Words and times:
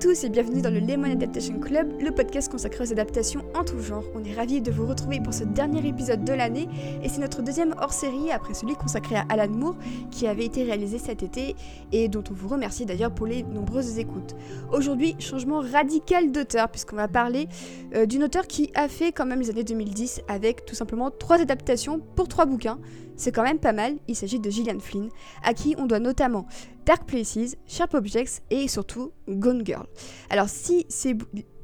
Tous 0.00 0.22
et 0.22 0.28
bienvenue 0.28 0.62
dans 0.62 0.70
le 0.70 0.78
Lemon 0.78 1.10
Adaptation 1.10 1.58
Club, 1.58 2.00
le 2.00 2.12
podcast 2.12 2.48
consacré 2.48 2.84
aux 2.84 2.92
adaptations 2.92 3.42
en 3.56 3.64
tout 3.64 3.80
genre. 3.80 4.04
On 4.14 4.22
est 4.22 4.32
ravis 4.32 4.60
de 4.60 4.70
vous 4.70 4.86
retrouver 4.86 5.18
pour 5.18 5.34
ce 5.34 5.42
dernier 5.42 5.84
épisode 5.88 6.22
de 6.22 6.32
l'année 6.32 6.68
et 7.02 7.08
c'est 7.08 7.20
notre 7.20 7.42
deuxième 7.42 7.74
hors-série 7.80 8.30
après 8.30 8.54
celui 8.54 8.76
consacré 8.76 9.16
à 9.16 9.24
Alan 9.28 9.48
Moore 9.48 9.76
qui 10.12 10.28
avait 10.28 10.44
été 10.44 10.62
réalisé 10.62 10.98
cet 10.98 11.24
été 11.24 11.56
et 11.90 12.08
dont 12.08 12.22
on 12.30 12.32
vous 12.32 12.46
remercie 12.46 12.86
d'ailleurs 12.86 13.12
pour 13.12 13.26
les 13.26 13.42
nombreuses 13.42 13.98
écoutes. 13.98 14.36
Aujourd'hui, 14.72 15.16
changement 15.18 15.62
radical 15.62 16.30
d'auteur 16.30 16.68
puisqu'on 16.68 16.96
va 16.96 17.08
parler 17.08 17.48
euh, 17.96 18.06
d'une 18.06 18.22
auteure 18.22 18.46
qui 18.46 18.70
a 18.76 18.86
fait 18.86 19.10
quand 19.10 19.26
même 19.26 19.40
les 19.40 19.50
années 19.50 19.64
2010 19.64 20.20
avec 20.28 20.64
tout 20.64 20.76
simplement 20.76 21.10
trois 21.10 21.40
adaptations 21.40 22.00
pour 22.14 22.28
trois 22.28 22.46
bouquins. 22.46 22.78
C'est 23.16 23.32
quand 23.32 23.42
même 23.42 23.58
pas 23.58 23.72
mal, 23.72 23.96
il 24.06 24.14
s'agit 24.14 24.38
de 24.38 24.48
Gillian 24.48 24.78
Flynn, 24.78 25.08
à 25.42 25.52
qui 25.52 25.74
on 25.76 25.86
doit 25.86 25.98
notamment 25.98 26.46
Dark 26.88 27.04
Places, 27.04 27.54
Sharp 27.66 27.92
Objects 27.92 28.40
et 28.48 28.66
surtout 28.66 29.12
Gone 29.28 29.62
Girl. 29.62 29.86
Alors 30.30 30.48
si 30.48 30.86
ces 30.88 31.14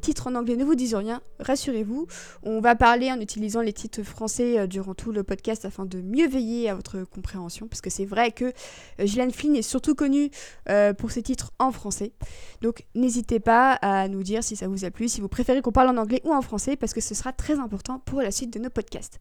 titres 0.05 0.27
en 0.27 0.35
anglais 0.35 0.57
ne 0.57 0.65
vous 0.65 0.75
disent 0.75 0.95
rien, 0.95 1.23
rassurez-vous, 1.41 2.07
on 2.43 2.61
va 2.61 2.77
parler 2.77 3.11
en 3.11 3.19
utilisant 3.21 3.63
les 3.63 3.73
titres 3.73 4.03
français 4.03 4.59
euh, 4.59 4.67
durant 4.67 4.95
tout 4.95 5.13
le 5.13 5.23
podcast 5.23 5.65
afin 5.65 5.87
de 5.87 6.03
mieux 6.03 6.29
veiller 6.29 6.69
à 6.69 6.75
votre 6.75 7.05
compréhension, 7.05 7.69
parce 7.69 7.81
que 7.81 7.89
c'est 7.89 8.05
vrai 8.05 8.31
que 8.31 8.45
euh, 8.45 9.07
Gillian 9.07 9.31
Flynn 9.31 9.57
est 9.57 9.63
surtout 9.63 9.95
connue 9.95 10.31
euh, 10.69 10.93
pour 10.93 11.11
ses 11.11 11.23
titres 11.23 11.53
en 11.59 11.73
français. 11.73 12.13
Donc 12.61 12.85
n'hésitez 12.95 13.41
pas 13.41 13.73
à 13.81 14.07
nous 14.09 14.23
dire 14.23 14.45
si 14.45 14.57
ça 14.57 14.69
vous 14.69 14.85
a 14.85 14.91
plu, 14.91 15.09
si 15.09 15.23
vous 15.23 15.29
préférez 15.29 15.63
qu'on 15.63 15.73
parle 15.73 15.89
en 15.89 15.97
anglais 15.97 16.21
ou 16.25 16.35
en 16.35 16.43
français, 16.43 16.77
parce 16.77 16.93
que 16.93 17.01
ce 17.01 17.15
sera 17.15 17.33
très 17.33 17.59
important 17.59 17.99
pour 18.01 18.21
la 18.21 18.31
suite 18.31 18.53
de 18.53 18.59
nos 18.59 18.71
podcasts. 18.71 19.19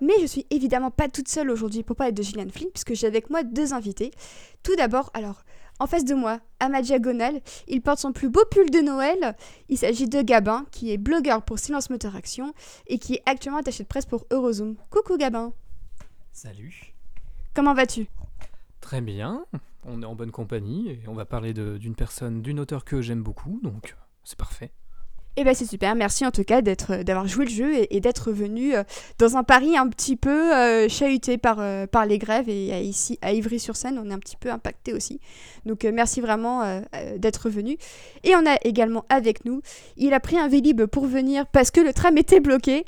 Mais 0.00 0.14
je 0.20 0.26
suis 0.26 0.46
évidemment 0.50 0.90
pas 0.90 1.08
toute 1.08 1.28
seule 1.28 1.48
aujourd'hui 1.48 1.84
pour 1.84 1.94
parler 1.94 2.12
de 2.12 2.22
Gillian 2.24 2.48
Flynn, 2.52 2.70
puisque 2.74 2.94
j'ai 2.94 3.06
avec 3.06 3.30
moi 3.30 3.44
deux 3.44 3.72
invités. 3.72 4.10
Tout 4.64 4.74
d'abord, 4.74 5.10
alors 5.14 5.44
en 5.80 5.86
face 5.86 6.04
de 6.04 6.14
moi, 6.14 6.40
à 6.60 6.68
ma 6.68 6.82
diagonale, 6.82 7.40
il 7.66 7.82
porte 7.82 7.98
son 7.98 8.12
plus 8.12 8.28
beau 8.28 8.44
pull 8.50 8.70
de 8.70 8.80
Noël. 8.80 9.36
Il 9.68 9.76
s'agit 9.76 10.08
de 10.08 10.22
Gabin, 10.22 10.66
qui 10.70 10.92
est 10.92 10.98
blogueur 10.98 11.42
pour 11.42 11.58
Silence 11.58 11.90
Motor 11.90 12.14
Action 12.14 12.54
et 12.86 12.98
qui 12.98 13.14
est 13.14 13.22
actuellement 13.26 13.58
attaché 13.58 13.82
de 13.82 13.88
presse 13.88 14.06
pour 14.06 14.26
Eurozoom. 14.30 14.76
Coucou 14.90 15.16
Gabin. 15.16 15.52
Salut. 16.32 16.94
Comment 17.54 17.74
vas-tu? 17.74 18.06
Très 18.80 19.00
bien. 19.00 19.46
On 19.84 20.02
est 20.02 20.06
en 20.06 20.14
bonne 20.14 20.30
compagnie 20.30 20.90
et 20.90 21.02
on 21.08 21.14
va 21.14 21.24
parler 21.24 21.52
d'une 21.52 21.94
personne, 21.94 22.40
d'une 22.40 22.60
auteur 22.60 22.84
que 22.84 23.02
j'aime 23.02 23.22
beaucoup, 23.22 23.60
donc 23.62 23.96
c'est 24.22 24.38
parfait. 24.38 24.72
Eh 25.36 25.42
ben 25.42 25.52
c'est 25.52 25.66
super, 25.66 25.96
merci 25.96 26.24
en 26.24 26.30
tout 26.30 26.44
cas 26.44 26.62
d'être, 26.62 26.92
euh, 26.92 27.02
d'avoir 27.02 27.26
joué 27.26 27.44
le 27.44 27.50
jeu 27.50 27.72
et, 27.90 27.98
d'être 27.98 28.30
venu 28.30 28.76
euh, 28.76 28.84
dans 29.18 29.36
un 29.36 29.42
Paris 29.42 29.76
un 29.76 29.88
petit 29.88 30.14
peu 30.14 30.54
euh, 30.54 30.88
chahuté 30.88 31.38
par, 31.38 31.56
par 31.88 32.06
les 32.06 32.18
grèves 32.18 32.48
et 32.48 32.80
ici 32.82 33.18
à 33.20 33.32
Ivry-sur-Seine 33.32 33.98
on 33.98 34.10
est 34.10 34.12
un 34.12 34.18
petit 34.18 34.36
peu 34.36 34.50
impacté 34.50 34.92
aussi. 34.92 35.20
Donc 35.66 35.84
merci 35.84 36.20
vraiment 36.20 36.82
d'être 37.16 37.48
venu. 37.48 37.76
Et 38.22 38.36
on 38.36 38.46
a 38.46 38.56
également 38.64 39.04
avec 39.08 39.44
nous, 39.44 39.62
il 39.96 40.12
a 40.12 40.20
pris 40.20 40.38
un 40.38 40.48
Vélib 40.48 40.84
pour 40.86 41.06
venir 41.06 41.46
parce 41.46 41.70
que 41.70 41.80
le 41.80 41.92
tram 41.92 42.16
était 42.18 42.40
bloqué. 42.40 42.84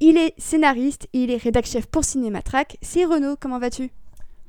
Il 0.00 0.16
est 0.16 0.34
scénariste 0.38 1.08
et 1.12 1.24
il 1.24 1.30
est 1.30 1.36
rédac 1.36 1.66
chef 1.66 1.86
pour 1.86 2.04
Cinématrack. 2.04 2.78
C'est 2.82 3.04
Renaud, 3.04 3.36
comment 3.38 3.58
vas-tu? 3.58 3.90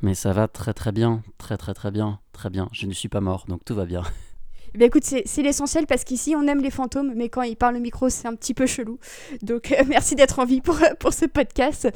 Mais 0.02 0.16
ça 0.16 0.32
va 0.32 0.48
très 0.48 0.74
très 0.74 0.92
bien, 0.92 1.22
très 1.38 1.58
très 1.58 1.74
très 1.74 1.92
bien, 1.92 2.20
très 2.34 2.50
bien. 2.50 2.70
Je 2.72 2.86
ne 2.86 2.94
suis 2.94 3.10
pas 3.10 3.22
mort 3.22 3.46
donc 3.48 3.64
tout 3.66 3.76
va 3.76 3.86
bien. 3.86 4.04
Bah 4.74 4.86
écoute, 4.86 5.04
c'est 5.04 5.42
l'essentiel 5.42 5.86
parce 5.86 6.04
qu'ici 6.06 6.34
on 6.36 6.48
aime 6.48 6.62
les 6.62 6.72
fantômes, 6.72 7.14
mais 7.16 7.28
quand 7.28 7.42
ils 7.42 7.58
parlent 7.58 7.76
au 7.76 7.82
micro, 7.82 8.10
c'est 8.10 8.28
un 8.28 8.36
petit 8.36 8.54
peu 8.54 8.66
chelou. 8.66 9.00
Donc 9.42 9.72
euh, 9.72 9.84
merci 9.88 10.16
d'être 10.16 10.40
en 10.40 10.46
vie 10.46 10.62
pour, 10.62 10.80
pour 11.00 11.14
ce 11.14 11.26
podcast. 11.26 11.90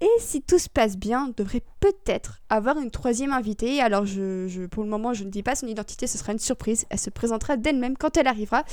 Et 0.00 0.08
si 0.18 0.40
tout 0.40 0.58
se 0.58 0.68
passe 0.68 0.96
bien, 0.96 1.26
on 1.26 1.34
devrait 1.36 1.62
peut-être 1.80 2.40
avoir 2.48 2.78
une 2.78 2.90
troisième 2.90 3.32
invitée. 3.32 3.80
Alors 3.80 4.06
je, 4.06 4.46
je, 4.48 4.66
pour 4.66 4.84
le 4.84 4.88
moment, 4.88 5.14
je 5.14 5.24
ne 5.24 5.30
dis 5.30 5.42
pas 5.42 5.56
son 5.56 5.66
identité, 5.66 6.06
ce 6.06 6.16
sera 6.16 6.32
une 6.32 6.38
surprise. 6.38 6.86
Elle 6.90 6.98
se 6.98 7.10
présentera 7.10 7.56
d'elle-même 7.56 7.96
quand 7.96 8.16
elle 8.16 8.28
arrivera. 8.28 8.64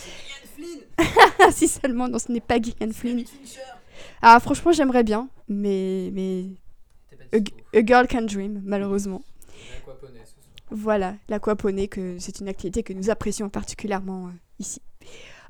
si 1.52 1.68
seulement, 1.68 2.08
non, 2.08 2.20
ce 2.20 2.32
n'est 2.32 2.42
pas 2.42 2.62
Gillian 2.62 2.92
Flynn. 2.94 3.24
Ah 4.22 4.40
franchement, 4.40 4.72
j'aimerais 4.72 5.04
bien, 5.04 5.28
mais 5.48 6.12
mais 6.14 6.46
a, 7.34 7.82
girl 7.86 8.08
can 8.08 8.24
dream, 8.24 8.62
malheureusement. 8.64 9.22
Voilà, 10.72 11.16
l'aquaponie, 11.30 11.90
que 11.90 12.18
c'est 12.20 12.40
une 12.40 12.48
activité 12.48 12.84
que 12.84 12.94
nous 12.94 13.10
apprécions 13.10 13.50
particulièrement 13.50 14.28
euh, 14.28 14.32
ici. 14.60 14.82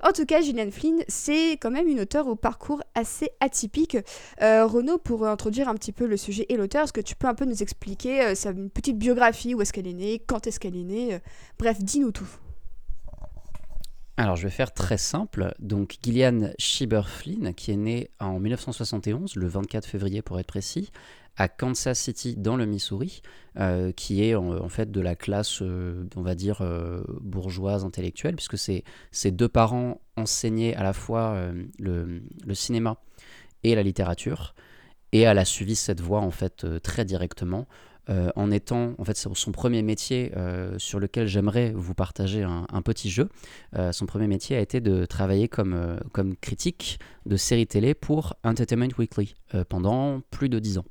En 0.02 0.14
tout 0.14 0.26
cas, 0.26 0.42
Gillian 0.42 0.72
Flynn, 0.72 1.04
c'est 1.10 1.54
quand 1.54 1.72
même 1.72 1.90
une 1.90 2.00
auteure 2.00 2.28
au 2.28 2.36
parcours 2.36 2.82
assez 2.96 3.32
atypique. 3.42 3.98
Euh, 4.42 4.66
Renaud, 4.66 4.98
pour 4.98 5.28
introduire 5.28 5.68
un 5.68 5.76
petit 5.76 5.92
peu 5.92 6.08
le 6.08 6.16
sujet 6.16 6.46
et 6.48 6.56
l'auteur, 6.56 6.86
est-ce 6.86 6.94
que 6.94 7.02
tu 7.02 7.16
peux 7.16 7.28
un 7.28 7.36
peu 7.36 7.44
nous 7.44 7.62
expliquer 7.62 8.22
euh, 8.22 8.36
sa 8.36 8.54
petite 8.54 8.98
biographie, 8.98 9.54
où 9.56 9.62
est-ce 9.62 9.74
qu'elle 9.74 9.88
est 9.88 9.94
née, 9.94 10.20
quand 10.26 10.48
est-ce 10.48 10.60
qu'elle 10.60 10.78
est 10.78 10.84
née 10.84 11.20
Bref, 11.58 11.80
dis-nous 11.82 12.12
tout. 12.12 12.30
Alors, 14.16 14.36
je 14.36 14.44
vais 14.44 14.54
faire 14.54 14.74
très 14.74 14.98
simple. 14.98 15.54
Donc, 15.60 15.98
Gillian 16.04 16.52
Schieber 16.58 17.04
Flynn, 17.08 17.54
qui 17.54 17.72
est 17.72 17.78
née 17.78 18.10
en 18.20 18.40
1971, 18.40 19.36
le 19.36 19.48
24 19.48 19.86
février 19.86 20.22
pour 20.22 20.40
être 20.40 20.48
précis, 20.48 20.92
à 21.40 21.48
Kansas 21.48 21.98
City 21.98 22.36
dans 22.36 22.58
le 22.58 22.66
Missouri, 22.66 23.22
euh, 23.58 23.94
qui 23.94 24.24
est 24.24 24.36
en, 24.36 24.68
fait 24.68 24.92
de 24.92 25.00
la 25.00 25.16
classe, 25.16 25.62
euh, 25.62 26.04
on 26.18 26.22
va 26.22 26.36
dire, 26.36 26.60
euh, 26.62 27.02
bourgeoise 27.22 27.86
intellectuelle, 27.86 28.36
puisque 28.36 28.58
ses, 28.58 28.84
deux 29.32 29.48
parents 29.48 30.02
enseignaient 30.18 30.76
à 30.76 30.84
la 30.84 30.92
fois 30.92 31.42
le, 31.80 32.22
cinéma 32.54 32.98
et 33.64 33.74
la 33.74 33.84
littérature, 33.84 34.54
et 35.14 35.22
elle 35.22 35.40
a 35.40 35.46
suivi 35.46 35.76
cette 35.76 36.02
voie 36.02 36.20
en 36.20 36.30
fait 36.30 36.68
très 36.84 37.06
directement. 37.06 37.68
en 38.36 38.52
étant, 38.52 38.96
en 38.98 39.06
fait, 39.06 39.16
son 39.16 39.52
premier 39.52 39.82
métier 39.82 40.32
sur 40.78 41.00
lequel 41.00 41.28
j'aimerais 41.28 41.72
vous 41.74 41.94
partager 41.94 42.44
un, 42.44 42.82
petit 42.82 43.10
jeu. 43.10 43.30
son 43.92 44.06
premier 44.08 44.28
métier 44.28 44.58
a 44.58 44.60
été 44.60 44.82
de 44.82 45.06
travailler 45.06 45.48
comme 45.48 46.36
critique 46.42 47.00
de 47.26 47.38
séries 47.38 47.68
télé 47.68 47.94
pour 47.94 48.36
Entertainment 48.44 48.98
Weekly 48.98 49.36
pendant 49.70 50.22
plus 50.32 50.50
de 50.50 50.60
dix 50.60 50.78
ans. 50.80 50.86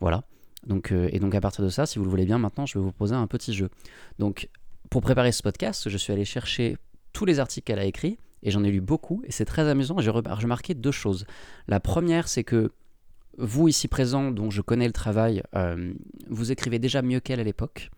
Voilà. 0.00 0.24
Donc, 0.66 0.92
euh, 0.92 1.08
et 1.12 1.20
donc 1.20 1.34
à 1.34 1.40
partir 1.40 1.64
de 1.64 1.70
ça, 1.70 1.86
si 1.86 1.98
vous 1.98 2.04
le 2.04 2.10
voulez 2.10 2.26
bien, 2.26 2.38
maintenant, 2.38 2.66
je 2.66 2.78
vais 2.78 2.82
vous 2.82 2.90
proposer 2.90 3.14
un 3.14 3.26
petit 3.26 3.54
jeu. 3.54 3.70
Donc, 4.18 4.48
pour 4.90 5.02
préparer 5.02 5.32
ce 5.32 5.42
podcast, 5.42 5.88
je 5.88 5.96
suis 5.96 6.12
allé 6.12 6.24
chercher 6.24 6.76
tous 7.12 7.24
les 7.24 7.40
articles 7.40 7.66
qu'elle 7.66 7.78
a 7.78 7.84
écrits, 7.84 8.18
et 8.42 8.50
j'en 8.50 8.64
ai 8.64 8.70
lu 8.70 8.80
beaucoup, 8.80 9.22
et 9.26 9.32
c'est 9.32 9.44
très 9.44 9.68
amusant. 9.68 9.98
J'ai 10.00 10.10
remarqué 10.10 10.74
deux 10.74 10.92
choses. 10.92 11.26
La 11.68 11.80
première, 11.80 12.28
c'est 12.28 12.44
que 12.44 12.72
vous 13.38 13.68
ici 13.68 13.88
présents, 13.88 14.30
dont 14.30 14.50
je 14.50 14.60
connais 14.60 14.86
le 14.86 14.92
travail, 14.92 15.42
euh, 15.54 15.92
vous 16.28 16.52
écrivez 16.52 16.78
déjà 16.78 17.02
mieux 17.02 17.20
qu'elle 17.20 17.40
à 17.40 17.44
l'époque. 17.44 17.90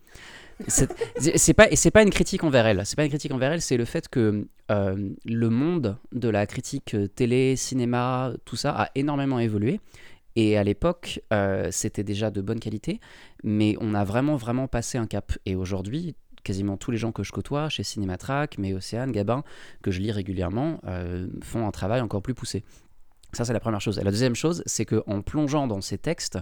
C'est 0.67 1.53
pas 1.53 1.69
et 1.71 1.75
c'est 1.75 1.91
pas 1.91 2.03
une 2.03 2.11
critique 2.11 2.43
envers 2.43 2.65
elle. 2.67 2.85
C'est 2.85 2.95
pas 2.95 3.03
une 3.03 3.09
critique 3.09 3.31
envers 3.31 3.51
elle. 3.51 3.61
C'est 3.61 3.75
le 3.75 3.85
fait 3.85 4.07
que 4.07 4.47
euh, 4.71 5.09
le 5.25 5.49
monde 5.49 5.97
de 6.11 6.29
la 6.29 6.45
critique 6.45 6.95
télé, 7.15 7.55
cinéma, 7.55 8.31
tout 8.45 8.55
ça 8.55 8.71
a 8.71 8.89
énormément 8.93 9.39
évolué 9.39 9.79
et 10.35 10.57
à 10.57 10.63
l'époque, 10.63 11.21
euh, 11.31 11.69
c'était 11.71 12.03
déjà 12.03 12.31
de 12.31 12.41
bonne 12.41 12.59
qualité, 12.59 12.99
mais 13.43 13.75
on 13.79 13.93
a 13.93 14.03
vraiment, 14.03 14.35
vraiment 14.35 14.67
passé 14.67 14.97
un 14.97 15.05
cap. 15.05 15.33
Et 15.45 15.55
aujourd'hui, 15.55 16.15
quasiment 16.43 16.75
tous 16.75 16.91
les 16.91 16.97
gens 16.97 17.11
que 17.11 17.23
je 17.23 17.31
côtoie, 17.31 17.69
chez 17.69 17.83
Cinématrack, 17.83 18.57
mais 18.57 18.73
Océane, 18.73 19.11
Gabin, 19.11 19.43
que 19.81 19.91
je 19.91 19.99
lis 19.99 20.11
régulièrement, 20.11 20.79
euh, 20.85 21.27
font 21.41 21.67
un 21.67 21.71
travail 21.71 22.01
encore 22.01 22.21
plus 22.21 22.33
poussé. 22.33 22.63
Ça, 23.31 23.45
c'est 23.45 23.53
la 23.53 23.59
première 23.59 23.81
chose. 23.81 23.99
Et 23.99 24.03
la 24.03 24.11
deuxième 24.11 24.35
chose, 24.35 24.63
c'est 24.65 24.85
qu'en 24.85 25.21
plongeant 25.21 25.67
dans 25.67 25.81
ces 25.81 25.97
textes, 25.97 26.39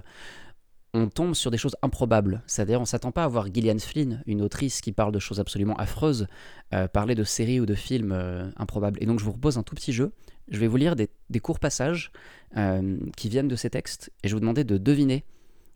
on 0.94 1.08
tombe 1.08 1.36
sur 1.36 1.52
des 1.52 1.58
choses 1.58 1.76
improbables. 1.82 2.44
C'est-à-dire, 2.48 2.82
on 2.82 2.86
s'attend 2.86 3.12
pas 3.12 3.24
à 3.24 3.28
voir 3.28 3.48
Gillian 3.54 3.80
Flynn, 3.80 4.24
une 4.26 4.42
autrice 4.42 4.82
qui 4.82 4.92
parle 4.92 5.14
de 5.14 5.20
choses 5.20 5.40
absolument 5.40 5.76
affreuses, 5.76 6.28
euh, 6.74 6.88
parler 6.88 7.16
de 7.16 7.24
séries 7.24 7.62
ou 7.62 7.66
de 7.66 7.76
films 7.76 8.54
improbables. 8.58 9.02
Et 9.02 9.06
donc, 9.06 9.20
je 9.20 9.24
vous 9.24 9.32
propose 9.32 9.58
un 9.58 9.64
tout 9.64 9.76
petit 9.76 9.94
jeu. 9.94 10.12
Je 10.52 10.60
vais 10.60 10.68
vous 10.68 10.78
lire 10.78 10.96
des, 10.96 11.10
courts 11.40 11.60
passages 11.60 12.12
euh, 12.58 12.98
qui 13.16 13.30
viennent 13.30 13.48
de 13.48 13.56
ces 13.56 13.70
textes 13.70 14.12
et 14.22 14.28
je 14.28 14.34
vais 14.34 14.36
vous 14.36 14.42
demander 14.42 14.64
de 14.64 14.78
deviner 14.78 15.24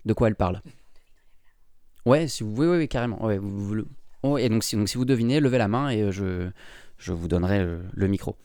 de 0.03 0.13
quoi 0.13 0.27
elle 0.27 0.35
parle. 0.35 0.61
Ouais, 2.05 2.27
si 2.27 2.43
vous, 2.43 2.51
oui, 2.55 2.67
oui, 2.67 2.77
oui, 2.77 2.87
carrément. 2.87 3.27
Oh, 4.21 4.37
et 4.37 4.49
donc 4.49 4.63
si, 4.63 4.75
vous 4.75 5.05
devinez, 5.05 5.39
levez 5.39 5.57
la 5.57 5.67
main 5.67 5.89
et 5.89 6.01
euh, 6.01 6.51
je, 6.97 7.11
vous 7.11 7.27
donnerai 7.27 7.63
le, 7.63 7.83
le 7.93 8.07
micro. 8.07 8.35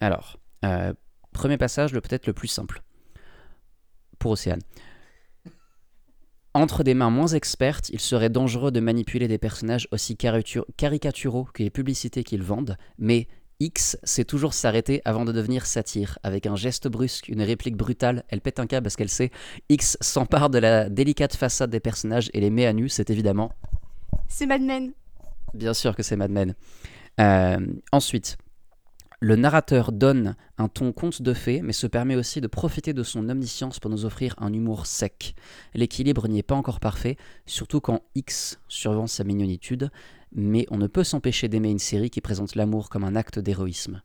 Alors, 0.00 0.38
euh, 0.64 0.92
premier 1.32 1.56
passage, 1.56 1.92
peut-être 1.92 2.26
le 2.26 2.34
plus 2.34 2.48
simple. 2.48 2.82
Pour 4.18 4.32
Océane. 4.32 4.60
Entre 6.52 6.82
des 6.82 6.94
mains 6.94 7.10
moins 7.10 7.28
expertes, 7.28 7.90
il 7.90 8.00
serait 8.00 8.28
dangereux 8.28 8.72
de 8.72 8.80
manipuler 8.80 9.28
des 9.28 9.38
personnages 9.38 9.86
aussi 9.92 10.16
caricatur- 10.16 10.66
caricaturaux 10.76 11.44
que 11.44 11.62
les 11.62 11.70
publicités 11.70 12.24
qu'ils 12.24 12.42
vendent, 12.42 12.76
mais 12.98 13.28
X 13.60 13.98
sait 14.02 14.24
toujours 14.24 14.54
s'arrêter 14.54 15.02
avant 15.04 15.26
de 15.26 15.32
devenir 15.32 15.66
satire. 15.66 16.18
Avec 16.22 16.46
un 16.46 16.56
geste 16.56 16.88
brusque, 16.88 17.28
une 17.28 17.42
réplique 17.42 17.76
brutale, 17.76 18.24
elle 18.28 18.40
pète 18.40 18.58
un 18.58 18.66
câble 18.66 18.84
parce 18.84 18.96
qu'elle 18.96 19.10
sait. 19.10 19.30
X 19.68 19.98
s'empare 20.00 20.48
de 20.48 20.58
la 20.58 20.88
délicate 20.88 21.36
façade 21.36 21.70
des 21.70 21.80
personnages 21.80 22.30
et 22.32 22.40
les 22.40 22.50
met 22.50 22.66
à 22.66 22.72
nu, 22.72 22.88
c'est 22.88 23.10
évidemment 23.10 23.52
C'est 24.28 24.46
Mad 24.46 24.62
Men. 24.62 24.92
Bien 25.52 25.74
sûr 25.74 25.94
que 25.94 26.02
c'est 26.02 26.16
Mad 26.16 26.30
Men. 26.30 26.54
Euh, 27.20 27.58
ensuite, 27.92 28.38
le 29.22 29.36
narrateur 29.36 29.92
donne 29.92 30.34
un 30.56 30.68
ton 30.68 30.92
conte 30.92 31.20
de 31.20 31.34
fées, 31.34 31.60
mais 31.60 31.74
se 31.74 31.86
permet 31.86 32.16
aussi 32.16 32.40
de 32.40 32.46
profiter 32.46 32.94
de 32.94 33.02
son 33.02 33.28
omniscience 33.28 33.78
pour 33.78 33.90
nous 33.90 34.06
offrir 34.06 34.34
un 34.38 34.50
humour 34.50 34.86
sec. 34.86 35.34
L'équilibre 35.74 36.26
n'y 36.26 36.38
est 36.38 36.42
pas 36.42 36.54
encore 36.54 36.80
parfait, 36.80 37.18
surtout 37.44 37.82
quand 37.82 38.00
X 38.14 38.58
survend 38.68 39.06
sa 39.06 39.24
mignonitude, 39.24 39.90
mais 40.32 40.66
on 40.70 40.76
ne 40.78 40.86
peut 40.86 41.04
s'empêcher 41.04 41.48
d'aimer 41.48 41.70
une 41.70 41.78
série 41.78 42.10
qui 42.10 42.20
présente 42.20 42.54
l'amour 42.54 42.88
comme 42.90 43.04
un 43.04 43.16
acte 43.16 43.38
d'héroïsme. 43.38 44.02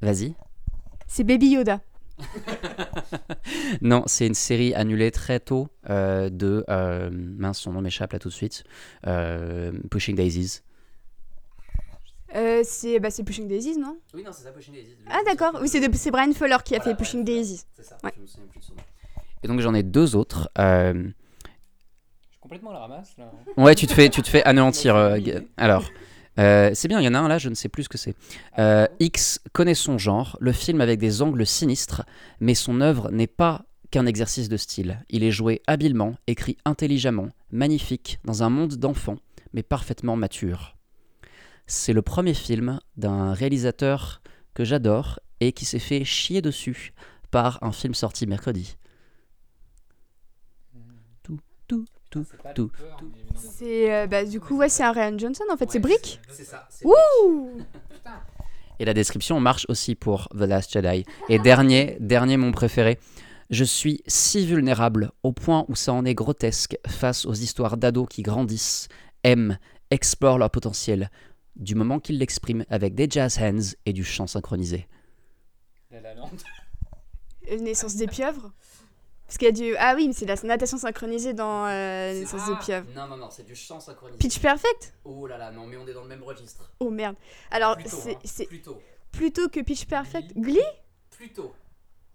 Vas-y. 0.00 0.34
C'est 1.06 1.24
Baby 1.24 1.48
Yoda. 1.50 1.80
Non, 3.82 4.02
c'est 4.06 4.26
une 4.26 4.34
série 4.34 4.74
annulée 4.74 5.10
très 5.10 5.38
tôt 5.40 5.68
euh, 5.90 6.30
de... 6.30 6.64
euh, 6.68 7.10
mince, 7.12 7.58
son 7.60 7.72
nom 7.72 7.80
m'échappe 7.80 8.12
là 8.12 8.18
tout 8.18 8.28
de 8.28 8.34
suite. 8.34 8.64
Euh, 9.06 9.72
Pushing 9.90 10.16
Daisies. 10.16 10.60
Euh, 12.34 12.62
c'est 12.64 12.98
bah, 13.00 13.10
c'est 13.10 13.22
Pushing 13.22 13.46
Daisies, 13.48 13.78
non? 13.78 13.98
Oui, 14.14 14.22
non, 14.24 14.32
c'est 14.32 14.42
ça, 14.44 14.50
Pushing 14.52 14.74
Daisies. 14.74 14.96
Ah 15.08 15.20
d'accord, 15.26 15.58
oui, 15.60 15.68
c'est 15.68 16.10
Brian 16.10 16.32
Fuller 16.32 16.56
qui 16.64 16.74
a 16.74 16.80
fait 16.80 16.94
Pushing 16.94 17.24
Daisies. 17.24 17.62
C'est 17.74 17.84
ça, 17.84 17.96
Ouais. 18.02 18.12
je 18.16 18.22
me 18.22 18.26
souviens 18.26 18.46
plus 18.46 18.60
de 18.60 18.64
son 18.64 18.74
nom. 18.74 18.82
Et 19.42 19.48
donc 19.48 19.60
j'en 19.60 19.74
ai 19.74 19.82
deux 19.82 20.16
autres. 20.16 20.50
euh, 20.58 21.08
complètement 22.46 22.70
la 22.70 22.78
ramasse 22.78 23.16
là. 23.18 23.32
Ouais, 23.56 23.74
tu 23.74 23.88
te 23.88 23.92
fais, 23.92 24.08
tu 24.08 24.22
te 24.22 24.28
fais 24.28 24.44
anéantir. 24.44 24.94
euh, 24.94 25.18
Alors, 25.56 25.90
euh, 26.38 26.70
c'est 26.74 26.86
bien, 26.86 27.00
il 27.00 27.04
y 27.04 27.08
en 27.08 27.14
a 27.14 27.18
un 27.18 27.26
là, 27.26 27.38
je 27.38 27.48
ne 27.48 27.56
sais 27.56 27.68
plus 27.68 27.82
ce 27.84 27.88
que 27.88 27.98
c'est. 27.98 28.14
Euh, 28.60 28.86
X 29.00 29.40
connaît 29.52 29.74
son 29.74 29.98
genre, 29.98 30.36
le 30.40 30.52
film 30.52 30.80
avec 30.80 31.00
des 31.00 31.22
angles 31.22 31.44
sinistres, 31.44 32.02
mais 32.38 32.54
son 32.54 32.80
œuvre 32.80 33.10
n'est 33.10 33.26
pas 33.26 33.64
qu'un 33.90 34.06
exercice 34.06 34.48
de 34.48 34.56
style. 34.56 35.04
Il 35.10 35.24
est 35.24 35.32
joué 35.32 35.60
habilement, 35.66 36.14
écrit 36.28 36.56
intelligemment, 36.64 37.30
magnifique, 37.50 38.20
dans 38.24 38.44
un 38.44 38.48
monde 38.48 38.74
d'enfants, 38.76 39.18
mais 39.52 39.64
parfaitement 39.64 40.14
mature. 40.14 40.76
C'est 41.66 41.92
le 41.92 42.02
premier 42.02 42.34
film 42.34 42.78
d'un 42.96 43.32
réalisateur 43.32 44.22
que 44.54 44.62
j'adore 44.62 45.18
et 45.40 45.50
qui 45.50 45.64
s'est 45.64 45.80
fait 45.80 46.04
chier 46.04 46.42
dessus 46.42 46.92
par 47.32 47.58
un 47.64 47.72
film 47.72 47.92
sorti 47.92 48.24
mercredi. 48.28 48.76
Tout, 51.68 51.84
tout, 52.10 52.24
tout, 52.54 52.70
tout. 52.70 52.70
C'est 53.34 53.94
euh, 53.94 54.06
bah, 54.06 54.24
du 54.24 54.40
coup 54.40 54.56
ouais 54.56 54.68
c'est 54.68 54.82
un 54.82 54.92
Ryan 54.92 55.18
Johnson 55.18 55.44
en 55.52 55.56
fait, 55.56 55.70
c'est 55.70 55.80
Brick. 55.80 56.20
C'est 56.30 56.44
ça. 56.44 56.68
Ouh 56.84 57.62
Et 58.78 58.84
la 58.84 58.94
description 58.94 59.40
marche 59.40 59.64
aussi 59.68 59.94
pour 59.94 60.28
The 60.30 60.42
Last 60.42 60.72
Jedi. 60.72 61.04
Et 61.28 61.38
dernier, 61.38 61.96
dernier 62.00 62.36
mon 62.36 62.52
préféré. 62.52 62.98
Je 63.48 63.64
suis 63.64 64.02
si 64.06 64.44
vulnérable 64.44 65.12
au 65.22 65.32
point 65.32 65.64
où 65.68 65.76
ça 65.76 65.92
en 65.92 66.04
est 66.04 66.14
grotesque 66.14 66.76
face 66.86 67.24
aux 67.24 67.32
histoires 67.32 67.76
d'ados 67.76 68.08
qui 68.08 68.22
grandissent, 68.22 68.88
aiment, 69.22 69.58
explorent 69.90 70.38
leur 70.38 70.50
potentiel, 70.50 71.10
du 71.54 71.74
moment 71.74 72.00
qu'ils 72.00 72.18
l'expriment 72.18 72.64
avec 72.68 72.94
des 72.94 73.08
jazz 73.08 73.38
hands 73.40 73.76
et 73.86 73.92
du 73.92 74.04
chant 74.04 74.26
synchronisé. 74.26 74.88
Euh, 75.92 77.58
Naissance 77.60 77.96
des 77.96 78.08
pieuvres. 78.08 78.52
Parce 79.26 79.38
qu'il 79.38 79.46
y 79.46 79.48
a 79.48 79.52
du 79.52 79.74
ah 79.78 79.94
oui 79.96 80.06
mais 80.06 80.12
c'est 80.12 80.24
de 80.24 80.32
la 80.32 80.40
natation 80.44 80.78
synchronisée 80.78 81.32
dans 81.34 81.66
euh, 81.66 82.12
Naissance 82.12 82.46
des 82.48 82.56
pieuvres. 82.64 82.86
Non, 82.94 83.08
non, 83.08 83.16
non, 83.16 83.28
c'est 83.30 83.44
du 83.44 83.56
chant 83.56 83.80
synchronisé. 83.80 84.18
Pitch 84.18 84.38
Perfect 84.38 84.94
Oh 85.04 85.26
là 85.26 85.36
là, 85.36 85.50
non, 85.50 85.66
mais 85.66 85.76
on 85.76 85.86
est 85.86 85.92
dans 85.94 86.02
le 86.02 86.08
même 86.08 86.22
registre. 86.22 86.70
Oh 86.80 86.90
merde. 86.90 87.16
Alors 87.50 87.76
hein. 87.78 87.82
c'est 87.86 88.18
c'est 88.24 88.46
plutôt. 88.46 88.80
plutôt 89.10 89.48
que 89.48 89.60
Pitch 89.60 89.86
Perfect. 89.86 90.32
Glee 90.36 90.60
Plutôt. 91.10 91.54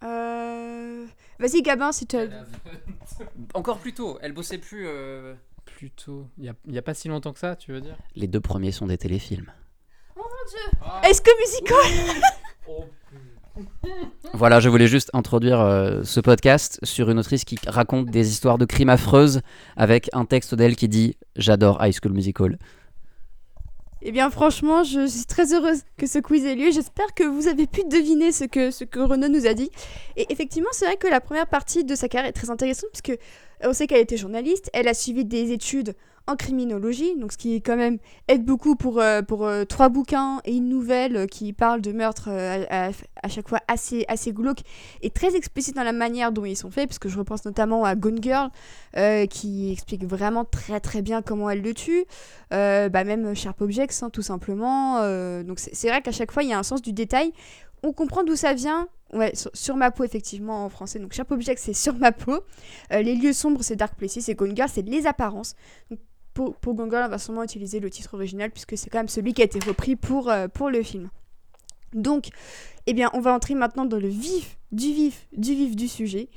Euh... 0.03 1.05
Vas-y 1.39 1.61
Gabin 1.61 1.91
si 1.91 2.07
tu 2.07 2.15
as... 2.17 2.27
Encore 3.53 3.79
plus 3.79 3.93
tôt, 3.93 4.17
elle 4.21 4.31
bossait 4.33 4.57
plus. 4.57 4.87
euh, 4.87 5.33
Plutôt. 5.65 6.27
Il 6.37 6.45
y 6.45 6.49
a, 6.49 6.53
il 6.65 6.73
y 6.73 6.77
a 6.77 6.81
pas 6.81 6.93
si 6.93 7.07
longtemps 7.07 7.33
que 7.33 7.39
ça, 7.39 7.55
tu 7.55 7.71
veux 7.71 7.81
dire? 7.81 7.97
Les 8.15 8.27
deux 8.27 8.39
premiers 8.41 8.71
sont 8.71 8.87
des 8.87 8.97
téléfilms. 8.97 9.51
Est-ce 11.03 11.21
que 11.21 11.31
musical? 11.39 12.23
Voilà, 14.33 14.59
je 14.59 14.69
voulais 14.69 14.87
juste 14.87 15.09
introduire 15.13 15.59
euh, 15.59 16.01
ce 16.03 16.19
podcast 16.19 16.79
sur 16.83 17.09
une 17.09 17.19
autrice 17.19 17.43
qui 17.43 17.57
raconte 17.67 18.07
des 18.07 18.29
histoires 18.29 18.57
de 18.57 18.65
crimes 18.65 18.89
affreuses 18.89 19.41
avec 19.75 20.09
un 20.13 20.25
texte 20.25 20.55
d'elle 20.55 20.75
qui 20.75 20.87
dit 20.87 21.17
J'adore 21.35 21.83
High 21.83 21.93
School 21.93 22.13
Musical. 22.13 22.57
Eh 24.03 24.11
bien 24.11 24.31
franchement 24.31 24.83
je 24.83 25.05
suis 25.05 25.25
très 25.25 25.53
heureuse 25.53 25.81
que 25.97 26.07
ce 26.07 26.17
quiz 26.19 26.45
ait 26.45 26.55
lieu. 26.55 26.71
J'espère 26.71 27.13
que 27.13 27.23
vous 27.23 27.47
avez 27.47 27.67
pu 27.67 27.81
deviner 27.83 28.31
ce 28.31 28.45
que, 28.45 28.71
ce 28.71 28.83
que 28.83 28.99
Renaud 28.99 29.27
nous 29.27 29.45
a 29.45 29.53
dit. 29.53 29.69
Et 30.17 30.31
effectivement 30.31 30.69
c'est 30.71 30.85
vrai 30.85 30.97
que 30.97 31.07
la 31.07 31.21
première 31.21 31.47
partie 31.47 31.83
de 31.83 31.93
sa 31.93 32.07
carrière 32.07 32.29
est 32.29 32.33
très 32.33 32.49
intéressante 32.49 32.89
puisque 32.91 33.19
euh, 33.19 33.69
on 33.69 33.73
sait 33.73 33.85
qu'elle 33.85 34.01
était 34.01 34.17
journaliste, 34.17 34.71
elle 34.73 34.87
a 34.87 34.95
suivi 34.95 35.23
des 35.23 35.51
études 35.51 35.93
en 36.27 36.35
criminologie, 36.35 37.15
donc 37.17 37.31
ce 37.31 37.37
qui 37.37 37.61
quand 37.61 37.75
même 37.75 37.97
aide 38.27 38.45
beaucoup 38.45 38.75
pour, 38.75 38.99
euh, 38.99 39.21
pour 39.21 39.45
euh, 39.45 39.65
trois 39.65 39.89
bouquins 39.89 40.39
et 40.45 40.55
une 40.55 40.69
nouvelle 40.69 41.15
euh, 41.17 41.25
qui 41.27 41.51
parle 41.51 41.81
de 41.81 41.91
meurtres 41.91 42.29
à, 42.29 42.89
à- 43.23 43.27
chaque 43.27 43.49
fois 43.49 43.59
assez, 43.67 44.05
assez 44.07 44.31
glauques 44.31 44.61
et 45.01 45.09
très 45.09 45.35
explicites 45.35 45.75
dans 45.75 45.83
la 45.83 45.93
manière 45.93 46.31
dont 46.31 46.45
ils 46.45 46.55
sont 46.55 46.69
faits, 46.71 46.87
puisque 46.87 47.07
je 47.07 47.17
repense 47.17 47.43
notamment 47.45 47.83
à 47.85 47.95
Gone 47.95 48.21
Girl, 48.21 48.49
qui 49.29 49.71
explique 49.71 50.05
vraiment 50.05 50.45
très 50.45 50.79
très 50.79 51.01
bien 51.01 51.21
comment 51.21 51.49
elle 51.49 51.61
le 51.61 51.73
tue, 51.73 52.05
bah 52.49 52.89
même 53.03 53.33
Sharp 53.35 53.61
Objects, 53.61 54.03
hein, 54.03 54.09
tout 54.09 54.21
simplement. 54.21 54.97
donc 55.43 55.59
c'est 55.59 55.87
vrai 55.87 56.01
qu'à 56.01 56.11
chaque 56.11 56.31
fois, 56.31 56.43
il 56.43 56.49
y 56.49 56.53
a 56.53 56.59
un 56.59 56.63
sens 56.63 56.81
du 56.81 56.93
détail. 56.93 57.31
On 57.83 57.93
comprend 57.93 58.23
d'où 58.23 58.35
ça 58.35 58.53
vient. 58.53 58.87
Ouais, 59.13 59.33
sur, 59.53 59.75
ma 59.75 59.91
peau, 59.91 60.03
effectivement, 60.05 60.63
en 60.65 60.69
français. 60.69 60.97
Donc, 60.99 61.11
Sharp 61.13 61.29
Objects, 61.31 61.59
c'est 61.59 61.73
sur 61.73 61.95
ma 61.95 62.11
peau. 62.13 62.39
Les 62.91 63.15
lieux 63.15 63.33
sombres, 63.33 63.61
c'est 63.61 63.75
Dark 63.75 63.95
Places. 63.95 64.29
Et 64.29 64.35
Gone 64.35 64.55
Girl, 64.55 64.69
c'est 64.71 64.83
les 64.87 65.05
apparences. 65.05 65.55
Girl, 66.35 67.03
on 67.05 67.09
va 67.09 67.17
sûrement 67.17 67.43
utiliser 67.43 67.79
le 67.79 67.89
titre 67.89 68.13
original, 68.13 68.51
puisque 68.51 68.77
c'est 68.77 68.89
quand 68.89 68.99
même 68.99 69.09
celui 69.09 69.33
qui 69.33 69.41
a 69.41 69.45
été 69.45 69.59
repris 69.59 69.95
pour, 69.95 70.29
euh, 70.29 70.47
pour 70.47 70.69
le 70.69 70.81
film. 70.83 71.09
Donc, 71.93 72.29
eh 72.87 72.93
bien, 72.93 73.09
on 73.13 73.19
va 73.19 73.33
entrer 73.33 73.53
maintenant 73.53 73.85
dans 73.85 73.99
le 73.99 74.07
vif 74.07 74.57
du 74.71 74.93
vif 74.93 75.27
du 75.33 75.53
vif 75.53 75.75
du 75.75 75.87
sujet. 75.87 76.29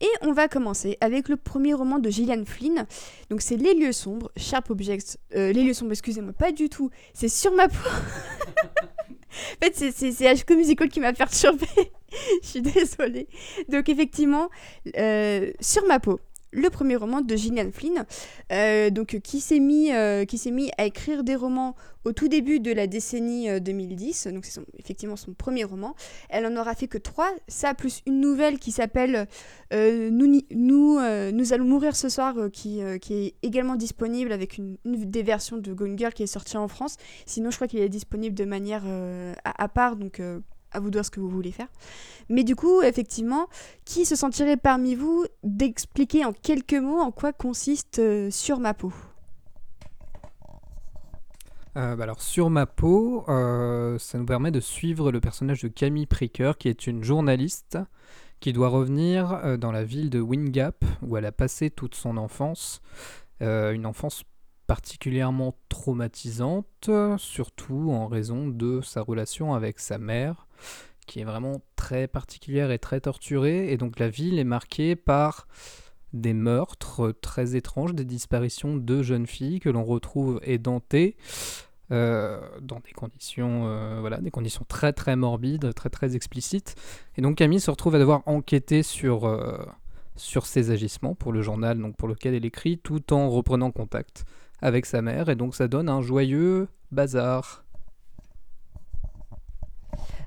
Et 0.00 0.08
on 0.22 0.32
va 0.32 0.48
commencer 0.48 0.96
avec 1.00 1.28
le 1.28 1.36
premier 1.36 1.74
roman 1.74 1.98
de 1.98 2.08
Gillian 2.08 2.44
Flynn. 2.46 2.86
Donc, 3.28 3.42
c'est 3.42 3.56
Les 3.56 3.74
lieux 3.74 3.92
sombres, 3.92 4.30
Sharp 4.36 4.70
Objects. 4.70 5.18
euh, 5.34 5.52
les 5.52 5.62
lieux 5.64 5.74
sombres, 5.74 5.92
excusez-moi, 5.92 6.32
pas 6.32 6.52
du 6.52 6.68
tout. 6.68 6.90
C'est 7.12 7.28
sur 7.28 7.52
ma 7.52 7.68
peau. 7.68 7.74
en 8.80 9.64
fait, 9.64 9.74
c'est 9.92 10.34
HQ 10.34 10.56
Musical 10.56 10.88
qui 10.88 11.00
m'a 11.00 11.12
perturbée. 11.12 11.66
Je 12.42 12.46
suis 12.48 12.62
désolée. 12.62 13.28
Donc, 13.68 13.88
effectivement, 13.88 14.48
euh, 14.96 15.50
sur 15.60 15.84
ma 15.86 16.00
peau. 16.00 16.18
Le 16.52 16.68
premier 16.70 16.96
roman 16.96 17.20
de 17.20 17.36
Gillian 17.36 17.70
Flynn, 17.72 18.04
euh, 18.52 18.90
donc 18.90 19.14
euh, 19.14 19.20
qui 19.20 19.40
s'est 19.40 19.60
mis, 19.60 19.92
euh, 19.92 20.24
mis 20.46 20.70
à 20.78 20.84
écrire 20.84 21.22
des 21.22 21.36
romans 21.36 21.76
au 22.04 22.12
tout 22.12 22.28
début 22.28 22.60
de 22.60 22.72
la 22.72 22.86
décennie 22.86 23.48
euh, 23.48 23.60
2010. 23.60 24.28
Donc 24.28 24.44
c'est 24.44 24.60
effectivement 24.78 25.16
son 25.16 25.32
premier 25.32 25.64
roman. 25.64 25.94
Elle 26.28 26.46
en 26.46 26.56
aura 26.56 26.74
fait 26.74 26.88
que 26.88 26.98
trois. 26.98 27.30
Ça 27.48 27.74
plus 27.74 28.02
une 28.06 28.20
nouvelle 28.20 28.58
qui 28.58 28.72
s'appelle 28.72 29.26
euh, 29.72 30.10
Nous, 30.10 30.42
nous, 30.50 30.98
euh, 30.98 31.30
nous 31.32 31.52
allons 31.52 31.66
mourir 31.66 31.94
ce 31.94 32.08
soir, 32.08 32.36
euh, 32.38 32.48
qui, 32.48 32.82
euh, 32.82 32.98
qui 32.98 33.14
est 33.14 33.34
également 33.42 33.76
disponible 33.76 34.32
avec 34.32 34.58
une, 34.58 34.76
des 34.84 35.22
versions 35.22 35.56
de 35.58 35.72
Gone 35.72 35.96
Girl 35.96 36.12
qui 36.12 36.22
est 36.22 36.26
sortie 36.26 36.56
en 36.56 36.68
France. 36.68 36.96
Sinon, 37.26 37.50
je 37.50 37.56
crois 37.56 37.68
qu'il 37.68 37.80
est 37.80 37.88
disponible 37.88 38.34
de 38.34 38.44
manière 38.44 38.82
euh, 38.86 39.34
à, 39.44 39.62
à 39.62 39.68
part, 39.68 39.96
donc 39.96 40.20
euh, 40.20 40.40
à 40.72 40.80
vous 40.80 40.90
de 40.90 40.96
voir 40.96 41.04
ce 41.04 41.10
que 41.10 41.20
vous 41.20 41.28
voulez 41.28 41.52
faire. 41.52 41.68
Mais 42.28 42.44
du 42.44 42.56
coup, 42.56 42.82
effectivement, 42.82 43.48
qui 43.84 44.04
se 44.04 44.16
sentirait 44.16 44.56
parmi 44.56 44.94
vous 44.94 45.26
d'expliquer 45.42 46.24
en 46.24 46.32
quelques 46.32 46.74
mots 46.74 47.00
en 47.00 47.10
quoi 47.10 47.32
consiste 47.32 47.98
euh, 47.98 48.30
Sur 48.30 48.60
ma 48.60 48.74
peau? 48.74 48.92
Euh, 51.76 51.94
bah 51.94 52.02
alors 52.02 52.20
sur 52.20 52.50
ma 52.50 52.66
peau, 52.66 53.24
euh, 53.28 53.96
ça 53.98 54.18
nous 54.18 54.26
permet 54.26 54.50
de 54.50 54.58
suivre 54.58 55.12
le 55.12 55.20
personnage 55.20 55.62
de 55.62 55.68
Camille 55.68 56.06
Pricker, 56.06 56.58
qui 56.58 56.68
est 56.68 56.86
une 56.86 57.04
journaliste 57.04 57.78
qui 58.40 58.52
doit 58.52 58.68
revenir 58.68 59.58
dans 59.58 59.70
la 59.70 59.84
ville 59.84 60.08
de 60.08 60.18
Wingap, 60.18 60.84
où 61.02 61.16
elle 61.16 61.26
a 61.26 61.32
passé 61.32 61.68
toute 61.68 61.94
son 61.94 62.16
enfance, 62.16 62.80
une 63.40 63.84
enfance 63.84 64.24
particulièrement 64.70 65.56
traumatisante, 65.68 66.88
surtout 67.18 67.90
en 67.90 68.06
raison 68.06 68.46
de 68.46 68.80
sa 68.82 69.02
relation 69.02 69.52
avec 69.52 69.80
sa 69.80 69.98
mère, 69.98 70.46
qui 71.08 71.18
est 71.18 71.24
vraiment 71.24 71.60
très 71.74 72.06
particulière 72.06 72.70
et 72.70 72.78
très 72.78 73.00
torturée, 73.00 73.72
et 73.72 73.76
donc 73.76 73.98
la 73.98 74.08
ville 74.08 74.38
est 74.38 74.44
marquée 74.44 74.94
par 74.94 75.48
des 76.12 76.34
meurtres 76.34 77.12
très 77.20 77.56
étranges, 77.56 77.94
des 77.94 78.04
disparitions 78.04 78.76
de 78.76 79.02
jeunes 79.02 79.26
filles 79.26 79.58
que 79.58 79.70
l'on 79.70 79.82
retrouve 79.82 80.38
édentées, 80.44 81.16
euh, 81.90 82.40
dans 82.60 82.78
des 82.78 82.92
conditions, 82.92 83.66
euh, 83.66 83.98
voilà, 83.98 84.18
des 84.18 84.30
conditions 84.30 84.64
très 84.68 84.92
très 84.92 85.16
morbides, 85.16 85.74
très 85.74 85.90
très 85.90 86.14
explicites. 86.14 86.76
Et 87.16 87.22
donc 87.22 87.38
Camille 87.38 87.58
se 87.58 87.72
retrouve 87.72 87.96
à 87.96 87.98
devoir 87.98 88.22
enquêter 88.26 88.84
sur, 88.84 89.26
euh, 89.26 89.58
sur 90.14 90.46
ses 90.46 90.70
agissements 90.70 91.16
pour 91.16 91.32
le 91.32 91.42
journal 91.42 91.76
donc 91.76 91.96
pour 91.96 92.06
lequel 92.06 92.34
elle 92.34 92.44
écrit, 92.44 92.78
tout 92.78 93.12
en 93.12 93.28
reprenant 93.30 93.72
contact 93.72 94.24
avec 94.62 94.86
sa 94.86 95.02
mère. 95.02 95.28
Et 95.28 95.36
donc 95.36 95.54
ça 95.54 95.68
donne 95.68 95.88
un 95.88 96.02
joyeux 96.02 96.68
bazar. 96.90 97.64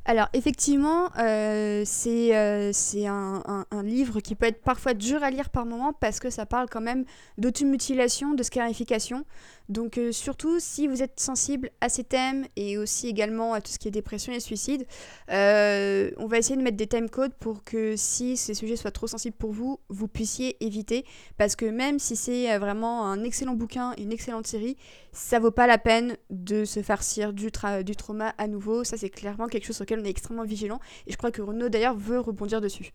Alors 0.06 0.28
effectivement, 0.34 1.10
c'est 1.16 2.36
un, 2.36 3.66
un, 3.72 3.84
livre 3.84 4.20
qui 4.20 4.36
peut 4.36 4.48
être 4.48 4.62
parfois 4.62 4.94
dur 4.94 5.24
à 5.24 5.32
lire 5.32 5.50
par 5.50 5.66
moment 5.66 5.94
parce 5.94 6.20
que 6.20 6.30
ça 6.30 6.46
parle 6.46 6.68
quand 6.70 6.82
même 6.82 7.06
d'automutilation, 7.38 8.34
de 8.34 8.44
scarification. 8.44 9.26
Donc 9.70 9.98
euh, 9.98 10.12
surtout 10.12 10.60
si 10.60 10.88
vous 10.88 11.02
êtes 11.02 11.20
sensible 11.20 11.72
à 11.80 11.90
ces 11.90 12.04
thèmes 12.04 12.46
et 12.56 12.78
aussi 12.78 13.08
également 13.08 13.54
à 13.54 13.62
tout 13.62 13.72
ce 13.72 13.80
qui 13.80 13.88
est 13.88 13.92
dépression 13.92 14.34
et 14.34 14.40
suicide, 14.40 14.86
euh, 15.32 16.12
on 16.18 16.28
va 16.28 16.38
essayer 16.38 16.58
de 16.58 16.62
mettre 16.62 16.78
des 16.78 16.88
time 16.88 17.10
codes 17.10 17.34
pour 17.40 17.64
que 17.64 17.96
si 17.96 18.36
ces 18.36 18.54
sujets 18.54 18.76
soient 18.76 18.92
trop 18.92 19.08
sensibles 19.08 19.38
pour 19.38 19.52
vous, 19.52 19.80
vous 19.90 20.08
puissiez 20.08 20.64
éviter. 20.64 21.06
Parce 21.38 21.56
que 21.56 21.66
même 21.66 22.00
si 22.00 22.16
c'est 22.16 22.52
euh, 22.52 22.60
vraiment 22.60 23.06
un 23.06 23.24
excellent 23.24 23.56
bouquin, 23.56 23.94
une 23.98 24.12
excellente 24.12 24.48
série, 24.48 24.76
ça 25.12 25.40
vaut 25.40 25.52
pas 25.52 25.68
la 25.68 25.78
peine 25.78 26.18
de 26.30 26.66
se 26.66 26.82
farcir 26.82 27.32
du, 27.34 27.50
du 27.84 27.96
trauma 27.96 28.34
à 28.38 28.48
nouveau. 28.48 28.84
Ça 28.84 28.98
c'est 28.98 29.10
clairement 29.10 29.48
quelque 29.48 29.66
chose 29.66 29.78
sur 29.78 29.84
lequel 29.84 30.02
on 30.02 30.06
est 30.06 30.10
extrêmement 30.10 30.44
vigilant. 30.44 30.80
Et 31.08 31.12
je 31.12 31.18
crois 31.18 31.32
que 31.32 31.42
Renaud 31.42 31.70
d'ailleurs 31.70 31.96
veut 31.96 32.20
rebondir 32.20 32.60
dessus. 32.60 32.94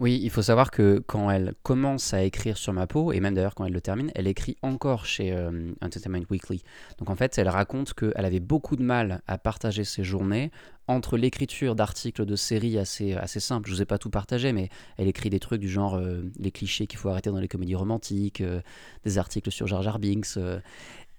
Oui, 0.00 0.20
il 0.22 0.30
faut 0.30 0.42
savoir 0.42 0.70
que 0.70 1.02
quand 1.08 1.28
elle 1.28 1.54
commence 1.64 2.14
à 2.14 2.22
écrire 2.22 2.56
sur 2.56 2.72
ma 2.72 2.86
peau, 2.86 3.12
et 3.12 3.18
même 3.18 3.34
d'ailleurs 3.34 3.56
quand 3.56 3.64
elle 3.64 3.72
le 3.72 3.80
termine, 3.80 4.12
elle 4.14 4.28
écrit 4.28 4.56
encore 4.62 5.06
chez 5.06 5.32
euh, 5.32 5.72
Entertainment 5.82 6.22
Weekly. 6.30 6.62
Donc 6.98 7.10
en 7.10 7.16
fait, 7.16 7.36
elle 7.36 7.48
raconte 7.48 7.94
qu'elle 7.94 8.24
avait 8.24 8.38
beaucoup 8.38 8.76
de 8.76 8.84
mal 8.84 9.22
à 9.26 9.38
partager 9.38 9.82
ses 9.82 10.04
journées 10.04 10.52
entre 10.86 11.16
l'écriture 11.16 11.74
d'articles 11.74 12.24
de 12.24 12.36
séries 12.36 12.78
assez, 12.78 13.14
assez 13.14 13.40
simples. 13.40 13.68
Je 13.68 13.74
vous 13.74 13.82
ai 13.82 13.86
pas 13.86 13.98
tout 13.98 14.08
partagé, 14.08 14.52
mais 14.52 14.68
elle 14.98 15.08
écrit 15.08 15.30
des 15.30 15.40
trucs 15.40 15.60
du 15.60 15.68
genre 15.68 15.96
euh, 15.96 16.22
les 16.38 16.52
clichés 16.52 16.86
qu'il 16.86 16.98
faut 16.98 17.08
arrêter 17.08 17.30
dans 17.30 17.40
les 17.40 17.48
comédies 17.48 17.74
romantiques, 17.74 18.40
euh, 18.40 18.60
des 19.04 19.18
articles 19.18 19.50
sur 19.50 19.66
Jar 19.66 19.82
Jar. 19.82 19.98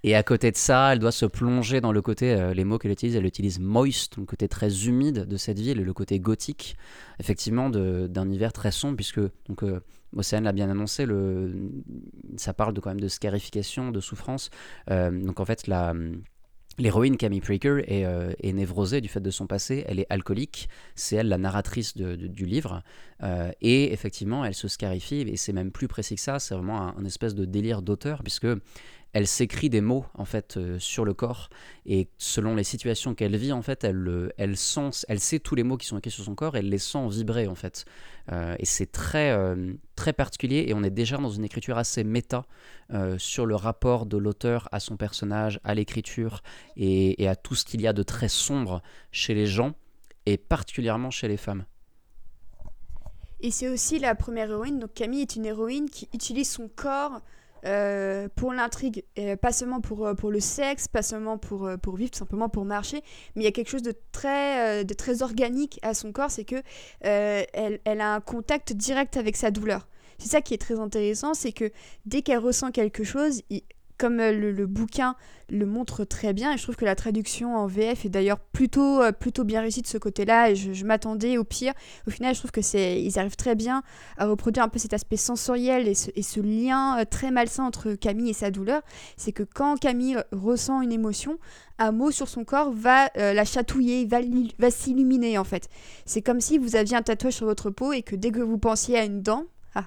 Et 0.03 0.15
à 0.15 0.24
côté 0.24 0.51
de 0.51 0.56
ça, 0.56 0.94
elle 0.94 1.00
doit 1.00 1.12
se 1.12 1.25
plonger 1.25 1.82
dans 1.82 1.91
le 1.91 2.01
côté, 2.01 2.34
euh, 2.34 2.53
les 2.53 2.63
mots 2.63 2.77
qu'elle 2.77 2.91
utilise, 2.91 3.15
elle 3.15 3.25
utilise 3.25 3.60
moist, 3.60 4.18
le 4.18 4.25
côté 4.25 4.48
très 4.48 4.88
humide 4.88 5.25
de 5.25 5.38
cette 5.38 5.60
ville, 5.60 5.82
le 5.82 5.94
côté 5.94 6.20
gothique, 6.20 6.77
effectivement, 7.20 7.70
d'un 7.70 8.29
hiver 8.29 8.53
très 8.53 8.72
sombre, 8.72 8.96
puisque, 8.96 9.20
donc, 9.48 9.63
euh, 9.63 9.82
Océane 10.15 10.46
l'a 10.46 10.53
bien 10.53 10.70
annoncé, 10.70 11.06
ça 12.38 12.53
parle 12.53 12.74
de, 12.74 12.79
quand 12.79 12.89
même 12.89 13.01
de 13.01 13.08
scarification, 13.10 13.91
de 13.91 14.00
souffrance. 14.00 14.50
Euh, 14.89 15.12
donc 15.12 15.39
en 15.39 15.46
fait, 15.46 15.70
L'héroïne 16.79 17.18
Camille 17.18 17.41
Praker 17.41 17.84
est, 17.88 18.53
névrosée 18.53 19.01
du 19.01 19.10
fait 19.10 19.20
de 19.20 19.29
son 19.29 19.48
passé, 19.48 19.84
elle 19.88 20.00
est 20.00 20.08
alcoolique, 20.10 20.70
c'est 20.96 21.18
elle 21.18 21.27
la 21.27 21.38
narratrice 21.38 21.98
du 21.98 22.46
livre, 22.46 22.84
et 23.62 23.91
effectivement 23.91 24.46
elle 24.46 24.56
se 24.56 24.70
scarifie, 24.70 25.22
et 25.22 25.36
c'est 25.36 25.51
même 25.51 25.72
plus 25.72 25.89
précis 25.89 26.15
que 26.15 26.22
ça, 26.22 26.39
c'est 26.39 26.56
vraiment 26.56 26.98
un, 26.98 27.03
espèce 27.03 27.36
de 27.36 27.44
délire 27.44 27.82
d'auteur, 27.82 28.24
puisque 28.24 28.48
elle 29.13 29.28
s'écrit 29.28 29.70
des 29.70 29.82
mots 29.82 30.06
en 30.13 30.25
fait 30.25 30.58
euh, 30.58 30.78
sur 30.80 31.06
le 31.06 31.13
corps. 31.13 31.50
Et 31.86 32.10
selon 32.18 32.56
les 32.56 32.63
situations 32.63 33.16
qu'elle 33.16 33.36
vit 33.36 33.51
en 33.51 33.62
fait 33.62 33.84
elle 33.84 34.32
elle 34.38 34.58
sent 34.58 35.06
elle 35.08 35.20
sait 35.20 35.39
tous 35.39 35.56
les 35.56 35.63
mots 35.63 35.78
qui 35.78 35.88
sont 35.88 35.98
écrits 35.98 36.12
sur 36.12 36.24
son 36.24 36.36
corps 36.36 36.56
elle 36.56 36.70
les 36.70 36.78
sent 36.78 37.08
vibrer 37.10 37.48
en 37.48 37.56
fait. 37.56 37.86
Euh, 38.32 38.56
et 38.60 38.66
c'est 38.66 38.92
très 38.92 39.32
euh, 39.32 39.74
très 39.96 40.13
particulier 40.13 40.66
et 40.68 40.74
on 40.74 40.84
est 40.84 40.89
déjà 40.89 41.18
dans 41.18 41.32
une 41.32 41.44
écriture 41.44 41.78
assez 41.78 42.04
méta 42.04 42.46
sur 43.20 43.46
le 43.46 43.56
rapport 43.56 44.08
de 44.08 44.18
l'auteur 44.18 44.68
à 44.72 44.80
son 44.80 44.98
personnage 44.98 45.60
à 45.63 45.75
l'écriture 45.75 46.42
et, 46.75 47.22
et 47.22 47.28
à 47.28 47.36
tout 47.36 47.54
ce 47.54 47.63
qu'il 47.63 47.82
y 47.82 47.88
a 47.88 47.94
de 47.94 48.01
très 48.01 48.30
sombre 48.30 48.82
chez 49.12 49.36
les 49.36 49.46
gens 49.46 49.75
et 50.25 50.38
particulièrement 50.38 51.12
chez 51.12 51.28
les 51.28 51.38
femmes. 51.38 51.66
Et 53.42 53.51
c'est 53.51 53.70
aussi 53.70 54.00
la 54.00 54.16
première 54.16 54.50
héroïne. 54.50 54.80
Donc 54.80 54.94
Camille 54.94 55.22
est 55.22 55.36
une 55.36 55.46
héroïne 55.46 55.89
qui 55.89 56.10
utilise 56.13 56.50
son 56.50 56.68
corps 56.68 57.22
euh, 57.66 58.28
pour 58.36 58.54
l'intrigue, 58.54 59.04
pas 59.42 59.51
seulement 59.51 59.82
pour, 59.82 60.06
euh, 60.06 60.13
pour 60.13 60.32
le 60.32 60.39
sexe, 60.39 60.88
pas 60.88 61.01
seulement 61.01 61.38
pour, 61.38 61.66
euh, 61.66 61.78
pour 61.78 61.96
vivre, 61.96 62.12
tout 62.12 62.20
simplement 62.20 62.50
pour 62.50 62.66
marcher, 62.66 63.01
mais 63.36 63.44
il 63.44 63.46
y 63.46 63.48
a 63.48 63.51
quelque 63.51 63.70
chose 63.70 63.82
de 63.82 63.94
très, 64.12 64.84
de 64.86 64.94
très 64.94 65.22
organique 65.22 65.80
à 65.82 65.94
son 65.94 66.12
corps, 66.12 66.32
c'est 66.32 66.46
que 66.46 66.62
elle, 67.01 67.80
elle, 67.84 68.01
a 68.01 68.16
un 68.16 68.22
contact 68.22 68.74
direct 68.74 69.18
avec 69.18 69.36
sa 69.36 69.51
douleur. 69.51 69.88
C'est 70.18 70.30
ça 70.30 70.42
qui 70.42 70.54
est 70.54 70.58
très 70.58 70.80
intéressant, 70.80 71.34
c'est 71.34 71.54
que 71.54 71.72
dès 72.06 72.22
qu'elle 72.22 72.39
ressent 72.39 72.72
quelque 72.72 73.04
chose, 73.04 73.42
comme 74.00 74.18
le, 74.18 74.51
le, 74.51 74.65
bouquin 74.65 75.15
le 75.50 75.65
montre 75.65 76.06
très 76.06 76.34
bien. 76.34 76.53
Et 76.53 76.58
je 76.58 76.63
trouve 76.63 76.75
que 76.75 76.86
la 76.86 76.96
traduction 76.96 77.56
en 77.56 77.68
VF 77.68 78.06
est 78.06 78.10
d'ailleurs 78.10 78.39
plutôt, 78.39 79.01
euh, 79.01 79.12
plutôt 79.12 79.44
bien 79.44 79.62
réussie 79.62 79.82
de 79.82 79.88
ce 79.88 79.98
côté-là. 79.98 80.51
Et 80.51 80.56
je, 80.56 80.86
m'attendais 80.86 81.38
au 81.38 81.44
pire. 81.44 81.74
Au 82.08 82.12
final, 82.12 82.34
je 82.34 82.39
trouve 82.39 82.51
que 82.51 82.62
c'est, 82.62 83.01
ils 83.01 83.20
arrivent 83.20 83.36
très 83.36 83.56
bien 83.56 83.84
à 84.18 84.25
reproduire 84.25 84.63
un 84.63 84.70
peu 84.70 84.79
cet 84.79 84.94
aspect 84.94 85.18
sensoriel 85.18 85.88
et 85.88 85.94
ce, 85.94 86.39
lien 86.39 87.00
euh, 87.00 87.06
très 87.06 87.32
malsain 87.32 87.65
entre 87.65 87.94
Camille 87.94 88.29
et 88.29 88.34
sa 88.34 88.51
douleur. 88.51 88.82
C'est 89.18 89.34
que 89.34 89.44
quand 89.44 89.77
Camille 89.77 90.18
ressent 90.32 90.82
une 90.82 90.91
émotion, 90.91 91.38
un 91.77 91.91
mot 91.91 92.12
sur 92.12 92.27
son 92.27 92.44
corps 92.44 92.72
va 92.72 93.10
euh, 93.18 93.34
la 93.34 93.46
chatouiller, 93.46 94.06
va, 94.06 94.20
va 94.58 94.72
s'illuminer 94.72 95.38
en 95.38 95.44
fait. 95.44 95.70
C'est 96.06 96.22
comme 96.22 96.39
si 96.41 96.58
vous 96.58 96.75
aviez 96.75 96.96
un 96.96 97.01
tatouage 97.01 97.34
sur 97.34 97.46
votre 97.46 97.70
peau 97.70 97.94
et 97.94 98.01
que 98.01 98.15
dès 98.15 98.32
que 98.32 98.39
vous 98.39 98.58
pensiez 98.58 98.98
à 98.98 99.03
une 99.03 99.22
dent, 99.22 99.46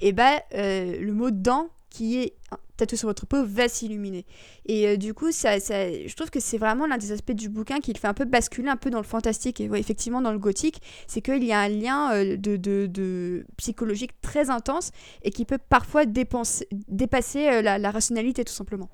et 0.00 0.12
ben 0.12 0.40
le 0.52 1.12
mot 1.12 1.30
dent 1.30 1.68
qui 1.88 2.18
est 2.18 2.34
tatoué 2.76 2.96
sur 2.96 3.08
votre 3.08 3.26
peau 3.26 3.44
va 3.44 3.68
s'illuminer. 3.68 4.24
Et 4.66 4.88
euh, 4.88 4.96
du 4.96 5.14
coup, 5.14 5.32
ça, 5.32 5.60
ça, 5.60 5.90
je 5.90 6.14
trouve 6.14 6.30
que 6.30 6.40
c'est 6.40 6.58
vraiment 6.58 6.86
l'un 6.86 6.98
des 6.98 7.12
aspects 7.12 7.32
du 7.32 7.48
bouquin 7.48 7.80
qui 7.80 7.92
le 7.92 7.98
fait 7.98 8.08
un 8.08 8.14
peu 8.14 8.24
basculer 8.24 8.68
un 8.68 8.76
peu 8.76 8.90
dans 8.90 8.98
le 8.98 9.04
fantastique 9.04 9.60
et 9.60 9.70
effectivement 9.74 10.20
dans 10.20 10.32
le 10.32 10.38
gothique, 10.38 10.80
c'est 11.06 11.20
qu'il 11.20 11.44
y 11.44 11.52
a 11.52 11.60
un 11.60 11.68
lien 11.68 12.12
euh, 12.12 12.36
de, 12.36 12.56
de, 12.56 13.46
psychologique 13.56 14.20
très 14.20 14.50
intense 14.50 14.90
et 15.22 15.30
qui 15.30 15.44
peut 15.44 15.58
parfois 15.58 16.04
dépasser 16.06 17.48
euh, 17.48 17.62
la, 17.62 17.78
la 17.78 17.90
rationalité 17.90 18.44
tout 18.44 18.52
simplement. 18.52 18.88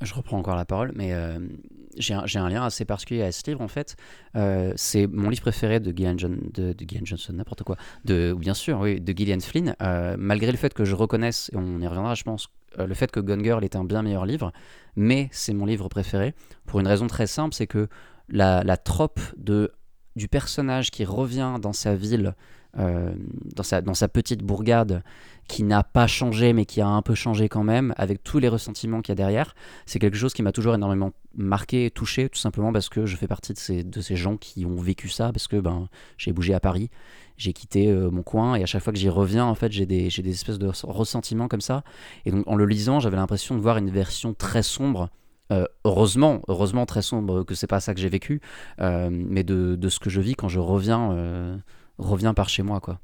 Je 0.00 0.14
reprends 0.14 0.38
encore 0.38 0.54
la 0.54 0.64
parole, 0.64 0.92
mais 0.94 1.12
j'ai 1.98 2.38
un, 2.38 2.48
lien 2.48 2.64
assez 2.64 2.84
particulier 2.84 3.22
à 3.22 3.32
ce 3.32 3.42
livre 3.46 3.60
en 3.60 3.68
fait. 3.68 3.96
Euh, 4.36 4.72
c'est 4.76 5.06
mon 5.06 5.30
livre 5.30 5.42
préféré 5.42 5.80
de 5.80 5.96
Gillian, 5.96 6.16
Johnson, 6.16 7.32
n'importe 7.32 7.62
quoi. 7.62 7.76
De, 8.04 8.34
bien 8.38 8.54
sûr, 8.54 8.80
oui, 8.80 9.00
de 9.00 9.12
Gillian 9.12 9.40
Flynn. 9.40 9.74
Euh, 9.82 10.16
malgré 10.18 10.50
le 10.50 10.58
fait 10.58 10.74
que 10.74 10.84
je 10.84 10.94
reconnaisse, 10.94 11.50
et 11.52 11.56
on 11.56 11.80
y 11.80 11.86
reviendra, 11.86 12.14
je 12.14 12.24
pense, 12.24 12.48
le 12.76 12.94
fait 12.94 13.10
que 13.10 13.20
Gone 13.20 13.42
Girl 13.42 13.64
est 13.64 13.76
un 13.76 13.84
bien 13.84 14.02
meilleur 14.02 14.26
livre, 14.26 14.52
mais 14.94 15.28
c'est 15.32 15.54
mon 15.54 15.66
livre 15.66 15.88
préféré 15.88 16.34
pour 16.66 16.80
une 16.80 16.86
raison 16.86 17.06
très 17.06 17.26
simple, 17.26 17.54
c'est 17.54 17.66
que 17.66 17.88
la, 18.28 18.62
la 18.62 18.76
trope 18.76 19.20
de, 19.36 19.72
du 20.16 20.28
personnage 20.28 20.90
qui 20.90 21.04
revient 21.04 21.56
dans 21.60 21.72
sa 21.72 21.94
ville 21.94 22.34
euh, 22.78 23.12
dans, 23.56 23.62
sa, 23.62 23.80
dans 23.80 23.94
sa 23.94 24.08
petite 24.08 24.42
bourgade 24.42 25.02
qui 25.48 25.64
n'a 25.64 25.82
pas 25.82 26.06
changé 26.06 26.52
mais 26.52 26.64
qui 26.64 26.80
a 26.80 26.86
un 26.86 27.02
peu 27.02 27.14
changé 27.14 27.48
quand 27.48 27.64
même, 27.64 27.92
avec 27.96 28.22
tous 28.22 28.38
les 28.38 28.48
ressentiments 28.48 29.00
qu'il 29.00 29.12
y 29.12 29.14
a 29.14 29.16
derrière, 29.16 29.54
c'est 29.86 29.98
quelque 29.98 30.16
chose 30.16 30.32
qui 30.32 30.42
m'a 30.42 30.52
toujours 30.52 30.74
énormément 30.74 31.12
marqué 31.34 31.86
et 31.86 31.90
touché, 31.90 32.28
tout 32.28 32.38
simplement 32.38 32.72
parce 32.72 32.88
que 32.88 33.06
je 33.06 33.16
fais 33.16 33.26
partie 33.26 33.52
de 33.52 33.58
ces, 33.58 33.82
de 33.82 34.00
ces 34.00 34.14
gens 34.14 34.36
qui 34.36 34.64
ont 34.64 34.76
vécu 34.76 35.08
ça, 35.08 35.32
parce 35.32 35.48
que 35.48 35.56
ben, 35.56 35.88
j'ai 36.18 36.32
bougé 36.32 36.54
à 36.54 36.60
Paris, 36.60 36.90
j'ai 37.36 37.52
quitté 37.52 37.88
euh, 37.88 38.10
mon 38.10 38.22
coin, 38.22 38.54
et 38.54 38.62
à 38.62 38.66
chaque 38.66 38.82
fois 38.82 38.92
que 38.92 38.98
j'y 38.98 39.08
reviens, 39.08 39.46
en 39.46 39.54
fait, 39.54 39.72
j'ai 39.72 39.86
des, 39.86 40.08
des 40.08 40.30
espèces 40.30 40.58
de 40.58 40.70
ressentiments 40.84 41.48
comme 41.48 41.60
ça. 41.60 41.82
Et 42.26 42.30
donc 42.30 42.46
en 42.46 42.54
le 42.54 42.66
lisant, 42.66 43.00
j'avais 43.00 43.16
l'impression 43.16 43.56
de 43.56 43.60
voir 43.60 43.78
une 43.78 43.90
version 43.90 44.34
très 44.34 44.62
sombre. 44.62 45.08
Euh, 45.50 45.64
heureusement, 45.84 46.42
heureusement 46.46 46.84
très 46.84 47.00
sombre 47.00 47.42
que 47.42 47.54
c'est 47.54 47.66
pas 47.66 47.80
ça 47.80 47.94
que 47.94 48.00
j'ai 48.00 48.10
vécu, 48.10 48.40
mais 48.78 49.42
de, 49.42 49.76
de, 49.76 49.88
ce 49.88 49.98
que 49.98 50.10
je 50.10 50.20
vis 50.20 50.34
quand 50.34 50.48
je 50.48 50.60
reviens 50.60 51.60
revient 51.98 52.32
par 52.34 52.48
chez 52.48 52.62
moi, 52.62 52.80
quoi. 52.80 53.00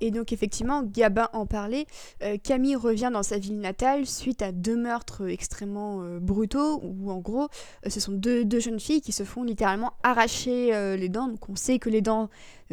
Et 0.00 0.10
donc 0.10 0.32
effectivement, 0.32 0.82
Gabin 0.82 1.28
en 1.32 1.46
parlait, 1.46 1.86
euh, 2.22 2.36
Camille 2.42 2.76
revient 2.76 3.10
dans 3.12 3.22
sa 3.22 3.38
ville 3.38 3.58
natale 3.58 4.06
suite 4.06 4.42
à 4.42 4.52
deux 4.52 4.76
meurtres 4.76 5.28
extrêmement 5.28 6.02
euh, 6.02 6.20
brutaux, 6.20 6.80
où 6.82 7.10
en 7.10 7.18
gros, 7.18 7.48
euh, 7.86 7.90
ce 7.90 8.00
sont 8.00 8.12
deux, 8.12 8.44
deux, 8.44 8.60
jeunes 8.60 8.80
filles 8.80 9.00
qui 9.00 9.12
se 9.12 9.24
font 9.24 9.42
littéralement 9.42 9.92
arracher 10.02 10.68
les 10.96 11.08
dents. 11.08 11.28
Donc 11.28 11.48
on 11.48 11.56
sait 11.56 11.78
que 11.78 11.90
les 11.90 12.00
dents, 12.00 12.28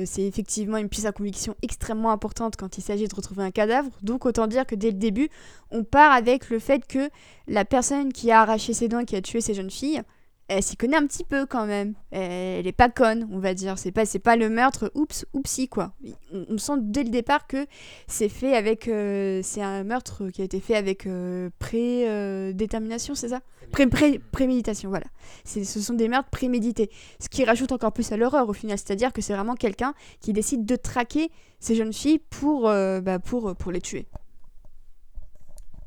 c'est 0.06 0.24
effectivement 0.24 0.78
une 0.78 0.90
pièce 0.90 1.06
à 1.06 1.12
conviction 1.12 1.56
extrêmement 1.62 2.12
importante 2.12 2.56
quand 2.56 2.78
il 2.78 2.82
s'agit 2.82 3.08
de 3.08 3.16
retrouver 3.16 3.44
un 3.44 3.52
cadavre. 3.52 3.90
Donc 4.02 4.26
autant 4.26 4.48
dire 4.48 4.66
que 4.66 4.76
dès 4.76 4.92
le 4.92 4.98
début, 4.98 5.30
on 5.72 5.84
part 5.84 6.12
avec 6.12 6.50
le 6.50 6.60
fait 6.60 6.86
que 6.86 7.10
la 7.48 7.66
personne 7.66 8.12
qui 8.12 8.32
a 8.32 8.42
arraché 8.42 8.74
ses 8.74 8.88
dents, 8.88 9.06
qui 9.06 9.16
a 9.16 9.22
tué 9.22 9.42
ces 9.42 9.54
jeunes 9.54 9.72
filles, 9.72 10.02
elle 10.48 10.62
s'y 10.62 10.78
connaît 10.78 10.98
un 10.98 11.08
petit 11.08 11.24
peu 11.24 11.46
quand 11.46 11.66
même. 11.66 11.96
Elle 12.12 12.68
est 12.68 12.72
pas 12.72 12.90
conne, 12.90 13.28
on 13.32 13.40
va 13.40 13.54
dire. 13.54 13.78
C'est 13.78 13.92
pas, 13.92 14.06
c'est 14.06 14.20
pas 14.20 14.36
le 14.36 14.50
meurtre, 14.50 14.92
oups, 14.94 15.26
oupsie 15.34 15.68
quoi. 15.68 15.94
On, 16.32 16.58
sent 16.58 16.74
dès 16.80 17.04
le 17.04 17.10
départ 17.10 17.48
que 17.48 17.66
c'est 18.08 18.30
fait 18.30 18.56
avec, 18.56 18.88
euh, 18.88 19.42
c'est 19.44 19.62
un 19.62 19.84
meurtre 19.84 20.30
qui 20.30 20.42
a 20.42 20.46
été 20.46 20.60
fait 20.60 20.76
avec 20.76 21.08
euh, 21.08 21.50
pré-détermination, 21.60 23.16
c'est 23.16 23.30
ça? 23.30 23.42
Pré, 23.72 23.88
pré, 23.88 24.20
Préméditation, 24.32 24.90
voilà. 24.90 25.06
ce 25.46 25.64
sont 25.64 25.96
des 25.96 26.08
meurtres 26.08 26.30
prémédités. 26.30 26.92
Ce 27.20 27.30
qui 27.30 27.44
rajoute 27.44 27.72
encore 27.72 27.92
plus 27.92 28.12
à 28.12 28.18
l'horreur 28.18 28.48
au 28.48 28.54
final, 28.54 28.78
c'est-à-dire 28.78 29.12
que 29.12 29.22
c'est 29.22 29.34
vraiment 29.34 29.56
quelqu'un 29.56 29.96
qui 30.22 30.34
décide 30.34 30.66
de 30.66 30.76
traquer 30.76 31.32
ces 31.60 31.76
jeunes 31.76 31.94
filles 31.94 32.20
pour, 32.20 32.70
euh, 32.70 33.02
bah, 33.02 33.18
pour, 33.18 33.56
pour 33.56 33.72
les 33.72 33.82
tuer. 33.82 34.06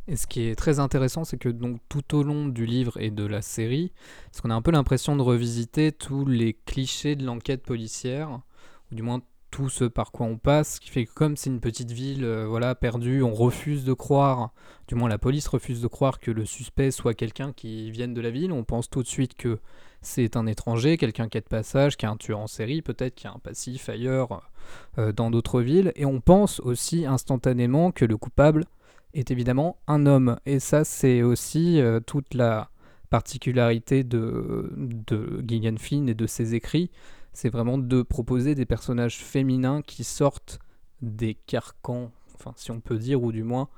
Et 0.08 0.16
ce 0.16 0.26
qui 0.26 0.48
est 0.48 0.54
très 0.54 0.80
intéressant, 0.80 1.24
c'est 1.24 1.36
que 1.36 1.50
donc 1.50 1.80
tout 1.90 2.16
au 2.16 2.22
long 2.22 2.46
du 2.46 2.64
livre 2.64 2.98
et 2.98 3.10
de 3.10 3.26
la 3.26 3.42
série, 3.42 3.92
c'est 4.32 4.40
qu'on 4.40 4.48
a 4.48 4.54
un 4.54 4.62
peu 4.62 4.70
l'impression 4.70 5.14
de 5.16 5.22
revisiter 5.22 5.92
tous 5.92 6.24
les 6.24 6.54
clichés 6.54 7.14
de 7.14 7.26
l'enquête 7.26 7.62
policière, 7.62 8.40
ou 8.90 8.94
du 8.94 9.02
moins 9.02 9.20
tout 9.50 9.68
ce 9.68 9.84
par 9.84 10.10
quoi 10.10 10.26
on 10.26 10.38
passe, 10.38 10.74
ce 10.74 10.80
qui 10.80 10.88
fait 10.88 11.04
que 11.04 11.12
comme 11.12 11.36
c'est 11.36 11.50
une 11.50 11.60
petite 11.60 11.90
ville 11.90 12.24
euh, 12.24 12.46
voilà 12.46 12.74
perdue, 12.74 13.22
on 13.22 13.34
refuse 13.34 13.84
de 13.84 13.92
croire, 13.92 14.50
du 14.88 14.94
moins 14.94 15.08
la 15.08 15.18
police 15.18 15.46
refuse 15.46 15.80
de 15.82 15.86
croire 15.86 16.20
que 16.20 16.30
le 16.30 16.44
suspect 16.46 16.90
soit 16.90 17.14
quelqu'un 17.14 17.52
qui 17.52 17.90
vienne 17.90 18.14
de 18.14 18.20
la 18.20 18.30
ville, 18.30 18.52
on 18.52 18.64
pense 18.64 18.88
tout 18.88 19.02
de 19.02 19.08
suite 19.08 19.34
que 19.34 19.58
c'est 20.00 20.36
un 20.36 20.46
étranger, 20.46 20.96
quelqu'un 20.96 21.28
qui 21.28 21.36
est 21.38 21.42
de 21.42 21.48
passage, 21.48 21.96
qui 21.96 22.06
est 22.06 22.08
un 22.08 22.16
tueur 22.16 22.38
en 22.38 22.46
série, 22.46 22.80
peut-être 22.80 23.14
qui 23.14 23.26
a 23.26 23.32
un 23.32 23.38
passif 23.38 23.88
ailleurs 23.90 24.42
euh, 24.96 25.12
dans 25.12 25.30
d'autres 25.30 25.60
villes, 25.60 25.92
et 25.96 26.06
on 26.06 26.20
pense 26.20 26.60
aussi 26.60 27.04
instantanément 27.04 27.90
que 27.90 28.04
le 28.06 28.16
coupable 28.16 28.64
est 29.14 29.30
évidemment 29.30 29.78
un 29.86 30.06
homme. 30.06 30.38
Et 30.46 30.58
ça, 30.58 30.84
c'est 30.84 31.22
aussi 31.22 31.80
euh, 31.80 32.00
toute 32.00 32.34
la 32.34 32.70
particularité 33.10 34.04
de, 34.04 34.72
de 34.76 35.42
Gillian 35.46 35.76
et 36.06 36.14
de 36.14 36.26
ses 36.26 36.54
écrits. 36.54 36.90
C'est 37.32 37.48
vraiment 37.48 37.78
de 37.78 38.02
proposer 38.02 38.54
des 38.54 38.66
personnages 38.66 39.18
féminins 39.18 39.82
qui 39.82 40.04
sortent 40.04 40.58
des 41.02 41.34
carcans, 41.34 42.10
enfin 42.34 42.52
si 42.56 42.70
on 42.70 42.80
peut 42.80 42.98
dire, 42.98 43.22
ou 43.22 43.32
du 43.32 43.44
moins 43.44 43.68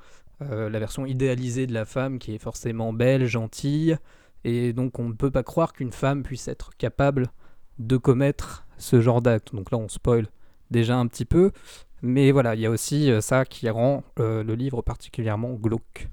euh, 0.42 0.70
la 0.70 0.78
version 0.78 1.04
idéalisée 1.04 1.66
de 1.66 1.74
la 1.74 1.84
femme 1.84 2.18
qui 2.18 2.34
est 2.34 2.38
forcément 2.38 2.92
belle, 2.92 3.26
gentille, 3.26 3.96
et 4.44 4.72
donc 4.72 4.98
on 4.98 5.08
ne 5.08 5.12
peut 5.12 5.30
pas 5.30 5.42
croire 5.42 5.72
qu'une 5.74 5.92
femme 5.92 6.22
puisse 6.22 6.48
être 6.48 6.70
capable 6.78 7.30
de 7.78 7.96
commettre 7.98 8.66
ce 8.78 9.00
genre 9.00 9.20
d'acte. 9.20 9.54
Donc 9.54 9.70
là 9.70 9.78
on 9.78 9.88
spoil 9.88 10.28
déjà 10.70 10.96
un 10.96 11.06
petit 11.06 11.26
peu, 11.26 11.52
mais 12.02 12.30
voilà, 12.30 12.54
il 12.54 12.60
y 12.60 12.66
a 12.66 12.70
aussi 12.70 13.10
euh, 13.10 13.20
ça 13.20 13.44
qui 13.44 13.68
rend 13.68 14.02
euh, 14.18 14.42
le 14.42 14.54
livre 14.54 14.82
particulièrement 14.82 15.52
glauque. 15.54 16.08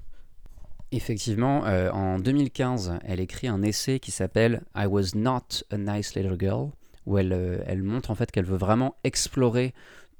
Effectivement, 0.92 1.66
euh, 1.66 1.90
en 1.90 2.18
2015, 2.18 2.98
elle 3.04 3.20
écrit 3.20 3.48
un 3.48 3.62
essai 3.62 3.98
qui 3.98 4.10
s'appelle 4.10 4.62
I 4.76 4.86
Was 4.86 5.14
Not 5.14 5.64
a 5.70 5.76
Nice 5.76 6.14
Little 6.14 6.36
Girl, 6.38 6.70
où 7.06 7.18
elle, 7.18 7.82
montre 7.82 8.10
en 8.10 8.14
fait 8.14 8.30
qu'elle 8.30 8.44
veut 8.44 8.56
vraiment 8.56 8.96
explorer 9.04 9.74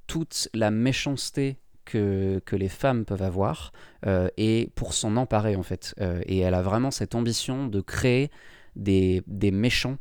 toute 0.06 0.48
la 0.54 0.70
méchanceté 0.70 1.58
que, 1.84 2.40
que 2.44 2.56
les 2.56 2.68
femmes 2.68 3.04
peuvent 3.04 3.22
avoir 3.22 3.72
et 4.06 4.70
pour 4.74 4.94
s'en 4.94 5.16
emparer 5.16 5.54
en 5.56 5.62
fait. 5.62 5.94
et 6.24 6.38
elle 6.38 6.54
a 6.54 6.62
vraiment 6.62 6.90
cette 6.90 7.14
ambition 7.14 7.66
de 7.66 7.80
créer 7.82 8.30
des, 8.74 9.22
des 9.26 9.50
méchants 9.50 9.98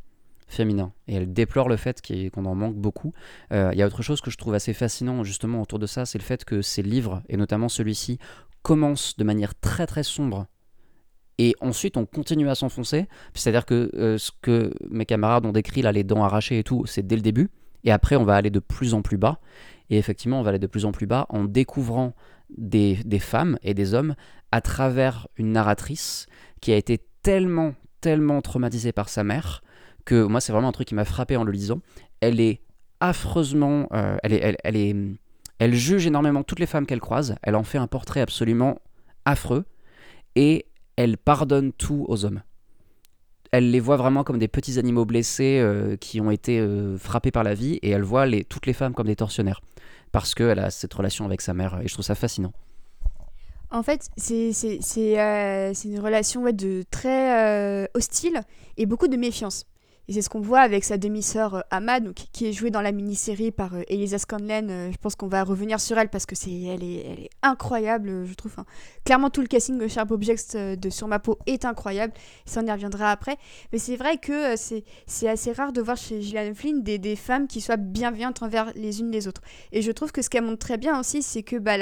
féminin. 0.48 0.92
Et 1.06 1.14
elle 1.14 1.32
déplore 1.32 1.68
le 1.68 1.76
fait 1.76 2.02
qu'on 2.32 2.44
en 2.44 2.54
manque 2.54 2.76
beaucoup. 2.76 3.12
Euh, 3.52 3.70
il 3.72 3.78
y 3.78 3.82
a 3.82 3.86
autre 3.86 4.02
chose 4.02 4.20
que 4.20 4.30
je 4.30 4.36
trouve 4.36 4.54
assez 4.54 4.72
fascinant 4.72 5.22
justement 5.22 5.62
autour 5.62 5.78
de 5.78 5.86
ça, 5.86 6.06
c'est 6.06 6.18
le 6.18 6.24
fait 6.24 6.44
que 6.44 6.62
ces 6.62 6.82
livres, 6.82 7.22
et 7.28 7.36
notamment 7.36 7.68
celui-ci, 7.68 8.18
commencent 8.62 9.16
de 9.16 9.24
manière 9.24 9.54
très 9.54 9.86
très 9.86 10.02
sombre. 10.02 10.46
Et 11.38 11.54
ensuite, 11.60 11.96
on 11.96 12.04
continue 12.04 12.48
à 12.48 12.56
s'enfoncer. 12.56 13.06
C'est-à-dire 13.32 13.64
que 13.64 13.90
euh, 13.94 14.18
ce 14.18 14.32
que 14.42 14.72
mes 14.90 15.06
camarades 15.06 15.46
ont 15.46 15.52
décrit, 15.52 15.82
là, 15.82 15.92
les 15.92 16.02
dents 16.02 16.24
arrachées 16.24 16.58
et 16.58 16.64
tout, 16.64 16.84
c'est 16.86 17.06
dès 17.06 17.14
le 17.14 17.22
début. 17.22 17.50
Et 17.84 17.92
après, 17.92 18.16
on 18.16 18.24
va 18.24 18.34
aller 18.34 18.50
de 18.50 18.58
plus 18.58 18.92
en 18.92 19.02
plus 19.02 19.18
bas. 19.18 19.38
Et 19.88 19.98
effectivement, 19.98 20.40
on 20.40 20.42
va 20.42 20.50
aller 20.50 20.58
de 20.58 20.66
plus 20.66 20.84
en 20.84 20.90
plus 20.90 21.06
bas 21.06 21.26
en 21.28 21.44
découvrant 21.44 22.14
des, 22.56 22.96
des 23.04 23.20
femmes 23.20 23.56
et 23.62 23.72
des 23.72 23.94
hommes 23.94 24.16
à 24.50 24.60
travers 24.60 25.28
une 25.36 25.52
narratrice 25.52 26.26
qui 26.60 26.72
a 26.72 26.76
été 26.76 27.00
tellement, 27.22 27.74
tellement 28.00 28.40
traumatisée 28.42 28.92
par 28.92 29.08
sa 29.08 29.22
mère 29.22 29.62
que 30.08 30.24
moi, 30.24 30.40
c'est 30.40 30.52
vraiment 30.52 30.68
un 30.68 30.72
truc 30.72 30.88
qui 30.88 30.94
m'a 30.94 31.04
frappé 31.04 31.36
en 31.36 31.44
le 31.44 31.52
lisant. 31.52 31.80
Elle 32.20 32.40
est 32.40 32.62
affreusement. 32.98 33.88
Euh, 33.92 34.16
elle, 34.22 34.32
est, 34.32 34.56
elle, 34.64 34.76
est, 34.76 34.96
elle 35.58 35.74
juge 35.74 36.06
énormément 36.06 36.42
toutes 36.42 36.60
les 36.60 36.66
femmes 36.66 36.86
qu'elle 36.86 37.00
croise. 37.00 37.36
Elle 37.42 37.54
en 37.54 37.62
fait 37.62 37.76
un 37.76 37.86
portrait 37.86 38.22
absolument 38.22 38.80
affreux. 39.26 39.66
Et 40.34 40.64
elle 40.96 41.18
pardonne 41.18 41.72
tout 41.74 42.06
aux 42.08 42.24
hommes. 42.24 42.40
Elle 43.52 43.70
les 43.70 43.80
voit 43.80 43.98
vraiment 43.98 44.24
comme 44.24 44.38
des 44.38 44.48
petits 44.48 44.78
animaux 44.78 45.04
blessés 45.04 45.58
euh, 45.60 45.96
qui 45.96 46.22
ont 46.22 46.30
été 46.30 46.58
euh, 46.58 46.96
frappés 46.96 47.30
par 47.30 47.44
la 47.44 47.52
vie. 47.52 47.74
Et 47.82 47.90
elle 47.90 48.02
voit 48.02 48.24
les, 48.24 48.44
toutes 48.44 48.64
les 48.64 48.72
femmes 48.72 48.94
comme 48.94 49.08
des 49.08 49.16
tortionnaires. 49.16 49.60
Parce 50.10 50.34
qu'elle 50.34 50.58
a 50.58 50.70
cette 50.70 50.94
relation 50.94 51.26
avec 51.26 51.42
sa 51.42 51.52
mère. 51.52 51.80
Et 51.82 51.88
je 51.88 51.92
trouve 51.92 52.04
ça 52.04 52.14
fascinant. 52.14 52.54
En 53.70 53.82
fait, 53.82 54.08
c'est 54.16 54.48
une 55.84 56.00
relation 56.00 56.50
de 56.50 56.82
très 56.90 57.86
hostile 57.92 58.40
et 58.78 58.86
beaucoup 58.86 59.08
de 59.08 59.18
méfiance. 59.18 59.66
Et 60.08 60.14
c'est 60.14 60.22
ce 60.22 60.30
qu'on 60.30 60.40
voit 60.40 60.60
avec 60.60 60.84
sa 60.84 60.96
demi-sœur 60.96 61.56
euh, 61.56 61.60
Ahmad, 61.70 62.14
qui 62.32 62.46
est 62.46 62.52
jouée 62.52 62.70
dans 62.70 62.80
la 62.80 62.92
mini-série 62.92 63.50
par 63.50 63.74
euh, 63.74 63.82
Elisa 63.88 64.18
Scanlon. 64.18 64.66
Euh, 64.70 64.90
je 64.90 64.96
pense 64.96 65.14
qu'on 65.16 65.28
va 65.28 65.44
revenir 65.44 65.78
sur 65.80 65.98
elle 65.98 66.08
parce 66.08 66.24
que 66.24 66.34
c'est, 66.34 66.62
elle 66.62 66.82
est, 66.82 67.04
elle 67.06 67.20
est 67.20 67.30
incroyable, 67.42 68.24
je 68.24 68.32
trouve. 68.32 68.56
clairement, 69.04 69.28
tout 69.28 69.42
le 69.42 69.46
casting 69.46 69.76
de 69.76 69.86
Sharp 69.86 70.10
Objects 70.10 70.56
de 70.56 70.88
Sur 70.88 71.08
ma 71.08 71.18
peau 71.18 71.38
est 71.44 71.66
incroyable. 71.66 72.14
Ça, 72.46 72.62
on 72.62 72.66
y 72.66 72.72
reviendra 72.72 73.10
après. 73.10 73.36
Mais 73.70 73.78
c'est 73.78 73.96
vrai 73.96 74.16
que 74.16 74.56
c'est, 74.56 74.82
c'est 75.06 75.28
assez 75.28 75.52
rare 75.52 75.74
de 75.74 75.82
voir 75.82 75.98
chez 75.98 76.22
Gillian 76.22 76.54
Flynn 76.54 76.82
des, 76.82 76.98
des, 76.98 77.14
femmes 77.14 77.46
qui 77.46 77.60
soient 77.60 77.76
bienveillantes 77.76 78.42
envers 78.42 78.72
les 78.76 79.00
unes 79.00 79.10
les 79.10 79.28
autres. 79.28 79.42
Et 79.72 79.82
je 79.82 79.92
trouve 79.92 80.10
que 80.10 80.22
ce 80.22 80.30
qu'elle 80.30 80.44
montre 80.44 80.58
très 80.66 80.78
bien 80.78 80.98
aussi, 80.98 81.22
c'est 81.22 81.42
que 81.42 81.56
bah, 81.56 81.76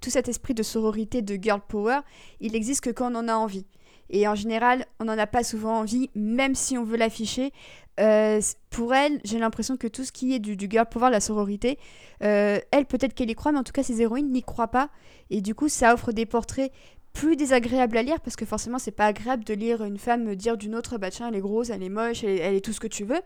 tout 0.00 0.08
cet 0.08 0.28
esprit 0.28 0.54
de 0.54 0.62
sororité, 0.62 1.20
de 1.20 1.34
girl 1.34 1.60
power, 1.68 2.00
il 2.40 2.56
existe 2.56 2.80
que 2.82 2.90
quand 2.90 3.12
on 3.12 3.16
en 3.16 3.28
a 3.28 3.34
envie. 3.34 3.66
Et 4.10 4.26
en 4.26 4.34
général, 4.34 4.86
on 5.00 5.04
n'en 5.04 5.18
a 5.18 5.26
pas 5.26 5.44
souvent 5.44 5.78
envie, 5.78 6.10
même 6.14 6.54
si 6.54 6.78
on 6.78 6.84
veut 6.84 6.96
l'afficher. 6.96 7.52
Euh, 8.00 8.40
pour 8.70 8.94
elle, 8.94 9.20
j'ai 9.24 9.38
l'impression 9.38 9.76
que 9.76 9.86
tout 9.86 10.04
ce 10.04 10.12
qui 10.12 10.32
est 10.32 10.38
du, 10.38 10.56
du 10.56 10.68
girl 10.70 10.86
power, 10.88 11.10
la 11.10 11.20
sororité, 11.20 11.78
euh, 12.22 12.58
elle, 12.70 12.86
peut-être 12.86 13.14
qu'elle 13.14 13.30
y 13.30 13.34
croit, 13.34 13.52
mais 13.52 13.58
en 13.58 13.64
tout 13.64 13.72
cas, 13.72 13.82
ses 13.82 14.00
héroïnes 14.00 14.30
n'y 14.30 14.42
croient 14.42 14.68
pas. 14.68 14.90
Et 15.30 15.40
du 15.40 15.54
coup, 15.54 15.68
ça 15.68 15.94
offre 15.94 16.12
des 16.12 16.26
portraits 16.26 16.72
plus 17.12 17.36
désagréables 17.36 17.96
à 17.96 18.02
lire 18.02 18.20
parce 18.20 18.36
que 18.36 18.44
forcément 18.44 18.78
c'est 18.78 18.92
pas 18.92 19.06
agréable 19.06 19.42
de 19.42 19.54
lire 19.54 19.82
une 19.82 19.98
femme 19.98 20.36
dire 20.36 20.56
d'une 20.56 20.76
autre 20.76 20.98
bah 20.98 21.10
tiens 21.10 21.28
elle 21.28 21.34
est 21.34 21.40
grosse 21.40 21.70
elle 21.70 21.82
est 21.82 21.88
moche 21.88 22.22
elle 22.22 22.54
est 22.54 22.64
tout 22.64 22.72
ce 22.72 22.78
que 22.78 22.86
tu 22.86 23.02
veux 23.02 23.20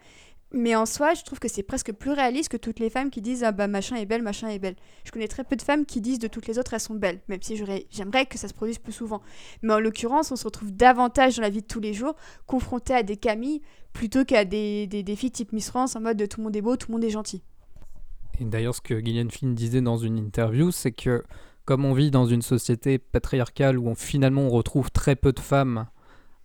mais 0.52 0.74
en 0.74 0.86
soi, 0.86 1.14
je 1.14 1.22
trouve 1.24 1.38
que 1.38 1.48
c'est 1.48 1.62
presque 1.62 1.92
plus 1.92 2.10
réaliste 2.10 2.50
que 2.50 2.56
toutes 2.56 2.78
les 2.78 2.90
femmes 2.90 3.10
qui 3.10 3.22
disent 3.22 3.42
ah 3.42 3.52
bah 3.52 3.68
machin 3.68 3.96
est 3.96 4.06
belle, 4.06 4.22
machin 4.22 4.48
est 4.48 4.58
belle. 4.58 4.76
Je 5.04 5.10
connais 5.10 5.28
très 5.28 5.44
peu 5.44 5.56
de 5.56 5.62
femmes 5.62 5.86
qui 5.86 6.00
disent 6.00 6.18
de 6.18 6.28
toutes 6.28 6.46
les 6.46 6.58
autres 6.58 6.74
elles 6.74 6.80
sont 6.80 6.94
belles, 6.94 7.20
même 7.28 7.40
si 7.40 7.56
j'aimerais 7.90 8.26
que 8.26 8.38
ça 8.38 8.48
se 8.48 8.54
produise 8.54 8.78
plus 8.78 8.92
souvent. 8.92 9.22
Mais 9.62 9.72
en 9.72 9.80
l'occurrence, 9.80 10.30
on 10.30 10.36
se 10.36 10.44
retrouve 10.44 10.72
davantage 10.72 11.36
dans 11.36 11.42
la 11.42 11.50
vie 11.50 11.62
de 11.62 11.66
tous 11.66 11.80
les 11.80 11.94
jours, 11.94 12.16
confronté 12.46 12.94
à 12.94 13.02
des 13.02 13.16
Camille 13.16 13.62
plutôt 13.92 14.24
qu'à 14.24 14.44
des, 14.44 14.86
des, 14.86 15.16
filles 15.16 15.30
type 15.30 15.52
Miss 15.52 15.68
France 15.68 15.96
en 15.96 16.00
mode 16.00 16.16
de 16.16 16.26
tout 16.26 16.40
le 16.40 16.44
monde 16.44 16.56
est 16.56 16.62
beau, 16.62 16.76
tout 16.76 16.88
le 16.88 16.94
monde 16.94 17.04
est 17.04 17.10
gentil. 17.10 17.42
Et 18.40 18.44
d'ailleurs, 18.44 18.74
ce 18.74 18.80
que 18.80 18.98
Gillian 18.98 19.28
Flynn 19.28 19.54
disait 19.54 19.82
dans 19.82 19.98
une 19.98 20.18
interview, 20.18 20.70
c'est 20.70 20.92
que 20.92 21.22
comme 21.64 21.84
on 21.84 21.92
vit 21.92 22.10
dans 22.10 22.26
une 22.26 22.42
société 22.42 22.98
patriarcale 22.98 23.78
où 23.78 23.88
on, 23.88 23.94
finalement 23.94 24.42
on 24.42 24.50
retrouve 24.50 24.90
très 24.90 25.14
peu 25.14 25.32
de 25.32 25.40
femmes 25.40 25.86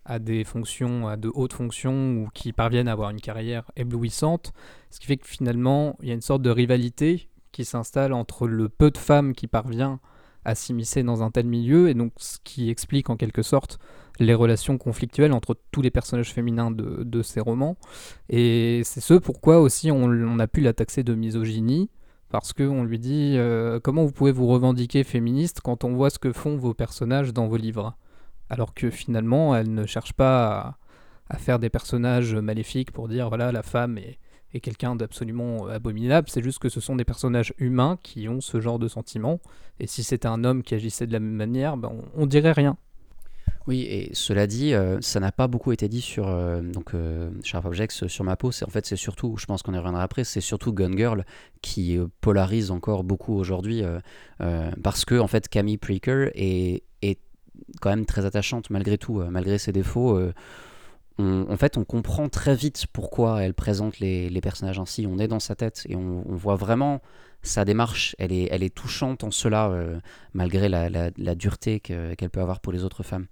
à 0.08 0.18
des 0.18 0.42
fonctions, 0.42 1.06
à 1.06 1.16
de 1.16 1.30
hautes 1.32 1.52
fonctions 1.52 2.16
ou 2.16 2.28
qui 2.32 2.52
parviennent 2.52 2.88
à 2.88 2.92
avoir 2.92 3.10
une 3.10 3.20
carrière 3.20 3.70
éblouissante. 3.76 4.52
Ce 4.90 4.98
qui 4.98 5.06
fait 5.06 5.18
que 5.18 5.26
finalement, 5.26 5.96
il 6.02 6.08
y 6.08 6.10
a 6.10 6.14
une 6.14 6.22
sorte 6.22 6.40
de 6.40 6.50
rivalité 6.50 7.28
qui 7.52 7.66
s'installe 7.66 8.14
entre 8.14 8.48
le 8.48 8.70
peu 8.70 8.90
de 8.90 8.96
femmes 8.96 9.34
qui 9.34 9.46
parvient 9.46 10.00
à 10.46 10.54
s'immiscer 10.54 11.02
dans 11.02 11.22
un 11.22 11.30
tel 11.30 11.46
milieu, 11.46 11.90
et 11.90 11.94
donc 11.94 12.12
ce 12.16 12.38
qui 12.42 12.70
explique 12.70 13.10
en 13.10 13.16
quelque 13.16 13.42
sorte 13.42 13.78
les 14.18 14.32
relations 14.32 14.78
conflictuelles 14.78 15.32
entre 15.32 15.54
tous 15.70 15.82
les 15.82 15.90
personnages 15.90 16.32
féminins 16.32 16.70
de, 16.70 17.22
ces 17.22 17.40
romans. 17.40 17.76
Et 18.30 18.80
c'est 18.84 19.00
ce 19.00 19.14
pourquoi 19.14 19.60
aussi 19.60 19.90
on, 19.90 20.38
a 20.38 20.46
pu 20.46 20.62
la 20.62 20.72
taxer 20.72 21.02
de 21.02 21.14
misogynie, 21.14 21.90
parce 22.30 22.54
qu'on 22.54 22.82
lui 22.82 22.98
dit 22.98 23.34
euh, 23.36 23.78
comment 23.78 24.06
vous 24.06 24.12
pouvez 24.12 24.32
vous 24.32 24.46
revendiquer 24.46 25.04
féministe 25.04 25.60
quand 25.62 25.84
on 25.84 25.92
voit 25.92 26.08
ce 26.08 26.18
que 26.18 26.32
font 26.32 26.56
vos 26.56 26.72
personnages 26.72 27.34
dans 27.34 27.46
vos 27.46 27.58
livres? 27.58 27.94
Alors 28.50 28.74
que 28.74 28.90
finalement, 28.90 29.54
elle 29.54 29.72
ne 29.72 29.86
cherche 29.86 30.12
pas 30.12 30.78
à, 31.28 31.36
faire 31.36 31.58
des 31.58 31.68
personnages 31.68 32.34
maléfiques 32.34 32.90
pour 32.90 33.08
dire 33.08 33.28
voilà, 33.28 33.52
la 33.52 33.62
femme 33.62 33.98
est, 33.98 34.18
quelqu'un 34.60 34.96
d'absolument 34.96 35.66
abominable, 35.66 36.28
c'est 36.30 36.42
juste 36.42 36.58
que 36.58 36.70
ce 36.70 36.80
sont 36.80 36.96
des 36.96 37.04
personnages 37.04 37.52
humains 37.58 37.98
qui 38.02 38.28
ont 38.28 38.40
ce 38.40 38.60
genre 38.60 38.78
de 38.78 38.88
sentiments, 38.88 39.40
et 39.78 39.86
si 39.86 40.02
c'était 40.02 40.26
un 40.26 40.42
homme 40.42 40.62
qui 40.62 40.74
agissait 40.74 41.06
de 41.06 41.12
la 41.12 41.20
même 41.20 41.34
manière, 41.34 41.76
ben 41.76 41.92
on, 42.14 42.26
dirait 42.26 42.52
rien. 42.52 42.78
Oui, 43.66 43.82
et 43.82 44.08
cela 44.14 44.46
dit, 44.46 44.72
euh, 44.72 44.98
ça 45.02 45.20
n'a 45.20 45.30
pas 45.30 45.46
beaucoup 45.46 45.72
été 45.72 45.88
dit 45.88 46.00
sur 46.00 46.28
euh, 46.28 46.62
donc 46.62 46.94
euh, 46.94 47.30
Sharp 47.44 47.66
Objects 47.66 48.08
sur 48.08 48.24
ma 48.24 48.36
peau. 48.36 48.50
C'est 48.50 48.64
en 48.64 48.70
fait 48.70 48.86
c'est 48.86 48.96
surtout, 48.96 49.36
je 49.36 49.44
pense 49.44 49.62
qu'on 49.62 49.74
y 49.74 49.76
reviendra 49.76 50.02
après, 50.02 50.24
c'est 50.24 50.40
surtout 50.40 50.72
Gun 50.72 50.96
Girl 50.96 51.26
qui 51.60 51.98
polarise 52.22 52.70
encore 52.70 53.04
beaucoup 53.04 53.34
aujourd'hui 53.34 53.82
parce 54.82 55.04
que 55.04 55.18
en 55.18 55.26
fait 55.26 55.48
Camille 55.48 55.76
Preaker 55.76 56.30
est, 56.34 56.82
est 57.02 57.18
quand 57.80 57.90
même 57.90 58.06
très 58.06 58.24
attachante 58.24 58.70
malgré 58.70 58.98
tout, 58.98 59.20
euh, 59.20 59.28
malgré 59.30 59.58
ses 59.58 59.72
défauts. 59.72 60.16
Euh, 60.16 60.32
en 61.20 61.56
fait, 61.56 61.76
on 61.76 61.84
comprend 61.84 62.28
très 62.28 62.54
vite 62.54 62.86
pourquoi 62.92 63.42
elle 63.42 63.52
présente 63.52 63.98
les, 63.98 64.40
personnages 64.40 64.78
ainsi. 64.78 65.04
On 65.08 65.18
est 65.18 65.26
dans 65.26 65.40
sa 65.40 65.56
tête 65.56 65.84
et 65.88 65.96
on, 65.96 66.22
voit 66.28 66.54
vraiment 66.54 67.00
sa 67.42 67.64
démarche. 67.64 68.14
Elle 68.20 68.32
est, 68.32 68.48
elle 68.52 68.62
est 68.62 68.72
touchante 68.72 69.24
en 69.24 69.32
cela, 69.32 69.68
euh, 69.68 69.98
malgré 70.32 70.68
la, 70.68 71.34
dureté 71.34 71.80
qu'elle 71.80 72.30
peut 72.30 72.40
avoir 72.40 72.60
pour 72.60 72.72
les 72.72 72.84
autres 72.84 73.02
femmes. 73.02 73.26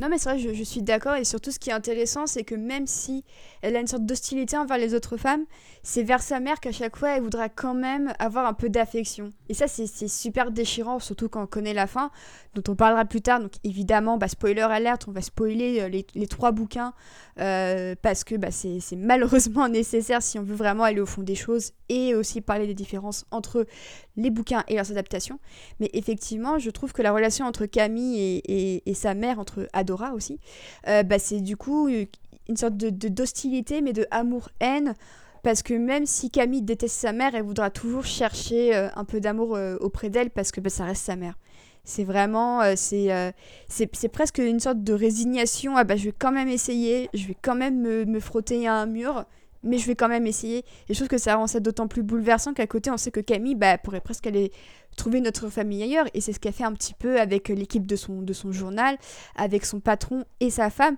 Non 0.00 0.08
mais 0.08 0.18
c'est 0.18 0.28
vrai, 0.28 0.38
je, 0.38 0.64
suis 0.64 0.82
d'accord 0.82 1.14
et 1.14 1.24
surtout 1.24 1.52
ce 1.52 1.60
qui 1.60 1.70
est 1.70 1.72
intéressant 1.72 2.26
c'est 2.26 2.42
que 2.42 2.56
même 2.56 2.86
si 2.86 3.24
elle 3.62 3.76
a 3.76 3.80
une 3.80 3.86
sorte 3.86 4.04
d'hostilité 4.04 4.56
envers 4.56 4.76
les 4.76 4.92
autres 4.92 5.16
femmes, 5.16 5.44
c'est 5.84 6.02
vers 6.02 6.20
sa 6.20 6.40
mère 6.40 6.58
qu'à 6.58 6.72
chaque 6.72 6.96
fois 6.96 7.16
elle 7.16 7.22
voudra 7.22 7.48
quand 7.48 7.74
même 7.74 8.12
avoir 8.18 8.46
un 8.46 8.54
peu 8.54 8.68
d'affection. 8.68 9.30
Et 9.48 9.54
ça 9.54 9.68
c'est 9.68 10.08
super 10.08 10.50
déchirant, 10.50 10.98
surtout 10.98 11.28
quand 11.28 11.44
on 11.44 11.46
connaît 11.46 11.74
la 11.74 11.86
fin, 11.86 12.10
dont 12.54 12.72
on 12.72 12.74
parlera 12.74 13.04
plus 13.04 13.20
tard. 13.20 13.40
Donc 13.40 13.52
évidemment, 13.62 14.18
bah, 14.18 14.28
spoiler 14.28 14.62
alerte, 14.62 15.06
on 15.08 15.12
va 15.12 15.20
spoiler 15.20 15.80
euh, 15.80 15.88
les, 15.88 16.26
trois 16.26 16.52
bouquins 16.52 16.92
euh, 17.40 17.94
parce 18.00 18.24
que 18.24 18.36
bah, 18.36 18.50
c'est 18.50 18.80
malheureusement 18.96 19.68
nécessaire 19.68 20.22
si 20.22 20.38
on 20.38 20.42
veut 20.42 20.54
vraiment 20.54 20.84
aller 20.84 21.00
au 21.00 21.06
fond 21.06 21.22
des 21.22 21.34
choses 21.34 21.72
et 21.88 22.14
aussi 22.14 22.40
parler 22.40 22.66
des 22.66 22.74
différences 22.74 23.26
entre 23.30 23.66
les 24.16 24.30
bouquins 24.30 24.64
et 24.68 24.76
leurs 24.76 24.90
adaptations. 24.90 25.38
Mais 25.80 25.90
effectivement, 25.92 26.58
je 26.58 26.70
trouve 26.70 26.92
que 26.92 27.02
la 27.02 27.12
relation 27.12 27.46
entre 27.46 27.66
Camille 27.66 28.40
et, 28.46 28.94
sa 28.94 29.14
mère, 29.14 29.38
entre 29.38 29.68
Adora 29.84 30.14
aussi, 30.14 30.40
euh, 30.88 31.02
bah, 31.02 31.18
c'est 31.18 31.40
du 31.40 31.56
coup 31.56 31.88
une 31.88 32.56
sorte 32.56 32.76
de 32.76 32.90
d'hostilité, 33.08 33.80
mais 33.80 33.92
de 33.92 34.06
amour-haine. 34.10 34.94
Parce 35.42 35.62
que 35.62 35.74
même 35.74 36.06
si 36.06 36.30
Camille 36.30 36.62
déteste 36.62 36.96
sa 36.96 37.12
mère, 37.12 37.34
elle 37.34 37.42
voudra 37.42 37.68
toujours 37.68 38.06
chercher 38.06 38.74
euh, 38.74 38.88
un 38.96 39.04
peu 39.04 39.20
d'amour 39.20 39.56
euh, 39.56 39.76
auprès 39.80 40.08
d'elle 40.08 40.30
parce 40.30 40.50
que 40.50 40.60
bah, 40.60 40.70
ça 40.70 40.86
reste 40.86 41.04
sa 41.04 41.16
mère. 41.16 41.34
C'est 41.84 42.04
vraiment, 42.04 42.62
c'est 42.76 43.34
c'est 43.68 44.08
presque 44.08 44.38
une 44.38 44.58
sorte 44.58 44.82
de 44.82 44.94
résignation. 44.94 45.76
Ah 45.76 45.84
bah 45.84 45.96
je 45.96 46.06
vais 46.06 46.14
quand 46.18 46.32
même 46.32 46.48
essayer, 46.48 47.10
je 47.12 47.26
vais 47.26 47.36
quand 47.42 47.54
même 47.54 47.78
me, 47.78 48.06
me 48.06 48.20
frotter 48.20 48.66
à 48.66 48.76
un 48.76 48.86
mur, 48.86 49.26
mais 49.64 49.78
je 49.78 49.86
vais 49.86 49.94
quand 49.94 50.08
même 50.08 50.26
essayer. 50.26 50.58
Et 50.88 50.94
je 50.94 50.94
trouve 50.94 51.08
que 51.08 51.18
ça 51.18 51.36
rend 51.36 51.46
ça 51.46 51.60
d'autant 51.60 51.88
plus 51.88 52.02
bouleversant 52.02 52.52
qu'à 52.52 52.66
côté, 52.66 52.90
on 52.90 52.96
sait 52.96 53.10
que 53.10 53.20
Camille 53.20 53.54
bah, 53.54 53.78
pourrait 53.78 54.00
presque 54.00 54.26
aller 54.26 54.52
trouver 54.96 55.20
notre 55.20 55.48
famille 55.48 55.82
ailleurs. 55.82 56.06
Et 56.14 56.20
c'est 56.20 56.32
ce 56.32 56.40
qu'elle 56.40 56.52
fait 56.52 56.64
un 56.64 56.72
petit 56.72 56.94
peu 56.94 57.20
avec 57.20 57.48
l'équipe 57.48 57.86
de 57.86 57.96
son, 57.96 58.22
de 58.22 58.32
son 58.32 58.52
journal, 58.52 58.96
avec 59.34 59.64
son 59.64 59.80
patron 59.80 60.24
et 60.40 60.50
sa 60.50 60.70
femme. 60.70 60.96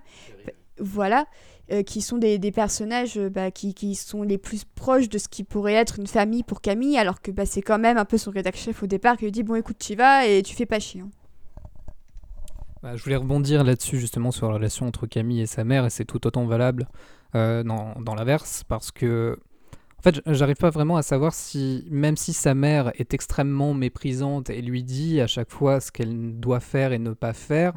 Voilà. 0.79 1.25
Euh, 1.69 1.83
qui 1.83 1.99
sont 1.99 2.17
des, 2.17 2.39
des 2.39 2.53
personnages 2.53 3.19
bah, 3.19 3.51
qui, 3.51 3.73
qui, 3.73 3.93
sont 3.93 4.23
les 4.23 4.37
plus 4.37 4.63
proches 4.63 5.09
de 5.09 5.17
ce 5.17 5.27
qui 5.27 5.43
pourrait 5.43 5.73
être 5.73 5.99
une 5.99 6.07
famille 6.07 6.43
pour 6.43 6.61
Camille, 6.61 6.97
alors 6.97 7.21
que 7.21 7.29
bah, 7.29 7.45
c'est 7.45 7.61
quand 7.61 7.77
même 7.77 7.97
un 7.97 8.05
peu 8.05 8.17
son 8.17 8.31
rédacteur 8.31 8.63
chef 8.63 8.83
au 8.83 8.87
départ 8.87 9.17
qui 9.17 9.25
lui 9.25 9.33
dit 9.33 9.43
Bon, 9.43 9.55
écoute, 9.55 9.75
tu 9.77 9.93
vas 9.95 10.25
et 10.25 10.41
tu 10.43 10.55
fais 10.55 10.65
pas 10.65 10.79
chier. 10.79 11.01
Hein. 11.01 11.09
Bah, 12.81 12.95
je 12.95 13.03
voulais 13.03 13.17
rebondir 13.17 13.65
là-dessus, 13.65 13.99
justement, 13.99 14.31
sur 14.31 14.47
la 14.47 14.53
relation 14.53 14.85
entre 14.85 15.07
Camille 15.07 15.41
et 15.41 15.45
sa 15.45 15.65
mère, 15.65 15.85
et 15.85 15.89
c'est 15.89 16.05
tout 16.05 16.25
autant 16.25 16.45
valable 16.45 16.87
euh, 17.35 17.63
dans, 17.63 17.93
dans 18.01 18.15
l'inverse, 18.15 18.63
parce 18.67 18.91
que 18.91 19.39
en 19.99 20.03
fait, 20.03 20.21
j'arrive 20.27 20.57
pas 20.57 20.69
vraiment 20.69 20.95
à 20.97 21.01
savoir 21.01 21.33
si, 21.33 21.85
même 21.89 22.17
si 22.17 22.31
sa 22.31 22.53
mère 22.53 22.91
est 22.99 23.15
extrêmement 23.15 23.73
méprisante 23.73 24.49
et 24.51 24.61
lui 24.61 24.83
dit 24.83 25.19
à 25.21 25.27
chaque 25.27 25.49
fois 25.51 25.79
ce 25.79 25.91
qu'elle 25.91 26.39
doit 26.39 26.59
faire 26.59 26.93
et 26.93 26.99
ne 26.99 27.13
pas 27.13 27.33
faire, 27.33 27.73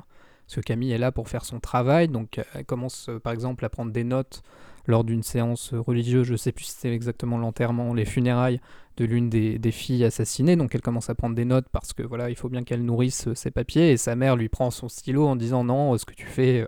parce 0.47 0.57
que 0.57 0.61
Camille 0.61 0.93
est 0.93 0.99
là 0.99 1.13
pour 1.13 1.29
faire 1.29 1.45
son 1.45 1.61
travail, 1.61 2.09
donc 2.09 2.41
elle 2.55 2.65
commence 2.67 3.09
euh, 3.09 3.19
par 3.19 3.33
exemple 3.33 3.65
à 3.65 3.71
prendre 3.71 3.91
des 3.91 4.05
notes 4.05 4.43
lors 4.91 5.05
d'une 5.05 5.23
séance 5.23 5.73
religieuse, 5.73 6.27
je 6.27 6.37
sais 6.37 6.53
plus 6.53 6.65
si 6.65 6.73
c'était 6.73 6.95
exactement 6.95 7.39
l'enterrement, 7.39 7.95
les 7.95 8.05
funérailles 8.05 8.61
de 8.97 9.07
l'une 9.07 9.31
des, 9.31 9.71
filles 9.71 10.05
assassinées, 10.05 10.57
donc 10.57 10.75
elle 10.75 10.83
commence 10.83 11.09
à 11.09 11.15
prendre 11.15 11.35
des 11.35 11.47
notes 11.47 11.69
parce 11.73 11.95
que 11.95 12.03
voilà, 12.03 12.29
il 12.29 12.37
faut 12.37 12.51
bien 12.51 12.65
qu'elle 12.65 12.85
nourrisse 12.85 13.29
euh, 13.29 13.35
ses 13.35 13.51
papiers, 13.51 13.93
et 13.93 13.97
sa 13.97 14.15
mère 14.15 14.37
lui 14.37 14.51
prend 14.51 14.71
son 14.71 14.89
stylo 14.91 15.27
en 15.27 15.37
disant 15.37 15.65
non, 15.65 15.97
ce 15.97 16.05
que 16.05 16.13
tu 16.13 16.27
fais, 16.27 16.67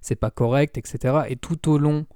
c'est 0.00 0.14
pas 0.14 0.30
correct, 0.30 0.78
etc. 0.78 1.22
Et 1.28 1.34
tout 1.34 1.68
au 1.68 1.78
long 1.78 2.06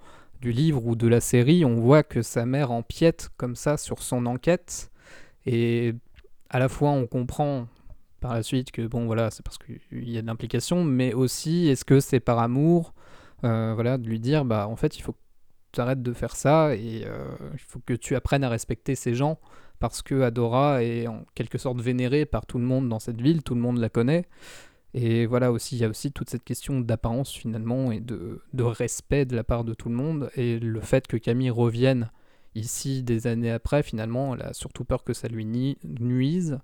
du 0.41 0.53
livre 0.53 0.87
ou 0.87 0.95
de 0.95 1.09
la 1.09 1.21
série, 1.21 1.65
on 1.65 1.77
voit 1.77 2.03
que 2.05 2.23
sa 2.23 2.47
mère 2.47 2.71
empiète 2.71 3.31
comme 3.37 3.57
ça 3.57 3.77
sur 3.77 4.03
son 4.03 4.27
enquête. 4.27 4.93
Et 5.47 5.95
à 6.51 6.59
la 6.59 6.69
fois, 6.69 6.91
on 6.91 7.07
comprend 7.07 7.67
par 8.21 8.35
la 8.35 8.43
suite 8.43 8.71
que 8.71 8.87
bon, 8.87 9.07
voilà, 9.07 9.31
c'est 9.31 9.43
parce 9.43 9.59
qu'il 9.59 10.11
y 10.11 10.19
a 10.19 10.23
de 10.23 10.27
l'implication, 10.27 10.85
mais 10.85 11.13
aussi, 11.15 11.69
est-ce 11.69 11.85
que 11.85 12.01
c'est 12.01 12.21
par 12.21 12.39
amour 12.39 12.95
euh, 13.45 13.73
Voilà, 13.75 13.99
de 13.99 14.07
lui 14.07 14.21
dire, 14.21 14.45
bah 14.45 14.69
en 14.69 14.77
fait, 14.77 14.99
il 14.99 15.03
faut 15.03 15.17
que 15.77 15.81
tu 15.81 15.81
arrêtes 15.83 16.03
de 16.03 16.13
faire 16.13 16.35
ça 16.35 16.75
et 16.75 17.05
euh, 17.07 17.29
il 17.53 17.61
faut 17.61 17.81
que 17.85 17.95
tu 17.95 18.17
apprennes 18.17 18.45
à 18.45 18.49
respecter 18.49 18.95
ces 18.95 19.15
gens 19.15 19.39
parce 19.79 20.03
que 20.03 20.23
Adora 20.23 20.83
est 20.83 21.07
en 21.07 21.25
quelque 21.35 21.59
sorte 21.59 21.81
vénérée 21.81 22.25
par 22.25 22.47
tout 22.47 22.59
le 22.59 22.65
monde 22.65 22.89
dans 22.89 22.99
cette 22.99 23.21
ville, 23.21 23.43
tout 23.43 23.55
le 23.55 23.61
monde 23.61 23.79
la 23.79 23.89
connaît. 23.89 24.27
Et 24.95 25.27
voilà 25.27 25.53
aussi, 25.53 25.77
il 25.77 25.83
y 25.83 25.85
a 25.85 25.89
aussi 25.89 26.11
toute 26.11 26.31
cette 26.31 26.45
question 26.45 26.81
d'apparence 26.81 27.31
finalement 27.31 27.93
et 27.93 28.01
de, 28.01 28.41
respect 28.59 29.27
de 29.27 29.37
la 29.37 29.45
part 29.45 29.65
de 29.65 29.75
tout 29.75 29.91
le 29.91 29.95
monde. 29.95 30.31
Et 30.37 30.59
le 30.59 30.81
fait 30.81 31.07
que 31.07 31.19
Camille 31.19 31.51
revienne 31.51 32.11
ici 32.55 33.03
des 33.03 33.27
années 33.27 33.51
après, 33.51 33.83
finalement, 33.83 34.35
elle 34.35 34.43
a 34.43 34.55
surtout 34.55 34.85
peur 34.85 35.05
que 35.05 35.13
ça 35.13 35.29
lui 35.29 35.45
nuise. 35.45 36.59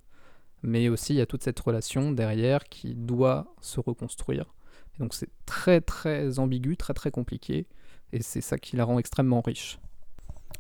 Mais 0.63 0.89
aussi, 0.89 1.13
il 1.13 1.17
y 1.19 1.21
a 1.21 1.27
toute 1.27 1.43
cette 1.43 1.61
relation 1.61 2.13
derrière 2.13 2.65
qui 2.65 2.95
doit 2.95 3.55
se 3.61 3.81
reconstruire. 3.81 4.55
Donc 4.99 5.13
c'est 5.13 5.31
très 5.45 5.83
très 5.83 6.39
ambigu, 6.39 6.77
très 6.79 6.95
très 6.95 7.11
compliqué. 7.11 7.67
Et 8.13 8.23
c'est 8.23 8.41
ça 8.41 8.59
qui 8.59 8.77
la 8.77 8.85
rend 8.85 8.99
extrêmement 8.99 9.41
riche. 9.41 9.79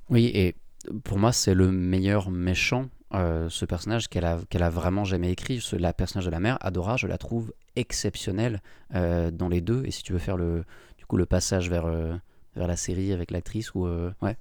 Oui, 0.09 0.31
et 0.35 0.57
pour 1.05 1.19
moi, 1.19 1.33
c'est 1.33 1.55
le 1.55 1.71
meilleur 1.71 2.31
méchant 2.31 2.89
euh, 3.15 3.49
ce 3.51 3.67
personnage 3.67 4.09
qu'elle 4.09 4.25
a, 4.25 4.39
a 4.53 4.71
vraiment 4.71 5.05
jamais 5.05 5.31
écrit. 5.31 5.61
Ce, 5.61 5.77
la 5.77 5.93
personnage 5.93 6.25
de 6.25 6.31
la 6.31 6.41
mère, 6.41 6.59
Adora, 6.61 6.97
je 6.97 7.07
la 7.07 7.19
trouve 7.19 7.53
exceptionnelle 7.77 8.61
euh, 8.95 9.31
dans 9.31 9.49
les 9.49 9.61
deux. 9.61 9.85
Et 9.85 9.91
si 9.91 10.03
tu 10.03 10.13
veux 10.13 10.19
faire 10.19 10.37
le, 10.37 10.65
du 10.97 11.05
coup, 11.05 11.17
le 11.17 11.27
passage 11.27 11.69
vers, 11.69 11.87
euh, 11.87 12.15
vers 12.57 12.67
la 12.67 12.77
série 12.77 13.13
avec 13.13 13.31
l'actrice, 13.31 13.75
ou 13.75 13.87
ouais. 14.23 14.37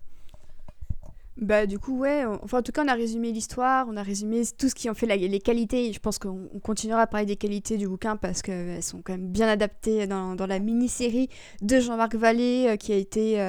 Bah 1.37 1.65
du 1.65 1.79
coup 1.79 1.97
ouais, 1.97 2.25
enfin 2.43 2.59
en 2.59 2.61
tout 2.61 2.73
cas 2.73 2.83
on 2.83 2.87
a 2.89 2.93
résumé 2.93 3.31
l'histoire, 3.31 3.87
on 3.89 3.95
a 3.95 4.03
résumé 4.03 4.41
tout 4.57 4.67
ce 4.67 4.75
qui 4.75 4.89
en 4.89 4.93
fait 4.93 5.05
les 5.05 5.39
qualités, 5.39 5.93
je 5.93 5.99
pense 5.99 6.19
qu'on 6.19 6.49
continuera 6.61 7.01
à 7.01 7.07
parler 7.07 7.25
des 7.25 7.37
qualités 7.37 7.77
du 7.77 7.87
bouquin 7.87 8.17
parce 8.17 8.41
qu'elles 8.41 8.83
sont 8.83 9.01
quand 9.01 9.13
même 9.13 9.29
bien 9.29 9.47
adaptées 9.47 10.07
dans, 10.07 10.35
dans 10.35 10.45
la 10.45 10.59
mini-série 10.59 11.29
de 11.61 11.79
Jean-Marc 11.79 12.15
Vallée 12.15 12.75
qui 12.79 12.91
a 12.91 12.97
été 12.97 13.39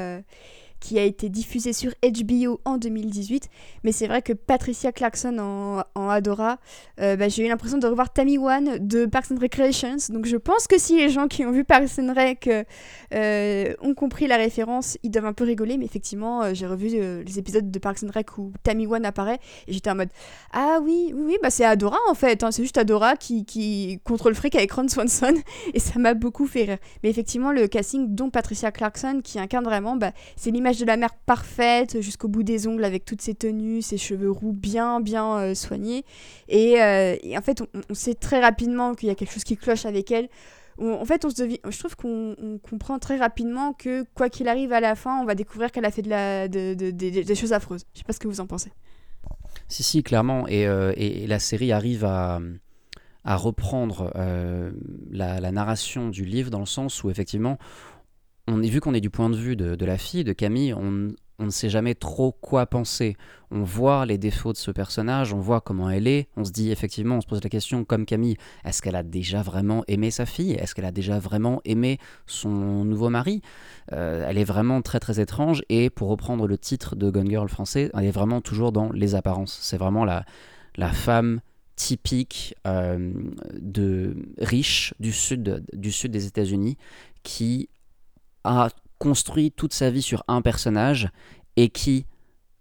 qui 0.83 0.99
a 0.99 1.05
été 1.05 1.29
diffusé 1.29 1.73
sur 1.73 1.93
HBO 2.03 2.61
en 2.65 2.77
2018. 2.77 3.49
Mais 3.85 3.93
c'est 3.93 4.09
vrai 4.09 4.21
que 4.21 4.33
Patricia 4.33 4.91
Clarkson 4.91 5.39
en, 5.39 6.09
Adora, 6.09 6.59
euh, 7.01 7.17
bah, 7.17 7.29
j'ai 7.29 7.47
eu 7.47 7.49
l'impression 7.49 7.79
de 7.79 7.87
revoir 7.87 8.13
Tammy 8.13 8.37
One 8.37 8.79
de 8.81 9.07
Parks 9.07 9.31
and 9.31 9.39
Recreations. 9.41 10.13
Donc 10.13 10.27
je 10.27 10.37
pense 10.37 10.67
que 10.67 10.79
si 10.79 10.97
les 10.97 11.09
gens 11.09 11.29
qui 11.29 11.47
ont 11.47 11.53
vu 11.53 11.65
Parks 11.65 11.99
and 11.99 12.13
Rec 12.15 12.51
euh, 13.13 13.75
ont 13.81 13.95
compris 13.95 14.27
la 14.27 14.37
référence, 14.37 14.99
ils 15.03 15.11
doivent 15.11 15.27
un 15.27 15.33
peu 15.33 15.45
rigoler. 15.45 15.77
Mais 15.79 15.85
effectivement, 15.85 16.43
euh, 16.43 16.55
j'ai 16.55 16.67
revu 16.67 16.89
les 16.89 17.39
épisodes 17.39 17.71
de 17.71 17.79
Parks 17.79 18.03
and 18.05 18.11
Rec 18.15 18.39
où 18.39 18.53
Tammy 18.63 18.87
One 18.87 19.05
apparaît 19.05 19.39
et 19.67 19.73
j'étais 19.73 19.91
en 19.91 19.95
mode 19.95 20.11
Ah 20.53 20.79
oui, 20.83 21.13
oui, 21.15 21.23
oui 21.27 21.37
bah 21.43 21.51
c'est 21.51 21.65
Adora 21.65 21.99
en 22.09 22.15
fait. 22.15 22.43
Hein. 22.43 22.51
c'est 22.51 22.63
juste 22.63 22.79
Adora 22.79 23.17
qui, 23.17 23.45
qui 23.45 24.01
contrôle 24.05 24.35
fric 24.35 24.55
avec 24.55 24.73
Ron 24.73 24.89
Swanson 24.89 25.35
et 25.75 25.79
ça 25.79 25.99
m'a 25.99 26.15
beaucoup 26.15 26.47
fait 26.47 26.65
rire. 26.65 26.79
Mais 27.03 27.11
effectivement, 27.11 27.53
le 27.53 27.67
casting 27.69 28.15
dont 28.15 28.31
Patricia 28.31 28.71
Clarkson 28.71 29.21
qui 29.23 29.39
incarne 29.39 29.65
vraiment, 29.65 29.97
bah, 29.97 30.13
c'est 30.37 30.51
l'image 30.51 30.79
de 30.79 30.87
la 30.87 30.97
mère 30.97 31.15
parfaite 31.15 32.01
jusqu'au 32.01 32.29
bout 32.29 32.43
des 32.43 32.67
ongles 32.67 32.85
avec 32.85 33.05
toutes 33.05 33.23
ses 33.23 33.35
tenues, 33.35 33.83
ses 33.83 33.99
cheveux 33.99 34.31
roux 34.31 34.53
bien 34.53 35.01
bien 35.01 35.39
euh, 35.39 35.55
soignés. 35.55 36.05
Euh, 36.53 37.17
et, 37.23 37.37
en 37.37 37.43
fait, 37.43 37.63
on, 37.91 37.95
sait 37.95 38.15
très 38.15 38.41
rapidement 38.41 38.95
qu'il 38.95 39.09
y 39.09 39.13
a 39.13 39.15
quelque 39.15 39.33
chose 39.33 39.45
qui 39.45 39.57
cloche 39.57 39.87
avec 39.87 40.11
elle. 40.11 40.29
En 40.79 41.05
fait, 41.05 41.25
on 41.25 41.31
se 41.31 41.43
je 41.43 41.79
trouve 41.79 41.97
qu'on 41.97 42.59
comprend 42.63 42.99
très 42.99 43.17
rapidement 43.17 43.73
que 43.73 44.05
quoi 44.15 44.29
qu'il 44.29 44.49
arrive 44.49 44.73
à 44.73 44.81
la 44.81 44.95
fin, 44.95 45.21
on 45.21 45.25
va 45.25 45.35
découvrir 45.35 45.71
qu'elle 45.71 45.85
a 45.85 45.91
fait 45.91 46.03
de 46.03 46.11
la, 46.11 46.49
de, 46.49 46.75
des 46.75 47.35
choses 47.35 47.53
affreuses. 47.53 47.85
Je 47.95 47.99
sais 47.99 48.05
pas 48.05 48.13
ce 48.13 48.21
que 48.21 48.29
vous 48.29 48.41
en 48.41 48.47
pensez. 48.47 48.73
Si, 49.69 49.83
si, 49.83 50.03
clairement. 50.03 50.49
Et, 50.49 50.67
euh, 50.67 50.93
et 50.97 51.27
la 51.27 51.39
série 51.39 51.73
arrive 51.73 52.05
à, 52.05 52.41
à 53.25 53.37
reprendre 53.37 54.11
la, 55.11 55.41
la, 55.41 55.53
narration 55.53 56.09
du 56.09 56.25
livre 56.25 56.51
dans 56.51 56.61
le 56.61 56.67
sens 56.67 57.05
où 57.05 57.11
effectivement 57.11 57.59
on 58.49 58.63
est 58.63 58.69
vu 58.69 58.81
qu'on 58.81 58.95
est 58.95 59.01
du 59.01 59.11
point 59.11 59.31
de 59.31 59.37
vue 59.37 59.57
de, 59.57 59.85
la 59.85 59.99
fille, 59.99 60.25
de 60.25 60.33
Camille, 60.33 60.75
on, 60.75 61.09
ne 61.39 61.51
sait 61.51 61.71
jamais 61.71 61.95
trop 61.95 62.33
quoi 62.33 62.67
penser. 62.67 63.17
On 63.51 63.63
voit 63.63 64.07
les 64.07 64.19
défauts 64.19 64.53
de 64.53 64.57
ce 64.59 64.71
personnage, 64.71 65.33
on 65.35 65.41
voit 65.41 65.61
comment 65.61 65.91
elle 65.91 66.07
est, 66.07 66.29
on 66.37 66.45
se 66.45 66.53
dit 66.53 66.71
effectivement, 66.71 67.17
on 67.17 67.21
se 67.21 67.27
pose 67.27 67.43
la 67.43 67.51
question 67.51 67.85
comme 67.85 68.07
Camille, 68.07 68.37
est-ce 68.65 68.81
qu'elle 68.81 68.97
a 68.97 69.03
déjà 69.03 69.43
vraiment 69.43 69.85
aimé 69.89 70.11
sa 70.11 70.25
fille? 70.25 70.53
Est-ce 70.53 70.75
qu'elle 70.75 70.85
a 70.85 70.93
déjà 70.93 71.19
vraiment 71.19 71.61
aimé 71.65 71.99
son 72.27 72.85
nouveau 72.85 73.11
mari? 73.11 73.43
Euh, 73.93 74.25
Elle 74.29 74.39
est 74.39 74.45
vraiment 74.45 74.83
très 74.83 75.01
très 75.01 75.21
étrange 75.21 75.63
et 75.69 75.91
pour 75.91 76.09
reprendre 76.09 76.47
le 76.47 76.57
titre 76.57 76.97
de 76.97 77.11
Gone 77.11 77.29
Girl 77.29 77.49
français, 77.49 77.91
elle 77.95 78.05
est 78.05 78.11
vraiment 78.11 78.41
toujours 78.41 78.73
dans 78.73 78.91
les 78.93 79.15
apparences. 79.15 79.59
C'est 79.61 79.79
vraiment 79.79 80.05
la, 80.05 80.25
la 80.77 80.93
femme 80.93 81.41
typique 81.77 82.55
euh, 82.67 83.13
de 83.59 84.15
riche 84.39 84.95
du 85.01 85.13
sud, 85.13 85.65
du 85.73 85.91
sud 85.91 86.13
des 86.13 86.27
États-Unis 86.27 86.77
qui 87.23 87.69
a 88.45 88.69
construit 89.03 89.51
toute 89.51 89.75
sa 89.75 89.91
vie 89.91 90.01
sur 90.01 90.23
un 90.29 90.43
personnage 90.43 91.09
et 91.57 91.71
qui, 91.71 92.07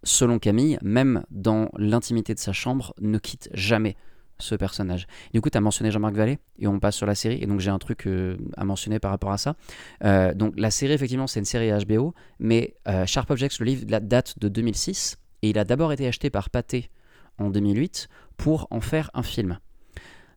selon 0.01 0.39
Camille, 0.39 0.79
même 0.81 1.21
dans 1.29 1.69
l'intimité 1.77 2.33
de 2.33 2.39
sa 2.39 2.51
chambre, 2.51 2.95
ne 2.99 3.19
quitte 3.19 3.51
jamais 3.53 3.95
ce 4.39 4.55
personnage. 4.55 5.05
Du 5.35 5.41
coup, 5.41 5.51
tu 5.51 5.59
as 5.59 5.61
mentionné 5.61 5.91
Jean-Marc 5.91 6.15
Vallée 6.15 6.39
et 6.57 6.65
on 6.65 6.79
passe 6.79 6.95
sur 6.95 7.05
la 7.05 7.13
série. 7.13 7.37
Et 7.43 7.45
donc, 7.45 7.59
j'ai 7.59 7.69
un 7.69 7.77
truc 7.77 8.07
euh, 8.07 8.37
à 8.57 8.65
mentionner 8.65 8.97
par 8.97 9.11
rapport 9.11 9.31
à 9.31 9.37
ça. 9.37 9.55
Euh, 10.03 10.33
donc, 10.33 10.55
la 10.57 10.71
série, 10.71 10.93
effectivement, 10.93 11.27
c'est 11.27 11.37
une 11.37 11.45
série 11.45 11.69
HBO, 11.85 12.15
mais 12.39 12.73
euh, 12.87 13.05
Sharp 13.05 13.29
Objects, 13.29 13.59
le 13.59 13.65
livre, 13.67 13.85
la 13.87 13.99
date 13.99 14.39
de 14.39 14.47
2006 14.47 15.19
et 15.43 15.51
il 15.51 15.59
a 15.59 15.63
d'abord 15.63 15.93
été 15.93 16.07
acheté 16.07 16.31
par 16.31 16.49
Pathé 16.49 16.89
en 17.37 17.51
2008 17.51 18.09
pour 18.37 18.67
en 18.71 18.81
faire 18.81 19.11
un 19.13 19.21
film. 19.21 19.59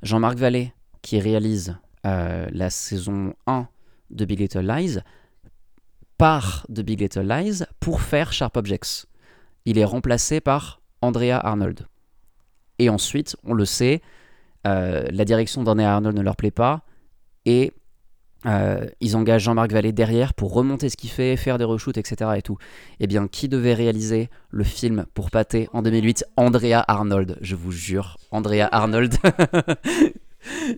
Jean-Marc 0.02 0.36
Vallée, 0.36 0.74
qui 1.00 1.18
réalise 1.18 1.78
la 2.04 2.68
saison 2.68 3.32
1 3.46 3.66
de 4.10 4.24
Big 4.26 4.38
Little 4.38 4.66
Lies, 4.66 4.98
part 6.18 6.66
de 6.68 6.82
Big 6.82 7.00
Little 7.00 7.28
Lies 7.28 7.64
pour 7.80 8.00
faire 8.00 8.32
Sharp 8.32 8.56
Objects. 8.56 9.06
Il 9.64 9.78
est 9.78 9.84
remplacé 9.84 10.40
par 10.40 10.80
Andrea 11.00 11.38
Arnold. 11.42 11.86
Et 12.78 12.88
ensuite, 12.88 13.36
on 13.44 13.54
le 13.54 13.64
sait, 13.64 14.02
euh, 14.66 15.06
la 15.10 15.24
direction 15.24 15.62
d'Andrea 15.62 15.94
Arnold 15.94 16.16
ne 16.16 16.22
leur 16.22 16.36
plaît 16.36 16.50
pas. 16.50 16.82
Et 17.44 17.72
euh, 18.46 18.86
ils 19.00 19.16
engagent 19.16 19.44
Jean-Marc 19.44 19.72
Vallée 19.72 19.92
derrière 19.92 20.34
pour 20.34 20.52
remonter 20.52 20.88
ce 20.88 20.96
qu'il 20.96 21.10
fait, 21.10 21.36
faire 21.36 21.58
des 21.58 21.64
reshoots, 21.64 21.96
etc. 21.96 22.32
Et 22.36 22.42
tout. 22.42 22.58
Eh 23.00 23.06
bien, 23.06 23.28
qui 23.28 23.48
devait 23.48 23.74
réaliser 23.74 24.28
le 24.50 24.64
film 24.64 25.06
pour 25.14 25.30
Pâté 25.30 25.68
en 25.72 25.82
2008 25.82 26.24
Andrea 26.36 26.84
Arnold, 26.86 27.38
je 27.40 27.54
vous 27.54 27.72
jure. 27.72 28.18
Andrea 28.30 28.68
Arnold. 28.70 29.14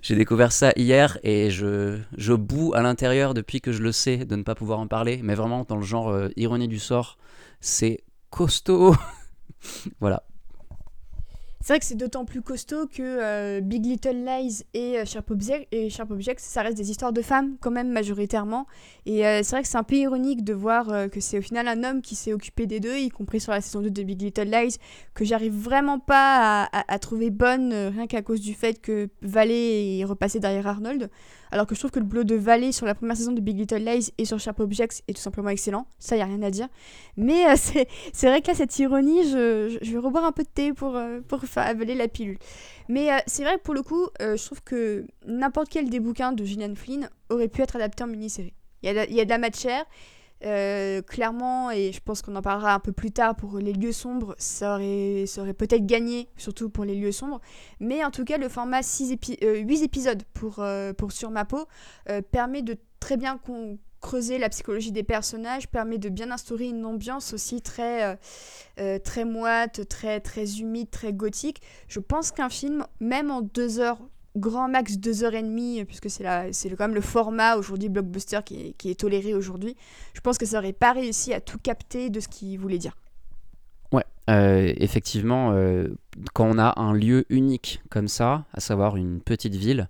J'ai 0.02 0.16
découvert 0.16 0.52
ça 0.52 0.72
hier 0.76 1.18
et 1.22 1.50
je, 1.50 1.98
je 2.16 2.33
boue 2.33 2.72
à 2.74 2.83
l'intérieur 2.83 3.35
depuis 3.35 3.61
que 3.61 3.72
je 3.72 3.83
le 3.83 3.92
sais 3.92 4.18
de 4.18 4.37
ne 4.37 4.42
pas 4.42 4.55
pouvoir 4.55 4.79
en 4.79 4.87
parler. 4.87 5.20
Mais 5.22 5.35
vraiment, 5.35 5.64
dans 5.68 5.76
le 5.76 5.83
genre 5.83 6.11
euh, 6.11 6.29
ironie 6.37 6.68
du 6.68 6.79
sort, 6.79 7.18
c'est 7.61 8.05
costaud. 8.31 8.94
voilà. 10.00 10.22
C'est 11.66 11.72
vrai 11.72 11.81
que 11.81 11.85
c'est 11.85 11.96
d'autant 11.96 12.24
plus 12.24 12.42
costaud 12.42 12.87
que 12.87 13.02
euh, 13.02 13.61
Big 13.61 13.85
Little 13.85 14.24
Lies 14.24 14.62
et, 14.72 15.00
euh, 15.00 15.05
Sharp 15.05 15.33
et 15.72 15.90
Sharp 15.90 16.12
Objects, 16.12 16.38
ça 16.38 16.62
reste 16.62 16.76
des 16.76 16.92
histoires 16.92 17.12
de 17.12 17.22
femmes 17.22 17.57
quand 17.61 17.72
même 17.72 17.90
majoritairement. 17.90 18.68
Et 19.05 19.26
euh, 19.26 19.40
c'est 19.42 19.50
vrai 19.50 19.62
que 19.62 19.68
c'est 19.68 19.76
un 19.76 19.83
peu 19.83 19.96
ironique 19.96 20.44
de 20.44 20.55
voir 20.55 21.11
que 21.11 21.18
c'est 21.18 21.38
au 21.38 21.42
final 21.42 21.66
un 21.66 21.83
homme 21.83 22.02
qui 22.02 22.14
s'est 22.14 22.33
occupé 22.33 22.66
des 22.66 22.79
deux, 22.79 22.96
y 22.96 23.09
compris 23.09 23.40
sur 23.40 23.50
la 23.50 23.61
saison 23.61 23.81
2 23.81 23.90
de 23.90 24.02
Big 24.05 24.22
Little 24.22 24.44
Lies, 24.44 24.76
que 25.12 25.24
j'arrive 25.24 25.55
vraiment 25.55 25.98
pas 25.98 26.68
à, 26.72 26.98
trouver 27.00 27.31
bonne, 27.31 27.72
rien 27.72 28.07
qu'à 28.07 28.22
cause 28.22 28.40
du 28.40 28.55
fait 28.55 28.81
que 28.81 29.09
Valley 29.22 29.98
est 29.98 30.05
repassé 30.05 30.38
derrière 30.38 30.68
Arnold. 30.68 31.11
Alors 31.52 31.66
que 31.66 31.74
je 31.74 31.80
trouve 31.80 31.90
que 31.90 31.98
le 31.98 32.04
boulot 32.04 32.24
de 32.24 32.35
Valley 32.35 32.72
sur 32.72 32.87
la 32.87 32.94
première 32.94 33.16
saison 33.16 33.32
de 33.32 33.40
Big 33.40 33.59
Little 33.59 33.78
Lies 33.78 34.12
et 34.18 34.24
sur 34.24 34.38
Sharp 34.38 34.59
Objects 34.61 35.02
est 35.09 35.14
tout 35.14 35.20
simplement 35.20 35.48
excellent. 35.48 35.87
Ça, 35.98 36.16
y 36.16 36.20
a 36.20 36.24
rien 36.24 36.42
à 36.42 36.50
dire. 36.50 36.68
Mais 37.16 37.46
euh, 37.46 37.54
c'est 38.12 38.26
vrai 38.26 38.42
que 38.42 38.48
là, 38.48 38.54
cette 38.54 38.78
ironie, 38.78 39.24
je, 39.24 39.78
je, 39.80 39.92
vais 39.92 39.98
reboire 39.98 40.24
un 40.24 40.32
peu 40.32 40.42
de 40.42 40.48
thé 40.48 40.72
pour, 40.72 40.96
euh, 40.96 41.20
pour 41.26 41.42
faire 41.42 41.66
avaler 41.66 41.94
la 41.94 42.09
pilule. 42.09 42.38
Mais 42.88 43.12
euh, 43.12 43.18
c'est 43.26 43.42
vrai 43.42 43.56
que 43.56 43.62
pour 43.62 43.74
le 43.74 43.82
coup, 43.82 44.09
je 44.20 44.44
trouve 44.44 44.62
que 44.62 45.06
n'importe 45.26 45.68
quel 45.68 45.90
des 45.90 46.00
bouquins 46.00 46.32
de 46.32 46.44
Gillian 46.44 46.74
Flynn 46.74 47.09
aurait 47.30 47.48
pu 47.48 47.62
être 47.62 47.76
adapté 47.76 48.04
en 48.04 48.09
mini-série. 48.09 48.54
Il 48.82 48.92
y, 48.92 48.98
a 48.98 49.11
y 49.11 49.20
a 49.20 49.24
de 49.24 49.30
la. 49.30 49.85
Euh, 50.44 51.01
clairement, 51.01 51.70
et 51.70 51.92
je 51.92 52.01
pense 52.01 52.20
qu'on 52.20 52.37
en 52.37 52.42
parlera 52.42 52.75
un 52.75 52.79
peu 52.79 52.92
plus 52.92 53.11
tard 53.11 53.35
pour 53.37 53.59
les 53.59 53.72
lieux 53.72 53.92
sombres, 53.92 54.35
ça 54.38 54.75
aurait, 54.75 55.25
ça 55.27 55.40
aurait 55.40 55.55
peut-être 55.55 55.87
gagné, 55.87 56.29
surtout 56.37 56.68
pour 56.68 56.85
les 56.85 56.94
lieux 56.94 57.12
sombres. 57.12 57.40
Mais 57.81 58.05
en 58.05 58.11
tout 58.11 58.25
cas, 58.25 58.37
le 58.37 58.49
format 58.49 58.83
6 58.83 59.16
8 59.29 59.42
euh, 59.42 59.83
épisodes 59.83 60.22
pour, 60.35 60.59
euh, 60.59 60.92
pour 60.92 61.12
Sur 61.12 61.31
ma 61.31 61.44
peau 61.44 61.66
permet 62.31 62.62
de 62.62 62.77
très 63.01 63.16
bien 63.16 63.40
creuser 64.01 64.38
la 64.38 64.49
psychologie 64.51 64.92
des 64.92 65.03
personnages, 65.03 65.68
permet 65.68 65.99
de 65.99 66.09
bien 66.09 66.31
instaurer 66.31 66.66
une 66.66 66.85
ambiance 66.85 67.33
aussi 67.33 67.62
très, 67.62 68.18
très 69.03 69.25
moite, 69.25 69.88
très, 69.88 70.20
très 70.20 70.61
humide, 70.61 70.90
très 70.90 71.12
gothique. 71.12 71.62
Je 71.88 72.01
pense 72.01 72.31
qu'un 72.33 72.49
film, 72.51 72.87
même 73.01 73.31
en 73.31 73.40
deux 73.40 73.79
heures 73.79 73.99
grand 74.37 74.68
max 74.68 74.94
2h30, 74.94 75.85
puisque 75.85 76.11
c'est 76.11 76.25
quand 76.25 76.85
même 76.85 76.94
le 76.94 77.01
format 77.01 77.57
aujourd'hui 77.57 77.88
blockbuster 77.88 78.40
qui 78.44 78.75
est, 78.85 79.01
toléré 79.01 79.35
aujourd'hui, 79.35 79.77
je 80.14 80.20
pense 80.20 80.38
que 80.38 80.46
ça 80.46 80.59
n'aurait 80.59 80.72
pas 80.72 80.92
réussi 80.92 81.33
à 81.33 81.40
tout 81.40 81.59
capter 81.59 82.11
de 82.11 82.20
ce 82.20 82.29
qu'il 82.29 82.59
voulait 82.59 82.79
dire. 82.79 82.96
Ouais, 83.92 84.05
euh, 84.31 84.72
effectivement, 84.77 85.53
euh, 85.53 85.88
quand 86.35 86.46
on 86.46 86.59
a 86.59 86.81
un 86.81 86.92
lieu 86.92 87.25
unique 87.29 87.83
comme 87.90 88.09
ça, 88.09 88.44
à 88.53 88.61
savoir 88.61 88.96
une 88.96 89.20
petite 89.20 89.55
ville, 89.55 89.88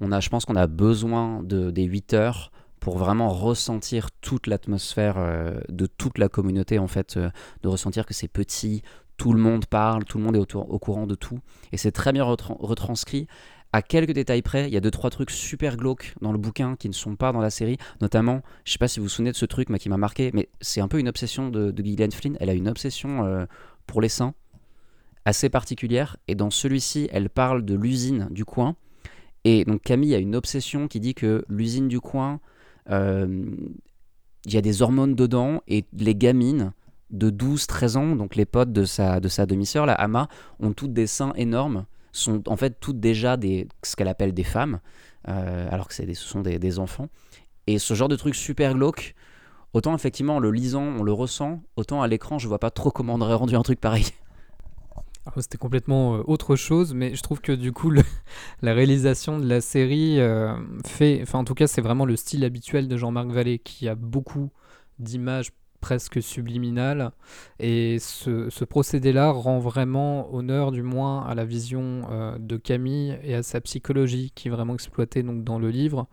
on 0.00 0.12
a, 0.12 0.20
je 0.20 0.28
pense 0.28 0.44
qu'on 0.44 0.56
a 0.56 0.66
besoin 0.66 1.42
de, 1.42 1.70
des 1.70 1.84
8 1.84 2.14
heures 2.14 2.52
pour 2.80 2.98
vraiment 2.98 3.30
ressentir 3.30 4.10
toute 4.20 4.46
l'atmosphère 4.46 5.14
euh, 5.18 5.58
de 5.68 5.86
toute 5.86 6.18
la 6.18 6.28
communauté, 6.28 6.78
en 6.78 6.88
fait, 6.88 7.18
de 7.18 7.68
ressentir 7.68 8.06
que 8.06 8.14
c'est 8.14 8.28
petit, 8.28 8.82
tout 9.16 9.32
le 9.32 9.40
monde 9.40 9.66
parle, 9.66 10.04
tout 10.04 10.18
le 10.18 10.24
monde 10.24 10.36
est 10.36 10.54
au, 10.54 10.60
au 10.60 10.78
courant 10.78 11.06
de 11.06 11.14
tout. 11.14 11.38
Et 11.72 11.76
c'est 11.76 11.92
très 11.92 12.12
bien 12.12 12.24
retranscrit 12.24 13.28
à 13.74 13.82
quelques 13.82 14.12
détails 14.12 14.40
près, 14.40 14.68
il 14.68 14.72
y 14.72 14.76
a 14.76 14.80
deux 14.80 14.92
trois 14.92 15.10
trucs 15.10 15.32
super 15.32 15.76
glauques 15.76 16.14
dans 16.20 16.30
le 16.30 16.38
bouquin 16.38 16.76
qui 16.76 16.86
ne 16.86 16.94
sont 16.94 17.16
pas 17.16 17.32
dans 17.32 17.40
la 17.40 17.50
série. 17.50 17.76
Notamment, 18.00 18.40
je 18.64 18.70
sais 18.70 18.78
pas 18.78 18.86
si 18.86 19.00
vous 19.00 19.06
vous 19.06 19.10
souvenez 19.10 19.32
de 19.32 19.36
ce 19.36 19.46
truc 19.46 19.66
qui 19.80 19.88
m'a 19.88 19.96
marqué, 19.96 20.30
mais 20.32 20.48
c'est 20.60 20.80
un 20.80 20.86
peu 20.86 21.00
une 21.00 21.08
obsession 21.08 21.48
de, 21.48 21.74
Gillian 21.76 22.12
Flynn. 22.12 22.36
Elle 22.38 22.50
a 22.50 22.54
une 22.54 22.68
obsession 22.68 23.24
euh, 23.24 23.46
pour 23.88 24.00
les 24.00 24.08
seins 24.08 24.32
assez 25.24 25.48
particulière. 25.48 26.16
Et 26.28 26.36
dans 26.36 26.50
celui-ci, 26.50 27.08
elle 27.10 27.28
parle 27.28 27.64
de 27.64 27.74
l'usine 27.74 28.28
du 28.30 28.44
coin. 28.44 28.76
Et 29.42 29.64
donc 29.64 29.82
Camille 29.82 30.14
a 30.14 30.18
une 30.18 30.36
obsession 30.36 30.86
qui 30.86 31.00
dit 31.00 31.14
que 31.14 31.44
l'usine 31.48 31.88
du 31.88 31.98
coin, 31.98 32.38
euh, 32.90 33.44
il 34.44 34.54
y 34.54 34.56
a 34.56 34.62
des 34.62 34.82
hormones 34.82 35.16
dedans 35.16 35.62
et 35.66 35.84
les 35.98 36.14
gamines 36.14 36.74
de 37.10 37.28
12-13 37.28 37.96
ans, 37.96 38.14
donc 38.14 38.36
les 38.36 38.46
potes 38.46 38.72
de 38.72 38.84
sa, 38.84 39.18
de 39.18 39.26
sa 39.26 39.46
demi-sœur, 39.46 39.84
la 39.84 39.94
Ama, 39.94 40.28
ont 40.60 40.72
toutes 40.72 40.92
des 40.92 41.08
seins 41.08 41.32
énormes 41.34 41.86
sont 42.14 42.48
en 42.48 42.56
fait 42.56 42.78
toutes 42.80 43.00
déjà 43.00 43.36
des, 43.36 43.68
ce 43.82 43.96
qu'elle 43.96 44.08
appelle 44.08 44.32
des 44.32 44.44
femmes, 44.44 44.80
euh, 45.28 45.68
alors 45.70 45.88
que 45.88 45.94
ce 45.94 46.14
sont 46.14 46.40
des, 46.40 46.78
enfants. 46.78 47.08
Et 47.66 47.78
ce 47.78 47.94
genre 47.94 48.08
de 48.08 48.16
truc 48.16 48.34
super 48.34 48.74
glauque, 48.74 49.14
autant 49.72 49.94
effectivement 49.94 50.36
en 50.36 50.38
le 50.38 50.50
lisant, 50.50 50.82
on 50.82 51.02
le 51.02 51.12
ressent, 51.12 51.62
autant 51.76 52.02
à 52.02 52.08
l'écran, 52.08 52.38
je 52.38 52.46
vois 52.46 52.60
pas 52.60 52.70
trop 52.70 52.90
comment 52.90 53.14
on 53.14 53.20
aurait 53.20 53.34
rendu 53.34 53.56
un 53.56 53.62
truc 53.62 53.80
pareil. 53.80 54.06
C'était 55.36 55.58
complètement 55.58 56.16
euh, 56.16 56.22
autre 56.26 56.54
chose, 56.54 56.92
mais 56.94 57.14
je 57.14 57.22
trouve 57.22 57.40
que 57.40 57.52
du 57.52 57.72
coup, 57.72 57.90
la 58.62 58.74
réalisation 58.74 59.38
de 59.38 59.48
la 59.48 59.60
série 59.60 60.20
euh, 60.20 60.54
fait. 60.84 61.20
Enfin, 61.22 61.38
en 61.38 61.44
tout 61.44 61.54
cas, 61.54 61.66
c'est 61.66 61.80
vraiment 61.80 62.04
le 62.04 62.14
style 62.14 62.44
habituel 62.44 62.88
de 62.88 62.96
Jean-Marc 62.96 63.28
Vallée 63.28 63.58
qui 63.58 63.88
a 63.88 63.94
beaucoup 63.94 64.50
d'images 64.98 65.50
presque 65.84 66.22
subliminal. 66.22 67.12
Et 67.60 67.98
ce, 67.98 68.64
procédé-là 68.64 69.30
rend 69.32 69.58
vraiment 69.58 70.34
honneur, 70.34 70.72
du 70.72 70.82
moins, 70.82 71.26
à 71.26 71.34
la 71.34 71.44
vision 71.44 72.06
euh, 72.10 72.38
de 72.38 72.56
Camille 72.56 73.18
et 73.22 73.34
à 73.34 73.42
sa 73.42 73.60
psychologie 73.60 74.32
qui 74.34 74.48
est 74.48 74.50
vraiment 74.50 74.72
exploitée 74.72 75.22
donc, 75.22 75.44
dans 75.44 75.58
le 75.58 75.68
livre, 75.68 76.06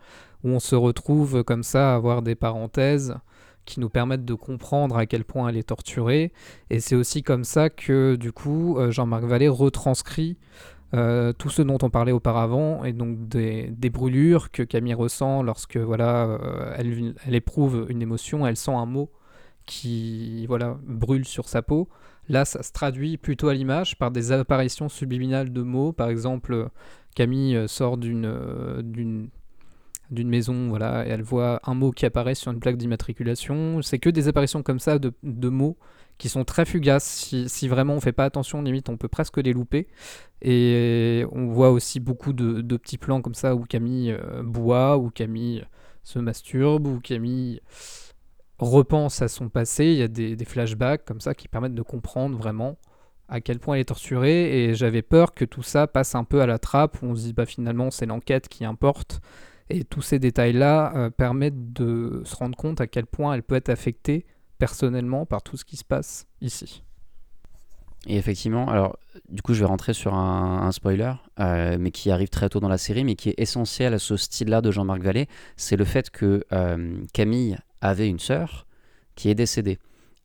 où 0.44 0.50
on 0.50 0.60
se 0.60 0.76
retrouve 0.76 1.46
comme 1.46 1.64
ça 1.64 1.94
à 1.94 1.96
avoir 1.96 2.22
des 2.22 2.36
parenthèses 2.36 3.16
qui 3.64 3.80
nous 3.80 3.88
permettent 3.88 4.26
de 4.26 4.34
comprendre 4.34 4.98
à 4.98 5.06
quel 5.06 5.24
point 5.24 5.48
elle 5.48 5.56
est 5.56 5.70
torturée. 5.70 6.34
Et 6.70 6.82
c'est 6.82 6.96
aussi 6.96 7.24
comme 7.24 7.46
ça 7.46 7.70
que, 7.70 8.18
du 8.18 8.34
coup, 8.34 8.78
euh, 8.78 8.92
Jean-Marc 8.92 9.24
Vallée 9.24 9.48
retranscrit 9.48 10.38
euh, 10.94 11.32
tout 11.32 11.50
ce 11.50 11.62
dont 11.62 11.78
on 11.82 11.90
parlait 11.90 12.12
auparavant, 12.12 12.84
et 12.84 12.92
donc 12.92 13.30
des, 13.30 13.90
brûlures 13.90 14.52
que 14.52 14.64
Camille 14.64 14.96
ressent 14.96 15.44
lorsque 15.44 15.78
voilà, 15.78 16.38
elle, 16.76 17.16
elle, 17.26 17.36
éprouve 17.36 17.86
une 17.88 18.02
émotion, 18.02 18.46
elle 18.46 18.58
sent 18.58 18.74
un 18.74 18.86
mot 18.86 19.10
qui 19.66 20.46
voilà, 20.48 20.78
brûle 20.86 21.26
sur 21.26 21.48
sa 21.48 21.62
peau. 21.62 21.90
Là, 22.30 22.46
ça 22.46 22.64
se 22.64 22.72
traduit 22.72 23.18
plutôt 23.18 23.50
à 23.50 23.54
l'image 23.54 23.98
par 23.98 24.12
des 24.12 24.32
apparitions 24.32 24.90
subliminales 24.90 25.52
de 25.52 25.62
mots. 25.62 25.92
Par 25.92 26.10
exemple, 26.10 26.70
Camille 27.16 27.56
euh, 27.56 27.68
sort 27.68 27.98
euh, 28.04 28.82
d'une 28.82 29.30
d'une 30.10 30.28
maison, 30.28 30.68
voilà, 30.68 31.08
et 31.08 31.10
elle 31.10 31.22
voit 31.22 31.62
un 31.64 31.74
mot 31.74 31.92
qui 31.92 32.06
apparaît 32.06 32.36
sur 32.36 32.52
une 32.52 32.60
plaque 32.60 32.76
d'immatriculation. 32.76 33.82
C'est 33.82 33.98
que 33.98 34.10
des 34.10 34.28
apparitions 34.28 34.62
comme 34.62 34.80
ça 34.80 35.00
de, 35.00 35.14
de 35.24 35.48
mots 35.48 35.78
qui 36.18 36.28
sont 36.28 36.44
très 36.44 36.66
fugaces. 36.66 37.06
Si, 37.06 37.48
si, 37.48 37.70
vraiment 37.70 37.94
on 37.94 38.02
fait 38.02 38.12
pas 38.12 38.26
attention, 38.26 38.62
limite 38.62 38.90
on 38.90 38.98
peut 38.98 39.08
presque 39.08 39.38
les 39.38 39.54
louper. 39.54 39.88
Et 40.42 41.26
on 41.32 41.48
voit 41.48 41.72
aussi 41.72 42.02
beaucoup 42.02 42.34
de, 42.34 42.60
de 42.60 42.78
petits 42.78 42.98
plans 42.98 43.22
comme 43.22 43.36
ça 43.36 43.56
où 43.56 43.64
Camille 43.64 44.12
euh, 44.12 44.44
boit, 44.44 44.98
où 44.98 45.10
Camille 45.12 45.64
se 46.04 46.20
masturbe, 46.20 46.88
où 46.88 47.00
Camille 47.00 47.62
repense 48.66 49.22
à 49.22 49.28
son 49.28 49.50
passé, 49.50 49.86
il 49.86 49.98
y 49.98 50.04
a 50.04 50.08
des, 50.08 50.46
flashbacks 50.46 51.04
comme 51.06 51.20
ça 51.20 51.34
qui 51.34 51.48
permettent 51.48 51.76
de 51.76 51.82
comprendre 51.82 52.38
vraiment 52.38 52.78
à 53.28 53.42
quel 53.42 53.60
point 53.60 53.76
elle 53.76 53.82
est 53.82 53.86
torturée. 53.86 54.66
Et 54.66 54.76
j'avais 54.76 55.02
peur 55.02 55.34
que 55.34 55.46
tout 55.46 55.64
ça 55.64 55.88
passe 55.88 56.16
un 56.16 56.24
peu 56.24 56.42
à 56.42 56.46
la 56.46 56.60
trappe 56.60 57.02
où 57.02 57.08
on 57.08 57.16
se 57.16 57.24
dit 57.24 57.34
bah 57.34 57.46
finalement 57.46 57.92
c'est 57.92 58.06
l'enquête 58.06 58.48
qui 58.48 58.64
importe. 58.66 59.20
Et 59.70 59.84
tous 59.84 60.02
ces 60.02 60.20
détails 60.20 60.54
là 60.54 60.94
euh, 60.96 61.10
permettent 61.10 61.74
de 61.74 62.22
se 62.26 62.36
rendre 62.36 62.58
compte 62.58 62.82
à 62.82 62.88
quel 62.88 63.06
point 63.06 63.34
elle 63.34 63.44
peut 63.44 63.56
être 63.56 63.70
affectée 63.70 64.26
personnellement 64.58 65.26
par 65.26 65.42
tout 65.42 65.58
ce 65.58 65.66
qui 65.66 65.78
se 65.78 65.86
passe 65.86 66.28
ici. 66.42 66.84
Et 68.08 68.18
effectivement, 68.18 68.68
alors 68.68 68.98
du 69.30 69.42
coup 69.42 69.54
je 69.54 69.60
vais 69.60 69.66
rentrer 69.66 69.94
sur 69.94 70.14
un, 70.14 70.72
spoiler, 70.72 71.14
euh, 71.40 71.78
mais 71.80 71.92
qui 71.92 72.12
arrive 72.12 72.30
très 72.30 72.50
tôt 72.50 72.60
dans 72.60 72.70
la 72.70 72.80
série, 72.80 73.04
mais 73.04 73.16
qui 73.16 73.30
est 73.30 73.40
essentiel 73.40 73.94
à 73.94 74.00
ce 74.00 74.18
style-là 74.18 74.62
de 74.62 74.72
Jean-Marc 74.72 75.02
Vallée, 75.02 75.28
c'est 75.56 75.78
le 75.78 75.86
fait 75.86 76.10
que 76.10 76.44
euh, 76.52 76.98
Camille 77.14 77.58
avait 77.82 78.08
une 78.08 78.20
sœur 78.20 78.66
qui 79.16 79.30
est 79.30 79.36
décédée. 79.36 79.80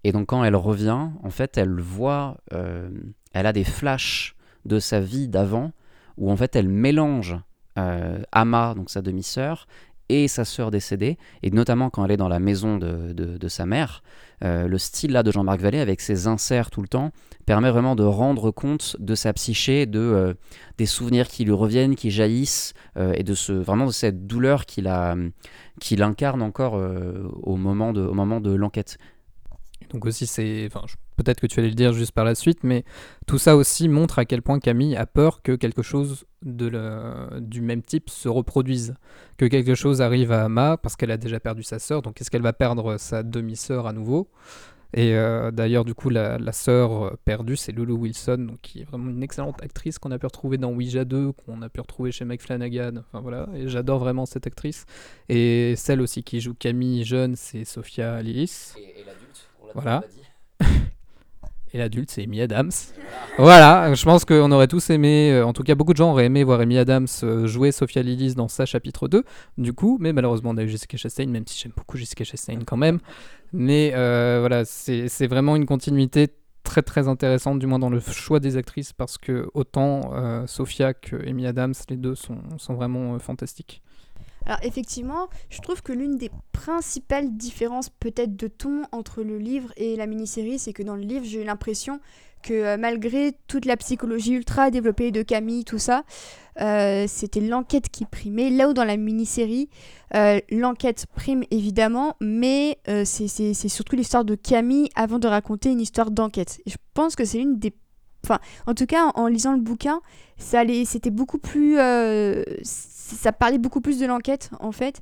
Et 0.05 0.13
donc 0.13 0.27
quand 0.27 0.45
elle 0.45 0.57
revient, 0.57 1.09
en 1.23 1.31
fait, 1.31 1.59
elle 1.59 1.81
voit, 1.81 2.37
euh, 2.53 2.89
elle 3.33 3.47
a 3.47 3.53
des 3.53 3.65
flashs 3.65 4.37
de 4.65 4.79
sa 4.79 5.01
vie 5.01 5.29
d'avant 5.29 5.73
où 6.17 6.31
en 6.31 6.37
fait 6.37 6.57
elle 6.57 6.69
mélange 6.69 7.37
euh, 7.79 8.19
Ama, 8.33 8.75
donc 8.75 8.91
sa 8.91 9.03
demi-sœur, 9.03 9.67
et 10.09 10.29
sa 10.29 10.45
sœur 10.45 10.71
décédée, 10.71 11.19
et 11.43 11.51
notamment 11.51 11.91
quand 11.91 12.05
elle 12.05 12.13
est 12.13 12.17
dans 12.17 12.29
la 12.29 12.39
maison 12.39 12.79
de, 12.79 13.13
de, 13.13 13.49
sa 13.49 13.67
mère, 13.67 14.03
euh, 14.45 14.69
le 14.69 14.79
style 14.79 15.13
là 15.13 15.23
de 15.23 15.33
Jean-Marc 15.33 15.61
Vallée 15.61 15.81
avec 15.81 16.01
ses 16.01 16.27
inserts 16.29 16.71
tout 16.71 16.81
le 16.81 16.89
temps 16.89 17.11
permet 17.47 17.71
vraiment 17.71 17.97
de 17.97 18.03
rendre 18.03 18.51
compte 18.51 18.97
de 18.99 19.15
sa 19.15 19.33
psyché, 19.33 19.87
de 19.87 19.99
euh, 19.99 20.35
des 20.79 20.87
souvenirs 20.87 21.29
qui 21.29 21.45
lui 21.45 21.53
reviennent, 21.53 21.95
qui 21.95 22.11
jaillissent, 22.11 22.75
et 23.15 23.23
de 23.23 23.35
ce 23.35 23.53
vraiment 23.53 23.87
de 23.87 23.93
cette 23.93 24.27
douleur 24.27 24.67
qu'il 24.67 24.91
qu'il 25.81 26.03
incarne 26.03 26.43
encore 26.43 26.75
au 27.43 27.57
moment 27.57 27.93
de, 27.93 28.01
au 28.01 28.15
moment 28.15 28.41
de 28.41 28.53
l'enquête. 28.55 28.99
Donc 29.91 30.07
aussi, 30.07 30.27
c'est, 30.27 30.67
enfin, 30.67 30.85
peut-être 31.17 31.41
que 31.41 31.47
tu 31.47 31.61
allais 31.61 31.69
le 31.69 31.75
dire 31.75 31.93
juste 31.93 32.13
par 32.13 32.25
la 32.25 32.35
suite, 32.35 32.65
mais 32.65 32.85
tout 33.27 33.39
ça 33.39 33.57
aussi 33.57 33.89
montre 33.89 34.19
à 34.19 34.25
quel 34.25 34.43
point 34.43 34.59
Camille 34.59 34.97
a 34.97 35.07
peur 35.07 35.43
que 35.43 35.53
quelque 35.53 35.83
chose 35.83 36.25
de 36.43 37.41
du 37.41 37.61
même 37.61 37.83
type 37.83 38.11
se 38.11 38.29
reproduise, 38.29 38.95
que 39.37 39.47
quelque 39.47 39.75
chose 39.75 40.01
arrive 40.01 40.33
à 40.33 40.45
Ama 40.45 40.77
parce 40.77 40.97
qu'elle 40.97 41.11
a 41.11 41.17
déjà 41.17 41.41
perdu 41.41 41.63
sa 41.63 41.79
sœur, 41.79 42.03
donc 42.03 42.21
est-ce 42.21 42.31
qu'elle 42.31 42.43
va 42.43 42.53
perdre 42.53 42.97
sa 42.99 43.23
demi-sœur 43.23 43.87
à 43.87 43.93
nouveau? 43.93 44.29
Et 44.97 45.15
euh, 45.15 45.51
d'ailleurs, 45.51 45.85
du 45.85 45.95
coup, 45.95 46.09
la, 46.09 46.39
la 46.39 46.53
sœur 46.53 47.19
perdue, 47.27 47.57
c'est 47.57 47.71
Lulu 47.71 47.93
Wilson, 47.93 48.39
donc 48.39 48.61
qui 48.63 48.81
est 48.81 48.85
vraiment 48.85 49.11
une 49.11 49.23
excellente 49.23 49.63
actrice 49.63 49.99
qu'on 49.99 50.11
a 50.11 50.19
pu 50.19 50.25
retrouver 50.25 50.57
dans 50.57 50.73
Ouija 50.73 51.05
2, 51.05 51.33
qu'on 51.33 51.61
a 51.61 51.69
pu 51.69 51.81
retrouver 51.81 52.13
chez 52.13 52.25
Mike 52.25 52.41
Flanagan. 52.41 52.97
Enfin 52.97 53.21
voilà, 53.21 53.47
et 53.55 53.69
j'adore 53.69 53.99
vraiment 53.99 54.25
cette 54.25 54.47
actrice. 54.47 54.87
Et 55.29 55.75
celle 55.77 56.01
aussi 56.01 56.23
qui 56.23 56.41
joue 56.41 56.55
Camille 56.55 57.05
jeune, 57.05 57.37
c'est 57.37 57.65
Sophia 57.65 58.23
Lillis. 58.23 58.73
Et, 58.79 59.01
et 59.01 59.05
l'adulte, 59.05 59.49
on 59.61 59.67
l'a 59.67 59.73
voilà. 59.75 60.05
dit. 60.11 60.67
Et 61.77 61.79
l'adulte, 61.79 62.11
c'est 62.11 62.23
Amy 62.23 62.41
Adams. 62.41 62.71
Voilà, 63.37 63.93
je 63.93 64.03
pense 64.07 64.25
qu'on 64.25 64.51
aurait 64.51 64.67
tous 64.67 64.89
aimé, 64.89 65.31
euh, 65.31 65.45
en 65.45 65.53
tout 65.53 65.63
cas 65.63 65.75
beaucoup 65.75 65.93
de 65.93 65.99
gens 65.99 66.13
auraient 66.13 66.25
aimé 66.25 66.43
voir 66.43 66.61
Amy 66.61 66.79
Adams 66.79 67.07
euh, 67.23 67.47
jouer 67.47 67.71
Sophia 67.71 68.01
Lillis 68.01 68.35
dans 68.35 68.49
sa 68.49 68.65
chapitre 68.65 69.09
2, 69.09 69.25
du 69.59 69.75
coup, 69.75 69.99
mais 70.01 70.15
malheureusement 70.15 70.53
on 70.55 70.57
a 70.57 70.63
eu 70.63 70.71
Jessica 70.71 70.97
Chastain, 70.97 71.27
même 71.27 71.47
si 71.47 71.61
j'aime 71.61 71.73
beaucoup 71.77 71.99
Jessica 71.99 72.25
Chastain 72.25 72.61
quand 72.67 72.79
même. 72.79 72.99
Mais 73.53 73.93
euh, 73.95 74.39
voilà, 74.41 74.65
c'est 74.65 75.27
vraiment 75.27 75.55
une 75.55 75.67
continuité 75.67 76.29
très 76.63 76.81
très 76.81 77.09
intéressante, 77.09 77.59
du 77.59 77.67
moins 77.67 77.79
dans 77.79 77.91
le 77.91 78.01
choix 78.01 78.41
des 78.41 78.57
actrices, 78.57 78.95
parce 78.95 79.19
que 79.19 79.51
autant 79.53 80.13
Sophia 80.47 80.95
que 80.95 81.29
Amy 81.29 81.47
Adams, 81.47 81.75
les 81.91 81.99
deux 81.99 82.15
sont, 82.15 82.39
sont 82.57 82.73
vraiment 82.73 83.19
fantastiques. 83.19 83.83
Alors 84.47 84.61
effectivement, 84.63 85.29
je 85.51 85.61
trouve 85.61 85.83
que 85.83 85.93
l'une 85.93 86.17
des 86.17 86.31
principales 86.53 87.37
différences 87.37 87.91
peut-être 87.91 88.37
de 88.37 88.47
ton 88.47 88.83
entre 88.93 89.23
le 89.23 89.39
livre 89.39 89.73
et 89.77 89.97
la 89.97 90.07
mini-série, 90.07 90.59
c'est 90.59 90.73
que 90.73 90.83
dans 90.83 90.95
le 90.95 91.03
livre, 91.03 91.25
j'ai 91.25 91.43
eu 91.43 91.45
l'impression 91.45 92.01
que 92.43 92.55
euh, 92.55 92.77
malgré 92.77 93.33
toute 93.49 93.65
la 93.65 93.77
psychologie 93.77 94.35
ultra 94.35 94.71
développée 94.71 95.11
de 95.11 95.23
Camille, 95.23 95.65
tout 95.65 95.79
ça, 95.79 96.05
euh, 96.61 97.07
c'était 97.09 97.41
l'enquête 97.41 97.89
qui 97.89 98.05
primait. 98.05 98.51
Là 98.51 98.69
où 98.69 98.73
dans 98.73 98.85
la 98.85 98.97
mini-série, 98.97 99.69
euh, 100.15 100.39
l'enquête 100.51 101.07
prime 101.15 101.43
évidemment, 101.51 102.15
mais 102.21 102.79
c'est 103.05 103.69
surtout 103.69 103.97
l'histoire 103.97 104.25
de 104.25 104.37
Camille 104.37 104.89
avant 104.95 105.19
de 105.19 105.27
raconter 105.27 105.71
une 105.71 105.81
histoire 105.81 106.11
d'enquête. 106.11 106.61
je 106.67 106.77
pense 106.95 107.17
que 107.17 107.25
c'est 107.25 107.39
une 107.39 107.59
des 107.59 107.75
Enfin, 108.27 108.41
en 108.67 108.75
tout 108.75 108.87
cas, 108.87 109.13
en, 109.15 109.27
lisant 109.29 109.53
le 109.53 109.61
bouquin, 109.61 110.01
ça 110.37 110.63
c'était 110.85 111.11
beaucoup 111.11 111.39
plus, 111.39 111.77
ça 112.63 113.33
parlait 113.33 113.59
beaucoup 113.59 113.81
plus 113.81 113.99
de 113.99 114.07
l'enquête 114.07 114.51
en 114.61 114.73
fait 114.73 115.01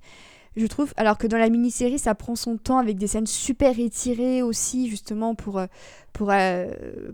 je 0.56 0.66
trouve. 0.66 0.92
Alors 0.96 1.18
que 1.18 1.26
dans 1.26 1.38
la 1.38 1.48
mini-série 1.48 1.98
ça 1.98 2.14
prend 2.14 2.36
son 2.36 2.56
temps 2.56 2.78
avec 2.78 2.96
des 2.96 3.06
scènes 3.06 3.26
super 3.26 3.78
étirées 3.78 4.42
aussi 4.42 4.88
justement 4.88 5.34
pour 5.34 5.58
euh, 5.58 5.66
pour 6.12 6.30
euh, 6.30 6.66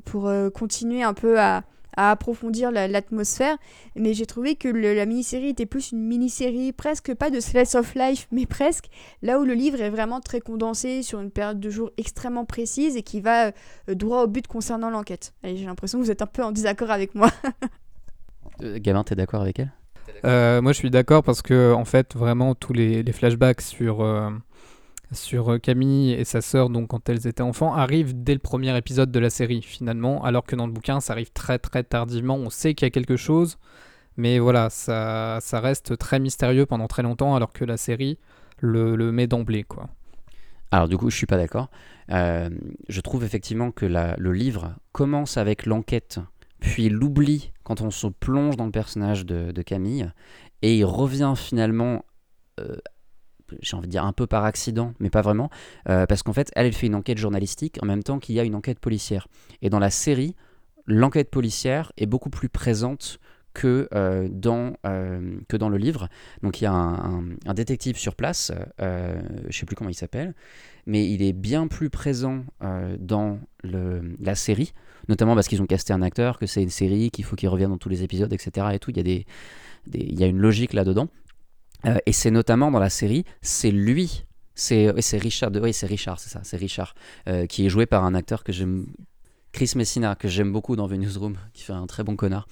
pour 0.05 0.29
euh, 0.29 0.51
continuer 0.51 1.03
un 1.03 1.15
peu 1.15 1.41
à, 1.41 1.63
approfondir 1.97 2.71
l'atmosphère 2.71 3.57
mais 3.97 4.15
j'ai 4.15 4.27
trouvé 4.27 4.55
que 4.55 4.69
la 4.69 5.07
mini-série 5.07 5.49
était 5.49 5.67
plus 5.67 5.93
une 5.93 6.03
mini-série 6.07 6.73
presque 6.73 7.15
pas 7.15 7.31
de 7.31 7.41
slice 7.41 7.75
of 7.75 7.95
life 7.95 8.29
mais 8.31 8.47
presque 8.47 8.87
là 9.23 9.41
où 9.41 9.45
le 9.45 9.55
livre 9.55 9.81
est 9.81 9.91
vraiment 9.91 10.21
très 10.21 10.41
condensé 10.41 11.03
sur 11.03 11.21
une 11.21 11.31
période 11.31 11.61
de 11.61 11.71
jour 11.71 11.91
extrêmement 11.97 12.45
précise 12.45 12.97
et 12.97 13.03
qui 13.03 13.21
va 13.21 13.53
droit 13.89 14.23
au 14.23 14.27
but 14.27 14.47
concernant 14.47 14.91
l'enquête. 14.91 15.35
J'ai 15.43 15.65
l'impression 15.65 15.99
que 15.99 16.05
vous 16.05 16.11
êtes 16.11 16.23
un 16.23 16.27
peu 16.27 16.43
en 16.43 16.53
désaccord 16.53 16.91
avec 16.91 17.15
moi. 17.15 17.31
Gavin 18.61 19.05
t'es 19.05 19.15
d'accord 19.15 19.43
avec 19.43 19.59
elle? 19.59 19.73
Euh, 20.25 20.61
moi, 20.61 20.73
je 20.73 20.79
suis 20.79 20.91
d'accord 20.91 21.23
parce 21.23 21.43
que, 21.43 21.73
en 21.73 21.85
fait, 21.85 22.15
vraiment, 22.15 22.55
tous 22.55 22.73
les, 22.73 23.05
flashbacks 23.13 23.63
sur, 23.63 24.03
euh, 24.03 24.31
sur 25.13 25.61
Camille 25.61 26.13
et 26.13 26.25
sa 26.25 26.41
sœur, 26.41 26.71
donc 26.71 26.89
quand 26.89 27.09
elles 27.09 27.27
étaient 27.27 27.43
enfants, 27.43 27.75
arrivent 27.75 28.23
dès 28.23 28.35
le 28.35 28.39
premier 28.39 28.77
épisode 28.77 29.11
de 29.11 29.19
la 29.19 29.31
série, 29.31 29.63
finalement, 29.63 30.23
alors 30.25 30.45
que 30.45 30.57
dans 30.57 30.67
le 30.67 30.73
bouquin, 30.73 31.01
ça 31.01 31.13
arrive 31.15 31.33
très, 31.33 31.59
très 31.59 31.83
tardivement. 31.83 32.37
On 32.37 32.51
sait 32.51 32.75
qu'il 32.75 32.87
y 32.87 32.89
a 32.89 32.91
quelque 32.91 33.17
chose, 33.17 33.59
mais 34.17 34.39
voilà, 34.39 34.71
ça, 34.71 35.39
ça 35.41 35.61
reste 35.61 35.99
très 35.99 36.21
mystérieux 36.21 36.67
pendant 36.67 36.87
très 36.87 37.03
longtemps, 37.03 37.35
alors 37.35 37.53
que 37.53 37.65
la 37.65 37.77
série 37.77 38.19
le, 38.59 38.97
le 38.97 39.13
met 39.13 39.27
d'emblée, 39.27 39.65
quoi. 39.65 39.89
Alors 40.73 40.87
du 40.87 40.97
coup, 40.97 41.11
je 41.11 41.17
suis 41.17 41.27
pas 41.27 41.37
d'accord. 41.37 41.69
Euh, 42.13 42.49
je 42.89 43.01
trouve 43.01 43.25
effectivement 43.25 43.73
que 43.73 43.87
le 43.87 44.33
livre 44.33 44.77
commence 44.93 45.37
avec 45.37 45.67
l'enquête 45.67 46.21
puis 46.61 46.89
l'oubli 46.89 47.53
quand 47.65 47.81
on 47.81 47.91
se 47.91 48.07
plonge 48.07 48.57
dans 48.57 48.67
le 48.67 48.71
personnage 48.71 49.27
de, 49.27 49.63
Camille, 49.63 50.11
et 50.63 50.77
il 50.77 50.85
revient 50.85 51.33
finalement, 51.37 52.05
euh, 52.61 52.77
j'ai 53.61 53.77
envie 53.77 53.87
de 53.87 53.93
dire 53.93 54.05
un 54.05 54.13
peu 54.13 54.27
par 54.27 54.45
accident, 54.45 54.95
mais 55.01 55.11
pas 55.11 55.23
vraiment, 55.23 55.51
euh, 55.89 56.07
parce 56.07 56.23
qu'en 56.23 56.33
fait, 56.33 56.51
elle, 56.55 56.73
fait 56.73 56.87
une 56.87 56.95
enquête 56.95 57.19
journalistique 57.19 57.79
en 57.83 57.87
même 57.87 58.03
temps 58.03 58.19
qu'il 58.19 58.35
y 58.35 58.41
a 58.41 58.45
une 58.45 58.55
enquête 58.55 58.79
policière. 58.79 59.29
Et 59.63 59.71
dans 59.71 59.79
la 59.79 59.91
série, 59.91 60.35
l'enquête 60.87 61.31
policière 61.31 61.93
est 61.97 62.07
beaucoup 62.07 62.31
plus 62.31 62.49
présente 62.49 63.19
que, 63.53 63.89
euh, 63.95 64.29
dans, 64.31 64.75
que 65.49 65.57
dans 65.57 65.69
le 65.69 65.77
livre. 65.77 66.09
Donc 66.43 66.61
il 66.61 66.65
y 66.65 66.67
a 66.69 66.73
un, 66.73 67.55
détective 67.55 67.97
sur 67.97 68.15
place, 68.15 68.53
je 68.79 69.17
ne 69.47 69.53
sais 69.53 69.67
plus 69.67 69.75
comment 69.75 69.91
il 69.91 69.95
s'appelle, 69.95 70.35
mais 70.87 71.11
il 71.11 71.23
est 71.23 71.33
bien 71.33 71.67
plus 71.67 71.91
présent 71.91 72.45
dans 72.99 73.41
le, 73.65 74.17
la 74.21 74.35
série 74.35 74.73
notamment 75.11 75.35
parce 75.35 75.49
qu'ils 75.49 75.61
ont 75.61 75.67
casté 75.67 75.93
un 75.93 76.03
acteur, 76.03 76.39
que 76.39 76.47
c'est 76.47 76.63
une 76.63 76.71
série, 76.71 77.11
qu'il 77.11 77.25
faut 77.25 77.37
qu'il 77.37 77.49
revienne 77.49 77.71
dans 77.71 77.79
tous 77.79 77.89
les 77.89 78.03
épisodes, 78.03 78.33
etc. 78.33 78.69
Et 78.73 78.79
tout, 78.79 78.91
il 78.91 78.97
y 78.97 79.01
a, 79.01 79.03
des, 79.03 79.27
il 79.93 80.19
y 80.19 80.25
a 80.25 80.27
une 80.27 80.39
logique 80.39 80.73
là-dedans. 80.73 81.09
Euh, 81.87 81.97
et 82.07 82.13
c'est 82.13 82.31
notamment 82.31 82.71
dans 82.71 82.79
la 82.79 82.91
série, 82.91 83.25
c'est 83.43 83.71
lui, 83.71 84.25
c'est 84.61 85.19
Richard, 85.19 85.51
oui 85.55 85.73
c'est 85.73 85.87
Richard, 85.87 86.19
c'est 86.21 86.29
ça, 86.29 86.41
c'est 86.43 86.57
Richard, 86.57 86.95
euh, 87.29 87.47
qui 87.47 87.67
est 87.67 87.69
joué 87.69 87.87
par 87.87 88.05
un 88.05 88.15
acteur 88.15 88.45
que 88.45 88.53
j'aime, 88.53 88.87
Chris 89.53 89.73
Messina, 89.75 90.15
que 90.15 90.29
j'aime 90.29 90.53
beaucoup 90.53 90.77
dans 90.77 90.89
The 90.89 90.93
Newsroom, 90.93 91.37
qui 91.55 91.65
fait 91.65 91.73
un 91.73 91.87
très 91.87 92.05
bon 92.05 92.17
connard. 92.17 92.47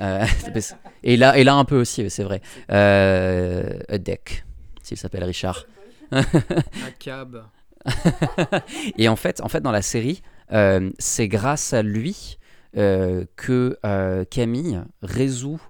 Euh, 0.00 0.26
et, 1.02 1.16
là, 1.16 1.38
et 1.38 1.44
là 1.44 1.54
un 1.54 1.64
peu 1.64 1.80
aussi, 1.80 2.08
c'est 2.10 2.24
vrai. 2.24 2.42
Euh, 2.70 3.78
Deck, 3.98 4.44
s'il 4.82 4.96
s'appelle 4.96 5.24
Richard. 5.24 5.66
un 6.12 6.24
cab. 6.98 7.44
et 8.98 9.08
en 9.08 9.16
fait, 9.16 9.40
en 9.40 9.48
fait, 9.48 9.60
dans 9.60 9.72
la 9.72 9.82
série, 9.82 10.22
c'est 10.98 11.28
grâce 11.28 11.72
à 11.72 11.82
lui 11.82 12.38
que 12.74 14.24
Camille 14.30 14.82
résout 15.02 15.60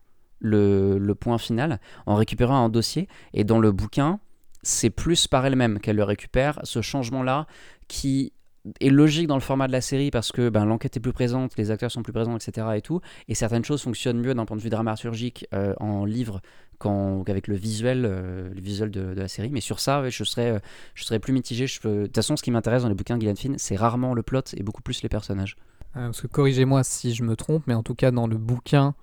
le, 0.45 1.15
point 1.15 1.39
final 1.39 1.81
en 2.07 2.15
récupérant 2.15 2.65
un 2.65 2.69
dossier. 2.69 3.09
Et 3.33 3.45
dans 3.45 3.59
le 3.59 3.73
bouquin, 3.73 4.21
c'est 4.63 4.91
plus 4.91 5.27
par 5.27 5.45
elle-même 5.45 5.81
qu'elle 5.81 5.97
le 5.97 6.05
récupère, 6.05 6.61
ce 6.65 6.83
changement-là 6.83 7.47
qui 7.89 8.33
est 8.81 8.89
logique 8.89 9.27
dans 9.27 9.35
le 9.35 9.43
format 9.43 9.67
de 9.67 9.73
la 9.73 9.83
série 9.83 10.11
parce 10.11 10.33
que 10.33 10.49
ben, 10.49 10.65
l'enquête 10.65 10.97
est 10.97 11.01
plus 11.01 11.13
présente, 11.13 11.57
les 11.59 11.71
acteurs 11.71 11.91
sont 11.91 12.03
plus 12.03 12.15
présents, 12.15 12.37
etc. 12.37 12.67
Et, 12.77 12.81
tout, 12.81 13.01
et 13.29 13.35
certaines 13.35 13.65
choses 13.65 13.83
fonctionnent 13.83 14.21
mieux 14.21 14.33
d'un 14.33 14.47
point 14.47 14.57
de 14.57 14.63
vue 14.63 14.71
dramaturgique 14.71 15.47
en 15.81 16.05
livre 16.05 16.41
qu'avec 16.81 17.47
le 17.47 17.57
visuel, 17.57 18.03
le 18.03 18.61
visuel 18.61 18.91
de, 18.91 19.01
la 19.01 19.29
série. 19.29 19.51
Mais 19.51 19.61
sur 19.61 19.81
ça, 19.81 20.09
je, 20.09 20.25
serais, 20.25 20.61
je 20.95 21.05
serais 21.05 21.19
plus 21.19 21.33
mitigé. 21.33 21.67
De 21.67 22.05
toute 22.07 22.15
façon, 22.15 22.37
ce 22.37 22.43
qui 22.43 22.51
m'intéresse 22.51 22.83
dans 22.83 22.89
les 22.89 22.95
bouquins 22.95 23.17
de 23.17 23.21
Gillian 23.21 23.37
Finn, 23.37 23.55
c'est 23.59 23.77
rarement 23.77 24.15
le 24.15 24.23
plot 24.23 24.43
et 24.57 24.63
beaucoup 24.63 24.83
plus 24.83 25.03
les 25.03 25.09
personnages. 25.09 25.57
Parce 25.95 26.21
que 26.21 26.27
corrigez-moi 26.27 26.85
si 26.85 27.15
je 27.15 27.23
me 27.23 27.37
trompe, 27.37 27.65
mais 27.67 27.75
en 27.75 27.83
tout 27.83 27.95
cas 27.95 28.11
dans 28.11 28.27
le 28.27 28.37
bouquin, 28.37 28.95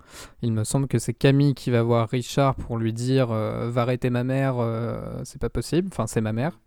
il 0.41 0.51
me 0.51 0.63
semble 0.63 0.87
que 0.87 0.99
c'est 0.99 1.13
Camille 1.13 1.55
qui 1.55 1.71
va 1.71 1.81
voir 1.83 2.09
Richard 2.09 2.55
pour 2.55 2.77
lui 2.77 2.93
dire 2.93 3.27
va 3.27 3.81
arrêter 3.81 4.09
ma 4.09 4.23
mère, 4.23 4.55
c'est 5.23 5.39
pas 5.39 5.49
possible, 5.49 5.89
enfin 5.91 6.07
c'est 6.07 6.21
ma 6.21 6.33
mère. 6.33 6.59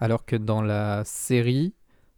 Alors 0.00 0.24
que 0.24 0.36
dans 0.36 0.62
la 0.62 1.02
série, 1.04 1.74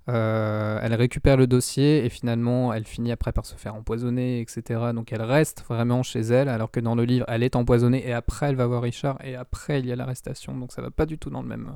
euh, 0.08 0.78
elle 0.82 0.94
récupère 0.94 1.36
le 1.36 1.48
dossier 1.48 2.04
et 2.04 2.08
finalement 2.08 2.72
elle 2.72 2.84
finit 2.84 3.10
après 3.10 3.32
par 3.32 3.44
se 3.44 3.56
faire 3.56 3.74
empoisonner, 3.74 4.40
etc. 4.40 4.92
Donc 4.94 5.12
elle 5.12 5.22
reste 5.22 5.64
vraiment 5.68 6.02
chez 6.02 6.20
elle, 6.20 6.48
alors 6.48 6.70
que 6.70 6.80
dans 6.80 6.94
le 6.94 7.04
livre 7.04 7.24
elle 7.28 7.42
est 7.42 7.56
empoisonnée 7.56 8.06
et 8.06 8.12
après 8.12 8.46
elle 8.46 8.56
va 8.56 8.66
voir 8.66 8.82
Richard 8.82 9.18
et 9.24 9.34
après 9.34 9.80
il 9.80 9.86
y 9.86 9.92
a 9.92 9.96
l'arrestation. 9.96 10.56
Donc 10.56 10.72
ça 10.72 10.80
va 10.80 10.90
pas 10.90 11.06
du 11.06 11.18
tout 11.18 11.30
dans 11.30 11.42
le 11.42 11.48
même. 11.48 11.72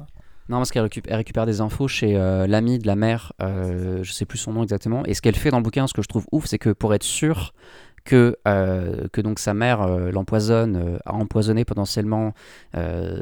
Euh. 0.51 0.53
Non, 0.53 0.59
parce 0.59 0.71
qu'elle 0.71 0.83
récupère, 0.83 1.47
des 1.47 1.61
infos 1.61 1.89
chez 1.89 2.17
euh, 2.17 2.47
l'ami 2.47 2.79
de 2.79 2.87
la 2.87 2.97
mère, 2.97 3.33
je 3.41 4.11
sais 4.11 4.25
plus 4.25 4.39
son 4.39 4.53
nom 4.53 4.63
exactement. 4.63 5.05
Et 5.07 5.15
ce 5.15 5.23
qu'elle 5.23 5.37
fait 5.37 5.51
dans 5.51 5.59
le 5.59 5.63
bouquin, 5.63 5.87
ce 5.87 5.95
que 5.95 6.03
je 6.03 6.09
trouve 6.09 6.27
ouf, 6.33 6.47
c'est 6.47 6.59
que 6.59 6.71
pour 6.71 6.95
être 6.95 7.05
sûr 7.05 7.53
que, 8.05 8.37
euh, 8.49 9.09
que 9.13 9.21
donc 9.21 9.39
sa 9.39 9.55
mère 9.55 9.83
euh, 9.83 10.11
l'empoisonne, 10.11 10.77
euh, 10.77 10.99
a 11.05 11.15
empoisonné 11.15 11.65
potentiellement 11.65 12.33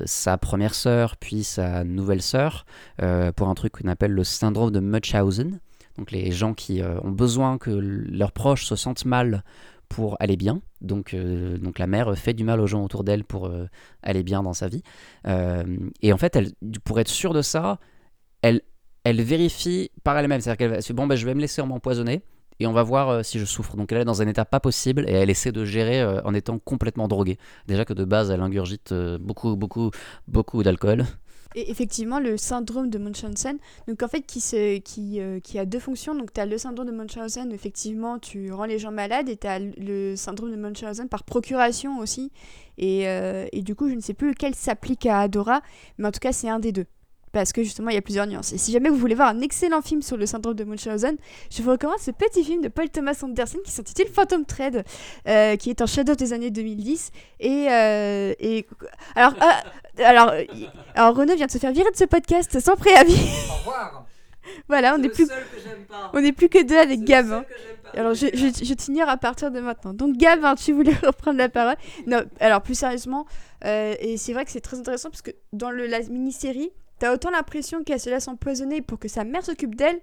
sa 0.05 0.39
première 0.39 0.75
sœur, 0.75 1.17
puis 1.17 1.45
sa 1.45 1.85
nouvelle 1.85 2.23
sœur, 2.23 2.67
pour 3.37 3.49
un 3.49 3.55
truc 3.55 3.73
qu'on 3.73 3.89
appelle 3.89 4.13
le 4.13 4.25
syndrome 4.25 4.71
de 4.71 4.81
Munchausen. 4.81 5.61
Donc 5.97 6.13
les 6.13 6.31
gens 6.31 6.55
qui 6.55 6.83
ont 6.83 7.11
besoin 7.11 7.59
que 7.59 7.71
leurs 7.71 8.33
proches 8.33 8.65
se 8.65 8.77
sentent 8.77 9.05
mal 9.05 9.43
pour 9.89 10.17
aller 10.21 10.37
bien. 10.37 10.61
Donc, 10.81 11.15
euh, 11.15 11.59
donc 11.59 11.79
la 11.79 11.87
mère 11.87 12.17
fait 12.17 12.35
du 12.35 12.45
mal 12.45 12.61
aux 12.61 12.67
gens 12.67 12.85
autour 12.85 13.05
d'elle 13.05 13.25
pour 13.25 13.47
euh, 13.47 13.67
aller 14.03 14.23
bien 14.23 14.43
dans 14.43 14.53
sa 14.53 14.69
vie. 14.69 14.83
Euh, 15.27 15.65
et 16.03 16.13
en 16.13 16.19
fait, 16.19 16.37
elle, 16.37 16.53
pour 16.85 17.01
être 17.01 17.09
sûre 17.09 17.35
de 17.35 17.43
ça, 17.43 17.79
elle, 18.43 18.63
elle 19.05 19.21
vérifie 19.23 19.91
par 20.05 20.17
elle-même. 20.19 20.41
C'est-à-dire 20.41 20.59
qu'elle 20.59 20.71
va 20.71 20.83
se 20.83 20.93
bon, 20.93 21.07
ben, 21.07 21.17
je 21.17 21.27
vais 21.27 21.35
me 21.35 21.41
laisser 21.41 21.63
m'empoisonner 21.63 22.23
et 22.61 22.67
on 22.67 22.73
va 22.73 22.83
voir 22.83 23.25
si 23.25 23.39
je 23.39 23.45
souffre. 23.45 23.77
Donc 23.77 23.93
elle 23.93 23.99
est 23.99 24.05
dans 24.05 24.23
un 24.23 24.27
état 24.29 24.45
pas 24.45 24.61
possible 24.61 25.05
et 25.09 25.13
elle 25.13 25.31
essaie 25.31 25.53
de 25.53 25.65
gérer 25.65 26.05
en 26.25 26.35
étant 26.35 26.59
complètement 26.59 27.09
droguée. 27.09 27.39
Déjà 27.67 27.85
que 27.85 27.93
de 27.93 28.05
base, 28.05 28.31
elle 28.31 28.41
ingurgite 28.41 28.93
beaucoup, 29.21 29.57
beaucoup, 29.57 29.91
beaucoup 30.27 30.63
d'alcool. 30.63 31.05
Et 31.59 31.73
effectivement, 31.73 32.21
le 32.21 32.37
syndrome 32.37 32.89
de 32.89 32.99
Munchausen, 32.99 33.59
donc 33.89 34.05
en 34.05 34.07
fait, 34.07 34.21
qui, 34.21 34.41
se, 34.41 34.79
qui, 34.79 35.21
euh, 35.21 35.41
a 35.57 35.65
deux 35.65 35.81
fonctions. 35.81 36.15
Donc, 36.15 36.33
tu 36.33 36.41
as 36.41 36.47
le 36.47 36.57
syndrome 36.57 36.87
de 36.87 36.93
Munchausen, 36.93 37.51
effectivement, 37.51 38.21
tu 38.21 38.53
rends 38.53 38.65
les 38.65 38.79
gens 38.79 38.93
malades, 38.93 39.29
et 39.29 39.37
tu 39.37 39.49
as 39.49 39.59
le 39.59 40.15
syndrome 40.15 40.53
de 40.53 40.57
Munchausen 40.57 41.09
par 41.09 41.25
procuration 41.25 41.99
aussi. 41.99 42.31
Et, 42.77 43.09
euh, 43.09 43.49
et 43.51 43.63
du 43.63 43.75
coup, 43.75 43.89
je 43.89 43.95
ne 43.95 44.01
sais 44.01 44.15
plus 44.15 44.29
lequel 44.29 44.55
s'applique 44.55 45.05
à 45.07 45.19
Adora, 45.19 45.61
mais 45.99 46.07
en 46.07 46.13
tout 46.13 46.21
cas, 46.21 46.31
c'est 46.31 46.49
un 46.49 46.61
des 46.61 46.71
deux 46.71 46.87
parce 47.33 47.53
que 47.53 47.63
justement 47.63 47.91
il 47.91 47.95
y 47.95 47.99
a 47.99 48.03
plusieurs 48.03 48.27
nuances. 48.27 48.53
Et 48.53 48.59
si 48.59 48.73
jamais 48.73 48.89
vous 48.89 48.97
voulez 48.97 49.15
voir 49.15 49.29
un 49.29 49.41
excellent 49.41 49.83
film 49.83 50.03
sur 50.03 50.17
le 50.17 50.27
syndrome 50.27 50.55
de 50.55 50.65
Munchausen, 50.65 51.17
je 51.51 51.63
vous 51.63 51.71
recommande 51.71 51.99
ce 51.99 52.11
petit 52.11 52.45
film 52.45 52.63
de 52.63 52.69
Paul 52.69 52.89
Thomas 52.89 53.19
Anderson 53.23 53.59
qui 53.65 53.71
s'intitule 53.71 54.09
Phantom 54.09 54.45
Thread, 54.45 54.85
euh, 55.27 55.57
qui 55.57 55.71
est 55.71 55.81
un 55.81 55.87
chef 55.87 56.05
des 56.05 56.33
années 56.33 56.51
2010. 56.51 57.11
Et, 57.41 57.67
euh, 57.71 58.35
et 58.39 58.67
alors, 59.15 59.35
euh, 59.35 60.03
alors, 60.05 60.33
alors 60.95 61.17
Renaud 61.17 61.35
vient 61.35 61.47
de 61.47 61.51
se 61.51 61.59
faire 61.59 61.73
virer 61.73 61.91
de 61.91 61.97
ce 61.97 62.05
podcast 62.05 62.59
sans 62.61 62.77
préavis. 62.77 63.15
Au 63.15 63.55
revoir. 63.59 64.07
voilà, 64.69 64.95
on 64.95 64.99
n'est 64.99 65.11
plus, 65.11 65.29
on 66.15 66.25
est 66.25 66.33
plus 66.33 66.49
que 66.49 66.63
deux 66.63 66.79
avec 66.79 67.05
Gab. 67.05 67.31
Hein. 67.31 67.45
Alors 67.95 68.15
je, 68.15 68.27
je, 68.33 68.65
je 68.65 68.75
t'ignore 68.75 69.09
à 69.09 69.17
partir 69.17 69.51
de 69.51 69.61
maintenant. 69.61 69.93
Donc 69.93 70.17
Gab, 70.17 70.45
hein, 70.45 70.55
tu 70.55 70.73
voulais 70.73 70.95
reprendre 71.03 71.39
la 71.39 71.49
parole? 71.49 71.77
Non, 72.07 72.23
alors 72.41 72.63
plus 72.63 72.75
sérieusement, 72.75 73.27
et 73.65 74.17
c'est 74.17 74.33
vrai 74.33 74.45
que 74.45 74.51
c'est 74.51 74.61
très 74.61 74.79
intéressant 74.79 75.11
parce 75.11 75.23
que 75.23 75.33
dans 75.53 75.71
le, 75.71 75.87
la 75.87 76.01
mini-série, 76.01 76.71
T'as 76.99 77.15
autant 77.15 77.31
l'impression 77.31 77.85
qu'elle 77.85 78.01
se 78.01 78.11
laisse 78.11 78.29
empoisonner 78.29 78.83
pour 78.83 78.99
que 78.99 79.09
sa 79.09 79.25
mère 79.25 79.45
s'occupe 79.45 79.75
d'elle 79.75 80.01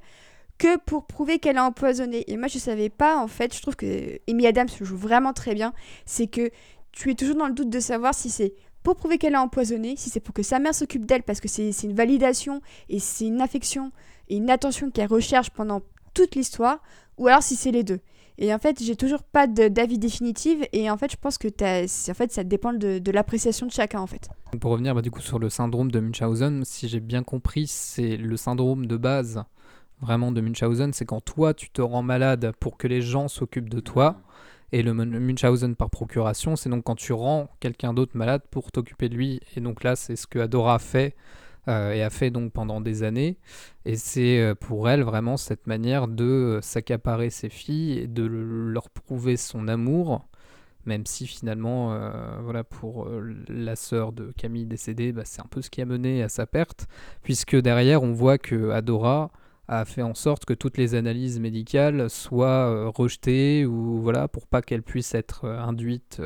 que 0.58 0.78
pour 0.78 1.06
prouver 1.06 1.40
qu'elle 1.40 1.58
a 1.58 1.66
empoisonné. 1.66 2.24
Et 2.32 2.38
moi, 2.38 2.48
je 2.48 2.58
savais 2.58 2.90
pas, 2.90 3.18
en 3.18 3.28
fait, 3.28 3.54
je 3.54 3.62
trouve 3.62 3.76
que 3.76 4.20
Amy 4.30 4.48
Adams 4.48 4.70
joue 4.82 4.98
vraiment 4.98 5.34
très 5.34 5.54
bien. 5.54 5.74
C'est 6.06 6.28
que 6.28 6.50
tu 6.92 7.12
es 7.12 7.16
toujours 7.16 7.36
dans 7.36 7.48
le 7.48 7.54
doute 7.54 7.70
de 7.70 7.80
savoir 7.80 8.14
si 8.14 8.30
c'est 8.30 8.54
pour 8.84 8.96
prouver 8.96 9.18
qu'elle 9.18 9.36
a 9.36 9.42
empoisonné, 9.42 9.96
si 9.98 10.10
c'est 10.10 10.20
pour 10.20 10.34
que 10.34 10.44
sa 10.44 10.60
mère 10.60 10.76
s'occupe 10.76 11.06
d'elle 11.06 11.24
parce 11.24 11.42
que 11.42 11.48
c'est 11.48 11.72
une 11.84 11.96
validation 11.96 12.62
et 12.88 13.00
c'est 13.00 13.26
une 13.26 13.42
affection 13.42 13.92
et 14.30 14.38
une 14.38 14.50
attention 14.50 14.92
qu'elle 14.92 15.08
recherche 15.08 15.50
pendant 15.50 15.82
toute 16.14 16.36
l'histoire, 16.36 16.82
ou 17.18 17.28
alors 17.28 17.44
si 17.44 17.56
c'est 17.56 17.72
les 17.72 17.84
deux. 17.84 18.00
Et 18.38 18.54
en 18.54 18.60
fait, 18.60 18.84
j'ai 18.84 18.96
toujours 18.96 19.24
pas 19.24 19.48
d'avis 19.48 19.98
définitif. 19.98 20.60
Et 20.74 20.90
en 20.90 20.98
fait, 20.98 21.12
je 21.12 21.18
pense 21.18 21.38
que 21.38 21.48
en 21.48 22.14
fait, 22.14 22.32
ça 22.32 22.44
dépend 22.44 22.74
de, 22.74 23.12
l'appréciation 23.12 23.66
de 23.66 23.72
chacun, 23.72 24.00
en 24.00 24.08
fait. 24.08 24.30
Pour 24.60 24.72
revenir 24.72 24.96
bah, 24.96 25.02
du 25.02 25.12
coup 25.12 25.22
sur 25.22 25.40
le 25.40 25.50
syndrome 25.50 25.92
de 25.92 26.00
Munchausen, 26.00 26.64
si 26.66 26.88
j'ai 26.88 27.00
bien 27.00 27.24
compris, 27.24 27.68
c'est 27.68 28.18
le 28.18 28.38
syndrome 28.38 28.88
de 28.88 28.98
base 28.98 29.44
vraiment 30.02 30.32
de 30.32 30.42
Munchausen, 30.42 30.94
c'est 30.94 31.06
quand 31.06 31.22
toi 31.22 31.54
tu 31.54 31.70
te 31.70 31.82
rends 31.82 32.04
malade 32.04 32.52
pour 32.60 32.78
que 32.78 32.88
les 32.88 33.02
gens 33.02 33.28
s'occupent 33.28 33.70
de 33.70 33.80
toi. 33.80 34.22
Et 34.72 34.84
le 34.84 34.94
Munchausen 34.94 35.76
par 35.76 35.90
procuration, 35.90 36.56
c'est 36.56 36.70
donc 36.70 36.84
quand 36.84 36.96
tu 36.96 37.14
rends 37.14 37.50
quelqu'un 37.60 37.94
d'autre 37.94 38.12
malade 38.16 38.42
pour 38.52 38.72
t'occuper 38.72 39.10
de 39.10 39.16
lui. 39.16 39.40
Et 39.56 39.62
donc 39.62 39.84
là, 39.84 39.96
c'est 39.96 40.16
ce 40.16 40.28
que 40.28 40.40
Adora 40.40 40.80
fait 40.80 41.16
euh, 41.68 41.94
et 41.94 42.04
a 42.04 42.10
fait 42.10 42.30
donc 42.30 42.52
pendant 42.54 42.80
des 42.82 43.04
années. 43.04 43.38
Et 43.86 43.96
c'est 43.96 44.40
euh, 44.40 44.56
pour 44.56 44.90
elle 44.90 45.04
vraiment 45.04 45.38
cette 45.38 45.68
manière 45.68 46.08
de 46.08 46.24
euh, 46.24 46.62
s'accaparer 46.62 47.30
ses 47.30 47.50
filles 47.50 48.00
et 48.00 48.08
de 48.08 48.24
leur 48.26 48.90
prouver 48.90 49.36
son 49.38 49.68
amour, 49.68 50.28
même 50.86 51.08
si 51.08 51.26
finalement, 51.26 51.98
voilà, 52.44 52.64
pour 52.64 53.10
la 53.48 53.76
sœur 53.76 54.12
de 54.12 54.32
Camille 54.38 54.68
décédée, 54.68 55.12
bah, 55.14 55.24
c'est 55.26 55.42
un 55.42 55.48
peu 55.50 55.64
ce 55.64 55.72
qui 55.72 55.82
a 55.82 55.86
mené 55.86 56.22
à 56.22 56.30
sa 56.30 56.46
perte, 56.46 56.88
puisque 57.24 57.56
derrière 57.56 58.04
on 58.04 58.12
voit 58.12 58.38
que 58.38 58.70
Adora 58.70 59.32
a 59.68 59.84
fait 59.86 60.04
en 60.04 60.14
sorte 60.14 60.46
que 60.46 60.54
toutes 60.54 60.78
les 60.78 60.94
analyses 60.94 61.40
médicales 61.40 62.08
soient 62.12 62.88
rejetées 62.92 63.66
ou 63.66 64.00
voilà 64.00 64.28
pour 64.28 64.46
pas 64.46 64.62
qu'elle 64.62 64.84
puisse 64.84 65.16
être 65.16 65.46
induite, 65.46 66.22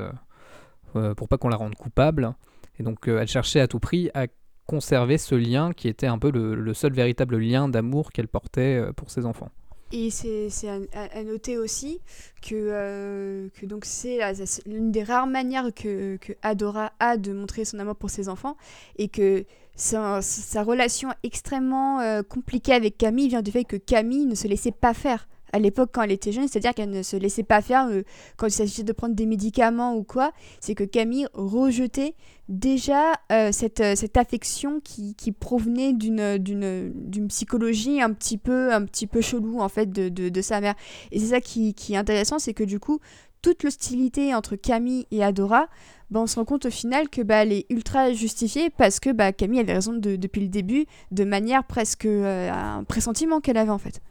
pour 0.91 1.29
pas 1.29 1.37
qu'on 1.37 1.47
la 1.47 1.55
rende 1.55 1.75
coupable. 1.75 2.35
Et 2.79 2.83
donc 2.83 3.07
elle 3.07 3.29
cherchait 3.29 3.61
à 3.61 3.69
tout 3.69 3.79
prix 3.79 4.09
à 4.13 4.27
conserver 4.69 5.17
ce 5.17 5.33
lien 5.33 5.73
qui 5.73 5.87
était 5.87 6.05
un 6.05 6.19
peu 6.19 6.29
le, 6.29 6.73
seul 6.75 6.93
véritable 6.93 7.39
lien 7.39 7.67
d'amour 7.67 8.11
qu'elle 8.11 8.27
portait 8.27 8.77
euh, 8.77 8.93
pour 8.93 9.09
ses 9.09 9.25
enfants. 9.25 9.49
Et 9.91 10.11
c'est 10.11 10.49
à, 10.93 11.23
noter 11.23 11.57
aussi 11.57 11.99
que, 12.43 12.53
euh, 12.53 13.47
donc 13.63 13.85
c'est 13.85 14.19
l'une 14.67 14.91
des 14.91 15.01
rares 15.01 15.25
manières 15.25 15.73
que, 15.75 16.17
que, 16.17 16.33
Adora 16.43 16.91
a 16.99 17.17
de 17.17 17.33
montrer 17.33 17.65
son 17.65 17.79
amour 17.79 17.95
pour 17.95 18.11
ses 18.11 18.29
enfants 18.29 18.55
et 18.99 19.07
que 19.07 19.45
sa, 19.73 20.19
relation 20.61 21.09
extrêmement 21.23 22.01
euh, 22.01 22.21
compliquée 22.21 22.73
avec 22.73 22.99
Camille 22.99 23.29
vient 23.29 23.41
du 23.41 23.49
fait 23.49 23.63
que 23.63 23.77
Camille 23.77 24.27
ne 24.27 24.35
se 24.35 24.47
laissait 24.47 24.71
pas 24.71 24.93
faire 24.93 25.27
à 25.51 25.57
l'époque 25.57 25.89
quand 25.91 26.03
elle 26.03 26.11
était 26.11 26.31
jeune, 26.31 26.47
c'est-à-dire 26.47 26.75
qu'elle 26.75 26.91
ne 26.91 27.01
se 27.01 27.17
laissait 27.17 27.41
pas 27.41 27.63
faire 27.63 27.89
quand 28.37 28.45
il 28.45 28.51
s'agissait 28.51 28.83
de 28.83 28.93
prendre 28.93 29.15
des 29.15 29.25
médicaments 29.25 29.95
ou 29.95 30.03
quoi, 30.03 30.31
c'est 30.59 30.75
que 30.75 30.83
Camille 30.83 31.25
rejetait 31.33 32.13
déjà 32.49 33.13
euh, 33.31 33.51
cette, 33.53 33.79
euh, 33.79 33.95
cette 33.95 34.17
affection 34.17 34.81
qui, 34.81 35.15
qui 35.15 35.31
provenait 35.31 35.93
d'une, 35.93 36.93
psychologie 37.29 38.01
un 38.01 38.11
petit 38.11 38.37
peu, 38.37 38.73
un 38.73 38.83
petit 38.83 39.07
peu 39.07 39.21
chelou 39.21 39.61
en 39.61 39.69
fait 39.69 39.91
de, 39.91 40.09
de, 40.09 40.41
sa 40.41 40.59
mère. 40.59 40.75
Et 41.11 41.19
c'est 41.19 41.27
ça 41.27 41.39
qui, 41.39 41.73
qui 41.73 41.93
est 41.93 41.97
intéressant, 41.97 42.39
c'est 42.39 42.53
que 42.53 42.63
du 42.63 42.79
coup, 42.79 42.99
toute 43.41 43.63
l'hostilité 43.63 44.35
entre 44.35 44.55
Camille 44.55 45.05
et 45.11 45.23
Adora, 45.23 45.67
bah, 46.09 46.19
on 46.19 46.27
se 46.27 46.35
rend 46.35 46.45
compte 46.45 46.65
au 46.65 46.71
final 46.71 47.07
que 47.07 47.21
bah, 47.21 47.43
elle 47.43 47.53
est 47.53 47.65
ultra 47.69 48.11
justifiée 48.11 48.69
parce 48.71 48.99
que 48.99 49.11
bah, 49.11 49.31
Camille 49.31 49.59
avait 49.59 49.73
raison 49.73 49.93
de, 49.93 50.15
depuis 50.15 50.41
le 50.41 50.49
début, 50.49 50.87
de 51.11 51.23
manière 51.23 51.63
presque 51.63 52.05
un 52.05 52.83
pressentiment 52.83 53.39
qu'elle 53.39 53.57
avait 53.57 53.69
en 53.69 53.77
fait. 53.77 54.01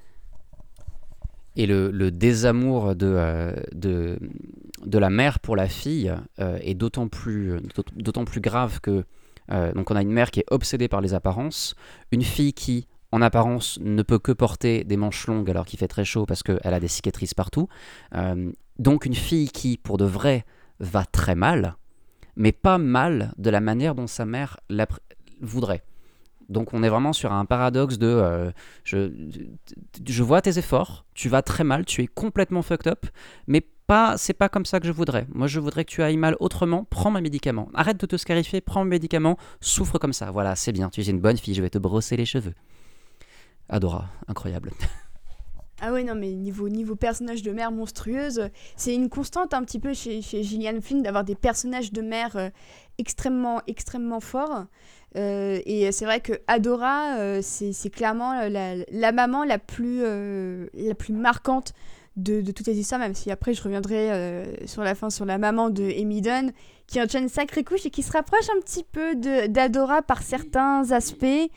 Et 1.58 1.66
le, 1.66 2.10
désamour 2.12 2.94
de, 2.94 3.06
euh, 3.08 3.52
de, 3.74 4.16
de, 4.84 4.98
la 4.98 5.10
mère 5.10 5.40
pour 5.40 5.56
la 5.56 5.68
fille 5.68 6.14
euh, 6.40 6.58
est 6.62 6.74
d'autant 6.74 7.08
plus, 7.08 7.60
d'autant 7.94 8.24
plus 8.24 8.40
grave 8.40 8.80
que 8.80 9.04
euh, 9.50 9.72
donc 9.72 9.90
on 9.90 9.96
a 9.96 10.02
une 10.02 10.12
mère 10.12 10.30
qui 10.30 10.40
est 10.40 10.46
obsédée 10.50 10.88
par 10.88 11.00
les 11.00 11.14
apparences, 11.14 11.74
une 12.12 12.22
fille 12.22 12.52
qui 12.52 12.86
en 13.12 13.22
apparence 13.22 13.78
ne 13.82 14.02
peut 14.02 14.18
que 14.18 14.32
porter 14.32 14.84
des 14.84 14.98
manches 14.98 15.26
longues 15.26 15.48
alors 15.48 15.64
qu'il 15.64 15.78
fait 15.78 15.88
très 15.88 16.04
chaud 16.04 16.26
parce 16.26 16.42
qu'elle 16.42 16.58
a 16.62 16.80
des 16.80 16.88
cicatrices 16.88 17.32
partout. 17.34 17.68
donc 18.78 19.06
une 19.06 19.14
fille 19.14 19.48
qui 19.48 19.78
pour 19.78 19.96
de 19.96 20.04
vrai 20.04 20.44
va 20.80 21.06
très 21.06 21.34
mal, 21.34 21.76
mais 22.36 22.52
pas 22.52 22.76
mal 22.76 23.32
de 23.38 23.48
la 23.48 23.60
manière 23.60 23.94
dont 23.94 24.06
sa 24.06 24.26
mère 24.26 24.58
voudrait. 25.40 25.82
Donc 26.48 26.72
on 26.72 26.82
est 26.82 26.88
vraiment 26.88 27.12
sur 27.12 27.32
un 27.32 27.44
paradoxe 27.44 27.98
de 27.98 28.06
euh, 28.06 28.50
je, 28.84 29.10
je 30.06 30.22
vois 30.22 30.40
tes 30.40 30.58
efforts, 30.58 31.04
tu 31.14 31.28
vas 31.28 31.42
très 31.42 31.64
mal, 31.64 31.84
tu 31.84 32.02
es 32.02 32.06
complètement 32.06 32.62
fucked 32.62 32.90
up, 32.90 33.06
mais 33.46 33.66
pas 33.88 34.16
c'est 34.18 34.34
pas 34.34 34.48
comme 34.48 34.66
ça 34.66 34.78
que 34.78 34.86
je 34.86 34.92
voudrais. 34.92 35.26
Moi 35.34 35.48
je 35.48 35.58
voudrais 35.58 35.84
que 35.84 35.90
tu 35.90 36.02
ailles 36.02 36.16
mal 36.16 36.36
autrement, 36.38 36.84
prends 36.84 37.10
mes 37.10 37.22
médicaments. 37.22 37.68
Arrête 37.74 37.98
de 37.98 38.06
te 38.06 38.16
scarifier, 38.16 38.60
prends 38.60 38.84
mes 38.84 38.90
médicaments, 38.90 39.36
souffre 39.60 39.98
comme 39.98 40.12
ça. 40.12 40.30
Voilà, 40.30 40.54
c'est 40.54 40.72
bien, 40.72 40.90
tu 40.90 41.00
es 41.00 41.04
une 41.04 41.18
bonne 41.18 41.38
fille, 41.38 41.54
je 41.54 41.62
vais 41.62 41.70
te 41.70 41.78
brosser 41.78 42.16
les 42.16 42.26
cheveux. 42.26 42.54
Adora, 43.68 44.08
incroyable. 44.28 44.70
Ah 45.80 45.92
ouais, 45.92 46.02
non, 46.02 46.16
mais 46.16 46.32
niveau, 46.32 46.68
niveau 46.68 46.96
personnage 46.96 47.42
de 47.42 47.52
mère 47.52 47.70
monstrueuse, 47.70 48.50
c'est 48.74 48.92
une 48.92 49.08
constante 49.08 49.54
un 49.54 49.62
petit 49.62 49.78
peu 49.78 49.94
chez, 49.94 50.20
Gillian 50.22 50.80
Flynn 50.80 51.04
d'avoir 51.04 51.22
des 51.22 51.36
personnages 51.36 51.92
de 51.92 52.02
mère 52.02 52.34
euh, 52.34 52.48
extrêmement, 52.98 53.62
extrêmement 53.68 54.18
forts. 54.18 54.64
Euh, 55.14 55.60
et 55.66 55.92
c'est 55.92 56.04
vrai 56.04 56.18
que 56.18 56.32
Adora, 56.48 57.18
euh, 57.18 57.42
c'est 57.42 57.90
clairement 57.90 58.48
la, 58.48 58.74
la, 58.90 59.12
maman 59.12 59.44
la 59.44 59.58
plus, 59.60 60.02
la 60.02 60.94
plus 60.96 61.12
marquante 61.12 61.74
de, 62.18 62.40
de, 62.40 62.52
toutes 62.52 62.66
les 62.66 62.78
histoires, 62.78 63.00
même 63.00 63.14
si 63.14 63.30
après 63.30 63.54
je 63.54 63.62
reviendrai 63.62 64.44
sur 64.66 64.82
la 64.82 64.94
fin 64.94 65.10
sur 65.10 65.24
la 65.24 65.38
maman 65.38 65.70
de 65.70 65.84
Amy 65.84 66.20
Dunn, 66.20 66.52
qui 66.86 66.98
a 66.98 67.06
une 67.18 67.28
sacrée 67.28 67.64
couche 67.64 67.86
et 67.86 67.90
qui 67.90 68.02
se 68.02 68.12
rapproche 68.12 68.48
un 68.56 68.60
petit 68.60 68.84
peu 68.84 69.14
d'Adora 69.48 70.02
par 70.02 70.22
certains 70.22 70.90
aspects. 70.90 71.50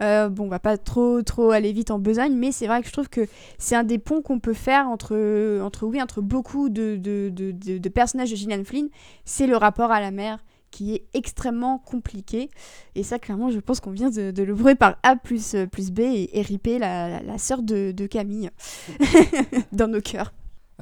Euh, 0.00 0.28
bon, 0.28 0.44
on 0.44 0.48
va 0.48 0.58
pas 0.58 0.76
trop 0.76 1.22
trop 1.22 1.50
aller 1.50 1.72
vite 1.72 1.90
en 1.90 1.98
besogne, 1.98 2.34
mais 2.34 2.52
c'est 2.52 2.66
vrai 2.66 2.80
que 2.80 2.88
je 2.88 2.92
trouve 2.92 3.08
que 3.08 3.26
c'est 3.58 3.76
un 3.76 3.84
des 3.84 3.98
ponts 3.98 4.22
qu'on 4.22 4.40
peut 4.40 4.54
faire 4.54 4.88
entre, 4.88 5.60
entre, 5.62 5.86
oui, 5.86 6.02
entre 6.02 6.20
beaucoup 6.20 6.68
de, 6.68 6.96
de, 6.96 7.30
de, 7.30 7.78
de 7.78 7.88
personnages 7.88 8.30
de 8.30 8.36
Gillian 8.36 8.64
Flynn. 8.64 8.88
C'est 9.24 9.46
le 9.46 9.56
rapport 9.56 9.92
à 9.92 10.00
la 10.00 10.10
mère 10.10 10.38
qui 10.74 10.92
est 10.92 11.04
extrêmement 11.14 11.78
compliqué. 11.78 12.50
Et 12.96 13.04
ça, 13.04 13.20
clairement, 13.20 13.48
je 13.48 13.60
pense 13.60 13.78
qu'on 13.78 13.92
vient 13.92 14.10
de, 14.10 14.32
de 14.32 14.42
le 14.42 14.54
brûler 14.54 14.74
par 14.74 14.96
A 15.04 15.14
plus, 15.14 15.54
plus 15.70 15.92
B 15.92 16.00
et, 16.00 16.40
et 16.40 16.78
la, 16.80 17.22
la, 17.22 17.38
sœur 17.38 17.62
de, 17.62 17.92
de 17.92 18.06
Camille 18.08 18.50
dans 19.72 19.86
nos 19.86 20.00
cœurs. 20.00 20.32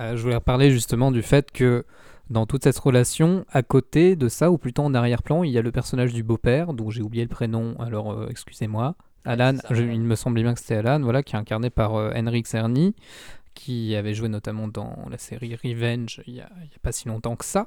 Euh, 0.00 0.16
je 0.16 0.22
voulais 0.22 0.36
reparler 0.36 0.70
justement 0.70 1.10
du 1.10 1.20
fait 1.20 1.50
que 1.50 1.84
dans 2.30 2.46
toute 2.46 2.64
cette 2.64 2.78
relation, 2.78 3.44
à 3.52 3.62
côté 3.62 4.16
de 4.16 4.28
ça, 4.28 4.50
ou 4.50 4.56
plutôt 4.56 4.82
en 4.82 4.94
arrière-plan, 4.94 5.42
il 5.44 5.50
y 5.50 5.58
a 5.58 5.62
le 5.62 5.72
personnage 5.72 6.14
du 6.14 6.22
beau-père, 6.22 6.72
dont 6.72 6.88
j'ai 6.88 7.02
oublié 7.02 7.24
le 7.24 7.28
prénom, 7.28 7.74
alors 7.78 8.12
euh, 8.12 8.28
excusez-moi. 8.30 8.94
Alan, 9.26 9.58
il 9.70 10.00
me 10.00 10.14
semblait 10.14 10.42
bien 10.42 10.54
que 10.54 10.60
c'était 10.60 10.76
Alan, 10.76 11.00
voilà, 11.00 11.22
qui 11.22 11.36
est 11.36 11.38
incarné 11.38 11.68
par 11.68 11.96
euh, 11.96 12.12
Henrik 12.16 12.46
Cerny, 12.46 12.94
qui 13.54 13.94
avait 13.94 14.14
joué 14.14 14.28
notamment 14.28 14.68
dans 14.68 15.06
la 15.10 15.18
série 15.18 15.54
Revenge 15.54 16.22
il 16.26 16.34
n'y 16.34 16.40
a, 16.40 16.50
pas 16.82 16.92
si 16.92 17.08
longtemps 17.08 17.36
que 17.36 17.44
ça. 17.44 17.66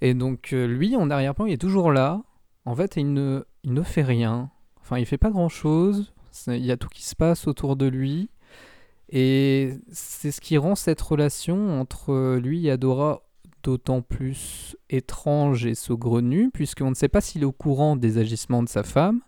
Et 0.00 0.14
donc 0.14 0.52
euh, 0.52 0.66
lui, 0.66 0.96
en 0.96 1.10
arrière-plan, 1.10 1.46
il 1.46 1.52
est 1.52 1.60
toujours 1.60 1.92
là. 1.92 2.22
En 2.64 2.74
fait, 2.74 2.96
il 2.96 3.12
ne, 3.12 3.44
il 3.64 3.72
ne 3.72 3.82
fait 3.82 4.02
rien. 4.02 4.50
Enfin, 4.80 4.98
il 4.98 5.06
fait 5.06 5.18
pas 5.18 5.30
grand-chose. 5.30 6.12
Il 6.46 6.64
y 6.64 6.72
a 6.72 6.76
tout 6.76 6.88
qui 6.88 7.02
se 7.02 7.14
passe 7.14 7.46
autour 7.46 7.76
de 7.76 7.86
lui. 7.86 8.30
Et 9.08 9.74
c'est 9.92 10.30
ce 10.30 10.40
qui 10.40 10.56
rend 10.56 10.74
cette 10.74 11.00
relation 11.00 11.80
entre 11.80 12.36
lui 12.36 12.66
et 12.66 12.70
Adora 12.70 13.22
d'autant 13.62 14.02
plus 14.02 14.76
étrange 14.90 15.66
et 15.66 15.74
saugrenue, 15.74 16.50
puisqu'on 16.52 16.90
ne 16.90 16.94
sait 16.94 17.08
pas 17.08 17.20
s'il 17.20 17.42
est 17.42 17.46
au 17.46 17.52
courant 17.52 17.96
des 17.96 18.18
agissements 18.18 18.62
de 18.62 18.68
sa 18.68 18.82
femme. 18.82 19.20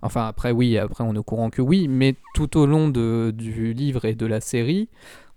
Enfin, 0.00 0.26
après, 0.26 0.52
oui, 0.52 0.78
après, 0.78 1.02
on 1.04 1.14
est 1.14 1.18
au 1.18 1.24
courant 1.24 1.50
que 1.50 1.60
oui, 1.60 1.88
mais 1.88 2.14
tout 2.34 2.56
au 2.56 2.66
long 2.66 2.88
de, 2.88 3.32
du 3.36 3.72
livre 3.72 4.04
et 4.04 4.14
de 4.14 4.26
la 4.26 4.40
série, 4.40 4.88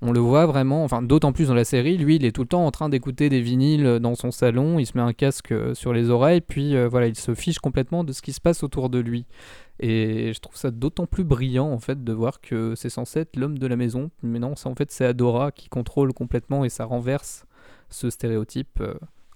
on 0.04 0.12
le 0.12 0.20
voit 0.20 0.46
vraiment, 0.46 0.84
enfin, 0.84 1.02
d'autant 1.02 1.32
plus 1.32 1.48
dans 1.48 1.54
la 1.54 1.64
série, 1.64 1.98
lui, 1.98 2.16
il 2.16 2.26
est 2.26 2.32
tout 2.32 2.42
le 2.42 2.48
temps 2.48 2.66
en 2.66 2.72
train 2.72 2.90
d'écouter 2.90 3.30
des 3.30 3.42
vinyles 3.42 4.00
dans 4.00 4.16
son 4.16 4.32
salon, 4.32 4.80
il 4.80 4.86
se 4.86 4.98
met 4.98 5.04
un 5.04 5.14
casque 5.14 5.52
euh, 5.52 5.76
sur 5.76 5.94
les 5.94 6.10
oreilles, 6.10 6.42
puis 6.42 6.76
euh, 6.76 6.88
voilà, 6.88 7.08
il 7.08 7.16
se 7.16 7.36
fiche 7.36 7.60
complètement 7.60 8.04
de 8.04 8.12
ce 8.12 8.22
qui 8.22 8.34
se 8.34 8.42
passe 8.42 8.64
autour 8.64 8.90
de 8.90 9.00
lui. 9.00 9.26
Et 9.80 10.32
je 10.34 10.40
trouve 10.40 10.56
ça 10.56 10.72
d'autant 10.72 11.08
plus 11.08 11.24
brillant, 11.24 11.72
en 11.72 11.80
fait, 11.80 12.04
de 12.04 12.14
voir 12.14 12.42
que 12.42 12.76
c'est 12.76 12.90
censé 12.90 13.22
être 13.22 13.36
l'homme 13.36 13.58
de 13.58 13.68
la 13.68 13.76
maison, 13.76 14.12
mais 14.22 14.40
non, 14.40 14.54
en 14.64 14.76
fait, 14.76 14.92
c'est 14.92 15.06
Adora 15.06 15.52
qui 15.52 15.70
contrôle 15.70 16.14
complètement 16.14 16.66
et 16.66 16.70
ça 16.70 16.86
renverse 16.86 17.46
ce 17.90 18.10
stéréotype 18.10 18.80
euh, 18.82 18.94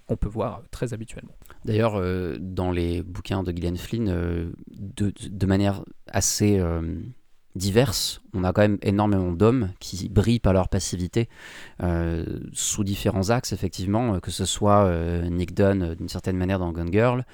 qu'on 0.07 0.17
peut 0.17 0.29
voir 0.29 0.61
très 0.71 0.93
habituellement. 0.93 1.35
D'ailleurs, 1.63 1.95
euh, 1.95 2.37
dans 2.39 2.71
les 2.71 3.01
bouquins 3.01 3.43
de 3.43 3.51
Gillian 3.51 3.75
Flynn, 3.75 4.09
euh, 4.09 4.51
de, 4.67 5.13
de, 5.27 5.45
manière 5.45 5.83
assez 6.07 6.61
diverses. 7.55 8.21
On 8.33 8.43
a 8.43 8.51
quand 8.51 8.61
même 8.61 8.77
énormément 8.81 9.31
d'hommes 9.31 9.71
qui 9.79 10.09
brillent 10.09 10.39
par 10.41 10.53
leur 10.53 10.67
passivité 10.67 11.29
euh, 11.81 12.25
sous 12.51 12.83
différents 12.83 13.29
axes, 13.29 13.53
effectivement, 13.53 14.19
que 14.19 14.29
ce 14.29 14.45
soit 14.45 14.85
euh, 14.85 15.29
Nick 15.29 15.53
Dunn 15.53 15.81
euh, 15.81 15.95
d'une 15.95 16.09
certaine 16.09 16.35
manière 16.35 16.59
dans 16.59 16.71
Gone 16.71 16.91
Girl, 16.91 17.25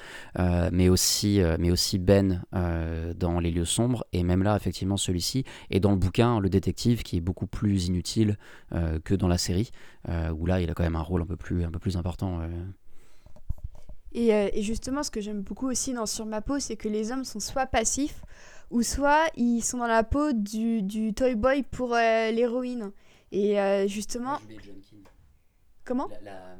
mais, 0.72 0.89
aussi, 0.89 1.41
mais 1.59 1.72
aussi 1.72 1.97
Ben 1.97 2.43
dans 2.51 3.39
Les 3.39 3.51
lieux 3.51 3.65
sombres, 3.65 4.05
et 4.13 4.24
même 4.24 4.43
là, 4.43 4.55
effectivement, 4.55 4.97
celui-ci, 4.97 5.43
et 5.69 5.80
dans 5.80 5.91
le 5.91 5.97
bouquin, 5.97 6.39
le 6.39 6.49
détective, 6.49 7.03
qui 7.03 7.17
est 7.17 7.22
beaucoup 7.22 7.47
plus 7.47 7.88
inutile 7.88 8.38
que 9.03 9.15
dans 9.15 9.28
la 9.28 9.38
série, 9.38 9.72
où 10.07 10.45
là, 10.45 10.61
il 10.61 10.69
a 10.69 10.74
quand 10.74 10.84
même 10.84 10.95
un 10.95 11.01
rôle 11.01 11.22
un 11.22 11.26
peu 11.26 11.36
plus, 11.36 11.63
un 11.63 11.72
peu 11.72 11.80
plus 11.80 11.97
important. 11.97 12.41
Et, 14.13 14.30
et, 14.30 14.61
justement, 14.61 15.03
ce 15.03 15.11
que 15.11 15.22
j'aime 15.22 15.41
beaucoup 15.41 15.69
aussi 15.69 15.93
dans 15.93 16.05
Sur 16.05 16.26
ma 16.26 16.41
peau, 16.41 16.59
c'est 16.59 16.76
que 16.76 16.89
les 16.89 17.11
hommes 17.11 17.24
sont 17.24 17.39
soit 17.39 17.65
passifs, 17.65 18.22
ou 18.72 18.82
soit 18.82 19.26
ils 19.36 19.61
sont 19.61 19.78
dans 19.78 19.88
la 19.88 20.03
peau 20.03 20.32
du, 20.34 20.82
du 20.82 21.13
toy 21.13 21.36
boy 21.36 21.63
pour 21.63 21.93
euh, 21.93 22.32
l'héroïne. 22.32 22.91
Et 23.32 23.59
euh, 23.59 23.88
justement. 23.88 24.39
Comment 25.84 26.07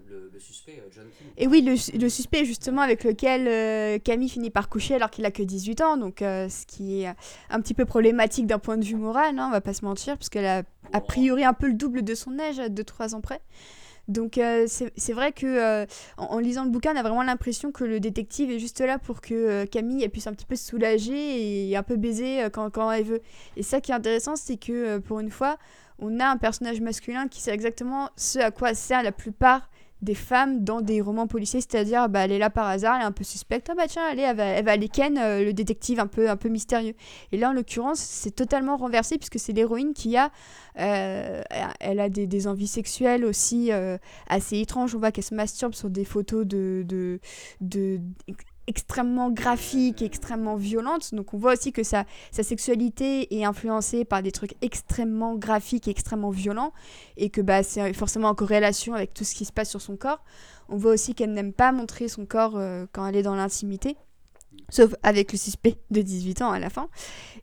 le, 0.10 0.40
suspect, 0.40 0.82
euh, 0.84 0.90
John 0.92 1.06
King. 1.18 1.28
Et 1.38 1.48
oui, 1.48 1.62
le, 1.62 1.76
le, 1.98 2.10
suspect 2.10 2.44
justement 2.44 2.82
avec 2.82 3.04
lequel 3.04 4.02
Camille 4.02 4.28
finit 4.28 4.50
par 4.50 4.68
coucher 4.68 4.96
alors 4.96 5.10
qu'il 5.10 5.26
a 5.26 5.32
que 5.32 5.44
18 5.44 5.82
ans, 5.82 5.96
donc 5.96 6.18
ce 6.20 6.66
qui 6.66 7.04
est 7.04 7.16
un 7.50 7.62
petit 7.62 7.74
peu 7.74 7.86
problématique 7.86 8.48
d'un 8.48 8.60
point 8.60 8.78
de 8.78 8.84
vue 8.84 8.96
moral, 8.96 9.38
hein, 9.40 9.48
on 9.48 9.52
va 9.52 9.62
pas 9.62 9.74
se 9.74 9.86
mentir, 9.86 10.18
parce 10.18 10.30
qu'elle 10.30 10.48
a 10.48 10.64
a 10.92 11.02
priori 11.02 11.46
un 11.46 11.54
peu 11.54 11.68
le 11.68 11.74
double 11.74 12.02
de 12.02 12.16
son 12.16 12.40
âge, 12.40 12.60
à 12.60 12.68
2-3 12.68 13.16
ans 13.16 13.22
près. 13.22 13.42
Donc 14.08 14.38
euh, 14.38 14.66
c'est 14.68 15.14
vrai 15.14 15.32
que 15.32 15.46
euh, 15.46 15.86
en, 16.18 16.40
lisant 16.40 16.66
le 16.66 16.70
bouquin, 16.70 16.94
on 16.94 16.98
a 16.98 17.02
vraiment 17.02 17.24
l'impression 17.24 17.72
que 17.72 17.84
le 17.84 18.00
détective 18.00 18.52
est 18.52 18.60
juste 18.60 18.82
là 18.82 18.98
pour 18.98 19.22
que 19.22 19.34
euh, 19.34 19.66
Camille 19.66 20.08
puisse 20.10 20.28
un 20.28 20.34
petit 20.34 20.46
peu 20.46 20.56
se 20.56 20.68
soulager 20.70 21.70
et 21.70 21.76
un 21.78 21.84
peu 21.84 21.96
baiser 21.96 22.48
quand, 22.52 22.70
quand, 22.70 22.92
elle 22.92 23.06
veut. 23.06 23.22
Et 23.56 23.64
ça 23.64 23.80
qui 23.80 23.92
est 23.92 23.96
intéressant, 23.96 24.36
c'est 24.36 24.58
que 24.58 24.98
pour 25.00 25.20
une 25.20 25.32
fois, 25.32 25.58
on 26.00 26.20
a 26.20 26.28
un 26.28 26.38
personnage 26.38 26.82
masculin 26.82 27.28
qui 27.28 27.42
sait 27.42 27.52
exactement 27.52 28.10
ce 28.16 28.40
à 28.40 28.52
quoi 28.52 28.74
sert 28.74 29.04
la 29.04 29.12
plupart 29.12 29.70
des 30.02 30.16
femmes 30.16 30.64
dans 30.64 30.82
des 30.82 31.00
romans 31.02 31.28
policiers, 31.28 31.62
c'est-à-dire 31.62 32.10
bah, 32.10 32.26
elle 32.26 32.32
est 32.32 32.40
là 32.40 32.50
par 32.50 32.68
hasard, 32.68 32.96
elle 32.96 33.04
est 33.04 33.06
un 33.06 33.12
peu 33.12 33.24
suspecte, 33.24 33.70
ah 33.70 33.76
bah 33.76 33.88
tiens, 33.88 34.04
allez, 34.10 34.24
elle 34.24 34.36
va, 34.36 34.44
elle 34.46 34.66
va 34.66 34.72
aller 34.72 34.90
ken 34.90 35.18
euh, 35.18 35.44
le 35.44 35.54
détective 35.54 36.00
un 36.00 36.08
peu, 36.08 36.30
un 36.30 36.38
peu 36.38 36.50
mystérieux. 36.50 36.96
Et 37.32 37.38
là, 37.38 37.50
en 37.50 37.54
l'occurrence, 37.54 38.00
c'est 38.00 38.36
totalement 38.36 38.78
renversé 38.78 39.18
puisque 39.18 39.40
c'est 39.40 39.54
l'héroïne 39.54 39.94
qui 39.94 40.18
a, 40.18 40.32
euh, 40.80 41.42
elle 41.80 42.00
a 42.00 42.10
des, 42.10 42.28
des, 42.28 42.48
envies 42.48 42.68
sexuelles 42.68 43.26
aussi 43.26 43.72
euh, 43.72 43.98
assez 44.28 44.60
étranges. 44.60 44.96
On 44.96 45.00
voit 45.00 45.12
qu'elle 45.12 45.24
se 45.24 45.36
masturbe 45.36 45.74
sur 45.74 45.90
des 45.90 46.06
photos 46.06 46.46
de, 46.46 46.84
de, 46.88 47.20
de 47.62 48.00
extrêmement 48.72 49.30
graphique, 49.30 50.02
extrêmement 50.02 50.56
violente. 50.56 51.14
Donc 51.14 51.34
on 51.34 51.38
voit 51.38 51.54
aussi 51.54 51.74
que 51.74 51.84
sa, 51.84 52.06
sexualité 52.32 53.38
est 53.38 53.44
influencée 53.44 54.06
par 54.06 54.24
des 54.24 54.32
trucs 54.32 54.56
extrêmement 54.62 55.36
graphiques 55.36 55.90
extrêmement 55.90 56.30
violents 56.30 56.72
et 57.18 57.30
que 57.30 57.42
bah, 57.42 57.64
c'est 57.64 57.94
forcément 57.94 58.30
en 58.30 58.36
corrélation 58.36 58.94
avec 58.94 59.14
tout 59.14 59.26
ce 59.26 59.36
qui 59.36 59.44
se 59.44 59.52
passe 59.52 59.70
sur 59.70 59.82
son 59.82 59.98
corps. 59.98 60.24
On 60.70 60.78
voit 60.78 60.94
aussi 60.94 61.14
qu'elle 61.14 61.34
n'aime 61.34 61.52
pas 61.54 61.74
montrer 61.74 62.08
son 62.08 62.26
corps 62.26 62.56
euh, 62.56 62.86
quand 62.94 63.06
elle 63.06 63.18
est 63.18 63.24
dans 63.24 63.36
l'intimité, 63.36 63.98
sauf 64.70 64.96
avec 65.04 65.34
le 65.34 65.38
suspect 65.38 65.76
de 65.92 66.02
18 66.02 66.42
ans 66.44 66.52
à 66.52 66.60
la 66.60 66.70
fin. 66.70 66.88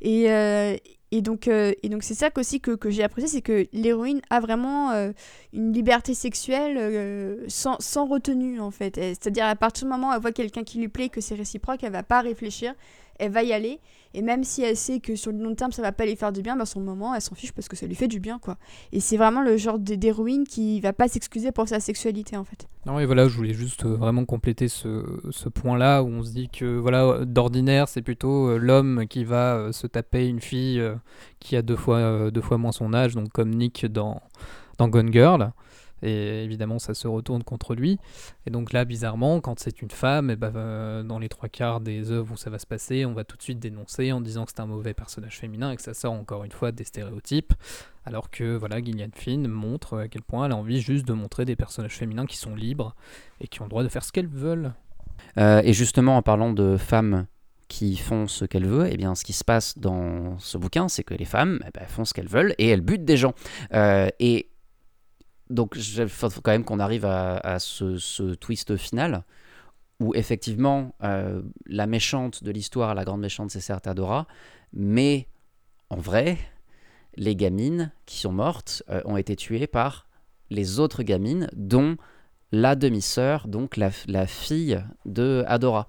Et, 0.00 0.30
euh, 0.30 0.76
et 1.10 1.22
donc, 1.22 1.48
euh, 1.48 1.72
et 1.82 1.88
donc 1.88 2.02
c'est 2.02 2.14
ça 2.14 2.28
aussi 2.36 2.60
que, 2.60 2.72
que 2.72 2.90
j'ai 2.90 3.02
apprécié, 3.02 3.28
c'est 3.28 3.42
que 3.42 3.66
l'héroïne 3.72 4.20
a 4.28 4.40
vraiment 4.40 4.90
euh, 4.90 5.12
une 5.54 5.72
liberté 5.72 6.12
sexuelle 6.12 6.76
euh, 6.76 7.44
sans, 7.48 7.76
sans, 7.80 8.06
retenue 8.06 8.60
en 8.60 8.70
fait. 8.70 8.96
C'est-à-dire 8.96 9.46
à 9.46 9.56
partir 9.56 9.86
du 9.86 9.90
moment 9.90 10.10
où 10.10 10.14
elle 10.14 10.20
voit 10.20 10.32
quelqu'un 10.32 10.64
qui 10.64 10.78
lui 10.78 10.88
plaît, 10.88 11.08
que 11.08 11.22
c'est 11.22 11.34
réciproque, 11.34 11.82
elle 11.82 11.92
va 11.92 12.02
pas 12.02 12.20
réfléchir, 12.20 12.74
elle 13.18 13.32
va 13.32 13.42
y 13.42 13.52
aller. 13.54 13.80
Et 14.14 14.22
même 14.22 14.44
si 14.44 14.62
elle 14.62 14.76
sait 14.76 15.00
que 15.00 15.16
sur 15.16 15.32
le 15.32 15.38
long 15.38 15.54
terme 15.54 15.72
ça 15.72 15.82
va 15.82 15.92
pas 15.92 16.06
lui 16.06 16.16
faire 16.16 16.32
du 16.32 16.42
bien, 16.42 16.56
bah, 16.56 16.66
son 16.66 16.80
moment 16.80 17.14
elle 17.14 17.20
s'en 17.20 17.34
fiche 17.34 17.52
parce 17.52 17.68
que 17.68 17.76
ça 17.76 17.86
lui 17.86 17.94
fait 17.94 18.08
du 18.08 18.20
bien 18.20 18.38
quoi. 18.38 18.56
Et 18.92 19.00
c'est 19.00 19.16
vraiment 19.16 19.42
le 19.42 19.56
genre 19.56 19.78
d'héroïne 19.78 20.46
qui 20.46 20.80
va 20.80 20.92
pas 20.92 21.08
s'excuser 21.08 21.52
pour 21.52 21.68
sa 21.68 21.80
sexualité 21.80 22.36
en 22.36 22.44
fait. 22.44 22.66
Non 22.86 22.98
et 22.98 23.06
voilà, 23.06 23.28
je 23.28 23.36
voulais 23.36 23.54
juste 23.54 23.84
euh, 23.84 23.96
vraiment 23.96 24.24
compléter 24.24 24.68
ce, 24.68 25.04
ce 25.30 25.48
point-là 25.48 26.02
où 26.02 26.08
on 26.08 26.22
se 26.22 26.32
dit 26.32 26.48
que 26.48 26.78
voilà 26.78 27.24
d'ordinaire 27.24 27.88
c'est 27.88 28.02
plutôt 28.02 28.48
euh, 28.48 28.58
l'homme 28.58 29.06
qui 29.08 29.24
va 29.24 29.56
euh, 29.56 29.72
se 29.72 29.86
taper 29.86 30.26
une 30.26 30.40
fille 30.40 30.82
qui 31.38 31.56
a 31.56 31.62
deux 31.62 31.76
fois, 31.76 32.30
deux 32.30 32.40
fois 32.40 32.58
moins 32.58 32.72
son 32.72 32.94
âge, 32.94 33.14
donc 33.14 33.30
comme 33.30 33.50
Nick 33.50 33.86
dans, 33.86 34.20
dans 34.78 34.88
Gone 34.88 35.12
Girl 35.12 35.52
et 36.02 36.44
évidemment 36.44 36.78
ça 36.78 36.94
se 36.94 37.08
retourne 37.08 37.42
contre 37.42 37.74
lui. 37.74 37.98
Et 38.46 38.50
donc 38.50 38.72
là, 38.72 38.84
bizarrement, 38.84 39.40
quand 39.40 39.58
c'est 39.58 39.82
une 39.82 39.90
femme, 39.90 40.30
et 40.30 40.36
bah, 40.36 41.02
dans 41.02 41.18
les 41.18 41.28
trois 41.28 41.48
quarts 41.48 41.80
des 41.80 42.10
œuvres 42.10 42.32
où 42.34 42.36
ça 42.36 42.50
va 42.50 42.58
se 42.58 42.66
passer, 42.66 43.04
on 43.04 43.12
va 43.12 43.24
tout 43.24 43.36
de 43.36 43.42
suite 43.42 43.58
dénoncer 43.58 44.12
en 44.12 44.20
disant 44.20 44.44
que 44.44 44.52
c'est 44.54 44.60
un 44.60 44.66
mauvais 44.66 44.94
personnage 44.94 45.38
féminin 45.38 45.70
et 45.72 45.76
que 45.76 45.82
ça 45.82 45.94
sort 45.94 46.12
encore 46.12 46.44
une 46.44 46.52
fois 46.52 46.72
des 46.72 46.84
stéréotypes. 46.84 47.52
Alors 48.04 48.30
que 48.30 48.56
voilà, 48.56 48.82
Gillian 48.82 49.10
Flynn 49.14 49.46
montre 49.48 49.98
à 49.98 50.08
quel 50.08 50.22
point 50.22 50.46
elle 50.46 50.52
a 50.52 50.56
envie 50.56 50.80
juste 50.80 51.06
de 51.06 51.12
montrer 51.12 51.44
des 51.44 51.56
personnages 51.56 51.96
féminins 51.96 52.26
qui 52.26 52.36
sont 52.36 52.54
libres 52.54 52.94
et 53.40 53.48
qui 53.48 53.60
ont 53.60 53.64
le 53.64 53.70
droit 53.70 53.82
de 53.82 53.88
faire 53.88 54.04
ce 54.04 54.12
qu'elles 54.12 54.28
veulent. 54.28 54.72
Euh, 55.36 55.60
et 55.64 55.72
justement, 55.72 56.16
en 56.16 56.22
parlant 56.22 56.52
de 56.52 56.76
femmes 56.76 57.26
qui 57.68 57.96
font 57.96 58.26
ce 58.26 58.44
qu'elles 58.46 58.66
veulent, 58.66 58.88
eh 58.90 58.96
bien 58.96 59.14
ce 59.14 59.24
qui 59.24 59.34
se 59.34 59.44
passe 59.44 59.78
dans 59.78 60.38
ce 60.38 60.56
bouquin, 60.56 60.88
c'est 60.88 61.04
que 61.04 61.14
les 61.14 61.26
femmes 61.26 61.60
eh 61.66 61.70
ben, 61.72 61.86
font 61.86 62.04
ce 62.04 62.14
qu'elles 62.14 62.28
veulent 62.28 62.54
et 62.58 62.68
elles 62.68 62.80
butent 62.80 63.04
des 63.04 63.18
gens. 63.18 63.34
Euh, 63.74 64.08
et 64.20 64.47
donc 65.50 65.74
il 65.76 66.08
faut 66.08 66.28
quand 66.42 66.50
même 66.50 66.64
qu'on 66.64 66.78
arrive 66.78 67.04
à, 67.04 67.58
ce, 67.58 68.34
twist 68.34 68.76
final 68.76 69.24
où 70.00 70.14
effectivement 70.14 70.94
euh, 71.02 71.42
la 71.66 71.86
méchante 71.86 72.44
de 72.44 72.50
l'histoire, 72.50 72.94
la 72.94 73.04
grande 73.04 73.20
méchante, 73.20 73.50
c'est 73.50 73.60
certes 73.60 73.86
Adora, 73.86 74.26
mais 74.72 75.26
en 75.90 75.96
vrai, 75.96 76.38
les 77.16 77.34
gamines 77.34 77.90
qui 78.06 78.18
sont 78.18 78.30
mortes 78.30 78.82
euh, 78.90 79.00
ont 79.04 79.16
été 79.16 79.34
tuées 79.34 79.66
par 79.66 80.06
les 80.50 80.78
autres 80.78 81.02
gamines, 81.02 81.48
dont 81.52 81.96
la 82.52 82.76
demi-sœur, 82.76 83.48
donc 83.48 83.76
la, 83.76 83.90
fille 84.26 84.82
de 85.04 85.44
Adora. 85.48 85.88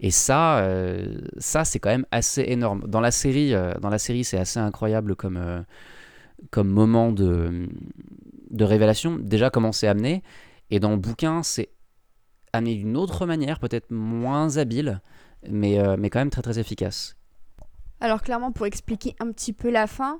Et 0.00 0.10
ça, 0.10 0.58
euh, 0.60 1.20
ça 1.38 1.64
c'est 1.64 1.78
quand 1.78 1.90
même 1.90 2.06
assez 2.10 2.42
énorme. 2.48 2.84
Dans 2.88 3.00
la 3.00 3.10
série, 3.10 3.52
dans 3.80 3.90
la 3.90 3.98
série, 3.98 4.24
c'est 4.24 4.38
assez 4.38 4.58
incroyable 4.58 5.14
comme, 5.14 5.64
comme 6.50 6.68
moment 6.68 7.12
de, 7.12 7.68
de 8.50 8.64
révélation, 8.64 9.16
déjà 9.16 9.50
comment 9.50 9.72
c'est 9.72 9.88
amené. 9.88 10.22
Et 10.70 10.80
dans 10.80 10.90
le 10.90 10.96
bouquin, 10.96 11.42
c'est 11.42 11.70
amené 12.52 12.76
d'une 12.76 12.96
autre 12.96 13.26
manière, 13.26 13.58
peut-être 13.58 13.90
moins 13.90 14.56
habile, 14.56 15.00
mais, 15.48 15.78
euh, 15.78 15.96
mais 15.98 16.10
quand 16.10 16.18
même 16.18 16.30
très 16.30 16.42
très 16.42 16.58
efficace. 16.58 17.16
Alors 18.00 18.22
clairement, 18.22 18.52
pour 18.52 18.66
expliquer 18.66 19.14
un 19.20 19.30
petit 19.30 19.52
peu 19.52 19.70
la 19.70 19.86
fin, 19.86 20.18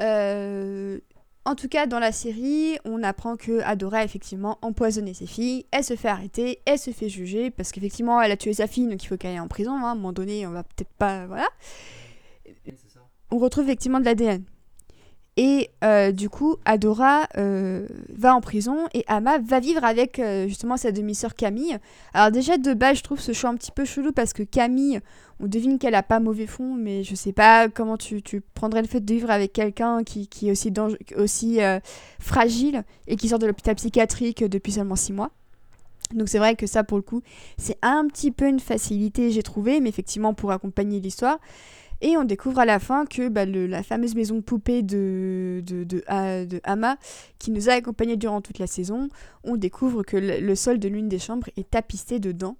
euh, 0.00 1.00
en 1.44 1.54
tout 1.54 1.68
cas 1.68 1.86
dans 1.86 1.98
la 1.98 2.12
série, 2.12 2.78
on 2.84 3.02
apprend 3.02 3.36
que 3.36 3.60
Adora 3.62 3.98
a 3.98 4.04
effectivement 4.04 4.58
empoisonné 4.62 5.14
ses 5.14 5.26
filles, 5.26 5.66
elle 5.72 5.84
se 5.84 5.96
fait 5.96 6.08
arrêter, 6.08 6.60
elle 6.64 6.78
se 6.78 6.90
fait 6.90 7.08
juger, 7.08 7.50
parce 7.50 7.72
qu'effectivement 7.72 8.22
elle 8.22 8.30
a 8.30 8.36
tué 8.36 8.54
sa 8.54 8.66
fille, 8.66 8.86
donc 8.86 9.02
il 9.02 9.06
faut 9.08 9.16
qu'elle 9.16 9.32
aille 9.32 9.40
en 9.40 9.48
prison, 9.48 9.72
hein. 9.72 9.88
à 9.88 9.90
un 9.90 9.94
moment 9.94 10.12
donné 10.12 10.46
on 10.46 10.52
va 10.52 10.62
peut-être 10.62 10.92
pas... 10.96 11.26
Voilà. 11.26 11.48
On 13.30 13.38
retrouve 13.38 13.64
effectivement 13.64 14.00
de 14.00 14.04
l'ADN. 14.04 14.44
Et 15.36 15.70
euh, 15.82 16.12
du 16.12 16.28
coup, 16.28 16.56
Adora 16.64 17.26
euh, 17.36 17.88
va 18.14 18.36
en 18.36 18.40
prison 18.40 18.86
et 18.94 19.04
Ama 19.08 19.38
va 19.38 19.58
vivre 19.58 19.82
avec 19.82 20.20
euh, 20.20 20.46
justement 20.46 20.76
sa 20.76 20.92
demi-sœur 20.92 21.34
Camille. 21.34 21.76
Alors 22.12 22.30
déjà 22.30 22.56
de 22.56 22.72
base, 22.72 22.98
je 22.98 23.02
trouve 23.02 23.20
ce 23.20 23.32
choix 23.32 23.50
un 23.50 23.56
petit 23.56 23.72
peu 23.72 23.84
chelou 23.84 24.12
parce 24.12 24.32
que 24.32 24.44
Camille, 24.44 25.00
on 25.40 25.48
devine 25.48 25.80
qu'elle 25.80 25.96
a 25.96 26.04
pas 26.04 26.20
mauvais 26.20 26.46
fond, 26.46 26.74
mais 26.74 27.02
je 27.02 27.16
sais 27.16 27.32
pas 27.32 27.68
comment 27.68 27.96
tu, 27.96 28.22
tu 28.22 28.42
prendrais 28.54 28.82
le 28.82 28.86
fait 28.86 29.00
de 29.00 29.12
vivre 29.12 29.30
avec 29.30 29.52
quelqu'un 29.52 30.04
qui, 30.04 30.28
qui 30.28 30.48
est 30.48 30.52
aussi, 30.52 30.70
dangereux, 30.70 30.98
aussi 31.16 31.58
fragile 32.20 32.84
et 33.08 33.16
qui 33.16 33.28
sort 33.28 33.40
de 33.40 33.46
l'hôpital 33.46 33.74
psychiatrique 33.74 34.44
depuis 34.44 34.70
seulement 34.70 34.94
six 34.94 35.12
mois. 35.12 35.32
Donc 36.12 36.28
c'est 36.28 36.38
vrai 36.38 36.54
que 36.54 36.66
ça, 36.66 36.84
pour 36.84 36.98
le 36.98 37.02
coup, 37.02 37.22
c'est 37.56 37.78
un 37.82 38.06
petit 38.06 38.30
peu 38.30 38.46
une 38.46 38.60
facilité, 38.60 39.30
j'ai 39.30 39.42
trouvé, 39.42 39.80
mais 39.80 39.88
effectivement 39.88 40.34
pour 40.34 40.52
accompagner 40.52 41.00
l'histoire. 41.00 41.38
Et 42.04 42.18
on 42.18 42.24
découvre 42.24 42.58
à 42.58 42.66
la 42.66 42.78
fin 42.80 43.06
que 43.06 43.30
bah, 43.30 43.46
le, 43.46 43.66
la 43.66 43.82
fameuse 43.82 44.14
maison 44.14 44.34
de 44.34 44.42
poupée 44.42 44.82
de, 44.82 45.62
de, 45.64 45.84
de, 45.84 46.04
de, 46.44 46.60
Hama, 46.62 46.98
qui 47.38 47.50
nous 47.50 47.70
a 47.70 47.72
accompagnés 47.72 48.18
durant 48.18 48.42
toute 48.42 48.58
la 48.58 48.66
saison, 48.66 49.08
on 49.42 49.56
découvre 49.56 50.02
que 50.02 50.18
le, 50.18 50.54
sol 50.54 50.78
de 50.78 50.86
l'une 50.86 51.08
des 51.08 51.18
chambres 51.18 51.48
est 51.56 51.70
tapissé 51.70 52.18
dedans. 52.18 52.58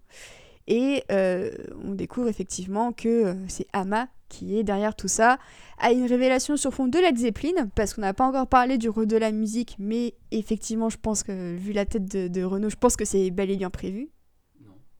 Et 0.67 1.05
euh, 1.13 1.51
on 1.85 1.93
découvre 1.93 2.29
effectivement 2.29 2.93
que 2.93 3.09
euh, 3.09 3.35
c'est 3.47 3.67
Hama 3.75 4.09
qui 4.31 4.59
est 4.59 4.65
derrière 4.65 4.97
tout 4.97 5.09
ça, 5.09 5.39
a 5.77 5.93
une 5.93 6.07
révélation 6.07 6.57
sur 6.57 6.73
fond 6.73 6.87
de 6.87 6.99
Led 6.99 7.19
Zeppelin, 7.19 7.69
parce 7.75 7.93
qu'on 7.93 8.01
n'a 8.01 8.15
pas 8.15 8.27
encore 8.27 8.47
parlé 8.47 8.79
du 8.79 8.89
rôle 8.89 9.07
de 9.07 9.19
la 9.19 9.31
musique, 9.31 9.77
mais 9.79 10.15
effectivement, 10.31 10.89
je 10.89 10.97
pense 10.97 11.23
que, 11.23 11.55
vu 11.55 11.73
la 11.73 11.85
tête 11.85 12.07
de, 12.07 12.29
de 12.29 12.43
Renault, 12.43 12.71
je 12.71 12.77
pense 12.77 12.97
que 12.97 13.05
c'est 13.05 13.31
bel 13.31 13.51
et 13.51 13.57
bien 13.57 13.71
prévu. 13.71 14.09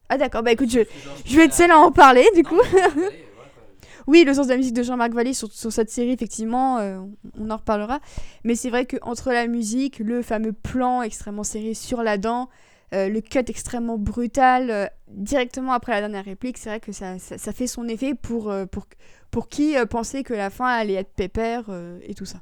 Ah 0.07 0.19
d'accord, 0.19 0.43
bah 0.43 0.51
écoute, 0.51 0.69
je, 0.69 0.81
je 1.25 1.35
vais 1.35 1.45
être 1.45 1.53
seule 1.53 1.71
à 1.71 1.79
en 1.79 1.91
parler 1.91 2.25
du 2.35 2.43
coup. 2.43 2.61
Oui, 4.07 4.23
le 4.23 4.33
sens 4.33 4.45
de 4.47 4.51
la 4.51 4.57
musique 4.57 4.75
de 4.75 4.83
Jean-Marc 4.83 5.13
Vallée 5.13 5.33
sur, 5.33 5.51
sur, 5.51 5.71
cette 5.71 5.89
série, 5.89 6.11
effectivement, 6.11 6.77
euh, 6.77 6.99
on 7.39 7.49
en 7.49 7.57
reparlera. 7.57 7.99
Mais 8.43 8.55
c'est 8.55 8.69
vrai 8.69 8.85
qu'entre 8.85 9.31
la 9.31 9.47
musique, 9.47 9.99
le 9.99 10.21
fameux 10.21 10.53
plan 10.53 11.01
extrêmement 11.01 11.43
serré 11.43 11.73
sur 11.73 12.03
la 12.03 12.17
dent, 12.17 12.49
euh, 12.93 13.09
le 13.09 13.21
cut 13.21 13.39
extrêmement 13.47 13.97
brutal, 13.97 14.69
euh, 14.69 14.85
directement 15.09 15.73
après 15.73 15.93
la 15.93 16.01
dernière 16.01 16.25
réplique, 16.25 16.57
c'est 16.59 16.69
vrai 16.69 16.79
que 16.79 16.91
ça, 16.91 17.17
fait 17.17 17.67
son 17.67 17.87
effet 17.87 18.13
pour, 18.13 18.53
pour, 18.71 18.85
pour 19.31 19.47
qui 19.47 19.75
pensait 19.89 20.23
que 20.23 20.35
la 20.35 20.51
fin 20.51 20.67
allait 20.67 20.93
être 20.93 21.13
pépère 21.13 21.63
et 22.03 22.13
tout 22.13 22.25
ça. 22.25 22.37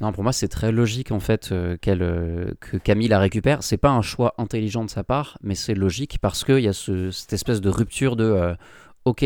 Non, 0.00 0.12
pour 0.12 0.22
moi, 0.22 0.32
c'est 0.32 0.46
très 0.46 0.70
logique 0.70 1.10
en 1.10 1.18
fait 1.20 1.52
qu'elle, 1.80 2.54
que 2.60 2.76
Camille 2.76 3.08
la 3.08 3.18
récupère. 3.18 3.62
C'est 3.62 3.78
pas 3.78 3.90
un 3.90 4.02
choix 4.02 4.34
intelligent 4.38 4.84
de 4.84 4.90
sa 4.90 5.02
part, 5.04 5.38
mais 5.42 5.54
c'est 5.54 5.74
logique 5.74 6.18
parce 6.20 6.44
qu'il 6.44 6.60
y 6.60 6.68
a 6.68 6.72
ce, 6.72 7.10
cette 7.10 7.32
espèce 7.32 7.60
de 7.60 7.68
rupture 7.68 8.14
de 8.14 8.54
ok, 9.04 9.24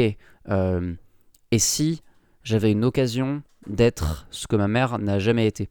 et 1.52 1.58
si 1.60 2.02
j'avais 2.42 2.72
une 2.72 2.84
occasion 2.84 3.42
d'être 3.68 4.26
ce 4.30 4.48
que 4.48 4.56
ma 4.56 4.66
mère 4.66 4.98
n'a 4.98 5.20
jamais 5.20 5.46
été. 5.46 5.68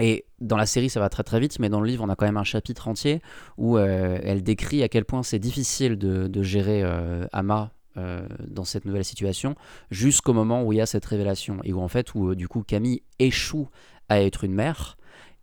Et 0.00 0.24
dans 0.40 0.56
la 0.56 0.66
série, 0.66 0.90
ça 0.90 0.98
va 0.98 1.08
très 1.08 1.22
très 1.22 1.38
vite, 1.38 1.60
mais 1.60 1.68
dans 1.68 1.80
le 1.80 1.86
livre, 1.86 2.02
on 2.02 2.08
a 2.08 2.16
quand 2.16 2.26
même 2.26 2.36
un 2.36 2.42
chapitre 2.42 2.88
entier 2.88 3.20
où 3.56 3.78
euh, 3.78 4.18
elle 4.24 4.42
décrit 4.42 4.82
à 4.82 4.88
quel 4.88 5.04
point 5.04 5.22
c'est 5.22 5.38
difficile 5.38 5.96
de, 5.96 6.42
gérer 6.42 6.82
euh, 6.82 7.26
Ama 7.32 7.70
euh, 7.96 8.26
dans 8.48 8.64
cette 8.64 8.86
nouvelle 8.86 9.04
situation, 9.04 9.54
jusqu'au 9.92 10.32
moment 10.32 10.64
où 10.64 10.72
il 10.72 10.78
y 10.78 10.80
a 10.80 10.86
cette 10.86 11.04
révélation, 11.04 11.58
et 11.62 11.72
où 11.72 11.80
en 11.80 11.86
fait, 11.86 12.12
où 12.14 12.34
du 12.34 12.48
coup 12.48 12.64
Camille 12.64 13.02
échoue 13.20 13.68
à 14.08 14.20
être 14.20 14.42
une 14.42 14.54
mère, 14.54 14.96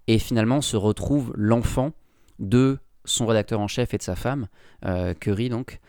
et 0.07 0.19
finalement 0.19 0.59
se 0.59 0.75
retrouve 0.75 1.31
l'enfant 1.37 1.93
de 2.39 2.79
son 3.05 3.25
rédacteur 3.27 3.61
en 3.61 3.67
chef 3.67 3.93
et 3.93 3.97
de 3.97 4.03
sa 4.03 4.15
femme, 4.15 4.47
Curry 5.21 5.47
donc, 5.47 5.79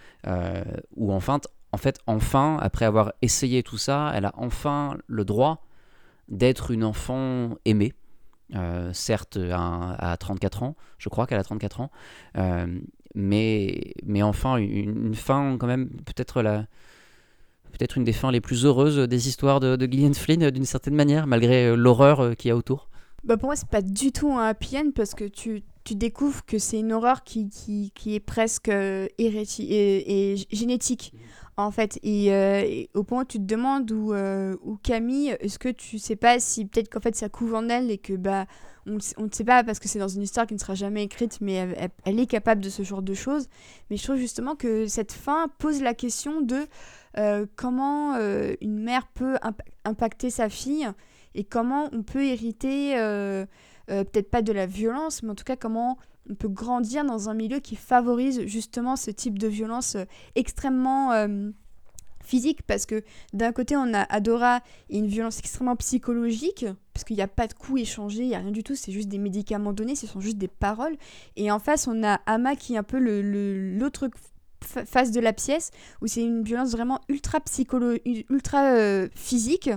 où 0.95 1.13
enfin 1.13 1.41
en 1.73 1.79
fait, 1.79 1.99
enfin, 2.07 2.59
après 2.61 2.85
avoir 2.85 3.13
essayé 3.23 3.63
tout 3.63 3.79
ça, 3.79 4.13
elle 4.15 4.27
a 4.27 4.33
enfin 4.37 4.97
le 5.07 5.25
droit 5.25 5.65
d'être 6.29 6.71
une 6.71 6.85
enfant 6.85 7.57
aimée. 7.65 7.93
Euh, 8.55 8.93
certes, 8.93 9.39
à, 9.51 10.17
34 10.19 10.63
ans, 10.63 10.77
je 10.99 11.09
crois 11.09 11.27
qu'elle 11.27 11.39
a 11.39 11.45
34 11.45 11.81
ans, 11.81 11.91
euh, 12.37 12.67
mais, 13.15 13.95
mais 14.05 14.23
enfin, 14.23 14.57
une, 14.57 15.15
fin 15.15 15.57
quand 15.59 15.67
même, 15.67 15.89
peut-être 16.05 16.43
la, 16.43 16.67
peut-être 17.73 17.97
une 17.97 18.05
des 18.05 18.13
fins 18.13 18.31
les 18.31 18.43
plus 18.43 18.67
heureuses 18.67 18.99
des 19.09 19.29
histoires 19.29 19.59
de, 19.59 19.79
Gillian 19.81 20.13
Flynn 20.13 20.51
d'une 20.51 20.67
certaine 20.67 20.95
manière, 20.95 21.27
malgré 21.27 21.69
euh, 21.69 21.77
l'horreur 21.77 22.37
qu'il 22.37 22.51
y 22.51 22.53
a 22.53 22.57
autour. 22.57 22.91
Bah 23.25 23.39
pour 23.39 23.47
moi, 23.47 23.57
c'est 23.57 23.69
pas 23.69 23.83
du 23.83 24.13
tout 24.13 24.33
un 24.33 24.49
happy 24.49 24.77
end 24.77 24.91
parce 24.95 25.15
que 25.15 25.25
tu, 25.25 25.63
tu 25.85 25.95
découvres 25.95 26.45
que 26.45 26.59
c'est 26.59 26.81
une 26.81 26.93
horreur 26.93 27.25
qui, 27.25 27.49
qui, 27.49 28.15
est 28.15 28.21
presque 28.21 28.69
et, 28.69 30.37
génétique 30.51 31.15
en 31.57 31.71
fait. 31.71 31.99
Euh, 32.05 32.63
et, 32.65 32.91
au 32.95 33.05
point 33.05 33.23
où 33.23 33.25
tu 33.25 33.39
te 33.39 33.45
demandes 33.45 33.91
où, 33.91 34.13
euh, 34.13 34.57
Camille, 34.83 35.37
est-ce 35.41 35.59
que 35.59 35.69
tu 35.69 35.99
sais 35.99 36.17
pas 36.17 36.41
si 36.41 36.67
peut-être 36.67 36.89
qu'en 36.89 37.01
fait 37.01 37.15
ça 37.15 37.29
couve 37.29 37.55
en 37.55 37.69
elle 37.69 37.91
et 37.91 37.99
que 37.99 38.15
bah 38.15 38.47
on 38.87 38.95
ne 38.95 39.31
sait 39.31 39.45
pas 39.45 39.63
parce 39.63 39.79
que 39.79 39.89
c'est 39.89 40.01
dans 40.01 40.09
une 40.09 40.23
histoire 40.23 40.45
qui 40.45 40.55
ne 40.55 40.59
sera 40.59 40.75
jamais 40.75 41.05
écrite, 41.05 41.41
mais 41.41 41.69
elle, 42.05 42.19
est 42.19 42.27
capable 42.27 42.61
de 42.61 42.69
ce 42.69 42.83
genre 42.83 43.03
de 43.03 43.15
choses. 43.15 43.49
Mais 43.89 43.97
je 43.97 44.03
trouve 44.03 44.17
justement 44.17 44.57
que 44.57 44.89
cette 44.89 45.13
fin 45.13 45.47
pose 45.59 45.81
la 45.83 45.95
question 45.95 46.41
de 46.41 46.67
euh, 47.17 47.47
comment 47.55 48.17
une 48.61 48.83
mère 48.83 49.07
peut 49.07 49.37
impacter 49.85 50.31
sa 50.31 50.49
fille 50.49 50.91
et 51.37 51.45
comment 51.45 51.89
on 51.93 52.03
peut 52.03 52.25
hériter, 52.25 52.95
peut-être 53.87 54.31
pas 54.31 54.43
de 54.43 54.53
la 54.53 54.67
violence, 54.67 55.23
mais 55.23 55.31
en 55.31 55.37
tout 55.37 55.45
cas 55.45 55.57
comment 55.57 55.97
on 56.31 56.35
peut 56.35 56.49
grandir 56.49 57.05
dans 57.05 57.29
un 57.29 57.35
milieu 57.35 57.59
qui 57.59 57.77
favorise 57.77 58.47
justement 58.47 58.97
ce 58.97 59.11
type 59.11 59.39
de 59.39 59.49
violence 59.49 59.97
euh, 59.97 60.05
extrêmement 60.35 61.13
euh, 61.13 61.51
physique 62.23 62.63
parce 62.63 62.87
que 62.87 63.03
d'un 63.33 63.53
côté 63.53 63.77
on 63.77 63.93
a 63.95 64.03
Adora 64.03 64.61
et 64.89 64.99
une 64.99 65.07
violence 65.07 65.39
extrêmement 65.39 65.77
psychologique 65.77 66.67
parce 66.95 67.05
qu'il 67.05 67.17
n'y 67.17 67.23
a 67.23 67.29
pas 67.29 67.47
de 67.47 67.55
coups 67.55 67.83
échangés, 67.83 68.23
il 68.23 68.29
n'y 68.29 68.35
a 68.35 68.39
rien 68.39 68.51
du 68.51 68.63
tout, 68.63 68.75
c'est 68.75 68.93
juste 68.93 69.09
des 69.09 69.19
médicaments 69.19 69.73
donnés, 69.73 69.97
ce 69.97 70.07
sont 70.07 70.21
juste 70.21 70.39
des 70.39 70.49
paroles. 70.49 70.97
Et 71.37 71.51
en 71.51 71.59
face 71.59 71.89
on 71.89 72.05
a 72.05 72.21
Ama 72.27 72.55
qui 72.55 72.75
est 72.75 72.79
un 72.79 72.83
peu 72.83 72.99
l'autre 72.99 74.09
face 74.63 75.11
de 75.11 75.21
la 75.21 75.33
pièce 75.33 75.71
où 76.01 76.07
c'est 76.07 76.23
une 76.23 76.43
violence 76.43 76.73
vraiment 76.73 77.01
ultra 77.09 77.41
psychologique, 77.41 78.27
ultra 78.31 78.75
euh, 78.75 79.09
physique 79.15 79.71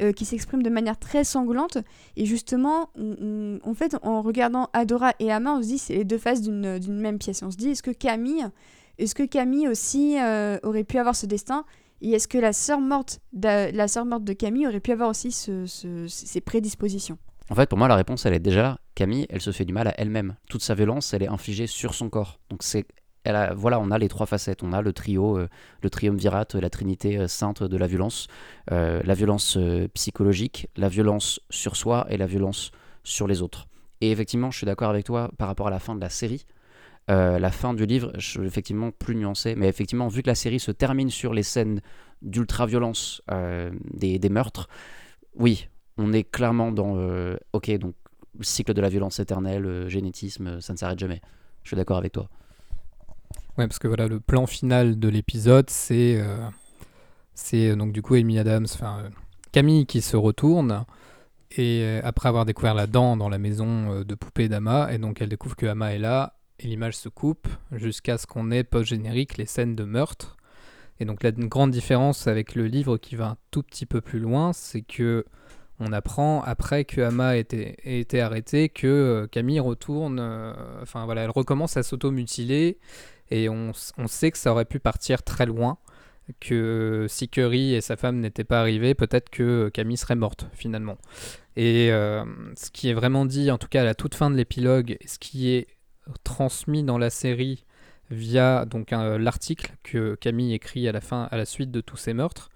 euh, 0.00 0.12
qui 0.12 0.24
s'exprime 0.24 0.62
de 0.62 0.70
manière 0.70 0.98
très 0.98 1.24
sanglante. 1.24 1.78
Et 2.16 2.26
justement, 2.26 2.90
en 2.96 3.74
fait, 3.74 3.96
en 4.02 4.22
regardant 4.22 4.68
Adora 4.72 5.12
et 5.18 5.32
Ama, 5.32 5.54
on 5.54 5.62
se 5.62 5.68
dit 5.68 5.78
c'est 5.78 5.94
les 5.94 6.04
deux 6.04 6.18
faces 6.18 6.42
d'une 6.42 7.00
même 7.00 7.18
pièce. 7.18 7.42
On 7.42 7.50
se 7.50 7.56
dit 7.56 7.70
est-ce 7.70 7.82
que 7.82 7.90
Camille, 7.90 8.46
est-ce 8.98 9.14
que 9.14 9.24
Camille 9.24 9.68
aussi 9.68 10.18
euh, 10.20 10.58
aurait 10.62 10.84
pu 10.84 10.98
avoir 10.98 11.16
ce 11.16 11.26
destin? 11.26 11.64
Et 12.02 12.12
est-ce 12.12 12.28
que 12.28 12.38
la 12.38 12.52
sœur 12.52 12.80
morte, 12.80 13.20
la 13.32 13.88
sœur 13.88 14.04
morte 14.04 14.24
de 14.24 14.34
Camille 14.34 14.66
aurait 14.66 14.80
pu 14.80 14.92
avoir 14.92 15.08
aussi 15.08 15.32
ce, 15.32 15.64
ces 16.08 16.40
prédispositions? 16.42 17.16
En 17.48 17.54
fait, 17.54 17.68
pour 17.68 17.78
moi, 17.78 17.88
la 17.88 17.96
réponse, 17.96 18.26
elle 18.26 18.34
est 18.34 18.40
déjà 18.40 18.78
Camille, 18.94 19.26
elle 19.30 19.40
se 19.40 19.52
fait 19.52 19.64
du 19.64 19.72
mal 19.72 19.86
à 19.86 19.94
elle-même. 20.00 20.36
Toute 20.48 20.62
sa 20.62 20.74
violence, 20.74 21.14
elle 21.14 21.22
est 21.22 21.28
infligée 21.28 21.66
sur 21.66 21.94
son 21.94 22.10
corps. 22.10 22.40
Donc 22.50 22.62
c'est 22.62 22.86
voilà, 23.54 23.80
on 23.80 23.90
a 23.90 23.98
les 23.98 24.08
trois 24.08 24.26
facettes. 24.26 24.62
On 24.62 24.72
a 24.72 24.82
le 24.82 24.92
trio, 24.92 25.38
euh, 25.38 25.48
le 25.82 25.90
triumvirat, 25.90 26.46
la 26.54 26.70
trinité 26.70 27.18
euh, 27.18 27.28
sainte 27.28 27.62
de 27.62 27.76
la 27.76 27.86
violence. 27.86 28.28
Euh, 28.70 29.02
la 29.04 29.14
violence 29.14 29.58
psychologique, 29.94 30.68
la 30.76 30.88
violence 30.88 31.40
sur 31.50 31.76
soi 31.76 32.06
et 32.10 32.16
la 32.16 32.26
violence 32.26 32.70
sur 33.04 33.26
les 33.26 33.42
autres. 33.42 33.66
Et 34.00 34.10
effectivement, 34.10 34.50
je 34.50 34.58
suis 34.58 34.66
d'accord 34.66 34.90
avec 34.90 35.04
toi 35.04 35.30
par 35.38 35.48
rapport 35.48 35.68
à 35.68 35.70
la 35.70 35.78
fin 35.78 35.94
de 35.94 36.00
la 36.00 36.10
série. 36.10 36.46
la 37.08 37.50
fin 37.50 37.72
du 37.72 37.86
livre, 37.86 38.12
je 38.18 38.28
suis 38.28 38.46
effectivement 38.46 38.90
plus 38.90 39.14
nuancé, 39.14 39.54
mais 39.54 39.68
effectivement, 39.68 40.08
vu 40.08 40.22
que 40.22 40.28
la 40.28 40.34
série 40.34 40.58
se 40.58 40.72
termine 40.72 41.08
sur 41.08 41.32
les 41.32 41.44
scènes 41.44 41.80
d'ultra-violence 42.20 43.22
des, 43.94 44.18
des, 44.18 44.28
meurtres, 44.28 44.68
oui, 45.36 45.68
on 45.96 46.12
est 46.12 46.24
clairement 46.24 46.72
dans 46.72 46.98
ok, 47.52 47.70
donc 47.78 47.94
cycle 48.40 48.74
de 48.74 48.80
la 48.80 48.88
violence 48.88 49.18
éternelle, 49.20 49.88
génétisme, 49.88 50.60
ça 50.60 50.72
ne 50.72 50.78
s'arrête 50.78 50.98
jamais. 50.98 51.20
Je 51.62 51.68
suis 51.68 51.76
d'accord 51.76 51.98
avec 51.98 52.12
toi. 52.12 52.28
Ouais, 53.58 53.66
parce 53.66 53.78
que 53.78 53.88
voilà, 53.88 54.06
le 54.06 54.20
plan 54.20 54.46
final 54.46 54.98
de 54.98 55.08
l'épisode, 55.08 55.70
c'est 55.70 56.16
euh, 56.20 56.36
euh, 57.54 57.76
donc 57.76 57.92
du 57.92 58.02
coup 58.02 58.14
Amy 58.14 58.38
Adams, 58.38 58.66
enfin 58.70 58.98
euh, 59.02 59.08
Camille 59.50 59.86
qui 59.86 60.02
se 60.02 60.16
retourne 60.16 60.84
et 61.56 62.00
après 62.02 62.28
avoir 62.28 62.44
découvert 62.44 62.74
la 62.74 62.86
dent 62.86 63.16
dans 63.16 63.30
la 63.30 63.38
maison 63.38 64.02
de 64.02 64.14
poupée 64.14 64.48
d'Ama, 64.48 64.92
et 64.92 64.98
donc 64.98 65.22
elle 65.22 65.30
découvre 65.30 65.56
que 65.56 65.64
Ama 65.64 65.94
est 65.94 65.98
là 65.98 66.34
et 66.58 66.66
l'image 66.66 66.96
se 66.96 67.08
coupe 67.08 67.48
jusqu'à 67.72 68.18
ce 68.18 68.26
qu'on 68.26 68.50
ait 68.50 68.64
post-générique 68.64 69.38
les 69.38 69.46
scènes 69.46 69.74
de 69.74 69.84
meurtre. 69.84 70.36
Et 71.00 71.06
donc 71.06 71.22
la 71.22 71.30
grande 71.32 71.70
différence 71.70 72.26
avec 72.26 72.56
le 72.56 72.66
livre 72.66 72.98
qui 72.98 73.16
va 73.16 73.28
un 73.28 73.36
tout 73.52 73.62
petit 73.62 73.86
peu 73.86 74.02
plus 74.02 74.18
loin, 74.18 74.52
c'est 74.52 74.82
que 74.82 75.24
on 75.78 75.92
apprend 75.92 76.42
après 76.42 76.84
que 76.84 77.00
Ama 77.00 77.28
a 77.28 77.36
été, 77.36 77.76
été 77.84 78.20
arrêtée 78.20 78.68
que 78.68 79.26
Camille 79.30 79.60
retourne, 79.60 80.20
enfin 80.82 81.06
voilà, 81.06 81.22
elle 81.22 81.30
recommence 81.30 81.78
à 81.78 81.82
s'auto-mutiler 81.82 82.78
et 83.30 83.48
on, 83.48 83.72
sait 83.72 84.30
que 84.30 84.38
ça 84.38 84.52
aurait 84.52 84.64
pu 84.64 84.78
partir 84.78 85.22
très 85.22 85.46
loin, 85.46 85.78
que 86.40 87.06
si 87.08 87.28
Curry 87.28 87.74
et 87.74 87.80
sa 87.80 87.96
femme 87.96 88.20
n'étaient 88.20 88.44
pas 88.44 88.60
arrivés, 88.60 88.94
peut-être 88.94 89.30
que 89.30 89.68
Camille 89.68 89.96
serait 89.96 90.16
morte 90.16 90.48
finalement. 90.52 90.98
Et 91.56 91.90
euh, 91.92 92.24
ce 92.56 92.70
qui 92.70 92.88
est 92.88 92.94
vraiment 92.94 93.26
dit, 93.26 93.50
en 93.50 93.58
tout 93.58 93.68
cas 93.68 93.82
à 93.82 93.84
la 93.84 93.94
toute 93.94 94.14
fin 94.14 94.30
de 94.30 94.36
l'épilogue, 94.36 94.98
ce 95.06 95.18
qui 95.18 95.50
est 95.50 95.68
transmis 96.24 96.82
dans 96.82 96.98
la 96.98 97.10
série 97.10 97.64
via 98.10 98.64
donc 98.66 98.92
l'article 98.92 99.72
que 99.82 100.14
Camille 100.16 100.54
écrit 100.54 100.86
à 100.88 100.92
la 100.92 101.00
fin, 101.00 101.28
à 101.30 101.36
la 101.36 101.44
suite 101.44 101.70
de 101.70 101.80
tous 101.80 101.96
ces 101.96 102.14
meurtres, 102.14 102.50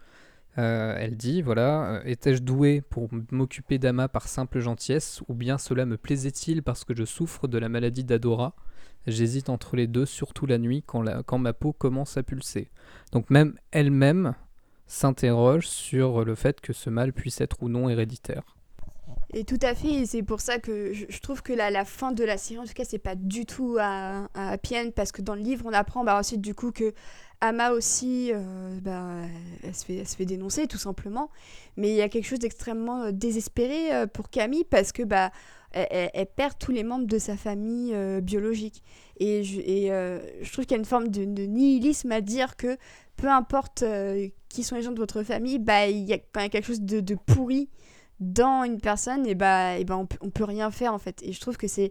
Euh, 0.59 0.97
elle 0.99 1.17
dit 1.17 1.43
voilà, 1.43 2.03
étais-je 2.05 2.43
doué 2.43 2.81
pour 2.81 3.09
m'occuper 3.31 3.79
d'Ama 3.79 4.09
par 4.09 4.27
simple 4.27 4.59
gentillesse, 4.59 5.23
ou 5.29 5.35
bien 5.35 5.59
cela 5.59 5.87
me 5.87 5.97
plaisait-il 5.97 6.63
parce 6.63 6.85
que 6.85 6.95
je 6.95 7.05
souffre 7.05 7.47
de 7.47 7.59
la 7.59 7.69
maladie 7.69 8.05
d'Adora? 8.05 8.55
J'hésite 9.07 9.49
entre 9.49 9.77
les 9.77 9.87
deux, 9.87 10.07
surtout 10.07 10.47
la 10.47 10.59
nuit 10.59 10.85
quand, 10.87 11.39
ma 11.39 11.53
peau 11.53 11.73
commence 11.73 12.17
à 12.17 12.23
pulser. 12.23 12.71
Donc 13.13 13.31
même 13.31 13.55
elle-même 13.71 14.35
s'interroge 14.87 15.67
sur 15.69 16.25
le 16.25 16.35
fait 16.35 16.61
que 16.61 16.73
ce 16.73 16.91
mal 16.91 17.13
puisse 17.13 17.41
être 17.41 17.63
ou 17.63 17.69
non 17.69 17.89
héréditaire. 17.89 18.57
Et 19.33 19.45
tout 19.45 19.59
à 19.63 19.75
fait, 19.77 19.93
et 19.93 20.07
c'est 20.07 20.25
pour 20.25 20.41
ça 20.41 20.59
que 20.59 20.93
je, 20.93 21.21
trouve 21.21 21.41
que 21.43 21.53
la, 21.53 21.71
la 21.71 21.85
fin 21.85 22.11
de 22.11 22.25
la 22.25 22.37
série, 22.37 22.59
en 22.59 22.65
tout 22.65 22.73
cas, 22.73 22.85
c'est 22.85 22.99
pas 22.99 23.15
du 23.15 23.47
tout 23.47 23.77
à, 23.81 24.29
à 24.35 24.57
parce 24.95 25.13
que 25.13 25.23
dans 25.23 25.37
le 25.37 25.41
livre, 25.41 25.65
on 25.67 25.73
apprend 25.73 26.03
bah, 26.03 26.19
ensuite 26.19 26.41
du 26.41 26.55
coup 26.55 26.73
que 26.73 26.93
Ama 27.41 27.71
aussi, 27.71 28.33
euh, 28.35 28.79
bah, 28.83 29.23
elle, 29.63 29.75
se 29.75 29.85
fait, 29.85 30.05
se 30.05 30.23
dénoncer 30.23 30.67
tout 30.67 30.79
simplement. 30.79 31.31
Mais 31.77 31.91
il 31.91 31.95
y 31.95 32.03
a 32.03 32.09
quelque 32.09 32.27
chose 32.27 32.41
d'extrêmement 32.41 33.05
euh, 33.05 33.13
désespéré 33.13 33.95
euh, 33.95 34.07
pour 34.07 34.31
Camille, 34.31 34.65
parce 34.65 34.93
que 34.93 35.05
bah, 35.05 35.31
elle, 35.73 36.27
perd 36.27 36.55
tous 36.59 36.73
les 36.73 36.83
membres 36.83 37.07
de 37.07 37.19
sa 37.19 37.37
famille 37.37 37.95
euh, 37.95 38.21
biologique. 38.21 38.83
Et 39.19 39.43
euh, 39.91 40.19
je 40.43 40.53
trouve 40.53 40.65
qu'il 40.65 40.73
y 40.73 40.79
a 40.79 40.79
une 40.79 40.85
forme 40.85 41.09
de, 41.09 41.23
nihilisme 41.25 42.11
à 42.13 42.21
dire 42.21 42.57
que 42.57 42.77
peu 43.17 43.29
importe 43.29 43.83
euh, 43.83 44.29
qui 44.49 44.63
sont 44.63 44.77
les 44.77 44.83
gens 44.83 44.93
de 44.93 44.99
votre 44.99 45.23
famille, 45.23 45.59
bah, 45.59 45.87
il 45.89 46.09
y 46.09 46.13
a 46.13 46.49
quelque 46.49 46.67
chose 46.67 46.81
de, 46.81 47.15
pourri 47.15 47.69
dans 48.19 48.65
une 48.65 48.81
personne 48.81 49.33
bah, 49.33 49.83
bah 49.83 49.97
on, 49.97 50.07
on 50.21 50.29
peut 50.29 50.45
rien 50.45 50.71
faire 50.71 50.93
en 50.93 50.99
fait 50.99 51.23
et 51.23 51.33
je 51.33 51.41
trouve 51.41 51.57
que 51.57 51.67
c'est 51.69 51.91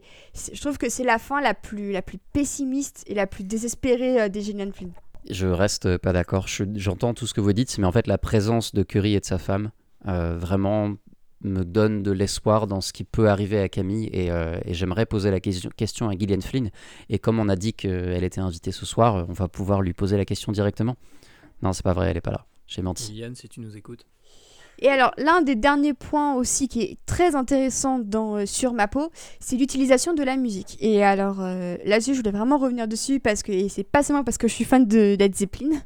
la 1.04 1.18
fin 1.18 1.42
la 1.42 1.56
plus 1.56 1.96
pessimiste 2.34 3.04
et 3.08 3.16
la 3.16 3.26
plus 3.26 3.44
désespérée 3.44 4.30
des 4.30 4.42
Gillian 4.42 4.72
Flynn 4.72 4.92
Je 5.28 5.48
reste 5.48 5.98
pas 5.98 6.14
d'accord. 6.14 6.48
Je- 6.48 6.66
J'entends 6.76 7.16
tout 7.16 7.26
ce 7.26 7.34
que 7.34 7.42
vous 7.42 7.54
dites, 7.54 7.76
mais 7.80 7.88
en 7.88 7.92
fait, 7.92 8.06
la 8.06 8.20
présence 8.20 8.76
de 8.76 8.84
Curry 8.84 9.16
et 9.16 9.20
de 9.20 9.26
sa 9.26 9.40
femme 9.40 9.72
vraiment 10.06 10.94
me 11.42 11.64
donne 11.64 12.04
de 12.04 12.12
l'espoir 12.12 12.68
dans 12.68 12.82
ce 12.82 12.94
qui 12.94 13.04
peut 13.04 13.30
arriver 13.30 13.60
à 13.60 13.70
Camille. 13.70 14.10
Et, 14.12 14.32
euh, 14.32 14.60
et 14.66 14.74
j'aimerais 14.74 15.06
poser 15.06 15.32
la 15.32 15.40
question, 15.40 15.70
question 15.76 16.10
à 16.10 16.18
Gillian 16.18 16.42
Flynn. 16.42 16.70
Et 17.10 17.20
comme 17.20 17.40
on 17.40 17.50
a 17.50 17.56
dit 17.56 17.74
qu'elle 17.74 18.24
était 18.24 18.42
invitée 18.42 18.72
ce 18.72 18.86
soir, 18.86 19.26
on 19.28 19.34
va 19.34 19.48
pouvoir 19.48 19.82
lui 19.82 19.94
poser 19.94 20.18
la 20.18 20.26
question 20.26 20.52
directement. 20.52 20.96
Non, 21.62 21.74
c'est 21.74 21.84
pas 21.84 21.94
vrai, 21.94 22.10
elle 22.10 22.18
est 22.18 22.22
pas 22.22 22.32
là. 22.32 22.46
J'ai 22.68 22.82
menti. 22.82 23.14
Yann, 23.14 23.36
si 23.36 23.50
tu 23.50 23.62
nous 23.62 23.76
écoutes. 23.76 24.06
et 24.78 24.88
alors 24.90 25.12
l'un 25.18 25.42
des 25.42 25.56
derniers 25.56 25.96
points 25.96 26.36
aussi 26.36 26.68
qui 26.68 26.82
est 26.84 26.98
très 27.06 27.36
intéressant 27.36 28.00
dans 28.00 28.38
euh, 28.38 28.46
sur 28.46 28.74
ma 28.74 28.88
peau 28.88 29.12
c'est 29.40 29.58
l'utilisation 29.58 30.14
de 30.14 30.24
la 30.24 30.38
musique 30.38 30.78
et 30.80 31.04
alors 31.04 31.42
euh, 31.42 31.78
là-dessus 31.84 32.14
je 32.14 32.20
voulais 32.20 32.32
vraiment 32.32 32.58
revenir 32.58 32.88
dessus 32.88 33.20
parce 33.20 33.42
que 33.42 33.52
et 33.52 33.70
c'est 33.70 33.84
pas 33.84 34.04
seulement 34.04 34.24
parce 34.24 34.38
que 34.38 34.48
je 34.48 34.54
suis 34.54 34.66
fan 34.66 34.86
de 34.88 35.18
Led 35.20 35.36
Zeppelin 35.36 35.82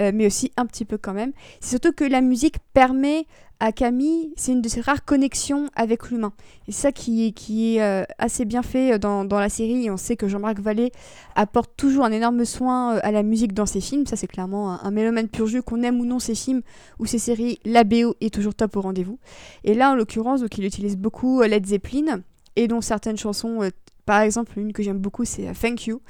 euh, 0.00 0.12
mais 0.14 0.26
aussi 0.26 0.50
un 0.56 0.66
petit 0.66 0.86
peu 0.86 0.96
quand 0.96 1.12
même 1.12 1.32
c'est 1.60 1.70
surtout 1.70 1.92
que 1.92 2.04
la 2.04 2.22
musique 2.22 2.56
permet 2.72 3.26
à 3.60 3.72
Camille, 3.72 4.32
c'est 4.36 4.52
une 4.52 4.62
de 4.62 4.68
ses 4.68 4.80
rares 4.80 5.04
connexions 5.04 5.70
avec 5.74 6.10
l'humain. 6.10 6.32
Et 6.68 6.72
ça 6.72 6.92
qui, 6.92 7.32
qui 7.32 7.76
est 7.76 7.82
euh, 7.82 8.04
assez 8.18 8.44
bien 8.44 8.62
fait 8.62 8.94
euh, 8.94 8.98
dans, 8.98 9.24
dans 9.24 9.38
la 9.38 9.48
série. 9.48 9.90
On 9.90 9.96
sait 9.96 10.16
que 10.16 10.28
Jean-Marc 10.28 10.58
Vallée 10.58 10.92
apporte 11.34 11.70
toujours 11.76 12.04
un 12.04 12.12
énorme 12.12 12.44
soin 12.44 12.96
euh, 12.96 13.00
à 13.02 13.12
la 13.12 13.22
musique 13.22 13.54
dans 13.54 13.66
ses 13.66 13.80
films. 13.80 14.06
Ça, 14.06 14.16
c'est 14.16 14.26
clairement 14.26 14.72
un, 14.72 14.80
un 14.82 14.90
mélomane 14.90 15.28
pur 15.28 15.46
jus, 15.46 15.62
qu'on 15.62 15.82
aime 15.82 16.00
ou 16.00 16.04
non 16.04 16.18
ses 16.18 16.34
films 16.34 16.62
ou 16.98 17.06
ses 17.06 17.18
séries. 17.18 17.58
La 17.64 17.84
BO 17.84 18.14
est 18.20 18.32
toujours 18.32 18.54
top 18.54 18.76
au 18.76 18.80
rendez-vous. 18.80 19.18
Et 19.62 19.74
là, 19.74 19.92
en 19.92 19.94
l'occurrence, 19.94 20.40
donc, 20.40 20.58
il 20.58 20.64
utilise 20.64 20.96
beaucoup 20.96 21.42
Led 21.42 21.66
Zeppelin 21.66 22.22
et 22.56 22.68
dont 22.68 22.80
certaines 22.80 23.16
chansons. 23.16 23.60
par 24.04 24.20
exemple, 24.20 24.58
une 24.58 24.72
que 24.72 24.82
j'aime 24.82 24.98
beaucoup, 24.98 25.24
c'est 25.24 25.52
Thank 25.52 25.86
You. 25.86 26.00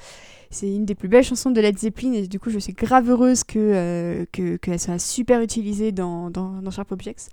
C'est 0.55 0.73
une 0.73 0.85
des 0.85 0.95
plus 0.95 1.09
belles 1.09 1.25
chansons 1.25 1.51
de 1.51 1.59
Led 1.59 1.77
Zeppelin 1.77 2.13
et 2.13 2.27
du 2.27 2.39
coup, 2.39 2.49
je 2.49 2.59
suis 2.59 2.71
grave 2.71 3.09
heureuse 3.09 3.43
que, 3.43 3.59
euh, 3.59 4.25
que, 4.31 4.55
qu'elle 4.55 4.79
soit 4.79 4.99
super 4.99 5.41
utilisée 5.41 5.91
dans, 5.91 6.29
dans, 6.29 6.71
Sharp 6.71 6.93
Objects. 6.93 7.27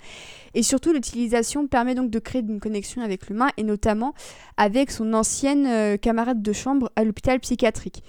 Et 0.54 0.64
surtout, 0.64 0.92
l'utilisation 0.92 1.68
permet 1.68 1.94
donc 1.94 2.10
de 2.10 2.18
créer 2.18 2.42
une 2.42 2.58
connexion 2.58 3.00
avec 3.00 3.28
l'humain 3.28 3.46
et 3.56 3.62
notamment 3.62 4.12
avec 4.56 4.90
son 4.90 5.14
ancienne 5.14 5.66
euh, 5.68 5.96
camarade 5.96 6.42
de 6.42 6.52
chambre 6.52 6.90
à 6.96 7.04
l'hôpital 7.04 7.38
psychiatrique. 7.38 8.02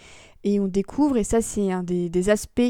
Et 0.43 0.59
on 0.59 0.68
découvre, 0.68 1.16
et 1.18 1.24
ça 1.24 1.41
c'est 1.41 1.72
un 1.72 1.84
des, 1.84 2.09
des 2.09 2.30
aspects 2.30 2.61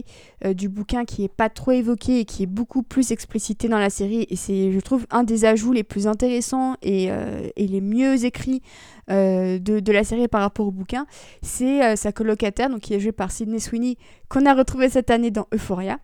euh, 0.46 0.54
du 0.54 0.70
bouquin 0.70 1.06
qui 1.06 1.24
est 1.24 1.34
pas 1.34 1.50
trop 1.50 1.72
évoqué 1.72 2.20
et 2.20 2.26
qui 2.26 2.44
est 2.44 2.48
beaucoup 2.48 2.84
plus 2.84 3.12
explicité 3.12 3.68
dans 3.68 3.80
la 3.80 3.90
série, 3.90 4.28
et 4.30 4.36
c'est 4.36 4.72
je 4.72 4.80
trouve 4.80 5.08
un 5.10 5.24
des 5.24 5.46
ajouts 5.46 5.72
les 5.72 5.84
plus 5.84 6.06
intéressants 6.06 6.76
et, 6.84 7.08
euh, 7.10 7.50
et 7.56 7.68
les 7.68 7.82
mieux 7.82 8.26
écrits 8.26 8.62
euh, 9.10 9.60
de, 9.60 9.80
de 9.80 9.92
la 9.92 10.04
série 10.04 10.28
par 10.28 10.42
rapport 10.42 10.68
au 10.68 10.72
bouquin, 10.72 11.06
c'est 11.42 11.84
euh, 11.84 11.96
sa 11.96 12.12
colocataire, 12.12 12.70
donc 12.70 12.82
qui 12.82 12.94
est 12.94 13.00
jouée 13.00 13.12
par 13.12 13.32
Sydney 13.32 13.60
Sweeney, 13.60 13.98
qu'on 14.30 14.46
a 14.46 14.54
retrouvé 14.54 14.90
cette 14.90 15.10
année 15.10 15.32
dans 15.32 15.48
Euphoria 15.54 16.00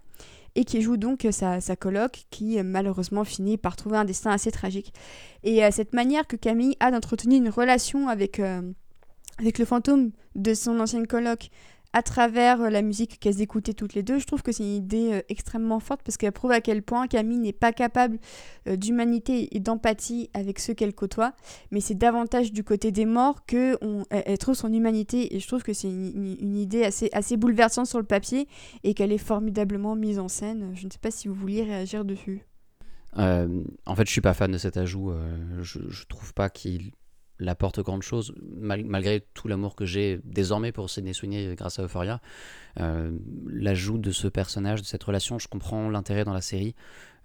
et 0.56 0.66
qui 0.66 0.82
joue 0.82 0.98
donc 0.98 1.26
euh, 1.26 1.32
sa, 1.32 1.62
sa 1.62 1.76
coloc 1.76 2.26
qui 2.30 2.62
malheureusement 2.64 3.24
finit 3.24 3.58
par 3.58 3.76
trouver 3.76 3.98
un 3.98 4.06
destin 4.06 4.32
assez 4.32 4.52
tragique. 4.52 4.94
Et 5.44 5.62
cette 5.72 5.94
manière 5.94 6.28
que 6.28 6.36
Camille 6.36 6.76
a 6.80 6.92
d'entretenir 6.92 7.38
une 7.38 7.50
relation 7.50 8.10
avec, 8.10 8.42
avec 9.40 9.58
le 9.58 9.66
fantôme 9.66 10.12
de 10.36 10.54
son 10.54 10.80
ancienne 10.80 11.08
coloc 11.08 11.50
à 11.94 12.04
travers 12.04 12.62
euh, 12.62 12.70
la 12.70 12.82
musique 12.82 13.20
qu'elles 13.20 13.42
écoutaient 13.42 13.74
toutes 13.74 13.94
les 13.94 14.04
deux, 14.04 14.20
je 14.20 14.26
trouve 14.26 14.44
que 14.44 14.52
c'est 14.52 14.64
une 14.64 14.76
idée 14.76 15.14
euh, 15.14 15.22
extrêmement 15.30 15.80
forte 15.80 16.02
parce 16.04 16.18
qu'elle 16.18 16.32
prouve 16.32 16.52
à 16.52 16.62
quel 16.62 16.84
point 16.84 17.08
Camille 17.08 17.40
n'est 17.40 17.54
pas 17.54 17.74
capable 17.74 18.20
euh, 18.68 18.76
d'humanité 18.76 19.56
et 19.56 19.60
d'empathie 19.60 20.30
avec 20.34 20.60
ceux 20.60 20.74
qu'elle 20.74 20.94
côtoie, 20.94 21.34
mais 21.72 21.82
c'est 21.82 21.96
davantage 21.96 22.52
du 22.52 22.64
côté 22.64 22.92
des 22.92 23.06
morts 23.06 23.46
que 23.46 23.78
on, 23.82 24.04
elle, 24.10 24.38
trouve 24.38 24.56
son 24.56 24.72
humanité 24.72 25.36
et 25.36 25.40
je 25.40 25.48
trouve 25.48 25.64
que 25.64 25.74
c'est 25.74 25.90
une, 25.90 26.56
idée 26.56 26.84
assez, 26.84 27.10
assez 27.14 27.38
bouleversante 27.38 27.88
sur 27.88 28.00
le 28.00 28.06
papier 28.06 28.48
et 28.84 28.94
qu'elle 28.94 29.12
est 29.12 29.18
formidablement 29.18 29.96
mise 29.96 30.20
en 30.20 30.28
scène. 30.28 30.72
Je 30.76 30.86
ne 30.86 30.92
sais 30.92 31.00
pas 31.00 31.12
si 31.12 31.28
vous 31.28 31.34
vouliez 31.34 31.64
réagir 31.64 32.06
dessus. 32.06 32.46
En 33.16 33.96
fait, 33.96 34.06
je 34.06 34.12
suis 34.12 34.22
pas 34.22 34.36
fan 34.36 34.52
de 34.52 34.58
cet 34.58 34.78
ajout. 34.78 35.12
je, 35.62 35.80
je 35.90 36.06
trouve 36.06 36.34
pas 36.34 36.50
qu'il 36.50 36.92
apporte 37.48 37.80
grande 37.82 38.02
chose, 38.04 38.34
mal- 38.58 38.84
malgré 38.84 39.22
tout 39.34 39.48
l'amour 39.48 39.76
que 39.76 39.86
j'ai 39.86 40.20
désormais 40.26 40.72
pour 40.72 40.90
Sidney 40.90 41.14
Sweeney 41.14 41.56
grâce 41.56 41.80
à 41.80 41.84
Euphoria. 41.84 42.20
Euh, 42.80 43.12
L'ajout 43.48 43.98
de 43.98 44.12
ce 44.12 44.28
personnage, 44.28 44.82
de 44.82 44.86
cette 44.86 45.04
relation, 45.04 45.40
je 45.40 45.48
comprends 45.48 45.90
l'intérêt 45.90 46.26
dans 46.26 46.34
la 46.34 46.42
série, 46.42 46.76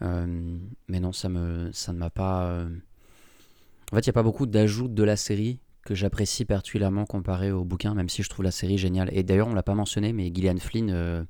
euh, 0.02 0.58
mais 0.88 1.00
non, 1.00 1.12
ça 1.12 1.28
me, 1.28 1.70
ça 1.72 1.92
ne 1.92 1.98
m'a 1.98 2.10
pas. 2.10 2.46
euh, 2.46 2.68
En 3.92 3.96
fait, 3.96 4.02
il 4.06 4.08
n'y 4.08 4.12
a 4.12 4.14
pas 4.14 4.22
beaucoup 4.22 4.46
d'ajouts 4.46 4.88
de 4.88 5.02
la 5.02 5.16
série 5.16 5.58
que 5.84 5.94
j'apprécie 5.94 6.44
particulièrement 6.44 7.04
comparé 7.04 7.52
au 7.52 7.64
bouquin, 7.64 7.94
même 7.94 8.08
si 8.08 8.22
je 8.22 8.28
trouve 8.28 8.44
la 8.44 8.50
série 8.50 8.78
géniale. 8.78 9.10
Et 9.12 9.22
d'ailleurs, 9.22 9.48
on 9.48 9.54
l'a 9.54 9.62
pas 9.62 9.74
mentionné, 9.74 10.12
mais 10.12 10.32
Gillian 10.34 10.56
Flynn 10.58 10.90
euh, 10.90 11.24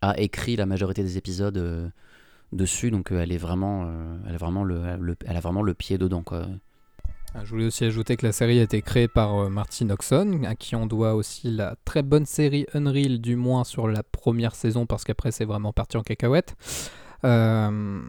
a 0.00 0.18
écrit 0.20 0.56
la 0.56 0.66
majorité 0.66 1.02
des 1.02 1.16
épisodes. 1.18 1.56
euh, 1.58 1.88
dessus 2.52 2.92
donc 2.92 3.10
euh, 3.10 3.20
elle 3.20 3.32
est 3.32 3.38
vraiment 3.38 3.86
euh, 3.88 4.16
elle 4.28 4.34
a 4.36 4.38
vraiment 4.38 4.62
le, 4.62 4.96
le- 5.00 5.16
elle 5.26 5.36
a 5.36 5.40
vraiment 5.40 5.62
le 5.62 5.74
pied 5.74 5.98
dedans 5.98 6.22
quoi 6.22 6.46
Je 7.42 7.50
voulais 7.50 7.66
aussi 7.66 7.84
ajouter 7.84 8.16
que 8.16 8.24
la 8.24 8.32
série 8.32 8.60
a 8.60 8.62
été 8.62 8.80
créée 8.80 9.08
par 9.08 9.36
euh, 9.38 9.48
Martin 9.48 9.90
Oxon, 9.90 10.44
à 10.44 10.54
qui 10.54 10.76
on 10.76 10.86
doit 10.86 11.14
aussi 11.14 11.50
la 11.50 11.74
très 11.84 12.02
bonne 12.02 12.26
série 12.26 12.66
Unreal, 12.74 13.20
du 13.20 13.34
moins 13.34 13.64
sur 13.64 13.88
la 13.88 14.04
première 14.04 14.54
saison, 14.54 14.86
parce 14.86 15.04
qu'après 15.04 15.32
c'est 15.32 15.44
vraiment 15.44 15.72
parti 15.72 15.96
en 15.96 16.02
cacahuète. 16.02 16.54
Euh, 17.24 18.02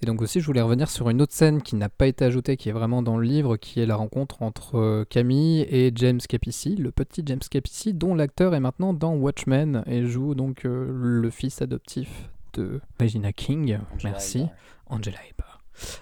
et 0.00 0.06
donc 0.06 0.22
aussi, 0.22 0.40
je 0.40 0.46
voulais 0.46 0.62
revenir 0.62 0.88
sur 0.88 1.10
une 1.10 1.20
autre 1.20 1.34
scène 1.34 1.60
qui 1.60 1.76
n'a 1.76 1.90
pas 1.90 2.06
été 2.06 2.24
ajoutée, 2.24 2.56
qui 2.56 2.70
est 2.70 2.72
vraiment 2.72 3.02
dans 3.02 3.18
le 3.18 3.24
livre, 3.24 3.58
qui 3.58 3.80
est 3.80 3.86
la 3.86 3.96
rencontre 3.96 4.42
entre 4.42 4.78
euh, 4.78 5.04
Camille 5.08 5.60
et 5.68 5.92
James 5.94 6.20
Capici, 6.26 6.74
le 6.74 6.90
petit 6.90 7.22
James 7.26 7.40
Capici, 7.50 7.92
dont 7.92 8.14
l'acteur 8.14 8.54
est 8.54 8.60
maintenant 8.60 8.94
dans 8.94 9.14
Watchmen 9.14 9.84
et 9.86 10.06
joue 10.06 10.34
donc 10.34 10.62
le 10.64 11.30
fils 11.30 11.60
adoptif 11.60 12.30
de 12.54 12.80
Regina 12.98 13.32
King. 13.32 13.78
Merci. 14.02 14.46
Angela 14.88 15.18
Eber. 15.30 15.53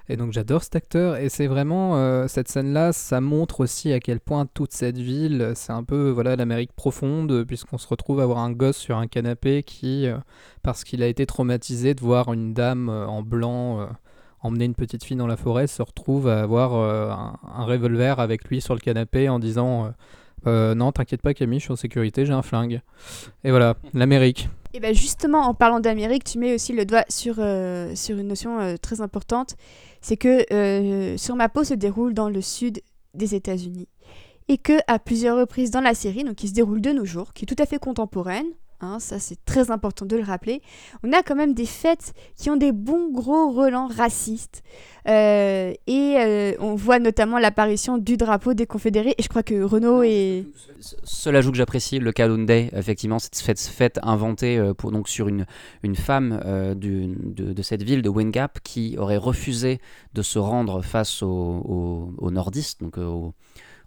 Et 0.09 0.17
donc 0.17 0.33
j'adore 0.33 0.63
cet 0.63 0.77
acteur 0.77 1.17
et 1.17 1.29
c'est 1.29 1.47
vraiment 1.47 1.97
euh, 1.97 2.27
cette 2.29 2.49
scène-là, 2.49 2.93
ça 2.93 3.21
montre 3.21 3.61
aussi 3.61 3.93
à 3.93 4.01
quel 4.01 4.21
point 4.21 4.47
toute 4.47 4.73
cette 4.73 4.99
ville, 4.99 5.53
c'est 5.55 5.73
un 5.73 5.85
peu 5.85 6.11
voilà 6.11 6.37
l'Amérique 6.37 6.73
profonde 6.73 7.45
puisqu'on 7.45 7.79
se 7.79 7.89
retrouve 7.89 8.21
à 8.21 8.25
avoir 8.25 8.39
un 8.39 8.53
gosse 8.53 8.77
sur 8.77 8.97
un 8.99 9.07
canapé 9.07 9.63
qui, 9.63 10.07
euh, 10.07 10.17
parce 10.63 10.85
qu'il 10.85 11.03
a 11.03 11.07
été 11.07 11.27
traumatisé 11.27 11.95
de 11.95 12.01
voir 12.01 12.33
une 12.33 12.55
dame 12.55 12.89
euh, 12.89 13.07
en 13.07 13.23
blanc 13.23 13.89
emmener 14.41 14.65
une 14.65 14.75
petite 14.75 15.05
fille 15.05 15.17
dans 15.17 15.29
la 15.29 15.37
forêt, 15.37 15.69
se 15.69 15.83
retrouve 15.83 16.29
à 16.29 16.43
avoir 16.43 16.75
un, 16.75 17.39
un 17.57 17.65
revolver 17.65 18.19
avec 18.19 18.49
lui 18.49 18.61
sur 18.61 18.75
le 18.75 18.81
canapé 18.81 19.29
en 19.29 19.39
disant 19.39 19.93
non 20.47 20.91
t'inquiète 20.91 21.23
pas 21.23 21.33
Camille, 21.33 21.61
je 21.61 21.65
suis 21.65 21.73
en 21.73 21.77
sécurité, 21.77 22.27
j'ai 22.27 22.33
un 22.33 22.43
flingue. 22.43 22.81
Et 23.45 23.51
voilà, 23.51 23.77
l'Amérique. 23.95 24.49
Et 24.75 24.81
bien 24.81 24.93
justement, 24.93 25.41
en 25.41 25.55
parlant 25.55 25.81
d'Amérique, 25.81 26.25
tu 26.25 26.39
mets 26.39 26.55
aussi 26.55 26.73
le 26.73 26.87
doigt 26.87 27.05
sur, 27.09 27.37
euh, 27.39 27.95
une 28.09 28.29
notion 28.29 28.59
euh, 28.59 28.77
très 28.77 29.01
importante, 29.01 29.57
c'est 30.01 30.17
que 30.17 30.53
euh, 30.53 31.17
Sur 31.19 31.37
ma 31.37 31.49
peau 31.49 31.65
se 31.65 31.75
déroule 31.75 32.15
dans 32.15 32.31
le 32.31 32.41
sud 32.41 32.81
des 33.15 33.35
États-Unis. 33.35 33.89
Et 34.49 34.59
que 34.59 34.79
à 34.87 34.99
plusieurs 34.99 35.37
reprises 35.37 35.71
dans 35.71 35.81
la 35.81 35.95
série, 35.95 36.25
donc 36.25 36.37
qui 36.37 36.49
se 36.49 36.55
déroule 36.55 36.81
de 36.81 36.91
nos 36.91 37.05
jours, 37.05 37.33
qui 37.33 37.45
est 37.45 37.47
tout 37.47 37.63
à 37.63 37.67
fait 37.67 37.79
contemporaine, 37.79 38.47
hein, 38.83 38.99
ça 38.99 39.19
c'est 39.19 39.45
très 39.45 39.71
important 39.71 40.07
de 40.07 40.17
le 40.17 40.23
rappeler, 40.23 40.63
on 41.03 41.13
a 41.13 41.23
quand 41.23 41.35
même 41.35 41.55
des 41.55 41.67
fêtes 41.67 42.13
qui 42.37 42.51
ont 42.51 42.57
des 42.57 42.73
bons 42.73 43.11
gros 43.11 43.51
relents 43.53 43.89
racistes. 43.89 44.63
Euh, 45.09 45.73
et 45.89 46.15
euh, 46.19 46.53
on 46.61 46.77
voit 46.77 47.01
notamment 47.01 47.39
l'apparition 47.39 47.99
du 47.99 48.17
drapeau 48.17 48.55
des 48.55 48.67
confédérés. 48.67 49.15
Et 49.19 49.23
je 49.23 49.29
crois 49.29 49.43
que 49.43 49.63
Renault 49.63 50.03
est... 50.03 50.45
Seul 51.03 51.37
ajout 51.37 51.51
que 51.51 51.57
j'apprécie, 51.57 51.99
le 51.99 52.13
Calhoun 52.13 52.47
Day, 52.47 52.71
effectivement, 52.73 53.19
cette 53.19 53.37
fête, 53.37 53.61
fête 53.61 53.99
inventée 54.03 54.59
euh, 54.59 54.75
pour, 54.75 54.93
donc, 54.93 55.09
sur 55.09 55.29
une, 55.29 55.47
une 55.83 55.97
femme 55.97 56.41
du, 56.77 57.07
de, 57.07 57.53
de, 57.53 57.63
cette 57.63 57.83
ville 57.83 58.03
de 58.03 58.09
Wingap 58.09 58.61
qui 58.63 58.97
aurait 58.99 59.17
refusé 59.17 59.81
de 60.15 60.23
se 60.23 60.39
rendre 60.39 60.83
face 60.83 61.23
aux, 61.23 62.15
aux, 62.19 62.31
nordistes, 62.31 62.81
donc 62.81 62.99
aux 62.99 63.35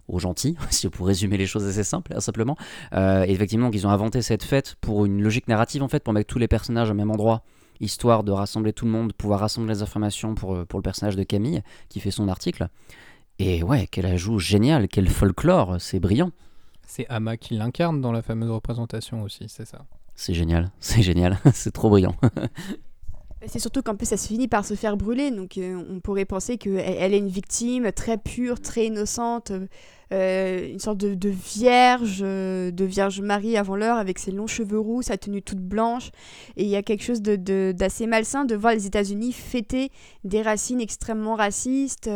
aux 0.08 0.18
gentils, 0.18 0.56
si 0.70 0.88
pour 0.88 1.06
résumer 1.06 1.36
les 1.36 1.46
choses 1.46 1.66
assez 1.66 1.84
simples, 1.84 2.12
hein, 2.14 2.20
simplement. 2.20 2.56
Euh, 2.94 3.24
et 3.26 3.32
effectivement, 3.32 3.70
ils 3.72 3.86
ont 3.86 3.90
inventé 3.90 4.22
cette 4.22 4.42
fête 4.42 4.76
pour 4.80 5.06
une 5.06 5.22
logique 5.22 5.48
narrative, 5.48 5.82
en 5.82 5.88
fait, 5.88 6.02
pour 6.02 6.12
mettre 6.12 6.32
tous 6.32 6.38
les 6.38 6.48
personnages 6.48 6.90
au 6.90 6.94
même 6.94 7.10
endroit, 7.10 7.42
histoire 7.80 8.24
de 8.24 8.32
rassembler 8.32 8.72
tout 8.72 8.84
le 8.84 8.90
monde, 8.90 9.12
pouvoir 9.12 9.40
rassembler 9.40 9.74
les 9.74 9.82
informations 9.82 10.34
pour, 10.34 10.54
euh, 10.54 10.64
pour 10.64 10.78
le 10.78 10.82
personnage 10.82 11.16
de 11.16 11.22
Camille, 11.22 11.62
qui 11.88 12.00
fait 12.00 12.10
son 12.10 12.28
article. 12.28 12.68
Et 13.38 13.62
ouais, 13.62 13.86
quel 13.90 14.06
ajout 14.06 14.38
génial, 14.38 14.88
quel 14.88 15.08
folklore, 15.08 15.76
c'est 15.78 16.00
brillant. 16.00 16.30
C'est 16.86 17.06
Ama 17.08 17.36
qui 17.36 17.54
l'incarne 17.54 18.00
dans 18.00 18.12
la 18.12 18.22
fameuse 18.22 18.50
représentation 18.50 19.22
aussi, 19.22 19.46
c'est 19.48 19.66
ça. 19.66 19.84
C'est 20.14 20.32
génial, 20.32 20.70
c'est 20.80 21.02
génial, 21.02 21.38
c'est 21.52 21.72
trop 21.72 21.90
brillant. 21.90 22.14
C'est 23.48 23.58
surtout 23.58 23.82
qu'en 23.82 23.94
plus 23.96 24.06
ça 24.06 24.16
se 24.16 24.28
finit 24.28 24.48
par 24.48 24.64
se 24.64 24.74
faire 24.74 24.96
brûler, 24.96 25.30
donc 25.30 25.58
euh, 25.58 25.82
on 25.90 26.00
pourrait 26.00 26.24
penser 26.24 26.58
qu'elle 26.58 26.78
elle 26.78 27.14
est 27.14 27.18
une 27.18 27.28
victime 27.28 27.92
très 27.92 28.18
pure, 28.18 28.60
très 28.60 28.86
innocente, 28.86 29.52
euh, 30.12 30.68
une 30.70 30.78
sorte 30.78 30.98
de, 30.98 31.28
vierge, 31.28 32.20
euh, 32.22 32.70
de 32.70 32.84
vierge 32.84 33.20
Marie 33.20 33.56
avant 33.56 33.76
l'heure 33.76 33.98
avec 33.98 34.18
ses 34.18 34.30
longs 34.30 34.46
cheveux 34.46 34.78
roux, 34.78 35.02
sa 35.02 35.16
tenue 35.18 35.42
toute 35.42 35.60
blanche. 35.60 36.10
Et 36.56 36.64
il 36.64 36.68
y 36.68 36.76
a 36.76 36.82
quelque 36.82 37.02
chose 37.02 37.22
d'assez 37.22 38.06
malsain 38.06 38.44
de 38.44 38.54
voir 38.54 38.72
les 38.72 38.86
États-Unis 38.86 39.32
fêter 39.32 39.90
des 40.24 40.42
racines 40.42 40.80
extrêmement 40.80 41.34
racistes. 41.34 42.08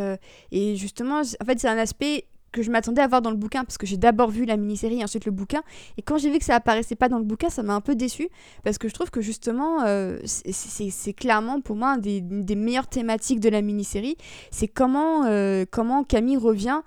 Et 0.51 0.75
justement, 0.75 1.21
en 1.21 1.45
fait, 1.45 1.59
c'est 1.59 1.67
un 1.67 1.77
aspect 1.77 2.25
que 2.51 2.61
je 2.61 2.71
m'attendais 2.71 3.01
à 3.01 3.07
voir 3.07 3.21
dans 3.21 3.31
le 3.31 3.37
bouquin 3.37 3.63
parce 3.63 3.77
que 3.77 3.85
j'ai 3.85 3.97
d'abord 3.97 4.29
vu 4.29 4.45
la 4.45 4.57
mini-série 4.57 4.99
et 4.99 5.03
ensuite 5.03 5.25
le 5.25 5.31
bouquin. 5.31 5.61
Et 5.97 6.01
quand 6.01 6.17
j'ai 6.17 6.29
vu 6.29 6.39
que 6.39 6.45
ça 6.45 6.55
apparaissait 6.55 6.95
pas 6.95 7.09
dans 7.09 7.19
le 7.19 7.25
bouquin 7.25 7.49
ça 7.49 7.63
m'a 7.63 7.73
un 7.73 7.81
peu 7.81 7.95
déçu 7.95 8.29
parce 8.63 8.77
que 8.77 8.87
je 8.87 8.93
trouve 8.93 9.09
que 9.09 9.21
justement 9.21 9.79
c'est 10.25 11.13
clairement 11.13 11.61
pour 11.61 11.75
moi 11.75 11.97
une 12.03 12.43
des, 12.43 12.55
meilleures 12.55 12.87
thématiques 12.87 13.39
de 13.39 13.49
la 13.49 13.61
mini-série. 13.61 14.17
C'est 14.51 14.67
comment, 14.67 15.23
comment 15.71 16.03
Camille 16.03 16.37
revient 16.37 16.81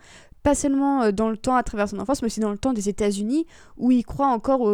pas 0.45 0.55
seulement 0.55 1.03
euh, 1.03 1.11
dans 1.11 1.31
le 1.31 1.37
temps 1.37 1.57
à 1.57 1.65
travers 1.65 1.89
son 1.89 1.99
enfance, 1.99 2.23
mais 2.23 2.27
aussi 2.27 2.39
dans 2.39 2.53
le 2.53 2.59
temps 2.59 2.73
des 2.73 2.89
États-Unis, 2.89 3.47
où 3.77 3.91
ils 3.91 4.05
croient 4.05 4.29
encore 4.29 4.69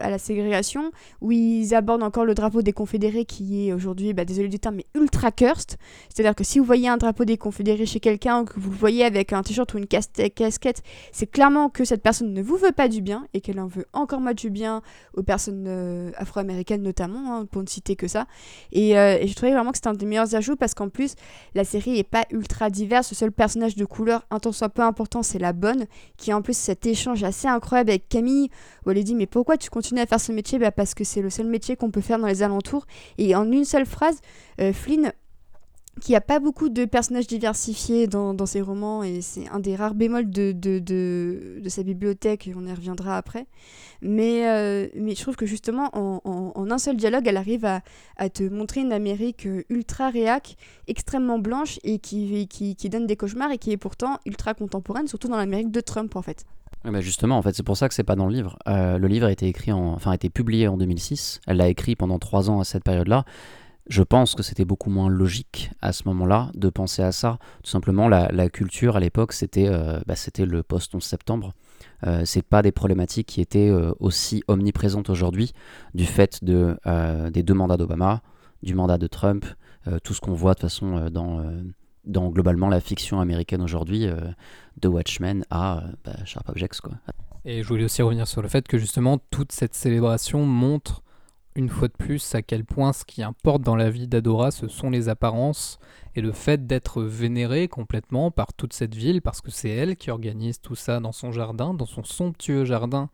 à 0.00 0.10
la 0.10 0.18
ségrégation, 0.18 0.90
où 1.20 1.32
ils 1.32 1.74
abordent 1.74 2.02
encore 2.02 2.24
le 2.24 2.34
drapeau 2.34 2.62
des 2.62 2.72
Confédérés 2.72 3.26
qui 3.26 3.68
est 3.68 3.72
aujourd'hui, 3.72 4.14
bah, 4.14 4.24
désolé 4.24 4.48
du 4.48 4.58
terme, 4.58 4.76
mais 4.76 4.86
ultra 4.94 5.30
cursed. 5.32 5.76
C'est-à-dire 6.08 6.34
que 6.34 6.44
si 6.44 6.58
vous 6.58 6.64
voyez 6.64 6.88
un 6.88 6.96
drapeau 6.96 7.24
des 7.24 7.36
Confédérés 7.36 7.84
chez 7.84 8.00
quelqu'un, 8.00 8.44
que 8.44 8.58
vous 8.58 8.70
le 8.70 8.76
voyez 8.76 9.04
avec 9.04 9.32
un 9.32 9.42
t-shirt 9.42 9.72
ou 9.74 9.78
une 9.78 9.86
casquette, 9.86 10.82
c'est 11.12 11.26
clairement 11.26 11.68
que 11.68 11.84
cette 11.84 12.02
personne 12.02 12.32
ne 12.32 12.42
vous 12.42 12.56
veut 12.56 12.72
pas 12.72 12.88
du 12.88 13.02
bien 13.02 13.26
et 13.34 13.40
qu'elle 13.40 13.60
en 13.60 13.66
veut 13.66 13.86
encore 13.92 14.20
moins 14.20 14.34
du 14.34 14.50
bien 14.50 14.82
aux 15.16 15.22
personnes 15.22 15.66
euh, 15.66 16.12
afro-américaines 16.16 16.82
notamment, 16.82 17.34
hein, 17.34 17.46
pour 17.46 17.62
ne 17.62 17.68
citer 17.68 17.96
que 17.96 18.06
ça. 18.06 18.26
Et, 18.72 18.96
euh, 18.96 19.18
et 19.20 19.26
je 19.26 19.34
trouvais 19.34 19.52
vraiment 19.52 19.72
que 19.72 19.78
c'était 19.78 19.88
un 19.88 19.94
des 19.94 20.06
meilleurs 20.06 20.34
ajouts 20.34 20.56
parce 20.56 20.74
qu'en 20.74 20.88
plus, 20.88 21.14
la 21.54 21.64
série 21.64 21.94
n'est 21.94 22.04
pas 22.04 22.24
ultra 22.30 22.70
diverse. 22.70 23.10
Le 23.10 23.16
seul 23.16 23.32
personnage 23.32 23.74
de 23.74 23.84
couleur, 23.84 24.24
un 24.30 24.38
tant 24.38 24.52
soit 24.52 24.68
peu 24.68 24.82
important, 24.82 25.07
c'est 25.22 25.38
la 25.38 25.52
bonne, 25.52 25.86
qui 26.16 26.32
a 26.32 26.36
en 26.36 26.42
plus 26.42 26.56
cet 26.56 26.86
échange 26.86 27.22
assez 27.24 27.48
incroyable 27.48 27.90
avec 27.90 28.08
Camille, 28.08 28.50
où 28.86 28.90
elle 28.90 29.02
dit 29.02 29.14
mais 29.14 29.26
pourquoi 29.26 29.56
tu 29.56 29.70
continues 29.70 30.00
à 30.00 30.06
faire 30.06 30.20
ce 30.20 30.32
métier? 30.32 30.58
Bah 30.58 30.70
Parce 30.70 30.94
que 30.94 31.04
c'est 31.04 31.22
le 31.22 31.30
seul 31.30 31.46
métier 31.46 31.76
qu'on 31.76 31.90
peut 31.90 32.00
faire 32.00 32.18
dans 32.18 32.26
les 32.26 32.42
alentours. 32.42 32.86
Et 33.18 33.34
en 33.34 33.50
une 33.50 33.64
seule 33.64 33.86
phrase, 33.86 34.20
euh, 34.60 34.72
Flynn 34.72 35.12
qui 35.98 36.14
a 36.14 36.20
pas 36.20 36.40
beaucoup 36.40 36.68
de 36.68 36.84
personnages 36.84 37.26
diversifiés 37.26 38.06
dans, 38.06 38.46
ses 38.46 38.60
romans 38.60 39.02
et 39.02 39.20
c'est 39.20 39.48
un 39.48 39.60
des 39.60 39.76
rares 39.76 39.94
bémols 39.94 40.30
de, 40.30 40.52
de, 40.52 40.78
de, 40.78 41.68
sa 41.68 41.82
bibliothèque, 41.82 42.50
on 42.56 42.66
y 42.66 42.72
reviendra 42.72 43.16
après. 43.16 43.46
Mais, 44.00 44.48
euh, 44.48 44.88
mais 44.94 45.14
je 45.14 45.22
trouve 45.22 45.36
que 45.36 45.46
justement 45.46 45.90
en, 45.92 46.20
en, 46.24 46.70
un 46.70 46.78
seul 46.78 46.96
dialogue, 46.96 47.26
elle 47.26 47.36
arrive 47.36 47.64
à, 47.64 47.80
te 48.30 48.42
montrer 48.42 48.80
une 48.80 48.92
Amérique 48.92 49.46
euh, 49.46 49.64
ultra 49.68 50.10
réac, 50.10 50.56
extrêmement 50.86 51.38
blanche 51.38 51.78
et 51.82 51.98
qui, 51.98 52.46
qui, 52.48 52.76
qui, 52.76 52.88
donne 52.88 53.06
des 53.06 53.16
cauchemars 53.16 53.50
et 53.50 53.58
qui 53.58 53.72
est 53.72 53.76
pourtant 53.76 54.18
ultra 54.24 54.54
contemporaine, 54.54 55.08
surtout 55.08 55.28
dans 55.28 55.36
l'Amérique 55.36 55.70
de 55.70 55.80
Trump 55.80 56.14
en 56.16 56.22
fait. 56.22 56.44
mais 56.84 57.02
justement, 57.02 57.38
en 57.38 57.42
fait, 57.42 57.54
c'est 57.54 57.62
pour 57.62 57.76
ça 57.76 57.88
que 57.88 57.94
c'est 57.94 58.04
pas 58.04 58.16
dans 58.16 58.26
le 58.26 58.34
livre. 58.34 58.58
Euh, 58.68 58.98
le 58.98 59.08
livre 59.08 59.26
a 59.26 59.32
été 59.32 59.46
écrit, 59.46 59.72
en, 59.72 59.94
enfin, 59.94 60.12
a 60.12 60.14
été 60.14 60.30
publié 60.30 60.68
en 60.68 60.76
2006. 60.76 61.40
Elle 61.46 61.56
l'a 61.56 61.68
écrit 61.68 61.96
pendant 61.96 62.18
trois 62.18 62.50
ans 62.50 62.60
à 62.60 62.64
cette 62.64 62.84
période-là. 62.84 63.24
Je 63.88 64.02
pense 64.02 64.34
que 64.34 64.42
c'était 64.42 64.64
beaucoup 64.64 64.90
moins 64.90 65.08
logique 65.08 65.70
à 65.80 65.92
ce 65.92 66.02
moment-là 66.06 66.50
de 66.54 66.68
penser 66.68 67.02
à 67.02 67.12
ça. 67.12 67.38
Tout 67.62 67.70
simplement, 67.70 68.08
la, 68.08 68.48
culture 68.50 68.96
à 68.96 69.00
l'époque, 69.00 69.32
c'était 69.32 69.68
euh, 69.68 70.00
bah, 70.06 70.14
le 70.38 70.62
post-11 70.62 71.00
septembre. 71.00 71.54
Euh, 72.06 72.22
c'est 72.24 72.42
pas 72.42 72.62
des 72.62 72.72
problématiques 72.72 73.26
qui 73.26 73.40
étaient 73.40 73.68
euh, 73.68 73.92
aussi 73.98 74.42
omniprésentes 74.48 75.10
aujourd'hui 75.10 75.52
du 75.94 76.04
fait 76.04 76.44
de, 76.44 76.76
euh, 76.86 77.30
des 77.30 77.42
deux 77.42 77.54
mandats 77.54 77.76
d'Obama, 77.76 78.22
du 78.62 78.74
mandat 78.74 78.98
de 78.98 79.06
Trump, 79.06 79.44
tout 80.04 80.12
ce 80.12 80.20
qu'on 80.20 80.34
voit 80.34 80.52
de 80.52 80.58
toute 80.58 80.68
façon 80.68 81.08
dans, 81.08 81.42
dans 82.04 82.28
globalement 82.28 82.68
la 82.68 82.78
fiction 82.78 83.20
américaine 83.20 83.62
aujourd'hui, 83.62 84.06
de 84.76 84.88
Watchmen 84.88 85.46
à 85.48 85.82
bah, 86.04 86.12
Sharp 86.26 86.46
Objects. 86.50 86.82
Quoi. 86.82 86.92
Et 87.46 87.62
je 87.62 87.68
voulais 87.68 87.84
aussi 87.84 88.02
revenir 88.02 88.28
sur 88.28 88.42
le 88.42 88.48
fait 88.48 88.68
que 88.68 88.76
justement 88.76 89.16
toute 89.30 89.50
cette 89.50 89.74
célébration 89.74 90.44
montre 90.44 91.00
une 91.54 91.68
fois 91.68 91.88
de 91.88 91.92
plus 91.92 92.34
à 92.34 92.42
quel 92.42 92.64
point 92.64 92.92
ce 92.92 93.04
qui 93.04 93.22
importe 93.22 93.62
dans 93.62 93.76
la 93.76 93.90
vie 93.90 94.06
d'Adora, 94.06 94.50
ce 94.50 94.68
sont 94.68 94.90
les 94.90 95.08
apparences 95.08 95.78
et 96.14 96.20
le 96.20 96.32
fait 96.32 96.66
d'être 96.66 97.02
vénérée 97.02 97.68
complètement 97.68 98.30
par 98.30 98.52
toute 98.52 98.72
cette 98.72 98.94
ville, 98.94 99.22
parce 99.22 99.40
que 99.40 99.50
c'est 99.50 99.70
elle 99.70 99.96
qui 99.96 100.10
organise 100.10 100.60
tout 100.60 100.74
ça 100.74 101.00
dans 101.00 101.12
son 101.12 101.32
jardin, 101.32 101.74
dans 101.74 101.86
son 101.86 102.04
somptueux 102.04 102.64
jardin 102.64 103.10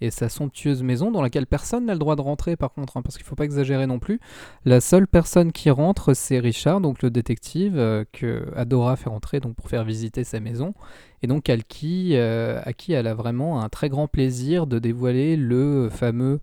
et 0.00 0.10
sa 0.10 0.28
somptueuse 0.28 0.82
maison 0.82 1.10
dans 1.10 1.22
laquelle 1.22 1.46
personne 1.46 1.86
n'a 1.86 1.92
le 1.92 1.98
droit 1.98 2.16
de 2.16 2.20
rentrer 2.20 2.56
par 2.56 2.72
contre, 2.72 2.96
hein, 2.96 3.02
parce 3.02 3.16
qu'il 3.16 3.24
ne 3.24 3.28
faut 3.28 3.34
pas 3.34 3.44
exagérer 3.44 3.86
non 3.86 3.98
plus. 3.98 4.20
La 4.64 4.80
seule 4.80 5.08
personne 5.08 5.52
qui 5.52 5.70
rentre, 5.70 6.14
c'est 6.14 6.38
Richard, 6.38 6.80
donc 6.80 7.02
le 7.02 7.10
détective 7.10 7.78
euh, 7.78 8.04
que 8.12 8.46
Adora 8.54 8.96
fait 8.96 9.08
rentrer 9.08 9.40
donc 9.40 9.56
pour 9.56 9.68
faire 9.68 9.84
visiter 9.84 10.24
sa 10.24 10.40
maison, 10.40 10.74
et 11.22 11.26
donc 11.26 11.50
à 11.50 11.56
qui, 11.56 12.12
euh, 12.14 12.60
à 12.64 12.72
qui 12.72 12.92
elle 12.92 13.06
a 13.06 13.14
vraiment 13.14 13.60
un 13.60 13.68
très 13.68 13.88
grand 13.88 14.06
plaisir 14.06 14.66
de 14.66 14.78
dévoiler 14.78 15.36
le 15.36 15.88
fameux 15.90 16.40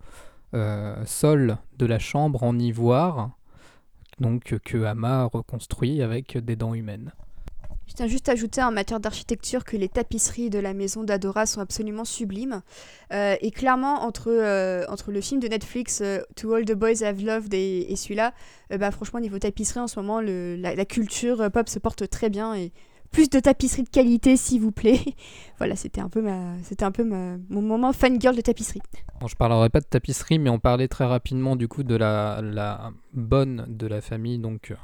sol 1.05 1.57
de 1.77 1.85
la 1.85 1.99
chambre 1.99 2.43
en 2.43 2.57
ivoire, 2.57 3.31
donc 4.19 4.57
que 4.63 4.83
Hama 4.83 5.25
reconstruit 5.25 6.01
avec 6.01 6.37
des 6.37 6.55
dents 6.55 6.73
humaines. 6.73 7.11
Je 7.87 7.93
tiens 7.93 8.07
juste 8.07 8.29
à 8.29 8.31
ajouter 8.31 8.63
en 8.63 8.71
matière 8.71 8.99
d'architecture 8.99 9.63
que 9.63 9.77
les 9.77 9.89
tapisseries 9.89 10.49
de 10.49 10.57
la 10.57 10.73
maison 10.73 11.03
d'Adora 11.03 11.45
sont 11.45 11.61
absolument 11.61 12.03
sublimes. 12.03 12.63
Euh, 13.13 13.35
et 13.41 13.51
clairement, 13.51 14.03
entre, 14.03 14.31
euh, 14.31 14.85
entre 14.89 15.11
le 15.11 15.21
film 15.21 15.39
de 15.39 15.47
Netflix 15.47 16.01
To 16.35 16.53
All 16.53 16.65
the 16.65 16.73
Boys 16.73 17.03
I've 17.03 17.23
Loved 17.23 17.53
et, 17.53 17.95
celui-là, 17.95 18.33
bah, 18.71 18.89
franchement, 18.89 19.19
niveau 19.19 19.37
tapisserie, 19.37 19.81
en 19.81 19.87
ce 19.87 19.99
moment, 19.99 20.19
le, 20.19 20.55
la, 20.55 20.73
la, 20.73 20.85
culture 20.85 21.51
pop 21.51 21.69
se 21.69 21.77
porte 21.77 22.09
très 22.09 22.29
bien. 22.29 22.55
Et 22.55 22.71
plus 23.15 23.29
de 23.29 23.39
tapisserie 23.39 23.83
de 23.83 23.89
qualité, 23.89 24.35
s'il 24.35 24.59
vous 24.59 24.73
plaît. 24.73 24.99
voilà, 25.57 25.77
c'était 25.77 26.01
un 26.01 26.09
peu, 26.09 26.21
ma, 26.21 26.55
un 26.81 26.91
peu 26.91 27.03
ma, 27.05 27.37
mon 27.47 27.61
moment 27.61 27.93
fangirl 27.93 28.35
de 28.35 28.41
tapisserie. 28.41 28.81
Bon, 29.21 29.27
je 29.27 29.37
parlerai 29.37 29.69
pas 29.69 29.79
de 29.79 29.85
tapisserie, 29.85 30.37
mais 30.37 30.49
on 30.49 30.59
parlait 30.59 30.89
très 30.89 31.05
rapidement 31.05 31.55
du 31.55 31.69
coup 31.69 31.83
de 31.83 31.95
la, 31.95 32.41
la 32.43 32.91
bonne 33.13 33.67
de 33.69 33.87
la 33.87 34.01
famille, 34.01 34.37
donc 34.37 34.71
euh, 34.71 34.75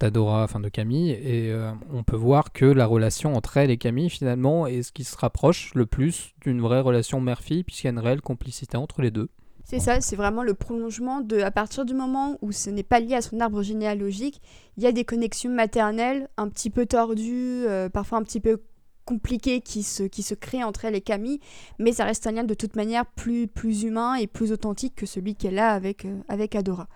d'Adora, 0.00 0.44
enfin 0.44 0.58
de 0.58 0.70
Camille, 0.70 1.10
et 1.10 1.52
euh, 1.52 1.70
on 1.92 2.02
peut 2.02 2.16
voir 2.16 2.50
que 2.54 2.64
la 2.64 2.86
relation 2.86 3.34
entre 3.34 3.58
elle 3.58 3.70
et 3.70 3.76
Camille 3.76 4.08
finalement 4.08 4.66
est 4.66 4.82
ce 4.82 4.90
qui 4.90 5.04
se 5.04 5.16
rapproche 5.18 5.74
le 5.74 5.84
plus 5.84 6.34
d'une 6.40 6.62
vraie 6.62 6.80
relation 6.80 7.20
mère-fille, 7.20 7.62
puisqu'il 7.62 7.88
y 7.88 7.90
a 7.90 7.92
une 7.92 7.98
réelle 7.98 8.22
complicité 8.22 8.78
entre 8.78 9.02
les 9.02 9.10
deux. 9.10 9.28
C'est 9.68 9.80
ça, 9.80 10.00
c'est 10.00 10.14
vraiment 10.14 10.44
le 10.44 10.54
prolongement 10.54 11.20
de, 11.20 11.40
à 11.40 11.50
partir 11.50 11.84
du 11.84 11.92
moment 11.92 12.38
où 12.40 12.52
ce 12.52 12.70
n'est 12.70 12.84
pas 12.84 13.00
lié 13.00 13.16
à 13.16 13.20
son 13.20 13.40
arbre 13.40 13.64
généalogique, 13.64 14.40
il 14.76 14.84
y 14.84 14.86
a 14.86 14.92
des 14.92 15.04
connexions 15.04 15.50
maternelles 15.50 16.28
un 16.36 16.48
petit 16.48 16.70
peu 16.70 16.86
tordues, 16.86 17.66
euh, 17.66 17.88
parfois 17.88 18.18
un 18.18 18.22
petit 18.22 18.38
peu 18.38 18.62
compliquées 19.06 19.60
qui 19.60 19.82
se, 19.82 20.04
qui 20.04 20.22
se 20.22 20.34
créent 20.34 20.62
entre 20.62 20.84
elle 20.84 20.94
et 20.94 21.00
Camille, 21.00 21.40
mais 21.80 21.90
ça 21.90 22.04
reste 22.04 22.28
un 22.28 22.30
lien 22.30 22.44
de 22.44 22.54
toute 22.54 22.76
manière 22.76 23.06
plus, 23.06 23.48
plus 23.48 23.82
humain 23.82 24.14
et 24.14 24.28
plus 24.28 24.52
authentique 24.52 24.94
que 24.94 25.04
celui 25.04 25.34
qu'elle 25.34 25.58
a 25.58 25.72
avec, 25.72 26.04
euh, 26.04 26.20
avec 26.28 26.54
Adora. 26.54 26.86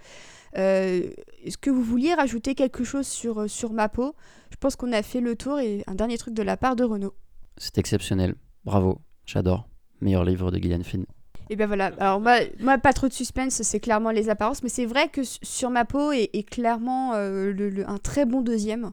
Euh, 0.57 1.11
est-ce 1.43 1.59
que 1.59 1.71
vous 1.71 1.83
vouliez 1.83 2.15
rajouter 2.15 2.55
quelque 2.55 2.85
chose 2.85 3.09
sur, 3.09 3.51
sur 3.51 3.73
ma 3.73 3.89
peau? 3.89 4.15
Je 4.51 4.57
pense 4.57 4.77
qu'on 4.77 4.93
a 4.93 5.03
fait 5.03 5.21
le 5.21 5.35
tour 5.35 5.59
et 5.59 5.83
un 5.89 5.97
dernier 5.97 6.19
truc 6.19 6.35
de 6.35 6.43
la 6.45 6.57
part 6.57 6.77
de 6.77 6.85
Renaud. 6.85 7.15
C'est 7.57 7.79
exceptionnel, 7.79 8.37
bravo, 8.65 9.01
j'adore. 9.27 9.67
Meilleur 10.01 10.25
livre 10.25 10.53
de 10.53 10.59
Gillian 10.59 10.85
Finn. 10.85 11.05
Et 11.51 11.57
ben 11.57 11.67
voilà. 11.67 11.91
Alors 11.99 12.21
moi, 12.21 12.79
pas 12.79 12.93
trop 12.93 13.09
de 13.09 13.13
suspense, 13.13 13.61
c'est 13.63 13.81
clairement 13.81 14.13
les 14.13 14.31
apparences, 14.31 14.63
mais 14.63 14.69
c'est 14.69 14.87
vrai 14.87 15.09
que 15.09 15.23
sur 15.25 15.69
ma 15.69 15.85
peau 15.85 16.13
est, 16.13 16.49
clairement 16.49 17.15
euh, 17.15 17.85
un 17.89 17.99
très 17.99 18.25
bon 18.25 18.41
deuxième, 18.41 18.93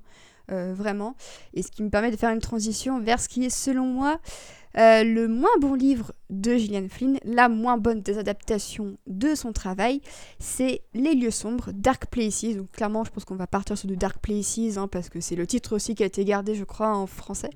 euh, 0.52 0.74
vraiment. 0.74 1.16
Et 1.54 1.62
ce 1.62 1.70
qui 1.70 1.84
me 1.84 1.90
permet 1.90 2.10
de 2.10 2.16
faire 2.16 2.32
une 2.32 2.42
transition 2.42 3.00
vers 3.00 3.20
ce 3.20 3.30
qui 3.30 3.46
est 3.46 3.50
selon 3.50 3.86
moi 3.86 4.20
Euh, 4.78 5.04
le 5.04 5.28
moins 5.28 5.58
bon 5.60 5.74
livre 5.74 6.12
de 6.30 6.56
Gillian 6.56 6.88
Flynn, 6.88 7.18
la 7.24 7.50
moins 7.50 7.78
bonne 7.78 8.02
des 8.02 8.20
adaptations 8.20 8.98
de 9.08 9.34
son 9.34 9.52
travail, 9.52 10.02
c'est 10.40 10.82
Les 10.94 11.16
lieux 11.16 11.32
sombres, 11.32 11.72
Dark 11.74 12.06
Places. 12.08 12.56
Donc 12.56 12.72
clairement, 12.72 13.04
je 13.04 13.10
pense 13.10 13.26
qu'on 13.26 13.36
va 13.36 13.48
partir 13.48 13.76
sur 13.76 13.88
du 13.88 13.98
Dark 13.98 14.20
Places, 14.20 14.78
hein, 14.78 14.88
parce 14.88 15.10
que 15.10 15.20
c'est 15.20 15.36
le 15.36 15.48
titre 15.48 15.76
aussi 15.76 15.96
qui 15.96 16.04
a 16.04 16.06
été 16.06 16.24
gardé, 16.26 16.54
je 16.54 16.64
crois, 16.64 16.96
en 16.96 17.08
français. 17.08 17.50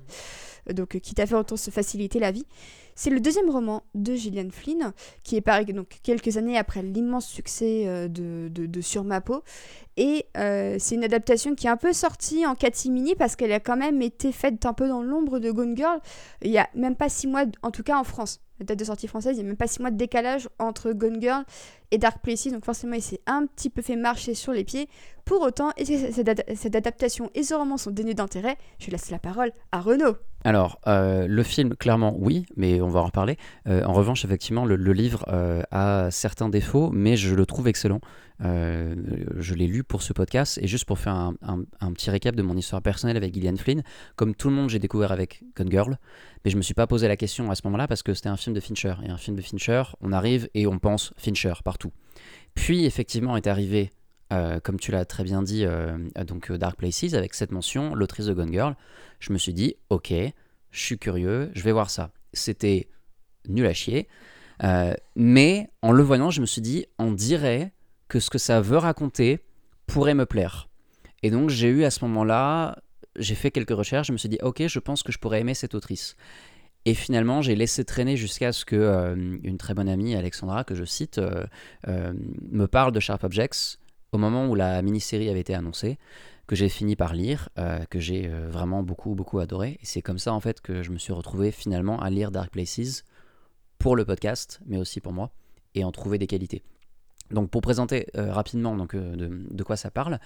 Euh, 0.68 0.72
donc 0.72 0.98
qui 1.00 1.14
t'a 1.14 1.26
fait 1.26 1.34
autant 1.34 1.56
se 1.56 1.70
faciliter 1.70 2.18
la 2.18 2.30
vie. 2.30 2.46
C'est 2.94 3.10
le 3.10 3.20
deuxième 3.20 3.48
roman 3.48 3.84
de 3.94 4.14
Gillian 4.14 4.50
Flynn, 4.50 4.92
qui 5.22 5.36
est 5.36 5.40
paru 5.40 5.64
donc 5.64 5.88
quelques 6.02 6.36
années 6.36 6.58
après 6.58 6.82
l'immense 6.82 7.26
succès 7.26 7.84
euh, 7.86 8.08
de, 8.08 8.48
de, 8.48 8.80
Sur 8.80 9.04
ma 9.04 9.20
peau. 9.20 9.42
Et 9.96 10.26
euh, 10.36 10.76
c'est 10.78 10.94
une 10.94 11.04
adaptation 11.04 11.54
qui 11.54 11.66
est 11.66 11.70
un 11.70 11.76
peu 11.76 11.92
sortie 11.92 12.46
en 12.46 12.54
catimini 12.54 13.14
parce 13.14 13.36
qu'elle 13.36 13.52
a 13.52 13.60
quand 13.60 13.76
même 13.76 14.02
été 14.02 14.32
faite 14.32 14.64
un 14.66 14.72
peu 14.72 14.88
dans 14.88 15.02
l'ombre 15.02 15.38
de 15.38 15.50
Gone 15.50 15.76
Girl. 15.76 16.00
Il 16.42 16.50
y 16.50 16.58
a 16.58 16.68
même 16.74 16.96
pas 16.96 17.08
six 17.08 17.26
mois, 17.26 17.44
en 17.62 17.70
tout 17.70 17.82
cas 17.82 17.98
en 17.98 18.04
France. 18.04 18.40
La 18.58 18.66
date 18.66 18.78
de 18.78 18.84
sortie 18.84 19.08
française, 19.08 19.36
il 19.36 19.40
n'y 19.40 19.46
a 19.46 19.48
même 19.48 19.56
pas 19.56 19.66
six 19.66 19.80
mois 19.80 19.90
de 19.90 19.96
décalage 19.96 20.48
entre 20.58 20.92
Gone 20.92 21.20
Girl 21.20 21.44
et 21.90 21.98
Dark 21.98 22.22
Places. 22.22 22.48
Donc 22.48 22.64
forcément, 22.64 22.94
il 22.94 23.02
s'est 23.02 23.20
un 23.26 23.46
petit 23.46 23.70
peu 23.70 23.82
fait 23.82 23.96
marcher 23.96 24.34
sur 24.34 24.52
les 24.52 24.64
pieds. 24.64 24.88
Pour 25.24 25.40
autant, 25.42 25.70
que 25.76 25.84
cette, 25.84 26.76
adaptation 26.76 27.30
et 27.34 27.42
ce 27.42 27.54
roman 27.54 27.76
sont 27.76 27.90
dénués 27.90 28.14
d'intérêt? 28.14 28.56
Je 28.78 28.90
laisse 28.90 29.10
la 29.10 29.18
parole 29.18 29.52
à 29.72 29.80
Renaud. 29.80 30.16
Alors, 30.44 30.80
euh, 30.86 31.26
le 31.28 31.42
film, 31.42 31.76
clairement, 31.76 32.14
oui, 32.18 32.46
mais 32.56 32.80
on 32.80 32.88
va 32.88 33.00
en 33.00 33.06
reparler. 33.06 33.36
Euh, 33.68 33.84
en 33.84 33.92
revanche, 33.92 34.24
effectivement, 34.24 34.64
le, 34.64 34.76
livre 34.92 35.24
euh, 35.28 35.62
a 35.70 36.10
certains 36.10 36.48
défauts, 36.48 36.90
mais 36.92 37.16
je 37.16 37.34
le 37.34 37.46
trouve 37.46 37.68
excellent. 37.68 38.00
je 38.40 39.54
l'ai 39.54 39.68
lu 39.68 39.84
pour 39.84 40.02
ce 40.02 40.12
podcast, 40.12 40.58
et 40.60 40.66
juste 40.66 40.84
pour 40.84 40.98
faire 40.98 41.14
un, 41.14 41.92
petit 41.92 42.10
récap 42.10 42.34
de 42.34 42.42
mon 42.42 42.56
histoire 42.56 42.82
personnelle 42.82 43.16
avec 43.16 43.32
Gillian 43.34 43.56
Flynn, 43.56 43.82
comme 44.16 44.34
tout 44.34 44.48
le 44.48 44.56
monde, 44.56 44.68
j'ai 44.68 44.80
découvert 44.80 45.12
avec 45.12 45.44
Gone 45.56 45.70
Girl, 45.70 45.96
mais 46.44 46.50
je 46.50 46.56
me 46.56 46.62
suis 46.62 46.74
pas 46.74 46.88
posé 46.88 47.06
la 47.06 47.16
question 47.16 47.50
à 47.50 47.54
ce 47.54 47.62
moment-là 47.64 47.86
parce 47.86 48.02
que 48.02 48.14
c'était 48.14 48.28
un 48.28 48.36
film 48.36 48.54
de 48.54 48.60
Fincher. 48.60 48.94
Et 49.04 49.10
un 49.10 49.16
film 49.16 49.36
de 49.36 49.42
Fincher, 49.42 49.84
on 50.00 50.12
arrive 50.12 50.48
et 50.54 50.66
on 50.66 50.78
pense 50.80 51.12
Fincher 51.16 51.54
partout. 51.64 51.92
Puis, 52.54 52.84
effectivement, 52.84 53.36
est 53.36 53.46
arrivé 53.46 53.90
comme 54.62 54.78
tu 54.78 54.92
l'as 54.92 55.04
très 55.04 55.24
bien 55.24 55.42
dit, 55.42 55.66
donc 56.26 56.50
Dark 56.52 56.76
Places, 56.76 57.14
avec 57.14 57.34
cette 57.34 57.52
mention, 57.52 57.94
l'autrice 57.94 58.26
de 58.26 58.32
Gone 58.32 58.52
Girl, 58.52 58.76
je 59.20 59.32
me 59.32 59.38
suis 59.38 59.52
dit, 59.52 59.76
ok, 59.90 60.12
je 60.72 60.80
suis 60.80 60.98
curieux, 60.98 61.50
je 61.54 61.62
vais 61.62 61.72
voir 61.72 61.90
ça. 61.90 62.10
C'était 62.32 62.88
nul 63.46 63.66
à 63.66 63.72
chier. 63.72 64.08
Euh, 64.64 64.94
mais 65.16 65.68
en 65.82 65.92
le 65.92 66.02
voyant, 66.02 66.30
je 66.30 66.40
me 66.40 66.46
suis 66.46 66.62
dit, 66.62 66.86
on 66.98 67.12
dirait 67.12 67.72
que 68.08 68.20
ce 68.20 68.30
que 68.30 68.38
ça 68.38 68.60
veut 68.60 68.78
raconter 68.78 69.40
pourrait 69.86 70.14
me 70.14 70.26
plaire. 70.26 70.68
Et 71.22 71.30
donc 71.30 71.50
j'ai 71.50 71.68
eu 71.68 71.84
à 71.84 71.90
ce 71.90 72.04
moment-là, 72.04 72.78
j'ai 73.16 73.34
fait 73.34 73.50
quelques 73.50 73.70
recherches, 73.70 74.08
je 74.08 74.12
me 74.12 74.18
suis 74.18 74.28
dit, 74.28 74.38
ok, 74.42 74.66
je 74.66 74.78
pense 74.78 75.02
que 75.02 75.12
je 75.12 75.18
pourrais 75.18 75.40
aimer 75.40 75.54
cette 75.54 75.74
autrice. 75.74 76.16
Et 76.84 76.94
finalement, 76.94 77.42
j'ai 77.42 77.54
laissé 77.54 77.84
traîner 77.84 78.16
jusqu'à 78.16 78.50
ce 78.50 78.64
que 78.64 78.74
euh, 78.74 79.14
une 79.44 79.56
très 79.56 79.72
bonne 79.72 79.88
amie, 79.88 80.16
Alexandra, 80.16 80.64
que 80.64 80.74
je 80.74 80.84
cite, 80.84 81.18
euh, 81.18 82.12
me 82.50 82.66
parle 82.66 82.90
de 82.90 82.98
Sharp 82.98 83.22
Objects 83.22 83.78
au 84.12 84.18
moment 84.18 84.46
où 84.46 84.54
la 84.54 84.80
mini-série 84.82 85.28
avait 85.28 85.40
été 85.40 85.54
annoncée 85.54 85.98
que 86.46 86.56
j'ai 86.56 86.68
fini 86.68 86.96
par 86.96 87.14
lire, 87.14 87.48
euh, 87.58 87.84
que 87.88 87.98
j'ai 87.98 88.28
euh, 88.28 88.50
vraiment 88.50 88.82
beaucoup, 88.82 89.14
beaucoup 89.14 89.38
adoré. 89.38 89.78
Et 89.80 89.86
c'est 89.86 90.02
comme 90.02 90.18
ça, 90.18 90.32
en 90.32 90.40
fait, 90.40 90.60
que 90.60 90.82
je 90.82 90.90
me 90.90 90.98
suis 90.98 91.12
retrouvé 91.12 91.50
finalement 91.50 92.00
à 92.00 92.10
lire 92.10 92.30
Dark 92.30 92.50
Places 92.50 93.04
pour 93.78 93.96
le 93.96 94.04
podcast, 94.04 94.60
mais 94.66 94.76
aussi 94.76 95.00
pour 95.00 95.12
moi, 95.12 95.30
et 95.74 95.84
en 95.84 95.92
trouver 95.92 96.18
des 96.18 96.26
qualités. 96.26 96.62
Donc 97.30 97.48
pour 97.48 97.62
présenter 97.62 98.08
euh, 98.16 98.32
rapidement 98.32 98.76
de, 98.76 99.62
quoi 99.64 99.76
ça 99.76 99.90
parle, 99.90 100.18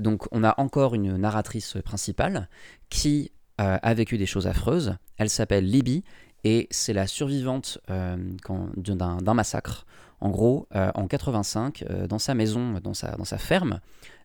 donc 0.00 0.26
on 0.32 0.42
a 0.42 0.60
encore 0.60 0.96
une 0.96 1.16
narratrice 1.16 1.76
principale 1.84 2.48
qui 2.88 3.30
a 3.58 3.94
vécu 3.94 4.18
des 4.18 4.26
choses 4.26 4.48
affreuses. 4.48 4.96
Elle 5.16 5.30
s'appelle 5.30 5.64
Libby 5.64 6.02
et 6.42 6.66
c'est 6.72 6.92
la 6.92 7.06
survivante 7.06 7.78
d'un 7.86 9.34
massacre. 9.34 9.86
En 10.20 10.30
gros, 10.30 10.68
en 10.72 11.06
85, 11.06 11.84
dans 12.08 12.18
sa 12.18 12.34
maison, 12.34 12.80
dans 12.82 12.94
sa, 12.94 13.38
ferme, 13.38 13.80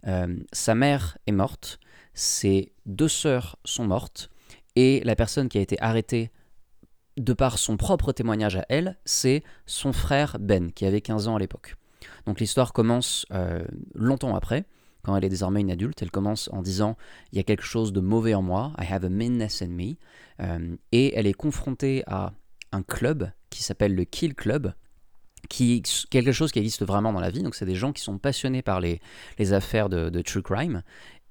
euh, 0.07 0.37
sa 0.51 0.75
mère 0.75 1.17
est 1.27 1.31
morte, 1.31 1.79
ses 2.13 2.73
deux 2.85 3.07
sœurs 3.07 3.57
sont 3.65 3.85
mortes, 3.85 4.29
et 4.75 5.01
la 5.03 5.15
personne 5.15 5.49
qui 5.49 5.57
a 5.57 5.61
été 5.61 5.81
arrêtée 5.81 6.31
de 7.17 7.33
par 7.33 7.57
son 7.57 7.75
propre 7.75 8.11
témoignage 8.13 8.55
à 8.55 8.65
elle, 8.69 8.97
c'est 9.03 9.43
son 9.65 9.91
frère 9.91 10.37
Ben, 10.39 10.71
qui 10.71 10.85
avait 10.85 11.01
15 11.01 11.27
ans 11.27 11.35
à 11.35 11.39
l'époque. 11.39 11.75
Donc 12.25 12.39
l'histoire 12.39 12.71
commence 12.71 13.25
euh, 13.31 13.63
longtemps 13.93 14.35
après, 14.35 14.65
quand 15.03 15.15
elle 15.15 15.25
est 15.25 15.29
désormais 15.29 15.61
une 15.61 15.71
adulte. 15.71 16.01
Elle 16.01 16.11
commence 16.11 16.49
en 16.53 16.61
disant 16.61 16.95
Il 17.31 17.37
y 17.37 17.39
a 17.39 17.43
quelque 17.43 17.63
chose 17.63 17.91
de 17.91 17.99
mauvais 17.99 18.35
en 18.35 18.41
moi, 18.41 18.73
I 18.79 18.85
have 18.89 19.03
a 19.03 19.09
meanness 19.09 19.61
in 19.61 19.67
me. 19.67 19.95
Euh, 20.41 20.77
et 20.93 21.13
elle 21.15 21.27
est 21.27 21.33
confrontée 21.33 22.03
à 22.07 22.31
un 22.71 22.83
club 22.83 23.31
qui 23.49 23.63
s'appelle 23.63 23.95
le 23.95 24.05
Kill 24.05 24.35
Club, 24.35 24.73
qui 25.50 25.84
quelque 26.10 26.32
chose 26.32 26.52
qui 26.52 26.60
existe 26.60 26.86
vraiment 26.86 27.12
dans 27.12 27.20
la 27.20 27.32
vie. 27.32 27.43
Donc 27.43 27.56
c'est 27.56 27.66
des 27.66 27.76
gens 27.76 27.91
qui 27.91 28.02
sont 28.02 28.18
passionnés 28.18 28.62
par 28.62 28.80
les, 28.80 29.02
les 29.38 29.54
affaires 29.54 29.89
de, 29.89 30.22
true 30.22 30.41
crime. 30.41 30.84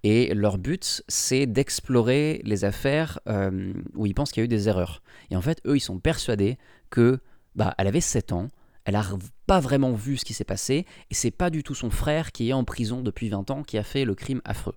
Et 0.05 0.33
leur 0.35 0.59
but, 0.59 1.03
c'est 1.09 1.47
d'explorer 1.47 2.41
les 2.45 2.65
affaires 2.65 3.19
euh, 3.29 3.73
où 3.95 4.07
ils 4.07 4.15
pensent 4.15 4.31
qu'il 4.31 4.43
y 4.43 4.45
a 4.45 4.47
eu 4.47 4.49
des 4.49 4.69
erreurs. 4.69 5.03
Et 5.31 5.37
en 5.37 5.41
fait, 5.41 5.61
eux, 5.67 5.77
ils 5.77 5.81
sont 5.81 5.99
persuadés 5.99 6.57
que, 6.91 7.19
bah, 7.57 7.75
elle 7.79 7.89
avait 7.89 8.01
7 8.01 8.33
ans, 8.33 8.49
elle 8.85 8.95
n'a 8.95 9.05
pas 9.47 9.59
vraiment 9.59 9.93
vu 9.93 10.17
ce 10.17 10.25
qui 10.25 10.35
s'est 10.35 10.45
passé, 10.45 10.87
et 11.11 11.15
c'est 11.15 11.33
pas 11.33 11.51
du 11.51 11.65
tout 11.65 11.75
son 11.75 11.91
frère 11.91 12.31
qui 12.31 12.49
est 12.49 12.53
en 12.53 12.65
prison 12.65 13.03
depuis 13.03 13.29
20 13.29 13.51
ans 13.51 13.63
qui 13.65 13.77
a 13.77 13.83
fait 13.83 14.05
le 14.05 14.15
crime 14.15 14.41
affreux. 14.45 14.77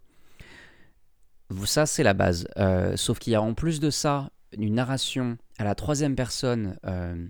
Ça, 1.66 1.86
c'est 1.86 2.04
la 2.04 2.14
base. 2.14 2.48
Euh, 2.58 2.98
sauf 2.98 3.20
qu'il 3.20 3.34
y 3.34 3.36
a 3.36 3.42
en 3.42 3.54
plus 3.54 3.80
de 3.80 3.90
ça 3.90 4.32
une 4.58 4.74
narration 4.74 5.38
à 5.58 5.64
la 5.64 5.76
troisième 5.76 6.16
personne 6.16 6.78
euh, 6.86 7.28